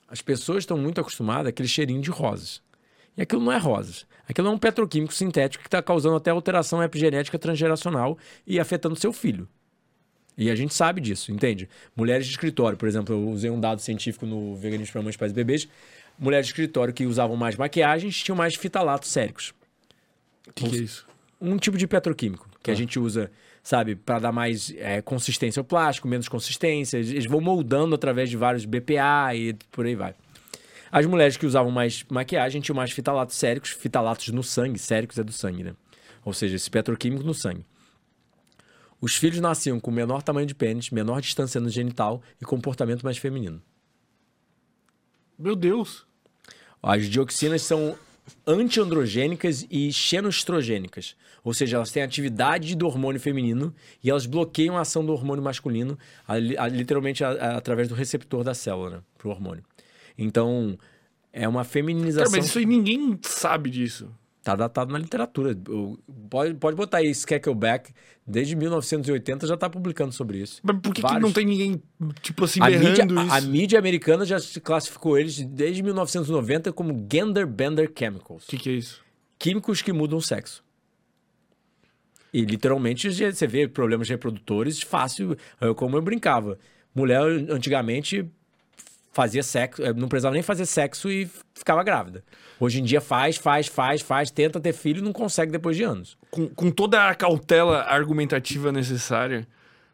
As 0.06 0.22
pessoas 0.22 0.64
estão 0.64 0.78
muito 0.78 1.00
acostumadas 1.00 1.48
àquele 1.48 1.70
cheirinho 1.70 2.02
de 2.02 2.10
rosas. 2.10 2.62
E 3.16 3.22
aquilo 3.22 3.42
não 3.42 3.54
é 3.54 3.58
rosas. 3.58 4.06
Aquilo 4.28 4.50
é 4.50 4.52
um 4.52 4.58
petroquímico 4.58 5.14
sintético 5.14 5.64
que 5.64 5.70
está 5.70 5.82
causando 5.82 6.18
até 6.18 6.30
alteração 6.30 6.84
epigenética 6.84 7.40
transgeracional 7.40 8.18
e 8.46 8.60
afetando 8.60 8.98
seu 8.98 9.14
filho. 9.14 9.48
E 10.40 10.50
a 10.50 10.56
gente 10.56 10.74
sabe 10.74 11.02
disso, 11.02 11.34
entende? 11.34 11.68
Mulheres 11.94 12.26
de 12.26 12.32
escritório, 12.32 12.78
por 12.78 12.88
exemplo, 12.88 13.14
eu 13.14 13.30
usei 13.30 13.50
um 13.50 13.60
dado 13.60 13.82
científico 13.82 14.26
no 14.26 14.56
Veganismo 14.56 14.94
para 14.94 15.02
Mães, 15.02 15.18
Pais 15.18 15.34
e 15.34 15.36
Bebês. 15.36 15.68
Mulheres 16.20 16.48
de 16.48 16.52
escritório 16.52 16.94
que 16.94 17.06
usavam 17.06 17.38
mais 17.38 17.56
maquiagens 17.56 18.22
tinham 18.22 18.36
mais 18.36 18.56
fitalatos 18.56 19.10
séricos. 19.10 19.54
O 20.48 20.54
que, 20.54 20.70
que 20.70 20.76
é 20.76 20.80
isso? 20.80 21.08
Um 21.40 21.58
tipo 21.58 21.78
de 21.78 21.88
petroquímico 21.88 22.48
que 22.62 22.70
a 22.70 22.74
Ah. 22.74 22.76
gente 22.76 23.00
usa, 23.00 23.32
sabe, 23.64 23.96
para 23.96 24.20
dar 24.20 24.32
mais 24.34 24.74
é, 24.78 25.02
consistência 25.02 25.62
ao 25.62 25.64
plástico, 25.64 26.08
menos 26.10 26.28
consistência. 26.28 26.98
Eles 26.98 27.26
vão 27.26 27.40
moldando 27.40 27.96
através 27.96 28.30
de 28.30 28.36
vários 28.36 28.66
BPA 28.66 29.34
e 29.34 29.54
por 29.72 29.86
aí 29.86 29.96
vai. 29.96 30.14
As 30.92 31.06
mulheres 31.06 31.38
que 31.38 31.46
usavam 31.46 31.72
mais 31.72 32.04
maquiagem 32.10 32.60
tinham 32.60 32.76
mais 32.76 32.92
fitalatos 32.92 33.36
séricos, 33.36 33.70
fitalatos 33.70 34.28
no 34.30 34.44
sangue, 34.44 34.78
séricos 34.78 35.18
é 35.20 35.24
do 35.24 35.32
sangue, 35.32 35.64
né? 35.64 35.74
Ou 36.26 36.34
seja, 36.34 36.56
esse 36.58 36.70
petroquímico 36.70 37.24
no 37.24 37.34
sangue. 37.34 37.66
Os 39.00 39.16
filhos 39.16 39.40
nasciam 39.40 39.80
com 39.80 39.92
menor 39.92 40.22
tamanho 40.22 40.46
de 40.48 40.54
pênis, 40.56 40.90
menor 40.90 41.22
distância 41.22 41.62
no 41.62 41.70
genital 41.70 42.22
e 42.42 42.44
comportamento 42.44 43.04
mais 43.04 43.18
feminino. 43.18 43.62
Meu 45.38 45.56
Deus. 45.56 46.06
As 46.82 47.08
dioxinas 47.10 47.62
são 47.62 47.96
antiandrogênicas 48.46 49.66
e 49.70 49.92
xenoestrogênicas. 49.92 51.16
Ou 51.44 51.54
seja, 51.54 51.78
elas 51.78 51.92
têm 51.92 52.04
atividade 52.04 52.76
do 52.76 52.86
hormônio 52.86 53.20
feminino 53.20 53.74
e 54.04 54.10
elas 54.10 54.26
bloqueiam 54.26 54.78
a 54.78 54.82
ação 54.82 55.06
do 55.06 55.12
hormônio 55.12 55.44
masculino, 55.44 55.98
a- 56.28 56.34
a- 56.36 56.68
literalmente 56.68 57.24
a- 57.24 57.58
através 57.58 57.88
do 57.88 57.96
receptor 57.96 58.44
da 58.44 58.54
célula, 58.54 58.90
né, 58.90 58.98
pro 59.18 59.30
hormônio. 59.30 59.64
Então, 60.18 60.78
é 61.32 61.48
uma 61.48 61.62
Cara, 61.62 61.70
feminização. 61.70 62.32
mas 62.32 62.46
isso 62.46 62.60
aí 62.60 62.66
ninguém 62.66 63.18
sabe 63.22 63.70
disso. 63.70 64.12
Tá 64.50 64.56
datado 64.56 64.92
na 64.92 65.00
literatura. 65.00 65.56
Pode, 66.30 66.56
pode 66.56 66.76
botar 66.76 66.98
aí 66.98 67.10
Skeckelback, 67.12 67.94
desde 68.26 68.56
1980 68.56 69.46
já 69.46 69.56
tá 69.56 69.70
publicando 69.70 70.12
sobre 70.12 70.40
isso. 70.40 70.60
Mas 70.64 70.78
por 70.80 70.94
que, 70.94 71.04
que 71.04 71.20
não 71.20 71.32
tem 71.32 71.46
ninguém, 71.46 71.82
tipo 72.22 72.46
assim, 72.46 72.60
A 72.62 72.70
mídia, 72.70 73.06
a, 73.30 73.38
a 73.38 73.42
mídia 73.42 73.78
americana 73.78 74.26
já 74.26 74.40
se 74.40 74.60
classificou 74.60 75.18
eles 75.20 75.40
desde 75.46 75.84
1990 75.84 76.74
como 76.74 77.08
gender 77.12 77.46
bender 77.46 77.92
chemicals. 77.96 78.46
O 78.46 78.48
que, 78.48 78.58
que 78.58 78.70
é 78.70 78.74
isso? 78.74 79.02
químicos 79.40 79.82
que 79.82 79.94
mudam 79.94 80.18
o 80.18 80.22
sexo. 80.22 80.64
E 82.32 82.42
literalmente 82.42 83.10
você 83.10 83.48
vê 83.48 83.68
problemas 83.68 84.10
reprodutores 84.10 84.82
fácil, 84.82 85.36
como 85.78 85.98
eu 85.98 86.02
brincava. 86.02 86.60
Mulher 86.94 87.22
antigamente 87.50 88.30
fazia 89.12 89.44
sexo, 89.44 89.84
eh, 89.84 89.94
não 89.94 90.08
precisava 90.08 90.34
nem 90.34 90.44
fazer 90.44 90.66
sexo 90.66 91.10
e 91.10 91.30
ficava 91.54 91.84
grávida. 91.84 92.24
Hoje 92.60 92.80
em 92.80 92.84
dia 92.84 93.02
faz, 93.02 93.38
faz, 93.38 93.68
faz, 93.68 94.02
faz, 94.02 94.32
tenta 94.32 94.60
ter 94.60 94.74
filho 94.74 95.00
e 95.00 95.02
não 95.02 95.14
consegue 95.14 95.52
depois 95.52 95.76
de 95.76 95.84
anos. 95.84 96.18
Com, 96.30 96.48
com 96.50 96.70
toda 96.70 97.08
a 97.08 97.16
cautela 97.16 97.82
argumentativa 97.84 98.72
necessária, 98.72 99.48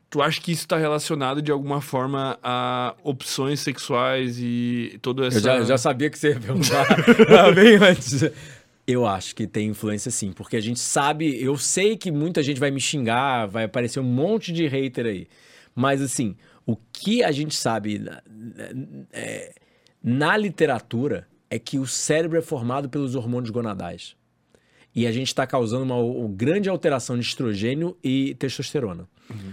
tu 0.09 0.21
acha 0.21 0.41
que 0.41 0.51
isso 0.51 0.63
está 0.63 0.77
relacionado 0.77 1.41
de 1.41 1.51
alguma 1.51 1.81
forma 1.81 2.37
a 2.43 2.95
opções 3.03 3.59
sexuais 3.59 4.37
e 4.39 4.97
toda 5.01 5.27
essa... 5.27 5.37
Eu 5.37 5.41
já, 5.41 5.57
eu 5.57 5.65
já 5.65 5.77
sabia 5.77 6.09
que 6.09 6.17
você 6.17 6.29
ia 6.29 6.39
perguntar 6.39 6.85
bem 7.53 7.75
antes. 7.75 8.23
Eu 8.87 9.05
acho 9.05 9.35
que 9.35 9.47
tem 9.47 9.69
influência 9.69 10.11
sim, 10.11 10.31
porque 10.31 10.55
a 10.55 10.61
gente 10.61 10.79
sabe, 10.79 11.41
eu 11.41 11.57
sei 11.57 11.97
que 11.97 12.11
muita 12.11 12.43
gente 12.43 12.59
vai 12.59 12.69
me 12.69 12.79
xingar, 12.79 13.47
vai 13.47 13.63
aparecer 13.63 13.99
um 13.99 14.03
monte 14.03 14.51
de 14.51 14.67
hater 14.67 15.05
aí. 15.05 15.27
Mas 15.73 16.01
assim, 16.01 16.35
o 16.65 16.75
que 16.91 17.23
a 17.23 17.31
gente 17.31 17.55
sabe 17.55 17.99
na- 17.99 18.21
é, 19.13 19.53
na 20.03 20.35
literatura 20.37 21.27
é 21.49 21.59
que 21.59 21.77
o 21.79 21.85
cérebro 21.87 22.37
é 22.37 22.41
formado 22.41 22.89
pelos 22.89 23.15
hormônios 23.15 23.49
gonadais. 23.51 24.15
E 24.95 25.05
a 25.05 25.11
gente 25.11 25.27
está 25.27 25.45
causando 25.45 25.83
uma, 25.83 25.97
uma 25.97 26.29
grande 26.29 26.69
alteração 26.69 27.17
de 27.19 27.25
estrogênio 27.25 27.97
e 28.03 28.33
testosterona. 28.35 29.07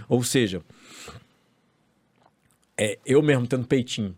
Ou 0.09 0.23
seja, 0.23 0.63
é, 2.77 2.99
eu 3.05 3.23
mesmo 3.23 3.47
tendo 3.47 3.67
peitinho, 3.67 4.17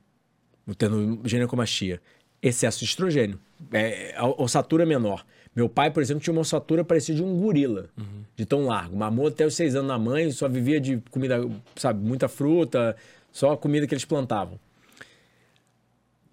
tendo 0.79 1.21
ginecomastia, 1.25 2.01
excesso 2.43 2.81
de 2.81 2.85
estrogênio, 2.85 3.39
é, 3.73 4.15
ossatura 4.39 4.85
menor. 4.87 5.25
Meu 5.55 5.69
pai, 5.69 5.91
por 5.91 6.03
exemplo, 6.03 6.23
tinha 6.23 6.33
uma 6.33 6.41
ossatura 6.41 6.85
parecida 6.85 7.19
de 7.19 7.23
um 7.23 7.39
gorila, 7.39 7.89
de 8.35 8.45
tão 8.45 8.67
largo. 8.67 8.97
Mamou 8.97 9.29
até 9.29 9.47
os 9.47 9.55
seis 9.55 9.77
anos 9.77 9.89
na 9.89 9.99
mãe, 9.99 10.31
só 10.33 10.49
vivia 10.49 10.81
de 10.81 11.01
comida, 11.11 11.41
sabe, 11.77 12.05
muita 12.05 12.29
fruta, 12.29 12.97
só 13.31 13.53
a 13.53 13.57
comida 13.57 13.87
que 13.87 13.95
eles 13.95 14.05
plantavam. 14.05 14.59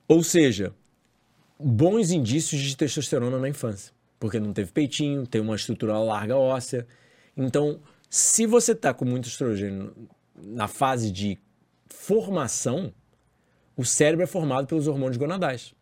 Ou 0.08 0.24
seja, 0.24 0.74
bons 1.60 2.12
indícios 2.12 2.60
de 2.62 2.76
testosterona 2.76 3.38
na 3.38 3.48
infância, 3.48 3.94
porque 4.20 4.40
não 4.40 4.54
teve 4.54 4.72
peitinho, 4.72 5.28
tem 5.28 5.40
uma 5.40 5.56
estrutura 5.56 5.98
larga 6.00 6.36
óssea. 6.36 6.88
Então, 7.38 7.80
se 8.10 8.46
você 8.48 8.72
está 8.72 8.94
com 8.94 9.06
muito 9.06 9.28
estrogênio 9.28 9.94
na 10.36 10.68
fase 10.68 11.12
de 11.12 11.38
formação, 11.88 12.92
o 13.78 13.86
cérebro 13.86 14.24
é 14.24 14.28
formado 14.28 14.68
pelos 14.68 14.88
hormônios 14.88 15.18
gonadais. 15.18 15.74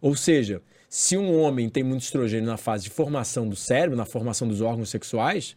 Ou 0.00 0.14
seja, 0.14 0.62
se 0.88 1.16
um 1.16 1.40
homem 1.40 1.68
tem 1.68 1.82
muito 1.82 2.02
estrogênio 2.02 2.46
na 2.46 2.56
fase 2.56 2.84
de 2.84 2.90
formação 2.90 3.48
do 3.48 3.56
cérebro, 3.56 3.96
na 3.96 4.04
formação 4.04 4.46
dos 4.46 4.60
órgãos 4.60 4.88
sexuais, 4.90 5.56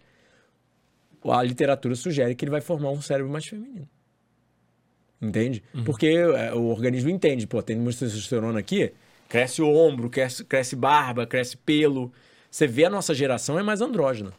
a 1.23 1.43
literatura 1.43 1.95
sugere 1.95 2.35
que 2.35 2.43
ele 2.45 2.51
vai 2.51 2.61
formar 2.61 2.91
um 2.91 3.01
cérebro 3.01 3.31
mais 3.31 3.45
feminino. 3.45 3.87
Entende? 5.21 5.61
Porque 5.85 6.07
é, 6.07 6.53
o 6.53 6.67
organismo 6.67 7.09
entende, 7.09 7.45
pô, 7.45 7.61
tem 7.61 7.75
muita 7.77 7.99
testosterona 7.99 8.59
aqui, 8.59 8.93
cresce 9.27 9.61
o 9.61 9.67
ombro, 9.69 10.09
cresce, 10.09 10.45
cresce 10.45 10.75
barba, 10.75 11.27
cresce 11.27 11.57
pelo. 11.57 12.11
Você 12.49 12.65
vê 12.65 12.85
a 12.85 12.89
nossa 12.89 13.13
geração 13.13 13.59
é 13.59 13.63
mais 13.63 13.81
andrógena. 13.81 14.31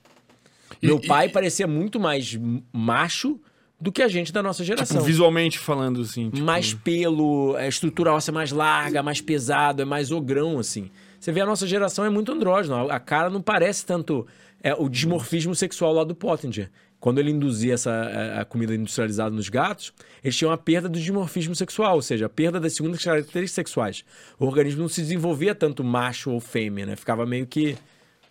Meu 0.83 0.99
E- 0.99 1.07
pai 1.07 1.29
parecia 1.29 1.67
muito 1.67 2.01
mais 2.01 2.39
macho 2.73 3.39
do 3.81 3.91
que 3.91 4.03
a 4.03 4.09
gente 4.09 4.33
da 4.33 4.43
nossa 4.43 4.63
geração 4.63 4.99
Tipo, 4.99 5.07
visualmente 5.07 5.59
falando, 5.59 6.03
assim. 6.03 6.31
Tipo, 6.31 6.45
mais 6.45 6.75
pelo, 6.75 7.57
a 7.57 7.67
estrutura 7.67 8.13
óssea 8.13 8.33
mais 8.33 8.53
larga, 8.53 9.03
mais 9.03 9.21
pesado, 9.21 9.81
é 9.81 9.85
mais 9.85 10.13
ogrão, 10.13 10.59
assim. 10.59 10.91
Você 11.19 11.33
vê 11.33 11.41
a 11.41 11.47
nossa 11.47 11.67
geração 11.67 12.05
é 12.05 12.11
muito 12.11 12.31
andrógena. 12.33 12.93
A 12.93 13.01
cara 13.01 13.31
não 13.31 13.41
parece 13.41 13.85
tanto 13.87 14.27
é, 14.63 14.75
o 14.75 14.89
dismorfismo 14.89 15.55
sexual 15.55 15.93
lá 15.93 16.05
do 16.05 16.15
Pottinger. 16.15 16.71
quando 16.99 17.19
ele 17.19 17.31
induzia 17.31 17.75
essa, 17.75 17.91
a, 17.91 18.41
a 18.43 18.45
comida 18.45 18.75
industrializada 18.75 19.31
nos 19.35 19.49
gatos, 19.49 19.93
eles 20.23 20.37
tinham 20.37 20.53
a 20.53 20.59
perda 20.59 20.89
do 20.89 21.01
dimorfismo 21.01 21.55
sexual, 21.55 21.95
ou 21.97 22.03
seja, 22.03 22.27
a 22.27 22.29
perda 22.29 22.61
das 22.61 22.75
segundas 22.75 23.03
características 23.03 23.53
sexuais. 23.53 24.05
O 24.39 24.45
organismo 24.45 24.83
não 24.83 24.89
se 24.89 25.01
desenvolvia 25.01 25.55
tanto 25.55 25.83
macho 25.83 26.31
ou 26.31 26.41
fêmea, 26.41 26.85
né? 26.85 26.97
Ficava 26.97 27.25
meio 27.25 27.47
que 27.47 27.77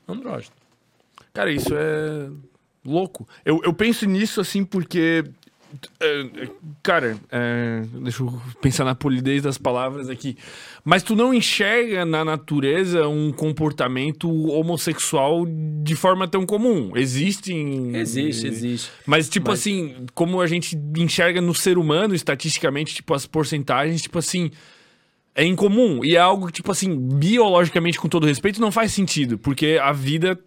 andrógeno. 0.07 0.53
Cara, 1.33 1.51
isso 1.51 1.73
é 1.73 2.29
louco. 2.85 3.27
Eu, 3.45 3.61
eu 3.63 3.73
penso 3.73 4.05
nisso 4.05 4.41
assim 4.41 4.63
porque. 4.63 5.23
É, 5.99 6.49
Cara, 6.81 7.17
é, 7.31 7.83
deixa 8.01 8.23
eu 8.23 8.41
pensar 8.61 8.83
na 8.85 8.95
polidez 8.95 9.43
das 9.43 9.57
palavras 9.57 10.09
aqui. 10.09 10.38
Mas 10.83 11.03
tu 11.03 11.15
não 11.15 11.33
enxerga 11.33 12.06
na 12.06 12.23
natureza 12.23 13.07
um 13.07 13.31
comportamento 13.31 14.30
homossexual 14.49 15.45
de 15.83 15.95
forma 15.95 16.27
tão 16.27 16.45
comum. 16.45 16.91
Existem. 16.95 17.95
Existe, 17.95 18.48
existe. 18.48 18.91
Mas, 19.06 19.30
tipo 19.30 19.49
Mas- 19.49 19.59
assim, 19.59 20.06
como 20.14 20.41
a 20.41 20.48
gente 20.48 20.77
enxerga 20.98 21.41
no 21.41 21.53
ser 21.53 21.77
humano, 21.77 22.15
estatisticamente, 22.15 22.95
tipo, 22.95 23.14
as 23.14 23.25
porcentagens, 23.25 24.01
tipo 24.01 24.17
assim. 24.19 24.51
É 25.35 25.45
incomum. 25.45 26.03
E 26.03 26.15
é 26.15 26.19
algo 26.19 26.48
que, 26.48 26.53
tipo 26.53 26.72
assim, 26.72 26.93
biologicamente, 27.17 27.98
com 27.98 28.09
todo 28.09 28.25
respeito, 28.25 28.59
não 28.59 28.72
faz 28.72 28.91
sentido. 28.91 29.38
Porque 29.38 29.80
a 29.81 29.93
vida 29.93 30.38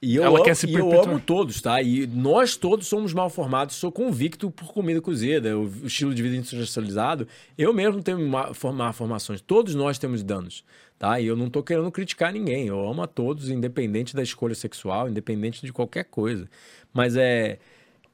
E 0.00 0.14
eu, 0.14 0.22
Ela 0.22 0.36
amo, 0.36 0.44
quer 0.44 0.54
se 0.54 0.66
e 0.66 0.72
eu 0.74 0.84
perpetuar. 0.88 1.08
amo 1.08 1.20
todos, 1.20 1.60
tá? 1.60 1.82
E 1.82 2.06
nós 2.06 2.56
todos 2.56 2.86
somos 2.86 3.12
mal 3.12 3.28
formados. 3.28 3.74
Sou 3.74 3.90
convicto 3.90 4.48
por 4.50 4.72
comida 4.72 5.00
cozida, 5.00 5.58
o, 5.58 5.66
estilo 5.86 6.14
de 6.14 6.22
vida 6.22 6.36
industrializado. 6.36 7.26
Eu 7.56 7.72
mesmo 7.74 8.00
tenho 8.02 8.20
má, 8.28 8.54
forma- 8.54 8.92
formações. 8.92 9.40
Todos 9.40 9.74
nós 9.74 9.98
temos 9.98 10.22
danos, 10.22 10.64
tá? 10.98 11.18
E 11.20 11.26
eu 11.26 11.36
não 11.36 11.50
tô 11.50 11.64
querendo 11.64 11.90
criticar 11.90 12.32
ninguém. 12.32 12.68
Eu 12.68 12.88
amo 12.88 13.02
a 13.02 13.08
todos, 13.08 13.50
independente 13.50 14.14
da 14.14 14.22
escolha 14.22 14.54
sexual, 14.54 15.08
independente 15.08 15.66
de 15.66 15.72
qualquer 15.72 16.04
coisa. 16.04 16.48
Mas 16.94 17.16
é 17.16 17.58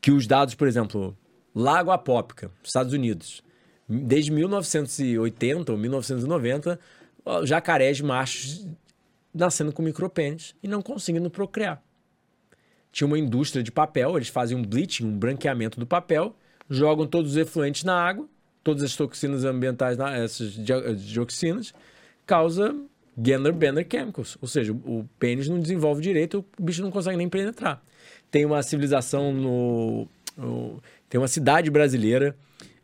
que 0.00 0.10
os 0.10 0.26
dados, 0.26 0.54
por 0.54 0.66
exemplo, 0.66 1.14
Lago 1.54 1.90
Apópica, 1.90 2.50
Estados 2.62 2.94
Unidos, 2.94 3.42
desde 3.86 4.30
1980 4.32 5.70
ou 5.72 5.76
1990, 5.78 6.80
ó, 7.26 7.44
jacarés 7.44 8.00
machos 8.00 8.66
nascendo 9.34 9.72
com 9.72 9.82
micropênis 9.82 10.54
e 10.62 10.68
não 10.68 10.80
conseguindo 10.80 11.28
procriar. 11.28 11.82
Tinha 12.92 13.06
uma 13.06 13.18
indústria 13.18 13.62
de 13.62 13.72
papel, 13.72 14.16
eles 14.16 14.28
fazem 14.28 14.56
um 14.56 14.62
bleaching, 14.62 15.04
um 15.04 15.18
branqueamento 15.18 15.80
do 15.80 15.86
papel, 15.86 16.36
jogam 16.70 17.06
todos 17.06 17.32
os 17.32 17.36
efluentes 17.36 17.82
na 17.82 17.94
água, 18.00 18.28
todas 18.62 18.82
as 18.82 18.94
toxinas 18.94 19.44
ambientais, 19.44 19.96
na- 19.98 20.16
essas 20.16 20.52
di- 20.52 20.94
dioxinas, 20.96 21.74
causa 22.24 22.74
gender 23.20 23.52
bender 23.52 23.86
chemicals, 23.90 24.36
ou 24.40 24.48
seja, 24.48 24.72
o 24.72 25.08
pênis 25.18 25.48
não 25.48 25.60
desenvolve 25.60 26.00
direito, 26.02 26.44
o 26.58 26.62
bicho 26.62 26.82
não 26.82 26.90
consegue 26.90 27.16
nem 27.16 27.28
penetrar. 27.28 27.82
Tem 28.30 28.44
uma 28.44 28.62
civilização 28.62 29.32
no, 29.32 30.08
no- 30.36 30.82
tem 31.08 31.20
uma 31.20 31.28
cidade 31.28 31.70
brasileira, 31.70 32.36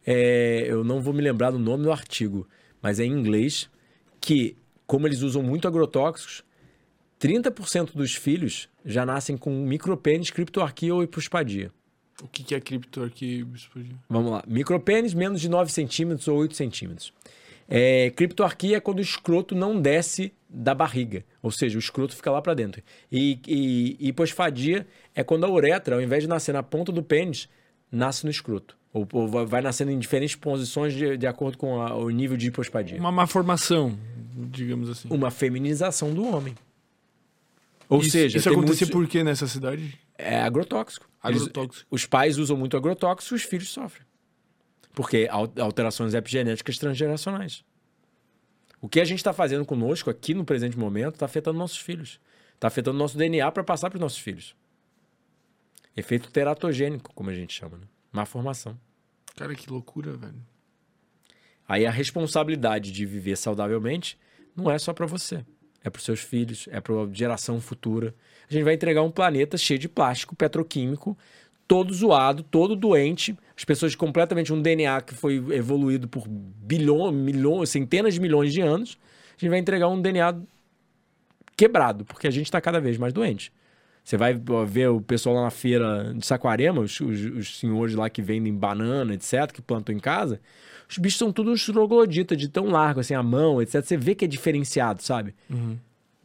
é, 0.06 0.64
eu 0.68 0.84
não 0.84 1.00
vou 1.00 1.12
me 1.12 1.20
lembrar 1.20 1.50
do 1.50 1.58
nome 1.58 1.82
do 1.84 1.90
artigo, 1.92 2.46
mas 2.82 3.00
é 3.00 3.04
em 3.04 3.12
inglês, 3.12 3.68
que 4.20 4.56
como 4.90 5.06
eles 5.06 5.22
usam 5.22 5.40
muito 5.40 5.68
agrotóxicos, 5.68 6.42
30% 7.20 7.92
dos 7.94 8.16
filhos 8.16 8.68
já 8.84 9.06
nascem 9.06 9.36
com 9.36 9.48
micropênis, 9.64 10.32
criptoarquia 10.32 10.92
ou 10.92 11.00
hipospadia. 11.00 11.70
O 12.20 12.26
que, 12.26 12.42
que 12.42 12.56
é 12.56 12.60
cripto 12.60 13.04
aqui? 13.04 13.46
Vamos 14.08 14.32
lá. 14.32 14.42
Micropênis 14.48 15.14
menos 15.14 15.40
de 15.40 15.48
9 15.48 15.70
centímetros 15.70 16.26
ou 16.26 16.38
8 16.38 16.56
centímetros. 16.56 17.12
É, 17.68 18.10
criptoarquia 18.10 18.78
é 18.78 18.80
quando 18.80 18.98
o 18.98 19.02
escroto 19.02 19.54
não 19.54 19.80
desce 19.80 20.32
da 20.48 20.74
barriga, 20.74 21.24
ou 21.40 21.52
seja, 21.52 21.76
o 21.76 21.78
escroto 21.78 22.16
fica 22.16 22.32
lá 22.32 22.42
para 22.42 22.54
dentro. 22.54 22.82
E, 23.12 23.38
e, 23.46 23.96
e 24.00 24.08
hiposfadia 24.08 24.88
é 25.14 25.22
quando 25.22 25.46
a 25.46 25.48
uretra, 25.48 25.94
ao 25.94 26.02
invés 26.02 26.24
de 26.24 26.28
nascer 26.28 26.52
na 26.52 26.64
ponta 26.64 26.90
do 26.90 27.00
pênis, 27.00 27.48
nasce 27.92 28.24
no 28.24 28.30
escroto. 28.30 28.76
Ou, 28.92 29.06
ou 29.12 29.46
vai- 29.46 29.62
nascendo 29.62 29.90
em 29.92 29.98
diferentes 29.98 30.34
posições 30.34 30.92
de, 30.92 31.16
de 31.16 31.26
acordo 31.26 31.56
com 31.56 31.80
a- 31.80 31.94
o 31.94 32.10
nível 32.10 32.36
de 32.36 32.48
hipospadia. 32.48 32.98
Uma 32.98 33.12
má 33.12 33.26
formação, 33.26 33.96
digamos 34.50 34.90
assim. 34.90 35.08
Uma 35.10 35.30
feminização 35.30 36.12
do 36.12 36.24
homem. 36.26 36.56
Ou 37.88 38.00
isso, 38.00 38.10
seja, 38.10 38.38
isso 38.38 38.52
muitos- 38.56 38.88
por 38.90 39.06
quê 39.08 39.22
nessa 39.24 39.46
cidade? 39.46 39.98
É 40.18 40.40
agrotóxico. 40.40 41.08
Eles- 41.24 41.42
Agrotóxico. 41.42 41.86
os 41.90 42.04
pais 42.06 42.38
usam 42.38 42.56
muito 42.56 42.76
agrotóxico 42.76 43.34
e 43.34 43.36
os 43.36 43.42
filhos 43.42 43.68
sofrem. 43.70 44.04
Porque 44.92 45.28
al- 45.30 45.52
alterações 45.60 46.14
epigenéticas 46.14 46.76
transgeracionais. 46.78 47.64
O 48.80 48.88
que 48.88 48.98
a 49.00 49.04
gente 49.04 49.18
está 49.18 49.32
fazendo 49.32 49.64
conosco 49.64 50.08
aqui 50.10 50.34
no 50.34 50.44
presente 50.44 50.76
momento 50.78 51.14
está 51.14 51.26
afetando 51.26 51.58
nossos 51.58 51.78
filhos. 51.78 52.18
Está 52.54 52.68
afetando 52.68 52.98
nosso 52.98 53.16
DNA 53.16 53.50
para 53.52 53.62
passar 53.62 53.88
para 53.90 53.96
os 53.98 54.00
nossos 54.00 54.18
filhos. 54.18 54.54
Efeito 55.96 56.30
teratogênico, 56.30 57.12
como 57.14 57.30
a 57.30 57.34
gente 57.34 57.52
chama. 57.52 57.76
Né? 57.78 57.84
Má 58.12 58.26
formação. 58.26 58.78
Cara, 59.36 59.54
que 59.54 59.70
loucura, 59.70 60.12
velho. 60.12 60.42
Aí 61.68 61.86
a 61.86 61.90
responsabilidade 61.90 62.90
de 62.90 63.06
viver 63.06 63.36
saudavelmente 63.36 64.18
não 64.56 64.70
é 64.70 64.78
só 64.78 64.92
para 64.92 65.06
você. 65.06 65.44
É 65.82 65.88
para 65.88 66.02
seus 66.02 66.20
filhos, 66.20 66.68
é 66.70 66.80
para 66.80 66.94
geração 67.12 67.60
futura. 67.60 68.14
A 68.48 68.52
gente 68.52 68.64
vai 68.64 68.74
entregar 68.74 69.02
um 69.02 69.10
planeta 69.10 69.56
cheio 69.56 69.78
de 69.78 69.88
plástico 69.88 70.34
petroquímico, 70.34 71.16
todo 71.66 71.94
zoado, 71.94 72.42
todo 72.42 72.74
doente. 72.74 73.38
As 73.56 73.64
pessoas 73.64 73.94
completamente 73.94 74.52
um 74.52 74.60
DNA 74.60 75.00
que 75.02 75.14
foi 75.14 75.36
evoluído 75.52 76.08
por 76.08 76.26
bilhões, 76.28 77.14
milhões, 77.14 77.70
centenas 77.70 78.14
de 78.14 78.20
milhões 78.20 78.52
de 78.52 78.60
anos. 78.60 78.98
A 79.30 79.40
gente 79.40 79.50
vai 79.50 79.58
entregar 79.60 79.88
um 79.88 80.02
DNA 80.02 80.36
quebrado, 81.56 82.04
porque 82.04 82.26
a 82.26 82.30
gente 82.30 82.46
está 82.46 82.60
cada 82.60 82.80
vez 82.80 82.98
mais 82.98 83.12
doente. 83.12 83.52
Você 84.04 84.16
vai 84.16 84.34
ver 84.66 84.88
o 84.88 85.00
pessoal 85.00 85.36
lá 85.36 85.42
na 85.44 85.50
feira 85.50 86.12
de 86.14 86.24
Saquarema, 86.26 86.80
os, 86.80 86.98
os- 87.00 87.24
os 87.36 87.58
senhores 87.58 87.94
lá 87.94 88.08
que 88.10 88.20
vendem 88.22 88.52
banana, 88.54 89.14
etc., 89.14 89.52
que 89.52 89.62
plantam 89.62 89.94
em 89.94 89.98
casa. 90.00 90.40
Os 90.88 90.98
bichos 90.98 91.18
são 91.18 91.32
tudo 91.32 91.52
uns 91.52 91.64
trogloditas, 91.64 92.36
de 92.36 92.48
tão 92.48 92.66
largo, 92.66 93.00
assim, 93.00 93.14
a 93.14 93.22
mão, 93.22 93.62
etc. 93.62 93.84
Você 93.84 93.96
vê 93.96 94.14
que 94.14 94.24
é 94.24 94.28
diferenciado, 94.28 95.02
sabe? 95.02 95.34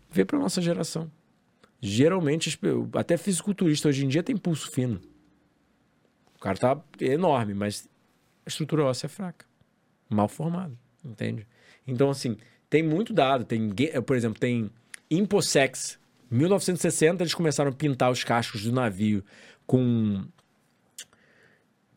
Vê 0.09 0.25
pra 0.25 0.39
nossa 0.39 0.61
geração. 0.61 1.11
Geralmente, 1.81 2.57
até 2.93 3.17
fisiculturista 3.17 3.89
hoje 3.89 4.05
em 4.05 4.07
dia 4.07 4.23
tem 4.23 4.35
pulso 4.35 4.71
fino. 4.71 4.99
O 6.35 6.39
cara 6.39 6.57
tá 6.57 6.81
enorme, 7.01 7.53
mas 7.53 7.87
a 8.45 8.49
estrutura 8.49 8.85
óssea 8.85 9.05
é 9.07 9.09
fraca. 9.09 9.45
Mal 10.09 10.27
formado, 10.27 10.75
entende? 11.03 11.45
Então, 11.85 12.09
assim, 12.09 12.37
tem 12.69 12.81
muito 12.81 13.13
dado. 13.13 13.43
Tem, 13.45 13.69
por 14.05 14.15
exemplo, 14.15 14.39
tem 14.39 14.69
Imposex. 15.11 15.99
1960, 16.29 17.23
eles 17.23 17.33
começaram 17.33 17.71
a 17.71 17.73
pintar 17.73 18.11
os 18.11 18.23
cascos 18.23 18.63
do 18.63 18.71
navio 18.71 19.23
com 19.65 20.25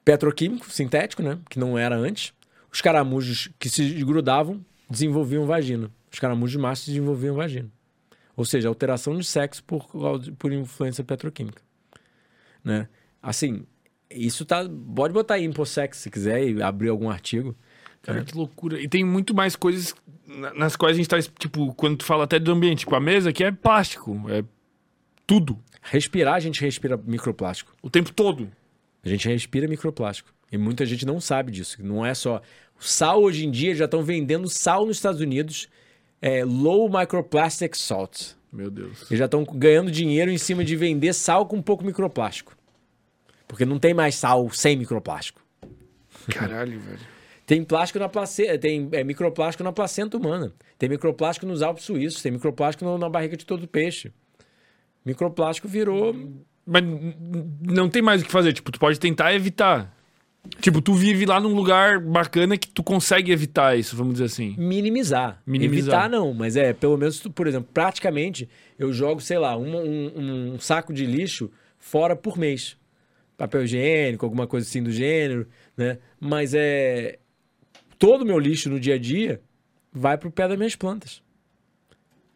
petroquímico 0.05 0.71
sintético, 0.71 1.23
né? 1.23 1.39
Que 1.51 1.59
não 1.59 1.79
era 1.79 1.97
antes. 1.97 2.33
Os 2.73 2.81
caramujos 2.81 3.51
que 3.59 3.69
se 3.69 4.03
grudavam 4.05 4.65
desenvolviam 4.89 5.47
vagina. 5.47 5.91
Os 6.11 6.19
caramujos 6.19 6.61
machos 6.61 6.87
desenvolviam 6.87 7.35
vagina. 7.35 7.71
Ou 8.37 8.45
seja, 8.45 8.69
alteração 8.69 9.19
de 9.19 9.25
sexo 9.25 9.63
por, 9.65 9.87
por 10.39 10.53
influência 10.53 11.03
petroquímica. 11.03 11.61
Né? 12.63 12.89
Assim, 13.23 13.67
isso 14.11 14.45
tá. 14.45 14.65
Pode 14.95 15.13
botar 15.13 15.35
aí 15.35 15.45
Imposex 15.45 15.99
se 15.99 16.11
quiser 16.11 16.49
e 16.49 16.63
abrir 16.63 16.89
algum 16.89 17.11
artigo. 17.11 17.55
Cara, 18.03 18.25
que 18.25 18.35
loucura. 18.35 18.81
E 18.81 18.89
tem 18.89 19.05
muito 19.05 19.35
mais 19.35 19.57
coisas 19.57 19.95
nas 20.55 20.77
quais 20.77 20.95
a 20.95 20.99
gente 20.99 21.09
tá, 21.09 21.19
tipo, 21.39 21.75
quando 21.75 21.97
tu 21.99 22.05
fala 22.05 22.25
até 22.25 22.39
do 22.39 22.53
ambiente, 22.53 22.81
tipo, 22.81 22.95
a 22.95 23.01
mesa 23.01 23.31
aqui 23.31 23.43
é 23.43 23.51
plástico, 23.51 24.25
é 24.29 24.45
tudo, 25.27 25.59
Respirar, 25.91 26.35
a 26.35 26.41
gente 26.41 26.61
respira 26.61 27.01
microplástico. 27.03 27.73
o 27.83 27.89
tempo 27.89 28.13
todo. 28.13 28.51
A 29.05 29.09
gente 29.09 29.27
respira 29.29 29.67
microplástico. 29.67 30.31
E 30.51 30.59
muita 30.59 30.85
gente 30.85 31.07
não 31.07 31.21
sabe 31.21 31.51
disso. 31.51 31.79
Não 31.83 32.05
é 32.05 32.15
só. 32.15 32.43
O 32.79 32.85
sal 32.85 33.23
hoje 33.23 33.47
em 33.47 33.51
dia 33.51 33.75
já 33.75 33.85
estão 33.87 34.03
vendendo 34.03 34.49
sal 34.49 34.87
nos 34.87 34.97
Estados 34.97 35.21
Unidos, 35.21 35.69
é, 36.21 36.45
low 36.45 36.91
microplastic 36.91 37.75
salt. 37.75 38.33
Meu 38.53 38.71
Deus. 38.71 39.03
Eles 39.11 39.19
já 39.19 39.27
estão 39.27 39.45
ganhando 39.45 39.91
dinheiro 39.91 40.31
em 40.31 40.39
cima 40.39 40.65
de 40.65 40.75
vender 40.77 41.13
sal 41.13 41.47
com 41.47 41.61
pouco 41.63 41.85
microplástico. 41.85 42.57
Porque 43.47 43.65
não 43.65 43.79
tem 43.79 43.95
mais 43.95 44.15
sal 44.15 44.51
sem 44.51 44.77
microplástico. 44.77 45.41
Caralho, 46.29 46.79
velho. 46.81 47.18
Tem 47.49 47.65
plástico 47.65 47.99
na 47.99 48.11
placenta, 48.11 48.59
tem 48.59 48.91
é, 48.93 49.03
microplástico 49.03 49.65
na 49.65 49.73
placenta 49.73 50.19
humana. 50.19 50.53
Tem 50.79 50.87
microplástico 50.87 51.47
nos 51.47 51.63
Alpes 51.63 51.83
suíços, 51.85 52.21
tem 52.21 52.31
microplástico 52.31 52.85
no- 52.85 52.99
na 52.99 53.09
barriga 53.09 53.39
de 53.39 53.47
todo 53.47 53.67
peixe. 53.67 54.13
Microplástico 55.03 55.67
virou 55.67 56.15
Mas 56.67 56.85
não 57.63 57.89
tem 57.89 58.03
mais 58.03 58.21
o 58.21 58.27
que 58.27 58.31
fazer, 58.31 58.53
tipo, 58.53 58.71
tu 58.71 58.79
pode 58.79 59.01
tentar 59.01 59.33
evitar. 59.35 59.97
Tipo, 60.61 60.83
tu 60.83 60.93
vive 60.93 61.25
lá 61.25 61.41
num 61.41 61.55
lugar 61.55 61.99
bacana 61.99 62.59
que 62.59 62.69
tu 62.69 62.83
consegue 62.83 63.33
evitar 63.33 63.79
isso, 63.79 63.97
vamos 63.97 64.13
dizer 64.15 64.27
assim. 64.27 64.55
minimizar. 64.59 65.43
Minimizar. 65.47 65.95
Evitar 66.05 66.11
não, 66.11 66.35
mas 66.35 66.55
é, 66.55 66.75
pelo 66.75 66.99
menos, 66.99 67.19
tu- 67.19 67.31
por 67.31 67.47
exemplo, 67.47 67.71
praticamente 67.73 68.47
eu 68.79 68.93
jogo, 68.93 69.23
sei 69.23 69.39
lá, 69.39 69.57
um, 69.57 69.75
um- 69.75 70.53
um 70.55 70.59
saco 70.61 70.93
de 70.93 71.07
lixo 71.07 71.51
fora 71.79 72.15
por 72.15 72.37
mês. 72.37 72.77
Papel 73.39 73.65
higiênico, 73.65 74.27
alguma 74.27 74.47
coisa 74.47 74.67
assim 74.69 74.83
do 74.83 74.91
gênero, 74.93 75.47
né? 75.77 75.97
Mas 76.21 76.53
é. 76.55 77.19
Todo 77.99 78.23
o 78.23 78.27
meu 78.27 78.39
lixo 78.39 78.69
no 78.69 78.79
dia 78.79 78.95
a 78.95 78.99
dia 78.99 79.41
vai 79.93 80.17
pro 80.17 80.31
pé 80.31 80.47
das 80.47 80.57
minhas 80.57 80.77
plantas. 80.77 81.23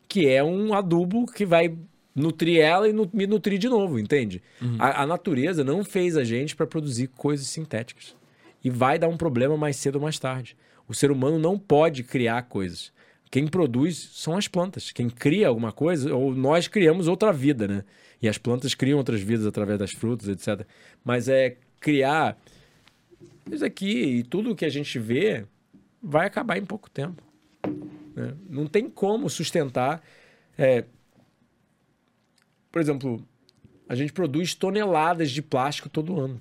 Que 0.08 0.28
é 0.28 0.42
um 0.42 0.74
adubo 0.74 1.26
que 1.26 1.46
vai 1.46 1.76
nutrir 2.14 2.60
ela 2.60 2.88
e 2.88 2.92
me 2.92 3.26
nutrir 3.26 3.58
de 3.58 3.68
novo, 3.68 3.98
entende? 3.98 4.42
A, 4.78 5.02
a 5.02 5.06
natureza 5.06 5.64
não 5.64 5.84
fez 5.84 6.16
a 6.16 6.24
gente 6.24 6.54
para 6.54 6.66
produzir 6.66 7.08
coisas 7.08 7.46
sintéticas. 7.46 8.14
E 8.62 8.70
vai 8.70 8.98
dar 8.98 9.08
um 9.08 9.16
problema 9.16 9.56
mais 9.56 9.76
cedo 9.76 9.96
ou 9.96 10.02
mais 10.02 10.18
tarde. 10.18 10.56
O 10.86 10.94
ser 10.94 11.10
humano 11.10 11.38
não 11.38 11.58
pode 11.58 12.02
criar 12.02 12.42
coisas. 12.42 12.92
Quem 13.30 13.46
produz 13.46 14.10
são 14.12 14.36
as 14.36 14.46
plantas. 14.46 14.92
Quem 14.92 15.08
cria 15.08 15.48
alguma 15.48 15.72
coisa, 15.72 16.14
ou 16.14 16.34
nós 16.34 16.68
criamos 16.68 17.08
outra 17.08 17.32
vida, 17.32 17.66
né? 17.66 17.84
E 18.20 18.28
as 18.28 18.36
plantas 18.36 18.74
criam 18.74 18.98
outras 18.98 19.20
vidas 19.20 19.46
através 19.46 19.78
das 19.78 19.90
frutas, 19.92 20.28
etc. 20.28 20.66
Mas 21.02 21.28
é 21.28 21.56
criar 21.80 22.36
isso 23.50 23.64
aqui 23.64 24.18
e 24.18 24.22
tudo 24.22 24.54
que 24.54 24.64
a 24.64 24.68
gente 24.68 24.98
vê 24.98 25.44
vai 26.02 26.26
acabar 26.26 26.58
em 26.58 26.64
pouco 26.64 26.90
tempo. 26.90 27.22
né? 28.14 28.34
Não 28.48 28.66
tem 28.66 28.88
como 28.90 29.30
sustentar. 29.30 30.02
é, 30.58 30.84
Por 32.70 32.80
exemplo, 32.80 33.24
a 33.88 33.94
gente 33.94 34.12
produz 34.12 34.54
toneladas 34.54 35.30
de 35.30 35.42
plástico 35.42 35.88
todo 35.88 36.18
ano. 36.20 36.40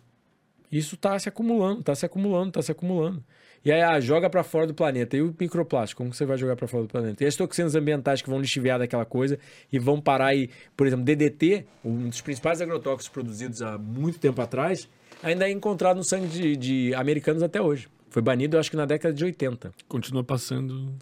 Isso 0.72 0.96
está 0.96 1.20
se 1.20 1.28
acumulando, 1.28 1.82
está 1.82 1.94
se 1.94 2.06
acumulando, 2.06 2.48
está 2.48 2.62
se 2.62 2.72
acumulando. 2.72 3.22
E 3.64 3.72
aí, 3.72 3.82
ah, 3.82 4.00
joga 4.00 4.30
para 4.30 4.42
fora 4.42 4.66
do 4.66 4.74
planeta. 4.74 5.16
E 5.16 5.22
o 5.22 5.36
microplástico, 5.38 6.02
como 6.02 6.14
você 6.14 6.26
vai 6.26 6.38
jogar 6.38 6.56
para 6.56 6.68
fora 6.68 6.84
do 6.84 6.90
planeta? 6.90 7.24
E 7.24 7.28
as 7.28 7.36
toxinas 7.36 7.76
ambientais 7.76 8.22
que 8.22 8.30
vão 8.30 8.40
lixiviar 8.40 8.80
daquela 8.80 9.06
coisa 9.06 9.38
e 9.72 9.78
vão 9.78 10.02
parar 10.02 10.28
aí, 10.28 10.50
por 10.76 10.88
exemplo, 10.88 11.06
DDT, 11.06 11.66
um 11.84 12.08
dos 12.10 12.22
principais 12.22 12.62
agrotóxicos 12.62 13.10
produzidos 13.10 13.62
há 13.62 13.78
muito 13.78 14.18
tempo 14.18 14.42
atrás, 14.42 14.90
ainda 15.22 15.48
é 15.48 15.52
encontrado 15.52 15.98
no 15.98 16.04
sangue 16.04 16.28
de, 16.28 16.56
de 16.56 16.96
americanos 16.96 17.44
até 17.44 17.62
hoje. 17.62 17.88
Foi 18.12 18.22
banido, 18.22 18.56
eu 18.56 18.60
acho 18.60 18.70
que 18.70 18.78
na 18.78 18.86
década 18.86 19.12
de 19.14 19.24
80. 19.26 19.74
Continua 19.88 20.24
passando. 20.24 20.94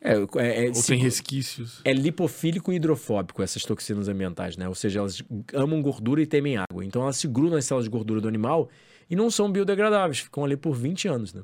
É, 0.00 0.12
é, 0.12 0.66
é, 0.66 0.68
Ou 0.68 0.74
se- 0.74 0.86
tem 0.88 0.98
resquícios. 1.00 1.80
é 1.84 1.92
lipofílico 1.92 2.72
e 2.72 2.76
hidrofóbico, 2.76 3.42
essas 3.42 3.64
toxinas 3.64 4.06
ambientais, 4.06 4.56
né? 4.56 4.68
Ou 4.68 4.74
seja, 4.74 5.00
elas 5.00 5.20
amam 5.52 5.82
gordura 5.82 6.22
e 6.22 6.26
temem 6.26 6.56
água. 6.56 6.84
Então 6.84 7.02
elas 7.02 7.16
se 7.16 7.26
grudam 7.26 7.56
nas 7.56 7.64
células 7.64 7.86
de 7.86 7.90
gordura 7.90 8.20
do 8.20 8.28
animal 8.28 8.68
e 9.10 9.16
não 9.16 9.28
são 9.30 9.50
biodegradáveis, 9.50 10.20
ficam 10.20 10.44
ali 10.44 10.56
por 10.56 10.74
20 10.76 11.08
anos, 11.08 11.34
né? 11.34 11.42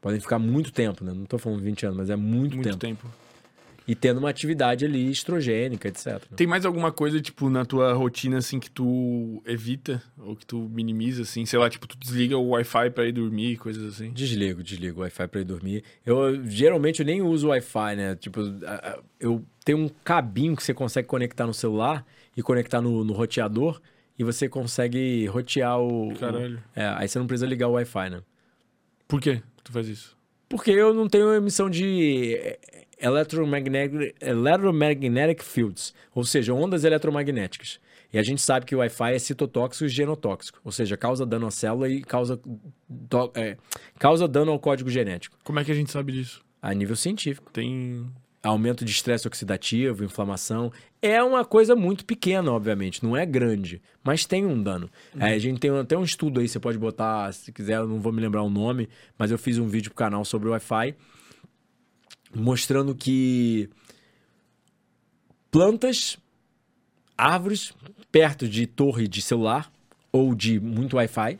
Podem 0.00 0.20
ficar 0.20 0.38
muito 0.38 0.70
tempo, 0.72 1.04
né? 1.04 1.12
Não 1.12 1.24
tô 1.24 1.36
falando 1.38 1.60
20 1.60 1.84
anos, 1.84 1.96
mas 1.98 2.10
é 2.10 2.16
muito, 2.16 2.54
Muito 2.56 2.78
tempo. 2.78 2.78
tempo. 2.78 3.06
E 3.90 3.94
tendo 3.96 4.18
uma 4.18 4.30
atividade 4.30 4.84
ali 4.84 5.10
estrogênica, 5.10 5.88
etc. 5.88 6.22
Tem 6.36 6.46
mais 6.46 6.64
alguma 6.64 6.92
coisa, 6.92 7.20
tipo, 7.20 7.50
na 7.50 7.64
tua 7.64 7.92
rotina, 7.92 8.38
assim, 8.38 8.60
que 8.60 8.70
tu 8.70 9.42
evita? 9.44 10.00
Ou 10.18 10.36
que 10.36 10.46
tu 10.46 10.70
minimiza, 10.72 11.22
assim? 11.22 11.44
Sei 11.44 11.58
lá, 11.58 11.68
tipo, 11.68 11.88
tu 11.88 11.98
desliga 11.98 12.36
o 12.38 12.50
Wi-Fi 12.50 12.90
pra 12.90 13.04
ir 13.06 13.12
dormir, 13.12 13.56
coisas 13.56 13.82
assim. 13.94 14.12
Desligo, 14.12 14.62
desligo 14.62 14.98
o 15.00 15.02
Wi-Fi 15.02 15.26
pra 15.26 15.40
ir 15.40 15.44
dormir. 15.44 15.82
Eu 16.06 16.40
geralmente 16.46 17.00
eu 17.00 17.06
nem 17.06 17.20
uso 17.20 17.48
o 17.48 17.50
Wi-Fi, 17.50 17.96
né? 17.96 18.14
Tipo, 18.14 18.40
eu 19.18 19.44
tenho 19.64 19.78
um 19.78 19.88
cabinho 20.04 20.54
que 20.54 20.62
você 20.62 20.72
consegue 20.72 21.08
conectar 21.08 21.46
no 21.46 21.52
celular 21.54 22.06
e 22.36 22.42
conectar 22.42 22.80
no, 22.80 23.02
no 23.02 23.12
roteador 23.12 23.80
e 24.16 24.22
você 24.22 24.48
consegue 24.48 25.26
rotear 25.26 25.80
o. 25.80 26.14
Caralho. 26.14 26.58
o- 26.58 26.78
é, 26.78 26.86
aí 26.96 27.08
você 27.08 27.18
não 27.18 27.26
precisa 27.26 27.46
ligar 27.46 27.66
o 27.68 27.72
Wi-Fi, 27.72 28.10
né? 28.10 28.22
Por 29.08 29.20
que 29.20 29.42
tu 29.64 29.72
faz 29.72 29.88
isso? 29.88 30.16
Porque 30.48 30.70
eu 30.70 30.92
não 30.94 31.08
tenho 31.08 31.32
emissão 31.34 31.68
de 31.70 32.56
electromagnetic, 33.00 34.14
electromagnetic 34.20 35.42
fields, 35.42 35.94
ou 36.14 36.24
seja, 36.24 36.52
ondas 36.54 36.84
eletromagnéticas. 36.84 37.80
E 38.12 38.18
a 38.18 38.22
gente 38.22 38.42
sabe 38.42 38.66
que 38.66 38.74
o 38.74 38.78
Wi-Fi 38.78 39.14
é 39.14 39.18
citotóxico 39.18 39.84
e 39.84 39.88
genotóxico, 39.88 40.60
ou 40.64 40.72
seja, 40.72 40.96
causa 40.96 41.24
dano 41.24 41.46
à 41.46 41.50
célula 41.50 41.88
e 41.88 42.02
causa, 42.02 42.40
do- 42.88 43.30
é, 43.34 43.56
causa 43.98 44.26
dano 44.26 44.50
ao 44.50 44.58
código 44.58 44.90
genético. 44.90 45.38
Como 45.44 45.60
é 45.60 45.64
que 45.64 45.70
a 45.70 45.74
gente 45.74 45.92
sabe 45.92 46.12
disso? 46.12 46.42
A 46.60 46.74
nível 46.74 46.96
científico. 46.96 47.50
Tem. 47.52 48.06
Aumento 48.42 48.86
de 48.86 48.90
estresse 48.90 49.28
oxidativo, 49.28 50.02
inflamação. 50.02 50.72
É 51.02 51.22
uma 51.22 51.44
coisa 51.44 51.76
muito 51.76 52.06
pequena, 52.06 52.50
obviamente, 52.50 53.04
não 53.04 53.14
é 53.14 53.26
grande, 53.26 53.82
mas 54.02 54.24
tem 54.24 54.46
um 54.46 54.62
dano. 54.62 54.90
É, 55.18 55.34
a 55.34 55.38
gente 55.38 55.60
tem 55.60 55.70
até 55.78 55.94
um 55.96 56.02
estudo 56.02 56.40
aí, 56.40 56.48
você 56.48 56.58
pode 56.58 56.78
botar, 56.78 57.30
se 57.34 57.52
quiser, 57.52 57.76
eu 57.76 57.86
não 57.86 58.00
vou 58.00 58.10
me 58.10 58.20
lembrar 58.22 58.42
o 58.42 58.48
nome, 58.48 58.88
mas 59.18 59.30
eu 59.30 59.36
fiz 59.36 59.58
um 59.58 59.68
vídeo 59.68 59.90
pro 59.90 59.98
canal 59.98 60.24
sobre 60.24 60.48
o 60.48 60.52
Wi-Fi, 60.52 60.94
mostrando 62.34 62.94
que 62.94 63.68
plantas, 65.50 66.18
árvores 67.16 67.72
perto 68.10 68.48
de 68.48 68.66
torre 68.66 69.06
de 69.08 69.20
celular 69.22 69.70
ou 70.12 70.34
de 70.34 70.58
muito 70.60 70.96
Wi-Fi, 70.96 71.38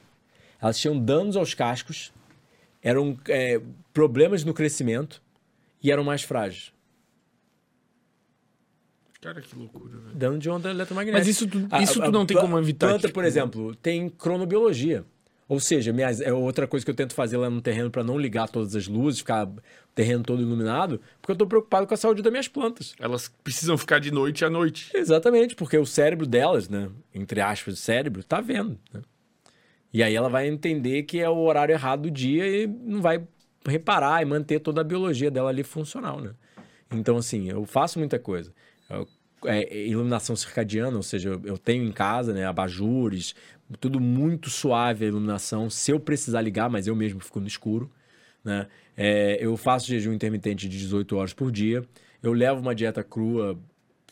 elas 0.60 0.78
tinham 0.78 0.98
danos 0.98 1.36
aos 1.36 1.54
cascos, 1.54 2.12
eram 2.82 3.18
é, 3.28 3.60
problemas 3.92 4.44
no 4.44 4.54
crescimento 4.54 5.22
e 5.82 5.90
eram 5.90 6.04
mais 6.04 6.22
frágeis. 6.22 6.72
Cara, 9.20 9.40
que 9.42 9.54
loucura, 9.54 9.98
velho. 9.98 10.14
Dano 10.16 10.38
de 10.38 10.48
onda 10.48 10.70
eletromagnética. 10.70 11.18
Mas 11.18 11.28
isso 11.28 11.46
tu, 11.46 11.66
A- 11.70 11.82
isso 11.82 12.00
a- 12.00 12.06
tu 12.06 12.10
não 12.12 12.24
tem 12.24 12.34
pla- 12.34 12.42
como 12.42 12.58
evitar. 12.58 12.86
Planta, 12.88 13.02
tipo, 13.08 13.14
por 13.14 13.24
exemplo, 13.24 13.74
tem 13.76 14.08
cronobiologia. 14.08 15.04
Ou 15.50 15.58
seja, 15.58 15.92
minhas, 15.92 16.20
é 16.20 16.32
outra 16.32 16.64
coisa 16.64 16.86
que 16.86 16.92
eu 16.92 16.94
tento 16.94 17.12
fazer 17.12 17.36
lá 17.36 17.50
no 17.50 17.60
terreno 17.60 17.90
para 17.90 18.04
não 18.04 18.16
ligar 18.16 18.48
todas 18.48 18.76
as 18.76 18.86
luzes, 18.86 19.18
ficar 19.18 19.48
o 19.48 19.56
terreno 19.96 20.22
todo 20.22 20.40
iluminado, 20.40 21.00
porque 21.20 21.32
eu 21.32 21.36
tô 21.36 21.44
preocupado 21.44 21.88
com 21.88 21.92
a 21.92 21.96
saúde 21.96 22.22
das 22.22 22.30
minhas 22.30 22.46
plantas. 22.46 22.94
Elas 23.00 23.26
precisam 23.42 23.76
ficar 23.76 23.98
de 23.98 24.12
noite 24.12 24.44
à 24.44 24.48
noite. 24.48 24.92
Exatamente, 24.94 25.56
porque 25.56 25.76
o 25.76 25.84
cérebro 25.84 26.24
delas, 26.24 26.68
né, 26.68 26.88
entre 27.12 27.40
aspas, 27.40 27.80
cérebro, 27.80 28.22
tá 28.22 28.40
vendo, 28.40 28.78
né? 28.94 29.02
E 29.92 30.04
aí 30.04 30.14
ela 30.14 30.28
vai 30.28 30.46
entender 30.46 31.02
que 31.02 31.18
é 31.18 31.28
o 31.28 31.36
horário 31.38 31.72
errado 31.72 32.02
do 32.02 32.12
dia 32.12 32.46
e 32.46 32.68
não 32.68 33.02
vai 33.02 33.20
reparar 33.66 34.22
e 34.22 34.24
manter 34.24 34.60
toda 34.60 34.82
a 34.82 34.84
biologia 34.84 35.32
dela 35.32 35.50
ali 35.50 35.64
funcional, 35.64 36.20
né? 36.20 36.30
Então, 36.92 37.16
assim, 37.16 37.50
eu 37.50 37.64
faço 37.66 37.98
muita 37.98 38.20
coisa. 38.20 38.52
Eu- 38.88 39.08
é, 39.46 39.62
é, 39.64 39.86
iluminação 39.88 40.36
circadiana, 40.36 40.96
ou 40.96 41.02
seja, 41.02 41.30
eu, 41.30 41.40
eu 41.44 41.58
tenho 41.58 41.82
em 41.82 41.90
casa, 41.90 42.32
né, 42.32 42.44
abajures, 42.46 43.34
tudo 43.78 44.00
muito 44.00 44.50
suave 44.50 45.04
a 45.04 45.08
iluminação, 45.08 45.70
se 45.70 45.90
eu 45.92 46.00
precisar 46.00 46.40
ligar, 46.40 46.68
mas 46.68 46.86
eu 46.86 46.96
mesmo 46.96 47.20
fico 47.20 47.40
no 47.40 47.46
escuro, 47.46 47.90
né? 48.44 48.66
É, 48.96 49.38
eu 49.40 49.56
faço 49.56 49.86
jejum 49.86 50.12
intermitente 50.12 50.68
de 50.68 50.78
18 50.78 51.16
horas 51.16 51.32
por 51.32 51.50
dia, 51.50 51.84
eu 52.22 52.32
levo 52.32 52.60
uma 52.60 52.74
dieta 52.74 53.02
crua 53.02 53.58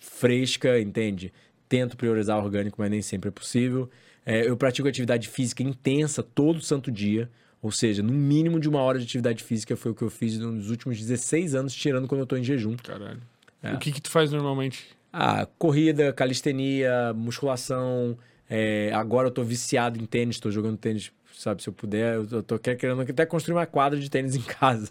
fresca, 0.00 0.80
entende? 0.80 1.32
Tento 1.68 1.96
priorizar 1.96 2.38
orgânico, 2.38 2.76
mas 2.78 2.90
nem 2.90 3.02
sempre 3.02 3.28
é 3.28 3.32
possível. 3.32 3.90
É, 4.24 4.48
eu 4.48 4.56
pratico 4.56 4.88
atividade 4.88 5.28
física 5.28 5.62
intensa 5.62 6.22
todo 6.22 6.60
santo 6.60 6.90
dia, 6.90 7.30
ou 7.60 7.72
seja, 7.72 8.02
no 8.02 8.12
mínimo 8.12 8.60
de 8.60 8.68
uma 8.68 8.80
hora 8.80 8.98
de 8.98 9.04
atividade 9.04 9.42
física 9.42 9.76
foi 9.76 9.90
o 9.90 9.94
que 9.94 10.02
eu 10.02 10.10
fiz 10.10 10.38
nos 10.38 10.70
últimos 10.70 10.98
16 10.98 11.54
anos, 11.54 11.74
tirando 11.74 12.06
quando 12.06 12.20
eu 12.20 12.26
tô 12.26 12.36
em 12.36 12.44
jejum. 12.44 12.76
Caralho. 12.76 13.20
É. 13.62 13.74
O 13.74 13.78
que 13.78 13.90
que 13.90 14.00
tu 14.00 14.10
faz 14.10 14.30
normalmente? 14.30 14.86
Ah, 15.12 15.46
corrida, 15.58 16.12
calistenia, 16.12 17.12
musculação. 17.14 18.16
É, 18.48 18.90
agora 18.94 19.28
eu 19.28 19.32
tô 19.32 19.42
viciado 19.42 20.00
em 20.00 20.06
tênis, 20.06 20.38
tô 20.40 20.50
jogando 20.50 20.76
tênis, 20.76 21.12
sabe? 21.34 21.62
Se 21.62 21.68
eu 21.68 21.72
puder, 21.72 22.14
eu 22.14 22.26
tô- 22.26 22.36
eu 22.36 22.42
tô 22.42 22.58
querendo 22.58 23.00
até 23.02 23.24
construir 23.26 23.54
uma 23.54 23.66
quadra 23.66 23.98
de 23.98 24.10
tênis 24.10 24.34
em 24.36 24.42
casa. 24.42 24.90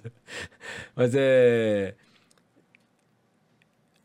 Mas 0.95 1.13
é. 1.15 1.93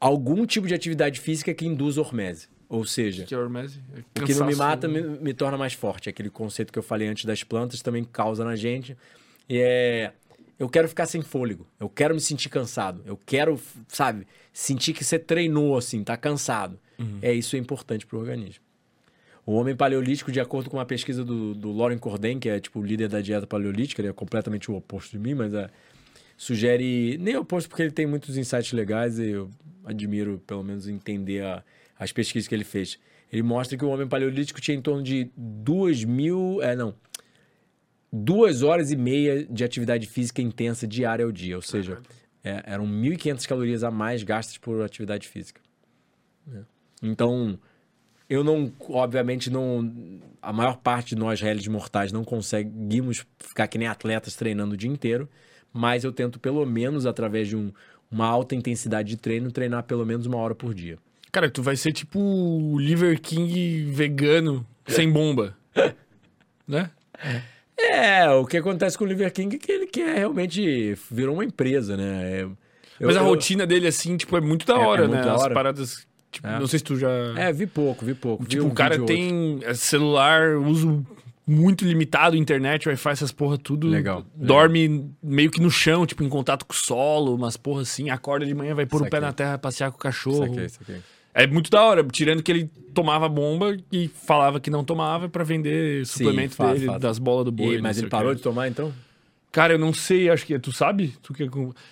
Algum 0.01 0.45
tipo 0.47 0.67
de 0.67 0.75
atividade 0.75 1.21
física 1.21 1.55
que 1.55 1.65
induz 1.67 1.97
hormese. 1.97 2.49
Ou 2.69 2.85
seja, 2.85 3.25
Que 3.25 3.35
é 3.35 3.39
hormese? 3.39 3.81
É 3.95 4.23
o 4.23 4.25
que 4.25 4.35
não 4.35 4.47
me 4.47 4.55
mata 4.55 4.89
né? 4.89 5.01
me, 5.01 5.19
me 5.19 5.35
torna 5.35 5.59
mais 5.59 5.75
forte. 5.75 6.09
Aquele 6.09 6.31
conceito 6.31 6.73
que 6.73 6.79
eu 6.79 6.83
falei 6.83 7.07
antes 7.07 7.25
das 7.25 7.45
plantas 7.45 7.83
também 7.83 8.03
causa 8.03 8.45
na 8.45 8.57
gente. 8.57 8.97
E 9.49 9.59
é. 9.59 10.13
Eu 10.59 10.69
quero 10.69 10.89
ficar 10.89 11.07
sem 11.07 11.23
fôlego. 11.23 11.67
Eu 11.79 11.89
quero 11.89 12.15
me 12.15 12.21
sentir 12.21 12.49
cansado. 12.49 13.03
Eu 13.05 13.19
quero, 13.27 13.61
sabe, 13.89 14.27
sentir 14.53 14.93
que 14.93 15.03
você 15.05 15.19
treinou 15.19 15.77
assim, 15.77 16.03
tá 16.05 16.17
cansado. 16.17 16.79
É 17.21 17.33
isso 17.33 17.57
é 17.57 17.59
importante 17.59 18.07
pro 18.07 18.19
organismo. 18.21 18.63
O 19.45 19.53
homem 19.55 19.75
paleolítico, 19.75 20.31
de 20.31 20.39
acordo 20.41 20.71
com 20.71 20.77
uma 20.77 20.87
pesquisa 20.87 21.25
do, 21.25 21.55
do 21.55 21.73
Lauren 21.73 21.99
Corden, 21.99 22.39
que 22.39 22.49
é 22.49 22.61
tipo 22.61 22.79
o 22.79 22.85
líder 22.85 23.09
da 23.09 23.21
dieta 23.21 23.47
paleolítica, 23.47 24.01
ele 24.01 24.09
é 24.09 24.13
completamente 24.13 24.71
o 24.71 24.75
oposto 24.77 25.11
de 25.13 25.19
mim, 25.19 25.35
mas 25.35 25.53
é, 25.53 25.69
sugere. 26.37 27.19
Nem 27.19 27.37
o 27.37 27.41
oposto, 27.41 27.69
porque 27.69 27.83
ele 27.83 27.91
tem 27.91 28.07
muitos 28.07 28.37
insights 28.37 28.73
legais 28.73 29.19
e 29.19 29.31
eu 29.31 29.51
admiro, 29.85 30.41
pelo 30.47 30.63
menos, 30.63 30.87
entender 30.89 31.43
a- 31.45 31.65
as 31.99 32.13
pesquisas 32.13 32.47
que 32.47 32.55
ele 32.55 32.63
fez. 32.65 32.99
Ele 33.33 33.43
mostra 33.43 33.77
que 33.77 33.85
o 33.85 33.89
homem 33.89 34.07
paleolítico 34.07 34.61
tinha 34.61 34.77
em 34.77 34.83
torno 34.83 35.03
de 35.03 35.31
duas 35.37 36.05
mil. 36.05 36.61
É, 36.63 36.77
não. 36.77 36.95
Duas 38.13 38.63
horas 38.63 38.91
e 38.91 38.97
meia 38.97 39.45
de 39.47 39.65
atividade 39.65 40.07
física 40.07 40.43
intensa 40.43 40.87
diária 40.87 41.25
ao 41.25 41.33
dia. 41.33 41.57
Ou 41.57 41.63
seja, 41.63 41.99
é, 42.45 42.63
eram 42.67 42.87
1.500 42.87 43.47
calorias 43.47 43.83
a 43.83 43.91
mais 43.91 44.23
gastas 44.23 44.59
por 44.59 44.83
atividade 44.83 45.27
física. 45.27 45.61
né? 46.47 46.63
Então, 47.03 47.59
eu 48.29 48.43
não, 48.45 48.73
obviamente, 48.89 49.51
não. 49.51 50.21
A 50.41 50.53
maior 50.53 50.77
parte 50.79 51.11
de 51.15 51.17
nós, 51.17 51.41
réis 51.41 51.67
mortais, 51.69 52.11
não 52.13 52.25
conseguimos 52.25 53.25
ficar 53.39 53.69
que 53.69 53.79
nem 53.79 53.87
atletas 53.87 54.35
treinando 54.35 54.75
o 54.75 54.77
dia 54.77 54.91
inteiro, 54.91 55.29
mas 55.73 56.03
eu 56.05 56.13
tento, 56.13 56.41
pelo 56.41 56.65
menos, 56.67 57.07
através 57.07 57.47
de 57.49 57.57
um- 57.57 57.73
uma 58.11 58.27
alta 58.27 58.55
intensidade 58.55 59.09
de 59.09 59.17
treino, 59.17 59.51
treinar 59.53 59.85
pelo 59.85 60.05
menos 60.05 60.27
uma 60.27 60.37
hora 60.39 60.55
por 60.55 60.75
dia. 60.75 60.99
Cara, 61.31 61.49
tu 61.49 61.63
vai 61.63 61.77
ser 61.77 61.93
tipo 61.93 62.19
o 62.19 62.79
Liver 62.79 63.21
King 63.21 63.85
vegano, 63.91 64.67
sem 64.87 65.11
bomba. 65.11 65.57
né? 66.69 66.91
É, 67.79 68.29
o 68.31 68.45
que 68.47 68.57
acontece 68.57 68.97
com 68.99 69.05
o 69.05 69.07
Liver 69.07 69.33
King 69.33 69.57
é 69.57 69.59
que 69.59 69.73
ele 69.73 69.87
quer 69.87 70.17
realmente 70.19 70.97
virou 71.11 71.35
uma 71.35 71.45
empresa, 71.45 71.97
né? 71.97 72.43
Eu- 72.43 72.57
Mas 73.01 73.17
a 73.17 73.21
eu- 73.21 73.25
rotina 73.27 73.67
dele, 73.67 73.87
assim, 73.89 74.17
tipo, 74.17 74.37
é 74.37 74.41
muito 74.41 74.67
da 74.67 74.75
É- 74.75 74.77
é 74.83 74.87
hora, 74.87 75.09
muito 75.09 75.21
né? 75.21 75.25
da 75.27 75.35
As 75.35 75.43
hora. 75.43 75.55
paradas 75.55 76.07
Tipo, 76.33 76.49
É. 76.49 76.59
Não 76.59 76.67
sei 76.67 76.79
se 76.79 76.85
tu 76.85 76.97
já. 76.97 77.09
É, 77.37 77.53
vi 77.53 77.67
pouco, 77.67 78.05
vi 78.05 78.15
pouco. 78.15 78.43
Vi 78.43 78.49
tipo, 78.51 78.65
um 78.65 78.69
o 78.69 78.75
cara 78.75 78.95
outro. 78.95 79.07
tem 79.15 79.61
é, 79.63 79.75
celular, 79.75 80.57
uso 80.57 81.07
muito 81.47 81.85
limitado, 81.85 82.35
internet, 82.37 82.89
Wi-Fi, 82.89 83.11
essas 83.11 83.31
porra 83.33 83.59
tudo. 83.59 83.87
Legal, 83.87 84.25
Dorme 84.35 85.11
meio 85.23 85.51
que 85.51 85.61
no 85.61 85.71
chão, 85.71 86.07
tipo, 86.07 86.23
em 86.25 86.29
contato 86.29 86.65
com 86.65 86.73
o 86.73 86.77
solo, 86.77 87.35
umas 87.35 87.57
porra 87.57 87.83
assim. 87.83 88.09
Acorda 88.11 88.47
de 88.47 88.55
manhã, 88.55 88.75
vai 88.75 88.87
pôr 88.87 89.03
o 89.03 89.11
pé 89.11 89.21
na 89.21 89.33
terra, 89.33 89.59
passear 89.59 89.91
com 89.91 89.97
o 89.97 90.01
cachorro. 90.01 90.47
Saquei, 90.49 90.69
saquei. 90.69 90.97
É 91.35 91.47
muito 91.47 91.71
da 91.71 91.83
hora, 91.83 92.05
tirando 92.05 92.43
que 92.43 92.53
ele 92.53 92.71
tomava 92.95 93.27
bomba 93.29 93.75
e 93.91 94.07
falava 94.09 94.61
que 94.61 94.69
não 94.71 94.85
tomava 94.85 95.29
pra 95.31 95.43
vender 95.43 96.05
Sim, 96.07 96.19
suplemento 96.25 96.55
fato, 96.55 96.75
dele, 96.75 96.87
fato. 96.87 97.01
das 97.01 97.19
bolas 97.19 97.47
do 97.47 97.53
boi. 97.53 97.77
E- 97.77 97.81
mas 97.81 97.97
ele 97.99 98.09
parou 98.09 98.35
de 98.35 98.43
tomar, 98.43 98.69
então? 98.69 98.93
Cara, 99.53 99.75
eu 99.75 99.79
não 99.79 99.93
sei, 99.93 100.31
acho 100.31 100.47
que. 100.47 100.59
Tu 100.59 100.73
sabe? 100.73 101.13
Tu 101.23 101.35
que... 101.35 101.47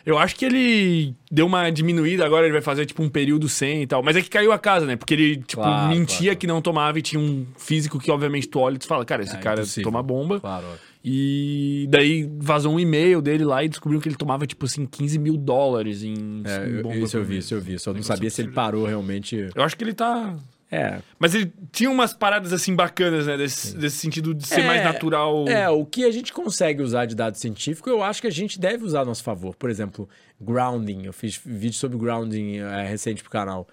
Eu 0.07 0.17
acho 0.19 0.35
que 0.35 0.47
ele 0.47 1.15
deu 1.31 1.45
uma 1.47 1.69
diminuída, 1.69 2.25
agora 2.25 2.47
ele 2.47 2.53
vai 2.55 2.63
fazer 2.63 2.87
tipo 2.87 3.03
um 3.03 3.09
período 3.11 3.51
sem 3.51 3.83
e 3.83 3.87
tal. 3.87 4.03
Mas 4.03 4.17
é 4.17 4.23
que 4.23 4.31
caiu 4.31 4.51
a 4.51 4.59
casa, 4.59 4.87
né? 4.87 4.97
Porque 4.97 5.13
ele, 5.13 5.37
tipo, 5.37 5.61
Claro, 5.63 5.91
mentia 5.91 6.19
claro. 6.29 6.39
que 6.39 6.47
não 6.47 6.63
tomava 6.63 6.99
e 6.99 7.03
tinha 7.03 7.21
um 7.21 7.45
físico 7.59 7.99
que, 8.01 8.11
obviamente, 8.11 8.49
tu 8.49 8.59
olha 8.61 8.77
e 8.77 8.79
tu 8.79 8.87
fala, 8.87 9.05
cara, 9.05 9.23
esse 9.23 9.37
É, 9.37 9.39
cara 9.39 9.61
impossível. 9.61 9.91
toma 9.93 10.03
bomba. 10.03 10.41
Claro. 10.41 10.65
E 11.05 11.87
daí 11.91 12.29
vazou 12.39 12.75
um 12.75 12.81
e-mail 12.81 13.21
dele 13.21 13.45
lá 13.45 13.63
e 13.65 13.69
descobriu 13.69 14.01
que 14.01 14.09
ele 14.09 14.17
tomava, 14.17 14.47
tipo 14.47 14.65
assim, 14.67 14.87
15 14.87 15.19
mil 15.19 15.37
dólares 15.37 16.03
em, 16.03 16.43
É, 16.45 16.67
em 16.67 16.83
bomba. 16.83 16.97
isso 16.97 17.17
eu 17.17 17.25
vi, 17.25 17.39
isso 17.39 17.55
eu 17.55 17.61
vi. 17.61 17.79
Só 17.79 17.91
não 17.91 17.95
Negócio 17.97 18.15
sabia 18.15 18.31
se 18.31 18.41
ele 18.43 18.53
parou 18.53 18.87
realmente. 18.87 19.49
Eu 19.55 19.63
acho 19.63 19.77
que 19.77 19.85
ele 19.85 19.93
tá. 19.95 20.35
É. 20.71 21.01
Mas 21.19 21.35
ele 21.35 21.53
tinha 21.73 21.91
umas 21.91 22.15
paradas 22.15 22.53
assim 22.53 22.75
bacanas, 22.77 23.27
né? 23.27 23.37
Desse, 23.37 23.77
desse 23.77 23.97
sentido 23.97 24.33
de 24.33 24.47
ser 24.47 24.61
É, 24.61 24.67
mais 24.67 24.85
natural. 24.85 25.49
É, 25.49 25.69
o 25.69 25.85
que 25.85 26.05
a 26.05 26.11
gente 26.13 26.33
consegue 26.33 26.81
usar 26.81 27.07
de 27.07 27.17
dado 27.17 27.37
científico, 27.37 27.91
eu 27.91 28.03
acho 28.03 28.21
que 28.21 28.29
a 28.29 28.31
gente 28.31 28.61
deve 28.61 28.85
usar 28.85 29.01
a 29.01 29.05
nosso 29.05 29.25
favor. 29.25 29.57
Por 29.57 29.69
exemplo, 29.69 30.09
grounding. 30.41 31.05
Eu 31.05 31.13
fiz 31.13 31.41
vídeo 31.45 31.77
sobre 31.77 31.99
grounding 31.99 32.59
é, 32.59 32.87
recente 32.87 33.23
pro 33.23 33.33
canal. 33.33 33.67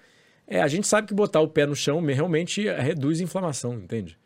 É, 0.46 0.60
a 0.60 0.66
gente 0.66 0.88
sabe 0.88 1.06
que 1.06 1.14
botar 1.14 1.40
o 1.40 1.46
pé 1.46 1.66
no 1.66 1.76
chão 1.76 2.00
realmente 2.04 2.66
reduz 2.68 3.20
inflamação, 3.20 3.74
entende? 3.74 4.18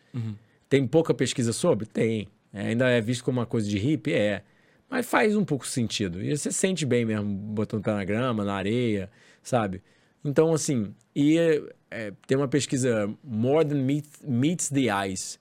Tem 0.68 0.86
pouca 0.86 1.12
pesquisa 1.12 1.52
sobre? 1.52 1.84
Tem. 1.84 2.28
É, 2.54 2.68
ainda 2.68 2.88
é 2.88 3.00
visto 3.00 3.24
como 3.24 3.40
uma 3.40 3.46
coisa 3.46 3.68
de 3.68 3.76
hippie? 3.76 4.14
É. 4.14 4.42
Mas 4.88 5.06
faz 5.06 5.36
um 5.36 5.44
pouco 5.44 5.66
sentido. 5.66 6.22
E 6.22 6.36
você 6.36 6.52
sente 6.52 6.86
bem 6.86 7.04
mesmo 7.04 7.26
botando 7.26 7.80
o 7.80 7.82
pé 7.82 7.92
na 7.92 8.04
grama, 8.04 8.44
na 8.44 8.54
areia, 8.54 9.10
sabe? 9.42 9.82
Então, 10.24 10.52
assim, 10.52 10.94
e 11.14 11.38
é, 11.90 12.12
tem 12.26 12.36
uma 12.36 12.48
pesquisa 12.48 13.12
More 13.22 13.64
Than 13.64 13.82
Meet, 13.82 14.06
Meets 14.22 14.68
the 14.68 14.82
Eyes, 14.82 15.38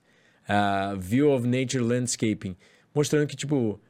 uh, 0.48 0.98
View 0.98 1.30
of 1.30 1.46
Nature 1.46 1.82
Landscaping, 1.82 2.56
mostrando 2.94 3.26
que, 3.26 3.36
tipo, 3.36 3.80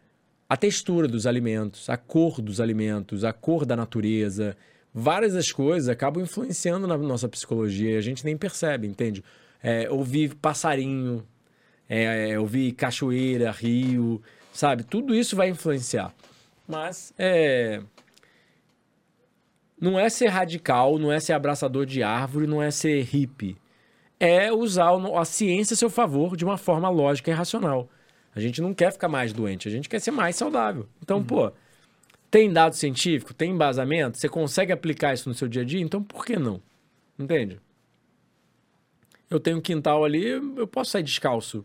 a 0.49 0.57
textura 0.57 1.09
dos 1.09 1.27
alimentos, 1.27 1.89
a 1.89 1.97
cor 1.97 2.41
dos 2.41 2.61
alimentos, 2.61 3.25
a 3.25 3.33
cor 3.33 3.65
da 3.65 3.75
natureza, 3.75 4.57
várias 4.93 5.33
das 5.33 5.51
coisas 5.51 5.89
acabam 5.89 6.23
influenciando 6.23 6.87
na 6.87 6.97
nossa 6.99 7.29
psicologia 7.29 7.93
e 7.93 7.97
a 7.97 8.03
gente 8.03 8.25
nem 8.25 8.37
percebe, 8.37 8.87
entende? 8.87 9.25
É, 9.63 9.91
ouvir 9.91 10.35
passarinho, 10.35 11.27
é, 11.89 12.31
é, 12.31 12.39
ouvir 12.39 12.73
cachoeira, 12.73 13.51
rio, 13.51 14.23
sabe? 14.53 14.83
Tudo 14.85 15.15
isso 15.15 15.35
vai 15.35 15.49
influenciar. 15.49 16.15
Mas 16.69 17.13
é, 17.19 17.83
não 19.83 19.99
é 19.99 20.09
ser 20.09 20.29
radical, 20.29 20.97
não 20.97 21.11
é 21.11 21.19
ser 21.19 21.33
abraçador 21.33 21.85
de 21.85 22.05
árvore, 22.05 22.47
não 22.47 22.63
é 22.63 22.71
ser 22.71 23.03
hippie. 23.03 23.57
É 24.21 24.53
usar 24.53 24.93
a 25.19 25.25
ciência 25.25 25.75
a 25.75 25.77
seu 25.77 25.91
favor 25.91 26.37
de 26.37 26.45
uma 26.45 26.57
forma 26.57 26.89
lógica 26.89 27.33
e 27.33 27.35
racional. 27.35 27.91
A 28.33 28.39
gente 28.39 28.63
não 28.63 28.73
quer 28.73 28.93
ficar 28.93 29.09
mais 29.09 29.33
doente, 29.33 29.67
a 29.67 29.71
gente 29.73 29.89
quer 29.89 29.99
ser 29.99 30.13
mais 30.13 30.37
saudável. 30.37 30.89
Então, 31.03 31.25
pô, 31.25 31.51
tem 32.31 32.53
dado 32.53 32.77
científico, 32.77 33.35
tem 33.35 33.51
embasamento, 33.51 34.19
você 34.19 34.29
consegue 34.29 34.71
aplicar 34.71 35.15
isso 35.15 35.29
no 35.29 35.35
seu 35.35 35.49
dia 35.49 35.63
a 35.63 35.65
dia, 35.65 35.81
então 35.81 36.01
por 36.01 36.25
que 36.25 36.37
não? 36.37 36.63
Entende? 37.19 37.61
Eu 39.29 39.41
tenho 39.41 39.59
um 39.59 39.61
quintal 39.61 40.05
ali, 40.05 40.27
eu 40.29 40.67
posso 40.69 40.93
sair 40.93 41.03
descalço, 41.03 41.65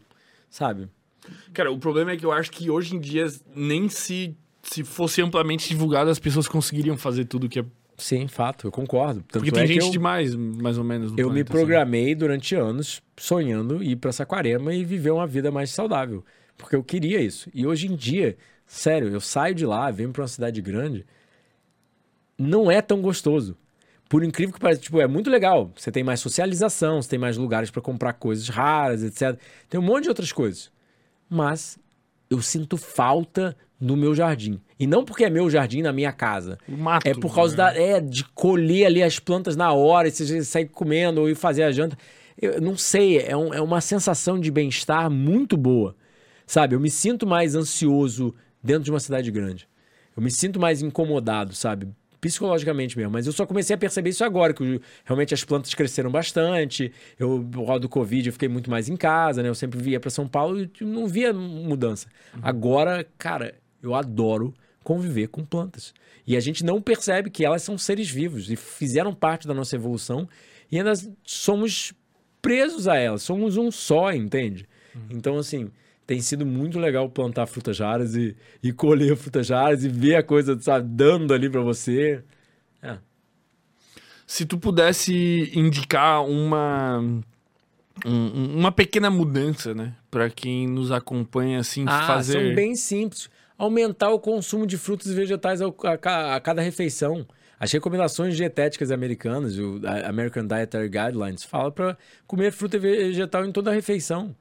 sabe? 0.50 0.90
Cara, 1.54 1.72
o 1.72 1.78
problema 1.78 2.14
é 2.14 2.18
que 2.18 2.26
eu 2.26 2.32
acho 2.32 2.50
que 2.50 2.68
hoje 2.68 2.96
em 2.96 3.00
dia, 3.00 3.28
nem 3.56 3.88
se, 3.88 4.36
se 4.64 4.84
fosse 4.84 5.22
amplamente 5.22 5.70
divulgado, 5.70 6.10
as 6.10 6.18
pessoas 6.18 6.48
conseguiriam 6.48 6.98
fazer 6.98 7.26
tudo 7.26 7.48
que 7.48 7.60
é. 7.60 7.66
Sim, 7.98 8.28
fato, 8.28 8.68
eu 8.68 8.72
concordo. 8.72 9.22
Tanto 9.22 9.44
Porque 9.44 9.50
é 9.50 9.54
tem 9.54 9.68
que 9.68 9.74
gente 9.74 9.86
eu... 9.88 9.92
demais, 9.92 10.36
mais 10.36 10.78
ou 10.78 10.84
menos. 10.84 11.12
no 11.12 11.20
Eu 11.20 11.28
me 11.28 11.44
planeta, 11.44 11.52
assim. 11.52 11.60
programei 11.60 12.14
durante 12.14 12.56
anos 12.56 13.02
sonhando 13.18 13.84
ir 13.84 13.96
para 13.96 14.12
Saquarema 14.12 14.74
e 14.74 14.86
viver 14.86 15.10
uma 15.10 15.26
vida 15.26 15.50
mais 15.50 15.72
saudável, 15.72 16.24
porque 16.56 16.76
eu 16.76 16.84
queria 16.84 17.20
isso. 17.20 17.50
E 17.54 17.66
hoje 17.66 17.88
em 17.88 17.96
dia, 17.96 18.38
sério, 18.68 19.08
eu 19.10 19.20
saio 19.20 19.56
de 19.56 19.66
lá, 19.66 19.90
venho 19.90 20.12
para 20.12 20.22
uma 20.22 20.28
cidade 20.28 20.62
grande, 20.62 21.06
não 22.38 22.70
é 22.70 22.82
tão 22.84 23.02
gostoso. 23.02 23.58
Por 24.08 24.24
incrível 24.24 24.54
que 24.54 24.60
pareça, 24.60 24.82
tipo, 24.82 25.02
é 25.02 25.08
muito 25.08 25.30
legal. 25.30 25.72
Você 25.76 25.92
tem 25.92 26.04
mais 26.04 26.20
socialização, 26.20 27.02
você 27.02 27.10
tem 27.10 27.20
mais 27.20 27.36
lugares 27.36 27.72
para 27.72 27.82
comprar 27.82 28.14
coisas 28.14 28.48
raras, 28.48 29.04
etc. 29.04 29.38
Tem 29.68 29.80
um 29.80 29.84
monte 29.84 30.04
de 30.04 30.10
outras 30.10 30.32
coisas. 30.32 30.72
Mas 31.30 31.78
eu 32.30 32.42
sinto 32.42 32.78
falta 32.78 33.58
no 33.80 33.96
meu 33.96 34.16
jardim. 34.16 34.60
E 34.80 34.88
não 34.88 35.04
porque 35.06 35.24
é 35.26 35.30
meu 35.30 35.50
jardim 35.50 35.82
na 35.82 35.94
minha 35.94 36.12
casa. 36.12 36.58
Mato, 36.68 37.08
É 37.08 37.14
por 37.14 37.34
causa 37.34 37.56
né? 37.56 37.64
da, 37.74 37.80
é, 37.80 38.00
de 38.02 38.24
colher 38.24 38.86
ali 38.88 39.04
as 39.04 39.20
plantas 39.20 39.56
na 39.56 39.72
hora, 39.74 40.08
e 40.08 40.12
você 40.12 40.44
sair 40.44 40.66
comendo 40.68 41.22
ou 41.22 41.30
ir 41.30 41.36
fazer 41.36 41.64
a 41.64 41.72
janta. 41.72 41.98
Eu 42.42 42.62
não 42.62 42.76
sei, 42.78 43.20
é, 43.20 43.36
um- 43.36 43.54
é 43.54 43.62
uma 43.62 43.82
sensação 43.82 44.40
de 44.40 44.52
bem-estar 44.52 45.10
muito 45.10 45.56
boa. 45.58 45.96
Sabe? 46.46 46.76
Eu 46.76 46.80
me 46.80 46.90
sinto 46.90 47.28
mais 47.28 47.56
ansioso 47.56 48.34
dentro 48.64 48.84
de 48.84 48.92
uma 48.92 49.00
cidade 49.00 49.30
grande. 49.32 49.68
Eu 50.16 50.24
me 50.24 50.32
sinto 50.32 50.60
mais 50.60 50.82
incomodado, 50.82 51.54
sabe? 51.54 51.88
Psicologicamente 52.22 52.98
mesmo. 52.98 53.12
Mas 53.12 53.28
eu 53.28 53.34
só 53.34 53.46
comecei 53.46 53.76
a 53.76 53.78
perceber 53.78 54.10
isso 54.10 54.24
agora, 54.24 54.54
que 54.54 54.82
realmente 55.06 55.34
as 55.34 55.44
plantas 55.44 55.74
cresceram 55.74 56.10
bastante. 56.10 56.92
Eu, 57.20 57.46
por 57.52 57.66
causa 57.66 57.80
do 57.82 57.90
Covid, 57.90 58.28
eu 58.30 58.34
fiquei 58.34 58.48
muito 58.50 58.70
mais 58.72 58.90
em 58.90 58.96
casa, 58.98 59.44
né? 59.44 59.50
Eu 59.50 59.56
sempre 59.56 59.80
via 59.80 60.00
para 60.00 60.10
São 60.10 60.28
Paulo 60.28 60.60
e 60.60 60.72
não 60.84 61.06
via 61.06 61.32
mudança. 61.34 62.08
Agora, 62.42 63.06
cara, 63.18 63.54
eu 63.82 63.94
adoro 63.96 64.54
conviver 64.84 65.28
com 65.28 65.44
plantas. 65.44 65.94
E 66.26 66.36
a 66.36 66.40
gente 66.40 66.64
não 66.64 66.82
percebe 66.82 67.30
que 67.30 67.46
elas 67.46 67.62
são 67.62 67.78
seres 67.78 68.10
vivos 68.10 68.50
e 68.50 68.56
fizeram 68.56 69.14
parte 69.14 69.48
da 69.48 69.54
nossa 69.54 69.76
evolução 69.76 70.28
e 70.72 70.78
ainda 70.78 70.94
somos 71.24 71.94
presos 72.42 72.88
a 72.88 72.96
elas, 72.98 73.22
somos 73.24 73.58
um 73.58 73.70
só, 73.72 74.12
entende? 74.14 74.68
Então, 75.10 75.38
assim, 75.38 75.70
tem 76.06 76.20
sido 76.22 76.46
muito 76.46 76.80
legal 76.80 77.10
plantar 77.10 77.46
frutas 77.46 77.80
raras 77.80 78.16
e, 78.16 78.36
e 78.64 78.72
colher 78.74 79.16
frutas 79.16 79.50
raras 79.50 79.84
e 79.84 79.90
ver 79.90 80.16
a 80.16 80.24
coisa, 80.24 80.58
sabe, 80.60 80.88
dando 80.90 81.34
ali 81.34 81.50
pra 81.50 81.62
você. 81.62 82.24
É. 82.82 82.98
Se 84.26 84.46
tu 84.46 84.58
pudesse 84.58 85.52
indicar 85.54 86.26
uma. 86.26 87.00
um- 88.06 88.58
uma 88.60 88.72
pequena 88.72 89.10
mudança, 89.10 89.74
né? 89.74 89.96
Pra 90.12 90.30
quem 90.30 90.68
nos 90.68 90.92
acompanha, 90.92 91.60
assim, 91.60 91.86
Ah, 91.88 92.08
fazer. 92.08 92.34
são 92.34 92.56
bem 92.56 92.76
simples. 92.76 93.30
Aumentar 93.58 94.10
o 94.12 94.20
consumo 94.20 94.68
de 94.68 94.78
frutas 94.78 95.08
e 95.08 95.14
vegetais 95.16 95.62
a, 95.62 95.72
ca- 96.00 96.36
a 96.36 96.40
cada 96.40 96.62
refeição. 96.62 97.26
As 97.60 97.72
recomendações 97.72 98.36
dietéticas 98.38 98.92
americanas, 98.92 99.58
o 99.58 99.82
American 100.06 100.46
Dietary 100.46 100.90
Guidelines, 100.90 101.44
fala 101.44 101.72
para 101.72 101.98
comer 102.28 102.52
fruta 102.52 102.78
e 102.78 102.80
vegetal 102.80 103.44
em 103.46 103.52
toda 103.52 103.72
a 103.72 103.74
refeição. 103.74 104.36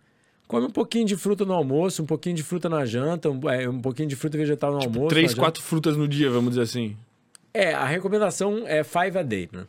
Come 0.47 0.67
um 0.67 0.71
pouquinho 0.71 1.07
de 1.07 1.17
fruta 1.17 1.45
no 1.45 1.55
almoço, 1.55 2.03
um 2.03 2.07
pouquinho 2.07 2.37
de 2.37 2.43
fruta 2.43 2.69
na 2.69 2.85
janta, 2.85 3.31
um, 3.31 3.49
é, 3.49 3.67
um 3.69 3.81
pouquinho 3.81 4.09
de 4.09 4.15
fruta 4.15 4.37
e 4.37 4.41
vegetal 4.41 4.71
no 4.71 4.79
almoço. 4.83 5.09
Três, 5.09 5.31
janta. 5.31 5.41
quatro 5.41 5.63
frutas 5.63 5.97
no 5.97 6.07
dia, 6.07 6.29
vamos 6.31 6.51
dizer 6.51 6.63
assim. 6.63 6.95
É, 7.55 7.73
a 7.73 7.87
recomendação 7.87 8.65
é 8.67 8.85
five 8.85 9.19
a 9.19 9.23
day, 9.23 9.49
né? 9.51 9.67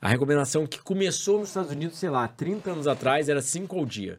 A 0.00 0.08
recomendação 0.08 0.66
que 0.66 0.80
começou 0.80 1.38
nos 1.40 1.48
Estados 1.48 1.70
Unidos, 1.70 1.98
sei 1.98 2.08
lá, 2.10 2.26
30 2.28 2.70
anos 2.70 2.86
atrás, 2.88 3.28
era 3.28 3.40
cinco 3.42 3.78
ao 3.78 3.84
dia. 3.84 4.18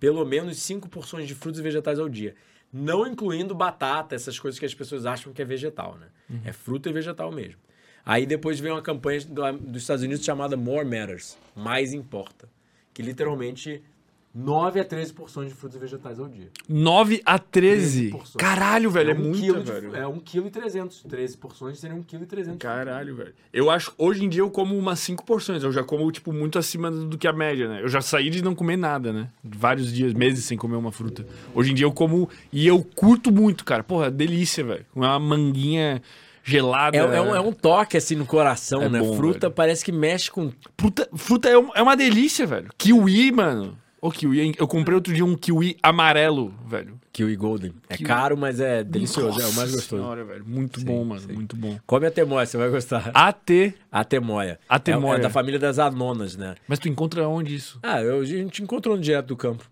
Pelo 0.00 0.24
menos 0.24 0.58
cinco 0.62 0.88
porções 0.88 1.26
de 1.28 1.34
frutas 1.34 1.60
e 1.60 1.62
vegetais 1.62 1.98
ao 1.98 2.08
dia. 2.08 2.34
Não 2.76 3.06
incluindo 3.06 3.54
batata, 3.54 4.16
essas 4.16 4.38
coisas 4.38 4.58
que 4.58 4.66
as 4.66 4.74
pessoas 4.74 5.06
acham 5.06 5.32
que 5.32 5.40
é 5.40 5.44
vegetal, 5.44 5.96
né? 5.96 6.08
É 6.44 6.52
fruta 6.52 6.88
e 6.88 6.92
vegetal 6.92 7.30
mesmo. 7.30 7.60
Aí 8.04 8.26
depois 8.26 8.58
vem 8.58 8.72
uma 8.72 8.82
campanha 8.82 9.20
do- 9.20 9.52
dos 9.58 9.82
Estados 9.82 10.02
Unidos 10.02 10.24
chamada 10.24 10.56
More 10.56 10.84
Matters, 10.84 11.38
Mais 11.54 11.92
Importa. 11.92 12.48
Que 12.92 13.00
literalmente 13.00 13.80
9 14.34 14.80
a 14.80 14.84
13 14.84 15.12
porções 15.12 15.48
de 15.48 15.54
frutas 15.54 15.76
e 15.76 15.78
vegetais 15.80 16.18
ao 16.18 16.26
dia. 16.28 16.48
9 16.68 17.22
a 17.24 17.38
13. 17.38 17.98
13 18.00 18.10
porções. 18.10 18.34
Caralho, 18.36 18.90
velho, 18.90 19.10
é, 19.12 19.14
um 19.14 19.18
muito, 19.18 19.38
de- 19.62 19.70
velho. 19.70 19.94
é 19.94 20.06
1 20.08 20.18
kg 20.18 20.46
e 20.46 20.50
300. 20.50 21.02
13 21.04 21.36
porções 21.38 21.78
seriam 21.78 22.00
1 22.00 22.02
kg 22.02 22.22
e 22.22 22.26
300. 22.26 22.58
Caralho, 22.58 23.14
velho. 23.14 23.32
Eu 23.52 23.70
acho, 23.70 23.92
hoje 23.96 24.24
em 24.24 24.28
dia 24.28 24.40
eu 24.40 24.50
como 24.50 24.76
umas 24.76 24.98
5 24.98 25.24
porções. 25.24 25.62
Eu 25.62 25.70
já 25.70 25.84
como, 25.84 26.10
tipo, 26.10 26.32
muito 26.32 26.58
acima 26.58 26.90
do 26.90 27.16
que 27.16 27.28
a 27.28 27.32
média, 27.32 27.68
né? 27.68 27.80
Eu 27.82 27.88
já 27.88 28.00
saí 28.00 28.28
de 28.28 28.42
não 28.42 28.56
comer 28.56 28.76
nada, 28.76 29.12
né? 29.12 29.28
Vários 29.44 29.92
dias, 29.92 30.12
meses 30.12 30.44
sem 30.44 30.58
comer 30.58 30.76
uma 30.76 30.90
fruta. 30.90 31.24
Hoje 31.54 31.70
em 31.70 31.74
dia 31.74 31.86
eu 31.86 31.92
como 31.92 32.28
e 32.52 32.66
eu 32.66 32.82
curto 32.82 33.30
muito, 33.30 33.64
cara. 33.64 33.84
Porra, 33.84 34.10
delícia, 34.10 34.64
velho. 34.64 34.84
Uma 34.94 35.16
manguinha 35.18 36.02
gelada. 36.42 36.96
É, 36.96 37.00
é 37.00 37.20
um, 37.20 37.34
é 37.36 37.40
um 37.40 37.52
toque 37.52 37.96
assim 37.96 38.16
no 38.16 38.26
coração, 38.26 38.82
É 38.82 38.88
né? 38.88 38.98
bom, 38.98 39.16
Fruta 39.16 39.46
velho. 39.46 39.52
parece 39.54 39.84
que 39.84 39.92
mexe 39.92 40.28
com. 40.30 40.50
Fruta, 40.76 41.08
fruta 41.14 41.48
é, 41.48 41.56
um- 41.56 41.70
é 41.74 41.80
uma 41.82 41.96
delícia, 41.96 42.46
velho. 42.46 42.68
Kiwi, 42.76 43.30
mano. 43.30 43.78
Ô, 44.06 44.10
kiwi, 44.10 44.40
hein? 44.40 44.52
eu 44.58 44.68
comprei 44.68 44.94
outro 44.94 45.14
dia 45.14 45.24
um 45.24 45.34
kiwi 45.34 45.78
amarelo, 45.82 46.54
velho. 46.66 47.00
Kiwi 47.10 47.34
Golden. 47.36 47.72
É 47.88 47.96
Kiwi- 47.96 48.06
caro, 48.06 48.36
mas 48.36 48.60
é 48.60 48.84
delicioso. 48.84 49.40
é 49.40 49.44
o 49.46 49.52
mais 49.54 49.56
Nossa 49.56 49.72
gostoso. 49.76 50.02
Senhora, 50.02 50.24
velho. 50.24 50.44
Muito 50.46 50.80
Sim, 50.80 50.84
bom, 50.86 51.04
mano. 51.04 51.22
sim. 51.22 51.32
Muito 51.32 51.56
bom. 51.56 51.78
Come 51.86 52.06
a 52.06 52.10
temoia, 52.10 52.44
você 52.44 52.58
vai 52.58 52.68
gostar. 52.68 53.10
AT. 53.14 53.72
A 53.90 54.04
temoia. 54.04 54.60
A 54.68 54.76
É, 54.76 54.78
temoia. 54.78 55.16
é 55.16 55.20
da 55.22 55.30
família 55.30 55.58
das 55.58 55.78
anonas, 55.78 56.36
né? 56.36 56.54
Mas 56.68 56.78
tu 56.78 56.86
encontra 56.88 57.26
onde 57.26 57.54
isso? 57.54 57.78
Ah, 57.82 58.02
eu, 58.02 58.20
a 58.20 58.24
gente 58.26 58.62
encontrou 58.62 58.94
no 58.94 59.02
direto 59.02 59.26
do 59.28 59.36
campo. 59.38 59.64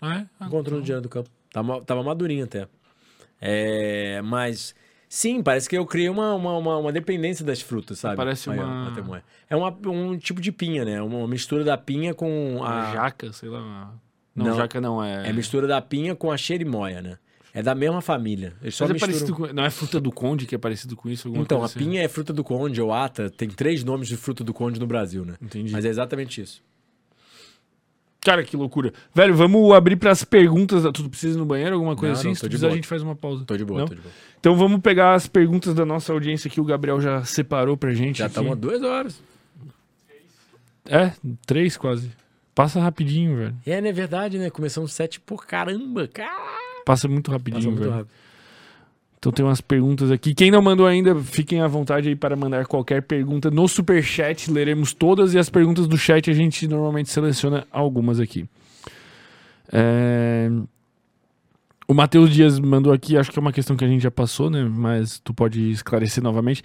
Ah, 0.00 0.18
é? 0.20 0.26
Ah, 0.38 0.46
Encontrou 0.46 0.78
no 0.78 0.84
direto 0.84 1.02
do 1.02 1.08
campo. 1.08 1.28
Tava, 1.52 1.82
tava 1.84 2.02
madurinho 2.04 2.44
até. 2.44 2.68
É, 3.40 4.20
mas, 4.22 4.72
sim, 5.10 5.42
parece 5.42 5.68
que 5.68 5.76
eu 5.76 5.84
criei 5.84 6.08
uma, 6.08 6.34
uma, 6.34 6.56
uma, 6.56 6.78
uma 6.78 6.92
dependência 6.92 7.44
das 7.44 7.60
frutas, 7.60 7.98
sabe? 7.98 8.16
Parece 8.16 8.48
uma-. 8.48 9.22
É 9.50 9.56
uma, 9.56 9.76
um 9.86 10.16
tipo 10.16 10.40
de 10.40 10.52
pinha, 10.52 10.84
né? 10.84 11.02
Uma 11.02 11.26
mistura 11.28 11.64
da 11.64 11.76
pinha 11.76 12.14
com 12.14 12.62
a 12.64 12.92
jaca, 12.94 13.32
sei 13.32 13.50
lá. 13.50 13.92
Não, 14.34 14.46
Não. 14.46 14.56
jaca 14.56 14.80
não, 14.80 15.04
é. 15.04 15.28
É 15.28 15.32
mistura 15.32 15.66
da 15.66 15.82
pinha 15.82 16.14
com 16.14 16.30
a 16.30 16.36
xerimoia, 16.36 17.02
né? 17.02 17.18
É 17.52 17.62
da 17.62 17.74
mesma 17.74 18.00
família. 18.00 18.54
Eles 18.62 18.76
só 18.76 18.84
Mas 18.84 18.90
é 18.90 18.94
misturam... 18.94 19.12
parecido 19.12 19.34
com. 19.34 19.52
Não 19.52 19.64
é 19.64 19.70
fruta 19.70 20.00
do 20.00 20.12
conde 20.12 20.46
que 20.46 20.54
é 20.54 20.58
parecido 20.58 20.94
com 20.96 21.08
isso? 21.08 21.28
Então, 21.34 21.62
a 21.62 21.66
assim? 21.66 21.80
pinha 21.80 22.00
é 22.00 22.06
fruta 22.06 22.32
do 22.32 22.44
conde 22.44 22.80
ou 22.80 22.92
ata. 22.92 23.28
Tem 23.28 23.48
três 23.48 23.82
nomes 23.82 24.06
de 24.06 24.16
fruta 24.16 24.44
do 24.44 24.54
conde 24.54 24.78
no 24.78 24.86
Brasil, 24.86 25.24
né? 25.24 25.34
Entendi. 25.42 25.72
Mas 25.72 25.84
é 25.84 25.88
exatamente 25.88 26.40
isso. 26.40 26.62
Cara, 28.22 28.44
que 28.44 28.54
loucura. 28.56 28.92
Velho, 29.14 29.34
vamos 29.34 29.72
abrir 29.72 29.96
pras 29.96 30.22
perguntas. 30.24 30.82
da- 30.82 30.92
Tu 30.92 31.08
precisa 31.08 31.36
ir 31.36 31.38
no 31.38 31.46
banheiro, 31.46 31.74
alguma 31.74 31.96
coisa 31.96 32.12
Não, 32.12 32.18
assim? 32.20 32.28
não, 32.28 32.34
Se 32.34 32.40
tu 32.42 32.44
precisar, 32.48 32.68
a 32.68 32.70
gente 32.74 32.86
faz 32.86 33.02
uma 33.02 33.16
pausa. 33.16 33.44
Tô 33.46 33.56
de 33.56 33.64
boa, 33.64 33.80
Não? 33.80 33.88
tô 33.88 33.94
de 33.94 34.00
boa. 34.00 34.12
Então 34.38 34.54
vamos 34.56 34.80
pegar 34.80 35.14
as 35.14 35.26
perguntas 35.26 35.74
da 35.74 35.86
nossa 35.86 36.12
audiência 36.12 36.50
que 36.50 36.60
o 36.60 36.64
Gabriel 36.64 37.00
já 37.00 37.24
separou 37.24 37.76
pra 37.76 37.92
gente. 37.92 38.18
Já 38.18 38.26
estamos 38.26 38.56
duas 38.58 38.82
horas. 38.82 39.22
É, 40.86 41.12
três 41.46 41.76
quase. 41.76 42.10
Passa 42.54 42.80
rapidinho, 42.80 43.36
velho. 43.36 43.56
É, 43.64 43.80
né? 43.80 43.92
Verdade, 43.92 44.38
né? 44.38 44.50
Começamos 44.50 44.92
sete 44.92 45.20
por 45.20 45.46
caramba. 45.46 46.08
Cara, 46.08 46.58
Passa 46.84 47.06
muito 47.08 47.30
rapidinho, 47.30 47.60
Passa 47.62 47.68
muito 47.70 47.82
velho. 47.82 47.92
rápido. 47.92 48.10
Então 49.20 49.30
tem 49.30 49.44
umas 49.44 49.60
perguntas 49.60 50.10
aqui. 50.10 50.34
Quem 50.34 50.50
não 50.50 50.62
mandou 50.62 50.86
ainda, 50.86 51.14
fiquem 51.14 51.60
à 51.60 51.66
vontade 51.66 52.08
aí 52.08 52.16
para 52.16 52.34
mandar 52.34 52.66
qualquer 52.66 53.02
pergunta 53.02 53.50
no 53.50 53.68
superchat. 53.68 54.50
Leremos 54.50 54.94
todas 54.94 55.34
e 55.34 55.38
as 55.38 55.50
perguntas 55.50 55.86
do 55.86 55.98
chat 55.98 56.30
a 56.30 56.32
gente 56.32 56.66
normalmente 56.66 57.10
seleciona 57.10 57.66
algumas 57.70 58.18
aqui. 58.18 58.48
É, 59.70 60.50
O 61.86 61.92
Matheus 61.92 62.30
Dias 62.30 62.58
mandou 62.58 62.94
aqui, 62.94 63.14
acho 63.18 63.30
que 63.30 63.38
é 63.38 63.42
uma 63.42 63.52
questão 63.52 63.76
que 63.76 63.84
a 63.84 63.88
gente 63.88 64.00
já 64.00 64.10
passou, 64.10 64.48
né? 64.48 64.64
Mas 64.64 65.18
tu 65.18 65.34
pode 65.34 65.70
esclarecer 65.70 66.24
novamente. 66.24 66.62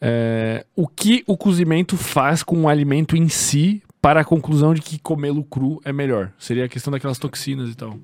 É, 0.00 0.64
O 0.76 0.86
que 0.86 1.24
o 1.26 1.36
cozimento 1.36 1.96
faz 1.96 2.44
com 2.44 2.62
o 2.62 2.68
alimento 2.68 3.16
em 3.16 3.28
si 3.28 3.82
para 4.00 4.20
a 4.20 4.24
conclusão 4.24 4.72
de 4.72 4.80
que 4.80 5.00
comê-lo 5.00 5.42
cru 5.42 5.80
é 5.84 5.92
melhor? 5.92 6.30
Seria 6.38 6.66
a 6.66 6.68
questão 6.68 6.92
daquelas 6.92 7.18
toxinas 7.18 7.70
e 7.70 7.74
tal. 7.74 7.98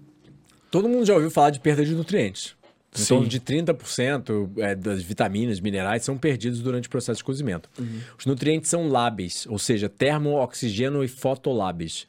Todo 0.68 0.88
mundo 0.88 1.06
já 1.06 1.14
ouviu 1.14 1.30
falar 1.30 1.50
de 1.50 1.60
perda 1.60 1.84
de 1.84 1.94
nutrientes. 1.94 2.57
Em 2.98 3.04
Sim. 3.04 3.14
torno 3.14 3.28
de 3.28 3.40
30% 3.40 4.50
é, 4.58 4.74
das 4.74 5.02
vitaminas, 5.02 5.60
minerais 5.60 6.02
são 6.02 6.18
perdidos 6.18 6.60
durante 6.60 6.88
o 6.88 6.90
processo 6.90 7.18
de 7.18 7.24
cozimento. 7.24 7.70
Os 8.18 8.26
nutrientes 8.26 8.68
são 8.70 8.88
lábeis, 8.88 9.46
ou 9.48 9.58
seja, 9.58 9.88
termo, 9.88 10.34
oxigênio 10.34 11.04
e 11.04 11.08
fotolábeis. 11.08 12.06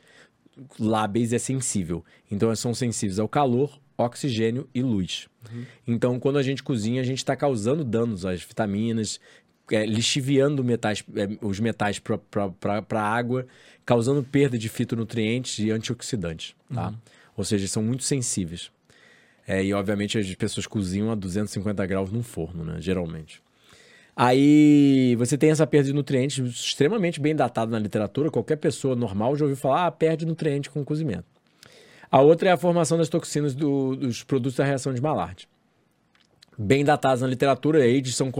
Lábeis 0.80 1.32
é 1.32 1.40
sensível, 1.40 2.04
então 2.30 2.54
são 2.56 2.74
sensíveis 2.74 3.20
ao 3.20 3.30
calor, 3.30 3.80
oxigênio 3.98 4.68
e 4.74 4.82
luz. 4.82 5.28
Então, 5.88 6.20
quando 6.20 6.38
a 6.38 6.44
gente 6.44 6.64
cozinha, 6.64 7.02
a 7.02 7.06
gente 7.06 7.20
está 7.20 7.36
causando 7.36 7.84
danos 7.84 8.26
às 8.26 8.42
vitaminas, 8.42 9.20
é, 9.72 9.86
lixiviando 9.86 10.64
metais, 10.64 11.04
é, 11.16 11.28
os 11.46 11.60
metais 11.60 12.00
para 12.00 13.02
a 13.02 13.02
água, 13.02 13.46
causando 13.86 14.24
perda 14.24 14.58
de 14.58 14.68
fitonutrientes 14.68 15.60
e 15.60 15.72
antioxidantes. 15.72 16.56
Tá? 16.74 16.94
Ou 17.38 17.44
seja, 17.44 17.68
são 17.68 17.84
muito 17.84 18.04
sensíveis. 18.04 18.72
É, 19.50 19.64
e 19.64 19.74
obviamente 19.74 20.16
as 20.16 20.36
pessoas 20.36 20.68
cozinham 20.68 21.12
a 21.12 21.16
250 21.16 21.84
graus 21.88 22.12
num 22.12 22.22
forno, 22.22 22.64
né? 22.64 22.76
Geralmente. 22.80 23.42
Aí 24.16 25.16
você 25.18 25.38
tem 25.40 25.50
essa 25.50 25.66
perda 25.66 25.88
de 25.88 25.94
nutrientes 25.94 26.38
extremamente 26.38 27.20
bem 27.20 27.36
datada 27.36 27.72
na 27.72 27.80
literatura. 27.80 28.30
Qualquer 28.30 28.58
pessoa 28.58 28.96
normal 28.96 29.36
já 29.36 29.46
ouviu 29.46 29.58
falar, 29.58 29.88
ah, 29.88 29.92
perde 29.92 30.24
nutriente 30.24 30.70
com 30.70 30.86
cozimento. 30.86 31.26
A 32.12 32.22
outra 32.22 32.50
é 32.50 32.52
a 32.52 32.58
formação 32.58 32.98
das 32.98 33.10
toxinas 33.10 33.56
do- 33.56 33.96
dos 33.96 34.24
produtos 34.24 34.56
da 34.56 34.66
reação 34.66 34.94
de 34.94 35.02
Maillard. 35.02 35.48
Bem 36.56 36.86
datados 36.86 37.22
na 37.22 37.28
literatura, 37.28 37.82
AIDS 37.82 38.16
são, 38.16 38.32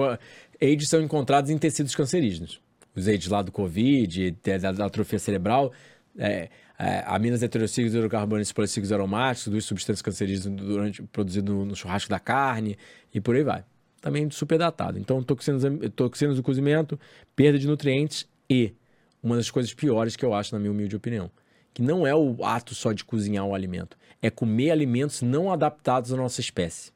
AIDS 0.62 0.90
são 0.90 1.02
encontrados 1.02 1.50
em 1.50 1.58
tecidos 1.58 1.96
cancerígenos. 1.96 2.62
Os 2.96 3.08
AIDS 3.08 3.28
lá 3.30 3.42
do 3.42 3.52
Covid, 3.52 4.36
da 4.78 4.86
atrofia 4.86 5.18
cerebral, 5.18 5.72
é, 6.18 6.50
é, 6.80 7.04
aminas 7.06 7.44
heterocíclicos, 7.44 7.94
hidrocarbonetos 7.94 8.54
policíclicos 8.54 8.94
aromáticos, 8.94 9.52
duas 9.52 9.66
substâncias 9.66 10.02
cancerígenas 10.02 10.66
durante, 10.66 11.04
produzido 11.04 11.54
no, 11.54 11.66
no 11.66 11.76
churrasco 11.76 12.10
da 12.10 12.20
carne 12.20 12.78
e 13.14 13.20
por 13.20 13.36
aí 13.36 13.44
vai. 13.44 13.66
Também 14.00 14.32
super 14.32 14.58
datado. 14.58 14.98
Então, 14.98 15.22
toxinas, 15.22 15.62
toxinas 15.94 16.38
do 16.38 16.44
cozimento, 16.44 16.98
perda 17.36 17.60
de 17.60 17.68
nutrientes 17.68 18.26
e 18.50 18.74
uma 19.22 19.36
das 19.36 19.52
coisas 19.52 19.74
piores 19.74 20.16
que 20.16 20.24
eu 20.24 20.34
acho, 20.34 20.56
na 20.56 20.60
minha 20.60 20.72
humilde 20.72 20.96
opinião, 20.96 21.30
que 21.74 21.82
não 21.82 22.08
é 22.08 22.16
o 22.16 22.46
ato 22.46 22.74
só 22.74 22.94
de 22.94 23.04
cozinhar 23.04 23.46
o 23.46 23.54
alimento, 23.54 23.98
é 24.22 24.30
comer 24.30 24.72
alimentos 24.72 25.22
não 25.22 25.52
adaptados 25.52 26.14
à 26.14 26.16
nossa 26.16 26.40
espécie 26.40 26.92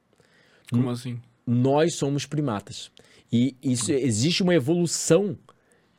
Como 0.71 0.89
assim? 0.89 1.19
nós 1.45 1.95
somos 1.95 2.25
primatas. 2.25 2.89
E 3.31 3.57
isso 3.61 3.91
existe 3.91 4.43
uma 4.43 4.55
evolução 4.55 5.37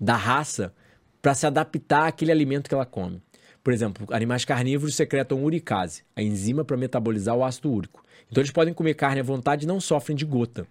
da 0.01 0.17
raça 0.17 0.75
para 1.21 1.35
se 1.35 1.47
adaptar 1.47 2.07
àquele 2.07 2.33
alimento 2.33 2.69
que 2.69 2.75
ela 2.75 2.87
come. 2.87 3.21
Por 3.65 3.73
exemplo, 3.73 4.07
animais 4.11 4.45
carnívoros 4.45 4.95
secretam 4.95 5.43
uricase, 5.43 6.03
a 6.15 6.23
enzima 6.23 6.67
para 6.67 6.77
metabolizar 6.77 7.35
o 7.35 7.43
ácido 7.43 7.73
úrico. 7.73 8.05
Então 8.31 8.43
eles 8.43 8.53
podem 8.53 8.75
comer 8.75 8.93
carne 8.93 9.21
à 9.21 9.23
vontade 9.23 9.65
e 9.65 9.67
não 9.67 9.81
sofrem 9.81 10.15
de 10.15 10.27
gota 10.27 10.67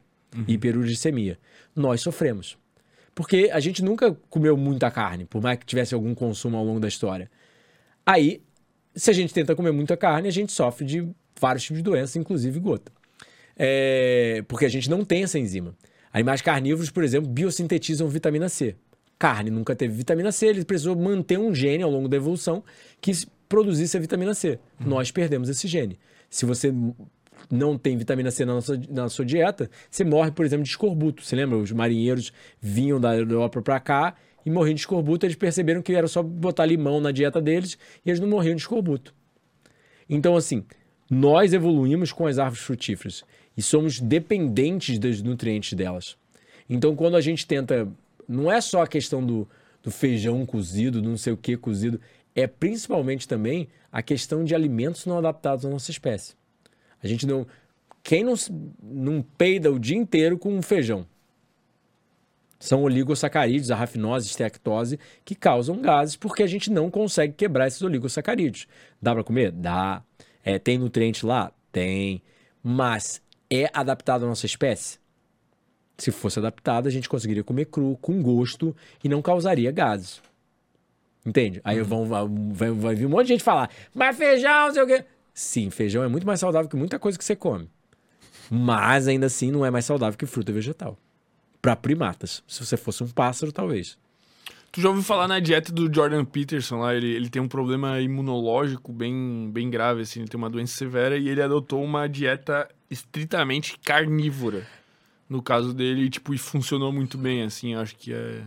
e 0.47 0.53
hiperuricemia. 0.53 1.39
Nós 1.75 2.01
sofremos. 2.01 2.55
Porque 3.15 3.49
a 3.51 3.59
gente 3.59 3.83
nunca 3.83 4.15
comeu 4.29 4.55
muita 4.55 4.91
carne, 4.91 5.25
por 5.25 5.41
mais 5.41 5.57
que 5.57 5.65
tivesse 5.65 5.95
algum 5.95 6.13
consumo 6.13 6.55
ao 6.55 6.63
longo 6.63 6.79
da 6.79 6.87
história. 6.87 7.31
Aí, 8.05 8.43
se 8.95 9.09
a 9.09 9.13
gente 9.13 9.33
tenta 9.33 9.55
comer 9.55 9.71
muita 9.71 9.97
carne, 9.97 10.27
a 10.27 10.31
gente 10.31 10.51
sofre 10.51 10.85
de 10.85 11.07
vários 11.39 11.63
tipos 11.63 11.77
de 11.77 11.83
doenças, 11.83 12.15
inclusive 12.15 12.59
gota. 12.59 12.91
É, 13.55 14.43
porque 14.47 14.65
a 14.65 14.69
gente 14.69 14.87
não 14.87 15.03
tem 15.03 15.23
essa 15.23 15.39
enzima. 15.39 15.75
Animais 16.11 16.41
carnívoros, 16.41 16.91
por 16.91 17.03
exemplo, 17.03 17.27
biosintetizam 17.27 18.07
vitamina 18.07 18.49
C. 18.49 18.75
Carne 19.23 19.49
nunca 19.49 19.73
teve 19.73 19.93
vitamina 19.93 20.33
C, 20.33 20.47
ele 20.47 20.65
precisou 20.65 20.97
manter 20.97 21.39
um 21.39 21.55
gene 21.55 21.81
ao 21.81 21.89
longo 21.89 22.09
da 22.09 22.17
evolução 22.17 22.61
que 22.99 23.13
produzisse 23.47 23.95
a 23.95 23.99
vitamina 24.01 24.33
C. 24.33 24.59
Nós 24.77 25.11
perdemos 25.11 25.47
esse 25.47 25.65
gene. 25.65 25.97
Se 26.29 26.45
você 26.45 26.73
não 27.49 27.77
tem 27.77 27.95
vitamina 27.95 28.29
C 28.31 28.43
na, 28.43 28.55
nossa, 28.55 28.77
na 28.89 29.07
sua 29.07 29.23
dieta, 29.23 29.69
você 29.89 30.03
morre, 30.03 30.29
por 30.29 30.45
exemplo, 30.45 30.65
de 30.65 30.71
escorbuto. 30.71 31.23
Você 31.23 31.37
lembra? 31.37 31.57
Os 31.57 31.71
marinheiros 31.71 32.33
vinham 32.59 32.99
da 32.99 33.15
Europa 33.15 33.61
para 33.61 33.79
cá 33.79 34.13
e 34.45 34.51
morriam 34.51 34.73
de 34.73 34.81
escorbuto. 34.81 35.25
Eles 35.25 35.37
perceberam 35.37 35.81
que 35.81 35.93
era 35.93 36.09
só 36.09 36.21
botar 36.21 36.65
limão 36.65 36.99
na 36.99 37.13
dieta 37.13 37.41
deles 37.41 37.77
e 38.05 38.09
eles 38.09 38.19
não 38.19 38.27
morriam 38.27 38.57
de 38.57 38.61
escorbuto. 38.63 39.15
Então, 40.09 40.35
assim, 40.35 40.65
nós 41.09 41.53
evoluímos 41.53 42.11
com 42.11 42.27
as 42.27 42.37
árvores 42.37 42.65
frutíferas 42.65 43.23
e 43.55 43.61
somos 43.61 44.01
dependentes 44.01 44.99
dos 44.99 45.21
nutrientes 45.21 45.71
delas. 45.71 46.17
Então, 46.69 46.93
quando 46.93 47.15
a 47.15 47.21
gente 47.21 47.47
tenta. 47.47 47.87
Não 48.27 48.51
é 48.51 48.59
só 48.61 48.81
a 48.81 48.87
questão 48.87 49.25
do, 49.25 49.47
do 49.81 49.91
feijão 49.91 50.45
cozido, 50.45 51.01
do 51.01 51.09
não 51.09 51.17
sei 51.17 51.33
o 51.33 51.37
que 51.37 51.57
cozido, 51.57 51.99
é 52.35 52.47
principalmente 52.47 53.27
também 53.27 53.67
a 53.91 54.01
questão 54.01 54.43
de 54.43 54.55
alimentos 54.55 55.05
não 55.05 55.17
adaptados 55.17 55.65
à 55.65 55.69
nossa 55.69 55.91
espécie. 55.91 56.35
A 57.01 57.07
gente 57.07 57.27
não. 57.27 57.45
Quem 58.01 58.23
não, 58.23 58.33
não 58.81 59.21
peida 59.21 59.71
o 59.71 59.79
dia 59.79 59.97
inteiro 59.97 60.37
com 60.37 60.61
feijão? 60.61 61.05
São 62.59 62.83
oligosacarídeos, 62.83 63.71
a 63.71 63.75
rafinose, 63.75 64.27
esteactose, 64.27 64.97
que 65.25 65.35
causam 65.35 65.81
gases 65.81 66.15
porque 66.15 66.43
a 66.43 66.47
gente 66.47 66.71
não 66.71 66.89
consegue 66.89 67.33
quebrar 67.33 67.67
esses 67.67 67.81
oligosacarídeos. 67.81 68.67
Dá 69.01 69.13
para 69.13 69.23
comer? 69.23 69.51
Dá. 69.51 70.01
É, 70.43 70.57
tem 70.57 70.77
nutriente 70.77 71.25
lá? 71.25 71.51
Tem. 71.73 72.21
Mas 72.63 73.21
é 73.49 73.69
adaptado 73.73 74.23
à 74.23 74.27
nossa 74.27 74.45
espécie? 74.45 75.02
Se 75.97 76.11
fosse 76.11 76.39
adaptado, 76.39 76.87
a 76.87 76.91
gente 76.91 77.07
conseguiria 77.07 77.43
comer 77.43 77.65
cru, 77.65 77.97
com 78.01 78.21
gosto 78.21 78.75
e 79.03 79.09
não 79.09 79.21
causaria 79.21 79.71
gases. 79.71 80.21
Entende? 81.25 81.61
Aí 81.63 81.81
vão, 81.81 82.05
vai, 82.05 82.69
vai 82.71 82.95
vir 82.95 83.05
um 83.05 83.09
monte 83.09 83.27
de 83.27 83.33
gente 83.33 83.43
falar, 83.43 83.69
mas 83.93 84.17
feijão, 84.17 84.67
não 84.67 84.73
sei 84.73 84.83
o 84.83 84.87
quê. 84.87 85.05
Sim, 85.33 85.69
feijão 85.69 86.03
é 86.03 86.07
muito 86.07 86.27
mais 86.27 86.39
saudável 86.39 86.69
que 86.69 86.75
muita 86.75 86.99
coisa 86.99 87.17
que 87.17 87.23
você 87.23 87.35
come. 87.35 87.69
Mas 88.51 89.07
ainda 89.07 89.27
assim 89.27 89.49
não 89.51 89.65
é 89.65 89.71
mais 89.71 89.85
saudável 89.85 90.17
que 90.17 90.25
fruta 90.25 90.51
vegetal. 90.51 90.97
Para 91.61 91.75
primatas. 91.75 92.43
Se 92.47 92.63
você 92.63 92.75
fosse 92.75 93.03
um 93.03 93.07
pássaro, 93.07 93.51
talvez. 93.51 93.97
Tu 94.71 94.81
já 94.81 94.89
ouviu 94.89 95.03
falar 95.03 95.27
na 95.27 95.39
dieta 95.39 95.71
do 95.71 95.93
Jordan 95.93 96.25
Peterson 96.25 96.79
lá? 96.79 96.93
Ele, 96.93 97.07
ele 97.07 97.29
tem 97.29 97.41
um 97.41 97.47
problema 97.47 97.99
imunológico 98.01 98.91
bem, 98.91 99.49
bem 99.51 99.69
grave, 99.69 100.01
assim. 100.01 100.21
Ele 100.21 100.29
tem 100.29 100.37
uma 100.37 100.49
doença 100.49 100.75
severa 100.75 101.17
e 101.17 101.29
ele 101.29 101.41
adotou 101.41 101.83
uma 101.83 102.07
dieta 102.07 102.67
estritamente 102.89 103.77
carnívora. 103.79 104.67
No 105.33 105.41
caso 105.41 105.73
dele, 105.73 106.11
tipo, 106.11 106.31
e 106.31 106.37
funcionou 106.37 106.93
muito 106.93 107.17
bem, 107.17 107.41
assim. 107.41 107.73
Acho 107.73 107.95
que 107.95 108.13
é. 108.13 108.43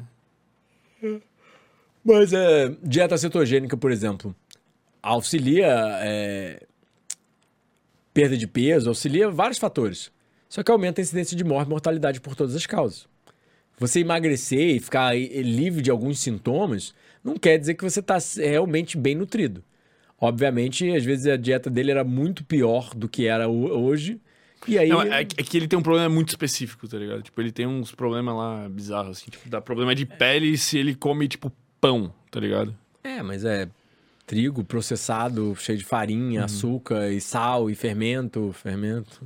Mas 2.04 2.32
é, 2.32 2.76
dieta 2.80 3.18
cetogênica, 3.18 3.76
por 3.76 3.90
exemplo, 3.90 4.32
auxilia 5.02 5.66
é, 6.00 6.62
perda 8.14 8.36
de 8.36 8.46
peso, 8.46 8.88
auxilia 8.88 9.28
vários 9.28 9.58
fatores. 9.58 10.12
Só 10.48 10.62
que 10.62 10.70
aumenta 10.70 11.00
a 11.00 11.02
incidência 11.02 11.36
de 11.36 11.42
morte 11.42 11.66
e 11.66 11.70
mortalidade 11.70 12.20
por 12.20 12.36
todas 12.36 12.54
as 12.54 12.66
causas. 12.66 13.08
Você 13.80 13.98
emagrecer 13.98 14.76
e 14.76 14.78
ficar 14.78 15.12
livre 15.18 15.82
de 15.82 15.90
alguns 15.90 16.20
sintomas 16.20 16.94
não 17.24 17.36
quer 17.36 17.58
dizer 17.58 17.74
que 17.74 17.82
você 17.82 17.98
está 17.98 18.16
realmente 18.36 18.96
bem 18.96 19.16
nutrido. 19.16 19.64
Obviamente, 20.20 20.88
às 20.94 21.04
vezes 21.04 21.26
a 21.26 21.36
dieta 21.36 21.68
dele 21.68 21.90
era 21.90 22.04
muito 22.04 22.44
pior 22.44 22.94
do 22.94 23.08
que 23.08 23.26
era 23.26 23.48
hoje. 23.48 24.20
E 24.66 24.78
aí. 24.78 24.88
Não, 24.88 25.02
é, 25.02 25.20
é, 25.20 25.24
que 25.24 25.56
ele 25.56 25.68
tem 25.68 25.78
um 25.78 25.82
problema 25.82 26.08
muito 26.08 26.30
específico, 26.30 26.88
tá 26.88 26.98
ligado? 26.98 27.22
Tipo, 27.22 27.40
ele 27.40 27.52
tem 27.52 27.66
uns 27.66 27.92
problemas 27.92 28.34
lá 28.34 28.68
bizarros, 28.68 29.18
assim. 29.18 29.30
Tipo, 29.30 29.48
dá 29.48 29.60
problema 29.60 29.94
de 29.94 30.06
pele 30.06 30.56
se 30.56 30.78
ele 30.78 30.94
come, 30.94 31.28
tipo, 31.28 31.52
pão, 31.80 32.12
tá 32.30 32.40
ligado? 32.40 32.74
É, 33.02 33.22
mas 33.22 33.44
é 33.44 33.68
trigo 34.26 34.64
processado, 34.64 35.54
cheio 35.56 35.78
de 35.78 35.84
farinha, 35.84 36.40
uhum. 36.40 36.44
açúcar 36.44 37.10
e 37.10 37.20
sal 37.20 37.70
e 37.70 37.74
fermento. 37.74 38.52
Fermento. 38.52 39.22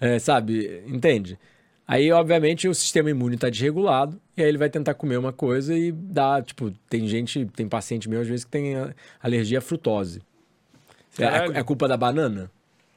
É, 0.00 0.18
sabe? 0.18 0.82
Entende? 0.86 1.38
Aí, 1.86 2.10
obviamente, 2.10 2.66
o 2.68 2.74
sistema 2.74 3.10
imune 3.10 3.34
está 3.34 3.50
desregulado, 3.50 4.20
e 4.36 4.42
aí 4.42 4.48
ele 4.48 4.58
vai 4.58 4.70
tentar 4.70 4.94
comer 4.94 5.16
uma 5.16 5.32
coisa 5.32 5.76
e 5.76 5.92
dá, 5.92 6.40
tipo, 6.40 6.72
tem 6.88 7.06
gente, 7.06 7.44
tem 7.46 7.68
paciente 7.68 8.08
meu 8.08 8.20
às 8.20 8.26
vezes 8.26 8.44
que 8.44 8.50
tem 8.50 8.74
alergia 9.22 9.58
à 9.58 9.60
frutose. 9.60 10.22
É, 11.18 11.24
é, 11.24 11.58
é, 11.58 11.62
culpa 11.62 11.86
da 11.86 11.96
banana? 11.96 12.50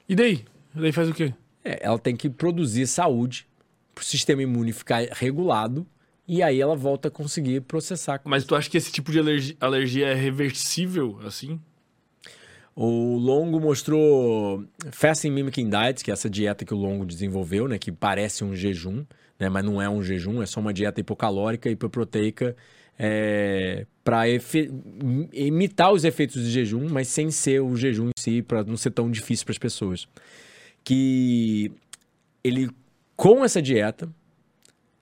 E 0.08 0.16
daí? 0.16 0.46
E 0.76 0.80
daí 0.80 0.92
faz 0.92 1.10
o 1.10 1.14
quê? 1.14 1.34
É, 1.66 1.80
ela 1.82 1.98
tem 1.98 2.16
que 2.16 2.30
produzir 2.30 2.86
saúde 2.86 3.48
para 3.94 4.04
o 4.04 4.06
sistema 4.06 4.44
imune 4.44 4.72
ficar 4.72 5.08
regulado 5.12 5.86
e 6.28 6.44
aí 6.44 6.62
ela 6.62 6.76
volta 6.76 7.08
a 7.08 7.12
conseguir 7.12 7.62
processar. 7.62 8.22
Mas 8.24 8.46
tu 8.46 8.56
acha 8.56 8.70
que 8.70 8.78
esse 8.78 8.92
tipo 8.92 9.12
de 9.12 9.20
alergia, 9.20 9.56
alergia 9.60 10.08
é 10.08 10.14
reversível, 10.14 11.20
assim? 11.26 11.60
O 12.76 13.16
Longo 13.18 13.60
mostrou 13.60 14.66
Fasting 14.92 15.32
Mimicking 15.32 15.70
Diet, 15.70 16.04
que 16.04 16.12
é 16.12 16.14
essa 16.14 16.30
dieta 16.30 16.66
que 16.66 16.74
o 16.74 16.78
Longo 16.78 17.06
desenvolveu, 17.06 17.68
né? 17.68 17.78
Que 17.78 17.92
parece 17.92 18.44
um 18.44 18.56
jejum, 18.56 19.06
né? 19.40 19.48
Mas 19.50 19.64
não 19.64 19.82
é 19.82 19.90
um 19.90 20.04
jejum, 20.04 20.42
é 20.42 20.46
só 20.46 20.60
uma 20.60 20.74
dieta 20.74 21.00
hipocalórica, 21.00 21.70
hipoproteica, 21.70 22.56
é, 23.00 23.86
para 24.04 24.24
imitar 25.32 25.94
os 25.94 26.04
efeitos 26.04 26.44
de 26.44 26.52
jejum, 26.52 26.90
mas 26.90 27.08
sem 27.08 27.32
ser 27.32 27.62
o 27.62 27.76
jejum 27.78 28.08
em 28.08 28.20
si, 28.20 28.42
para 28.42 28.64
não 28.64 28.76
ser 28.76 28.92
tão 28.92 29.10
difícil 29.10 29.46
para 29.46 29.54
as 29.54 29.58
pessoas. 29.58 30.08
Que 30.86 31.70
ele, 32.42 32.70
com 33.18 33.44
essa 33.44 33.62
dieta, 33.62 34.10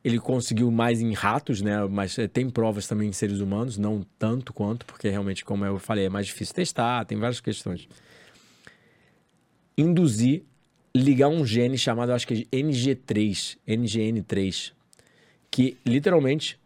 ele 0.04 0.20
conseguiu 0.20 0.72
mais 0.72 1.02
em 1.02 1.14
ratos, 1.14 1.62
né? 1.62 1.86
Mas 1.86 2.18
eh, 2.18 2.28
tem 2.28 2.50
provas 2.50 2.88
também 2.88 3.10
em 3.10 3.14
seres 3.14 3.40
humanos, 3.40 3.78
não 3.78 4.06
tanto 4.18 4.52
quanto, 4.52 4.86
porque 4.86 5.10
realmente, 5.10 5.46
como 5.46 5.64
eu 5.64 5.78
falei, 5.78 6.06
é 6.06 6.10
mais 6.10 6.26
difícil 6.26 6.56
testar, 6.56 7.06
tem 7.06 7.18
várias 7.18 7.40
questões. 7.40 7.88
Induzir, 9.78 10.44
ligar 10.96 11.30
um 11.30 11.46
gene 11.46 11.78
chamado, 11.78 12.12
acho 12.12 12.28
que 12.28 12.48
é 12.52 12.58
NG3, 12.58 13.58
NGN3, 13.68 14.74
que 15.52 15.78
literalmente 15.86 16.60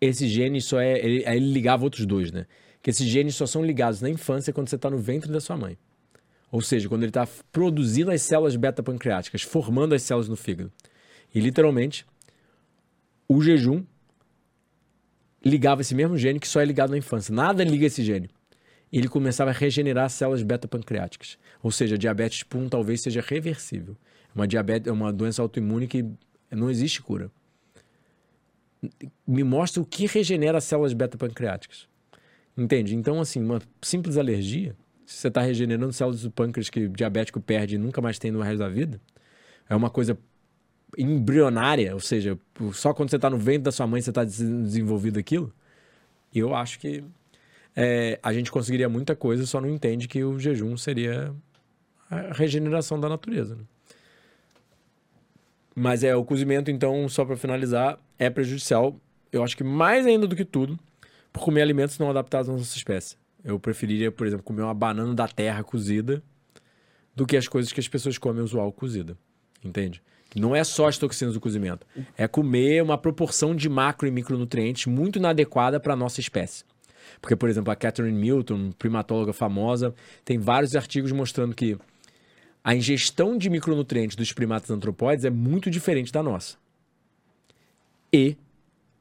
esse 0.00 0.28
gene 0.28 0.60
só 0.60 0.80
é. 0.80 0.98
Ele, 0.98 1.24
aí 1.26 1.36
ele 1.36 1.52
ligava 1.52 1.84
outros 1.84 2.04
dois, 2.04 2.32
né? 2.32 2.46
Que 2.82 2.90
esses 2.90 3.06
genes 3.06 3.36
só 3.36 3.46
são 3.46 3.64
ligados 3.64 4.00
na 4.00 4.10
infância 4.10 4.52
quando 4.52 4.68
você 4.68 4.76
está 4.76 4.90
no 4.90 4.98
ventre 4.98 5.30
da 5.30 5.40
sua 5.40 5.56
mãe. 5.56 5.78
Ou 6.52 6.60
seja, 6.60 6.86
quando 6.86 7.02
ele 7.02 7.10
está 7.10 7.26
produzindo 7.50 8.10
as 8.10 8.20
células 8.20 8.54
beta-pancreáticas, 8.56 9.40
formando 9.40 9.94
as 9.94 10.02
células 10.02 10.28
no 10.28 10.36
fígado. 10.36 10.70
E 11.34 11.40
literalmente, 11.40 12.04
o 13.26 13.40
jejum 13.40 13.82
ligava 15.42 15.80
esse 15.80 15.94
mesmo 15.94 16.18
gene 16.18 16.38
que 16.38 16.46
só 16.46 16.60
é 16.60 16.64
ligado 16.66 16.90
na 16.90 16.98
infância. 16.98 17.34
Nada 17.34 17.64
liga 17.64 17.86
esse 17.86 18.04
gene. 18.04 18.28
Ele 18.92 19.08
começava 19.08 19.50
a 19.50 19.54
regenerar 19.54 20.10
células 20.10 20.42
beta-pancreáticas. 20.42 21.38
Ou 21.62 21.72
seja, 21.72 21.96
diabetes 21.96 22.40
tipo 22.40 22.58
1 22.58 22.68
talvez 22.68 23.00
seja 23.00 23.22
reversível. 23.22 23.96
Uma 24.34 24.46
diabetes 24.46 24.88
é 24.88 24.92
uma 24.92 25.10
doença 25.10 25.40
autoimune 25.40 25.88
que 25.88 26.04
não 26.50 26.70
existe 26.70 27.00
cura. 27.00 27.30
Me 29.26 29.42
mostra 29.42 29.82
o 29.82 29.86
que 29.86 30.06
regenera 30.06 30.60
células 30.60 30.92
beta-pancreáticas. 30.92 31.88
Entende? 32.54 32.94
Então, 32.94 33.18
assim, 33.18 33.42
uma 33.42 33.62
simples 33.80 34.18
alergia, 34.18 34.76
se 35.12 35.18
você 35.18 35.28
está 35.28 35.40
regenerando 35.42 35.92
células 35.92 36.22
do 36.22 36.30
pâncreas 36.30 36.70
que 36.70 36.86
o 36.86 36.88
diabético 36.88 37.40
perde 37.40 37.76
e 37.76 37.78
nunca 37.78 38.00
mais 38.00 38.18
tem 38.18 38.30
no 38.30 38.40
resto 38.40 38.58
da 38.58 38.68
vida, 38.68 39.00
é 39.68 39.76
uma 39.76 39.90
coisa 39.90 40.18
embrionária, 40.96 41.94
ou 41.94 42.00
seja, 42.00 42.38
só 42.72 42.92
quando 42.92 43.10
você 43.10 43.16
está 43.16 43.30
no 43.30 43.38
ventre 43.38 43.62
da 43.62 43.72
sua 43.72 43.86
mãe 43.86 44.00
você 44.00 44.10
está 44.10 44.24
desenvolvido 44.24 45.18
aquilo, 45.18 45.52
eu 46.34 46.54
acho 46.54 46.78
que 46.78 47.04
é, 47.74 48.18
a 48.22 48.32
gente 48.32 48.50
conseguiria 48.50 48.88
muita 48.88 49.14
coisa, 49.16 49.46
só 49.46 49.60
não 49.60 49.68
entende 49.68 50.08
que 50.08 50.22
o 50.22 50.38
jejum 50.38 50.76
seria 50.76 51.34
a 52.10 52.32
regeneração 52.32 53.00
da 53.00 53.08
natureza. 53.08 53.54
Né? 53.56 53.62
Mas 55.74 56.04
é, 56.04 56.14
o 56.14 56.24
cozimento, 56.24 56.70
então, 56.70 57.08
só 57.08 57.24
para 57.24 57.36
finalizar, 57.36 57.98
é 58.18 58.28
prejudicial, 58.28 58.98
eu 59.32 59.42
acho 59.42 59.56
que 59.56 59.64
mais 59.64 60.06
ainda 60.06 60.26
do 60.26 60.36
que 60.36 60.44
tudo, 60.44 60.78
por 61.32 61.42
comer 61.42 61.62
alimentos 61.62 61.98
não 61.98 62.10
adaptados 62.10 62.50
à 62.50 62.52
nossa 62.52 62.76
espécie. 62.76 63.16
Eu 63.44 63.58
preferiria, 63.58 64.10
por 64.12 64.26
exemplo, 64.26 64.44
comer 64.44 64.62
uma 64.62 64.74
banana 64.74 65.14
da 65.14 65.26
terra 65.26 65.62
cozida 65.64 66.22
do 67.14 67.26
que 67.26 67.36
as 67.36 67.48
coisas 67.48 67.72
que 67.72 67.80
as 67.80 67.88
pessoas 67.88 68.18
comem 68.18 68.42
usual 68.42 68.72
cozida. 68.72 69.16
Entende? 69.64 70.02
Não 70.34 70.56
é 70.56 70.64
só 70.64 70.88
as 70.88 70.96
toxinas 70.96 71.34
do 71.34 71.40
cozimento. 71.40 71.86
É 72.16 72.26
comer 72.26 72.82
uma 72.82 72.96
proporção 72.96 73.54
de 73.54 73.68
macro 73.68 74.08
e 74.08 74.10
micronutrientes 74.10 74.86
muito 74.86 75.18
inadequada 75.18 75.78
para 75.78 75.92
a 75.92 75.96
nossa 75.96 76.20
espécie. 76.20 76.64
Porque, 77.20 77.36
por 77.36 77.48
exemplo, 77.48 77.70
a 77.70 77.76
Catherine 77.76 78.18
Milton, 78.18 78.72
primatóloga 78.72 79.32
famosa, 79.32 79.94
tem 80.24 80.38
vários 80.38 80.74
artigos 80.74 81.12
mostrando 81.12 81.54
que 81.54 81.76
a 82.64 82.74
ingestão 82.74 83.36
de 83.36 83.50
micronutrientes 83.50 84.16
dos 84.16 84.32
primatas 84.32 84.70
antropóides 84.70 85.24
é 85.24 85.30
muito 85.30 85.70
diferente 85.70 86.12
da 86.12 86.22
nossa. 86.22 86.56
E 88.12 88.36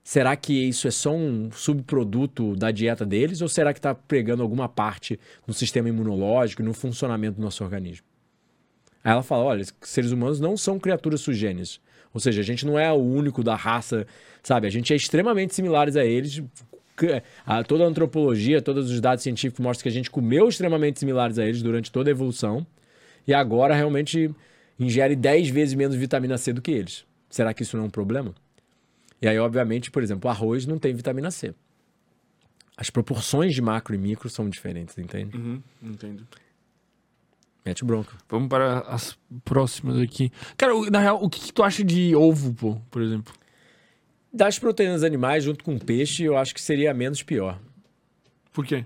será 0.03 0.35
que 0.35 0.53
isso 0.53 0.87
é 0.87 0.91
só 0.91 1.13
um 1.13 1.51
subproduto 1.51 2.55
da 2.55 2.71
dieta 2.71 3.05
deles 3.05 3.41
ou 3.41 3.47
será 3.47 3.73
que 3.73 3.79
está 3.79 3.93
pregando 3.93 4.43
alguma 4.43 4.67
parte 4.67 5.19
no 5.45 5.53
sistema 5.53 5.89
imunológico 5.89 6.63
no 6.63 6.73
funcionamento 6.73 7.37
do 7.37 7.41
nosso 7.41 7.63
organismo? 7.63 8.05
Aí 9.03 9.11
ela 9.11 9.23
fala: 9.23 9.43
olha, 9.43 9.65
seres 9.81 10.11
humanos 10.11 10.39
não 10.39 10.55
são 10.55 10.79
criaturas 10.79 11.21
sugênias. 11.21 11.79
Ou 12.13 12.19
seja, 12.19 12.41
a 12.41 12.43
gente 12.43 12.65
não 12.65 12.77
é 12.77 12.91
o 12.91 12.97
único 12.97 13.43
da 13.43 13.55
raça, 13.55 14.05
sabe? 14.43 14.67
A 14.67 14.69
gente 14.69 14.91
é 14.91 14.95
extremamente 14.95 15.55
similares 15.55 15.95
a 15.95 16.05
eles. 16.05 16.43
A, 17.45 17.63
toda 17.63 17.83
a 17.83 17.87
antropologia, 17.87 18.61
todos 18.61 18.91
os 18.91 19.01
dados 19.01 19.23
científicos 19.23 19.63
mostram 19.63 19.83
que 19.83 19.89
a 19.89 19.91
gente 19.91 20.11
comeu 20.11 20.47
extremamente 20.47 20.99
similares 20.99 21.39
a 21.39 21.45
eles 21.45 21.63
durante 21.63 21.91
toda 21.91 22.09
a 22.09 22.11
evolução. 22.11 22.65
E 23.27 23.33
agora 23.33 23.73
realmente 23.73 24.29
ingere 24.79 25.15
10 25.15 25.49
vezes 25.49 25.73
menos 25.73 25.95
vitamina 25.95 26.37
C 26.37 26.53
do 26.53 26.61
que 26.61 26.69
eles. 26.69 27.05
Será 27.29 27.53
que 27.53 27.63
isso 27.63 27.75
não 27.75 27.85
é 27.85 27.87
um 27.87 27.89
problema? 27.89 28.35
E 29.21 29.27
aí, 29.27 29.37
obviamente, 29.37 29.91
por 29.91 30.01
exemplo, 30.01 30.27
o 30.27 30.31
arroz 30.31 30.65
não 30.65 30.79
tem 30.79 30.93
vitamina 30.93 31.29
C. 31.29 31.53
As 32.75 32.89
proporções 32.89 33.53
de 33.53 33.61
macro 33.61 33.93
e 33.93 33.97
micro 33.97 34.29
são 34.29 34.49
diferentes, 34.49 34.97
entende? 34.97 35.37
Uhum, 35.37 35.61
entendo. 35.83 36.27
Mete 37.63 37.85
bronca. 37.85 38.17
Vamos 38.27 38.49
para 38.49 38.79
as 38.79 39.15
próximas 39.45 39.99
aqui. 39.99 40.31
Cara, 40.57 40.73
na 40.89 40.99
real, 40.99 41.23
o 41.23 41.29
que, 41.29 41.39
que, 41.39 41.53
tu 41.53 41.61
acha 41.61 41.83
de 41.83 42.15
ovo, 42.15 42.53
pô, 42.53 42.81
por 42.89 43.01
exemplo? 43.01 43.33
Das 44.33 44.57
proteínas 44.57 45.03
animais 45.03 45.43
junto 45.43 45.63
com 45.63 45.77
peixe, 45.77 46.23
eu 46.23 46.35
acho 46.37 46.55
que 46.55 46.61
seria 46.61 46.93
menos 46.93 47.21
pior. 47.21 47.59
Por 48.51 48.65
quê? 48.65 48.83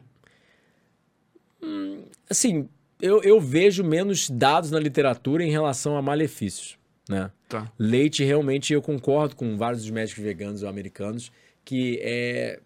Hum, 1.64 2.04
assim, 2.30 2.68
eu, 3.02 3.22
eu 3.24 3.40
vejo 3.40 3.84
menos 3.84 4.30
dados 4.30 4.72
na 4.72 4.80
literatura 4.80 5.44
em 5.44 5.52
relação 5.52 5.96
a 5.96 6.02
malefícios, 6.02 6.78
né? 7.08 7.32
Tá. 7.48 7.72
Leite, 7.78 8.24
realmente, 8.24 8.74
eu 8.74 8.82
concordo 8.82 9.36
com 9.36 9.58
vários 9.58 9.84
dos 9.84 9.92
médicos 9.92 10.24
veganos 10.24 10.64
ou 10.64 10.70
americanos 10.70 11.32
que 11.64 12.00
é... 12.02 12.60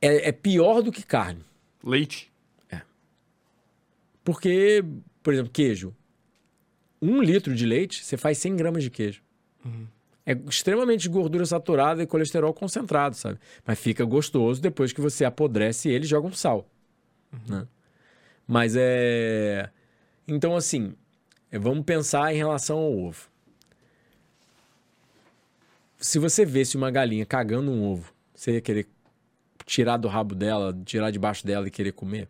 É, 0.00 0.28
é 0.28 0.32
pior 0.32 0.82
do 0.82 0.92
que 0.92 1.02
carne. 1.02 1.44
Leite? 1.82 2.30
Porque, 4.28 4.84
por 5.22 5.32
exemplo, 5.32 5.50
queijo. 5.50 5.96
Um 7.00 7.22
litro 7.22 7.54
de 7.54 7.64
leite, 7.64 8.04
você 8.04 8.14
faz 8.14 8.36
100 8.36 8.56
gramas 8.56 8.82
de 8.82 8.90
queijo. 8.90 9.22
Uhum. 9.64 9.86
É 10.26 10.32
extremamente 10.46 11.08
gordura 11.08 11.46
saturada 11.46 12.02
e 12.02 12.06
colesterol 12.06 12.52
concentrado, 12.52 13.16
sabe? 13.16 13.38
Mas 13.66 13.78
fica 13.78 14.04
gostoso 14.04 14.60
depois 14.60 14.92
que 14.92 15.00
você 15.00 15.24
apodrece 15.24 15.88
ele 15.88 16.04
e 16.04 16.06
joga 16.06 16.26
um 16.28 16.32
sal. 16.34 16.68
Uhum. 17.32 17.56
Né? 17.56 17.68
Mas 18.46 18.74
é. 18.76 19.70
Então, 20.26 20.54
assim, 20.54 20.92
é, 20.92 20.97
vamos 21.56 21.84
pensar 21.84 22.34
em 22.34 22.36
relação 22.36 22.78
ao 22.78 22.92
ovo. 22.92 23.28
Se 25.98 26.18
você 26.18 26.44
visse 26.44 26.76
uma 26.76 26.90
galinha 26.90 27.24
cagando 27.24 27.70
um 27.70 27.84
ovo, 27.84 28.12
você 28.34 28.52
ia 28.52 28.60
querer 28.60 28.86
tirar 29.64 29.96
do 29.96 30.08
rabo 30.08 30.34
dela, 30.34 30.76
tirar 30.84 31.10
debaixo 31.10 31.46
dela 31.46 31.66
e 31.66 31.70
querer 31.70 31.92
comer? 31.92 32.28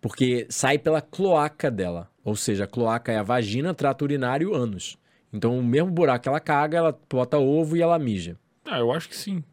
Porque 0.00 0.46
sai 0.48 0.78
pela 0.78 1.00
cloaca 1.00 1.70
dela. 1.70 2.10
Ou 2.24 2.34
seja, 2.34 2.64
a 2.64 2.66
cloaca 2.66 3.12
é 3.12 3.18
a 3.18 3.22
vagina, 3.22 3.74
trato 3.74 4.02
urinário, 4.02 4.54
ânus. 4.54 4.98
Então, 5.32 5.58
o 5.58 5.62
mesmo 5.62 5.90
buraco 5.90 6.22
que 6.22 6.28
ela 6.28 6.40
caga, 6.40 6.78
ela 6.78 7.00
bota 7.08 7.38
ovo 7.38 7.76
e 7.76 7.82
ela 7.82 7.98
mija. 7.98 8.36
Ah, 8.64 8.78
eu 8.78 8.92
acho 8.92 9.08
que 9.08 9.16
sim. 9.16 9.44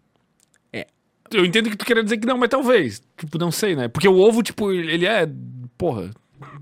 É. 0.71 0.87
Eu 1.31 1.45
entendo 1.45 1.69
que 1.69 1.75
tu 1.77 1.85
quer 1.85 2.01
dizer 2.03 2.17
que 2.17 2.27
não, 2.27 2.37
mas 2.37 2.49
talvez. 2.49 3.01
Tipo, 3.15 3.37
não 3.37 3.51
sei, 3.51 3.75
né? 3.75 3.87
Porque 3.87 4.07
o 4.07 4.17
ovo, 4.17 4.41
tipo, 4.41 4.71
ele 4.71 5.05
é 5.05 5.29
porra, 5.77 6.11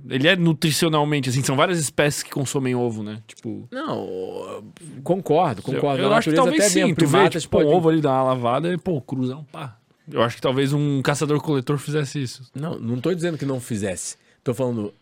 ele 0.10 0.28
é 0.28 0.36
nutricionalmente, 0.36 1.30
assim, 1.30 1.44
são 1.44 1.56
várias 1.56 1.80
espécies 1.80 2.24
que 2.24 2.30
consomem 2.32 2.76
ovo, 2.76 3.04
né? 3.04 3.22
Tipo. 3.28 3.68
Não, 3.72 4.64
concordo, 5.04 5.62
concordo. 5.62 6.02
Eu, 6.04 6.10
Na 6.10 6.18
acho 6.18 6.30
que 6.30 6.36
talvez 6.36 6.60
até 6.62 6.70
sim. 6.70 6.94
Tu 6.95 7.08
vê, 7.08 7.30
tipo, 7.30 7.45
um 7.45 7.50
podem- 7.62 7.74
ovo 7.74 7.90
ali, 7.90 8.02
dá 8.02 8.12
uma 8.12 8.24
lavada 8.24 8.74
e, 8.74 8.78
pô, 8.78 9.02
cruzão, 9.02 9.44
pá. 9.52 9.78
Eu 10.12 10.22
acho 10.22 10.36
que 10.36 10.42
talvez 10.42 10.72
um 10.72 11.02
caçador-coletor 11.02 11.78
fizesse 11.78 12.22
isso. 12.22 12.50
Não, 12.54 12.78
não 12.78 13.02
tô 13.02 13.14
dizendo 13.14 13.38
que 13.38 13.45
não 13.45 13.60
fizesse. 13.60 14.18
Tô 14.44 14.54
falando. 14.54 14.94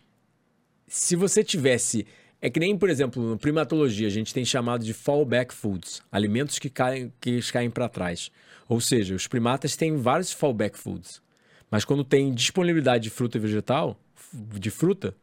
Se 0.86 1.16
você 1.16 1.42
tivesse. 1.44 2.06
É 2.40 2.50
que 2.50 2.60
nem, 2.60 2.76
por 2.76 2.90
exemplo, 2.90 3.22
no 3.22 3.38
primatologia, 3.38 4.06
a 4.06 4.10
gente 4.10 4.34
tem 4.34 4.44
chamado 4.44 4.84
de 4.84 4.92
fallback 4.92 5.52
foods 5.54 6.02
alimentos 6.12 6.58
que 6.58 6.68
caem, 6.68 7.10
que 7.18 7.40
caem 7.50 7.70
para 7.70 7.88
trás. 7.88 8.30
Ou 8.68 8.80
seja, 8.82 9.14
os 9.14 9.26
primatas 9.26 9.76
têm 9.76 9.96
vários 9.96 10.30
fallback 10.30 10.78
foods. 10.78 11.22
Mas 11.70 11.84
quando 11.86 12.04
tem 12.04 12.32
disponibilidade 12.34 13.04
de 13.04 13.10
fruta 13.10 13.38
e 13.38 13.40
vegetal, 13.40 13.96
de 14.34 14.70
fruta, 14.70 15.14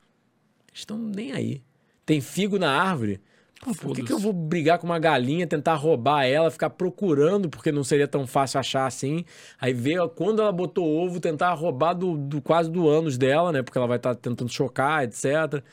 estão 0.73 0.97
nem 0.97 1.31
aí. 1.31 1.61
Tem 2.05 2.21
figo 2.21 2.57
na 2.57 2.71
árvore. 2.71 3.19
Pô, 3.63 3.75
por 3.75 3.95
que, 3.95 4.01
que 4.01 4.11
eu 4.11 4.17
vou 4.17 4.33
brigar 4.33 4.79
com 4.79 4.87
uma 4.87 4.97
galinha, 4.97 5.45
tentar 5.45 5.75
roubar 5.75 6.25
ela, 6.25 6.49
ficar 6.49 6.71
procurando, 6.71 7.47
porque 7.47 7.71
não 7.71 7.83
seria 7.83 8.07
tão 8.07 8.25
fácil 8.25 8.59
achar 8.59 8.87
assim? 8.87 9.23
Aí 9.59 9.71
ver 9.71 9.99
quando 10.15 10.41
ela 10.41 10.51
botou 10.51 10.87
ovo, 10.87 11.19
tentar 11.19 11.53
roubar 11.53 11.93
do, 11.93 12.17
do- 12.17 12.41
quase 12.41 12.71
do 12.71 12.89
ânus 12.89 13.19
dela, 13.19 13.51
né? 13.51 13.61
Porque 13.61 13.77
ela 13.77 13.85
vai 13.85 13.97
estar 13.97 14.15
tentando 14.15 14.51
chocar, 14.51 15.03
etc. 15.03 15.63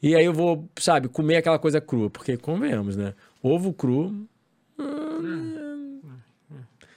E 0.00 0.14
aí 0.14 0.24
eu 0.24 0.32
vou, 0.32 0.68
sabe, 0.76 1.08
comer 1.08 1.36
aquela 1.38 1.58
coisa 1.58 1.80
crua, 1.80 2.08
porque 2.08 2.36
convenhamos, 2.36 2.96
né? 2.96 3.12
Ovo 3.42 3.72
cru. 3.72 4.14
hum, 4.78 6.00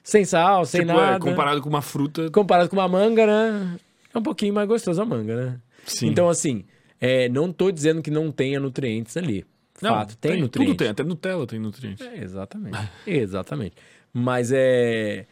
sem 0.04 0.24
sal, 0.26 0.66
sem 0.66 0.82
tipo, 0.82 0.94
é, 0.94 0.96
nada. 0.96 1.20
comparado 1.20 1.62
com 1.62 1.70
uma 1.70 1.82
fruta. 1.82 2.30
Comparado 2.30 2.70
com 2.70 2.76
uma 2.76 2.88
manga, 2.88 3.26
né? 3.26 3.80
É 4.14 4.18
um 4.18 4.22
pouquinho 4.22 4.54
mais 4.54 4.68
gostoso 4.68 5.02
a 5.02 5.06
manga, 5.06 5.36
né? 5.36 5.60
Sim. 5.86 6.08
Então, 6.08 6.28
assim, 6.28 6.66
é, 7.00 7.30
não 7.30 7.54
tô 7.54 7.72
dizendo 7.72 8.02
que 8.02 8.12
não 8.12 8.32
tenha 8.32 8.60
nutrientes 8.60 9.16
ali. 9.16 9.46
Não, 9.82 9.92
Fato, 9.92 10.18
tem, 10.18 10.40
nutrientes. 10.42 10.72
Tudo 10.72 10.78
tem, 10.78 10.88
até 10.88 11.04
Nutella 11.04 11.46
tem 11.46 11.60
nutrientes. 11.60 12.06
É, 12.06 12.18
exatamente. 12.18 12.78
exatamente. 13.06 13.76
Mas 14.14 14.52
é. 14.54 15.28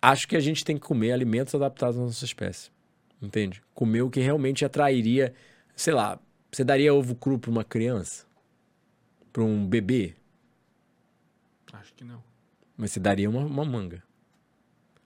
Acho 0.00 0.28
que 0.28 0.36
a 0.36 0.40
gente 0.40 0.64
tem 0.64 0.76
que 0.76 0.82
comer 0.82 1.12
alimentos 1.12 1.54
adaptados 1.54 1.98
à 1.98 2.02
nossa 2.02 2.24
espécie. 2.24 2.70
Entende? 3.20 3.62
Comer 3.72 4.02
o 4.02 4.10
que 4.10 4.20
realmente 4.20 4.64
atrairia. 4.64 5.32
Sei 5.74 5.94
lá, 5.94 6.20
você 6.52 6.62
daria 6.62 6.92
ovo 6.92 7.14
cru 7.14 7.38
para 7.38 7.50
uma 7.50 7.64
criança? 7.64 8.26
Para 9.32 9.42
um 9.42 9.66
bebê? 9.66 10.14
Acho 11.72 11.94
que 11.94 12.04
não. 12.04 12.22
Mas 12.76 12.92
você 12.92 13.00
daria 13.00 13.28
uma, 13.30 13.40
uma 13.40 13.64
manga. 13.64 14.02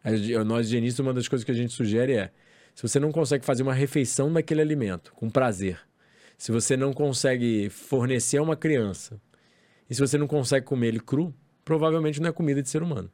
A 0.02 0.44
Nós, 0.44 0.66
higienistas, 0.66 1.00
uma 1.00 1.14
das 1.14 1.28
coisas 1.28 1.44
que 1.44 1.50
a 1.50 1.54
gente 1.54 1.72
sugere 1.72 2.14
é: 2.14 2.32
se 2.78 2.82
você 2.82 3.00
não 3.00 3.10
consegue 3.10 3.44
fazer 3.44 3.64
uma 3.64 3.74
refeição 3.74 4.32
daquele 4.32 4.60
alimento 4.60 5.12
com 5.14 5.28
prazer, 5.28 5.80
se 6.36 6.52
você 6.52 6.76
não 6.76 6.92
consegue 6.92 7.68
fornecer 7.70 8.36
a 8.36 8.42
uma 8.42 8.54
criança, 8.54 9.20
e 9.90 9.94
se 9.96 10.00
você 10.00 10.16
não 10.16 10.28
consegue 10.28 10.64
comer 10.64 10.86
ele 10.86 11.00
cru, 11.00 11.34
provavelmente 11.64 12.20
não 12.20 12.28
é 12.28 12.32
comida 12.32 12.62
de 12.62 12.68
ser 12.68 12.80
humano. 12.80 13.10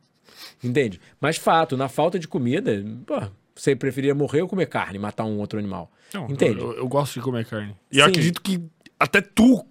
Entende? 0.62 1.01
Mas 1.18 1.39
fato, 1.39 1.78
na 1.78 1.89
falta 1.89 2.18
de 2.18 2.28
comida, 2.28 2.84
pô, 3.07 3.15
você 3.57 3.75
preferia 3.75 4.15
morrer 4.15 4.43
ou 4.43 4.49
comer 4.49 4.67
carne, 4.67 4.99
matar 4.99 5.25
um 5.25 5.39
outro 5.39 5.59
animal. 5.59 5.91
Não, 6.12 6.26
Entende? 6.26 6.60
Eu, 6.60 6.75
eu 6.75 6.86
gosto 6.86 7.15
de 7.15 7.23
comer 7.23 7.47
carne. 7.47 7.75
E 7.91 8.01
eu 8.01 8.05
Sim. 8.05 8.10
acredito 8.10 8.43
que 8.43 8.62
até 9.01 9.23
tu 9.23 9.65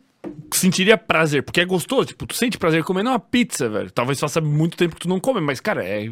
sentiria 0.52 0.98
prazer, 0.98 1.44
porque 1.44 1.62
é 1.62 1.66
gostoso. 1.66 2.08
Tipo, 2.08 2.26
tu 2.26 2.34
sente 2.34 2.58
prazer 2.58 2.84
comendo 2.84 3.12
uma 3.12 3.20
pizza, 3.20 3.70
velho. 3.70 3.92
Talvez 3.92 4.20
faça 4.20 4.42
muito 4.42 4.76
tempo 4.76 4.96
que 4.96 5.02
tu 5.02 5.08
não 5.08 5.20
come, 5.20 5.40
mas, 5.40 5.60
cara, 5.60 5.86
é. 5.86 6.12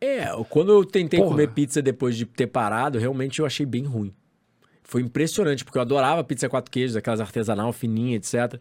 É, 0.00 0.26
quando 0.50 0.72
eu 0.72 0.84
tentei 0.84 1.18
Porra. 1.18 1.30
comer 1.32 1.48
pizza 1.48 1.80
depois 1.80 2.16
de 2.16 2.26
ter 2.26 2.46
parado, 2.46 2.98
realmente 2.98 3.40
eu 3.40 3.46
achei 3.46 3.64
bem 3.64 3.84
ruim. 3.84 4.12
Foi 4.82 5.02
impressionante, 5.02 5.64
porque 5.64 5.78
eu 5.78 5.82
adorava 5.82 6.22
pizza 6.22 6.48
quatro 6.48 6.70
queijos, 6.70 6.96
aquelas 6.96 7.20
artesanal, 7.20 7.72
fininha, 7.72 8.16
etc. 8.16 8.60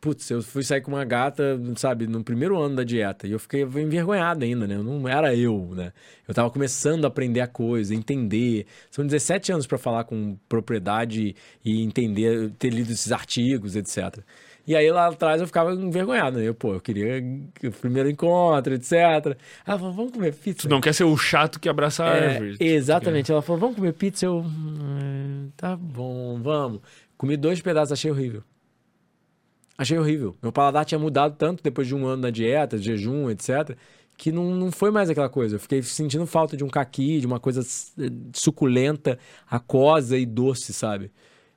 Putz, 0.00 0.28
eu 0.30 0.42
fui 0.42 0.64
sair 0.64 0.80
com 0.80 0.90
uma 0.90 1.04
gata, 1.04 1.58
sabe, 1.76 2.06
no 2.08 2.22
primeiro 2.24 2.58
ano 2.58 2.76
da 2.76 2.82
dieta. 2.82 3.26
E 3.26 3.30
eu 3.30 3.38
fiquei 3.38 3.62
envergonhado 3.62 4.44
ainda, 4.44 4.66
né? 4.66 4.76
Não 4.76 5.08
era 5.08 5.34
eu, 5.34 5.70
né? 5.74 5.92
Eu 6.26 6.34
tava 6.34 6.50
começando 6.50 7.04
a 7.04 7.08
aprender 7.08 7.40
a 7.40 7.46
coisa, 7.46 7.94
entender. 7.94 8.66
São 8.90 9.06
17 9.06 9.52
anos 9.52 9.66
para 9.66 9.78
falar 9.78 10.04
com 10.04 10.36
propriedade 10.48 11.36
e 11.64 11.82
entender, 11.82 12.50
ter 12.58 12.70
lido 12.70 12.92
esses 12.92 13.12
artigos, 13.12 13.76
etc. 13.76 14.18
E 14.66 14.76
aí 14.76 14.88
lá 14.90 15.08
atrás 15.08 15.40
eu 15.40 15.46
ficava 15.46 15.72
envergonhado, 15.72 16.38
né? 16.38 16.46
Eu, 16.46 16.54
pô, 16.54 16.74
eu 16.74 16.80
queria 16.80 17.20
o 17.64 17.70
primeiro 17.72 18.08
encontro, 18.08 18.72
etc. 18.74 18.92
Ela 19.66 19.78
falou, 19.78 19.92
vamos 19.92 20.12
comer 20.12 20.32
pizza. 20.34 20.68
Tu 20.68 20.68
não 20.68 20.80
quer 20.80 20.92
ser 20.94 21.04
o 21.04 21.16
chato 21.16 21.58
que 21.58 21.68
abraça 21.68 22.04
a 22.04 22.08
É, 22.16 22.28
árvore. 22.34 22.56
exatamente. 22.60 23.32
Ela 23.32 23.42
falou, 23.42 23.60
vamos 23.60 23.76
comer 23.76 23.92
pizza? 23.92 24.26
Eu, 24.26 24.38
"Hum, 24.38 25.50
tá 25.56 25.74
bom, 25.76 26.40
vamos. 26.40 26.80
Comi 27.16 27.36
dois 27.36 27.60
pedaços, 27.60 27.92
achei 27.92 28.10
horrível. 28.10 28.42
Achei 29.76 29.98
horrível. 29.98 30.34
Meu 30.42 30.52
paladar 30.52 30.84
tinha 30.84 30.98
mudado 30.98 31.34
tanto 31.36 31.62
depois 31.62 31.88
de 31.88 31.94
um 31.94 32.06
ano 32.06 32.22
na 32.22 32.30
dieta, 32.30 32.78
de 32.78 32.84
jejum, 32.84 33.30
etc., 33.30 33.76
que 34.16 34.30
não, 34.30 34.54
não 34.54 34.70
foi 34.70 34.90
mais 34.92 35.10
aquela 35.10 35.28
coisa. 35.28 35.56
Eu 35.56 35.60
fiquei 35.60 35.82
sentindo 35.82 36.26
falta 36.26 36.56
de 36.56 36.62
um 36.62 36.68
caqui, 36.68 37.18
de 37.18 37.26
uma 37.26 37.40
coisa 37.40 37.62
eh, 37.98 38.10
suculenta, 38.32 39.18
aquosa 39.50 40.16
e 40.16 40.24
doce, 40.26 40.72
sabe? 40.72 41.10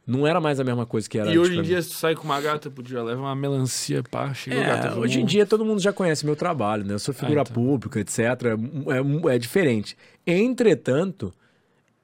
Não 0.07 0.27
era 0.27 0.39
mais 0.39 0.59
a 0.59 0.63
mesma 0.63 0.85
coisa 0.85 1.09
que 1.09 1.17
era 1.17 1.31
E 1.33 1.39
hoje 1.39 1.57
em 1.57 1.61
dia, 1.63 1.81
se 1.81 1.89
tu 1.89 1.95
sai 1.95 2.13
com 2.15 2.23
uma 2.25 2.39
gata, 2.39 2.69
podia 2.69 3.01
levar 3.01 3.21
uma 3.23 3.35
melancia, 3.35 4.03
pá, 4.03 4.33
chegou 4.35 4.59
É, 4.59 4.65
gata. 4.65 4.99
hoje 4.99 5.19
em 5.19 5.25
dia 5.25 5.45
todo 5.47 5.65
mundo 5.65 5.81
já 5.81 5.91
conhece 5.91 6.25
meu 6.25 6.35
trabalho, 6.35 6.83
né? 6.85 6.93
Eu 6.93 6.99
sou 6.99 7.13
figura 7.13 7.41
Ah, 7.41 7.43
então. 7.49 7.53
pública, 7.55 7.99
etc. 7.99 8.19
É, 8.19 9.29
é, 9.31 9.35
é 9.35 9.39
diferente. 9.39 9.97
Entretanto, 10.25 11.33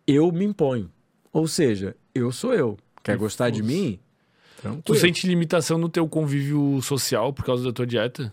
eu 0.07 0.31
me 0.31 0.43
imponho. 0.45 0.89
Ou 1.31 1.47
seja, 1.47 1.95
eu 2.13 2.31
sou 2.31 2.53
eu. 2.53 2.77
Quer 3.03 3.13
Que 3.13 3.19
gostar 3.19 3.49
de 3.51 3.61
foda-se. 3.61 3.79
mim? 3.79 3.99
Tu 4.57 4.61
Tranquilo. 4.61 4.99
sente 4.99 5.27
limitação 5.27 5.77
no 5.77 5.87
teu 5.89 6.07
convívio 6.07 6.81
social 6.81 7.31
por 7.33 7.45
causa 7.45 7.63
da 7.63 7.71
tua 7.71 7.85
dieta? 7.85 8.31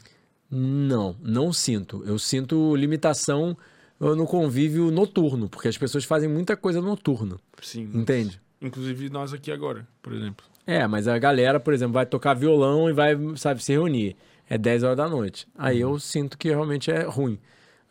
Não, 0.50 1.14
não 1.22 1.52
sinto. 1.52 2.02
Eu 2.06 2.18
sinto 2.18 2.74
limitação 2.74 3.56
uh, 4.00 4.14
no 4.14 4.26
convívio 4.26 4.90
noturno, 4.90 5.48
porque 5.48 5.68
as 5.68 5.76
pessoas 5.78 6.04
fazem 6.04 6.28
muita 6.28 6.56
coisa 6.56 6.80
noturno, 6.80 7.38
Sim. 7.62 7.90
entende? 7.94 8.40
Inclusive 8.60 9.08
nós 9.08 9.32
aqui 9.32 9.52
agora, 9.52 9.86
por 10.02 10.12
exemplo. 10.12 10.44
É, 10.66 10.86
mas 10.86 11.08
a 11.08 11.18
galera, 11.18 11.58
por 11.58 11.72
exemplo, 11.72 11.94
vai 11.94 12.04
tocar 12.04 12.34
violão 12.34 12.90
e 12.90 12.92
vai, 12.92 13.16
sabe, 13.36 13.62
se 13.62 13.72
reunir. 13.72 14.16
É 14.50 14.58
10 14.58 14.82
horas 14.82 14.96
da 14.96 15.08
noite. 15.08 15.46
Aí 15.56 15.80
eu 15.80 15.98
sinto 15.98 16.36
que 16.36 16.48
realmente 16.48 16.90
é 16.90 17.02
ruim. 17.02 17.38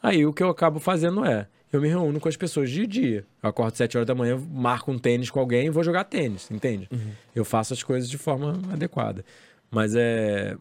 Aí 0.01 0.25
o 0.25 0.33
que 0.33 0.43
eu 0.43 0.49
acabo 0.49 0.79
fazendo 0.79 1.23
é, 1.25 1.47
eu 1.71 1.81
me 1.81 1.87
reúno 1.87 2.19
com 2.19 2.29
as 2.29 2.37
pessoas 2.37 2.69
de 2.69 2.85
dia. 2.87 3.25
Eu 3.41 3.49
acordo 3.49 3.75
7 3.75 3.97
horas 3.97 4.07
da 4.07 4.15
manhã, 4.15 4.37
marco 4.51 4.91
um 4.91 4.97
tênis 4.97 5.29
com 5.29 5.39
alguém 5.39 5.67
e 5.67 5.69
vou 5.69 5.83
jogar 5.83 6.03
tênis, 6.05 6.49
entende? 6.51 6.89
Eu 7.35 7.45
faço 7.45 7.73
as 7.73 7.83
coisas 7.83 8.09
de 8.09 8.17
forma 8.17 8.53
adequada. 8.71 9.23
Mas 9.69 9.95
é. 9.95 10.55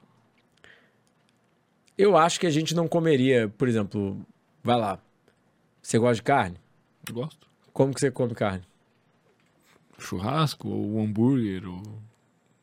Eu 1.97 2.17
acho 2.17 2.39
que 2.39 2.47
a 2.47 2.51
gente 2.51 2.75
não 2.75 2.86
comeria, 2.86 3.49
por 3.57 3.68
exemplo, 3.68 4.20
vai 4.62 4.76
lá. 4.76 4.99
Você 5.81 5.99
gosta 5.99 6.17
de 6.17 6.23
carne? 6.23 6.57
Gosto. 7.10 7.47
Como 7.73 7.94
que 7.94 8.01
você 8.01 8.10
come 8.10 8.35
carne? 8.35 8.62
Churrasco, 9.99 10.68
ou 10.68 11.00
hambúrguer, 11.00 11.68
ou 11.68 11.83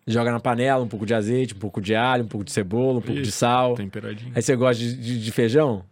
Joga 0.05 0.31
na 0.33 0.39
panela 0.39 0.83
um 0.83 0.87
pouco 0.87 1.05
de 1.05 1.13
azeite, 1.13 1.53
um 1.55 1.59
pouco 1.59 1.79
de 1.79 1.95
alho, 1.95 2.25
um 2.25 2.27
pouco 2.27 2.43
de 2.43 2.51
cebola, 2.51 2.97
um 2.99 3.01
pouco 3.01 3.21
de 3.21 3.29
Isso. 3.29 3.37
sal. 3.37 3.73
temperadinho. 3.75 4.33
Aí 4.35 4.41
você 4.41 4.53
gosta 4.55 4.83
de, 4.83 4.97
de- 4.97 5.23
de 5.23 5.31
feijão? 5.31 5.85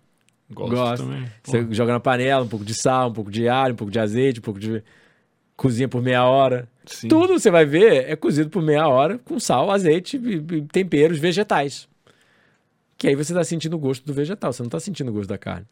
Gosto, 0.51 0.71
gosto. 0.75 1.03
também. 1.05 1.25
Você 1.41 1.63
Pô, 1.63 1.73
joga 1.73 1.93
na 1.93 1.99
panela 2.01 2.43
um 2.43 2.47
pouco 2.47 2.65
de 2.65 2.73
sal, 2.73 3.09
um 3.09 3.13
pouco 3.13 3.31
de 3.31 3.47
alho, 3.47 3.73
um 3.73 3.77
pouco 3.77 3.89
de 3.91 3.99
azeite, 3.99 4.39
um 4.39 4.43
pouco 4.43 4.59
de. 4.59 4.83
Cozinha 5.55 5.87
por 5.87 6.01
meia 6.01 6.25
hora. 6.25 6.67
sim. 6.85 7.07
Tudo 7.07 7.39
você 7.39 7.49
vai 7.51 7.65
ver 7.65 8.09
é 8.09 8.15
cozido 8.15 8.49
por 8.49 8.61
meia 8.63 8.85
hora 8.87 9.17
com 9.19 9.39
sal, 9.39 9.69
azeite 9.71 10.19
temperos 10.71 11.17
vegetais. 11.19 11.87
Que 12.97 13.07
aí 13.07 13.15
você 13.15 13.33
tá 13.33 13.43
sentindo 13.43 13.75
o 13.75 13.79
gosto 13.79 14.03
do 14.05 14.13
vegetal, 14.13 14.51
você 14.51 14.61
não 14.63 14.69
tá 14.69 14.79
sentindo 14.79 15.09
o 15.09 15.13
gosto 15.13 15.29
da 15.29 15.37
carne. 15.37 15.65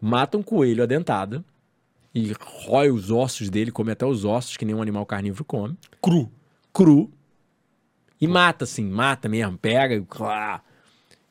Mata 0.00 0.36
um 0.38 0.42
coelho 0.42 0.82
adentada 0.82 1.44
e 2.18 2.34
rói 2.66 2.90
os 2.90 3.10
ossos 3.10 3.48
dele, 3.50 3.70
come 3.70 3.92
até 3.92 4.04
os 4.06 4.24
ossos, 4.24 4.56
que 4.56 4.64
nenhum 4.64 4.82
animal 4.82 5.04
carnívoro 5.06 5.44
come 5.44 5.76
Cru. 6.02 6.30
cru 6.72 7.10
e 8.20 8.26
mata, 8.26 8.64
assim, 8.64 8.84
mata 8.84 9.28
mesmo, 9.28 9.56
pega 9.56 9.94
e. 9.94 10.04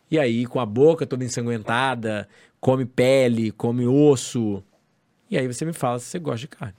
E 0.09 0.17
aí, 0.17 0.45
com 0.45 0.59
a 0.59 0.66
boca 0.66 1.06
toda 1.06 1.25
ensanguentada, 1.25 2.27
come 2.61 2.85
pele, 2.85 3.51
come 3.51 3.85
osso. 3.85 4.64
E 5.30 5.38
aí 5.38 5.45
você 5.48 5.66
me 5.66 5.74
fala 5.74 5.99
se 5.99 6.06
você 6.06 6.17
gosta 6.19 6.40
de 6.40 6.48
carne. 6.48 6.75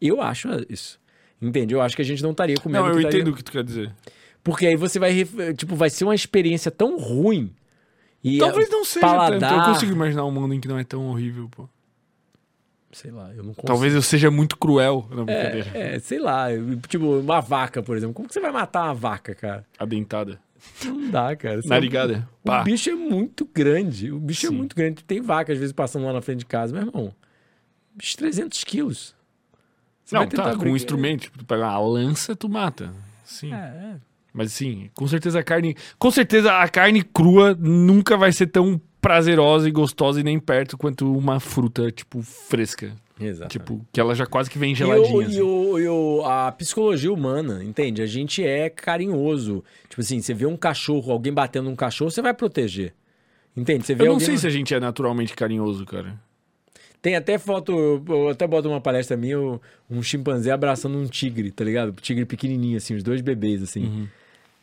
Eu 0.00 0.20
acho 0.20 0.48
isso. 0.68 1.00
Entende? 1.40 1.74
Eu 1.74 1.80
acho 1.80 1.96
que 1.96 2.02
a 2.02 2.04
gente 2.04 2.22
não 2.22 2.32
estaria 2.32 2.56
comendo. 2.56 2.84
Não, 2.84 2.92
eu 2.92 2.98
estaria- 2.98 3.20
entendo 3.20 3.32
o 3.32 3.36
que 3.36 3.42
tu 3.42 3.50
quer 3.50 3.64
dizer. 3.64 3.94
Porque 4.42 4.66
aí 4.66 4.76
você 4.76 4.98
vai, 4.98 5.24
tipo, 5.56 5.74
vai 5.74 5.88
ser 5.88 6.04
uma 6.04 6.14
experiência 6.14 6.70
tão 6.70 6.98
ruim. 6.98 7.50
E 8.22 8.36
Talvez 8.38 8.68
não 8.70 8.84
seja 8.84 9.06
paladar- 9.06 9.40
tanto. 9.40 9.66
Eu 9.68 9.72
consigo 9.72 9.92
imaginar 9.92 10.24
um 10.26 10.30
mundo 10.30 10.52
em 10.52 10.60
que 10.60 10.68
não 10.68 10.78
é 10.78 10.84
tão 10.84 11.06
horrível, 11.08 11.48
pô. 11.50 11.66
Sei 12.94 13.10
lá, 13.10 13.28
eu 13.34 13.42
não 13.42 13.50
consigo. 13.54 13.66
Talvez 13.66 13.92
eu 13.94 14.00
seja 14.02 14.30
muito 14.30 14.56
cruel 14.56 15.06
na 15.10 15.24
brincadeira. 15.24 15.70
É, 15.74 15.98
sei 15.98 16.18
lá, 16.20 16.46
tipo, 16.88 17.18
uma 17.18 17.40
vaca, 17.40 17.82
por 17.82 17.96
exemplo. 17.96 18.14
Como 18.14 18.28
que 18.28 18.34
você 18.34 18.40
vai 18.40 18.52
matar 18.52 18.84
uma 18.84 18.94
vaca, 18.94 19.34
cara? 19.34 19.66
A 19.78 19.84
dentada. 19.84 20.38
Não 20.84 21.10
dá, 21.10 21.34
cara. 21.36 21.60
Você- 21.60 21.68
Narigada. 21.68 22.28
O 22.42 22.46
Pá. 22.46 22.62
bicho 22.62 22.88
é 22.88 22.94
muito 22.94 23.44
grande. 23.52 24.10
O 24.12 24.18
bicho 24.18 24.46
é 24.46 24.48
Sim. 24.48 24.54
muito 24.56 24.74
grande. 24.76 25.02
Tem 25.04 25.20
vaca, 25.20 25.52
às 25.52 25.58
vezes, 25.58 25.72
passando 25.72 26.06
lá 26.06 26.12
na 26.12 26.22
frente 26.22 26.38
de 26.38 26.46
casa, 26.46 26.72
meu 26.72 26.86
irmão. 26.86 27.14
Bicho, 27.94 28.16
300 28.16 28.62
quilos. 28.64 29.14
Você 30.04 30.14
não, 30.16 30.26
tá, 30.28 30.54
com 30.56 30.66
um 30.66 30.76
instrumento. 30.76 31.22
Tipo, 31.22 31.38
tu 31.38 31.44
pega 31.44 31.64
uma 31.66 31.78
lança, 31.80 32.36
tu 32.36 32.48
mata. 32.48 32.92
Sim. 33.24 33.52
É, 33.52 33.56
é. 33.56 33.96
Mas 34.32 34.52
sim, 34.52 34.90
com 34.94 35.06
certeza 35.06 35.38
a 35.38 35.42
carne. 35.44 35.76
Com 35.98 36.10
certeza 36.10 36.52
a 36.58 36.68
carne 36.68 37.02
crua 37.02 37.54
nunca 37.58 38.16
vai 38.16 38.32
ser 38.32 38.48
tão 38.48 38.80
prazerosa 39.04 39.68
e 39.68 39.70
gostosa 39.70 40.20
e 40.20 40.22
nem 40.24 40.38
perto 40.38 40.76
quanto 40.78 41.12
uma 41.16 41.38
fruta, 41.38 41.90
tipo, 41.92 42.22
fresca. 42.22 42.92
Exato. 43.20 43.50
Tipo, 43.50 43.80
que 43.92 44.00
ela 44.00 44.14
já 44.14 44.26
quase 44.26 44.50
que 44.50 44.58
vem 44.58 44.72
E, 44.72 44.74
geladinha. 44.74 45.14
o, 45.14 45.20
assim. 45.20 45.36
e, 45.36 45.40
o, 45.42 45.78
e 45.78 46.24
a 46.26 46.50
psicologia 46.50 47.12
humana, 47.12 47.62
entende? 47.62 48.02
A 48.02 48.06
gente 48.06 48.44
é 48.44 48.68
carinhoso. 48.68 49.62
Tipo 49.88 50.00
assim, 50.00 50.20
você 50.20 50.34
vê 50.34 50.46
um 50.46 50.56
cachorro, 50.56 51.12
alguém 51.12 51.32
batendo 51.32 51.70
um 51.70 51.76
cachorro, 51.76 52.10
você 52.10 52.20
vai 52.20 52.34
proteger. 52.34 52.92
Entende? 53.56 53.86
Você 53.86 53.94
vê 53.94 54.02
Eu 54.02 54.06
não 54.06 54.12
alguém... 54.14 54.26
sei 54.26 54.36
se 54.38 54.46
a 54.46 54.50
gente 54.50 54.74
é 54.74 54.80
naturalmente 54.80 55.32
carinhoso, 55.34 55.84
cara. 55.86 56.18
Tem 57.00 57.14
até 57.14 57.38
foto, 57.38 58.02
eu 58.08 58.28
até 58.30 58.46
boto 58.48 58.68
uma 58.68 58.80
palestra 58.80 59.16
minha, 59.16 59.38
um- 59.38 59.60
um 59.90 60.02
chimpanzé 60.02 60.50
abraçando 60.50 60.96
um 60.98 61.06
tigre, 61.06 61.50
tá 61.52 61.62
ligado? 61.62 61.90
Um 61.90 61.92
tigre 62.02 62.24
pequenininho, 62.24 62.78
assim, 62.78 62.94
os 62.96 63.02
dois 63.02 63.20
bebês, 63.20 63.62
assim. 63.62 63.84
Uhum. 63.84 64.08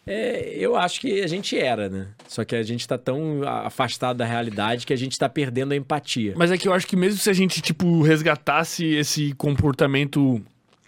É, 0.06 0.56
eu 0.58 0.76
acho 0.76 1.00
que 1.00 1.22
a 1.22 1.28
gente 1.28 1.58
era, 1.58 1.88
né? 1.88 2.08
Só 2.28 2.44
que 2.44 2.56
a 2.56 2.64
gente 2.64 2.88
tá 2.88 2.98
tão 2.98 3.48
afastado 3.48 4.18
da 4.18 4.26
realidade 4.26 4.86
que 4.86 4.94
a 4.94 4.98
gente 4.98 5.18
tá 5.18 5.30
perdendo 5.30 5.74
a 5.74 5.76
empatia. 5.76 6.34
Mas 6.36 6.52
é 6.52 6.58
que 6.58 6.68
eu 6.68 6.74
acho 6.74 6.88
que 6.88 6.96
mesmo 6.96 7.20
se 7.20 7.30
a 7.30 7.34
gente, 7.34 7.62
tipo, 7.62 8.02
resgatasse 8.02 8.86
esse 8.86 9.34
comportamento 9.34 10.42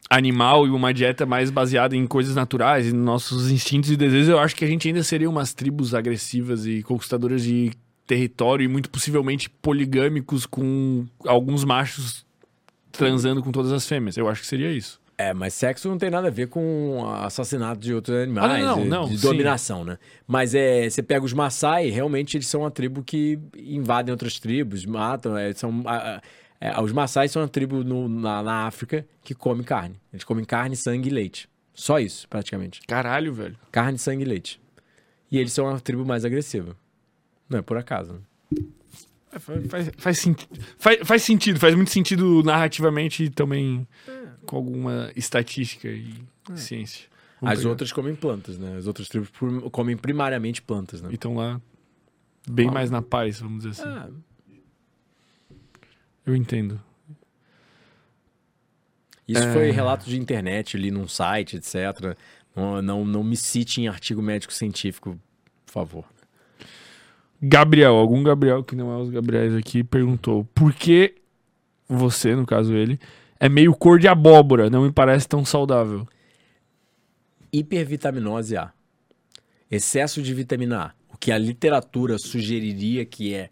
animal 0.09 0.67
e 0.67 0.69
uma 0.69 0.93
dieta 0.93 1.25
mais 1.25 1.49
baseada 1.49 1.95
em 1.95 2.05
coisas 2.05 2.35
naturais 2.35 2.87
e 2.87 2.93
nos 2.93 3.05
nossos 3.05 3.51
instintos 3.51 3.89
e 3.91 3.97
desejos, 3.97 4.29
eu 4.29 4.39
acho 4.39 4.55
que 4.55 4.65
a 4.65 4.67
gente 4.67 4.87
ainda 4.87 5.03
seria 5.03 5.29
umas 5.29 5.53
tribos 5.53 5.93
agressivas 5.93 6.65
e 6.65 6.83
conquistadoras 6.83 7.43
de 7.43 7.71
território 8.05 8.63
e 8.63 8.67
muito 8.67 8.89
possivelmente 8.89 9.49
poligâmicos 9.49 10.45
com 10.45 11.05
alguns 11.25 11.63
machos 11.63 12.25
transando 12.91 13.41
com 13.41 13.51
todas 13.51 13.71
as 13.71 13.87
fêmeas. 13.87 14.17
Eu 14.17 14.27
acho 14.29 14.41
que 14.41 14.47
seria 14.47 14.71
isso. 14.71 15.01
É, 15.17 15.31
mas 15.33 15.53
sexo 15.53 15.87
não 15.87 15.97
tem 15.97 16.09
nada 16.09 16.27
a 16.27 16.31
ver 16.31 16.47
com 16.47 17.05
assassinato 17.21 17.79
de 17.79 17.93
outros 17.93 18.17
animais, 18.17 18.51
Ah, 18.63 18.65
não, 18.65 18.81
de- 18.83 18.89
não, 18.89 19.05
de 19.07 19.17
sim. 19.17 19.27
dominação, 19.27 19.85
né? 19.85 19.97
Mas 20.27 20.55
é, 20.55 20.89
você 20.89 21.03
pega 21.03 21.23
os 21.23 21.33
Maasai, 21.33 21.89
realmente 21.89 22.35
eles 22.35 22.47
são 22.47 22.61
uma 22.61 22.71
tribo 22.71 23.03
que 23.03 23.37
invadem 23.55 24.11
outras 24.11 24.39
tribos, 24.39 24.85
matam, 24.85 25.37
é, 25.37 25.53
são... 25.53 25.83
a- 25.85 26.15
a- 26.15 26.21
é, 26.59 26.81
os 26.81 26.91
Maasai 26.91 27.27
são 27.27 27.41
uma 27.43 27.47
tribo 27.47 27.83
no- 27.83 28.07
na, 28.09 28.41
na 28.41 28.65
África 28.65 29.05
que 29.23 29.35
come 29.35 29.63
carne. 29.63 29.95
Eles 30.11 30.23
comem 30.23 30.43
carne, 30.45 30.75
sangue 30.75 31.09
e 31.09 31.11
leite. 31.11 31.47
Só 31.75 31.99
isso, 31.99 32.27
praticamente. 32.27 32.81
Caralho, 32.87 33.33
velho. 33.33 33.55
Carne, 33.71 33.97
sangue 33.99 34.23
e 34.23 34.25
leite. 34.25 34.59
E 35.31 35.37
eles 35.37 35.51
são 35.53 35.67
a 35.67 35.79
tribo 35.79 36.05
mais 36.05 36.23
agressiva. 36.25 36.75
Não 37.49 37.59
é 37.59 37.61
por 37.61 37.77
acaso. 37.77 38.13
né? 38.13 38.19
É, 39.31 39.39
Faz, 39.39 39.65
faz, 39.67 39.89
faz, 39.97 40.37
faz- 40.77 40.99
faz 41.03 41.23
sentido, 41.23 41.59
faz 41.59 41.73
muito 41.75 41.89
sentido 41.91 42.41
narrativamente 42.43 43.23
e 43.25 43.29
também 43.29 43.87
com 44.45 44.55
alguma 44.55 45.11
estatística 45.15 45.87
e 45.87 46.13
ciência. 46.55 47.07
Vamos 47.41 47.53
As 47.53 47.59
pegar. 47.59 47.69
outras 47.71 47.91
comem 47.91 48.15
plantas, 48.15 48.57
né? 48.57 48.77
As 48.77 48.87
outras 48.87 49.07
tribos 49.09 49.29
comem 49.71 49.97
primariamente 49.97 50.61
plantas, 50.61 51.01
né? 51.01 51.09
E 51.11 51.15
estão 51.15 51.35
lá 51.35 51.59
bem 52.49 52.69
Ah. 52.69 52.71
mais 52.71 52.89
na 52.91 53.01
paz, 53.01 53.39
vamos 53.39 53.63
dizer 53.63 53.81
assim. 53.81 53.89
Ah, 53.89 54.09
Eu 56.25 56.35
entendo. 56.35 56.79
Isso 59.27 59.41
É. 59.43 59.53
foi 59.53 59.71
relato 59.71 60.05
de 60.09 60.17
internet, 60.19 60.77
ali 60.77 60.91
num 60.91 61.07
site, 61.07 61.57
etc. 61.57 62.15
Não, 62.55 62.81
não, 62.81 63.05
não 63.05 63.23
me 63.23 63.35
cite 63.35 63.81
em 63.81 63.87
artigo 63.87 64.21
médico 64.21 64.53
científico, 64.53 65.19
por 65.65 65.71
favor. 65.71 66.05
Gabriel, 67.41 67.95
algum 67.95 68.23
Gabriel 68.23 68.63
que 68.63 68.75
não 68.75 68.91
é 68.91 68.97
os 69.01 69.09
Gabriels 69.09 69.53
aqui, 69.55 69.83
perguntou 69.83 70.45
por 70.55 70.73
que 70.73 71.15
você, 71.89 72.35
no 72.35 72.45
caso 72.45 72.73
ele, 72.73 72.97
é 73.45 73.49
meio 73.49 73.73
cor 73.75 73.99
de 73.99 74.07
abóbora, 74.07 74.69
não 74.69 74.83
me 74.83 74.91
parece 74.91 75.27
tão 75.27 75.43
saudável. 75.43 76.07
Hipervitaminose 77.51 78.57
A. 78.57 78.71
Excesso 79.69 80.21
de 80.21 80.33
vitamina 80.33 80.81
A. 80.85 80.91
O 81.13 81.17
que 81.17 81.31
a 81.31 81.37
literatura 81.37 82.17
sugeriria 82.17 83.05
que 83.05 83.33
é 83.33 83.49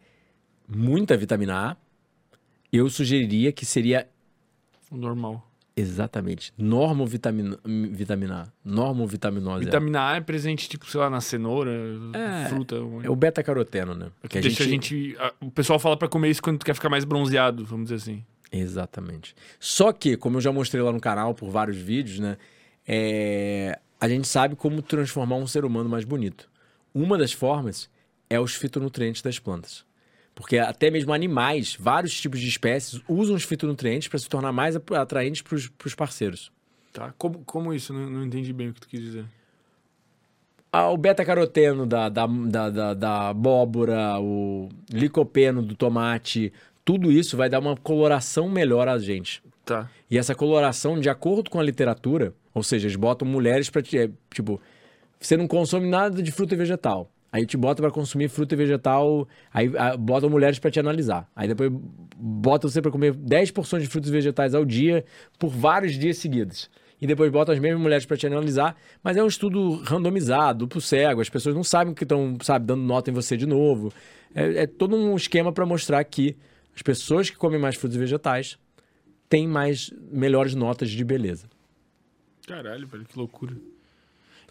muita 0.68 1.16
vitamina 1.18 1.72
A, 1.72 1.78
eu 2.72 2.90
sugeriria 2.90 3.52
que 3.52 3.66
seria 3.66 4.08
normal. 4.92 5.46
exatamente 5.76 6.54
normovitamina 6.58 7.58
vitamina 7.92 8.44
A. 8.44 8.48
Normovitaminose 8.64 9.64
A. 9.64 9.66
Vitamina 9.66 10.08
A 10.10 10.16
é 10.18 10.22
presente, 10.22 10.68
tipo, 10.70 10.90
sei 10.90 11.00
lá, 11.00 11.10
na 11.10 11.22
cenoura, 11.22 11.72
É, 12.14 12.48
fruta. 12.50 12.76
É 13.04 13.10
o 13.10 13.16
beta-caroteno, 13.16 13.94
né? 13.94 14.08
que 14.30 14.40
deixa 14.40 14.64
a 14.64 14.68
gente. 14.68 15.16
a- 15.20 15.34
o 15.42 15.52
pessoal 15.52 15.80
fala 15.80 15.96
pra 15.98 16.08
comer 16.08 16.30
isso 16.30 16.42
quando 16.42 16.60
tu 16.60 16.66
quer 16.66 16.74
ficar 16.76 16.90
mais 16.90 17.04
bronzeado, 17.06 17.66
vamos 17.66 17.86
dizer 17.90 17.96
assim. 17.96 18.24
Exatamente. 18.52 19.34
Só 19.60 19.94
que, 19.94 20.18
como 20.18 20.38
eu 20.38 20.42
já 20.42 20.52
mostrei 20.52 20.84
lá 20.84 20.92
no 20.92 21.00
canal 21.00 21.34
por 21.34 21.50
vários 21.50 21.78
vídeos, 21.78 22.20
né? 22.20 22.38
é, 22.86 23.80
A 24.00 24.10
gente 24.10 24.28
sabe 24.28 24.56
como 24.56 24.82
transformar 24.82 25.38
um 25.38 25.48
ser 25.48 25.64
humano 25.64 25.90
mais 25.90 26.04
bonito. 26.04 26.50
Uma 26.94 27.18
das 27.18 27.32
formas 27.32 27.90
é 28.30 28.40
os 28.40 28.54
fitonutrientes 28.54 29.22
das 29.22 29.40
plantas. 29.40 29.86
Porque 30.36 30.58
até 30.58 30.90
mesmo 30.90 31.14
animais, 31.14 31.78
vários 31.80 32.14
tipos 32.20 32.40
de 32.40 32.48
espécies, 32.48 33.02
usam 33.08 33.36
os 33.36 33.44
fitonutrientes 33.44 34.08
para 34.08 34.20
se 34.20 34.28
tornar 34.28 34.52
mais 34.52 34.76
atraentes 34.76 35.42
para 35.42 35.56
os 35.56 35.96
parceiros. 35.96 36.52
Tá? 36.92 37.14
Como, 37.18 37.44
como 37.46 37.74
isso? 37.74 37.94
Não, 37.94 38.10
não 38.10 38.26
entendi 38.26 38.52
bem 38.52 38.70
o 38.70 38.74
que 38.74 38.82
tu 38.82 38.88
quis 38.88 39.02
dizer. 39.02 39.26
Ah, 40.74 40.90
o 40.90 40.96
beta-caroteno 40.96 41.86
da, 41.86 42.08
da, 42.08 42.26
da, 42.26 42.70
da, 42.70 42.94
da 42.94 43.30
abóbora, 43.30 44.18
o 44.22 44.70
licopeno 44.90 45.62
do 45.62 45.76
tomate, 45.76 46.54
tudo 46.84 47.12
isso 47.12 47.38
vai 47.38 47.50
dar 47.50 47.60
uma 47.60 47.76
coloração 47.76 48.50
melhor 48.50 48.88
a 48.88 48.98
gente. 48.98 49.44
Tá. 49.66 49.90
E 50.10 50.18
essa 50.18 50.36
coloração, 50.36 51.00
de 51.00 51.10
acordo 51.10 51.50
com 51.50 51.60
a 51.60 51.64
literatura, 51.64 52.34
ou 52.54 52.64
seja, 52.64 52.88
eles 52.88 52.96
botam 52.96 53.28
mulheres 53.28 53.70
para 53.70 53.82
tipo, 53.82 54.60
você 55.20 55.38
não 55.38 55.48
consome 55.48 55.88
nada 55.88 56.22
de 56.22 56.32
fruta 56.32 56.54
e 56.54 56.58
vegetal. 56.58 57.10
Aí 57.32 57.46
te 57.46 57.56
bota 57.56 57.82
para 57.82 57.92
consumir 57.92 58.28
fruta 58.28 58.56
e 58.56 58.58
vegetal, 58.58 59.26
aí 59.54 59.72
ah, 59.78 59.96
botam 59.96 60.30
mulheres 60.30 60.60
para 60.60 60.70
te 60.70 60.80
analisar. 60.82 61.30
Aí 61.34 61.48
depois 61.48 61.72
bota 62.18 62.68
você 62.68 62.82
para 62.82 62.92
comer 62.92 63.14
10 63.14 63.52
porções 63.52 63.84
de 63.84 63.88
frutas 63.88 64.10
e 64.10 64.12
vegetais 64.12 64.54
ao 64.54 64.66
dia 64.66 65.06
por 65.40 65.50
vários 65.50 65.94
dias 65.94 66.18
seguidos. 66.18 66.70
E 67.02 67.08
depois 67.08 67.32
botam 67.32 67.54
as 67.54 67.60
mesmas 67.60 67.82
mulheres 67.82 68.06
para 68.06 68.18
te 68.18 68.28
analisar, 68.28 68.76
mas 69.02 69.16
é 69.16 69.24
um 69.24 69.28
estudo 69.28 69.76
randomizado, 69.84 70.60
duplo 70.60 70.82
cego, 70.82 71.22
as 71.22 71.30
pessoas 71.30 71.56
não 71.56 71.64
sabem 71.64 71.94
que 71.94 72.04
estão, 72.04 72.38
sabe, 72.42 72.66
dando 72.66 72.84
nota 72.84 73.10
em 73.10 73.14
você 73.14 73.38
de 73.38 73.48
novo. 73.48 73.94
É, 74.36 74.64
é 74.64 74.68
todo 74.68 74.96
um 74.96 75.16
esquema 75.16 75.54
para 75.54 75.66
mostrar 75.66 76.04
que 76.04 76.36
as 76.76 76.82
pessoas 76.82 77.30
que 77.30 77.38
comem 77.38 77.60
mais 77.60 77.76
frutas 77.76 77.96
e 77.96 78.00
vegetais 78.00 78.58
têm 79.30 79.48
mais 79.48 79.92
melhores 80.12 80.56
notas 80.56 80.90
de 80.90 81.04
beleza. 81.04 81.48
Caralho, 82.48 82.88
velho, 82.88 83.06
que 83.06 83.18
loucura. 83.18 83.56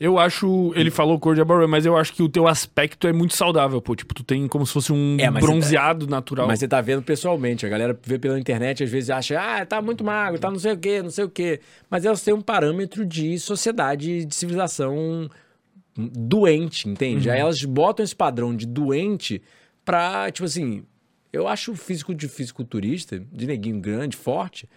Eu 0.00 0.18
acho. 0.18 0.72
Ele 0.74 0.90
falou 0.90 1.20
cor 1.20 1.34
de 1.34 1.42
abóbora, 1.42 1.68
mas 1.68 1.84
eu 1.84 1.94
acho 1.94 2.14
que 2.14 2.22
o 2.22 2.28
teu 2.28 2.48
aspecto 2.48 3.06
é 3.06 3.12
muito 3.12 3.36
saudável, 3.36 3.82
pô. 3.82 3.94
Tipo, 3.94 4.14
tu 4.14 4.24
tem 4.24 4.48
como 4.48 4.64
se 4.64 4.72
fosse 4.72 4.90
um 4.90 5.18
É, 5.20 5.28
mas 5.28 5.44
bronzeado 5.44 6.06
natural. 6.06 6.46
Mas 6.46 6.58
você 6.58 6.66
tá 6.66 6.80
vendo 6.80 7.02
pessoalmente, 7.02 7.66
a 7.66 7.68
galera 7.68 7.98
vê 8.02 8.18
pela 8.18 8.40
internet, 8.40 8.82
às 8.82 8.88
vezes 8.90 9.10
acha, 9.10 9.38
ah, 9.38 9.66
tá 9.66 9.82
muito 9.82 10.02
magro, 10.02 10.40
tá 10.40 10.50
não 10.50 10.58
sei 10.58 10.72
o 10.72 10.78
quê, 10.78 11.02
não 11.02 11.10
sei 11.10 11.24
o 11.24 11.28
quê. 11.28 11.60
Mas 11.90 12.06
elas 12.06 12.22
têm 12.22 12.32
um 12.32 12.40
parâmetro 12.40 13.04
de 13.04 13.38
sociedade, 13.38 14.24
de 14.24 14.34
civilização 14.34 15.28
doente, 15.94 16.88
entende? 16.88 17.28
Aí 17.28 17.38
elas 17.38 17.62
botam 17.62 18.02
esse 18.02 18.16
padrão 18.16 18.56
de 18.56 18.66
doente 18.66 19.42
pra, 19.84 20.30
tipo 20.30 20.46
assim, 20.46 20.82
eu 21.32 21.46
acho 21.46 21.72
o 21.72 21.76
físico 21.76 22.14
de 22.14 22.28
fisiculturista, 22.28 23.18
de 23.18 23.46
neguinho 23.46 23.80
grande, 23.80 24.16
forte, 24.16 24.68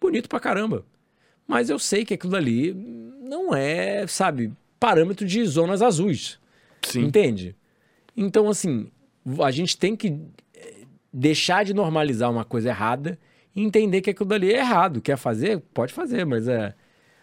bonito 0.00 0.28
pra 0.28 0.40
caramba. 0.40 0.84
Mas 1.46 1.70
eu 1.70 1.78
sei 1.78 2.04
que 2.04 2.14
aquilo 2.14 2.36
ali 2.36 2.72
não 3.22 3.54
é, 3.54 4.06
sabe, 4.06 4.52
parâmetro 4.78 5.26
de 5.26 5.44
zonas 5.44 5.82
azuis. 5.82 6.38
Sim. 6.82 7.02
Entende? 7.02 7.56
Então, 8.16 8.48
assim, 8.48 8.90
a 9.42 9.50
gente 9.50 9.76
tem 9.76 9.94
que 9.94 10.18
eh, 10.54 10.84
deixar 11.12 11.64
de 11.64 11.74
normalizar 11.74 12.30
uma 12.30 12.44
coisa 12.44 12.70
errada 12.70 13.18
e 13.54 13.62
entender 13.62 14.00
que 14.00 14.10
aquilo 14.10 14.28
dali 14.28 14.52
é 14.52 14.58
errado. 14.58 15.00
Quer 15.00 15.16
fazer? 15.16 15.60
Pode 15.74 15.92
fazer, 15.92 16.24
mas 16.24 16.48
é. 16.48 16.74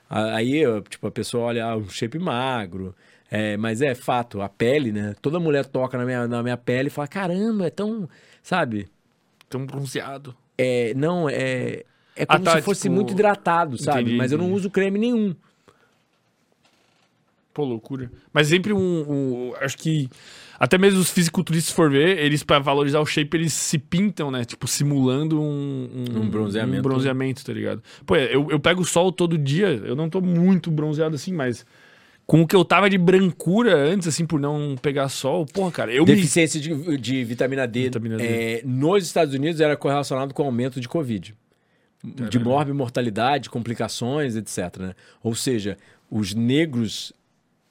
Aí, 0.09 0.61
tipo, 0.90 1.07
a 1.07 1.11
pessoa 1.11 1.45
olha 1.45 1.66
ah, 1.66 1.75
um 1.75 1.90
shape 1.90 2.17
magro. 2.17 2.95
É, 3.30 3.57
mas 3.57 3.82
é 3.82 3.93
fato, 3.93 4.41
a 4.41 4.48
pele, 4.48 4.91
né? 4.91 5.14
Toda 5.22 5.40
mulher 5.40 5.66
toca 5.66 5.98
na 5.98 6.06
minha, 6.06 6.27
na 6.27 6.41
minha 6.41 6.56
pele 6.56 6.88
e 6.88 6.91
fala: 6.91 7.07
caramba, 7.07 7.67
é 7.67 7.69
tão. 7.69 8.07
Sabe? 8.48 8.88
Tão 9.50 9.66
bronzeado. 9.66 10.34
É, 10.58 10.93
não, 10.95 11.27
é. 11.27 11.84
É 12.16 12.24
Ah, 12.24 12.35
como 12.38 12.45
tá, 12.45 12.56
se 12.56 12.61
fosse 12.61 12.84
tipo, 12.84 12.95
muito 12.95 13.11
hidratado, 13.11 13.77
sabe? 13.77 14.00
entendi, 14.03 14.16
mas 14.17 14.32
eu 14.32 14.38
não 14.38 14.53
uso 14.53 14.69
creme 14.69 14.98
nenhum. 14.98 15.35
Pô, 17.53 17.66
loucura. 17.66 18.09
Mas 18.32 18.48
sempre 18.48 18.72
um, 18.72 18.80
um- 19.50 19.53
Acho 19.59 19.77
que. 19.77 20.09
Até 20.58 20.77
mesmo 20.77 21.01
os 21.01 21.11
fisiculturistas, 21.11 21.72
se 21.72 21.76
for 21.76 21.92
ver, 21.92 22.19
eles, 22.19 22.42
pra 22.42 22.58
valorizar 22.58 23.01
o 23.01 23.06
shape, 23.06 23.35
eles 23.35 23.51
se 23.51 23.77
pintam, 23.77 24.32
né? 24.32 24.45
Tipo, 24.45 24.66
simulando 24.66 25.42
um, 25.42 26.06
Um 26.16 26.30
bronzeamento. 26.30 26.80
Um 26.80 26.84
bronzeamento, 26.84 27.43
tá 27.43 27.51
ligado? 27.51 27.84
Pô, 28.06 28.16
eu, 28.16 28.50
eu 28.50 28.59
pego 28.61 28.85
sol 28.85 29.11
todo 29.11 29.38
dia, 29.38 29.67
eu 29.67 29.93
não 29.95 30.09
tô 30.09 30.22
muito 30.22 30.72
bronzeado 30.72 31.16
assim, 31.16 31.34
mas. 31.34 31.66
Com 32.27 32.41
o 32.41 32.47
que 32.47 32.56
eu 32.56 32.65
tava 32.65 32.89
de 32.89 32.97
brancura 32.97 33.75
antes, 33.75 34.06
assim, 34.07 34.25
por 34.25 34.38
não 34.38 34.75
pegar 34.81 35.07
sol, 35.07 35.45
porra, 35.45 35.72
cara, 35.72 35.93
eu 35.93 36.06
me. 36.06 36.14
Deficiência 36.14 36.59
de, 36.59 36.97
de 36.97 37.23
vitamina 37.23 37.65
D, 37.65 37.83
Vitamina 37.83 38.17
D. 38.17 38.23
é, 38.25 38.61
nos 38.65 39.06
Estados 39.06 39.33
Unidos 39.33 39.61
era 39.61 39.77
correlacionado 39.77 40.33
com 40.33 40.43
o 40.43 40.45
aumento 40.45 40.81
de 40.81 40.89
Covid. 40.89 41.33
de 42.03 42.38
morte, 42.39 42.72
mortalidade, 42.73 43.49
complicações, 43.49 44.35
etc. 44.35 44.77
Né? 44.77 44.93
Ou 45.23 45.33
seja, 45.33 45.77
os 46.11 46.33
negros 46.33 47.14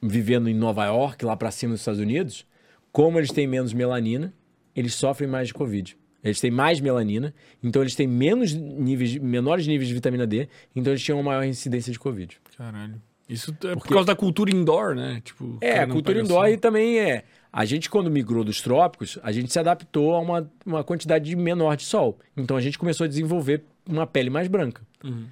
vivendo 0.03 0.49
em 0.49 0.55
Nova 0.55 0.87
York, 0.87 1.25
lá 1.25 1.37
para 1.37 1.51
cima 1.51 1.73
dos 1.73 1.83
Estados 1.83 2.01
Unidos, 2.01 2.47
como 2.91 3.19
eles 3.19 3.31
têm 3.31 3.47
menos 3.47 3.73
melanina, 3.73 4.33
eles 4.75 4.95
sofrem 4.95 5.29
mais 5.29 5.49
de 5.49 5.55
Covid. 5.55 5.97
Eles 6.25 6.41
têm 6.41 6.51
mais 6.51 6.81
melanina, 6.81 7.33
então 7.63 7.83
eles 7.83 7.95
têm 7.95 8.07
menos 8.07 8.53
níveis, 8.53 9.17
menores 9.17 9.67
níveis 9.67 9.87
de 9.87 9.95
vitamina 9.95 10.27
D, 10.27 10.49
então 10.75 10.93
eles 10.93 11.03
tinham 11.03 11.19
uma 11.19 11.31
maior 11.31 11.45
incidência 11.45 11.93
de 11.93 11.99
Covid. 11.99 12.39
Caralho. 12.57 13.01
Isso 13.29 13.51
é 13.51 13.75
Porque... 13.75 13.89
por 13.89 13.89
causa 13.89 14.07
da 14.07 14.17
cultura 14.17 14.55
indoor, 14.55 14.95
né? 14.95 15.21
Tipo, 15.25 15.59
é, 15.61 15.81
a 15.81 15.87
cultura 15.87 16.21
indoor 16.21 16.49
e 16.49 16.57
também 16.57 17.01
é. 17.01 17.25
A 17.53 17.65
gente, 17.65 17.89
quando 17.91 18.11
migrou 18.11 18.45
dos 18.45 18.61
trópicos, 18.61 19.19
a 19.23 19.33
gente 19.33 19.53
se 19.53 19.59
adaptou 19.59 20.15
a 20.15 20.21
uma, 20.21 20.51
uma 20.65 20.85
quantidade 20.85 21.35
menor 21.35 21.77
de 21.77 21.85
sol. 21.85 22.19
Então 22.37 22.57
a 22.57 22.61
gente 22.61 22.79
começou 22.79 23.05
a 23.05 23.09
desenvolver 23.09 23.65
uma 23.89 24.07
pele 24.07 24.31
mais 24.31 24.47
branca. 24.47 24.83
Uhum. 25.03 25.27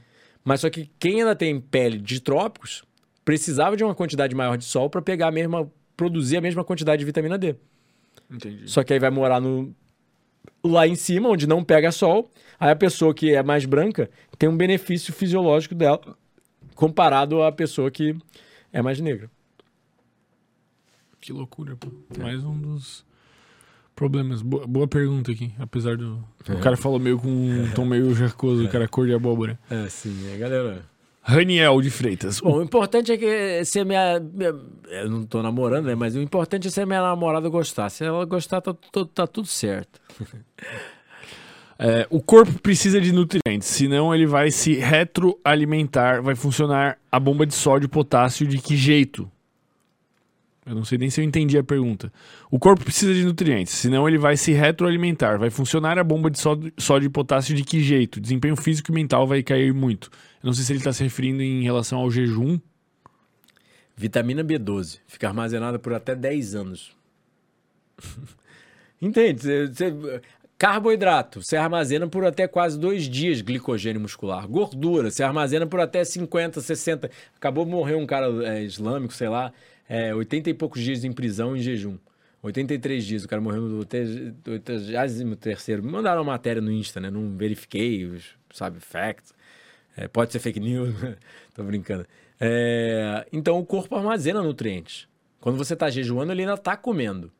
Mas 0.44 0.60
só 0.60 0.70
que 0.70 0.90
quem 0.98 1.20
ainda 1.20 1.36
tem 1.36 1.60
pele 1.60 1.98
de 1.98 2.20
trópicos 2.20 2.82
precisava 3.24 3.76
de 3.76 3.84
uma 3.84 3.94
quantidade 3.94 4.34
maior 4.34 4.56
de 4.56 4.64
sol 4.64 4.90
para 4.90 5.00
pegar 5.00 5.28
a 5.28 5.30
mesma, 5.30 5.70
produzir 5.96 6.36
a 6.36 6.40
mesma 6.40 6.64
quantidade 6.64 7.00
de 7.00 7.04
vitamina 7.04 7.38
D. 7.38 7.56
Entendi. 8.30 8.68
Só 8.68 8.82
que 8.82 8.92
aí 8.92 8.98
vai 8.98 9.10
morar 9.10 9.40
no, 9.40 9.74
lá 10.62 10.86
em 10.86 10.94
cima, 10.94 11.28
onde 11.28 11.46
não 11.46 11.62
pega 11.62 11.92
sol. 11.92 12.30
Aí 12.58 12.70
a 12.70 12.76
pessoa 12.76 13.14
que 13.14 13.34
é 13.34 13.42
mais 13.42 13.64
branca 13.64 14.10
tem 14.38 14.48
um 14.48 14.56
benefício 14.56 15.12
fisiológico 15.12 15.74
dela 15.74 16.00
comparado 16.74 17.42
à 17.42 17.52
pessoa 17.52 17.90
que 17.90 18.16
é 18.72 18.82
mais 18.82 19.00
negra. 19.00 19.30
Que 21.20 21.32
loucura, 21.32 21.76
pô. 21.76 21.88
É. 22.18 22.22
Mais 22.22 22.44
um 22.44 22.58
dos 22.58 23.04
problemas. 23.94 24.42
Boa, 24.42 24.66
boa 24.66 24.86
pergunta 24.86 25.32
aqui, 25.32 25.52
apesar 25.58 25.96
do. 25.96 26.22
É. 26.46 26.52
O 26.52 26.60
cara 26.60 26.76
falou 26.76 26.98
meio 26.98 27.18
com 27.18 27.28
um 27.28 27.70
tom 27.72 27.84
meio 27.84 28.14
jacoso, 28.14 28.64
o 28.64 28.68
cara 28.68 28.86
cor 28.86 29.06
de 29.06 29.14
abóbora. 29.14 29.58
É, 29.70 29.88
sim, 29.88 30.14
é, 30.32 30.36
galera. 30.36 30.84
Raniel 31.26 31.80
de 31.80 31.88
Freitas. 31.88 32.38
Bom, 32.38 32.58
o 32.58 32.62
importante 32.62 33.10
é 33.10 33.16
que 33.16 33.64
se 33.64 33.82
minha, 33.82 34.20
minha, 34.20 34.54
Eu 34.90 35.08
não 35.08 35.24
tô 35.24 35.42
namorando, 35.42 35.86
né? 35.86 35.94
Mas 35.94 36.14
o 36.14 36.20
importante 36.20 36.68
é 36.68 36.70
se 36.70 36.82
a 36.82 36.84
minha 36.84 37.00
namorada 37.00 37.48
gostar. 37.48 37.88
Se 37.88 38.04
ela 38.04 38.26
gostar, 38.26 38.60
tá, 38.60 38.74
tá, 38.74 39.06
tá 39.06 39.26
tudo 39.26 39.48
certo. 39.48 39.98
É, 41.78 42.06
o 42.08 42.20
corpo 42.20 42.60
precisa 42.60 43.00
de 43.00 43.12
nutrientes, 43.12 43.68
senão 43.68 44.14
ele 44.14 44.26
vai 44.26 44.50
se 44.50 44.74
retroalimentar, 44.74 46.22
vai 46.22 46.34
funcionar 46.34 46.98
a 47.10 47.18
bomba 47.18 47.44
de 47.44 47.54
sódio 47.54 47.86
e 47.86 47.88
potássio 47.88 48.46
de 48.46 48.58
que 48.58 48.76
jeito? 48.76 49.30
Eu 50.66 50.74
não 50.74 50.84
sei 50.84 50.96
nem 50.96 51.10
se 51.10 51.20
eu 51.20 51.24
entendi 51.24 51.58
a 51.58 51.64
pergunta. 51.64 52.10
O 52.50 52.58
corpo 52.58 52.84
precisa 52.84 53.12
de 53.12 53.22
nutrientes, 53.22 53.74
senão 53.74 54.08
ele 54.08 54.16
vai 54.16 54.34
se 54.36 54.50
retroalimentar. 54.52 55.38
Vai 55.38 55.50
funcionar 55.50 55.98
a 55.98 56.04
bomba 56.04 56.30
de 56.30 56.38
sódio 56.40 57.06
e 57.06 57.08
potássio 57.10 57.54
de 57.54 57.62
que 57.62 57.82
jeito? 57.82 58.18
Desempenho 58.18 58.56
físico 58.56 58.90
e 58.90 58.94
mental 58.94 59.26
vai 59.26 59.42
cair 59.42 59.74
muito. 59.74 60.10
Eu 60.42 60.46
não 60.46 60.54
sei 60.54 60.64
se 60.64 60.72
ele 60.72 60.78
está 60.78 60.92
se 60.92 61.02
referindo 61.02 61.42
em 61.42 61.62
relação 61.62 61.98
ao 61.98 62.10
jejum. 62.10 62.58
Vitamina 63.94 64.42
B12 64.42 65.00
fica 65.06 65.28
armazenada 65.28 65.78
por 65.78 65.92
até 65.92 66.14
10 66.14 66.54
anos. 66.54 66.96
Entende? 69.00 69.42
Você, 69.68 69.92
Carboidrato, 70.64 71.42
você 71.42 71.58
armazena 71.58 72.08
por 72.08 72.24
até 72.24 72.48
quase 72.48 72.78
dois 72.78 73.06
dias 73.06 73.42
glicogênio 73.42 74.00
muscular. 74.00 74.48
Gordura, 74.48 75.10
você 75.10 75.22
armazena 75.22 75.66
por 75.66 75.78
até 75.78 76.02
50, 76.02 76.58
60. 76.58 77.10
Acabou 77.36 77.66
de 77.66 77.70
morrer 77.70 77.96
um 77.96 78.06
cara 78.06 78.28
é, 78.48 78.62
islâmico, 78.62 79.12
sei 79.12 79.28
lá, 79.28 79.52
é, 79.86 80.14
80 80.14 80.48
e 80.48 80.54
poucos 80.54 80.80
dias 80.80 81.04
em 81.04 81.12
prisão 81.12 81.54
em 81.54 81.60
jejum. 81.60 81.98
83 82.42 83.04
dias, 83.04 83.24
o 83.24 83.28
cara 83.28 83.42
morreu 83.42 83.60
no 83.60 83.76
83 83.76 85.82
Me 85.82 85.92
mandaram 85.92 86.22
uma 86.22 86.32
matéria 86.32 86.62
no 86.62 86.72
Insta, 86.72 86.98
né? 86.98 87.10
Não 87.10 87.36
verifiquei, 87.36 88.10
sabe, 88.50 88.80
facts. 88.80 89.34
É, 89.94 90.08
pode 90.08 90.32
ser 90.32 90.38
fake 90.38 90.60
news, 90.60 90.94
tô 91.52 91.62
brincando. 91.62 92.06
É, 92.40 93.26
então 93.30 93.58
o 93.58 93.66
corpo 93.66 93.94
armazena 93.96 94.42
nutrientes. 94.42 95.06
Quando 95.42 95.58
você 95.58 95.74
está 95.74 95.90
jejuando, 95.90 96.32
ele 96.32 96.40
ainda 96.40 96.54
está 96.54 96.74
comendo. 96.74 97.30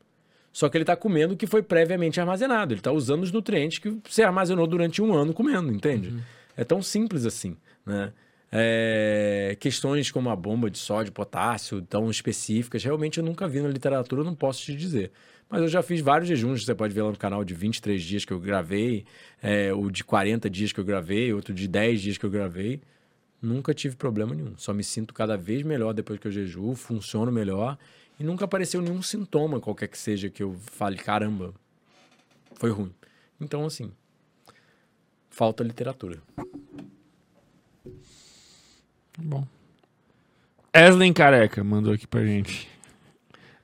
Só 0.55 0.69
que 0.69 0.77
ele 0.77 0.85
está 0.85 0.95
comendo 0.95 1.35
o 1.35 1.37
que 1.37 1.49
foi 1.49 1.65
previamente 1.65 2.21
armazenado. 2.21 2.73
Ele 2.73 2.79
está 2.79 2.93
usando 2.93 3.25
os 3.25 3.33
nutrientes 3.33 3.79
que 3.79 3.99
você 4.09 4.23
armazenou 4.23 4.69
durante 4.69 5.03
um 5.03 5.13
ano 5.13 5.35
comendo, 5.35 5.73
entende? 5.73 6.11
Uhum. 6.11 6.21
É 6.57 6.63
tão 6.63 6.81
simples 6.81 7.27
assim, 7.27 7.57
né? 7.85 8.13
É, 8.53 9.57
questões 9.59 10.13
como 10.13 10.31
a 10.31 10.37
bomba 10.37 10.71
de 10.71 10.79
sódio, 10.79 11.11
potássio, 11.11 11.83
tão 11.83 12.09
específicas, 12.09 12.85
realmente 12.85 13.19
eu 13.19 13.25
nunca 13.25 13.49
vi 13.49 13.61
na 13.61 13.69
literatura, 13.69 14.23
não 14.23 14.33
posso 14.33 14.63
te 14.63 14.77
dizer. 14.77 15.11
Mas 15.51 15.61
eu 15.61 15.67
já 15.67 15.83
fiz 15.83 16.01
vários 16.01 16.29
jejuns, 16.29 16.65
você 16.65 16.73
pode 16.73 16.95
ver 16.95 17.03
lá 17.03 17.11
no 17.11 17.19
canal 17.19 17.45
de 17.45 17.53
23 17.53 18.01
dias 18.01 18.25
que 18.25 18.33
eu 18.33 18.39
gravei, 18.39 19.05
é, 19.43 19.73
o 19.73 19.91
de 19.91 20.05
40 20.05 20.49
dias 20.49 20.71
que 20.71 20.79
eu 20.79 20.85
gravei, 20.85 21.33
outro 21.33 21.53
de 21.53 21.67
10 21.67 22.01
dias 22.01 22.17
que 22.17 22.25
eu 22.25 22.31
gravei. 22.31 22.81
Nunca 23.43 23.75
tive 23.75 23.97
problema 23.97 24.33
nenhum. 24.37 24.57
Só 24.57 24.73
me 24.73 24.85
sinto 24.85 25.13
cada 25.13 25.37
vez 25.37 25.65
melhor 25.65 25.93
depois 25.93 26.21
que 26.21 26.29
eu 26.29 26.33
jejuo, 26.33 26.77
funciono 26.77 27.33
melhor 27.33 27.77
e 28.19 28.25
nunca 28.25 28.45
apareceu 28.45 28.81
nenhum 28.81 29.03
sintoma, 29.03 29.61
qualquer 29.61 29.89
que 29.89 29.99
seja, 29.99 30.31
que 30.31 30.43
eu 30.43 30.57
fale, 30.59 30.97
caramba, 30.97 31.53
foi 32.55 32.71
ruim. 32.71 32.95
Então, 33.41 33.67
assim, 33.67 33.93
falta 35.31 35.65
literatura. 35.65 36.21
Bom. 39.19 39.47
Eslen 40.73 41.13
Careca 41.13 41.63
mandou 41.63 41.93
aqui 41.93 42.07
pra 42.07 42.25
gente. 42.25 42.69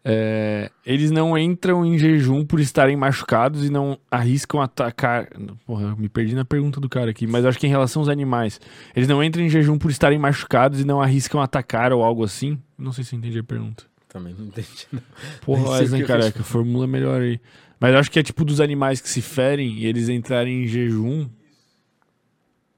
É, 0.02 0.70
eles 0.86 1.10
não 1.10 1.36
entram 1.36 1.84
em 1.84 1.98
jejum 1.98 2.44
por 2.44 2.58
estarem 2.58 2.96
machucados 2.96 3.64
e 3.64 3.70
não 3.70 3.98
arriscam 4.10 4.60
atacar. 4.60 5.28
Porra, 5.66 5.94
me 5.96 6.08
perdi 6.08 6.34
na 6.34 6.44
pergunta 6.44 6.80
do 6.80 6.88
cara 6.88 7.10
aqui, 7.10 7.26
mas 7.26 7.44
acho 7.44 7.58
que 7.58 7.66
em 7.66 7.70
relação 7.70 8.00
aos 8.00 8.08
animais. 8.08 8.60
Eles 8.94 9.08
não 9.08 9.22
entram 9.22 9.44
em 9.44 9.48
jejum 9.48 9.76
por 9.76 9.90
estarem 9.90 10.18
machucados 10.18 10.80
e 10.80 10.84
não 10.84 11.00
arriscam 11.00 11.40
atacar 11.40 11.92
ou 11.92 12.02
algo 12.02 12.24
assim? 12.24 12.58
Não 12.78 12.92
sei 12.92 13.04
se 13.04 13.14
eu 13.14 13.18
entendi 13.18 13.38
a 13.38 13.44
pergunta. 13.44 13.89
Também 14.10 14.34
não 14.36 14.46
entendi. 14.46 14.86
Não. 14.90 15.02
Porra, 15.40 15.70
Wesley, 15.70 16.04
careca, 16.04 16.42
formula 16.42 16.86
melhor 16.86 17.22
aí. 17.22 17.40
Mas 17.78 17.94
acho 17.94 18.10
que 18.10 18.18
é 18.18 18.22
tipo 18.22 18.44
dos 18.44 18.60
animais 18.60 19.00
que 19.00 19.08
se 19.08 19.22
ferem 19.22 19.78
e 19.78 19.86
eles 19.86 20.08
entrarem 20.08 20.64
em 20.64 20.66
jejum. 20.66 21.28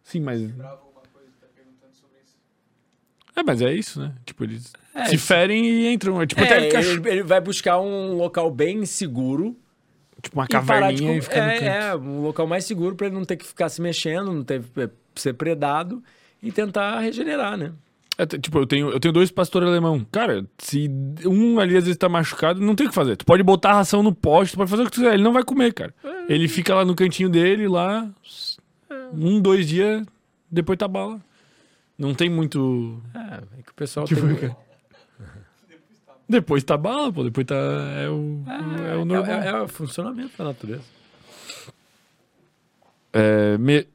Sim, 0.04 0.20
mas. 0.20 0.42
É, 3.34 3.42
mas 3.42 3.62
é 3.62 3.72
isso, 3.72 3.98
né? 3.98 4.12
Tipo, 4.26 4.44
eles 4.44 4.72
é, 4.94 5.06
se 5.06 5.16
ferem 5.16 5.64
e 5.64 5.92
entram. 5.92 6.20
É, 6.20 6.26
tipo, 6.26 6.42
é, 6.42 6.66
ele, 6.66 7.08
ele, 7.08 7.22
vai 7.22 7.40
buscar 7.40 7.80
um 7.80 8.12
local 8.12 8.50
bem 8.50 8.84
seguro. 8.84 9.56
Tipo 10.20 10.38
uma 10.38 10.46
caverninha 10.46 11.14
e, 11.14 11.18
e 11.18 11.22
ficar 11.22 11.36
é, 11.36 11.54
no 11.54 11.60
canto. 11.60 11.64
É, 11.64 11.96
um 11.96 12.20
local 12.20 12.46
mais 12.46 12.64
seguro 12.66 12.94
para 12.94 13.06
ele 13.06 13.16
não 13.16 13.24
ter 13.24 13.36
que 13.36 13.46
ficar 13.46 13.70
se 13.70 13.80
mexendo, 13.80 14.32
não 14.32 14.44
ter 14.44 14.62
é, 14.76 14.90
ser 15.16 15.32
predado 15.32 16.04
e 16.42 16.52
tentar 16.52 17.00
regenerar, 17.00 17.56
né? 17.56 17.72
É, 18.18 18.26
tipo, 18.26 18.58
eu 18.58 18.66
tenho, 18.66 18.91
eu 18.91 19.00
tenho 19.00 19.12
dois 19.12 19.31
pastores 19.31 19.68
alemão. 19.68 20.07
Cara, 20.12 20.47
se 20.58 20.91
um 21.24 21.58
ali 21.58 21.76
às 21.76 21.84
vezes 21.84 21.97
tá 21.97 22.08
machucado, 22.08 22.60
não 22.60 22.74
tem 22.74 22.86
o 22.86 22.91
que 22.91 22.94
fazer. 22.94 23.16
Tu 23.16 23.24
pode 23.24 23.42
botar 23.42 23.70
a 23.70 23.74
ração 23.74 24.02
no 24.02 24.15
poste, 24.15 24.55
tu 24.55 24.58
pode 24.58 24.70
fazer 24.70 24.82
o 24.82 24.84
que 24.86 24.92
tu 24.92 24.97
quiser. 24.97 25.15
Ele 25.15 25.23
não 25.23 25.32
vai 25.32 25.42
comer, 25.42 25.73
cara. 25.73 25.94
É. 26.05 26.34
Ele 26.34 26.47
fica 26.47 26.74
lá 26.74 26.84
no 26.84 26.94
cantinho 26.94 27.28
dele, 27.28 27.66
lá. 27.66 28.08
Um, 29.15 29.41
dois 29.41 29.66
dias, 29.66 30.05
depois 30.50 30.78
tá 30.78 30.86
bala. 30.86 31.20
Não 31.99 32.15
tem 32.15 32.28
muito. 32.28 33.02
É, 33.15 33.58
é 33.58 33.62
que 33.62 33.70
o 33.70 33.74
pessoal 33.74 34.07
tipo, 34.07 34.20
tem. 34.34 34.55
Depois 36.28 36.65
tá 36.65 36.76
bala, 36.78 37.12
pô. 37.12 37.24
Depois 37.24 37.47
tá. 37.47 37.55
É 37.55 38.08
o, 38.08 38.42
é, 38.47 38.92
é 38.92 38.97
o 38.97 39.05
normal. 39.05 39.42
É, 39.42 39.49
é, 39.49 39.62
o 39.62 39.68
funcionamento 39.68 40.32
da 40.39 40.44
natureza. 40.44 40.84
É. 43.12 43.58
Me... 43.58 43.86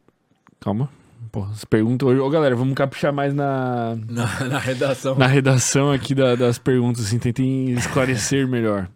Calma. 0.60 0.90
Pô, 1.38 1.44
as 1.44 1.64
perguntas 1.64 2.08
hoje. 2.08 2.20
Ô, 2.20 2.28
galera, 2.32 2.56
vamos 2.56 2.74
caprichar 2.74 3.14
mais 3.14 3.32
na. 3.32 3.96
Na, 4.10 4.44
na 4.46 4.58
redação. 4.58 5.16
Na 5.16 5.28
redação 5.28 5.92
aqui 5.92 6.16
da, 6.16 6.34
das 6.34 6.58
perguntas, 6.58 7.06
assim, 7.06 7.20
tentem 7.20 7.70
esclarecer 7.74 8.48
melhor. 8.48 8.90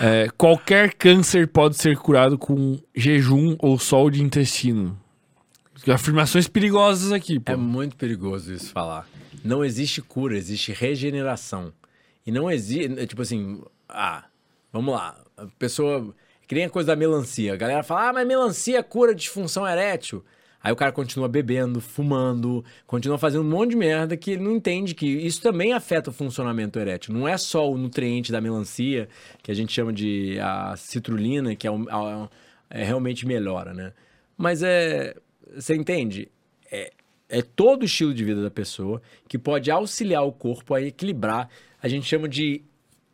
É, 0.00 0.28
qualquer 0.36 0.94
câncer 0.94 1.46
pode 1.46 1.76
ser 1.76 1.96
curado 1.96 2.36
com 2.36 2.80
jejum 2.96 3.54
ou 3.60 3.78
sol 3.78 4.10
de 4.10 4.24
intestino. 4.24 4.98
Afirmações 5.86 6.48
perigosas 6.48 7.12
aqui, 7.12 7.38
pô. 7.38 7.52
É 7.52 7.56
muito 7.56 7.94
perigoso 7.94 8.52
isso 8.52 8.72
falar. 8.72 9.06
Não 9.44 9.64
existe 9.64 10.02
cura, 10.02 10.36
existe 10.36 10.72
regeneração. 10.72 11.72
E 12.26 12.32
não 12.32 12.50
existe. 12.50 13.06
Tipo 13.06 13.22
assim, 13.22 13.62
ah, 13.88 14.24
vamos 14.72 14.92
lá. 14.94 15.16
A 15.36 15.46
pessoa. 15.60 16.12
Que 16.48 16.56
nem 16.56 16.64
a 16.64 16.70
coisa 16.70 16.88
da 16.88 16.96
melancia. 16.96 17.52
A 17.52 17.56
galera 17.56 17.84
fala, 17.84 18.08
ah, 18.08 18.12
mas 18.14 18.26
melancia 18.26 18.82
cura 18.82 19.14
disfunção 19.14 19.64
erétil. 19.64 20.24
Aí 20.68 20.72
o 20.72 20.76
cara 20.76 20.92
continua 20.92 21.26
bebendo, 21.28 21.80
fumando, 21.80 22.62
continua 22.86 23.16
fazendo 23.16 23.40
um 23.42 23.48
monte 23.48 23.70
de 23.70 23.76
merda 23.76 24.18
que 24.18 24.32
ele 24.32 24.42
não 24.42 24.52
entende 24.52 24.94
que 24.94 25.06
isso 25.06 25.40
também 25.40 25.72
afeta 25.72 26.10
o 26.10 26.12
funcionamento 26.12 26.78
erétil. 26.78 27.14
Não 27.14 27.26
é 27.26 27.38
só 27.38 27.70
o 27.70 27.78
nutriente 27.78 28.30
da 28.30 28.38
melancia, 28.38 29.08
que 29.42 29.50
a 29.50 29.54
gente 29.54 29.72
chama 29.72 29.94
de 29.94 30.38
a 30.38 30.76
citrulina, 30.76 31.56
que 31.56 31.66
é, 31.66 31.70
a, 31.70 32.28
é 32.68 32.84
realmente 32.84 33.26
melhora, 33.26 33.72
né? 33.72 33.94
Mas 34.36 34.62
é. 34.62 35.14
Você 35.56 35.74
entende? 35.74 36.30
É, 36.70 36.92
é 37.30 37.40
todo 37.40 37.80
o 37.80 37.86
estilo 37.86 38.12
de 38.12 38.22
vida 38.22 38.42
da 38.42 38.50
pessoa 38.50 39.00
que 39.26 39.38
pode 39.38 39.70
auxiliar 39.70 40.22
o 40.22 40.32
corpo 40.32 40.74
a 40.74 40.82
equilibrar. 40.82 41.48
A 41.82 41.88
gente 41.88 42.04
chama 42.04 42.28
de 42.28 42.60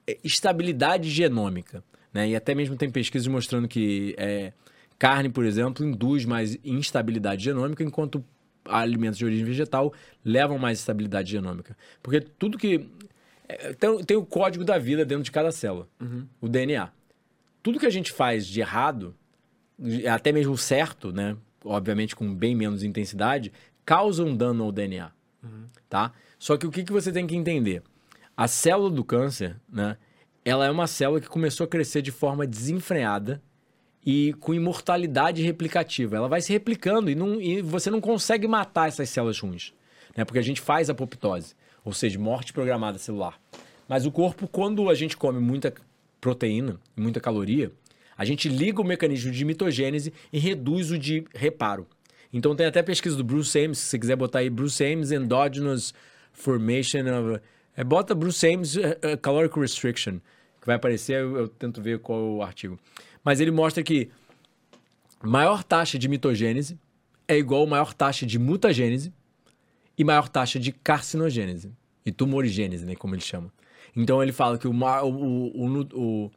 é, 0.08 0.18
estabilidade 0.24 1.08
genômica. 1.08 1.84
Né? 2.12 2.30
E 2.30 2.34
até 2.34 2.52
mesmo 2.52 2.76
tem 2.76 2.90
pesquisas 2.90 3.28
mostrando 3.28 3.68
que 3.68 4.12
é, 4.18 4.52
Carne, 4.98 5.28
por 5.28 5.44
exemplo, 5.44 5.84
induz 5.84 6.24
mais 6.24 6.56
instabilidade 6.64 7.44
genômica, 7.44 7.82
enquanto 7.82 8.24
alimentos 8.64 9.18
de 9.18 9.24
origem 9.24 9.44
vegetal 9.44 9.92
levam 10.24 10.58
mais 10.58 10.78
estabilidade 10.78 11.30
genômica. 11.30 11.76
Porque 12.02 12.20
tudo 12.20 12.56
que. 12.56 12.88
é, 13.48 13.74
Tem, 13.74 14.04
tem 14.04 14.16
o 14.16 14.24
código 14.24 14.64
da 14.64 14.78
vida 14.78 15.04
dentro 15.04 15.24
de 15.24 15.30
cada 15.32 15.52
célula, 15.52 15.88
o 16.40 16.48
DNA. 16.48 16.90
Tudo 17.62 17.78
que 17.78 17.86
a 17.86 17.90
gente 17.90 18.12
faz 18.12 18.46
de 18.46 18.60
errado, 18.60 19.14
até 20.10 20.32
mesmo 20.32 20.56
certo, 20.56 21.12
né? 21.12 21.36
Obviamente 21.64 22.14
com 22.14 22.34
bem 22.34 22.54
menos 22.54 22.82
intensidade, 22.82 23.52
causa 23.84 24.22
um 24.22 24.36
dano 24.36 24.64
ao 24.64 24.72
DNA. 24.72 25.10
Tá? 25.88 26.12
Só 26.38 26.56
que 26.56 26.66
o 26.66 26.70
que, 26.70 26.84
que 26.84 26.92
você 26.92 27.10
tem 27.12 27.26
que 27.26 27.34
entender? 27.36 27.82
A 28.36 28.46
célula 28.48 28.90
do 28.90 29.04
câncer, 29.04 29.56
né? 29.70 29.96
Ela 30.44 30.66
é 30.66 30.70
uma 30.70 30.86
célula 30.86 31.20
que 31.20 31.28
começou 31.28 31.64
a 31.64 31.68
crescer 31.68 32.02
de 32.02 32.10
forma 32.10 32.46
desenfreada 32.46 33.42
e 34.04 34.34
com 34.40 34.52
imortalidade 34.52 35.42
replicativa. 35.42 36.16
Ela 36.16 36.28
vai 36.28 36.40
se 36.40 36.52
replicando 36.52 37.10
e, 37.10 37.14
não- 37.14 37.40
e 37.40 37.62
você 37.62 37.90
não 37.90 38.00
consegue 38.00 38.46
matar 38.46 38.88
essas 38.88 39.08
células 39.08 39.38
ruins. 39.38 39.72
Né? 40.16 40.24
Porque 40.24 40.38
a 40.38 40.42
gente 40.42 40.60
faz 40.60 40.90
apoptose, 40.90 41.54
ou 41.84 41.92
seja, 41.92 42.18
morte 42.18 42.52
programada 42.52 42.98
celular. 42.98 43.40
Mas 43.88 44.06
o 44.06 44.10
corpo, 44.10 44.46
quando 44.48 44.88
a 44.88 44.94
gente 44.94 45.16
come 45.16 45.40
muita 45.40 45.72
proteína, 46.20 46.78
muita 46.96 47.20
caloria, 47.20 47.72
a 48.16 48.24
gente 48.24 48.48
liga 48.48 48.80
o 48.80 48.84
mecanismo 48.84 49.30
de 49.32 49.44
mitogênese 49.44 50.12
e 50.32 50.38
reduz 50.38 50.90
o 50.90 50.98
de 50.98 51.24
reparo. 51.34 51.86
Então 52.32 52.54
tem 52.54 52.66
até 52.66 52.82
pesquisa 52.82 53.16
do 53.16 53.24
Bruce 53.24 53.58
Ames, 53.58 53.78
se 53.78 53.86
você 53.86 53.98
quiser 53.98 54.16
botar 54.16 54.40
aí 54.40 54.50
Bruce 54.50 54.82
Ames 54.84 55.10
Endogenous 55.12 55.94
Formation 56.32 57.00
of... 57.00 57.40
É, 57.76 57.82
bota 57.84 58.14
Bruce 58.14 58.46
Ames 58.46 58.76
eh, 58.76 59.16
Caloric 59.20 59.58
Restriction, 59.58 60.18
que 60.60 60.66
vai 60.66 60.76
aparecer, 60.76 61.20
eu, 61.20 61.36
eu 61.36 61.48
tento 61.48 61.82
ver 61.82 61.98
qual 61.98 62.18
é 62.18 62.22
o 62.22 62.42
artigo. 62.42 62.78
Mas 63.24 63.40
ele 63.40 63.50
mostra 63.50 63.82
que 63.82 64.10
maior 65.22 65.64
taxa 65.64 65.98
de 65.98 66.08
mitogênese 66.08 66.78
é 67.26 67.36
igual 67.36 67.64
a 67.64 67.66
maior 67.66 67.94
taxa 67.94 68.26
de 68.26 68.38
mutagênese 68.38 69.12
e 69.96 70.04
maior 70.04 70.28
taxa 70.28 70.58
de 70.60 70.70
carcinogênese 70.72 71.72
e 72.04 72.12
tumorigênese, 72.12 72.84
né, 72.84 72.94
como 72.94 73.14
ele 73.14 73.22
chama. 73.22 73.50
Então 73.96 74.22
ele 74.22 74.32
fala 74.32 74.58
que 74.58 74.68
o, 74.68 74.72
o, 74.72 76.30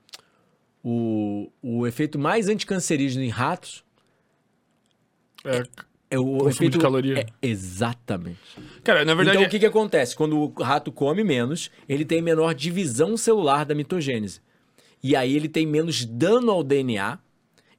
o, 0.84 1.52
o, 1.62 1.88
efeito 1.88 2.18
mais 2.18 2.48
anticancerígeno 2.48 3.24
em 3.26 3.30
ratos 3.30 3.84
É, 5.44 5.64
é 6.12 6.20
o 6.20 6.26
Consumo 6.26 6.50
efeito 6.50 6.78
de 6.78 6.80
caloria. 6.80 7.20
É, 7.20 7.26
exatamente. 7.42 8.40
Cara, 8.84 9.04
na 9.04 9.14
verdade. 9.14 9.38
então 9.38 9.48
o 9.48 9.52
que, 9.52 9.60
que 9.60 9.66
acontece? 9.66 10.16
Quando 10.16 10.38
o 10.38 10.62
rato 10.62 10.92
come 10.92 11.24
menos, 11.24 11.72
ele 11.90 12.06
tem 12.06 12.22
menor 12.22 12.54
divisão 12.54 13.18
celular 13.18 13.66
da 13.66 13.76
mitogênese. 13.76 14.40
E 15.04 15.16
aí 15.16 15.36
ele 15.36 15.48
tem 15.48 15.66
menos 15.66 16.06
dano 16.06 16.52
ao 16.52 16.64
DNA. 16.64 17.20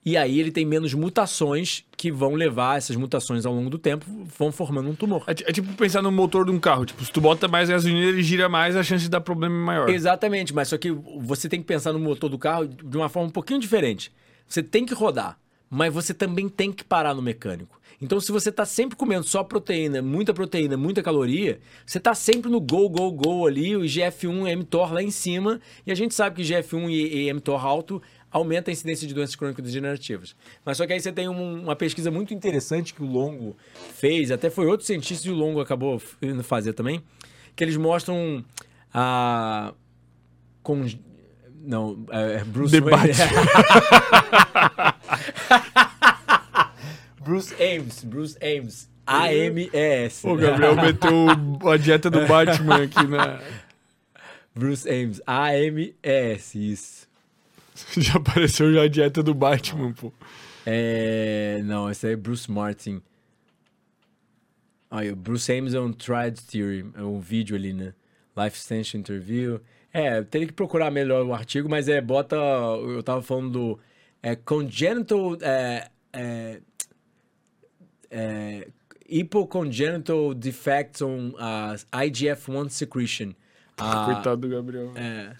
E 0.04 0.16
aí 0.16 0.40
ele 0.40 0.50
tem 0.50 0.64
menos 0.64 0.94
mutações 0.94 1.84
que 1.94 2.10
vão 2.10 2.34
levar 2.34 2.78
essas 2.78 2.96
mutações 2.96 3.44
ao 3.44 3.52
longo 3.52 3.68
do 3.68 3.78
tempo, 3.78 4.06
vão 4.38 4.50
formando 4.50 4.88
um 4.88 4.94
tumor. 4.94 5.22
É, 5.26 5.32
é 5.32 5.52
tipo 5.52 5.70
pensar 5.74 6.00
no 6.00 6.10
motor 6.10 6.46
de 6.46 6.50
um 6.50 6.58
carro. 6.58 6.86
Tipo, 6.86 7.04
se 7.04 7.12
tu 7.12 7.20
bota 7.20 7.46
mais 7.46 7.68
gasolina, 7.68 8.06
ele 8.06 8.22
gira 8.22 8.48
mais, 8.48 8.74
a 8.74 8.82
chance 8.82 9.02
de 9.02 9.10
dar 9.10 9.20
problema 9.20 9.54
é 9.54 9.58
maior. 9.58 9.90
Exatamente, 9.90 10.54
mas 10.54 10.68
só 10.68 10.78
que 10.78 10.90
você 10.90 11.46
tem 11.48 11.60
que 11.60 11.66
pensar 11.66 11.92
no 11.92 11.98
motor 11.98 12.30
do 12.30 12.38
carro 12.38 12.66
de 12.66 12.96
uma 12.96 13.10
forma 13.10 13.28
um 13.28 13.32
pouquinho 13.32 13.60
diferente. 13.60 14.10
Você 14.46 14.62
tem 14.62 14.86
que 14.86 14.94
rodar, 14.94 15.38
mas 15.68 15.92
você 15.92 16.14
também 16.14 16.48
tem 16.48 16.72
que 16.72 16.84
parar 16.84 17.12
no 17.12 17.20
mecânico. 17.20 17.77
Então, 18.00 18.20
se 18.20 18.30
você 18.30 18.50
está 18.50 18.64
sempre 18.64 18.96
comendo 18.96 19.24
só 19.26 19.42
proteína, 19.42 20.00
muita 20.00 20.32
proteína, 20.32 20.76
muita 20.76 21.02
caloria, 21.02 21.58
você 21.84 21.98
está 21.98 22.14
sempre 22.14 22.48
no 22.50 22.60
go, 22.60 22.88
go, 22.88 23.10
go 23.10 23.44
ali, 23.46 23.74
o 23.76 23.80
GF1 23.80 24.48
e 24.52 24.56
mTOR 24.56 24.92
lá 24.92 25.02
em 25.02 25.10
cima, 25.10 25.60
e 25.84 25.90
a 25.90 25.94
gente 25.96 26.14
sabe 26.14 26.36
que 26.36 26.42
GF1 26.48 26.88
e, 26.90 27.26
e 27.28 27.32
mTOR 27.32 27.64
alto 27.66 28.00
aumenta 28.30 28.70
a 28.70 28.72
incidência 28.72 29.08
de 29.08 29.14
doenças 29.14 29.34
crônicas 29.34 29.64
degenerativas. 29.64 30.36
Mas 30.64 30.76
só 30.76 30.86
que 30.86 30.92
aí 30.92 31.00
você 31.00 31.10
tem 31.10 31.28
um- 31.28 31.62
uma 31.64 31.74
pesquisa 31.74 32.08
muito 32.10 32.32
interessante 32.32 32.94
que 32.94 33.02
o 33.02 33.06
Longo 33.06 33.56
fez, 33.96 34.30
até 34.30 34.48
foi 34.48 34.66
outro 34.66 34.86
cientista 34.86 35.26
e 35.26 35.30
o 35.32 35.34
Longo 35.34 35.60
acabou 35.60 36.00
indo 36.22 36.44
fazer 36.44 36.74
também, 36.74 37.02
que 37.56 37.64
eles 37.64 37.76
mostram 37.76 38.44
a 38.94 39.72
não, 41.60 42.04
é 42.10 42.34
é 42.36 42.44
Bruce 42.44 42.70
Debate. 42.72 43.12
Wayne. 43.12 43.28
Bruce 47.28 47.54
Ames, 47.62 48.04
Bruce 48.04 48.38
Ames, 48.42 48.88
A 49.06 49.30
M 49.34 49.60
E 49.60 49.76
S. 49.76 50.26
O 50.26 50.34
Gabriel 50.34 50.74
meteu 50.74 51.26
a 51.70 51.76
dieta 51.76 52.08
do 52.08 52.26
Batman 52.26 52.84
aqui 52.84 53.06
na. 53.06 53.38
Bruce 54.54 54.88
Ames, 54.88 55.20
A 55.26 55.54
M 55.54 55.82
E 55.82 55.94
S, 56.02 56.58
isso. 56.58 57.06
Já 58.00 58.14
apareceu 58.14 58.72
já 58.72 58.84
a 58.84 58.88
dieta 58.88 59.22
do 59.22 59.34
Batman, 59.34 59.92
pô. 59.92 60.10
É, 60.64 61.60
não, 61.64 61.90
esse 61.90 62.06
aí 62.06 62.14
é 62.14 62.16
Bruce 62.16 62.50
Martin. 62.50 63.02
Aí, 64.90 65.12
o 65.12 65.16
Bruce 65.16 65.52
Ames 65.52 65.74
é 65.74 65.80
um 65.80 65.92
Triad 65.92 66.40
Theory, 66.50 66.86
é 66.94 67.02
um 67.02 67.20
vídeo 67.20 67.54
ali, 67.54 67.74
né? 67.74 67.92
Life 68.34 68.56
Extension 68.56 69.00
Interview. 69.00 69.60
É, 69.92 70.22
teria 70.22 70.46
que 70.46 70.52
procurar 70.54 70.90
melhor 70.90 71.26
o 71.26 71.34
artigo, 71.34 71.68
mas 71.68 71.90
é, 71.90 72.00
bota. 72.00 72.36
Eu 72.36 73.02
tava 73.02 73.20
falando 73.20 73.50
do. 73.50 73.78
É, 74.22 74.34
congenital. 74.34 75.36
É, 75.42 75.90
é, 76.10 76.60
é, 78.10 78.68
hypocongenital 79.10 80.34
defects 80.34 81.00
on 81.02 81.30
uh, 81.30 81.74
IGF-1 81.92 82.70
secretion. 82.70 83.32
Ah, 83.76 84.04
Coitado 84.06 84.36
do 84.42 84.48
Gabriel. 84.48 84.92
é. 84.96 85.34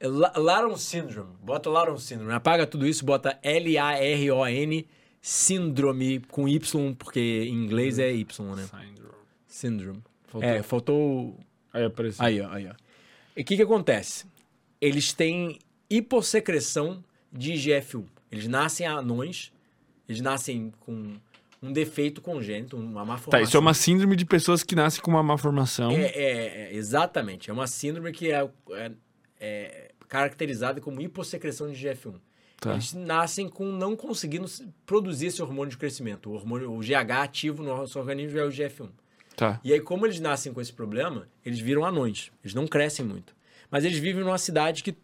É 0.00 0.08
La- 0.08 0.32
Laron 0.36 0.76
Syndrome. 0.76 1.30
Bota 1.42 1.70
Laron 1.70 1.96
Syndrome. 1.96 2.32
Apaga 2.32 2.66
tudo 2.66 2.86
isso, 2.86 3.04
bota 3.04 3.38
L-A-R-O-N 3.42 4.86
síndrome 5.20 6.18
com 6.28 6.48
Y, 6.48 6.94
porque 6.94 7.20
em 7.20 7.54
inglês 7.54 7.98
é 8.00 8.12
Y, 8.12 8.56
né? 8.56 8.64
Syndrome. 8.66 9.14
Syndrome. 9.46 10.02
Faltou. 10.26 10.48
É, 10.48 10.62
faltou. 10.62 11.38
Aí 11.72 11.84
apareceu. 11.84 12.24
Aí, 12.24 12.40
ó, 12.40 12.50
aí, 12.50 12.66
ó. 12.68 12.74
E 13.36 13.42
o 13.42 13.44
que 13.44 13.56
que 13.56 13.62
acontece? 13.62 14.26
Eles 14.80 15.12
têm 15.12 15.58
hipossecreção 15.88 17.02
de 17.32 17.52
IGF-1. 17.52 18.04
Eles 18.32 18.48
nascem 18.48 18.86
anões, 18.86 19.52
eles 20.08 20.20
nascem 20.20 20.72
com 20.80 21.14
um 21.62 21.72
defeito 21.72 22.20
congênito, 22.20 22.76
uma 22.76 23.04
má 23.04 23.16
formação. 23.16 23.30
Tá, 23.30 23.40
isso 23.40 23.56
é 23.56 23.60
uma 23.60 23.74
síndrome 23.74 24.16
de 24.16 24.24
pessoas 24.24 24.62
que 24.64 24.74
nascem 24.74 25.00
com 25.00 25.10
uma 25.12 25.22
má 25.22 25.38
formação. 25.38 25.92
É, 25.92 26.06
é, 26.06 26.46
é, 26.72 26.74
exatamente. 26.74 27.50
É 27.50 27.52
uma 27.52 27.66
síndrome 27.68 28.10
que 28.12 28.32
é, 28.32 28.48
é- 28.72 28.92
é 29.40 29.90
caracterizada 30.08 30.80
como 30.80 31.00
hipossecreção 31.00 31.70
de 31.70 31.74
GF1. 31.80 32.14
Tá. 32.60 32.72
Eles 32.72 32.92
nascem 32.92 33.48
com 33.48 33.64
não 33.72 33.96
conseguindo 33.96 34.46
produzir 34.84 35.26
esse 35.26 35.42
hormônio 35.42 35.70
de 35.70 35.78
crescimento. 35.78 36.30
O 36.30 36.34
hormônio, 36.34 36.72
o 36.72 36.78
GH 36.80 37.10
ativo 37.22 37.62
no 37.62 37.76
nosso 37.76 37.98
organismo 37.98 38.38
é 38.38 38.44
o 38.44 38.50
GF1. 38.50 38.88
Tá. 39.36 39.60
E 39.64 39.72
aí, 39.72 39.80
como 39.80 40.06
eles 40.06 40.20
nascem 40.20 40.52
com 40.52 40.60
esse 40.60 40.72
problema, 40.72 41.28
eles 41.44 41.58
viram 41.58 41.84
anões. 41.84 42.30
Eles 42.44 42.54
não 42.54 42.66
crescem 42.66 43.04
muito. 43.04 43.34
Mas 43.70 43.84
eles 43.84 43.98
vivem 43.98 44.22
numa 44.22 44.38
cidade 44.38 44.82
que 44.82 44.94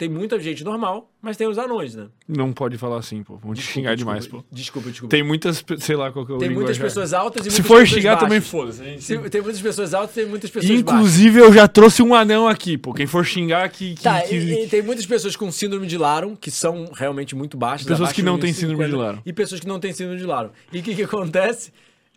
tem 0.00 0.08
muita 0.08 0.40
gente 0.40 0.64
normal, 0.64 1.12
mas 1.20 1.36
tem 1.36 1.46
os 1.46 1.58
anões, 1.58 1.94
né? 1.94 2.06
Não 2.26 2.54
pode 2.54 2.78
falar 2.78 2.96
assim, 2.96 3.22
pô. 3.22 3.36
Vão 3.36 3.52
te 3.52 3.58
Desculpa, 3.58 3.74
xingar 3.74 3.94
demais, 3.94 4.20
desculpa, 4.20 4.46
pô. 4.48 4.56
Desculpa, 4.56 4.88
desculpa. 4.90 5.10
Tem 5.14 5.22
muitas, 5.22 5.62
sei 5.78 5.94
lá 5.94 6.10
qual 6.10 6.24
que 6.24 6.32
é 6.32 6.34
o 6.36 6.38
Tem 6.38 6.48
muitas 6.48 6.78
pessoas 6.78 7.12
altas 7.12 7.44
e 7.44 7.50
Se 7.50 7.56
muitas 7.58 7.66
for 7.66 7.80
pessoas 7.82 7.88
xingar 7.90 8.10
baixas. 8.12 8.26
também 8.28 8.40
foda-se. 8.40 8.82
gente- 8.82 9.02
Se- 9.04 9.28
Tem 9.28 9.42
muitas 9.42 9.60
pessoas 9.60 9.92
altas 9.92 10.16
e 10.16 10.20
tem 10.20 10.26
muitas 10.30 10.48
pessoas 10.50 10.80
baixas. 10.80 11.00
Inclusive, 11.00 11.38
eu 11.40 11.52
já 11.52 11.68
trouxe 11.68 12.02
um 12.02 12.14
anão 12.14 12.48
aqui, 12.48 12.78
pô. 12.78 12.94
Quem 12.94 13.06
for 13.06 13.22
xingar, 13.26 13.68
que. 13.68 13.94
que, 13.94 14.02
Tá, 14.02 14.22
que- 14.22 14.34
e, 14.34 14.64
e 14.64 14.68
tem 14.68 14.80
muitas 14.80 15.04
pessoas 15.04 15.36
com 15.36 15.52
síndrome 15.52 15.86
de 15.86 15.98
Laron, 15.98 16.34
que 16.34 16.50
são 16.50 16.90
realmente 16.94 17.36
muito 17.36 17.58
baixas. 17.58 17.86
Pessoas 17.86 18.10
que 18.12 18.22
não 18.22 18.38
têm 18.38 18.54
síndrome 18.54 18.82
de 18.84 18.90
50, 18.90 19.04
Laron. 19.06 19.22
E 19.26 19.32
pessoas 19.34 19.60
que 19.60 19.66
não 19.68 19.78
têm 19.78 19.92
síndrome 19.92 20.18
de 20.18 20.24
Laron. 20.24 20.50
E 20.72 20.78
o 20.78 20.82
que, 20.82 20.94
que 20.94 21.02
acontece? 21.02 21.72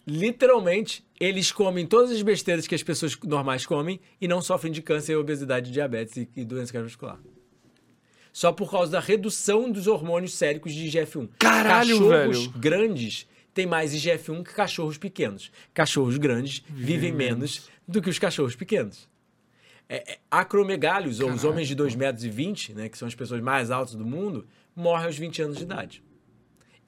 Literalmente, 0.07 1.03
eles 1.19 1.51
comem 1.51 1.85
todas 1.87 2.11
as 2.11 2.21
besteiras 2.21 2.67
que 2.67 2.75
as 2.75 2.83
pessoas 2.83 3.17
normais 3.23 3.65
comem 3.65 3.99
e 4.21 4.27
não 4.27 4.41
sofrem 4.41 4.71
de 4.71 4.81
câncer, 4.81 5.15
obesidade, 5.15 5.71
diabetes 5.71 6.17
e, 6.17 6.29
e 6.35 6.43
doença 6.45 6.71
cardiovascular. 6.73 7.17
Só 8.33 8.51
por 8.51 8.69
causa 8.69 8.91
da 8.93 8.99
redução 8.99 9.71
dos 9.71 9.85
hormônios 9.87 10.33
séricos 10.33 10.73
de 10.73 10.87
IGF-1. 10.87 11.29
Caralho, 11.39 11.99
Cachorros 11.99 12.37
velho. 12.47 12.51
grandes 12.59 13.27
têm 13.53 13.67
mais 13.67 13.93
IGF-1 13.93 14.43
que 14.43 14.53
cachorros 14.53 14.97
pequenos. 14.97 15.51
Cachorros 15.73 16.17
grandes 16.17 16.63
vivem 16.67 17.11
menos 17.11 17.69
do 17.87 18.01
que 18.01 18.09
os 18.09 18.17
cachorros 18.17 18.55
pequenos. 18.55 19.07
É, 19.87 20.13
é, 20.13 20.17
acromegálios, 20.31 21.19
ou 21.19 21.29
os 21.31 21.43
homens 21.43 21.67
de 21.67 21.75
2,20 21.75 21.97
metros, 21.97 22.23
e 22.25 22.29
20, 22.29 22.73
né, 22.73 22.89
que 22.89 22.97
são 22.97 23.07
as 23.07 23.13
pessoas 23.13 23.41
mais 23.41 23.69
altas 23.69 23.93
do 23.93 24.03
mundo, 24.05 24.47
morrem 24.75 25.05
aos 25.05 25.17
20 25.17 25.41
anos 25.43 25.57
de 25.57 25.63
idade. 25.63 26.01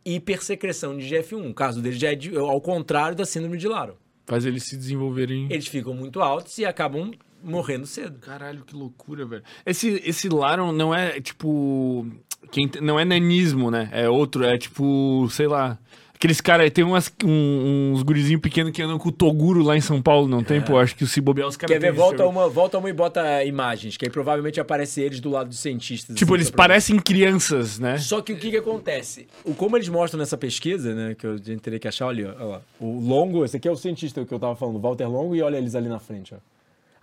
Hipersecreção 0.03 0.97
de 0.97 1.05
GF1. 1.07 1.49
O 1.49 1.53
caso 1.53 1.81
deles 1.81 1.99
já 1.99 2.11
é 2.11 2.15
de- 2.15 2.35
ao 2.35 2.59
contrário 2.61 3.15
da 3.15 3.25
síndrome 3.25 3.57
de 3.57 3.67
Laron. 3.67 3.95
Faz 4.25 4.45
eles 4.45 4.63
se 4.63 4.75
desenvolverem. 4.75 5.47
Eles 5.51 5.67
ficam 5.67 5.93
muito 5.93 6.21
altos 6.21 6.57
e 6.57 6.65
acabam 6.65 7.11
morrendo 7.45 7.85
cedo. 7.85 8.19
Caralho, 8.19 8.63
que 8.65 8.75
loucura, 8.75 9.25
velho. 9.25 9.43
Esse, 9.65 10.01
esse 10.03 10.27
Laron 10.27 10.71
não 10.71 10.93
é, 10.93 11.21
tipo... 11.21 12.05
Quem, 12.51 12.69
não 12.81 12.99
é 12.99 13.05
nanismo, 13.05 13.71
né? 13.71 13.89
É 13.91 14.09
outro, 14.09 14.43
é 14.43 14.57
tipo, 14.57 15.27
sei 15.29 15.47
lá... 15.47 15.77
Aqueles 16.15 16.39
caras, 16.39 16.71
tem 16.71 16.83
umas, 16.83 17.11
um- 17.25 17.91
uns 17.93 18.01
gurizinhos 18.01 18.41
pequenos 18.41 18.71
que 18.71 18.81
andam 18.81 18.97
com 18.97 19.09
o 19.09 19.11
Toguro 19.11 19.61
lá 19.61 19.75
em 19.75 19.81
São 19.81 20.01
Paulo, 20.01 20.29
não 20.29 20.41
tem? 20.41 20.61
Pô, 20.61 20.79
acho 20.79 20.95
que 20.95 21.03
o 21.03 21.07
se 21.07 21.19
bobear 21.19 21.45
os 21.45 21.57
caras 21.57 21.75
Quer 21.75 21.79
ver? 21.79 21.91
Volta 21.91 22.25
uma, 22.25 22.47
volta 22.47 22.77
uma 22.77 22.89
e 22.89 22.93
bota 22.93 23.43
imagens, 23.43 23.97
que 23.97 24.05
aí 24.05 24.09
provavelmente 24.09 24.57
aparece 24.57 25.01
eles 25.01 25.19
do 25.19 25.29
lado 25.29 25.49
dos 25.49 25.59
cientistas. 25.59 26.15
Tipo, 26.15 26.33
assim, 26.33 26.43
eles 26.43 26.49
parecem 26.49 26.97
crianças, 26.99 27.79
né? 27.79 27.97
Só 27.97 28.21
que 28.21 28.31
o 28.31 28.37
que, 28.37 28.49
que 28.49 28.57
acontece? 28.57 29.27
O, 29.43 29.53
como 29.53 29.75
eles 29.75 29.89
mostram 29.89 30.17
nessa 30.17 30.37
pesquisa, 30.37 30.95
né? 30.95 31.15
Que 31.15 31.27
eu 31.27 31.37
gente 31.37 31.59
teria 31.59 31.79
que 31.79 31.87
achar, 31.87 32.07
olha, 32.07 32.33
olha 32.39 32.45
lá. 32.45 32.61
O 32.79 32.97
Longo, 32.97 33.43
esse 33.43 33.57
aqui 33.57 33.67
é 33.67 33.71
o 33.71 33.75
cientista 33.75 34.23
que 34.23 34.33
eu 34.33 34.39
tava 34.39 34.55
falando, 34.55 34.77
o 34.77 34.79
Walter 34.79 35.09
Longo, 35.09 35.35
e 35.35 35.41
olha 35.41 35.57
eles 35.57 35.75
ali 35.75 35.89
na 35.89 35.99
frente, 35.99 36.33
ó. 36.33 36.37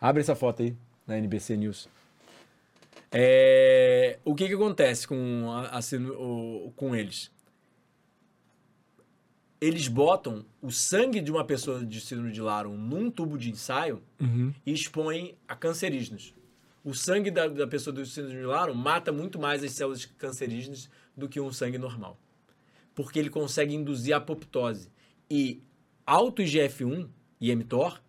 Abre 0.02 0.20
essa 0.20 0.34
foto 0.34 0.62
aí, 0.64 0.76
na 1.06 1.16
NBC 1.16 1.56
News. 1.56 1.88
É, 3.12 4.18
o 4.24 4.34
que, 4.34 4.48
que 4.48 4.54
acontece 4.54 5.06
com, 5.06 5.44
o- 6.18 6.72
com 6.74 6.96
eles? 6.96 7.30
Eles 9.60 9.86
botam 9.86 10.44
o 10.60 10.72
sangue 10.72 11.20
de 11.20 11.30
uma 11.30 11.44
pessoa 11.44 11.84
de 11.86 12.00
síndrome 12.00 12.32
de 12.32 12.40
Laron 12.40 12.76
num 12.76 13.10
tubo 13.10 13.38
de 13.38 13.48
ensaio 13.50 14.02
e 14.66 14.72
expõem 14.72 15.36
a 15.46 15.54
cancerígenos. 15.54 16.34
O 16.82 16.94
sangue 16.94 17.30
da, 17.30 17.46
da 17.46 17.66
pessoa 17.68 17.94
do 17.94 18.04
síndrome 18.04 18.40
de 18.40 18.44
Laron 18.44 18.74
mata 18.74 19.12
muito 19.12 19.38
mais 19.38 19.62
as 19.62 19.70
células 19.70 20.04
cancerígenas 20.04 20.90
do 21.16 21.28
que 21.28 21.40
um 21.40 21.52
sangue 21.52 21.78
normal. 21.78 22.18
Porque 22.92 23.20
ele 23.20 23.30
consegue 23.30 23.72
induzir 23.72 24.14
a 24.14 24.16
apoptose. 24.18 24.90
E 25.30 25.62
alto 26.04 26.42
IGF-1 26.42 27.08
e 27.40 27.54
mTOR 27.54 28.02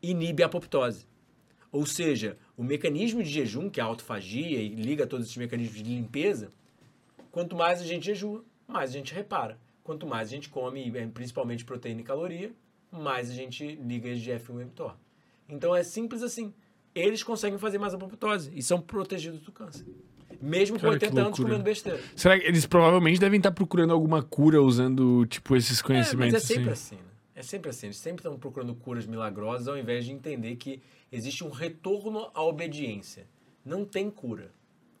inibe 0.00 0.44
a 0.44 0.46
apoptose. 0.46 1.06
Ou 1.72 1.86
seja, 1.86 2.36
o 2.56 2.64
mecanismo 2.64 3.22
de 3.22 3.30
jejum, 3.30 3.70
que 3.70 3.80
é 3.80 3.82
a 3.82 3.86
autofagia 3.86 4.60
e 4.60 4.68
liga 4.70 5.06
todos 5.06 5.26
esses 5.26 5.36
mecanismos 5.36 5.76
de 5.82 5.84
limpeza, 5.94 6.50
quanto 7.30 7.54
mais 7.56 7.80
a 7.80 7.84
gente 7.84 8.04
jejua, 8.06 8.44
mais 8.66 8.90
a 8.90 8.92
gente 8.94 9.14
repara. 9.14 9.58
Quanto 9.84 10.06
mais 10.06 10.28
a 10.28 10.30
gente 10.30 10.48
come, 10.48 10.92
eh, 10.96 11.08
principalmente 11.12 11.64
proteína 11.64 12.00
e 12.00 12.04
caloria, 12.04 12.52
mais 12.92 13.30
a 13.30 13.34
gente 13.34 13.64
liga 13.76 14.08
IGF-1 14.08 14.60
e 14.60 14.64
mTOR. 14.64 14.94
Então 15.48 15.74
é 15.74 15.82
simples 15.82 16.22
assim. 16.22 16.52
Eles 16.94 17.22
conseguem 17.22 17.58
fazer 17.58 17.78
mais 17.78 17.94
apoptose 17.94 18.50
e 18.54 18.62
são 18.62 18.80
protegidos 18.80 19.40
do 19.40 19.52
câncer. 19.52 19.86
Mesmo 20.40 20.76
com 20.76 20.86
Cara, 20.86 20.98
que 20.98 21.04
80 21.06 21.20
anos 21.26 21.38
comendo 21.38 21.62
besteira. 21.62 22.00
Será 22.16 22.38
que 22.38 22.46
eles 22.46 22.66
provavelmente 22.66 23.18
devem 23.20 23.38
estar 23.38 23.52
procurando 23.52 23.92
alguma 23.92 24.22
cura 24.22 24.60
usando, 24.62 25.24
tipo, 25.26 25.54
esses 25.56 25.80
É, 25.80 25.82
conhecimentos? 25.82 26.32
mas 26.34 26.42
é 26.44 26.46
sempre 26.54 26.70
assim? 26.70 26.94
assim, 26.94 27.04
né? 27.04 27.10
É 27.34 27.42
sempre 27.42 27.70
assim. 27.70 27.86
Eles 27.86 27.96
sempre 27.96 28.20
estão 28.20 28.38
procurando 28.38 28.74
curas 28.74 29.06
milagrosas 29.06 29.68
ao 29.68 29.76
invés 29.78 30.04
de 30.04 30.12
entender 30.12 30.56
que 30.56 30.80
existe 31.10 31.44
um 31.44 31.50
retorno 31.50 32.30
à 32.34 32.42
obediência. 32.42 33.26
Não 33.64 33.84
tem 33.84 34.10
cura. 34.10 34.52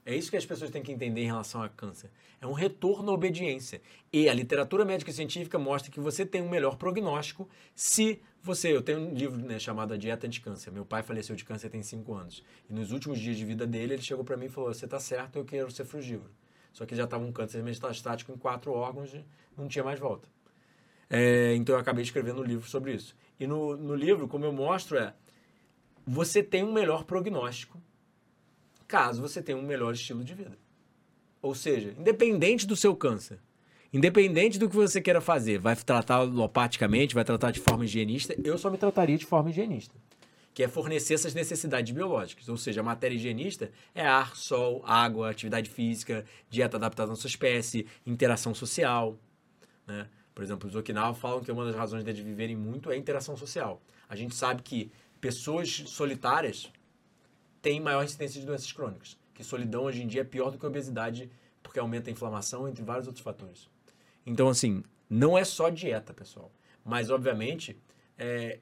É 0.04 0.16
isso 0.16 0.30
que 0.30 0.36
as 0.36 0.46
pessoas 0.46 0.70
têm 0.70 0.82
que 0.82 0.90
entender 0.90 1.22
em 1.22 1.26
relação 1.26 1.62
a 1.62 1.68
câncer. 1.68 2.10
É 2.40 2.46
um 2.46 2.52
retorno 2.52 3.10
à 3.10 3.14
obediência. 3.14 3.82
E 4.12 4.28
a 4.28 4.34
literatura 4.34 4.84
médica 4.84 5.10
e 5.10 5.14
científica 5.14 5.58
mostra 5.58 5.92
que 5.92 6.00
você 6.00 6.24
tem 6.24 6.42
um 6.42 6.48
melhor 6.48 6.76
prognóstico 6.76 7.48
se 7.74 8.20
você. 8.42 8.74
Eu 8.74 8.82
tenho 8.82 8.98
um 8.98 9.14
livro 9.14 9.36
né, 9.36 9.58
chamado 9.58 9.92
A 9.92 9.96
Dieta 9.96 10.26
Anticâncer. 10.26 10.72
Meu 10.72 10.84
pai 10.84 11.02
faleceu 11.02 11.36
de 11.36 11.44
câncer 11.44 11.68
tem 11.68 11.82
5 11.82 12.14
anos. 12.14 12.42
E 12.68 12.72
nos 12.72 12.92
últimos 12.92 13.20
dias 13.20 13.36
de 13.36 13.44
vida 13.44 13.66
dele, 13.66 13.94
ele 13.94 14.02
chegou 14.02 14.24
para 14.24 14.36
mim 14.36 14.46
e 14.46 14.48
falou: 14.48 14.72
Você 14.72 14.88
tá 14.88 14.98
certo, 14.98 15.36
eu 15.36 15.44
quero 15.44 15.70
ser 15.70 15.84
frugívoro. 15.84 16.30
Só 16.72 16.86
que 16.86 16.96
já 16.96 17.04
estava 17.04 17.22
um 17.24 17.32
câncer 17.32 17.62
metastático 17.62 18.32
em 18.32 18.36
quatro 18.36 18.72
órgãos, 18.72 19.14
não 19.56 19.68
tinha 19.68 19.84
mais 19.84 19.98
volta. 20.00 20.28
É, 21.08 21.54
então 21.56 21.74
eu 21.74 21.80
acabei 21.80 22.02
escrevendo 22.02 22.40
um 22.40 22.44
livro 22.44 22.68
sobre 22.68 22.94
isso. 22.94 23.16
E 23.38 23.46
no, 23.46 23.76
no 23.76 23.94
livro, 23.94 24.28
como 24.28 24.44
eu 24.44 24.52
mostro, 24.52 24.96
é 24.96 25.12
você 26.12 26.42
tem 26.42 26.64
um 26.64 26.72
melhor 26.72 27.04
prognóstico 27.04 27.80
caso 28.88 29.22
você 29.22 29.40
tenha 29.40 29.56
um 29.56 29.62
melhor 29.62 29.94
estilo 29.94 30.24
de 30.24 30.34
vida. 30.34 30.58
Ou 31.40 31.54
seja, 31.54 31.94
independente 31.96 32.66
do 32.66 32.74
seu 32.74 32.96
câncer, 32.96 33.38
independente 33.92 34.58
do 34.58 34.68
que 34.68 34.74
você 34.74 35.00
queira 35.00 35.20
fazer, 35.20 35.60
vai 35.60 35.76
tratar 35.76 36.16
alopaticamente, 36.16 37.14
vai 37.14 37.24
tratar 37.24 37.52
de 37.52 37.60
forma 37.60 37.84
higienista, 37.84 38.34
eu 38.42 38.58
só 38.58 38.68
me 38.68 38.76
trataria 38.76 39.16
de 39.16 39.24
forma 39.24 39.50
higienista. 39.50 39.94
Que 40.52 40.64
é 40.64 40.68
fornecer 40.68 41.14
essas 41.14 41.32
necessidades 41.32 41.92
biológicas. 41.92 42.48
Ou 42.48 42.56
seja, 42.56 42.80
a 42.80 42.84
matéria 42.84 43.14
higienista 43.14 43.70
é 43.94 44.04
ar, 44.04 44.34
sol, 44.34 44.82
água, 44.84 45.30
atividade 45.30 45.70
física, 45.70 46.24
dieta 46.50 46.76
adaptada 46.76 47.12
à 47.12 47.14
sua 47.14 47.28
espécie, 47.28 47.86
interação 48.04 48.52
social. 48.52 49.16
Né? 49.86 50.08
Por 50.34 50.42
exemplo, 50.42 50.68
os 50.68 50.74
Okinawa 50.74 51.14
falam 51.14 51.40
que 51.44 51.52
uma 51.52 51.64
das 51.64 51.76
razões 51.76 52.02
deles 52.02 52.20
viverem 52.20 52.56
muito 52.56 52.90
é 52.90 52.94
a 52.94 52.98
interação 52.98 53.36
social. 53.36 53.80
A 54.08 54.16
gente 54.16 54.34
sabe 54.34 54.60
que 54.60 54.90
pessoas 55.20 55.82
solitárias 55.86 56.70
têm 57.60 57.80
maior 57.80 58.04
incidência 58.04 58.40
de 58.40 58.46
doenças 58.46 58.72
crônicas. 58.72 59.18
Que 59.34 59.44
solidão 59.44 59.84
hoje 59.84 60.02
em 60.02 60.06
dia 60.06 60.22
é 60.22 60.24
pior 60.24 60.50
do 60.50 60.58
que 60.58 60.66
obesidade, 60.66 61.30
porque 61.62 61.78
aumenta 61.78 62.10
a 62.10 62.12
inflamação, 62.12 62.68
entre 62.68 62.82
vários 62.82 63.06
outros 63.06 63.24
fatores. 63.24 63.68
Então, 64.24 64.48
assim, 64.48 64.82
não 65.08 65.36
é 65.36 65.44
só 65.44 65.68
dieta, 65.68 66.12
pessoal. 66.12 66.52
Mas, 66.84 67.10
obviamente, 67.10 67.78
é, 68.18 68.60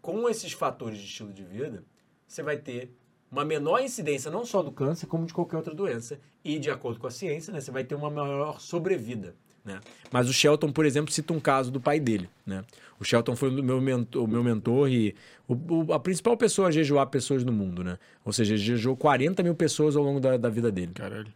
com 0.00 0.28
esses 0.28 0.52
fatores 0.52 0.98
de 0.98 1.04
estilo 1.04 1.32
de 1.32 1.44
vida, 1.44 1.84
você 2.26 2.42
vai 2.42 2.56
ter 2.58 2.92
uma 3.30 3.44
menor 3.44 3.80
incidência 3.80 4.30
não 4.30 4.44
só 4.44 4.62
do 4.62 4.72
câncer, 4.72 5.06
como 5.06 5.26
de 5.26 5.34
qualquer 5.34 5.56
outra 5.56 5.74
doença. 5.74 6.20
E, 6.44 6.58
de 6.58 6.70
acordo 6.70 6.98
com 6.98 7.06
a 7.06 7.10
ciência, 7.10 7.52
né, 7.52 7.60
você 7.60 7.70
vai 7.70 7.84
ter 7.84 7.94
uma 7.94 8.10
maior 8.10 8.60
sobrevida. 8.60 9.36
Né? 9.68 9.80
Mas 10.10 10.28
o 10.28 10.32
Shelton, 10.32 10.72
por 10.72 10.86
exemplo, 10.86 11.12
cita 11.12 11.32
um 11.34 11.38
caso 11.40 11.70
do 11.70 11.78
pai 11.80 12.00
dele. 12.00 12.28
Né? 12.46 12.64
O 12.98 13.04
Shelton 13.04 13.36
foi 13.36 13.50
o 13.50 13.62
meu 13.62 13.80
mentor, 13.80 14.26
meu 14.26 14.42
mentor 14.42 14.90
e 14.90 15.14
o, 15.46 15.54
o- 15.84 15.92
a 15.92 16.00
principal 16.00 16.36
pessoa 16.36 16.68
a 16.68 16.70
jejuar 16.70 17.06
pessoas 17.08 17.44
no 17.44 17.52
mundo. 17.52 17.84
Né? 17.84 17.98
Ou 18.24 18.32
seja, 18.32 18.54
ele 18.54 18.62
jejuou 18.62 18.96
40 18.96 19.42
mil 19.42 19.54
pessoas 19.54 19.94
ao 19.94 20.02
longo 20.02 20.20
da, 20.20 20.36
da 20.38 20.48
vida 20.48 20.72
dele. 20.72 20.92
Caralho. 20.94 21.28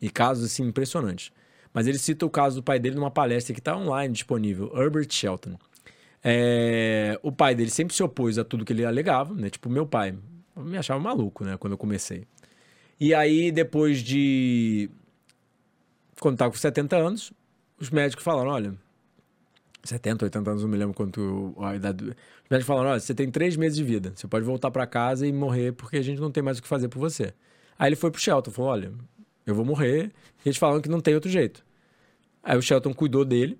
E 0.00 0.10
casos 0.10 0.44
assim 0.44 0.64
impressionantes. 0.64 1.32
Mas 1.72 1.86
ele 1.86 1.98
cita 1.98 2.26
o 2.26 2.30
caso 2.30 2.56
do 2.56 2.62
pai 2.62 2.78
dele 2.78 2.96
numa 2.96 3.10
palestra 3.10 3.54
que 3.54 3.60
está 3.60 3.74
online 3.76 4.12
disponível, 4.12 4.70
Herbert 4.76 5.08
Shelton. 5.10 5.58
É, 6.22 7.18
o 7.22 7.30
pai 7.32 7.54
dele 7.54 7.70
sempre 7.70 7.94
se 7.94 8.02
opôs 8.02 8.36
a 8.38 8.44
tudo 8.44 8.64
que 8.64 8.72
ele 8.72 8.84
alegava, 8.84 9.32
né? 9.34 9.48
Tipo, 9.48 9.70
meu 9.70 9.86
pai 9.86 10.14
me 10.56 10.76
achava 10.76 10.98
maluco, 11.00 11.44
né? 11.44 11.56
Quando 11.56 11.72
eu 11.72 11.78
comecei. 11.78 12.24
E 12.98 13.14
aí, 13.14 13.50
depois 13.52 14.00
de. 14.02 14.90
Quando 16.20 16.34
estava 16.34 16.50
com 16.50 16.56
70 16.56 16.96
anos, 16.96 17.32
os 17.78 17.90
médicos 17.90 18.24
falaram: 18.24 18.50
olha, 18.50 18.74
70, 19.84 20.24
80 20.24 20.50
anos, 20.50 20.62
não 20.62 20.68
me 20.68 20.76
lembro 20.76 20.94
quanto 20.94 21.54
a 21.60 21.74
idade. 21.76 22.04
do- 22.04 22.10
Os 22.10 22.50
médicos 22.50 22.66
falaram: 22.66 22.90
olha, 22.90 23.00
você 23.00 23.14
tem 23.14 23.30
três 23.30 23.56
meses 23.56 23.76
de 23.76 23.84
vida. 23.84 24.12
Você 24.14 24.26
pode 24.26 24.44
voltar 24.44 24.70
para 24.70 24.86
casa 24.86 25.26
e 25.26 25.32
morrer 25.32 25.72
porque 25.72 25.96
a 25.96 26.02
gente 26.02 26.20
não 26.20 26.30
tem 26.30 26.42
mais 26.42 26.58
o 26.58 26.62
que 26.62 26.68
fazer 26.68 26.88
por 26.88 26.98
você. 26.98 27.32
Aí 27.78 27.88
ele 27.88 27.96
foi 27.96 28.10
pro 28.10 28.20
Shelton, 28.20 28.50
falou: 28.50 28.70
olha, 28.72 28.92
eu 29.46 29.54
vou 29.54 29.64
morrer. 29.64 30.10
E 30.44 30.48
eles 30.48 30.56
falaram 30.58 30.80
que 30.80 30.88
não 30.88 31.00
tem 31.00 31.14
outro 31.14 31.30
jeito. 31.30 31.64
Aí 32.42 32.56
o 32.56 32.62
Shelton 32.62 32.92
cuidou 32.94 33.24
dele. 33.24 33.58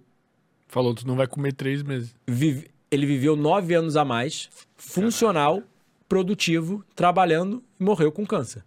Falou, 0.68 0.94
tu 0.94 1.06
não 1.06 1.14
vai 1.14 1.26
comer 1.28 1.52
três 1.52 1.82
meses. 1.82 2.14
vive- 2.26 2.68
ele 2.90 3.06
viveu 3.06 3.36
nove 3.36 3.72
anos 3.74 3.96
a 3.96 4.04
mais, 4.04 4.48
funcional, 4.76 5.62
produtivo, 6.08 6.84
trabalhando 6.94 7.62
e 7.78 7.84
morreu 7.84 8.10
com 8.10 8.24
câncer. 8.26 8.64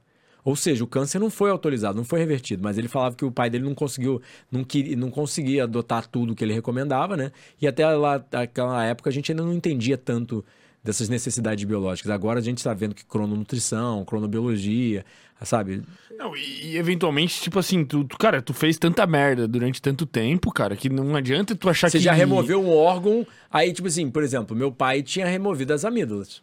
Ou 0.50 0.56
seja, 0.56 0.84
o 0.84 0.88
câncer 0.88 1.20
não 1.20 1.30
foi 1.30 1.52
autorizado, 1.52 1.96
não 1.96 2.04
foi 2.04 2.18
revertido, 2.20 2.64
mas 2.64 2.76
ele 2.76 2.88
falava 2.88 3.16
que 3.16 3.24
o 3.24 3.32
pai 3.32 3.52
dele 3.52 3.66
não 3.66 3.76
conseguiu, 3.76 4.20
não, 4.52 4.64
queria, 4.64 4.96
não 4.96 5.12
conseguia 5.12 5.66
adotar 5.66 6.08
tudo 6.08 6.34
que 6.34 6.44
ele 6.44 6.54
recomendava, 6.54 7.16
né? 7.16 7.32
E 7.62 7.68
até 7.68 7.88
lá, 7.88 8.20
naquela 8.32 8.84
época 8.84 9.12
a 9.12 9.14
gente 9.14 9.32
ainda 9.32 9.44
não 9.44 9.54
entendia 9.54 9.96
tanto 9.96 10.44
dessas 10.84 11.08
necessidades 11.08 11.64
biológicas. 11.66 12.10
Agora 12.10 12.40
a 12.40 12.42
gente 12.42 12.58
está 12.58 12.74
vendo 12.74 12.96
que 12.96 13.06
crononutrição, 13.06 14.04
cronobiologia, 14.06 15.06
sabe? 15.44 15.84
Não, 16.18 16.36
e, 16.36 16.72
e 16.72 16.78
eventualmente, 16.78 17.40
tipo 17.42 17.60
assim, 17.60 17.86
tu, 17.86 18.04
tu- 18.04 18.18
cara, 18.18 18.42
tu 18.42 18.52
fez 18.52 18.76
tanta 18.76 19.06
merda 19.06 19.48
durante 19.48 19.80
tanto 19.80 20.08
tempo, 20.08 20.52
cara, 20.52 20.76
que 20.76 20.90
não 20.90 21.16
adianta 21.16 21.56
tu 21.56 21.70
achar 21.70 21.92
Você 21.92 22.00
que. 22.00 22.04
já 22.04 22.12
removeu 22.12 22.60
um 22.60 22.76
órgão, 22.76 23.24
aí 23.52 23.72
tipo 23.72 23.88
assim, 23.88 24.10
por 24.10 24.24
exemplo, 24.24 24.58
meu 24.58 24.72
pai 24.72 25.04
tinha 25.04 25.28
removido 25.28 25.74
as 25.74 25.86
amígdalas. 25.86 26.42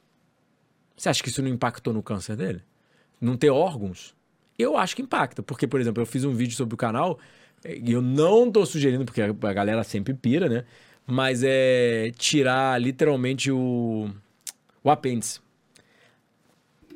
Você 0.96 1.08
acha 1.08 1.20
que 1.24 1.28
isso 1.28 1.42
não 1.42 1.48
impactou 1.50 1.92
no 1.92 2.04
câncer 2.04 2.36
dele? 2.36 2.62
Não 3.20 3.36
ter 3.36 3.50
órgãos? 3.50 4.14
Eu 4.58 4.76
acho 4.76 4.96
que 4.96 5.02
impacta, 5.02 5.42
porque, 5.42 5.66
por 5.66 5.80
exemplo, 5.80 6.02
eu 6.02 6.06
fiz 6.06 6.24
um 6.24 6.32
vídeo 6.34 6.54
sobre 6.56 6.74
o 6.74 6.78
canal 6.78 7.18
eh, 7.64 7.78
e 7.82 7.92
eu 7.92 8.00
não 8.02 8.50
tô 8.50 8.64
sugerindo, 8.64 9.04
porque 9.04 9.20
a 9.22 9.52
galera 9.52 9.84
sempre 9.84 10.14
pira, 10.14 10.48
né? 10.48 10.64
Mas 11.06 11.42
é 11.44 12.10
tirar 12.16 12.80
literalmente 12.80 13.50
o, 13.50 14.10
o 14.82 14.90
apêndice. 14.90 15.40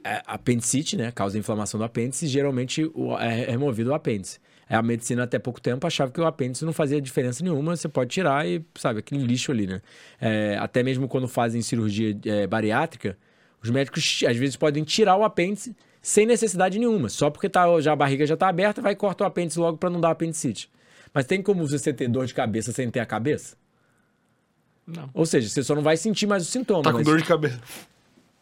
É, 0.02 0.22
apendicite, 0.26 0.96
né? 0.96 1.10
Causa 1.12 1.38
inflamação 1.38 1.76
do 1.78 1.84
apêndice, 1.84 2.26
geralmente 2.26 2.84
o- 2.94 3.16
é 3.18 3.50
removido 3.50 3.90
o 3.90 3.94
apêndice. 3.94 4.38
É, 4.68 4.74
A 4.76 4.82
medicina 4.82 5.24
até 5.24 5.38
pouco 5.38 5.60
tempo 5.60 5.86
achava 5.86 6.10
que 6.10 6.18
o 6.20 6.24
apêndice 6.26 6.64
não 6.64 6.72
fazia 6.72 7.00
diferença 7.02 7.44
nenhuma, 7.44 7.76
você 7.76 7.88
pode 7.88 8.08
tirar 8.10 8.46
e, 8.48 8.64
sabe, 8.76 9.00
aquele 9.00 9.22
lixo 9.22 9.52
ali, 9.52 9.66
né? 9.66 9.82
É, 10.20 10.56
até 10.58 10.82
mesmo 10.82 11.06
quando 11.06 11.28
fazem 11.28 11.60
cirurgia 11.60 12.16
é, 12.24 12.46
bariátrica, 12.46 13.18
os 13.62 13.68
médicos 13.68 14.22
às 14.26 14.36
vezes 14.38 14.56
podem 14.56 14.82
tirar 14.84 15.16
o 15.16 15.24
apêndice 15.24 15.76
sem 16.02 16.26
necessidade 16.26 16.78
nenhuma, 16.78 17.08
só 17.08 17.30
porque 17.30 17.48
tá, 17.48 17.66
já 17.80 17.92
a 17.92 17.96
barriga 17.96 18.26
já 18.26 18.36
tá 18.36 18.48
aberta, 18.48 18.80
vai 18.80 18.92
e 18.92 18.96
corta 18.96 19.24
o 19.24 19.26
apêndice 19.26 19.58
logo 19.58 19.78
para 19.78 19.90
não 19.90 20.00
dar 20.00 20.10
apendicite. 20.10 20.70
Mas 21.12 21.26
tem 21.26 21.42
como 21.42 21.66
você 21.66 21.92
ter 21.92 22.08
dor 22.08 22.26
de 22.26 22.34
cabeça 22.34 22.72
sem 22.72 22.90
ter 22.90 23.00
a 23.00 23.06
cabeça? 23.06 23.56
Não. 24.86 25.10
Ou 25.12 25.26
seja, 25.26 25.48
você 25.48 25.62
só 25.62 25.74
não 25.74 25.82
vai 25.82 25.96
sentir 25.96 26.26
mais 26.26 26.42
o 26.42 26.46
sintoma. 26.46 26.82
Tá 26.82 26.90
com 26.90 26.98
mas- 26.98 27.06
dor 27.06 27.18
de 27.18 27.24
cabeça. 27.24 27.60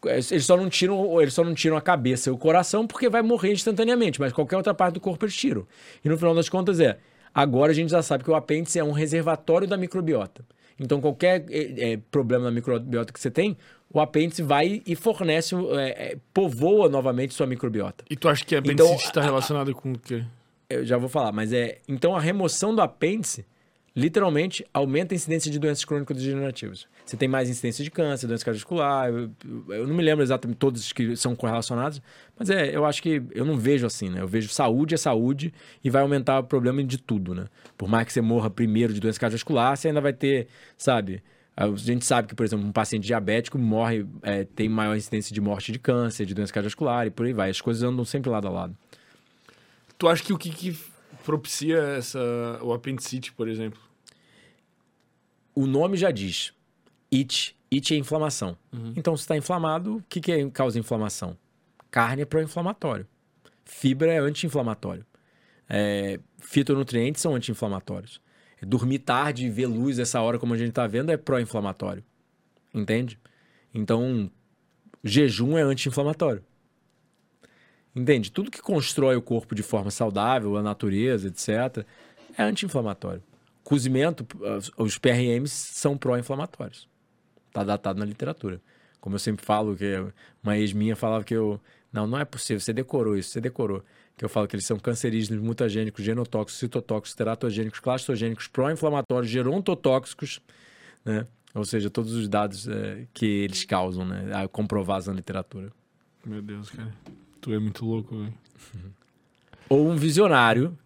eles 0.04 0.44
só 0.44 0.56
não 0.56 0.68
tiram, 0.68 1.20
eles 1.20 1.34
só 1.34 1.42
não 1.42 1.54
tiram 1.54 1.76
a 1.76 1.80
cabeça 1.80 2.30
e 2.30 2.32
o 2.32 2.38
coração 2.38 2.86
porque 2.86 3.08
vai 3.08 3.22
morrer 3.22 3.52
instantaneamente, 3.52 4.20
mas 4.20 4.32
qualquer 4.32 4.56
outra 4.56 4.74
parte 4.74 4.94
do 4.94 5.00
corpo 5.00 5.24
eles 5.24 5.34
tiram. 5.34 5.66
E 6.04 6.08
no 6.08 6.16
final 6.16 6.34
das 6.34 6.48
contas 6.48 6.78
é, 6.78 6.98
Agora 7.34 7.70
a 7.72 7.74
gente 7.74 7.90
já 7.90 8.02
sabe 8.02 8.24
que 8.24 8.30
o 8.30 8.34
apêndice 8.34 8.78
é 8.78 8.84
um 8.84 8.92
reservatório 8.92 9.68
da 9.68 9.76
microbiota. 9.76 10.44
Então, 10.76 11.00
qualquer 11.00 11.44
é, 11.50 11.92
é, 11.92 11.96
problema 12.10 12.46
na 12.46 12.50
microbiota 12.50 13.12
que 13.12 13.20
você 13.20 13.30
tem, 13.30 13.56
o 13.92 14.00
apêndice 14.00 14.42
vai 14.42 14.82
e 14.86 14.94
fornece, 14.94 15.54
é, 15.54 16.12
é 16.12 16.16
povoa 16.32 16.88
novamente 16.88 17.34
sua 17.34 17.46
microbiota. 17.46 18.04
E 18.08 18.16
tu 18.16 18.28
acha 18.28 18.44
que 18.44 18.54
a 18.54 18.58
apendicite 18.58 19.06
está 19.06 19.20
então, 19.20 19.22
relacionado 19.22 19.74
com 19.74 19.92
o 19.92 19.98
quê? 19.98 20.24
Eu 20.68 20.84
já 20.84 20.98
vou 20.98 21.08
falar, 21.08 21.32
mas 21.32 21.52
é. 21.52 21.78
Então, 21.88 22.14
a 22.14 22.20
remoção 22.20 22.74
do 22.74 22.82
apêndice 22.82 23.46
literalmente 23.96 24.64
aumenta 24.72 25.12
a 25.12 25.16
incidência 25.16 25.50
de 25.50 25.58
doenças 25.58 25.84
crônico-degenerativas. 25.84 26.86
Você 27.04 27.16
tem 27.16 27.26
mais 27.26 27.48
incidência 27.48 27.82
de 27.82 27.90
câncer, 27.90 28.28
doença 28.28 28.44
cardiovascular. 28.44 29.08
Eu, 29.08 29.30
eu, 29.70 29.86
não 29.88 29.94
me 29.94 30.02
lembro 30.04 30.22
exatamente 30.22 30.58
todos 30.58 30.92
que 30.92 31.16
são 31.16 31.34
correlacionados, 31.34 32.00
mas 32.38 32.48
é, 32.48 32.76
eu 32.76 32.84
acho 32.84 33.02
que 33.02 33.22
eu 33.32 33.44
não 33.44 33.56
vejo 33.56 33.86
assim, 33.86 34.10
né? 34.10 34.20
Eu 34.20 34.28
vejo 34.28 34.50
saúde 34.50 34.94
é 34.94 34.96
saúde 34.96 35.52
e 35.82 35.90
vai 35.90 36.02
aumentar 36.02 36.38
o 36.38 36.44
problema 36.44 36.84
de 36.84 36.98
tudo, 36.98 37.34
né? 37.34 37.46
Por 37.76 37.88
mais 37.88 38.06
que 38.06 38.12
você 38.12 38.20
morra 38.20 38.48
primeiro 38.48 38.92
de 38.92 39.00
doença 39.00 39.18
cardiovascular, 39.18 39.76
você 39.76 39.88
ainda 39.88 40.00
vai 40.00 40.12
ter, 40.12 40.46
sabe? 40.76 41.22
A 41.60 41.74
gente 41.74 42.04
sabe 42.04 42.28
que, 42.28 42.36
por 42.36 42.46
exemplo, 42.46 42.64
um 42.64 42.70
paciente 42.70 43.04
diabético 43.04 43.58
morre, 43.58 44.06
é, 44.22 44.44
tem 44.44 44.68
maior 44.68 44.96
incidência 44.96 45.34
de 45.34 45.40
morte 45.40 45.72
de 45.72 45.78
câncer, 45.80 46.24
de 46.24 46.32
doença 46.32 46.52
cardiovascular 46.52 47.08
e 47.08 47.10
por 47.10 47.26
aí 47.26 47.32
vai. 47.32 47.50
As 47.50 47.60
coisas 47.60 47.82
andam 47.82 48.04
sempre 48.04 48.30
lado 48.30 48.46
a 48.46 48.50
lado. 48.50 48.78
Tu 49.98 50.06
acha 50.06 50.22
que 50.22 50.32
o 50.32 50.38
que, 50.38 50.50
que 50.50 50.78
propicia 51.24 51.78
essa, 51.78 52.20
o 52.62 52.72
apendicite, 52.72 53.32
por 53.32 53.48
exemplo? 53.48 53.80
O 55.52 55.66
nome 55.66 55.96
já 55.96 56.12
diz. 56.12 56.52
It. 57.12 57.56
It 57.74 57.92
é 57.92 57.96
inflamação. 57.96 58.56
Uhum. 58.72 58.92
Então, 58.94 59.16
se 59.16 59.22
está 59.22 59.36
inflamado, 59.36 59.96
o 59.96 60.02
que, 60.08 60.20
que 60.20 60.30
é, 60.30 60.48
causa 60.50 60.78
inflamação? 60.78 61.36
Carne 61.90 62.22
é 62.22 62.24
pró-inflamatório. 62.24 63.04
Fibra 63.64 64.12
é 64.12 64.18
anti-inflamatório. 64.18 65.04
É, 65.68 66.20
fitonutrientes 66.38 67.20
são 67.20 67.34
anti-inflamatórios. 67.34 68.20
Dormir 68.60 69.00
tarde 69.00 69.46
e 69.46 69.50
ver 69.50 69.66
luz 69.66 69.98
essa 69.98 70.20
hora, 70.20 70.38
como 70.38 70.54
a 70.54 70.58
gente 70.58 70.70
está 70.70 70.86
vendo, 70.86 71.10
é 71.10 71.16
pró-inflamatório. 71.16 72.04
Entende? 72.74 73.18
Então, 73.72 74.30
jejum 75.02 75.56
é 75.56 75.62
anti-inflamatório. 75.62 76.44
Entende? 77.94 78.30
Tudo 78.30 78.50
que 78.50 78.60
constrói 78.60 79.16
o 79.16 79.22
corpo 79.22 79.54
de 79.54 79.62
forma 79.62 79.90
saudável, 79.90 80.56
a 80.56 80.62
natureza, 80.62 81.28
etc., 81.28 81.84
é 82.36 82.42
anti-inflamatório. 82.42 83.22
Cozimento, 83.64 84.26
os 84.76 84.98
PRMs 84.98 85.50
são 85.50 85.96
pró-inflamatórios. 85.96 86.88
Está 87.48 87.64
datado 87.64 87.98
na 87.98 88.04
literatura. 88.04 88.60
Como 89.00 89.14
eu 89.14 89.18
sempre 89.18 89.44
falo, 89.44 89.76
que 89.76 89.84
uma 90.42 90.56
ex 90.58 90.72
minha 90.72 90.96
falava 90.96 91.24
que 91.24 91.34
eu. 91.34 91.60
Não, 91.92 92.06
não 92.06 92.18
é 92.18 92.24
possível, 92.24 92.60
você 92.60 92.72
decorou 92.72 93.16
isso, 93.16 93.30
você 93.30 93.40
decorou. 93.40 93.82
Que 94.16 94.24
eu 94.24 94.28
falo 94.28 94.46
que 94.48 94.56
eles 94.56 94.66
são 94.66 94.78
cancerígenos, 94.78 95.42
mutagênicos, 95.42 96.04
genotóxicos, 96.04 96.58
citotóxicos, 96.58 97.14
teratogênicos, 97.14 97.80
clastogênicos, 97.80 98.48
pró-inflamatórios, 98.48 99.30
gerontotóxicos, 99.30 100.40
né? 101.04 101.26
Ou 101.54 101.64
seja, 101.64 101.88
todos 101.88 102.12
os 102.12 102.28
dados 102.28 102.68
é, 102.68 103.06
que 103.14 103.24
eles 103.24 103.64
causam, 103.64 104.04
né? 104.04 104.48
Comprovados 104.50 105.06
na 105.06 105.14
literatura. 105.14 105.72
Meu 106.26 106.42
Deus, 106.42 106.68
cara. 106.70 106.92
Tu 107.40 107.52
é 107.52 107.58
muito 107.58 107.84
louco, 107.86 108.18
velho. 108.18 108.34
Ou 109.68 109.88
um 109.88 109.96
visionário 109.96 110.76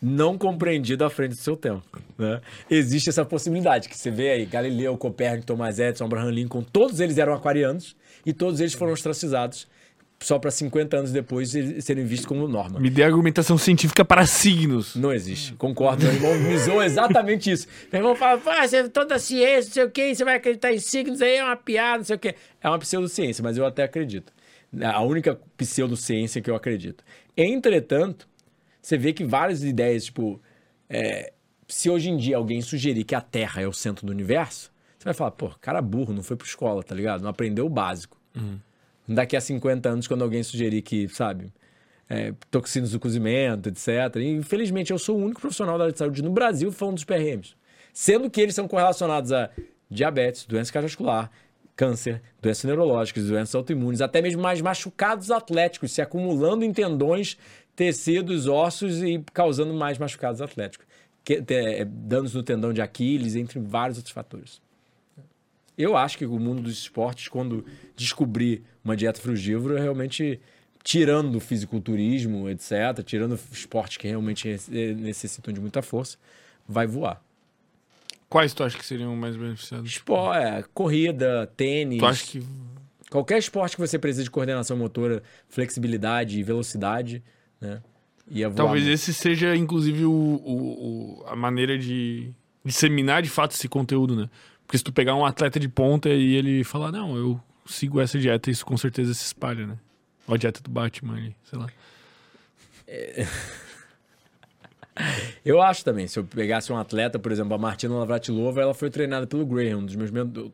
não 0.00 0.36
compreendido 0.36 1.04
à 1.04 1.10
frente 1.10 1.30
do 1.30 1.36
seu 1.36 1.56
tempo. 1.56 2.02
Né? 2.18 2.40
Existe 2.68 3.08
essa 3.08 3.24
possibilidade, 3.24 3.88
que 3.88 3.96
você 3.96 4.10
vê 4.10 4.30
aí, 4.30 4.46
Galileu, 4.46 4.98
Copérnico, 4.98 5.46
Thomas 5.46 5.78
Edison, 5.78 6.06
Abraham 6.06 6.30
Lincoln, 6.30 6.62
todos 6.62 6.98
eles 6.98 7.18
eram 7.18 7.32
aquarianos 7.32 7.96
e 8.26 8.32
todos 8.32 8.60
eles 8.60 8.74
foram 8.74 8.92
ostracizados 8.92 9.68
só 10.22 10.38
para 10.38 10.50
50 10.50 10.96
anos 10.96 11.12
depois 11.12 11.50
serem 11.80 12.04
vistos 12.04 12.26
como 12.26 12.46
norma. 12.48 12.78
Me 12.80 12.88
dê 12.90 13.02
argumentação 13.02 13.58
científica 13.58 14.04
para 14.04 14.24
signos. 14.26 14.96
Não 14.96 15.12
existe. 15.12 15.54
Concordo. 15.54 16.04
Meu 16.04 16.14
irmão 16.14 16.58
zoou 16.58 16.82
exatamente 16.82 17.50
isso. 17.50 17.66
Meu 17.92 18.00
irmão 18.00 18.14
fala, 18.14 18.40
ah, 18.46 18.66
você, 18.66 18.88
toda 18.88 19.18
ciência, 19.18 19.68
não 19.68 19.72
sei 19.74 19.84
o 19.84 19.90
quê, 19.90 20.14
você 20.14 20.24
vai 20.24 20.36
acreditar 20.36 20.72
em 20.72 20.78
signos, 20.78 21.20
aí 21.20 21.36
é 21.36 21.44
uma 21.44 21.56
piada, 21.56 21.98
não 21.98 22.04
sei 22.04 22.16
o 22.16 22.18
quê. 22.18 22.34
É 22.60 22.68
uma 22.68 22.78
pseudociência, 22.78 23.42
mas 23.42 23.56
eu 23.56 23.66
até 23.66 23.82
acredito. 23.82 24.32
A 24.82 25.02
única 25.02 25.38
pseudociência 25.56 26.40
que 26.40 26.50
eu 26.50 26.56
acredito. 26.56 27.04
Entretanto, 27.36 28.26
você 28.80 28.96
vê 28.96 29.12
que 29.12 29.24
várias 29.24 29.62
ideias, 29.62 30.06
tipo, 30.06 30.40
é, 30.88 31.32
se 31.68 31.88
hoje 31.88 32.10
em 32.10 32.16
dia 32.16 32.36
alguém 32.36 32.60
sugerir 32.60 33.04
que 33.04 33.14
a 33.14 33.20
Terra 33.20 33.62
é 33.62 33.66
o 33.66 33.72
centro 33.72 34.06
do 34.06 34.12
universo, 34.12 34.72
você 34.98 35.04
vai 35.04 35.14
falar, 35.14 35.32
pô, 35.32 35.50
cara 35.60 35.82
burro, 35.82 36.12
não 36.12 36.22
foi 36.22 36.36
pra 36.36 36.46
escola, 36.46 36.82
tá 36.82 36.94
ligado? 36.94 37.22
Não 37.22 37.30
aprendeu 37.30 37.66
o 37.66 37.70
básico. 37.70 38.16
Uhum. 38.36 38.58
Daqui 39.14 39.36
a 39.36 39.40
50 39.40 39.88
anos, 39.88 40.08
quando 40.08 40.22
alguém 40.22 40.42
sugerir 40.42 40.82
que, 40.82 41.08
sabe, 41.08 41.52
é, 42.08 42.34
toxinas 42.50 42.92
do 42.92 43.00
cozimento, 43.00 43.68
etc. 43.68 44.16
E, 44.16 44.30
infelizmente, 44.30 44.92
eu 44.92 44.98
sou 44.98 45.18
o 45.18 45.24
único 45.24 45.40
profissional 45.40 45.78
da 45.78 45.84
área 45.84 45.92
de 45.92 45.98
saúde 45.98 46.22
no 46.22 46.30
Brasil 46.30 46.70
falando 46.70 46.96
dos 46.96 47.04
PRMs. 47.04 47.56
Sendo 47.92 48.30
que 48.30 48.40
eles 48.40 48.54
são 48.54 48.68
correlacionados 48.68 49.32
a 49.32 49.50
diabetes, 49.90 50.46
doença 50.46 50.72
cardiovascular, 50.72 51.30
câncer, 51.76 52.22
doenças 52.40 52.64
neurológicas, 52.64 53.26
doenças 53.26 53.54
autoimunes, 53.54 54.00
até 54.00 54.20
mesmo 54.20 54.42
mais 54.42 54.60
machucados 54.60 55.30
atléticos, 55.30 55.92
se 55.92 56.02
acumulando 56.02 56.64
em 56.64 56.72
tendões 56.72 57.36
tecidos, 57.74 58.46
ossos 58.46 59.02
e 59.02 59.24
causando 59.32 59.72
mais 59.72 59.98
machucados 59.98 60.40
atléticos. 60.40 60.86
Que, 61.24 61.42
é, 61.48 61.84
danos 61.84 62.34
no 62.34 62.42
tendão 62.42 62.72
de 62.72 62.82
Aquiles, 62.82 63.36
entre 63.36 63.58
vários 63.60 63.96
outros 63.96 64.12
fatores. 64.12 64.60
Eu 65.76 65.96
acho 65.96 66.18
que 66.18 66.26
o 66.26 66.38
mundo 66.38 66.62
dos 66.62 66.78
esportes, 66.78 67.28
quando 67.28 67.64
descobrir 67.96 68.62
uma 68.84 68.96
dieta 68.96 69.20
frugívora, 69.20 69.80
realmente 69.80 70.40
tirando 70.82 71.36
o 71.36 71.40
fisiculturismo, 71.40 72.48
etc., 72.48 73.02
tirando 73.04 73.38
esportes 73.52 73.96
que 73.96 74.08
realmente 74.08 74.48
necessitam 74.96 75.52
de 75.52 75.60
muita 75.60 75.80
força, 75.80 76.18
vai 76.68 76.86
voar. 76.86 77.22
Quais 78.28 78.54
tu 78.54 78.64
acha 78.64 78.78
que 78.78 78.84
seriam 78.84 79.14
mais 79.14 79.36
beneficiados? 79.36 79.90
Esporte, 79.90 80.38
é, 80.38 80.64
corrida, 80.72 81.46
tênis. 81.56 81.98
Tu 81.98 82.06
acha 82.06 82.24
que. 82.24 82.42
Qualquer 83.10 83.38
esporte 83.38 83.76
que 83.76 83.80
você 83.80 83.98
precise 83.98 84.24
de 84.24 84.30
coordenação 84.30 84.74
motora, 84.74 85.22
flexibilidade 85.48 86.38
e 86.38 86.42
velocidade, 86.42 87.22
né? 87.60 87.82
Talvez 88.56 88.84
muito. 88.84 88.94
esse 88.94 89.12
seja, 89.12 89.54
inclusive, 89.54 90.06
o, 90.06 90.10
o, 90.10 91.20
o, 91.20 91.24
a 91.26 91.36
maneira 91.36 91.78
de 91.78 92.30
disseminar 92.64 93.20
de 93.20 93.28
fato 93.28 93.52
esse 93.52 93.68
conteúdo, 93.68 94.16
né? 94.16 94.30
Porque 94.72 94.78
se 94.78 94.84
tu 94.84 94.90
pegar 94.90 95.14
um 95.14 95.26
atleta 95.26 95.60
de 95.60 95.68
ponta 95.68 96.08
e 96.08 96.34
ele 96.34 96.64
falar, 96.64 96.90
não, 96.90 97.14
eu 97.14 97.38
sigo 97.66 98.00
essa 98.00 98.18
dieta, 98.18 98.50
isso 98.50 98.64
com 98.64 98.74
certeza 98.78 99.12
se 99.12 99.22
espalha, 99.22 99.66
né? 99.66 99.76
Ou 100.26 100.32
a 100.34 100.38
dieta 100.38 100.62
do 100.62 100.70
Batman 100.70 101.14
ali, 101.14 101.36
sei 101.44 101.58
lá. 101.58 101.66
É... 102.88 103.26
eu 105.44 105.60
acho 105.60 105.84
também, 105.84 106.06
se 106.06 106.18
eu 106.18 106.24
pegasse 106.24 106.72
um 106.72 106.78
atleta, 106.78 107.18
por 107.18 107.30
exemplo, 107.30 107.52
a 107.52 107.58
Martina 107.58 107.98
Navratilova, 107.98 108.62
ela 108.62 108.72
foi 108.72 108.88
treinada 108.88 109.26
pelo 109.26 109.44
Graham, 109.44 109.80
um 109.80 109.84
dos 109.84 109.94
meus, 109.94 110.10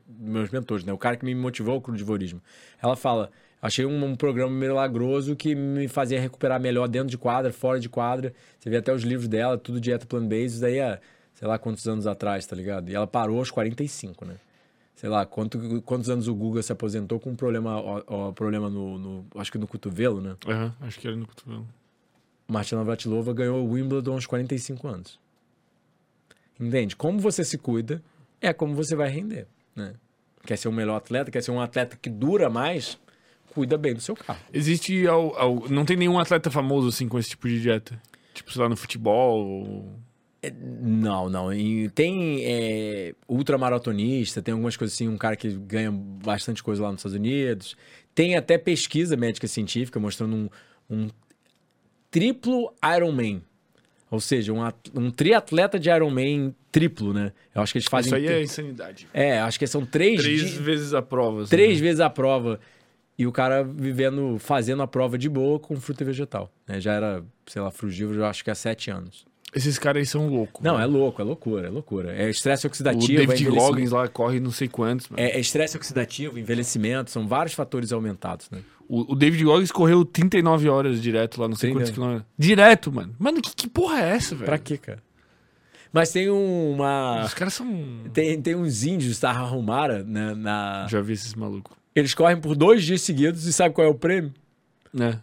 meus 0.08 0.50
mentores, 0.50 0.84
né? 0.84 0.92
O 0.92 0.98
cara 0.98 1.16
que 1.16 1.24
me 1.24 1.32
motivou 1.32 1.74
ao 1.74 1.80
crudivorismo. 1.80 2.42
Ela 2.82 2.96
fala, 2.96 3.30
Achei 3.62 3.86
um, 3.86 4.04
um, 4.04 4.16
programa 4.16 4.52
milagroso 4.52 5.36
que 5.36 5.54
me 5.54 5.86
fazia 5.86 6.20
recuperar 6.20 6.60
melhor 6.60 6.88
dentro 6.88 7.08
de 7.08 7.18
quadra, 7.18 7.52
fora 7.52 7.78
de 7.78 7.88
quadra. 7.88 8.34
Você 8.58 8.68
vê 8.68 8.78
até 8.78 8.92
os 8.92 9.02
livros 9.04 9.28
dela, 9.28 9.56
tudo 9.56 9.80
dieta 9.80 10.06
plant-based, 10.06 10.60
daí 10.60 10.80
há, 10.80 10.98
sei 11.38 11.46
lá 11.46 11.56
quantos 11.56 11.86
anos 11.86 12.04
atrás, 12.04 12.44
tá 12.46 12.56
ligado? 12.56 12.90
E 12.90 12.96
ela 12.96 13.06
parou 13.06 13.38
aos 13.38 13.48
45, 13.48 14.24
né? 14.24 14.34
Sei 14.96 15.08
lá, 15.08 15.24
quanto, 15.24 15.80
quantos 15.82 16.10
anos 16.10 16.26
o 16.26 16.34
Guga 16.34 16.60
se 16.60 16.72
aposentou 16.72 17.20
com 17.20 17.30
um 17.30 17.36
problema, 17.36 17.80
ó, 17.80 18.02
ó, 18.08 18.32
problema 18.32 18.68
no, 18.68 18.98
no, 18.98 19.26
Acho 19.36 19.52
que 19.52 19.58
no 19.58 19.68
cotovelo, 19.68 20.20
né? 20.20 20.34
Uhum, 20.44 20.72
acho 20.80 20.98
que 20.98 21.06
era 21.06 21.16
no 21.16 21.28
cotovelo. 21.28 21.64
Martina 22.48 22.80
Navratilova 22.80 23.32
ganhou 23.32 23.64
o 23.64 23.70
Wimbledon 23.70 24.14
aos 24.14 24.26
45 24.26 24.88
anos. 24.88 25.20
Entende? 26.58 26.96
Como 26.96 27.20
você 27.20 27.44
se 27.44 27.56
cuida, 27.56 28.02
é 28.40 28.52
como 28.52 28.74
você 28.74 28.96
vai 28.96 29.08
render, 29.08 29.46
né? 29.76 29.94
Quer 30.44 30.56
ser 30.56 30.66
um 30.66 30.72
melhor 30.72 30.96
atleta, 30.96 31.30
quer 31.30 31.42
ser 31.42 31.52
um 31.52 31.60
atleta 31.60 31.96
que 31.96 32.10
dura 32.10 32.50
mais, 32.50 32.98
cuida 33.54 33.78
bem 33.78 33.94
do 33.94 34.00
seu 34.00 34.16
carro. 34.16 34.40
Existe. 34.52 35.06
Ao, 35.06 35.36
ao, 35.38 35.68
não 35.68 35.84
tem 35.84 35.96
nenhum 35.96 36.18
atleta 36.18 36.50
famoso 36.50 36.88
assim 36.88 37.06
com 37.06 37.16
esse 37.16 37.28
tipo 37.28 37.46
de 37.46 37.60
dieta? 37.60 38.02
Tipo, 38.34 38.52
sei 38.52 38.60
lá, 38.60 38.68
no 38.68 38.76
futebol. 38.76 39.46
Ou... 39.46 40.07
Não, 40.62 41.28
não. 41.28 41.52
E 41.52 41.88
tem 41.90 42.44
é, 42.44 43.14
ultramaratonista, 43.26 44.40
tem 44.40 44.52
algumas 44.52 44.76
coisas 44.76 44.94
assim, 44.94 45.08
um 45.08 45.18
cara 45.18 45.36
que 45.36 45.50
ganha 45.50 45.90
bastante 45.90 46.62
coisa 46.62 46.82
lá 46.82 46.90
nos 46.90 47.00
Estados 47.00 47.16
Unidos. 47.16 47.76
Tem 48.14 48.36
até 48.36 48.56
pesquisa 48.56 49.16
médica 49.16 49.48
científica 49.48 49.98
mostrando 49.98 50.36
um, 50.36 50.48
um 50.88 51.08
triplo 52.10 52.72
Ironman. 52.96 53.42
Ou 54.10 54.20
seja, 54.20 54.52
um, 54.52 54.60
um 54.94 55.10
triatleta 55.10 55.78
de 55.78 55.90
Ironman 55.90 56.54
triplo, 56.72 57.12
né? 57.12 57.32
Eu 57.54 57.60
acho 57.60 57.72
que 57.72 57.78
eles 57.78 57.88
fazem. 57.88 58.08
Isso 58.08 58.14
aí 58.14 58.26
é 58.26 58.42
insanidade. 58.42 59.08
É, 59.12 59.38
acho 59.40 59.58
que 59.58 59.66
são 59.66 59.84
três. 59.84 60.20
Três 60.22 60.54
vezes 60.54 60.94
a 60.94 61.02
prova. 61.02 61.42
Assim, 61.42 61.50
três 61.50 61.78
né? 61.78 61.82
vezes 61.82 62.00
a 62.00 62.08
prova. 62.08 62.58
E 63.18 63.26
o 63.26 63.32
cara 63.32 63.64
vivendo, 63.64 64.38
fazendo 64.38 64.80
a 64.80 64.86
prova 64.86 65.18
de 65.18 65.28
boa 65.28 65.58
com 65.58 65.76
fruta 65.76 66.04
e 66.04 66.06
vegetal. 66.06 66.50
Né? 66.66 66.80
Já 66.80 66.92
era, 66.92 67.24
sei 67.46 67.60
lá, 67.60 67.70
frugívoro, 67.70 68.24
acho 68.24 68.44
que 68.44 68.50
há 68.50 68.54
sete 68.54 68.90
anos. 68.92 69.26
Esses 69.54 69.78
caras 69.78 70.00
aí 70.00 70.06
são 70.06 70.28
loucos. 70.28 70.62
Não, 70.62 70.76
né? 70.76 70.84
é 70.84 70.86
louco, 70.86 71.22
é 71.22 71.24
loucura, 71.24 71.66
é 71.66 71.70
loucura. 71.70 72.14
É 72.14 72.28
estresse 72.28 72.66
oxidativo. 72.66 73.22
O 73.22 73.26
David 73.26 73.46
é 73.48 73.50
Goggins 73.50 73.90
lá 73.90 74.06
corre 74.06 74.40
não 74.40 74.50
sei 74.50 74.68
quantos. 74.68 75.08
É, 75.16 75.36
é 75.36 75.40
estresse 75.40 75.76
oxidativo, 75.76 76.38
envelhecimento, 76.38 77.10
são 77.10 77.26
vários 77.26 77.54
fatores 77.54 77.90
aumentados, 77.92 78.50
né? 78.50 78.60
O, 78.86 79.12
o, 79.12 79.16
David 79.16 79.42
Goggins 79.44 79.72
correu 79.72 80.04
39 80.04 80.68
horas 80.68 81.00
direto 81.00 81.40
lá, 81.40 81.48
não 81.48 81.56
sei 81.56 81.70
30. 81.70 81.78
quantos 81.78 81.90
quilômetros. 81.94 82.26
Direto, 82.38 82.92
mano. 82.92 83.14
Mano, 83.18 83.40
que, 83.40 83.54
que 83.54 83.68
porra 83.68 84.00
é 84.02 84.10
essa, 84.10 84.34
velho? 84.34 84.46
Pra 84.46 84.58
quê, 84.58 84.76
cara? 84.76 85.02
Mas 85.92 86.10
tem 86.10 86.30
um- 86.30 86.72
uma. 86.72 87.24
Os 87.24 87.34
caras 87.34 87.54
são. 87.54 87.66
Tem, 88.12 88.40
tem 88.40 88.54
uns 88.54 88.84
índios 88.84 89.18
Tarahumara, 89.18 90.02
né? 90.04 90.34
Na... 90.34 90.86
Já 90.88 91.00
vi 91.00 91.14
esses 91.14 91.34
malucos. 91.34 91.74
Eles 91.94 92.14
correm 92.14 92.38
por 92.38 92.54
dois 92.54 92.84
dias 92.84 93.00
seguidos 93.00 93.46
e 93.46 93.52
sabe 93.52 93.74
qual 93.74 93.86
é 93.86 93.90
o 93.90 93.94
prêmio? 93.94 94.32
Né? 94.92 95.20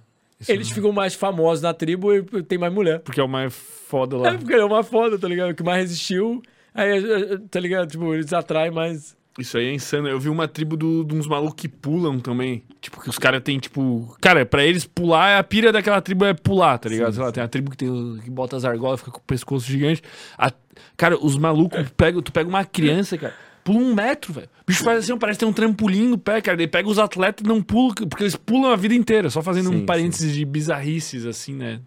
Eles 0.48 0.68
não- 0.68 0.76
ficam 0.76 0.92
mais 0.92 1.14
famosos 1.14 1.62
na 1.62 1.74
tribo 1.74 2.14
e 2.14 2.24
tem 2.44 2.58
mais 2.58 2.74
mulher. 2.74 3.00
Porque 3.00 3.20
é 3.20 3.24
o 3.24 3.28
mais 3.28 3.54
foda 3.88 4.18
lá. 4.18 4.30
É 4.30 4.38
porque 4.38 4.54
é 4.54 4.64
uma 4.66 4.84
foda, 4.84 5.18
tá 5.18 5.28
ligado? 5.28 5.52
O 5.52 5.56
que 5.56 5.64
mais 5.64 5.82
resistiu. 5.82 6.42
Aí, 6.74 7.38
tá 7.50 7.60
ligado? 7.60 7.90
Tipo, 7.90 8.14
eles 8.14 8.32
atraem 8.34 8.72
mais. 8.72 9.16
Isso 9.38 9.58
aí 9.58 9.68
é 9.68 9.74
insano. 9.74 10.08
Eu 10.08 10.20
vi 10.20 10.30
uma 10.30 10.48
tribo 10.48 10.78
do- 10.78 11.04
de 11.04 11.14
uns 11.14 11.28
malucos 11.28 11.56
que 11.62 11.68
pulam 11.68 12.20
também. 12.20 12.64
Tipo, 12.82 13.02
que 13.02 13.10
os 13.10 13.18
caras 13.18 13.42
têm, 13.44 13.60
tipo. 13.60 14.16
Cara, 14.22 14.46
pra 14.46 14.64
eles 14.66 14.86
pular, 14.86 15.38
a 15.40 15.44
pira 15.44 15.72
daquela 15.72 16.02
tribo 16.02 16.24
é 16.26 16.34
pular, 16.34 16.78
tá 16.78 16.88
ligado? 16.90 17.10
Sim, 17.12 17.16
Sei 17.16 17.22
lá, 17.24 17.28
sim. 17.30 17.34
tem 17.34 17.44
a 17.44 17.48
tribo 17.48 17.70
que, 17.72 17.78
tem, 17.78 18.20
que 18.24 18.30
bota 18.30 18.56
as 18.56 18.64
argolas, 18.66 19.00
fica 19.00 19.12
com 19.12 19.20
o 19.20 19.24
pescoço 19.24 19.66
gigante. 19.70 20.02
A- 20.38 20.52
cara, 20.96 21.18
os 21.18 21.38
malucos 21.38 21.86
pegam. 21.98 22.22
Tu 22.22 22.32
pega 22.32 22.48
uma 22.50 22.64
criança, 22.64 23.18
cara. 23.18 23.34
Pula 23.64 23.80
um 23.80 23.96
metro, 23.96 24.32
velho. 24.32 24.48
O 24.62 24.66
bicho 24.68 24.84
faz 24.84 25.00
assim, 25.00 25.18
parece 25.18 25.40
ter 25.40 25.46
um 25.46 25.52
trampolim 25.54 26.08
no 26.08 26.18
pé, 26.18 26.40
cara. 26.40 26.56
Ele 26.58 26.68
pega 26.68 26.88
os 26.88 27.00
atletas 27.00 27.44
e 27.44 27.48
não 27.48 27.62
pula, 27.64 27.94
porque 28.10 28.24
eles 28.24 28.36
pulam 28.36 28.72
a 28.72 28.76
vida 28.76 28.94
inteira, 28.94 29.30
só 29.30 29.42
fazendo 29.42 29.70
Sim, 29.70 29.78
um 29.78 29.86
parênteses 29.86 30.34
de 30.36 30.46
bizarrices, 30.46 31.26
assim, 31.26 31.54
né? 31.56 31.80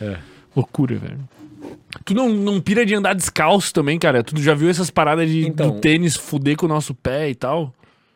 É. 0.00 0.18
Loucura, 0.54 0.96
velho. 0.96 1.20
Tu 2.04 2.14
não, 2.14 2.28
não 2.30 2.60
pira 2.60 2.84
de 2.86 2.94
andar 2.94 3.14
descalço 3.14 3.72
também, 3.72 3.98
cara? 3.98 4.22
Tu 4.22 4.40
já 4.42 4.54
viu 4.54 4.68
essas 4.68 4.90
paradas 4.90 5.28
de, 5.28 5.46
Então- 5.46 5.70
do 5.72 5.80
tênis 5.80 6.16
fuder 6.16 6.56
com 6.56 6.66
o 6.66 6.68
nosso 6.68 6.94
pé 6.94 7.28
e 7.30 7.34
tal? 7.34 7.72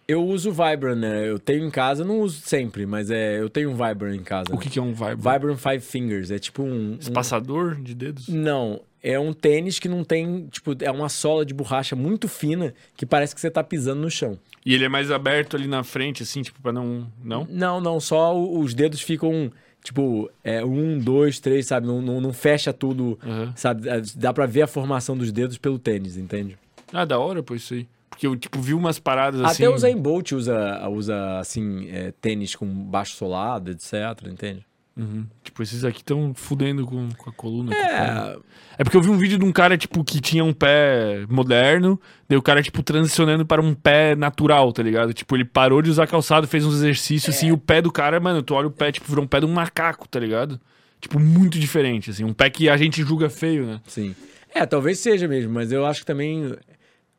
Eu 0.08 0.24
uso 0.24 0.52
Vibram, 0.52 0.94
né? 0.94 1.28
Eu 1.28 1.36
tenho 1.38 1.64
em 1.66 1.70
casa, 1.70 2.04
não 2.04 2.20
uso 2.20 2.40
sempre, 2.40 2.86
mas 2.86 3.10
é, 3.10 3.40
eu 3.40 3.50
tenho 3.50 3.70
um 3.70 3.74
Vibram 3.74 4.14
em 4.14 4.22
casa. 4.22 4.54
O 4.54 4.58
que, 4.58 4.70
que 4.70 4.78
é 4.78 4.82
um 4.82 4.92
vibe? 4.92 5.20
Vibram 5.20 5.56
Five 5.56 5.80
Fingers. 5.80 6.30
É 6.30 6.38
tipo 6.38 6.62
um. 6.62 6.92
um- 6.92 6.96
Espaçador 7.00 7.74
de 7.74 7.92
dedos? 7.92 8.28
Não, 8.28 8.80
é 9.02 9.18
um 9.18 9.32
tênis 9.32 9.80
que 9.80 9.88
não 9.88 10.04
tem. 10.04 10.46
Tipo, 10.46 10.76
é 10.80 10.90
uma 10.92 11.08
sola 11.08 11.44
de 11.44 11.52
borracha 11.52 11.96
muito 11.96 12.28
fina 12.28 12.72
que 12.96 13.04
parece 13.04 13.34
que 13.34 13.40
você 13.40 13.50
tá 13.50 13.64
pisando 13.64 14.00
no 14.00 14.10
chão. 14.10 14.38
E 14.64 14.74
ele 14.74 14.84
é 14.84 14.88
mais 14.88 15.10
aberto 15.10 15.56
ali 15.56 15.66
na 15.66 15.82
frente, 15.82 16.22
assim, 16.22 16.40
tipo, 16.40 16.62
pra 16.62 16.72
não. 16.72 17.08
Não? 17.24 17.46
Não, 17.50 17.80
não, 17.80 17.98
só 18.00 18.32
os 18.40 18.74
dedos 18.74 19.00
ficam. 19.00 19.50
Tipo, 19.86 20.28
é 20.42 20.64
um, 20.64 20.98
dois, 20.98 21.38
três, 21.38 21.68
sabe? 21.68 21.86
Não, 21.86 22.02
não, 22.02 22.20
não 22.20 22.32
fecha 22.32 22.72
tudo, 22.72 23.16
Aham. 23.22 23.52
sabe? 23.54 23.88
É, 23.88 24.02
Dá 24.16 24.32
pra 24.32 24.44
ver 24.44 24.62
a 24.62 24.66
formação 24.66 25.16
dos 25.16 25.30
dedos 25.30 25.58
pelo 25.58 25.78
tênis, 25.78 26.16
entende? 26.16 26.58
Ah, 26.92 27.04
da 27.04 27.20
hora, 27.20 27.40
pô, 27.40 27.54
isso 27.54 27.72
aí. 27.74 27.86
Porque 28.10 28.26
eu, 28.26 28.34
tipo, 28.34 28.58
vi 28.60 28.74
umas 28.74 28.98
paradas 28.98 29.40
assim. 29.40 29.62
Até 29.62 29.72
o 29.72 29.78
Zayn 29.78 29.96
Bolt 29.96 30.32
usa, 30.32 30.88
usa 30.88 31.38
assim, 31.38 31.88
é, 31.88 32.12
tênis 32.20 32.56
com 32.56 32.66
baixo 32.66 33.14
solado, 33.14 33.70
etc, 33.70 33.92
entende? 34.26 34.66
Uhum. 34.96 35.26
Tipo, 35.44 35.62
esses 35.62 35.84
aqui 35.84 35.98
estão 36.00 36.32
fudendo 36.34 36.86
com, 36.86 37.10
com 37.10 37.28
a 37.28 37.32
coluna. 37.32 37.74
É, 37.74 38.36
É 38.78 38.84
porque 38.84 38.96
eu 38.96 39.02
vi 39.02 39.10
um 39.10 39.18
vídeo 39.18 39.38
de 39.38 39.44
um 39.44 39.52
cara, 39.52 39.76
tipo, 39.76 40.02
que 40.02 40.20
tinha 40.20 40.42
um 40.42 40.54
pé 40.54 41.26
moderno, 41.28 42.00
daí 42.26 42.38
o 42.38 42.42
cara, 42.42 42.62
tipo, 42.62 42.82
transicionando 42.82 43.44
para 43.44 43.60
um 43.60 43.74
pé 43.74 44.16
natural, 44.16 44.72
tá 44.72 44.82
ligado? 44.82 45.12
Tipo, 45.12 45.36
ele 45.36 45.44
parou 45.44 45.82
de 45.82 45.90
usar 45.90 46.06
calçado, 46.06 46.46
fez 46.46 46.64
uns 46.64 46.76
exercícios, 46.76 47.36
assim, 47.36 47.48
e 47.48 47.52
o 47.52 47.58
pé 47.58 47.82
do 47.82 47.92
cara, 47.92 48.18
mano, 48.18 48.42
tu 48.42 48.54
olha 48.54 48.68
o 48.68 48.70
pé, 48.70 48.90
tipo, 48.90 49.06
virou 49.06 49.24
um 49.24 49.28
pé 49.28 49.40
de 49.40 49.46
um 49.46 49.52
macaco, 49.52 50.08
tá 50.08 50.18
ligado? 50.18 50.58
Tipo, 50.98 51.20
muito 51.20 51.58
diferente, 51.58 52.08
assim. 52.10 52.24
Um 52.24 52.32
pé 52.32 52.48
que 52.48 52.68
a 52.70 52.76
gente 52.78 53.02
julga 53.02 53.28
feio, 53.28 53.66
né? 53.66 53.80
sim. 53.86 54.14
É, 54.54 54.64
talvez 54.64 54.98
seja 54.98 55.28
mesmo, 55.28 55.52
mas 55.52 55.70
eu 55.70 55.84
acho 55.84 56.00
que 56.00 56.06
também 56.06 56.56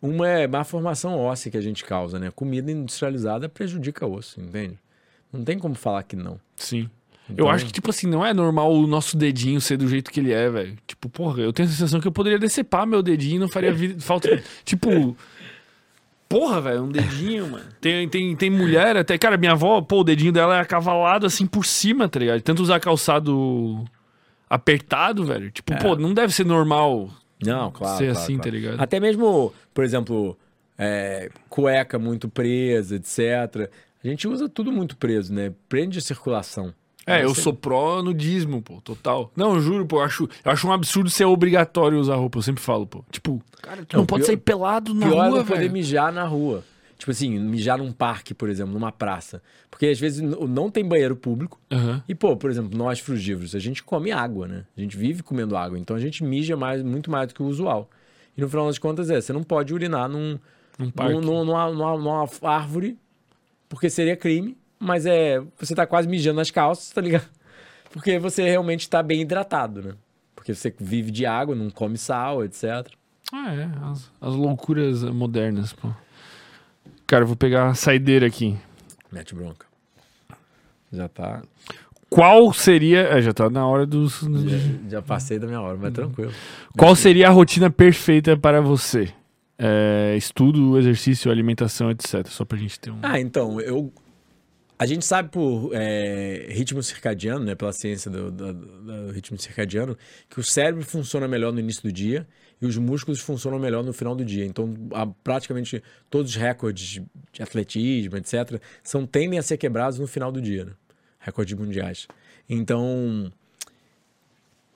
uma 0.02 0.28
é 0.28 0.48
má 0.48 0.64
formação 0.64 1.16
óssea 1.20 1.52
que 1.52 1.58
a 1.58 1.62
gente 1.62 1.86
causa, 1.86 2.18
né? 2.18 2.32
Comida 2.34 2.72
industrializada 2.72 3.48
prejudica 3.48 4.08
o 4.08 4.14
osso, 4.16 4.42
entende? 4.42 4.80
Não 5.32 5.44
tem 5.44 5.60
como 5.60 5.76
falar 5.76 6.02
que 6.02 6.16
não. 6.16 6.40
Sim. 6.56 6.90
Então- 7.30 7.46
Eu 7.46 7.50
acho 7.50 7.66
que, 7.66 7.72
tipo 7.72 7.90
assim, 7.90 8.08
não 8.08 8.26
é 8.26 8.34
normal 8.34 8.74
o 8.74 8.88
nosso 8.88 9.18
dedinho 9.18 9.60
ser 9.60 9.78
do 9.78 9.88
jeito 9.88 10.10
que 10.12 10.20
ele 10.20 10.32
é, 10.32 10.50
velho. 10.50 10.78
Tipo, 10.88 11.10
porra, 11.10 11.42
eu 11.42 11.52
tenho 11.52 11.68
a 11.68 11.72
sensação 11.72 12.00
que 12.00 12.08
eu 12.08 12.12
poderia 12.12 12.40
decepar 12.40 12.88
meu 12.88 13.02
dedinho 13.04 13.36
e 13.36 13.40
não 13.40 13.50
faria 13.50 13.74
vida- 13.74 14.00
falta. 14.00 14.42
tipo. 14.64 15.16
Porra, 16.30 16.60
velho, 16.60 16.84
um 16.84 16.90
dedinho, 16.92 17.48
mano. 17.52 17.64
Tem, 17.80 18.08
tem, 18.10 18.36
tem 18.36 18.50
mulher 18.50 18.98
até. 18.98 19.18
Cara, 19.18 19.38
minha 19.38 19.54
avó, 19.54 19.82
pô, 19.82 20.02
o 20.02 20.04
dedinho 20.04 20.32
dela 20.34 20.58
é 20.58 20.60
acavalado 20.60 21.26
assim 21.26 21.46
por 21.46 21.66
cima, 21.66 22.10
tá 22.10 22.20
ligado? 22.20 22.42
Tanto 22.42 22.62
usar 22.62 22.80
calçado 22.82 23.86
apertado, 24.50 25.24
velho. 25.26 25.50
Tipo, 25.52 25.78
pô, 25.78 25.96
não 25.96 26.14
deve 26.14 26.34
ser 26.34 26.46
normal 26.46 27.10
Não, 27.42 27.72
claro. 27.72 27.98
ser 27.98 28.12
claro, 28.12 28.20
assim, 28.20 28.36
claro. 28.36 28.44
tá 28.52 28.56
ligado? 28.58 28.82
Até 28.82 29.00
mesmo, 29.00 29.54
por 29.74 29.84
exemplo, 29.86 30.38
é, 30.78 31.30
cueca 31.50 31.98
muito 31.98 32.28
presa, 32.28 32.98
etc. 32.98 33.70
A 34.04 34.08
gente 34.08 34.28
usa 34.28 34.50
tudo 34.50 34.70
muito 34.72 34.98
preso, 34.98 35.34
né? 35.34 35.54
Prende 35.70 35.98
a 35.98 36.02
circulação. 36.02 36.74
É, 37.08 37.24
eu 37.24 37.34
sou 37.34 37.54
pró 37.54 38.04
nudismo, 38.04 38.62
pô, 38.62 38.82
total. 38.82 39.32
Não, 39.36 39.56
eu 39.56 39.62
juro, 39.62 39.86
pô, 39.86 39.98
eu 39.98 40.02
acho, 40.04 40.30
eu 40.44 40.52
acho 40.52 40.68
um 40.68 40.72
absurdo 40.74 41.10
ser 41.10 41.26
obrigatório 41.26 41.98
usar 42.00 42.16
roupa, 42.16 42.38
eu 42.38 42.42
sempre 42.44 42.62
falo, 42.62 42.86
pô. 42.86 43.04
Tipo, 43.10 43.42
cara, 43.62 43.78
não, 43.94 44.00
Não, 44.02 44.06
pode 44.06 44.22
pior- 44.24 44.28
sair 44.28 44.38
pelado 44.38 44.94
na 44.94 45.08
Pior 45.08 45.24
é 45.26 45.30
rua, 45.30 45.38
não 45.40 45.46
poder 45.46 45.72
mijar 45.72 46.12
na 46.12 46.26
rua. 46.26 46.64
Tipo 46.98 47.12
assim, 47.12 47.38
mijar 47.40 47.78
num 47.78 47.92
parque, 47.92 48.34
por 48.34 48.50
exemplo, 48.50 48.74
numa 48.74 48.92
praça. 48.92 49.42
Porque 49.70 49.86
às 49.86 50.00
vezes 50.00 50.20
não 50.22 50.70
tem 50.72 50.84
banheiro 50.84 51.16
público. 51.16 51.60
Aham. 51.72 52.04
E, 52.10 52.16
pô, 52.16 52.36
por 52.36 52.50
exemplo, 52.50 52.76
nós 52.76 53.00
frugívoros, 53.00 53.54
a 53.54 53.60
gente 53.60 53.84
come 53.84 54.12
água, 54.12 54.48
né? 54.48 54.66
A 54.76 54.82
gente 54.82 54.98
vive 54.98 55.22
comendo 55.22 55.56
água. 55.56 55.78
Então 55.78 55.96
a 55.96 56.00
gente 56.00 56.24
mija 56.24 56.58
mais, 56.58 56.82
muito 56.82 57.12
mais 57.12 57.28
do 57.28 57.36
que 57.36 57.44
o 57.44 57.46
usual. 57.46 57.88
E 58.36 58.42
no 58.42 58.50
final 58.50 58.66
das 58.66 58.80
contas 58.80 59.10
é, 59.12 59.22
você 59.22 59.32
não 59.32 59.44
pode 59.44 59.74
urinar 59.74 60.10
num, 60.10 60.40
Num 60.80 60.90
parque. 60.90 61.14
num- 61.22 61.46
numa, 61.46 61.70
numa- 61.72 61.98
numa 61.98 62.28
árvore, 62.42 62.98
porque 63.70 63.90
seria 63.92 64.18
crime. 64.18 64.58
Mas 64.80 65.06
é, 65.06 65.42
você 65.58 65.74
tá 65.74 65.86
quase 65.86 66.08
mijando 66.08 66.38
nas 66.38 66.52
calças, 66.52 66.90
tá 66.90 67.02
ligado? 67.02 67.28
Porque 67.92 68.20
você 68.20 68.44
realmente 68.44 68.90
tá 68.90 69.02
bem 69.02 69.22
hidratado, 69.22 69.82
né? 69.82 69.94
Porque 70.36 70.54
você 70.54 70.74
vive 70.80 71.12
de 71.12 71.26
água, 71.26 71.56
não 71.56 71.70
come 71.70 71.98
sal, 71.98 72.44
etc. 72.44 72.88
Ah, 73.34 73.54
é. 73.54 73.70
As, 73.84 74.12
as 74.22 74.36
loucuras 74.36 75.04
modernas, 75.04 75.74
pô. 75.74 75.90
Cara, 77.06 77.24
eu 77.24 77.28
vou 77.28 77.36
pegar 77.36 77.70
a 77.70 77.74
saideira 77.74 78.28
aqui. 78.28 78.58
Mete 79.12 79.34
bronca. 79.34 79.66
Já 80.92 81.08
tá. 81.08 81.42
Qual 82.10 82.54
seria. 82.54 83.02
É, 83.02 83.22
já 83.22 83.34
tá 83.34 83.50
na 83.50 83.66
hora 83.66 83.86
dos. 83.86 84.22
Já, 84.22 84.58
já 84.90 85.02
passei 85.02 85.40
da 85.40 85.48
minha 85.48 85.62
hora, 85.62 85.78
mas 85.78 85.94
tranquilo. 85.94 86.32
Qual 86.78 86.96
seria 86.96 87.28
a 87.28 87.32
rotina 87.32 87.70
perfeita 87.70 88.38
para 88.38 88.62
você? 88.62 89.10
É, 89.60 90.16
estudo, 90.16 90.78
exercício, 90.78 91.32
alimentação, 91.32 91.92
etc. 91.92 92.26
Só 92.28 92.46
pra 92.46 92.58
gente 92.58 92.80
ter 92.80 92.92
um. 92.92 93.00
Ah, 93.02 93.20
então, 93.20 93.60
eu. 93.60 93.92
A 94.80 94.86
gente 94.86 95.04
sabe 95.06 95.30
por 95.30 95.72
é, 95.74 96.48
ritmo 96.52 96.84
circadiano, 96.84 97.44
né, 97.44 97.56
pela 97.56 97.74
ciência 97.74 98.12
do, 98.12 98.32
do- 98.32 98.54
do 98.54 99.12
ritmo 99.12 99.38
circadiano, 99.38 99.98
que 100.30 100.40
o 100.40 100.44
cérebro 100.44 100.84
funciona 100.84 101.28
melhor 101.28 101.52
no 101.52 101.60
início 101.60 101.82
do 101.82 101.92
dia 101.92 102.28
e 102.62 102.66
os 102.66 102.78
músculos 102.78 103.20
funcionam 103.20 103.58
melhor 103.58 103.84
no 103.84 103.92
final 103.92 104.16
do 104.16 104.24
dia. 104.24 104.46
Então, 104.46 104.72
praticamente 105.24 105.82
todos 106.10 106.32
os 106.32 106.38
recordes 106.38 107.02
de 107.34 107.42
atletismo, 107.42 108.18
etc., 108.18 108.62
são, 108.84 109.06
tendem 109.06 109.40
a 109.40 109.42
ser 109.44 109.58
quebrados 109.58 109.98
no 109.98 110.06
final 110.08 110.32
do 110.32 110.40
dia, 110.42 110.66
né? 110.66 110.72
recordes 111.20 111.58
mundiais. 111.58 112.08
Então, 112.48 113.32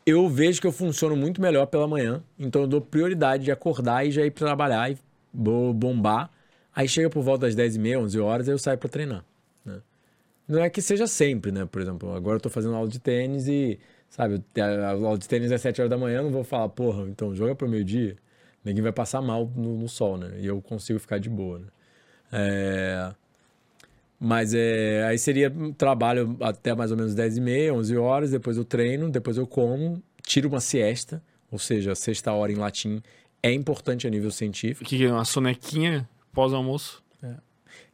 eu 0.06 0.28
vejo 0.28 0.60
que 0.60 0.68
eu 0.68 0.72
funciono 0.72 1.16
muito 1.16 1.40
melhor 1.42 1.68
pela 1.68 1.88
manhã, 1.88 2.24
então 2.40 2.64
eu 2.64 2.68
dou 2.68 2.82
prioridade 2.82 3.44
de 3.44 3.52
acordar 3.52 4.06
e 4.06 4.12
já 4.12 4.26
ir 4.26 4.32
trabalhar 4.32 4.92
e 4.92 4.98
bombar. 5.34 6.30
Aí 6.76 6.88
chega 6.88 7.10
por 7.10 7.22
volta 7.24 7.46
das 7.46 7.56
10h30, 7.56 8.00
11 8.00 8.20
horas, 8.20 8.48
aí 8.48 8.54
eu 8.54 8.60
saio 8.60 8.78
para 8.78 8.90
treinar. 8.90 9.24
Não 10.52 10.62
é 10.62 10.70
que 10.70 10.82
seja 10.82 11.08
sempre, 11.08 11.50
né? 11.50 11.66
Por 11.66 11.82
exemplo, 11.82 12.14
agora 12.14 12.36
eu 12.36 12.42
tô 12.42 12.50
fazendo 12.50 12.76
aula 12.76 12.90
de 12.90 13.00
tênis 13.00 13.48
e, 13.48 13.80
sabe, 14.10 14.44
a 14.60 14.90
aula 14.90 15.18
de 15.18 15.26
tênis 15.26 15.50
é 15.50 15.58
7 15.58 15.80
horas 15.80 15.90
da 15.90 15.98
manhã, 15.98 16.18
eu 16.18 16.24
não 16.24 16.32
vou 16.32 16.44
falar, 16.44 16.68
porra, 16.68 17.04
então 17.04 17.34
joga 17.34 17.56
para 17.56 17.66
o 17.66 17.70
meio-dia. 17.70 18.18
Ninguém 18.64 18.84
vai 18.84 18.92
passar 18.92 19.22
mal 19.22 19.50
no, 19.56 19.78
no 19.78 19.88
sol, 19.88 20.18
né? 20.18 20.34
E 20.40 20.46
eu 20.46 20.62
consigo 20.62 21.00
ficar 21.00 21.20
de 21.20 21.30
boa, 21.30 21.60
né? 21.60 21.68
É... 22.34 23.14
Mas 24.20 24.54
é, 24.54 25.06
aí 25.06 25.18
seria 25.18 25.52
trabalho 25.78 26.38
até 26.42 26.76
mais 26.76 26.92
ou 26.92 26.98
menos 26.98 27.16
10 27.16 27.38
e 27.38 27.42
meia, 27.42 27.74
11 27.74 27.98
horas, 27.98 28.32
depois 28.32 28.58
eu 28.58 28.66
treino, 28.66 29.10
depois 29.10 29.38
eu 29.38 29.48
como, 29.48 30.04
tiro 30.22 30.50
uma 30.50 30.60
siesta, 30.60 31.24
ou 31.50 31.58
seja, 31.58 31.96
sexta 31.96 32.32
hora 32.34 32.52
em 32.52 32.56
latim 32.56 33.02
é 33.42 33.52
importante 33.52 34.06
a 34.06 34.10
nível 34.10 34.30
científico. 34.30 34.84
O 34.84 34.88
que 34.88 34.98
que 34.98 35.06
é? 35.06 35.12
Uma 35.12 35.26
sonequinha 35.26 36.08
pós-almoço? 36.34 37.02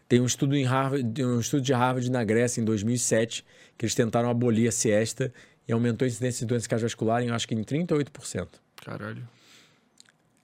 Tem 0.07 0.21
um 0.21 0.25
estudo 0.25 0.55
em 0.55 0.63
Harvard, 0.63 1.23
um 1.25 1.39
estudo 1.39 1.61
de 1.61 1.73
Harvard 1.73 2.09
na 2.09 2.23
Grécia 2.23 2.61
em 2.61 2.65
2007 2.65 3.43
que 3.77 3.85
eles 3.85 3.93
tentaram 3.95 4.29
abolir 4.29 4.67
a 4.67 4.71
siesta 4.71 5.31
e 5.67 5.71
aumentou 5.73 6.05
a 6.05 6.07
incidência 6.07 6.45
de 6.45 6.47
doença 6.49 6.67
cardiovascular 6.67 7.21
em 7.21 7.29
acho 7.29 7.47
que 7.47 7.53
em 7.53 7.63
38%. 7.63 8.47
Caralho. 8.83 9.27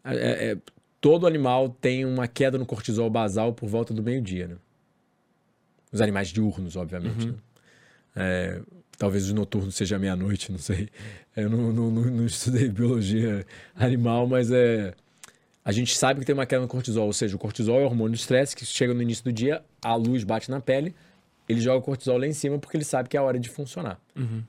É- 0.04 0.52
é- 0.52 0.58
todo 1.00 1.26
animal 1.26 1.70
tem 1.70 2.06
uma 2.06 2.28
queda 2.28 2.58
no 2.58 2.66
cortisol 2.66 3.10
basal 3.10 3.54
por 3.54 3.68
volta 3.70 3.94
do 3.94 4.04
meio-dia, 4.04 4.48
né? 4.48 4.56
Os 5.92 6.02
animais 6.02 6.28
diurnos, 6.30 6.76
obviamente. 6.76 7.28
né? 7.28 7.34
É, 8.16 8.62
talvez 8.98 9.26
os 9.26 9.34
noturnos 9.34 9.76
seja 9.76 9.98
meia-noite, 9.98 10.52
não 10.52 10.60
sei. 10.60 10.90
Eu 11.36 11.50
não, 11.50 11.72
não, 11.72 11.90
não- 11.90 12.06
não 12.12 12.26
estudei 12.26 12.68
biologia 12.70 13.46
animal, 13.76 14.28
mas 14.28 14.52
é. 14.52 14.94
A 15.66 15.72
gente 15.72 15.98
sabe 15.98 16.20
que 16.20 16.26
tem 16.26 16.34
uma 16.34 16.46
queda 16.46 16.62
no 16.62 16.68
cortisol, 16.68 17.06
ou 17.06 17.14
seja, 17.14 17.36
o 17.36 17.40
cortisol 17.40 17.80
é 17.80 17.84
o 17.84 17.86
hormônio 17.86 18.12
do 18.12 18.16
estresse 18.16 18.56
que 18.56 18.66
chega 18.66 18.94
no 18.94 19.02
início 19.02 19.24
do 19.24 19.32
dia, 19.32 19.64
a 19.82 19.96
luz 19.96 20.24
bate 20.24 20.52
na 20.52 20.60
pele, 20.60 20.94
ele 21.48 21.62
joga 21.62 21.80
o 21.80 21.82
cortisol 21.82 22.18
lá 22.18 22.28
em 22.28 22.34
cima 22.34 22.60
porque 22.60 22.78
ele 22.78 22.84
sabe 22.84 23.10
que 23.10 23.18
é 23.18 23.20
a 23.20 23.24
hora 23.24 23.40
de 23.40 23.50
funcionar. 23.50 24.00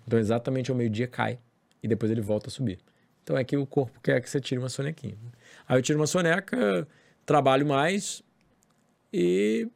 Então, 0.07 0.19
exatamente 0.19 0.71
ao 0.71 0.77
meio-dia 0.77 1.07
cai 1.07 1.39
e 1.83 1.89
depois 1.89 2.11
ele 2.11 2.21
volta 2.21 2.49
a 2.49 2.51
subir. 2.51 2.79
Então 3.23 3.39
é 3.39 3.45
que 3.45 3.57
o 3.57 3.65
corpo 3.67 3.99
quer 4.01 4.21
que 4.21 4.29
você 4.29 4.41
tire 4.41 4.59
uma 4.59 4.69
sonequinha. 4.69 5.17
Aí 5.67 5.79
eu 5.79 5.83
tiro 5.83 5.99
uma 5.99 6.07
soneca, 6.07 6.87
trabalho 7.25 7.67
mais 7.67 8.23
e 9.13 9.67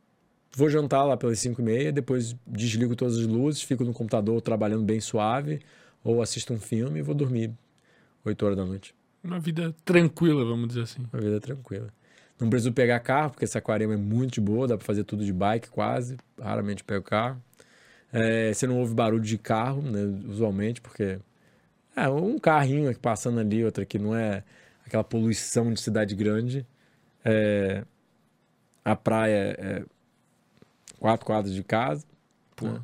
vou 0.55 0.68
jantar 0.68 1.05
lá 1.05 1.17
pelas 1.17 1.39
5 1.39 1.60
e 1.60 1.65
meia, 1.65 1.92
depois 1.92 2.36
desligo 2.47 2.94
todas 2.94 3.17
as 3.17 3.26
luzes, 3.26 3.62
fico 3.62 3.84
no 3.84 3.92
computador 3.92 4.41
trabalhando 4.42 4.84
bem 4.84 5.00
suave, 5.00 5.60
ou 6.05 6.20
assisto 6.20 6.52
um 6.52 6.58
filme 6.58 6.99
e 6.99 7.02
vou 7.02 7.15
dormir 7.15 7.52
8 8.25 8.44
horas 8.44 8.57
da 8.57 8.67
noite. 8.67 8.94
Uma 9.23 9.39
vida 9.39 9.75
tranquila, 9.85 10.45
vamos 10.45 10.69
dizer 10.69 10.83
assim. 10.83 11.07
Uma 11.13 11.23
vida 11.23 11.41
tranquila. 11.41 11.89
Não 12.41 12.49
preciso 12.49 12.73
pegar 12.73 13.01
carro, 13.01 13.31
porque 13.31 13.47
Saquarema 13.47 13.95
é 13.95 13.97
muito 13.97 14.35
de 14.35 14.41
boa, 14.41 14.69
dá 14.69 14.77
pra 14.77 14.87
fazer 14.87 15.03
tudo 15.05 15.25
de 15.25 15.33
bike 15.33 15.69
quase, 15.71 16.17
raramente 16.41 16.85
pego 16.85 17.05
carro. 17.05 17.43
É, 18.13 18.53
você 18.53 18.67
não 18.67 18.79
ouve 18.79 18.95
barulho 18.95 19.23
de 19.23 19.37
carro, 19.37 19.83
né, 19.83 20.03
usualmente, 20.29 20.81
porque 20.81 21.19
é 21.97 22.09
um 22.09 22.39
carrinho 22.39 22.89
aqui 22.89 23.01
passando 23.01 23.41
ali, 23.41 23.65
outro 23.65 23.83
aqui, 23.83 23.99
não 23.99 24.17
é 24.17 24.45
aquela 24.87 25.05
poluição 25.05 25.73
de 25.73 25.81
cidade 25.81 26.15
grande. 26.15 26.65
É, 27.25 27.85
a 28.85 28.95
praia 28.95 29.57
é 29.59 29.85
quatro 30.99 31.27
quadras 31.27 31.55
de 31.55 31.63
casa. 31.63 32.07
Pô, 32.55 32.69
É. 32.69 32.81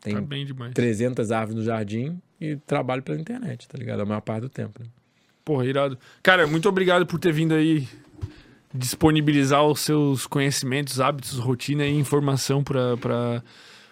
Tem 0.00 0.14
Tá 0.14 0.20
bem 0.20 0.46
demais. 0.46 0.72
300 0.74 1.32
árvores 1.32 1.56
no 1.56 1.64
jardim 1.64 2.22
e 2.40 2.56
trabalho 2.56 3.02
pela 3.02 3.18
internet, 3.18 3.66
tá 3.66 3.76
ligado? 3.76 4.00
A 4.00 4.06
maior 4.06 4.20
parte 4.20 4.42
do 4.42 4.48
tempo. 4.48 4.80
Né? 4.80 4.88
Porra, 5.48 5.64
irado. 5.64 5.98
Cara, 6.22 6.46
muito 6.46 6.68
obrigado 6.68 7.06
por 7.06 7.18
ter 7.18 7.32
vindo 7.32 7.54
aí 7.54 7.88
disponibilizar 8.74 9.64
os 9.64 9.80
seus 9.80 10.26
conhecimentos, 10.26 11.00
hábitos, 11.00 11.38
rotina 11.38 11.86
e 11.86 11.98
informação 11.98 12.62
pra, 12.62 12.98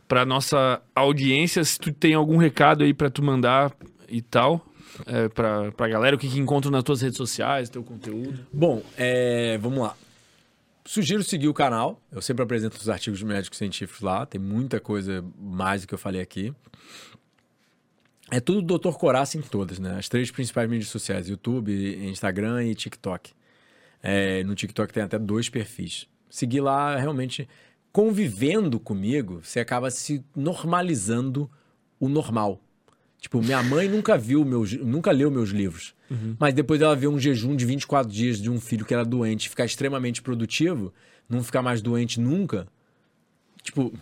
pra 0.06 0.26
nossa 0.26 0.82
audiência. 0.94 1.64
Se 1.64 1.78
tu 1.78 1.90
tem 1.94 2.12
algum 2.12 2.36
recado 2.36 2.84
aí 2.84 2.92
pra 2.92 3.08
tu 3.08 3.22
mandar 3.22 3.72
e 4.06 4.20
tal, 4.20 4.66
é, 5.06 5.30
pra, 5.30 5.72
pra 5.72 5.88
galera, 5.88 6.14
o 6.14 6.18
que, 6.18 6.28
que 6.28 6.38
encontram 6.38 6.70
nas 6.70 6.84
tuas 6.84 7.00
redes 7.00 7.16
sociais, 7.16 7.70
teu 7.70 7.82
conteúdo. 7.82 8.46
Bom, 8.52 8.82
é, 8.94 9.56
vamos 9.56 9.78
lá. 9.78 9.96
Sugiro 10.84 11.24
seguir 11.24 11.48
o 11.48 11.54
canal. 11.54 11.98
Eu 12.12 12.20
sempre 12.20 12.42
apresento 12.42 12.76
os 12.76 12.90
artigos 12.90 13.22
médicos 13.22 13.56
científicos 13.56 14.02
lá. 14.02 14.26
Tem 14.26 14.38
muita 14.38 14.78
coisa 14.78 15.24
mais 15.40 15.80
do 15.80 15.88
que 15.88 15.94
eu 15.94 15.98
falei 15.98 16.20
aqui. 16.20 16.52
É 18.30 18.40
tudo 18.40 18.78
Dr. 18.78 18.96
Coraça 18.96 19.38
em 19.38 19.42
todas, 19.42 19.78
né? 19.78 19.96
As 19.98 20.08
três 20.08 20.30
principais 20.30 20.68
mídias 20.68 20.88
sociais: 20.88 21.28
YouTube, 21.28 21.72
Instagram 22.08 22.64
e 22.64 22.74
TikTok. 22.74 23.32
É, 24.02 24.42
no 24.44 24.54
TikTok 24.54 24.92
tem 24.92 25.02
até 25.02 25.18
dois 25.18 25.48
perfis. 25.48 26.06
Seguir 26.28 26.60
lá, 26.60 26.96
realmente, 26.96 27.48
convivendo 27.92 28.78
comigo, 28.80 29.40
você 29.42 29.60
acaba 29.60 29.90
se 29.90 30.24
normalizando 30.34 31.50
o 32.00 32.08
normal. 32.08 32.60
Tipo, 33.20 33.42
minha 33.42 33.62
mãe 33.62 33.88
nunca 33.88 34.18
viu 34.18 34.44
meus, 34.44 34.72
nunca 34.72 35.10
leu 35.10 35.30
meus 35.30 35.50
livros. 35.50 35.94
Mas 36.38 36.54
depois 36.54 36.80
ela 36.80 36.94
vê 36.94 37.08
um 37.08 37.18
jejum 37.18 37.56
de 37.56 37.64
24 37.64 38.10
dias 38.12 38.40
de 38.40 38.50
um 38.50 38.60
filho 38.60 38.84
que 38.84 38.94
era 38.94 39.04
doente, 39.04 39.48
ficar 39.48 39.64
extremamente 39.64 40.22
produtivo, 40.22 40.92
não 41.28 41.42
ficar 41.42 41.62
mais 41.62 41.80
doente 41.80 42.20
nunca. 42.20 42.68
Tipo, 43.62 43.92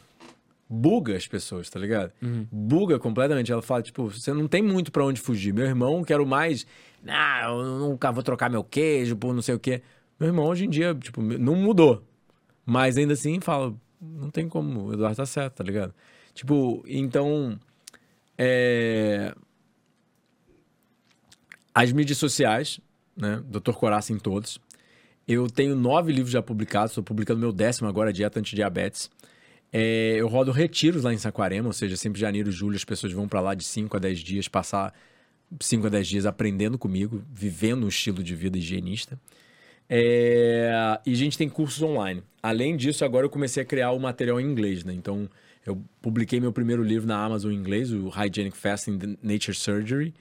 buga 0.68 1.16
as 1.16 1.26
pessoas, 1.26 1.68
tá 1.68 1.78
ligado? 1.78 2.12
Buga 2.50 2.98
completamente. 2.98 3.52
Ela 3.52 3.62
fala, 3.62 3.82
tipo, 3.82 4.10
você 4.10 4.32
não 4.32 4.48
tem 4.48 4.62
muito 4.62 4.90
pra 4.90 5.04
onde 5.04 5.20
fugir. 5.20 5.52
Meu 5.52 5.66
irmão, 5.66 6.02
quero 6.02 6.26
mais. 6.26 6.66
Não, 7.02 7.60
eu 7.60 7.78
nunca 7.78 8.10
vou 8.10 8.22
trocar 8.22 8.50
meu 8.50 8.64
queijo 8.64 9.16
por 9.16 9.34
não 9.34 9.42
sei 9.42 9.54
o 9.54 9.58
quê. 9.58 9.82
Meu 10.18 10.28
irmão, 10.28 10.46
hoje 10.46 10.64
em 10.64 10.70
dia, 10.70 10.94
tipo, 10.94 11.20
não 11.22 11.54
mudou. 11.54 12.02
Mas 12.64 12.96
ainda 12.96 13.12
assim, 13.12 13.40
fala, 13.40 13.74
não 14.00 14.30
tem 14.30 14.48
como, 14.48 14.86
o 14.86 14.92
Eduardo 14.94 15.16
tá 15.16 15.26
certo, 15.26 15.56
tá 15.56 15.64
ligado? 15.64 15.94
Tipo, 16.32 16.82
então. 16.86 17.58
É... 18.36 19.34
As 21.74 21.92
mídias 21.92 22.18
sociais, 22.18 22.80
né? 23.16 23.42
Dr. 23.46 23.72
Coraça 23.72 24.12
em 24.12 24.18
todos. 24.18 24.60
Eu 25.26 25.48
tenho 25.48 25.74
nove 25.74 26.12
livros 26.12 26.30
já 26.30 26.42
publicados, 26.42 26.92
estou 26.92 27.02
publicando 27.02 27.40
meu 27.40 27.52
décimo 27.52 27.88
agora, 27.88 28.12
Dieta 28.12 28.38
Antidiabetes. 28.38 29.10
É, 29.76 30.14
eu 30.20 30.28
rodo 30.28 30.52
retiros 30.52 31.02
lá 31.02 31.12
em 31.12 31.18
Saquarema, 31.18 31.66
ou 31.66 31.72
seja, 31.72 31.96
sempre 31.96 32.20
janeiro 32.20 32.48
e 32.48 32.52
julho 32.52 32.76
as 32.76 32.84
pessoas 32.84 33.12
vão 33.12 33.26
para 33.26 33.40
lá 33.40 33.54
de 33.54 33.64
5 33.64 33.96
a 33.96 33.98
10 33.98 34.20
dias, 34.20 34.46
passar 34.46 34.94
5 35.60 35.88
a 35.88 35.90
10 35.90 36.06
dias 36.06 36.26
aprendendo 36.26 36.78
comigo, 36.78 37.24
vivendo 37.32 37.84
um 37.84 37.88
estilo 37.88 38.22
de 38.22 38.36
vida 38.36 38.56
higienista. 38.56 39.18
É, 39.90 41.00
e 41.04 41.12
a 41.12 41.16
gente 41.16 41.36
tem 41.36 41.48
cursos 41.48 41.82
online. 41.82 42.22
Além 42.40 42.76
disso, 42.76 43.04
agora 43.04 43.26
eu 43.26 43.30
comecei 43.30 43.64
a 43.64 43.66
criar 43.66 43.90
o 43.90 43.98
material 43.98 44.40
em 44.40 44.44
inglês, 44.44 44.84
né? 44.84 44.94
Então, 44.94 45.28
eu 45.66 45.82
publiquei 46.00 46.38
meu 46.38 46.52
primeiro 46.52 46.84
livro 46.84 47.08
na 47.08 47.18
Amazon 47.24 47.50
em 47.50 47.56
inglês, 47.56 47.92
o 47.92 48.08
Hygienic 48.08 48.56
Fasting 48.56 49.18
Nature 49.20 49.56
Surgery. 49.56 50.14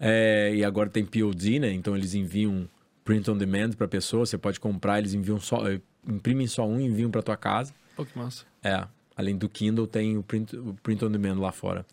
É, 0.00 0.54
e 0.54 0.64
agora 0.64 0.88
tem 0.88 1.04
POD, 1.04 1.58
né? 1.58 1.72
Então 1.74 1.94
eles 1.94 2.14
enviam 2.14 2.66
print 3.04 3.30
on 3.30 3.36
demand 3.36 3.72
para 3.72 3.86
pessoa. 3.86 4.24
Você 4.24 4.38
pode 4.38 4.58
comprar, 4.58 4.98
eles 4.98 5.12
enviam 5.12 5.38
só, 5.38 5.68
eh, 5.68 5.78
imprimem 6.08 6.46
só 6.46 6.66
um 6.66 6.80
e 6.80 6.84
enviam 6.84 7.10
para 7.10 7.22
tua 7.22 7.36
casa. 7.36 7.74
Pô, 7.94 8.04
que 8.04 8.16
massa. 8.18 8.44
É, 8.62 8.86
além 9.16 9.36
do 9.36 9.48
Kindle 9.48 9.86
tem 9.86 10.16
o 10.16 10.22
print, 10.22 10.56
o 10.56 10.74
print 10.82 11.04
on 11.04 11.10
demand 11.10 11.40
lá 11.40 11.52
fora. 11.52 11.86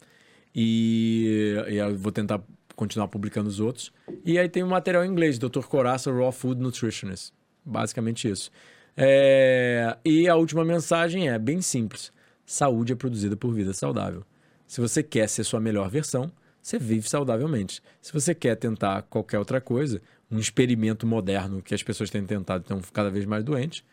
E, 0.54 1.56
e 1.70 1.76
eu 1.76 1.96
vou 1.98 2.12
tentar 2.12 2.42
continuar 2.76 3.08
publicando 3.08 3.48
os 3.48 3.60
outros. 3.60 3.92
E 4.26 4.38
aí 4.38 4.50
tem 4.50 4.64
o 4.64 4.68
material 4.68 5.06
em 5.06 5.10
inglês, 5.10 5.38
Dr. 5.38 5.62
Coraça 5.68 6.12
Raw 6.12 6.32
Food 6.32 6.62
Nutritionist. 6.62 7.34
Basicamente 7.64 8.30
isso. 8.30 8.52
É, 8.98 9.98
e 10.04 10.28
a 10.28 10.36
última 10.36 10.66
mensagem 10.66 11.30
é 11.30 11.38
bem 11.38 11.62
simples. 11.62 12.12
Saúde 12.46 12.94
é 12.94 12.96
produzida 12.96 13.38
por 13.38 13.54
vida 13.54 13.74
saudável. 13.74 14.24
Se 14.68 14.82
você 14.82 15.04
quer 15.04 15.28
ser 15.30 15.44
sua 15.44 15.60
melhor 15.60 15.90
versão, 15.90 16.32
você 16.62 16.78
vive 16.78 17.08
saudavelmente. 17.08 17.82
Se 18.02 18.12
você 18.12 18.36
quer 18.36 18.56
tentar 18.56 19.04
qualquer 19.04 19.40
outra 19.40 19.62
coisa, 19.62 20.02
um 20.30 20.40
experimento 20.40 21.06
moderno 21.06 21.62
que 21.62 21.74
as 21.74 21.84
pessoas 21.84 22.10
têm 22.10 22.26
tentado, 22.26 22.62
estão 22.62 22.82
cada 22.94 23.10
vez 23.10 23.26
mais 23.26 23.44
doentes, 23.44 23.84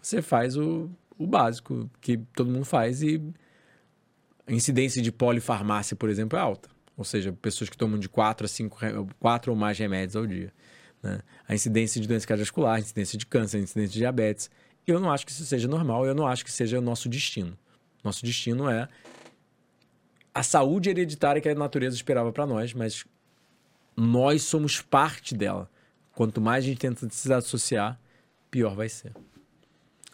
você 0.00 0.22
faz 0.22 0.56
o, 0.56 0.90
o 1.18 1.26
básico 1.26 1.90
que 2.00 2.16
todo 2.34 2.50
mundo 2.50 2.64
faz 2.64 3.02
e 3.02 3.20
a 4.46 4.52
incidência 4.52 5.02
de 5.02 5.12
polifarmácia, 5.12 5.94
por 5.96 6.08
exemplo, 6.08 6.38
é 6.38 6.40
alta. 6.42 6.70
Ou 6.96 7.04
seja, 7.04 7.32
pessoas 7.32 7.68
que 7.68 7.76
tomam 7.76 7.98
de 7.98 8.08
4 8.08 8.46
a 8.46 8.48
5, 8.48 8.78
quatro 9.20 9.52
ou 9.52 9.58
mais 9.58 9.78
remédios 9.78 10.16
ao 10.16 10.26
dia. 10.26 10.52
né? 11.02 11.20
A 11.46 11.54
incidência 11.54 12.00
de 12.00 12.08
doença 12.08 12.26
cardiovascular, 12.26 12.76
a 12.76 12.80
incidência 12.80 13.18
de 13.18 13.26
câncer, 13.26 13.58
a 13.58 13.60
incidência 13.60 13.92
de 13.92 13.98
diabetes. 13.98 14.50
Eu 14.86 14.98
não 14.98 15.10
acho 15.10 15.26
que 15.26 15.32
isso 15.32 15.44
seja 15.44 15.68
normal, 15.68 16.06
eu 16.06 16.14
não 16.14 16.26
acho 16.26 16.44
que 16.44 16.50
seja 16.50 16.78
o 16.78 16.80
nosso 16.80 17.08
destino. 17.08 17.56
Nosso 18.02 18.24
destino 18.24 18.70
é 18.70 18.88
a 20.34 20.42
saúde 20.42 20.88
hereditária 20.88 21.42
que 21.42 21.48
a 21.48 21.54
natureza 21.54 21.96
esperava 21.96 22.32
para 22.32 22.46
nós, 22.46 22.72
mas 22.72 23.04
nós 23.96 24.42
somos 24.42 24.80
parte 24.80 25.34
dela. 25.34 25.68
Quanto 26.14 26.40
mais 26.40 26.64
a 26.64 26.68
gente 26.68 26.78
tenta 26.78 27.08
se 27.10 27.32
associar, 27.32 28.00
pior 28.50 28.74
vai 28.74 28.88
ser. 28.88 29.12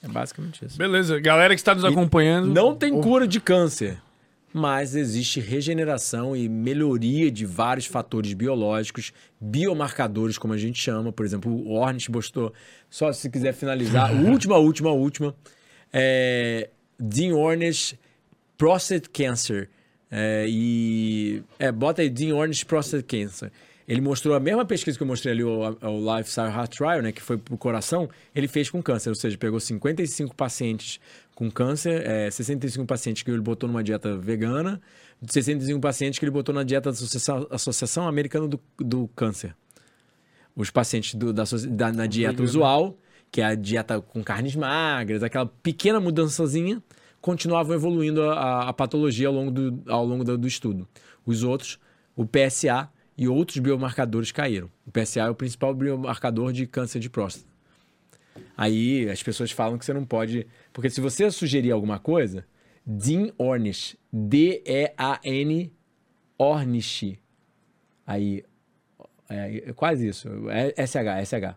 É 0.05 0.09
basicamente 0.09 0.65
isso. 0.65 0.77
Beleza, 0.77 1.19
galera 1.19 1.55
que 1.55 1.61
está 1.61 1.75
nos 1.75 1.83
E 1.83 1.87
acompanhando. 1.87 2.53
Não 2.53 2.77
tem 2.77 3.01
cura 3.01 3.27
de 3.27 3.41
câncer, 3.41 3.97
mas 4.53 4.95
existe 4.95 5.41
regeneração 5.41 6.37
e 6.37 6.49
melhoria 6.49 7.31
de 7.31 7.47
vários 7.47 7.87
fatores 7.87 8.35
biológicos, 8.35 9.13
biomarcadores, 9.41 10.37
como 10.37 10.53
a 10.53 10.59
gente 10.59 10.79
chama. 10.81 11.11
Por 11.11 11.25
exemplo, 11.25 11.51
o 11.51 11.73
Ornish 11.73 12.09
postou, 12.09 12.53
só 12.91 13.13
se 13.13 13.31
quiser 13.31 13.55
finalizar, 13.55 14.11
a 14.13 14.13
última, 14.13 14.59
última, 14.59 14.93
última. 14.93 15.35
É, 15.93 16.69
Dean 17.01 17.35
Ornish 17.35 17.99
Prostate 18.59 19.09
Cancer. 19.09 19.71
É, 20.11 20.45
e. 20.47 21.43
É, 21.59 21.73
bota 21.73 22.03
aí 22.03 22.11
Dean 22.11 22.35
Ornish 22.37 22.63
Prostate 22.63 23.05
Cancer. 23.05 23.51
Ele 23.87 24.01
mostrou 24.01 24.35
a 24.35 24.41
mesma 24.41 24.65
pesquisa 24.65 24.97
que 24.97 25.03
eu 25.03 25.07
mostrei 25.07 25.33
ali, 25.35 25.45
o, 25.45 25.59
o 25.61 26.17
Lifestyle 26.17 26.49
Heart 26.49 26.75
Trial, 26.77 27.03
né, 27.03 27.13
que 27.13 27.21
foi 27.21 27.37
pro 27.37 27.57
coração, 27.59 28.09
ele 28.35 28.49
fez 28.49 28.71
com 28.71 28.83
câncer, 28.83 29.11
ou 29.11 29.15
seja, 29.15 29.37
pegou 29.37 29.61
55 29.61 30.35
pacientes 30.35 30.99
com 31.35 31.51
câncer, 31.51 32.03
é, 32.07 32.31
65 32.31 32.87
pacientes 32.87 33.23
que 33.23 33.31
ele 33.31 33.43
botou 33.43 33.69
numa 33.69 33.85
dieta 33.85 34.17
vegana, 34.17 34.81
65 35.29 35.81
pacientes 35.81 36.19
que 36.19 36.25
ele 36.25 36.31
botou 36.33 36.55
na 36.55 36.63
dieta 36.63 36.85
da 36.91 36.95
Associação, 36.95 37.47
Associação 37.51 38.09
Americana 38.09 38.49
do, 38.49 38.59
do 38.79 39.07
Câncer. 39.15 39.55
Os 40.57 40.71
pacientes 40.71 41.15
do- 41.15 41.33
da, 41.33 41.45
da- 41.71 41.93
na 41.93 42.07
dieta 42.07 42.33
Vegana. 42.33 42.49
usual, 42.49 42.97
que 43.31 43.41
é 43.41 43.45
a 43.45 43.55
dieta 43.55 44.01
com 44.01 44.23
carnes 44.23 44.55
magras, 44.55 45.23
aquela 45.23 45.47
pequena 45.47 46.01
mudançazinha, 46.01 46.83
continuavam 47.21 47.75
evoluindo 47.75 48.23
a, 48.23 48.33
a- 48.35 48.69
a 48.69 48.73
patologia 48.73 49.29
ao 49.29 49.35
longo, 49.35 49.51
do, 49.51 49.83
ao 49.91 50.07
longo 50.07 50.25
do, 50.25 50.39
do 50.39 50.47
estudo. 50.49 50.87
Os 51.27 51.43
outros, 51.43 51.79
o 52.15 52.25
PSA 52.25 52.89
e 53.17 53.29
outros 53.29 53.59
biomarcadores 53.59 54.33
caíram. 54.33 54.71
O 54.87 54.91
PSA 54.91 55.21
é 55.21 55.31
o 55.31 55.35
principal 55.35 55.75
biomarcador 55.75 56.53
de 56.53 56.67
câncer 56.67 56.99
de 56.99 57.09
próstata. 57.09 57.53
Aí 58.57 59.09
as 59.09 59.23
pessoas 59.23 59.51
falam 59.51 59.79
que 59.79 59.85
você 59.85 59.93
não 59.93 60.05
pode. 60.05 60.47
Porque 60.73 60.91
se 60.91 61.01
você 61.01 61.31
sugerir 61.31 61.71
alguma 61.71 61.99
coisa, 61.99 62.45
Dean 62.85 63.31
Ornish, 63.39 63.97
D-E-A-N 64.13 65.73
Ornish. 66.39 67.19
Aí. 68.07 68.45
É, 69.29 69.69
é 69.69 69.73
quase 69.73 70.09
isso. 70.09 70.29
É 70.51 70.87
SH, 70.87 71.25
SH. 71.25 71.57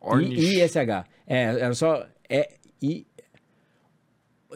Ornish. 0.00 0.56
I-S-H. 0.56 1.04
É, 1.26 1.42
era 1.42 1.74
só. 1.74 2.06
É, 2.28 2.54
I, 2.82 3.06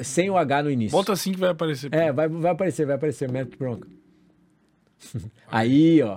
sem 0.02 0.30
o 0.30 0.36
H 0.36 0.62
no 0.62 0.70
início. 0.70 0.96
Bota 0.96 1.12
assim 1.12 1.32
que 1.32 1.38
vai 1.38 1.50
aparecer. 1.50 1.92
É, 1.92 2.12
vai, 2.12 2.28
vai 2.28 2.52
aparecer, 2.52 2.86
vai 2.86 2.96
aparecer. 2.96 3.30
Método 3.30 3.56
bronca. 3.56 3.88
Aí, 5.48 6.02
ó, 6.02 6.16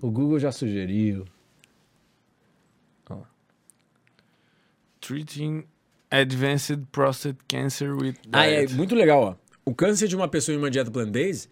o 0.00 0.10
Google 0.10 0.38
já 0.38 0.50
sugeriu. 0.52 1.24
Treating 5.00 5.64
advanced 6.10 6.86
prostate 6.90 7.38
cancer 7.46 7.94
with 7.94 8.14
Ah, 8.32 8.46
é 8.46 8.60
diet. 8.64 8.74
muito 8.74 8.94
legal, 8.94 9.22
ó. 9.22 9.36
O 9.64 9.74
câncer 9.74 10.08
de 10.08 10.16
uma 10.16 10.28
pessoa 10.28 10.54
em 10.54 10.58
uma 10.58 10.70
dieta 10.70 10.90
plant-based 10.90 11.50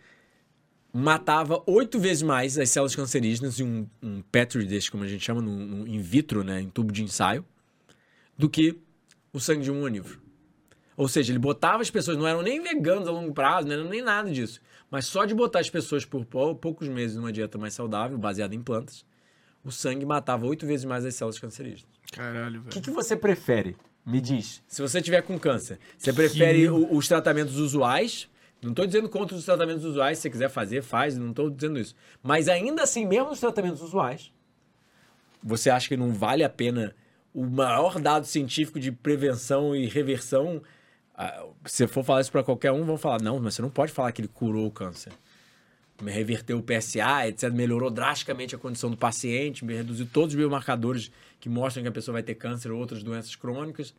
matava 0.93 1.62
oito 1.67 1.99
vezes 1.99 2.23
mais 2.23 2.59
as 2.59 2.70
células 2.70 2.94
cancerígenas 2.94 3.59
em 3.61 3.65
um, 3.65 3.86
um 4.02 4.23
petri 4.23 4.65
dish, 4.67 4.89
como 4.91 5.05
a 5.05 5.09
gente 5.09 5.25
chama, 5.25 5.41
num, 5.41 5.57
num 5.67 5.86
in 5.86 6.01
vitro, 6.01 6.43
né, 6.44 6.61
em 6.61 6.69
tubo 6.69 6.93
de 6.93 7.02
ensaio, 7.02 7.44
do 8.36 8.49
que 8.49 8.78
o 9.33 9.41
sangue 9.41 9.62
de 9.62 9.70
um 9.70 9.83
onívoro. 9.83 10.20
Ou 10.97 11.09
seja, 11.09 11.33
ele 11.33 11.39
botava 11.39 11.83
as 11.83 11.91
pessoas, 11.91 12.17
não 12.19 12.27
eram 12.27 12.43
nem 12.43 12.62
veganos 12.62 13.09
a 13.09 13.11
longo 13.11 13.33
prazo, 13.33 13.67
não 13.67 13.75
eram 13.75 13.89
nem 13.89 14.02
nada 14.02 14.31
disso. 14.31 14.61
Mas 14.92 15.06
só 15.06 15.24
de 15.24 15.34
botar 15.34 15.58
as 15.60 15.70
pessoas 15.70 16.04
por 16.04 16.24
pou- 16.26 16.54
poucos 16.54 16.86
meses 16.86 17.16
numa 17.16 17.32
dieta 17.32 17.56
mais 17.56 17.72
saudável, 17.72 18.18
baseada 18.18 18.54
em 18.54 18.60
plantas, 18.62 19.04
o 19.64 19.72
sangue 19.72 20.04
matava 20.04 20.46
oito 20.46 20.66
vezes 20.66 20.84
mais 20.84 21.04
as 21.06 21.14
células 21.14 21.38
cancerígenas. 21.38 21.86
Caralho, 22.12 22.60
O 22.60 22.62
velho. 22.64 22.72
que, 22.74 22.80
que 22.82 22.90
você 22.90 23.16
prefere? 23.16 23.74
Me 24.04 24.20
diz. 24.20 24.62
Se 24.68 24.82
você 24.82 25.00
tiver 25.00 25.22
com 25.22 25.38
câncer, 25.38 25.78
você 25.96 26.12
prefere 26.12 26.68
o- 26.68 26.94
os 26.94 27.08
tratamentos 27.08 27.56
usuais? 27.56 28.28
Não 28.60 28.70
estou 28.70 28.84
dizendo 28.86 29.08
contra 29.08 29.34
os 29.36 29.44
tratamentos 29.46 29.84
usuais, 29.84 30.18
se 30.18 30.22
você 30.22 30.30
quiser 30.30 30.50
fazer, 30.50 30.82
faz, 30.82 31.16
não 31.16 31.30
estou 31.30 31.48
dizendo 31.48 31.80
isso. 31.80 31.94
Mas 32.22 32.46
ainda 32.48 32.82
assim, 32.82 33.06
mesmo 33.06 33.30
os 33.30 33.40
tratamentos 33.40 33.80
usuais, 33.80 34.30
você 35.42 35.70
acha 35.70 35.88
que 35.88 35.96
não 35.96 36.12
vale 36.12 36.44
a 36.44 36.48
pena 36.50 36.94
o 37.34 37.44
maior 37.46 37.98
dado 37.98 38.26
científico 38.26 38.78
de 38.78 38.92
prevenção 38.92 39.74
e 39.74 39.86
reversão? 39.86 40.62
Ah, 41.15 41.47
Se 41.66 41.86
for 41.86 42.05
falar 42.05 42.20
isso 42.20 42.32
para 42.32 42.42
qualquer 42.42 42.73
um, 42.73 42.84
vão 42.84 42.97
falar: 42.97 43.20
não, 43.20 43.39
mas 43.39 43.55
você 43.55 43.62
não 43.62 43.70
pode 43.70 43.92
falar 43.92 44.12
que 44.12 44.20
ele 44.20 44.28
curou 44.28 44.66
o 44.66 44.70
câncer. 44.70 45.12
Reverteu 46.05 46.58
o 46.58 46.62
PSA, 46.62 47.28
etc. 47.28 47.50
Melhorou 47.52 47.91
drasticamente 47.91 48.55
a 48.55 48.58
condição 48.58 48.91
do 48.91 48.97
paciente, 48.97 49.65
reduziu 49.65 50.07
todos 50.07 50.31
os 50.31 50.34
biomarcadores 50.34 51.12
que 51.39 51.49
mostram 51.49 51.82
que 51.82 51.89
a 51.89 51.92
pessoa 51.92 52.15
vai 52.15 52.23
ter 52.23 52.34
câncer 52.34 52.73
ou 52.73 52.78
outras 52.81 53.02
doenças 53.02 53.36
crônicas. 53.36 53.94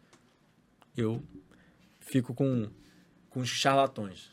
Eu 0.97 1.23
fico 1.99 2.33
com, 2.33 2.67
com 3.29 3.39
os 3.39 3.49
charlatões. 3.49 4.29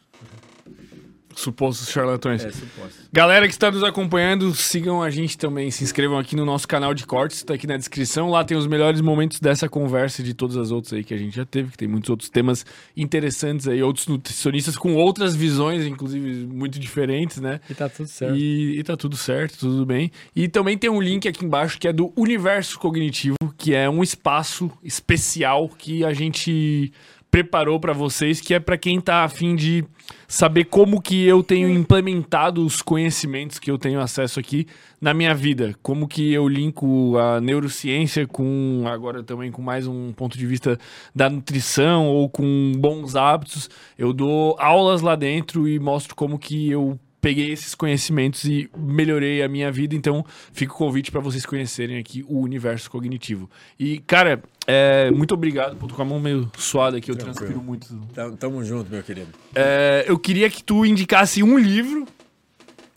Supostos 1.34 1.89
charlatões. 1.89 2.44
É, 2.44 2.50
suposto. 2.50 3.00
Galera 3.12 3.47
que 3.47 3.52
está 3.52 3.70
nos 3.70 3.83
acompanhando, 3.83 4.55
sigam 4.55 5.02
a 5.02 5.10
gente 5.10 5.39
também. 5.39 5.70
Se 5.70 5.84
inscrevam 5.84 6.18
aqui 6.18 6.34
no 6.36 6.44
nosso 6.44 6.67
canal 6.67 6.92
de 6.92 7.07
cortes, 7.07 7.42
tá 7.42 7.55
aqui 7.55 7.67
na 7.67 7.76
descrição. 7.76 8.31
Lá 8.31 8.44
tem 8.44 8.57
os 8.57 8.67
melhores 8.67 9.00
momentos 9.00 9.41
dessa 9.41 9.68
conversa 9.68 10.23
e 10.23 10.25
de 10.25 10.34
todas 10.34 10.57
as 10.57 10.70
outras 10.70 10.92
aí 10.92 11.05
que 11.05 11.15
a 11.15 11.17
gente 11.17 11.34
já 11.34 11.44
teve, 11.44 11.70
que 11.70 11.78
tem 11.78 11.89
muitos 11.89 12.10
outros 12.10 12.28
temas 12.28 12.67
interessantes 12.97 13.68
aí, 13.68 13.83
outros 13.83 14.07
nutricionistas 14.07 14.76
com 14.76 14.94
outras 14.94 15.34
visões, 15.34 15.86
inclusive 15.86 16.47
muito 16.47 16.78
diferentes, 16.78 17.39
né? 17.39 17.60
E 17.68 17.75
tá 17.75 17.89
tudo 17.89 18.09
certo. 18.09 18.36
E, 18.36 18.78
e 18.78 18.83
tá 18.83 18.97
tudo 18.97 19.17
certo, 19.17 19.59
tudo 19.59 19.86
bem. 19.86 20.10
E 20.34 20.49
também 20.49 20.76
tem 20.76 20.91
um 20.91 21.00
link 21.00 21.28
aqui 21.28 21.44
embaixo 21.44 21.78
que 21.78 21.89
é 21.89 21.92
do 21.92 22.12
Universo 22.17 22.78
Cognitivo, 22.78 23.36
que 23.57 23.75
é 23.75 23.89
um 23.89 24.02
espaço 24.02 24.70
especial 24.83 25.68
que 25.68 26.05
a 26.05 26.12
gente 26.12 26.92
preparou 27.31 27.78
para 27.78 27.92
vocês, 27.92 28.41
que 28.41 28.52
é 28.52 28.60
para 28.60 28.76
quem 28.76 29.00
tá 29.00 29.25
afim 29.25 29.55
de 29.55 29.84
saber 30.26 30.65
como 30.65 31.00
que 31.00 31.25
eu 31.25 31.42
tenho 31.42 31.68
implementado 31.70 32.65
os 32.65 32.83
conhecimentos 32.83 33.59
que 33.59 33.70
eu 33.70 33.78
tenho 33.78 34.00
acesso 34.00 34.41
aqui 34.41 34.67
na 35.00 35.15
minha 35.15 35.34
vida, 35.34 35.75
como 35.83 36.09
que 36.09 36.33
eu 36.33 36.49
linko 36.49 37.17
a 37.18 37.41
neurociência 37.41 38.26
com 38.26 38.84
agora 38.86 39.23
também 39.23 39.52
com 39.52 39.62
mais 39.62 39.86
um 39.86 40.12
ponto 40.12 40.36
de 40.36 40.47
vista 40.47 40.78
da 41.15 41.31
nutrição 41.31 42.09
ou 42.09 42.28
com 42.28 42.73
bons 42.76 43.15
hábitos. 43.15 43.70
Eu 43.97 44.12
dou 44.12 44.57
aulas 44.59 45.00
lá 45.00 45.15
dentro 45.15 45.68
e 45.68 45.78
mostro 45.78 46.17
como 46.17 46.39
que 46.39 46.70
eu 46.70 46.99
peguei 47.20 47.52
esses 47.52 47.75
conhecimentos 47.75 48.44
e 48.44 48.70
melhorei 48.76 49.42
a 49.42 49.49
minha 49.49 49.70
vida, 49.70 49.94
então 49.94 50.25
fica 50.52 50.73
o 50.73 50.76
convite 50.76 51.10
para 51.10 51.20
vocês 51.20 51.44
conhecerem 51.44 51.99
aqui 51.99 52.25
o 52.26 52.41
universo 52.41 52.91
cognitivo. 52.91 53.49
E, 53.78 53.99
cara, 53.99 54.42
é, 54.70 55.10
muito 55.10 55.34
obrigado. 55.34 55.76
Pô, 55.76 55.86
tô 55.86 55.94
com 55.94 56.02
a 56.02 56.05
mão 56.05 56.20
meio 56.20 56.50
suada 56.58 56.97
aqui, 56.99 57.10
eu 57.10 57.16
Tranquilo. 57.16 57.36
transpiro 57.36 57.62
muito. 57.62 57.89
Tamo- 58.15 58.36
Tamo 58.36 58.65
junto, 58.65 58.90
meu 58.90 59.02
querido. 59.02 59.28
É, 59.55 60.05
eu 60.07 60.18
queria 60.18 60.49
que 60.50 60.62
tu 60.62 60.84
indicasse 60.86 61.42
um 61.42 61.58
livro, 61.58 62.07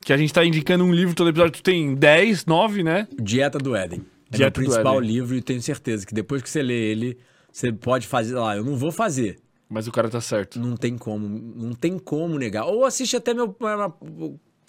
que 0.01 0.11
a 0.13 0.17
gente 0.17 0.33
tá 0.33 0.43
indicando 0.45 0.83
um 0.83 0.93
livro 0.93 1.15
todo 1.15 1.29
episódio, 1.29 1.53
tu 1.53 1.63
tem 1.63 1.95
10, 1.95 2.45
9, 2.45 2.83
né? 2.83 3.07
Dieta 3.19 3.57
do 3.57 3.75
Éden. 3.75 4.01
É 4.31 4.37
Dieta 4.37 4.59
o 4.59 4.63
do 4.63 4.65
principal 4.69 4.99
livro 4.99 5.35
e 5.35 5.41
tenho 5.41 5.61
certeza 5.61 6.05
que 6.05 6.13
depois 6.13 6.41
que 6.41 6.49
você 6.49 6.61
lê 6.61 6.73
ele, 6.91 7.17
você 7.51 7.71
pode 7.71 8.07
fazer 8.07 8.35
lá. 8.35 8.55
Eu 8.57 8.63
não 8.63 8.75
vou 8.75 8.91
fazer. 8.91 9.37
Mas 9.69 9.87
o 9.87 9.91
cara 9.91 10.09
tá 10.09 10.19
certo. 10.21 10.59
Não 10.59 10.75
tem 10.75 10.97
como, 10.97 11.27
não 11.27 11.73
tem 11.73 11.97
como 11.97 12.37
negar. 12.37 12.65
Ou 12.65 12.85
assiste 12.85 13.15
até 13.15 13.33
meu. 13.33 13.55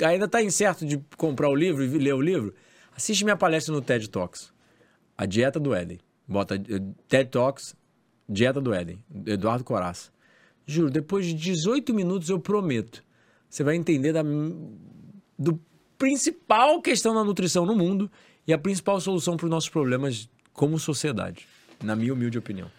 Ainda 0.02 0.26
tá 0.28 0.42
incerto 0.42 0.84
de 0.86 1.00
comprar 1.16 1.48
o 1.48 1.54
livro 1.54 1.82
e 1.84 1.88
ler 1.98 2.14
o 2.14 2.20
livro. 2.20 2.54
Assiste 2.96 3.24
minha 3.24 3.36
palestra 3.36 3.74
no 3.74 3.80
TED 3.80 4.08
Talks. 4.08 4.52
A 5.16 5.26
Dieta 5.26 5.58
do 5.60 5.74
Éden. 5.74 5.98
Bota 6.26 6.56
eh, 6.56 6.82
TED 7.08 7.30
Talks, 7.30 7.76
Dieta 8.28 8.60
do 8.60 8.72
Éden. 8.72 8.98
Eduardo 9.26 9.64
Coraça. 9.64 10.10
Juro, 10.66 10.90
depois 10.90 11.26
de 11.26 11.34
18 11.34 11.92
minutos 11.92 12.30
eu 12.30 12.38
prometo. 12.38 13.04
Você 13.48 13.62
vai 13.62 13.76
entender 13.76 14.12
da, 14.12 14.22
do 15.38 15.60
principal 15.98 16.80
questão 16.80 17.14
da 17.14 17.22
nutrição 17.22 17.66
no 17.66 17.74
mundo 17.74 18.10
e 18.46 18.52
a 18.52 18.58
principal 18.58 19.00
solução 19.00 19.36
para 19.36 19.44
os 19.44 19.50
nossos 19.50 19.68
problemas 19.68 20.28
como 20.52 20.78
sociedade. 20.78 21.46
Na 21.82 21.94
minha 21.94 22.12
humilde 22.12 22.38
opinião. 22.38 22.70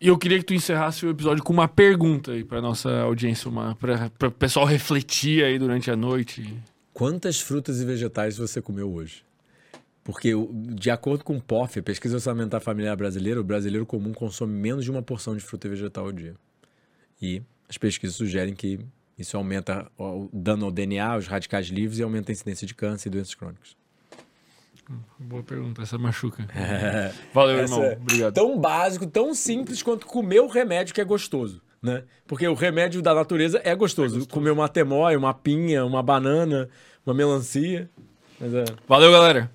E 0.00 0.08
eu 0.08 0.18
queria 0.18 0.38
que 0.38 0.44
tu 0.44 0.54
encerrasse 0.54 1.06
o 1.06 1.10
episódio 1.10 1.42
com 1.42 1.52
uma 1.52 1.68
pergunta 1.68 2.32
aí 2.32 2.44
pra 2.44 2.60
nossa 2.60 2.90
audiência, 3.00 3.48
uma, 3.48 3.74
pra 3.76 4.28
o 4.28 4.30
pessoal 4.30 4.66
refletir 4.66 5.42
aí 5.42 5.58
durante 5.58 5.90
a 5.90 5.96
noite. 5.96 6.54
Quantas 6.92 7.40
frutas 7.40 7.80
e 7.80 7.84
vegetais 7.84 8.36
você 8.36 8.60
comeu 8.60 8.92
hoje? 8.92 9.25
Porque, 10.06 10.30
de 10.52 10.88
acordo 10.88 11.24
com 11.24 11.36
o 11.36 11.42
POF, 11.42 11.82
Pesquisa 11.82 12.14
Orçamentária 12.14 12.64
Familiar 12.64 12.96
Brasileira, 12.96 13.40
o 13.40 13.44
brasileiro 13.44 13.84
comum 13.84 14.12
consome 14.12 14.52
menos 14.52 14.84
de 14.84 14.90
uma 14.92 15.02
porção 15.02 15.34
de 15.34 15.42
fruta 15.42 15.66
e 15.66 15.70
vegetal 15.70 16.04
ao 16.04 16.12
dia. 16.12 16.36
E 17.20 17.42
as 17.68 17.76
pesquisas 17.76 18.14
sugerem 18.14 18.54
que 18.54 18.78
isso 19.18 19.36
aumenta 19.36 19.90
o 19.98 20.28
dano 20.32 20.66
ao 20.66 20.70
DNA, 20.70 21.16
os 21.16 21.26
radicais 21.26 21.66
livres 21.66 21.98
e 21.98 22.04
aumenta 22.04 22.30
a 22.30 22.34
incidência 22.34 22.64
de 22.64 22.72
câncer 22.72 23.08
e 23.08 23.10
doenças 23.10 23.34
crônicas. 23.34 23.76
Boa 25.18 25.42
pergunta, 25.42 25.82
essa 25.82 25.98
machuca. 25.98 26.46
Valeu, 27.34 27.58
Essa 27.58 27.74
irmão. 27.74 27.90
é 27.90 27.96
Obrigado. 28.00 28.34
Tão 28.34 28.60
básico, 28.60 29.08
tão 29.08 29.34
simples 29.34 29.82
quanto 29.82 30.06
comer 30.06 30.38
o 30.38 30.46
remédio 30.46 30.94
que 30.94 31.00
é 31.00 31.04
gostoso, 31.04 31.60
né? 31.82 32.04
Porque 32.28 32.46
o 32.46 32.54
remédio 32.54 33.02
da 33.02 33.12
natureza 33.12 33.60
é 33.64 33.74
gostoso. 33.74 34.28
Comer 34.28 34.52
uma 34.52 34.68
temóia, 34.68 35.18
uma 35.18 35.34
pinha, 35.34 35.84
uma 35.84 36.00
banana, 36.00 36.68
uma 37.04 37.12
melancia. 37.12 37.90
Mas 38.38 38.54
é... 38.54 38.64
Valeu, 38.86 39.10
galera. 39.10 39.50